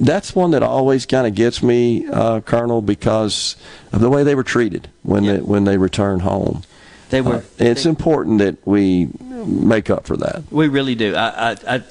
that's 0.00 0.34
one 0.34 0.52
that 0.52 0.62
always 0.62 1.06
kind 1.06 1.26
of 1.26 1.34
gets 1.34 1.62
me, 1.62 2.06
uh, 2.06 2.40
Colonel, 2.40 2.82
because 2.82 3.56
of 3.92 4.00
the 4.00 4.10
way 4.10 4.22
they 4.22 4.34
were 4.34 4.44
treated 4.44 4.88
when 5.02 5.24
they 5.24 5.38
when 5.38 5.64
they 5.64 5.76
return 5.76 6.20
home. 6.20 6.62
They 7.10 7.20
were. 7.20 7.36
Uh, 7.36 7.42
it's 7.58 7.84
important 7.84 8.38
that 8.38 8.66
we 8.66 9.08
make 9.44 9.90
up 9.90 10.06
for 10.06 10.16
that. 10.16 10.44
We 10.50 10.68
really 10.68 10.94
do. 10.94 11.14
I, 11.14 11.50
I, 11.50 11.56
I, 11.68 11.82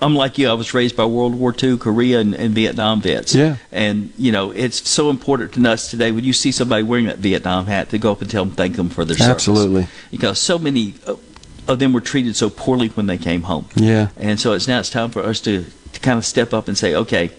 I'm 0.00 0.14
like 0.14 0.38
you. 0.38 0.48
I 0.48 0.54
was 0.54 0.74
raised 0.74 0.96
by 0.96 1.04
World 1.04 1.34
War 1.34 1.54
II, 1.60 1.76
Korea, 1.78 2.20
and, 2.20 2.34
and 2.34 2.54
Vietnam 2.54 3.00
vets. 3.00 3.34
Yeah. 3.34 3.56
And 3.70 4.12
you 4.16 4.32
know, 4.32 4.50
it's 4.50 4.88
so 4.88 5.10
important 5.10 5.52
to 5.54 5.70
us 5.70 5.90
today 5.90 6.12
when 6.12 6.24
you 6.24 6.32
see 6.32 6.50
somebody 6.50 6.82
wearing 6.82 7.06
that 7.06 7.18
Vietnam 7.18 7.66
hat 7.66 7.90
to 7.90 7.98
go 7.98 8.12
up 8.12 8.22
and 8.22 8.30
tell 8.30 8.44
them 8.44 8.54
thank 8.54 8.76
them 8.76 8.88
for 8.88 9.04
their 9.04 9.16
service. 9.16 9.34
Absolutely. 9.34 9.86
Because 10.10 10.38
so 10.38 10.58
many 10.58 10.94
uh, 11.06 11.14
of 11.68 11.78
them 11.78 11.92
were 11.92 12.00
treated 12.00 12.36
so 12.36 12.50
poorly 12.50 12.88
when 12.88 13.06
they 13.06 13.18
came 13.18 13.42
home. 13.42 13.66
Yeah. 13.76 14.08
And 14.16 14.38
so 14.40 14.52
it's 14.52 14.66
now 14.68 14.80
it's 14.80 14.90
time 14.90 15.10
for 15.10 15.22
us 15.22 15.40
to, 15.42 15.64
to 15.92 16.00
kind 16.00 16.18
of 16.18 16.24
step 16.24 16.52
up 16.52 16.68
and 16.68 16.76
say, 16.76 16.94
okay, 16.94 17.30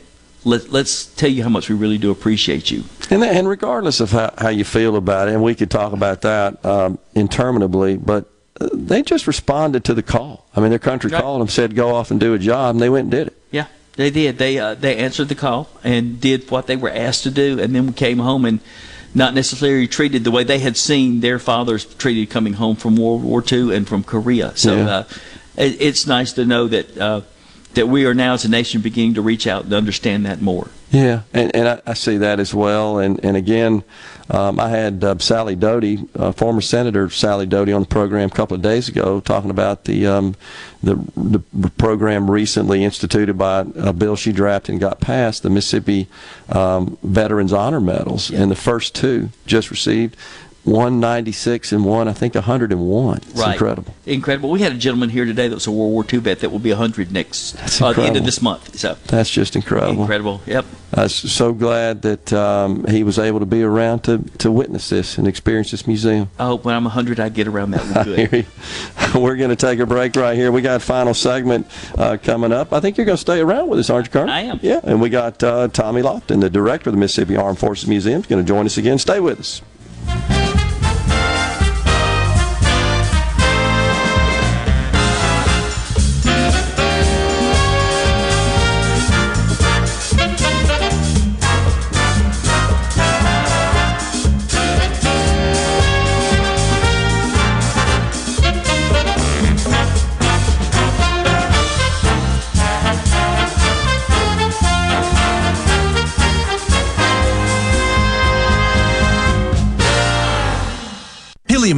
let, 0.45 0.69
let's 0.69 1.05
tell 1.05 1.29
you 1.29 1.43
how 1.43 1.49
much 1.49 1.69
we 1.69 1.75
really 1.75 1.97
do 1.97 2.11
appreciate 2.11 2.71
you. 2.71 2.83
And, 3.09 3.23
and 3.23 3.47
regardless 3.47 3.99
of 3.99 4.11
how, 4.11 4.33
how 4.37 4.49
you 4.49 4.63
feel 4.63 4.95
about 4.95 5.27
it, 5.27 5.33
and 5.33 5.43
we 5.43 5.55
could 5.55 5.71
talk 5.71 5.93
about 5.93 6.21
that 6.21 6.63
um, 6.65 6.99
interminably, 7.15 7.97
but 7.97 8.29
uh, 8.59 8.69
they 8.73 9.01
just 9.01 9.25
responded 9.27 9.83
to 9.85 9.93
the 9.93 10.03
call. 10.03 10.45
I 10.55 10.59
mean, 10.59 10.69
their 10.69 10.79
country 10.79 11.09
Right. 11.11 11.21
called 11.21 11.41
them, 11.41 11.47
said, 11.47 11.75
go 11.75 11.95
off 11.95 12.11
and 12.11 12.19
do 12.19 12.33
a 12.33 12.39
job, 12.39 12.75
and 12.75 12.81
they 12.81 12.89
went 12.89 13.03
and 13.05 13.11
did 13.11 13.27
it. 13.27 13.37
Yeah, 13.51 13.67
they 13.95 14.09
did. 14.09 14.37
They 14.37 14.59
uh, 14.59 14.73
they 14.75 14.97
answered 14.97 15.29
the 15.29 15.35
call 15.35 15.69
and 15.83 16.19
did 16.19 16.49
what 16.51 16.67
they 16.67 16.75
were 16.75 16.91
asked 16.91 17.23
to 17.23 17.31
do, 17.31 17.59
and 17.59 17.73
then 17.75 17.87
we 17.87 17.93
came 17.93 18.19
home 18.19 18.45
and 18.45 18.59
not 19.15 19.33
necessarily 19.33 19.87
treated 19.87 20.23
the 20.23 20.31
way 20.31 20.43
they 20.43 20.59
had 20.59 20.75
seen 20.77 21.19
their 21.19 21.39
fathers 21.39 21.85
treated 21.85 22.29
coming 22.29 22.53
home 22.53 22.75
from 22.75 22.95
World 22.95 23.23
War 23.23 23.43
II 23.49 23.75
and 23.75 23.87
from 23.87 24.03
Korea. 24.03 24.55
So 24.55 24.75
Yeah. 24.75 24.89
uh, 24.89 25.03
it, 25.57 25.81
it's 25.81 26.07
nice 26.07 26.33
to 26.33 26.45
know 26.45 26.67
that 26.67 26.97
uh, 26.97 27.21
that 27.75 27.87
we 27.87 28.05
are 28.05 28.13
now 28.13 28.33
as 28.33 28.45
a 28.45 28.49
nation 28.49 28.81
beginning 28.81 29.15
to 29.15 29.21
reach 29.21 29.47
out 29.47 29.65
and 29.65 29.73
understand 29.73 30.25
that 30.25 30.41
more. 30.41 30.67
Yeah, 30.93 31.23
and, 31.33 31.55
and 31.55 31.67
I, 31.67 31.81
I 31.87 31.93
see 31.95 32.17
that 32.17 32.39
as 32.39 32.53
well. 32.53 32.99
And, 32.99 33.19
and 33.25 33.35
again, 33.35 33.83
um, 34.29 34.59
I 34.59 34.69
had 34.69 35.03
uh, 35.03 35.17
Sally 35.17 35.55
Doty, 35.55 36.07
uh, 36.15 36.31
former 36.33 36.61
Senator 36.61 37.09
Sally 37.09 37.47
Doty, 37.47 37.73
on 37.73 37.81
the 37.81 37.87
program 37.87 38.29
a 38.29 38.31
couple 38.31 38.53
of 38.53 38.61
days 38.61 38.89
ago 38.89 39.19
talking 39.19 39.49
about 39.49 39.85
the 39.85 40.05
um, 40.05 40.35
the, 40.83 40.95
the 41.15 41.39
program 41.79 42.29
recently 42.29 42.83
instituted 42.83 43.39
by 43.39 43.61
a 43.75 43.91
bill 43.91 44.15
she 44.15 44.31
drafted 44.31 44.73
and 44.73 44.79
got 44.79 44.99
passed, 44.99 45.41
the 45.41 45.49
Mississippi 45.49 46.07
um, 46.49 46.95
Veterans 47.01 47.53
Honor 47.53 47.81
Medals. 47.81 48.29
And 48.29 48.51
the 48.51 48.55
first 48.55 48.93
two 48.93 49.29
just 49.47 49.71
received 49.71 50.15
196 50.65 51.73
and 51.73 51.83
one, 51.83 52.07
I 52.07 52.13
think 52.13 52.35
101. 52.35 53.17
It's 53.17 53.33
right. 53.33 53.51
incredible. 53.51 53.93
Incredible. 54.05 54.49
We 54.49 54.61
had 54.61 54.71
a 54.71 54.77
gentleman 54.77 55.09
here 55.09 55.25
today 55.25 55.49
that 55.49 55.55
was 55.55 55.67
a 55.67 55.71
World 55.71 55.91
War 55.91 56.05
II 56.11 56.19
vet 56.19 56.39
that 56.39 56.51
will 56.51 56.59
be 56.59 56.69
100 56.69 57.11
next 57.11 57.81
uh, 57.81 57.91
the 57.91 58.03
end 58.03 58.15
of 58.15 58.23
this 58.23 58.41
month. 58.41 58.79
So 58.79 58.95
That's 59.07 59.29
just 59.29 59.57
incredible. 59.57 60.01
incredible. 60.03 60.41
Yep. 60.45 60.65
I 60.93 61.03
was 61.03 61.15
so 61.15 61.53
glad 61.53 62.03
that 62.03 62.31
um, 62.31 62.85
he 62.85 63.03
was 63.03 63.19
able 63.19 63.39
to 63.39 63.45
be 63.45 63.61
around 63.61 64.03
to, 64.05 64.19
to 64.37 64.51
witness 64.51 64.89
this 64.89 65.17
and 65.17 65.27
experience 65.27 65.71
this 65.71 65.85
museum. 65.85 66.29
I 66.39 66.45
hope 66.45 66.63
when 66.63 66.75
I'm 66.75 66.85
100 66.85 67.19
I 67.19 67.27
get 67.27 67.47
around 67.47 67.71
that 67.71 67.81
one 67.95 68.05
good. 68.05 68.45
We're 69.15 69.35
going 69.35 69.49
to 69.49 69.55
take 69.55 69.79
a 69.79 69.85
break 69.85 70.15
right 70.15 70.37
here. 70.37 70.51
We 70.51 70.61
got 70.61 70.81
final 70.81 71.13
segment 71.13 71.67
uh, 71.97 72.17
coming 72.21 72.53
up. 72.53 72.71
I 72.71 72.79
think 72.79 72.97
you're 72.97 73.05
going 73.05 73.17
to 73.17 73.21
stay 73.21 73.41
around 73.41 73.69
with 73.69 73.79
us, 73.79 73.89
aren't 73.89 74.07
you, 74.07 74.11
Carter? 74.11 74.31
I 74.31 74.41
am. 74.41 74.59
Yeah, 74.61 74.79
and 74.83 75.01
we 75.01 75.09
got 75.09 75.43
uh, 75.43 75.67
Tommy 75.67 76.01
Lofton, 76.01 76.39
the 76.39 76.49
director 76.49 76.89
of 76.89 76.95
the 76.95 76.99
Mississippi 76.99 77.35
Armed 77.35 77.59
Forces 77.59 77.87
Museum, 77.89 78.21
is 78.21 78.27
going 78.27 78.43
to 78.43 78.47
join 78.47 78.65
us 78.65 78.77
again. 78.77 78.97
Stay 78.97 79.19
with 79.19 79.39
us. 79.39 79.61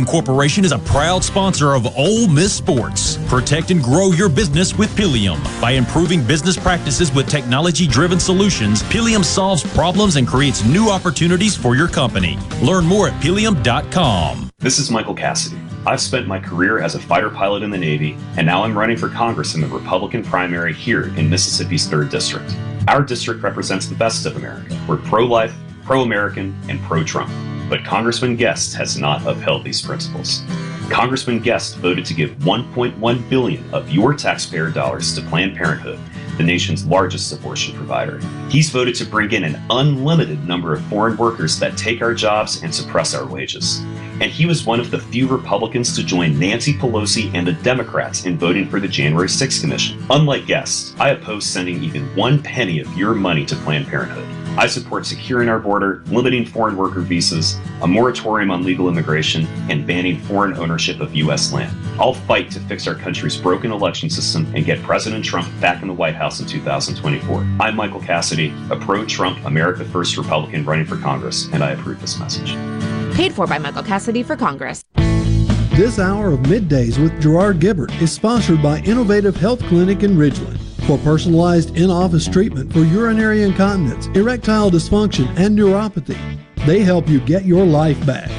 Corporation 0.06 0.64
is 0.64 0.72
a 0.72 0.80
proud 0.80 1.24
sponsor 1.24 1.74
of 1.74 1.85
Ole 1.98 2.27
Miss 2.27 2.53
Sports. 2.53 3.17
Protect 3.27 3.72
and 3.72 3.82
grow 3.82 4.11
your 4.11 4.30
business 4.30 4.77
with 4.77 4.95
Pilium. 4.95 5.40
By 5.59 5.72
improving 5.72 6.24
business 6.24 6.58
practices 6.58 7.11
with 7.11 7.27
technology 7.27 7.88
driven 7.88 8.19
solutions, 8.19 8.84
Pilium 8.84 9.24
solves 9.24 9.64
problems 9.74 10.16
and 10.16 10.27
creates 10.27 10.64
new 10.64 10.90
opportunities 10.90 11.56
for 11.56 11.75
your 11.75 11.88
company. 11.88 12.38
Learn 12.61 12.85
more 12.85 13.09
at 13.09 13.22
pilium.com. 13.22 14.50
This 14.59 14.80
is 14.80 14.92
Michael 14.92 15.16
Cassidy. 15.16 15.59
I've 15.88 16.01
spent 16.01 16.27
my 16.27 16.40
career 16.40 16.80
as 16.80 16.95
a 16.95 17.00
fighter 17.00 17.30
pilot 17.30 17.61
in 17.61 17.69
the 17.69 17.77
Navy, 17.77 18.17
and 18.38 18.48
now 18.48 18.64
I'm 18.64 18.77
running 18.77 18.98
for 18.98 19.09
Congress 19.09 19.53
in 19.53 19.61
the 19.61 19.67
Republican 19.67 20.24
primary 20.24 20.74
here 20.74 21.16
in 21.17 21.30
Mississippi's 21.30 21.88
3rd 21.88 22.09
District. 22.09 22.56
Our 22.88 23.03
district 23.03 23.43
represents 23.43 23.88
the 23.88 23.95
best 23.95 24.25
of 24.25 24.35
America. 24.35 24.80
We're 24.88 24.98
pro 24.98 25.25
life, 25.25 25.53
pro 25.84 26.01
American, 26.01 26.56
and 26.69 26.80
pro 26.82 27.03
Trump. 27.03 27.32
But 27.69 27.83
Congressman 27.83 28.35
Guest 28.35 28.75
has 28.75 28.97
not 28.97 29.25
upheld 29.25 29.63
these 29.63 29.81
principles. 29.81 30.43
Congressman 30.89 31.39
Guest 31.39 31.77
voted 31.77 32.05
to 32.05 32.13
give 32.13 32.31
1.1 32.39 33.29
billion 33.29 33.73
of 33.73 33.89
your 33.89 34.13
taxpayer 34.13 34.69
dollars 34.69 35.15
to 35.15 35.21
Planned 35.21 35.55
Parenthood, 35.55 35.99
the 36.37 36.43
nation's 36.43 36.85
largest 36.85 37.33
abortion 37.33 37.75
provider. 37.75 38.19
He's 38.49 38.69
voted 38.69 38.93
to 38.95 39.05
bring 39.05 39.31
in 39.31 39.43
an 39.43 39.61
unlimited 39.71 40.47
number 40.47 40.73
of 40.73 40.85
foreign 40.85 41.17
workers 41.17 41.57
that 41.59 41.77
take 41.77 42.01
our 42.01 42.13
jobs 42.13 42.61
and 42.61 42.73
suppress 42.73 43.15
our 43.15 43.25
wages. 43.25 43.79
And 44.21 44.31
he 44.31 44.45
was 44.45 44.65
one 44.65 44.79
of 44.79 44.91
the 44.91 44.99
few 44.99 45.27
Republicans 45.27 45.95
to 45.95 46.03
join 46.03 46.39
Nancy 46.39 46.73
Pelosi 46.73 47.33
and 47.33 47.47
the 47.47 47.53
Democrats 47.53 48.25
in 48.25 48.37
voting 48.37 48.69
for 48.69 48.79
the 48.79 48.87
January 48.87 49.27
6th 49.27 49.61
Commission. 49.61 50.05
Unlike 50.09 50.45
Guest, 50.45 50.95
I 50.99 51.09
oppose 51.09 51.45
sending 51.45 51.83
even 51.83 52.15
one 52.15 52.41
penny 52.41 52.79
of 52.79 52.95
your 52.95 53.15
money 53.15 53.45
to 53.45 53.55
Planned 53.57 53.87
Parenthood. 53.87 54.34
I 54.58 54.67
support 54.67 55.06
securing 55.06 55.50
our 55.50 55.59
border, 55.59 56.01
limiting 56.08 56.45
foreign 56.45 56.77
worker 56.77 57.01
visas, 57.01 57.58
a 57.82 57.88
moratorium 57.88 58.51
on 58.51 58.64
legal 58.64 58.88
immigration, 58.88 59.45
and 59.69 59.85
banning 59.85 60.17
foreign 60.22 60.56
ownership 60.58 61.01
of 61.01 61.14
U.S. 61.14 61.51
land. 61.51 61.75
I'll 62.00 62.14
fight 62.14 62.51
to 62.51 62.61
fix 62.61 62.88
our 62.88 62.95
country's 62.95 63.35
broken 63.35 63.72
election 63.72 64.09
system 64.09 64.50
and 64.56 64.64
get 64.64 64.82
President 64.82 65.25
Trump 65.25 65.50
back 65.59 65.82
in 65.82 65.90
the 65.90 65.93
White 65.93 66.16
House 66.16 66.40
in 66.40 66.48
2024. 66.48 67.45
I'm 67.59 67.75
Michael 67.75 68.00
Cassidy, 68.00 68.53
a 68.72 68.77
pro 68.77 69.06
Trump, 69.06 69.43
America 69.45 69.84
First 69.84 70.16
Republican 70.16 70.64
running 70.64 70.85
for 70.85 70.98
Congress, 70.98 71.50
and 71.51 71.61
I 71.61 71.72
approve 71.72 72.00
this 72.00 72.17
message. 72.17 72.56
Paid 73.14 73.34
for 73.34 73.48
by 73.48 73.58
Michael 73.58 73.84
Cassidy 73.84 74.24
for 74.24 74.38
Congress. 74.38 74.84
This 75.75 76.00
hour 76.00 76.32
of 76.32 76.40
middays 76.42 76.98
with 76.98 77.22
Gerard 77.22 77.59
Gibert 77.59 78.01
is 78.01 78.09
sponsored 78.09 78.64
by 78.64 78.80
Innovative 78.80 79.35
Health 79.35 79.59
Clinic 79.64 80.03
in 80.03 80.11
Ridgeland. 80.11 80.64
For 80.85 80.99
personalized 80.99 81.75
in 81.77 81.89
office 81.89 82.27
treatment 82.27 82.72
for 82.72 82.81
urinary 82.81 83.41
incontinence, 83.41 84.05
erectile 84.15 84.69
dysfunction, 84.69 85.27
and 85.35 85.57
neuropathy, 85.57 86.38
they 86.67 86.81
help 86.81 87.09
you 87.09 87.19
get 87.22 87.43
your 87.43 87.65
life 87.65 88.05
back. 88.05 88.30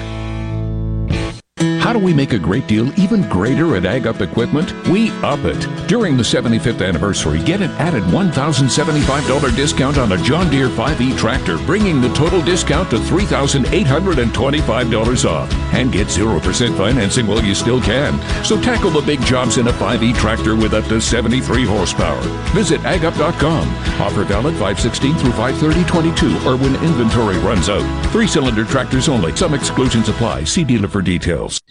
How 1.86 1.92
do 1.92 2.00
we 2.00 2.12
make 2.12 2.32
a 2.32 2.38
great 2.38 2.66
deal 2.66 2.88
even 2.98 3.22
greater 3.28 3.76
at 3.76 3.84
Ag 3.84 4.08
Up 4.08 4.20
Equipment? 4.20 4.72
We 4.88 5.12
up 5.22 5.44
it. 5.44 5.68
During 5.86 6.16
the 6.16 6.24
75th 6.24 6.84
anniversary, 6.84 7.40
get 7.44 7.60
an 7.60 7.70
added 7.78 8.02
$1,075 8.02 9.54
discount 9.54 9.96
on 9.96 10.10
a 10.10 10.16
John 10.16 10.50
Deere 10.50 10.68
5E 10.68 11.16
tractor, 11.16 11.58
bringing 11.58 12.00
the 12.00 12.12
total 12.12 12.42
discount 12.42 12.90
to 12.90 12.96
$3,825 12.96 15.30
off. 15.30 15.54
And 15.72 15.92
get 15.92 16.08
0% 16.08 16.76
financing 16.76 17.28
while 17.28 17.44
you 17.44 17.54
still 17.54 17.80
can. 17.80 18.18
So 18.44 18.60
tackle 18.60 18.90
the 18.90 19.02
big 19.02 19.20
jobs 19.20 19.58
in 19.58 19.68
a 19.68 19.72
5E 19.72 20.16
tractor 20.16 20.56
with 20.56 20.74
up 20.74 20.86
to 20.86 21.00
73 21.00 21.66
horsepower. 21.66 22.20
Visit 22.52 22.80
agup.com. 22.80 23.68
Offer 24.00 24.24
valid 24.24 24.54
516 24.54 25.14
through 25.18 25.34
53022 25.34 26.48
or 26.48 26.56
when 26.56 26.74
inventory 26.82 27.38
runs 27.38 27.68
out. 27.68 27.86
Three 28.10 28.26
cylinder 28.26 28.64
tractors 28.64 29.08
only. 29.08 29.36
Some 29.36 29.54
exclusions 29.54 30.08
apply. 30.08 30.42
See 30.42 30.64
dealer 30.64 30.88
for 30.88 31.00
details. 31.00 31.62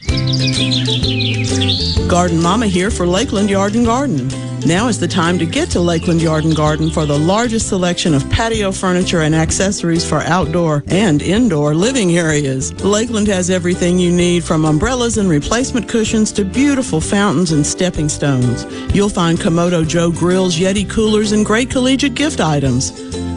Garden 2.08 2.42
Mama 2.42 2.68
here 2.68 2.92
for 2.92 3.06
Lakeland 3.06 3.50
Yard 3.50 3.76
and 3.76 3.86
Garden. 3.86 4.28
Now 4.66 4.88
is 4.88 5.00
the 5.00 5.08
time 5.08 5.38
to 5.40 5.46
get 5.46 5.70
to 5.72 5.80
Lakeland 5.80 6.22
Yard 6.22 6.44
and 6.44 6.56
Garden 6.56 6.90
for 6.90 7.06
the 7.06 7.18
largest 7.18 7.68
selection 7.68 8.14
of 8.14 8.28
patio 8.30 8.72
furniture 8.72 9.22
and 9.22 9.36
accessories 9.36 10.08
for 10.08 10.22
outdoor 10.22 10.84
and 10.88 11.22
indoor 11.22 11.76
living 11.76 12.18
areas. 12.18 12.74
Lakeland 12.84 13.28
has 13.28 13.50
everything 13.50 14.00
you 14.00 14.12
need 14.12 14.44
from 14.44 14.66
umbrellas 14.66 15.18
and 15.18 15.30
replacement 15.30 15.88
cushions 15.88 16.32
to 16.32 16.46
beautiful 16.46 17.00
fountains 17.00 17.52
and 17.52 17.66
stepping 17.66 18.10
stones. 18.10 18.66
You'll 18.96 19.10
find 19.10 19.38
Kamado 19.38 19.88
Joe 19.88 20.12
grills, 20.12 20.56
Yeti 20.56 20.90
coolers, 20.90 21.32
and 21.32 21.46
great 21.46 21.70
collegiate 21.70 22.16
gift 22.16 22.40
items. 22.40 22.92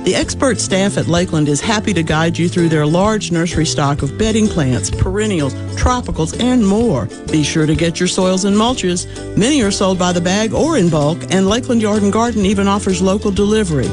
The 0.04 0.14
expert 0.14 0.58
staff 0.58 0.96
at 0.96 1.06
Lakeland 1.06 1.48
is 1.48 1.60
happy 1.60 1.92
to 1.92 2.02
guide 2.02 2.38
you 2.38 2.48
through 2.48 2.70
their 2.70 2.86
large 2.86 3.30
nursery 3.30 3.66
stock 3.66 4.02
of 4.02 4.16
bedding 4.16 4.46
plants, 4.46 4.90
perennials, 4.90 5.52
tropicals, 5.76 6.40
and 6.40 6.66
more. 6.66 7.06
Be 7.30 7.42
sure 7.42 7.66
to 7.66 7.74
get 7.74 8.00
your 8.00 8.08
soils 8.08 8.44
and 8.44 8.56
mulches. 8.56 9.06
Many 9.36 9.62
are 9.62 9.70
sold 9.70 9.98
by 9.98 10.12
the 10.12 10.20
bag 10.20 10.54
or 10.54 10.78
in 10.78 10.88
bulk, 10.88 11.18
and 11.30 11.46
Lakeland 11.46 11.82
Yard 11.82 12.02
and 12.02 12.12
Garden 12.12 12.46
even 12.46 12.68
offers 12.68 13.02
local 13.02 13.30
delivery. 13.30 13.88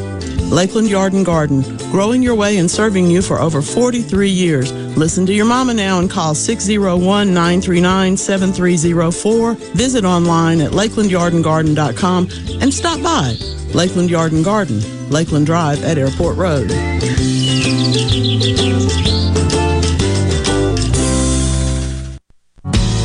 Lakeland 0.49 0.89
Yard 0.89 1.13
and 1.13 1.25
Garden, 1.25 1.63
growing 1.91 2.21
your 2.21 2.35
way 2.35 2.57
and 2.57 2.69
serving 2.69 3.09
you 3.09 3.21
for 3.21 3.39
over 3.39 3.61
43 3.61 4.29
years. 4.29 4.71
Listen 4.95 5.25
to 5.25 5.33
your 5.33 5.45
mama 5.45 5.73
now 5.73 5.99
and 5.99 6.09
call 6.09 6.35
601 6.35 7.33
939 7.33 8.15
7304. 8.15 9.53
Visit 9.75 10.05
online 10.05 10.61
at 10.61 10.71
lakelandyardandgarden.com 10.71 12.29
and 12.61 12.73
stop 12.73 13.01
by. 13.01 13.35
Lakeland 13.73 14.09
Yard 14.09 14.31
and 14.31 14.45
Garden, 14.45 14.79
Lakeland 15.09 15.45
Drive 15.45 15.83
at 15.83 15.97
Airport 15.97 16.37
Road. 16.37 16.71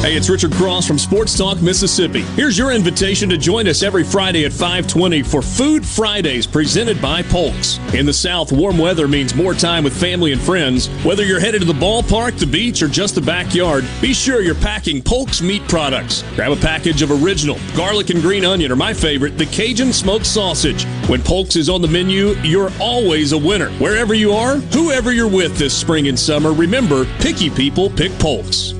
Hey, 0.00 0.16
it's 0.16 0.30
Richard 0.30 0.52
Cross 0.52 0.86
from 0.86 0.98
Sports 0.98 1.36
Talk 1.36 1.60
Mississippi. 1.60 2.22
Here's 2.22 2.56
your 2.56 2.72
invitation 2.72 3.28
to 3.28 3.36
join 3.36 3.68
us 3.68 3.82
every 3.82 4.02
Friday 4.02 4.46
at 4.46 4.50
520 4.50 5.22
for 5.22 5.42
Food 5.42 5.84
Fridays 5.84 6.46
presented 6.46 7.02
by 7.02 7.22
Polks. 7.22 7.78
In 7.92 8.06
the 8.06 8.12
South, 8.12 8.50
warm 8.50 8.78
weather 8.78 9.06
means 9.06 9.34
more 9.34 9.52
time 9.52 9.84
with 9.84 9.94
family 9.94 10.32
and 10.32 10.40
friends. 10.40 10.88
Whether 11.04 11.26
you're 11.26 11.38
headed 11.38 11.60
to 11.60 11.66
the 11.66 11.74
ballpark, 11.74 12.38
the 12.38 12.46
beach, 12.46 12.82
or 12.82 12.88
just 12.88 13.14
the 13.14 13.20
backyard, 13.20 13.84
be 14.00 14.14
sure 14.14 14.40
you're 14.40 14.54
packing 14.54 15.02
Polks 15.02 15.42
meat 15.42 15.68
products. 15.68 16.24
Grab 16.34 16.52
a 16.52 16.56
package 16.56 17.02
of 17.02 17.10
original 17.22 17.58
garlic 17.76 18.08
and 18.08 18.22
green 18.22 18.46
onion, 18.46 18.72
or 18.72 18.76
my 18.76 18.94
favorite, 18.94 19.36
the 19.36 19.44
Cajun 19.44 19.92
smoked 19.92 20.24
sausage. 20.24 20.86
When 21.10 21.20
Polks 21.20 21.56
is 21.56 21.68
on 21.68 21.82
the 21.82 21.88
menu, 21.88 22.28
you're 22.42 22.72
always 22.80 23.32
a 23.32 23.38
winner. 23.38 23.68
Wherever 23.72 24.14
you 24.14 24.32
are, 24.32 24.56
whoever 24.56 25.12
you're 25.12 25.28
with 25.28 25.58
this 25.58 25.76
spring 25.76 26.08
and 26.08 26.18
summer, 26.18 26.54
remember, 26.54 27.04
picky 27.18 27.50
people 27.50 27.90
pick 27.90 28.12
Polks. 28.18 28.79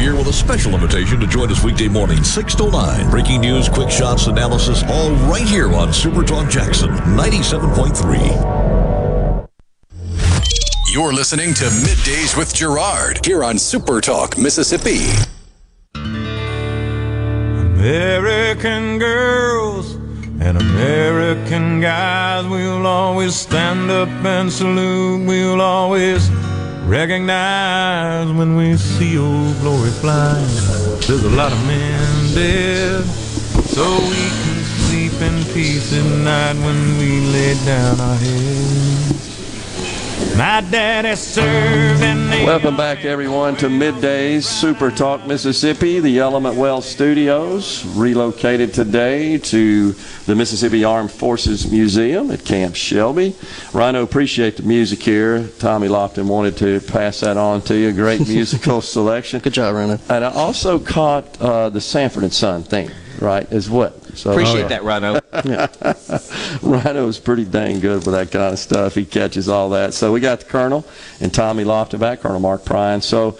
here 0.00 0.16
with 0.16 0.26
a 0.28 0.32
special 0.32 0.72
invitation 0.72 1.20
to 1.20 1.26
join 1.26 1.50
us 1.50 1.62
weekday 1.62 1.86
morning, 1.86 2.24
6 2.24 2.54
to 2.54 2.70
9. 2.70 3.10
Breaking 3.10 3.42
news, 3.42 3.68
quick 3.68 3.90
shots, 3.90 4.28
analysis, 4.28 4.82
all 4.84 5.10
right 5.30 5.46
here 5.46 5.70
on 5.74 5.92
Super 5.92 6.24
Talk 6.24 6.48
Jackson 6.48 6.88
97.3. 6.88 9.46
You're 10.92 11.12
listening 11.12 11.52
to 11.54 11.64
Middays 11.64 12.36
with 12.36 12.52
Gerard 12.54 13.24
here 13.26 13.44
on 13.44 13.58
Super 13.58 14.00
Talk, 14.00 14.38
Mississippi. 14.38 15.10
American 17.76 18.98
girls 18.98 19.96
and 20.40 20.56
American 20.56 21.82
guys, 21.82 22.46
we'll 22.46 22.86
always 22.86 23.36
stand 23.36 23.90
up 23.90 24.08
and 24.24 24.50
salute. 24.50 25.26
We'll 25.26 25.60
always 25.60 26.30
recognize 26.86 28.30
when 28.32 28.56
we 28.56 28.76
see 28.76 29.18
old 29.18 29.56
glory 29.60 29.90
flying. 29.90 30.46
There's 31.06 31.24
a 31.24 31.30
lot 31.30 31.52
of 31.52 31.66
men 31.66 32.34
dead, 32.34 33.04
so 33.74 33.84
we 34.12 34.22
can 34.42 34.60
sleep 34.84 35.14
in 35.20 35.44
peace 35.52 35.92
at 35.92 36.04
night 36.04 36.56
when 36.64 36.98
we 36.98 37.20
lay 37.32 37.54
down 37.64 38.00
our 38.00 38.16
heads. 38.16 38.89
My 40.36 40.60
daddy 40.70 41.14
served 41.16 42.02
in 42.02 42.30
the 42.30 42.44
Welcome 42.44 42.76
back, 42.76 43.04
everyone, 43.04 43.56
to 43.56 43.68
Middays 43.68 44.44
Super 44.44 44.90
Talk 44.90 45.26
Mississippi, 45.26 46.00
the 46.00 46.18
Element 46.18 46.56
Wealth 46.56 46.84
Studios, 46.84 47.84
relocated 47.96 48.72
today 48.72 49.38
to 49.38 49.92
the 50.26 50.34
Mississippi 50.34 50.84
Armed 50.84 51.10
Forces 51.10 51.70
Museum 51.70 52.30
at 52.30 52.44
Camp 52.44 52.74
Shelby. 52.74 53.36
Rhino, 53.72 54.02
appreciate 54.02 54.56
the 54.56 54.62
music 54.62 55.02
here. 55.02 55.46
Tommy 55.58 55.88
Lofton 55.88 56.26
wanted 56.26 56.56
to 56.58 56.80
pass 56.80 57.20
that 57.20 57.36
on 57.36 57.62
to 57.62 57.76
you. 57.76 57.92
Great 57.92 58.20
musical 58.28 58.80
selection. 58.80 59.40
Good 59.40 59.54
job, 59.54 59.74
Rhino. 59.74 59.98
And 60.08 60.24
I 60.24 60.30
also 60.32 60.78
caught 60.78 61.40
uh, 61.40 61.70
the 61.70 61.80
Sanford 61.80 62.24
and 62.24 62.32
Son 62.32 62.62
thing, 62.62 62.90
right, 63.20 63.50
as 63.52 63.68
what? 63.68 63.99
So, 64.20 64.32
Appreciate 64.32 64.68
that, 64.68 64.84
Rhino. 64.84 65.20
Rhino's 66.62 67.18
pretty 67.18 67.46
dang 67.46 67.80
good 67.80 68.04
with 68.04 68.14
that 68.14 68.30
kind 68.30 68.52
of 68.52 68.58
stuff. 68.58 68.94
He 68.94 69.06
catches 69.06 69.48
all 69.48 69.70
that. 69.70 69.94
So 69.94 70.12
we 70.12 70.20
got 70.20 70.40
the 70.40 70.44
Colonel 70.44 70.84
and 71.20 71.32
Tommy 71.32 71.64
Lofton 71.64 72.00
back, 72.00 72.20
Colonel 72.20 72.40
Mark 72.40 72.62
Prine. 72.62 73.02
So 73.02 73.38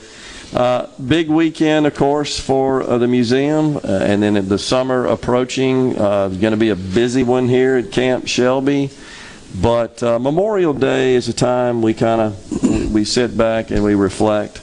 uh, 0.55 0.86
big 1.07 1.28
weekend, 1.28 1.86
of 1.86 1.94
course, 1.94 2.41
for 2.41 2.83
uh, 2.83 2.99
the 2.99 3.07
museum, 3.07 3.76
uh, 3.76 3.81
and 3.84 4.23
then 4.23 4.49
the 4.49 4.59
summer 4.59 5.07
approaching. 5.07 5.99
Uh, 5.99 6.28
going 6.28 6.52
to 6.52 6.57
be 6.57 6.70
a 6.70 6.76
busy 6.76 7.23
one 7.23 7.49
here 7.49 7.76
at 7.76 7.92
Camp 7.92 8.26
Shelby. 8.26 8.91
But 9.60 10.02
uh, 10.02 10.18
Memorial 10.18 10.73
Day 10.73 11.15
is 11.15 11.28
a 11.28 11.33
time 11.33 11.83
we 11.83 11.92
kind 11.92 12.20
of 12.20 12.92
we 12.94 13.05
sit 13.05 13.36
back 13.36 13.70
and 13.70 13.84
we 13.84 13.94
reflect, 13.94 14.60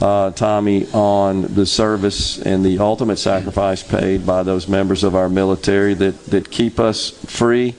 uh, 0.00 0.30
Tommy, 0.32 0.86
on 0.92 1.42
the 1.54 1.66
service 1.66 2.38
and 2.38 2.64
the 2.64 2.78
ultimate 2.78 3.18
sacrifice 3.18 3.82
paid 3.82 4.26
by 4.26 4.42
those 4.42 4.68
members 4.68 5.04
of 5.04 5.14
our 5.14 5.28
military 5.28 5.94
that, 5.94 6.26
that 6.26 6.50
keep 6.50 6.78
us 6.78 7.10
free. 7.10 7.74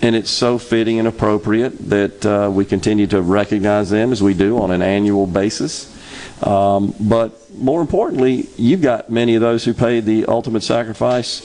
And 0.00 0.14
it's 0.14 0.30
so 0.30 0.58
fitting 0.58 0.98
and 0.98 1.08
appropriate 1.08 1.76
that 1.90 2.24
uh, 2.24 2.50
we 2.52 2.64
continue 2.64 3.06
to 3.08 3.20
recognize 3.20 3.90
them 3.90 4.12
as 4.12 4.22
we 4.22 4.32
do 4.32 4.58
on 4.58 4.70
an 4.70 4.80
annual 4.80 5.26
basis. 5.26 5.94
Um, 6.42 6.94
but 7.00 7.50
more 7.58 7.80
importantly, 7.80 8.48
you've 8.56 8.82
got 8.82 9.10
many 9.10 9.34
of 9.34 9.40
those 9.40 9.64
who 9.64 9.74
paid 9.74 10.04
the 10.04 10.26
ultimate 10.26 10.62
sacrifice 10.62 11.42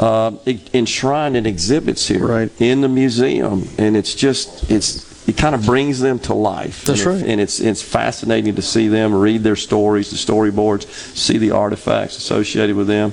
uh, 0.00 0.32
enshrined 0.74 1.36
in 1.36 1.46
exhibits 1.46 2.06
here 2.06 2.50
in 2.58 2.80
the 2.82 2.88
museum, 2.88 3.66
and 3.78 3.96
it's 3.96 4.14
just 4.14 4.70
it's 4.70 5.13
it 5.26 5.36
kind 5.38 5.54
of 5.54 5.64
brings 5.64 6.00
them 6.00 6.18
to 6.20 6.34
life. 6.34 6.84
That's 6.84 7.04
and 7.06 7.10
it- 7.10 7.20
right. 7.22 7.30
and 7.30 7.40
it's 7.40 7.60
it's 7.60 7.82
fascinating 7.82 8.54
to 8.56 8.62
see 8.62 8.88
them 8.88 9.14
read 9.14 9.42
their 9.42 9.56
stories, 9.56 10.10
the 10.10 10.16
storyboards, 10.16 10.86
see 11.16 11.38
the 11.38 11.52
artifacts 11.52 12.16
associated 12.18 12.76
with 12.76 12.86
them. 12.86 13.12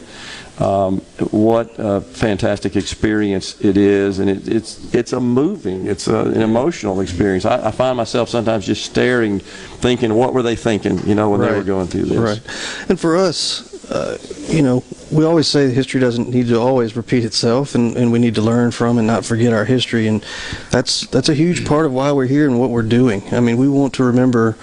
Um, 0.61 0.99
what 1.31 1.73
a 1.79 2.01
fantastic 2.01 2.75
experience 2.75 3.59
it 3.61 3.77
is, 3.77 4.19
and 4.19 4.29
it, 4.29 4.47
it's 4.47 4.93
it's 4.93 5.11
a 5.11 5.19
moving, 5.19 5.87
it's 5.87 6.07
a, 6.07 6.19
an 6.19 6.41
emotional 6.41 7.01
experience. 7.01 7.45
I, 7.45 7.69
I 7.69 7.71
find 7.71 7.97
myself 7.97 8.29
sometimes 8.29 8.67
just 8.67 8.85
staring, 8.85 9.39
thinking, 9.39 10.13
what 10.13 10.35
were 10.35 10.43
they 10.43 10.55
thinking, 10.55 10.99
you 11.07 11.15
know, 11.15 11.31
when 11.31 11.41
they 11.41 11.51
were 11.51 11.63
going 11.63 11.87
through 11.87 12.05
this. 12.05 12.17
Right. 12.17 12.89
And 12.89 12.99
for 12.99 13.17
us, 13.17 13.89
uh, 13.89 14.19
you 14.49 14.61
know, 14.61 14.83
we 15.11 15.25
always 15.25 15.47
say 15.47 15.71
history 15.71 15.99
doesn't 15.99 16.29
need 16.29 16.47
to 16.49 16.59
always 16.59 16.95
repeat 16.95 17.25
itself, 17.25 17.73
and, 17.73 17.97
and 17.97 18.11
we 18.11 18.19
need 18.19 18.35
to 18.35 18.41
learn 18.41 18.69
from 18.69 18.99
and 18.99 19.07
not 19.07 19.25
forget 19.25 19.53
our 19.53 19.65
history. 19.65 20.07
And 20.07 20.23
that's 20.69 21.07
that's 21.07 21.29
a 21.29 21.33
huge 21.33 21.65
part 21.65 21.87
of 21.87 21.93
why 21.93 22.11
we're 22.11 22.27
here 22.27 22.47
and 22.47 22.59
what 22.59 22.69
we're 22.69 22.83
doing. 22.83 23.23
I 23.33 23.39
mean, 23.39 23.57
we 23.57 23.67
want 23.67 23.95
to 23.95 24.03
remember 24.03 24.57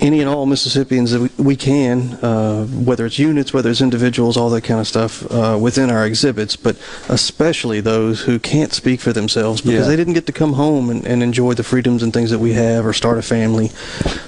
any 0.00 0.20
and 0.20 0.28
all 0.28 0.46
Mississippians 0.46 1.10
that 1.12 1.20
we, 1.20 1.44
we 1.44 1.56
can, 1.56 2.12
uh, 2.22 2.64
whether 2.66 3.04
it's 3.06 3.18
units, 3.18 3.52
whether 3.52 3.70
it's 3.70 3.80
individuals, 3.80 4.36
all 4.36 4.50
that 4.50 4.62
kind 4.62 4.80
of 4.80 4.86
stuff 4.86 5.30
uh, 5.30 5.58
within 5.60 5.90
our 5.90 6.06
exhibits, 6.06 6.56
but 6.56 6.76
especially 7.08 7.80
those 7.80 8.22
who 8.22 8.38
can't 8.38 8.72
speak 8.72 9.00
for 9.00 9.12
themselves 9.12 9.60
because 9.60 9.80
Yeah. 9.84 9.88
they 9.88 9.96
didn't 9.96 10.14
get 10.14 10.26
to 10.26 10.32
come 10.32 10.54
home 10.54 10.90
and, 10.90 11.06
and 11.06 11.22
enjoy 11.22 11.54
the 11.54 11.62
freedoms 11.62 12.02
and 12.02 12.12
things 12.12 12.30
that 12.30 12.38
we 12.38 12.52
have 12.54 12.86
or 12.86 12.92
start 12.92 13.18
a 13.18 13.22
family. 13.22 13.68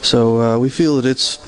So 0.03 0.41
uh, 0.41 0.59
we 0.59 0.69
feel 0.69 0.97
that 0.97 1.07
it's 1.07 1.39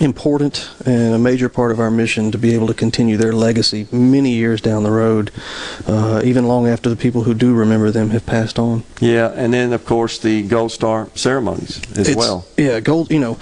important 0.00 0.70
and 0.86 1.14
a 1.14 1.18
major 1.18 1.48
part 1.48 1.72
of 1.72 1.80
our 1.80 1.90
mission 1.90 2.30
to 2.30 2.38
be 2.38 2.54
able 2.54 2.66
to 2.68 2.74
continue 2.74 3.16
their 3.16 3.32
legacy 3.32 3.86
many 3.90 4.30
years 4.32 4.60
down 4.60 4.82
the 4.82 4.90
road, 4.90 5.30
uh, 5.86 6.20
even 6.24 6.46
long 6.46 6.68
after 6.68 6.88
the 6.88 6.96
people 6.96 7.24
who 7.24 7.34
do 7.34 7.54
remember 7.54 7.90
them 7.90 8.10
have 8.10 8.24
passed 8.24 8.58
on. 8.58 8.82
Yeah, 9.00 9.32
and 9.34 9.52
then 9.52 9.72
of 9.72 9.84
course 9.84 10.18
the 10.18 10.42
Gold 10.42 10.70
Star 10.72 11.08
ceremonies 11.14 11.80
as 11.92 12.08
It's- 12.08 12.16
well. 12.16 12.46
Yeah, 12.56 12.80
gold. 12.80 13.10
You 13.10 13.18
know, 13.20 13.38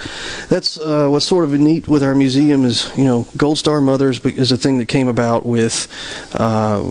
that's 0.47 0.77
uh, 0.79 1.07
what's 1.09 1.25
sort 1.25 1.43
of 1.43 1.51
neat 1.59 1.87
with 1.87 2.01
our 2.03 2.15
museum 2.15 2.65
is 2.65 2.89
you 2.97 3.03
know 3.03 3.27
Gold 3.37 3.57
Star 3.57 3.81
Mothers 3.81 4.19
is 4.25 4.51
a 4.51 4.57
thing 4.57 4.77
that 4.79 4.87
came 4.87 5.07
about 5.07 5.45
with 5.45 5.87
uh, 6.33 6.81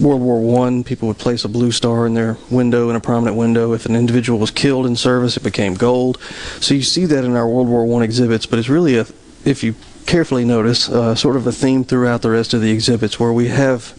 World 0.00 0.22
War 0.22 0.40
One. 0.40 0.82
People 0.82 1.08
would 1.08 1.18
place 1.18 1.44
a 1.44 1.48
blue 1.48 1.70
star 1.72 2.06
in 2.06 2.14
their 2.14 2.36
window 2.50 2.88
in 2.90 2.96
a 2.96 3.00
prominent 3.00 3.36
window. 3.36 3.72
If 3.74 3.86
an 3.86 3.94
individual 3.96 4.38
was 4.38 4.50
killed 4.50 4.86
in 4.86 4.96
service, 4.96 5.36
it 5.36 5.42
became 5.42 5.74
gold. 5.74 6.18
So 6.60 6.74
you 6.74 6.82
see 6.82 7.04
that 7.06 7.24
in 7.24 7.36
our 7.36 7.46
World 7.46 7.68
War 7.68 7.84
One 7.86 8.02
exhibits, 8.02 8.46
but 8.46 8.58
it's 8.58 8.68
really 8.68 8.87
a 8.96 9.06
if 9.44 9.62
you 9.62 9.74
carefully 10.06 10.44
notice, 10.44 10.88
uh, 10.88 11.14
sort 11.14 11.36
of 11.36 11.46
a 11.46 11.52
theme 11.52 11.84
throughout 11.84 12.22
the 12.22 12.30
rest 12.30 12.54
of 12.54 12.60
the 12.60 12.70
exhibits 12.70 13.20
where 13.20 13.32
we 13.32 13.48
have 13.48 13.94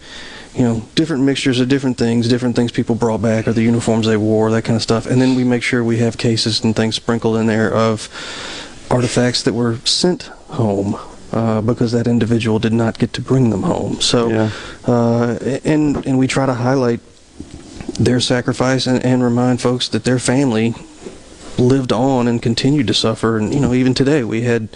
you 0.54 0.64
know, 0.64 0.82
different 0.94 1.22
mixtures 1.22 1.60
of 1.60 1.68
different 1.68 1.96
things, 1.96 2.28
different 2.28 2.56
things 2.56 2.72
people 2.72 2.94
brought 2.94 3.22
back, 3.22 3.46
or 3.46 3.52
the 3.52 3.62
uniforms 3.62 4.06
they 4.06 4.16
wore, 4.16 4.50
that 4.50 4.62
kind 4.62 4.76
of 4.76 4.82
stuff. 4.82 5.06
And 5.06 5.22
then 5.22 5.36
we 5.36 5.44
make 5.44 5.62
sure 5.62 5.84
we 5.84 5.98
have 5.98 6.18
cases 6.18 6.62
and 6.64 6.74
things 6.74 6.96
sprinkled 6.96 7.36
in 7.36 7.46
there 7.46 7.72
of 7.72 8.08
artifacts 8.90 9.42
that 9.44 9.54
were 9.54 9.76
sent 9.84 10.24
home. 10.48 10.98
Uh, 11.32 11.60
because 11.60 11.92
that 11.92 12.08
individual 12.08 12.58
did 12.58 12.72
not 12.72 12.98
get 12.98 13.12
to 13.12 13.22
bring 13.22 13.50
them 13.50 13.62
home, 13.62 14.00
so 14.00 14.28
uh, 14.88 15.38
and 15.64 16.04
and 16.04 16.18
we 16.18 16.26
try 16.26 16.44
to 16.44 16.54
highlight 16.54 16.98
their 18.00 18.18
sacrifice 18.18 18.88
and, 18.88 19.04
and 19.04 19.22
remind 19.22 19.60
folks 19.60 19.88
that 19.90 20.02
their 20.02 20.18
family 20.18 20.74
lived 21.60 21.92
on 21.92 22.26
and 22.26 22.42
continued 22.42 22.86
to 22.88 22.94
suffer. 22.94 23.36
And 23.38 23.54
you 23.54 23.60
know, 23.60 23.74
even 23.74 23.94
today 23.94 24.24
we 24.24 24.42
had 24.42 24.68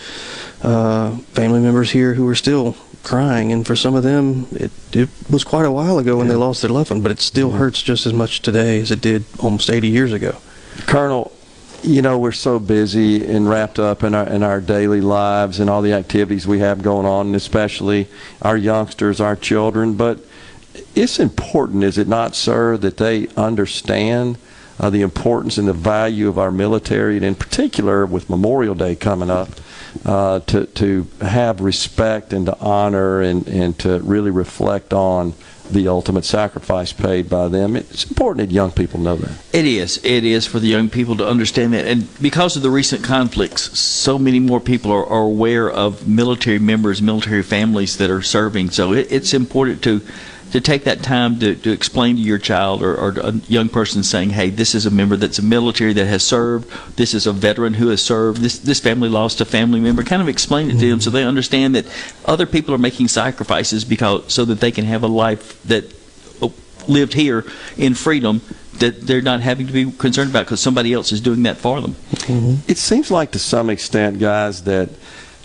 uh, 0.62 1.16
family 1.32 1.60
members 1.60 1.90
here 1.90 2.14
who 2.14 2.24
were 2.24 2.34
still 2.34 2.76
crying, 3.02 3.52
and 3.52 3.66
for 3.66 3.76
some 3.76 3.94
of 3.94 4.02
them, 4.02 4.46
it, 4.52 4.70
it 4.92 5.08
was 5.30 5.44
quite 5.44 5.66
a 5.66 5.70
while 5.70 5.98
ago 5.98 6.16
when 6.16 6.28
they 6.28 6.34
lost 6.34 6.62
their 6.62 6.70
loved 6.70 6.90
one, 6.90 7.02
but 7.02 7.10
it 7.10 7.20
still 7.20 7.52
hurts 7.52 7.82
just 7.82 8.06
as 8.06 8.12
much 8.12 8.40
today 8.40 8.80
as 8.80 8.90
it 8.90 9.00
did 9.00 9.24
almost 9.38 9.70
80 9.70 9.88
years 9.88 10.12
ago. 10.12 10.36
Colonel, 10.86 11.30
you 11.82 12.00
know, 12.00 12.18
we're 12.18 12.32
so 12.32 12.58
busy 12.58 13.24
and 13.24 13.48
wrapped 13.48 13.78
up 13.78 14.02
in 14.02 14.14
our 14.14 14.26
in 14.26 14.42
our 14.42 14.60
daily 14.60 15.00
lives 15.00 15.60
and 15.60 15.68
all 15.68 15.82
the 15.82 15.92
activities 15.92 16.46
we 16.46 16.60
have 16.60 16.82
going 16.82 17.06
on, 17.06 17.26
and 17.26 17.36
especially 17.36 18.08
our 18.40 18.56
youngsters, 18.56 19.20
our 19.20 19.36
children. 19.36 19.94
But 19.94 20.20
it's 20.94 21.20
important, 21.20 21.84
is 21.84 21.98
it 21.98 22.08
not, 22.08 22.34
sir, 22.34 22.76
that 22.78 22.96
they 22.96 23.28
understand 23.36 24.38
uh, 24.78 24.91
the 24.91 25.03
importance 25.03 25.59
and 25.59 25.69
the 25.69 25.73
value 25.73 26.28
of 26.28 26.39
our 26.39 26.51
military, 26.51 27.17
and 27.17 27.25
in 27.25 27.35
particular 27.35 28.07
with 28.07 28.28
Memorial 28.28 28.75
Day 28.75 28.94
coming 28.94 29.31
up, 29.31 29.49
uh, 30.05 30.41
to 30.41 30.67
to 30.67 31.07
have 31.20 31.61
respect 31.61 32.33
and 32.33 32.47
to 32.47 32.59
honor 32.59 33.20
and 33.20 33.47
and 33.49 33.78
to 33.81 34.01
really 34.01 34.31
reflect 34.31 34.93
on 34.93 35.35
the 35.70 35.89
ultimate 35.89 36.25
sacrifice 36.25 36.93
paid 36.93 37.28
by 37.28 37.49
them. 37.49 37.75
It's 37.77 38.05
important 38.05 38.49
that 38.49 38.55
young 38.55 38.70
people 38.70 39.01
know 39.01 39.17
that. 39.17 39.33
It 39.53 39.65
is. 39.65 39.99
It 40.05 40.25
is 40.25 40.47
for 40.47 40.59
the 40.59 40.67
young 40.67 40.91
people 40.91 41.17
to 41.17 41.27
understand 41.27 41.73
that. 41.73 41.86
And 41.86 42.07
because 42.20 42.57
of 42.57 42.62
the 42.62 42.70
recent 42.70 43.03
conflicts, 43.03 43.78
so 43.78 44.19
many 44.19 44.41
more 44.41 44.61
people 44.61 44.93
are, 44.93 45.07
are 45.07 45.23
aware 45.23 45.70
of 45.70 46.07
military 46.07 46.59
members, 46.59 47.01
military 47.01 47.43
families 47.43 47.97
that 47.97 48.11
are 48.11 48.23
serving. 48.23 48.70
So 48.70 48.93
it, 48.93 49.11
it's 49.11 49.33
important 49.33 49.83
to 49.85 50.03
to 50.55 50.60
take 50.60 50.84
that 50.84 51.02
time 51.02 51.41
to, 51.41 51.57
to 51.57 51.73
explain 51.73 52.15
to 52.15 52.23
your 52.23 52.39
child 52.39 52.81
or, 52.81 52.94
or 52.94 53.08
a 53.18 53.33
young 53.49 53.68
person 53.68 54.05
saying, 54.05 54.31
hey, 54.31 54.50
this 54.50 54.73
is 54.73 54.86
a 54.86 54.91
member 54.91 55.16
that's 55.16 55.41
a 55.41 55.42
military 55.42 55.92
that 55.92 56.07
has 56.07 56.23
served, 56.23 56.70
this 56.94 57.12
is 57.12 57.26
a 57.26 57.33
veteran 57.33 57.74
who 57.74 57.89
has 57.89 58.00
served, 58.00 58.41
this, 58.41 58.60
this 58.60 58.78
family 58.78 59.08
lost 59.08 59.41
a 59.41 59.44
family 59.44 59.81
member, 59.81 60.05
kind 60.05 60.23
of 60.23 60.28
explain 60.28 60.70
it 60.70 60.78
to 60.78 60.89
them 60.89 61.00
so 61.00 61.10
they 61.10 61.24
understand 61.24 61.74
that 61.74 61.84
other 62.24 62.47
people 62.47 62.73
are 62.73 62.78
making 62.78 63.08
sacrifices 63.08 63.84
because 63.84 64.33
so 64.33 64.44
that 64.44 64.60
they 64.60 64.70
can 64.70 64.84
have 64.84 65.02
a 65.02 65.08
life 65.08 65.60
that 65.65 65.92
uh, 66.41 66.49
lived 66.86 67.15
here 67.15 67.44
in 67.76 67.92
freedom 67.94 68.41
that 68.74 69.00
they're 69.08 69.23
not 69.23 69.41
having 69.41 69.66
to 69.66 69.73
be 69.73 69.91
concerned 69.91 70.31
about 70.31 70.47
because 70.47 70.60
somebody 70.60 70.92
else 70.92 71.10
is 71.10 71.20
doing 71.20 71.42
that 71.42 71.57
for 71.57 71.81
them. 71.81 71.97
It 72.68 72.78
seems 72.78 73.10
like 73.10 73.33
to 73.33 73.41
some 73.41 73.70
extent, 73.70 74.20
guys, 74.20 74.62
that 74.65 74.91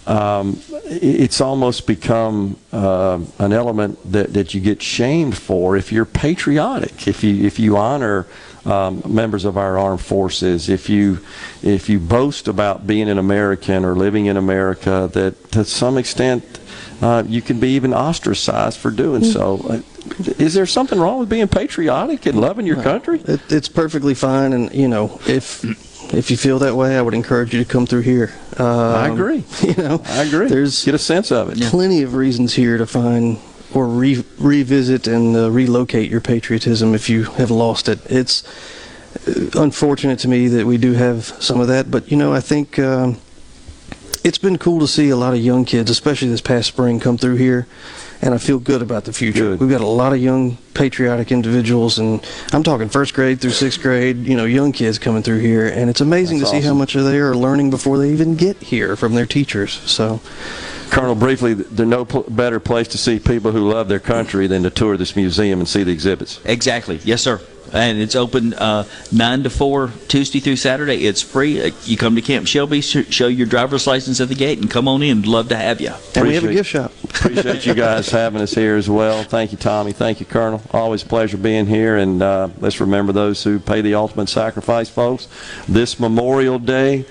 um, 0.08 0.60
it's 0.86 1.40
almost 1.42 1.86
become 1.86 2.58
uh, 2.72 3.20
an 3.38 3.54
element 3.54 4.00
that, 4.12 4.34
that 4.34 4.54
you 4.54 4.62
get 4.62 4.82
shamed 4.82 5.38
for 5.38 5.78
if 5.78 5.92
you're 5.92 6.06
patriotic, 6.06 7.08
if 7.08 7.24
you 7.24 7.46
if 7.46 7.60
you 7.60 7.78
honor 7.78 8.26
um, 8.66 9.02
members 9.06 9.46
of 9.46 9.58
our 9.58 9.78
armed 9.78 10.02
forces, 10.02 10.70
if 10.70 10.90
you 10.90 11.20
if 11.62 11.90
you 11.90 12.00
boast 12.00 12.48
about 12.48 12.88
being 12.88 13.10
an 13.10 13.18
American 13.18 13.86
or 13.86 13.96
living 13.96 14.26
in 14.26 14.38
America, 14.38 15.10
that 15.14 15.52
to 15.52 15.64
some 15.64 15.98
extent 15.98 16.60
uh, 17.02 17.24
you 17.28 17.42
can 17.42 17.60
be 17.60 17.70
even 17.70 17.94
ostracized 17.94 18.78
for 18.78 18.92
doing 18.92 19.24
so. 19.24 19.58
Uh, 19.70 19.82
Is 20.38 20.54
there 20.54 20.66
something 20.66 21.00
wrong 21.00 21.20
with 21.20 21.30
being 21.30 21.48
patriotic 21.48 22.26
and 22.26 22.40
loving 22.40 22.66
your 22.66 22.82
country? 22.82 23.22
It, 23.22 23.42
it's 23.50 23.70
perfectly 23.70 24.14
fine, 24.14 24.54
and 24.54 24.74
you 24.74 24.88
know 24.88 25.20
if 25.28 25.64
if 26.14 26.32
you 26.32 26.38
feel 26.38 26.60
that 26.60 26.76
way, 26.76 26.98
I 26.98 27.02
would 27.02 27.14
encourage 27.14 27.54
you 27.54 27.64
to 27.64 27.70
come 27.70 27.86
through 27.86 28.02
here. 28.02 28.34
Um, 28.60 28.66
I 28.68 29.08
agree. 29.08 29.44
You 29.62 29.76
know, 29.76 30.02
I 30.06 30.24
agree. 30.24 30.48
There's 30.48 30.84
get 30.86 30.96
a 30.96 31.00
sense 31.00 31.32
of 31.32 31.50
it. 31.50 31.62
plenty 31.70 32.02
of 32.02 32.16
reasons 32.16 32.54
here 32.56 32.78
to 32.78 32.86
find 32.86 33.40
or 33.74 33.86
re- 33.86 34.26
revisit 34.40 35.08
and 35.08 35.36
uh, 35.36 35.52
relocate 35.52 36.10
your 36.10 36.22
patriotism 36.22 36.96
if 36.96 37.10
you 37.10 37.24
have 37.24 37.52
lost 37.52 37.88
it. 37.88 38.00
It's 38.10 38.44
uh, 39.28 39.62
unfortunate 39.62 40.20
to 40.20 40.28
me 40.28 40.48
that 40.48 40.66
we 40.66 40.78
do 40.78 40.94
have 40.94 41.26
some 41.26 41.60
of 41.60 41.68
that, 41.68 41.92
but 41.92 42.10
you 42.12 42.18
know, 42.18 42.34
I 42.34 42.40
think 42.40 42.80
um, 42.80 43.18
it's 44.24 44.38
been 44.38 44.58
cool 44.58 44.80
to 44.80 44.88
see 44.88 45.10
a 45.10 45.16
lot 45.16 45.34
of 45.34 45.40
young 45.40 45.66
kids, 45.66 45.90
especially 45.90 46.30
this 46.30 46.42
past 46.42 46.68
spring, 46.68 47.00
come 47.00 47.18
through 47.18 47.36
here. 47.36 47.68
And 48.22 48.34
I 48.34 48.38
feel 48.38 48.60
good 48.60 48.82
about 48.82 49.06
the 49.06 49.14
future. 49.14 49.56
We've 49.56 49.70
got 49.70 49.80
a 49.80 49.88
lot 49.88 50.12
of 50.12 50.20
young 50.20 50.58
patriotic 50.74 51.32
individuals, 51.32 52.00
and 52.00 52.26
I'm 52.52 52.64
talking 52.64 52.90
first 52.90 53.14
grade 53.14 53.40
through 53.40 53.52
sixth 53.52 53.82
grade, 53.82 54.18
you 54.18 54.36
know, 54.36 54.44
young 54.44 54.74
kids 54.74 55.00
coming 55.00 55.24
through 55.24 55.40
here. 55.40 55.68
And 55.68 55.90
it's 55.90 56.02
amazing 56.02 56.40
That's 56.40 56.52
to 56.52 56.58
see 56.58 56.62
how 56.62 56.72
awesome. 56.72 56.78
much 56.80 56.94
they 56.96 57.18
are 57.20 57.34
learning 57.34 57.70
before 57.70 57.98
they 57.98 58.12
even 58.12 58.36
get 58.36 58.58
here 58.58 58.98
from 58.98 59.16
their 59.16 59.26
teachers. 59.26 59.72
So, 59.90 60.20
Colonel, 60.90 61.16
briefly, 61.16 61.54
there's 61.54 61.88
no 61.88 62.04
pl- 62.04 62.26
better 62.30 62.60
place 62.60 62.88
to 62.90 62.98
see 62.98 63.20
people 63.20 63.52
who 63.52 63.70
love 63.70 63.88
their 63.88 64.00
country 64.00 64.48
than 64.48 64.64
to 64.64 64.70
tour 64.70 64.98
this 64.98 65.16
museum 65.16 65.60
and 65.60 65.68
see 65.70 65.84
the 65.84 65.92
exhibits. 65.92 66.42
Exactly. 66.44 67.00
Yes, 67.06 67.22
sir. 67.22 67.40
And 67.74 68.00
it's 68.00 68.16
open 68.16 68.54
uh, 68.54 68.86
9 69.12 69.44
to 69.44 69.50
4, 69.50 69.92
Tuesday 70.08 70.40
through 70.40 70.56
Saturday. 70.56 71.06
It's 71.06 71.22
free. 71.22 71.62
Uh, 71.62 71.72
You 71.86 71.98
come 71.98 72.16
to 72.16 72.22
Camp 72.22 72.48
Shelby, 72.48 72.82
sh- 72.82 73.10
show 73.10 73.28
your 73.28 73.46
driver's 73.48 73.86
license 73.88 74.20
at 74.22 74.28
the 74.30 74.36
gate, 74.36 74.60
and 74.60 74.70
come 74.70 74.88
on 74.88 75.04
in. 75.04 75.22
Love 75.24 75.50
to 75.50 75.56
have 75.56 75.80
you. 75.82 75.92
and 76.16 76.28
we 76.28 76.34
have 76.36 76.44
a 76.44 76.54
gift 76.54 76.70
shop. 76.70 76.92
Appreciate 77.04 77.66
you 77.66 77.74
guys 77.74 78.10
having 78.10 78.42
us 78.42 78.54
here 78.54 78.76
as 78.76 78.90
well. 78.90 79.24
Thank 79.24 79.52
you, 79.52 79.58
Tommy. 79.58 79.92
Thank 79.92 80.20
you, 80.20 80.26
Colonel. 80.26 80.62
Always 80.72 81.04
a 81.04 81.06
pleasure 81.06 81.38
being 81.38 81.66
here. 81.68 81.98
And 81.98 82.22
uh, 82.22 82.50
let's 82.60 82.80
remember 82.80 83.12
those 83.14 83.44
who 83.44 83.60
pay 83.60 83.82
the 83.82 83.96
ultimate 83.96 84.30
sacrifice, 84.30 84.90
folks. 84.90 85.28
This 85.68 86.00
Memorial 86.00 86.60
Day, 86.60 87.06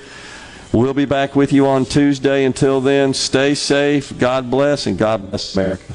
we'll 0.73 0.95
be 0.95 1.05
back 1.05 1.37
with 1.37 1.53
you 1.53 1.67
on 1.67 1.85
Tuesday. 1.85 2.45
Until 2.45 2.81
then, 2.81 3.15
stay 3.15 3.55
safe. 3.55 4.17
God 4.19 4.51
bless, 4.51 4.87
and 4.87 4.97
God 4.99 5.29
bless 5.31 5.55
America. 5.57 5.95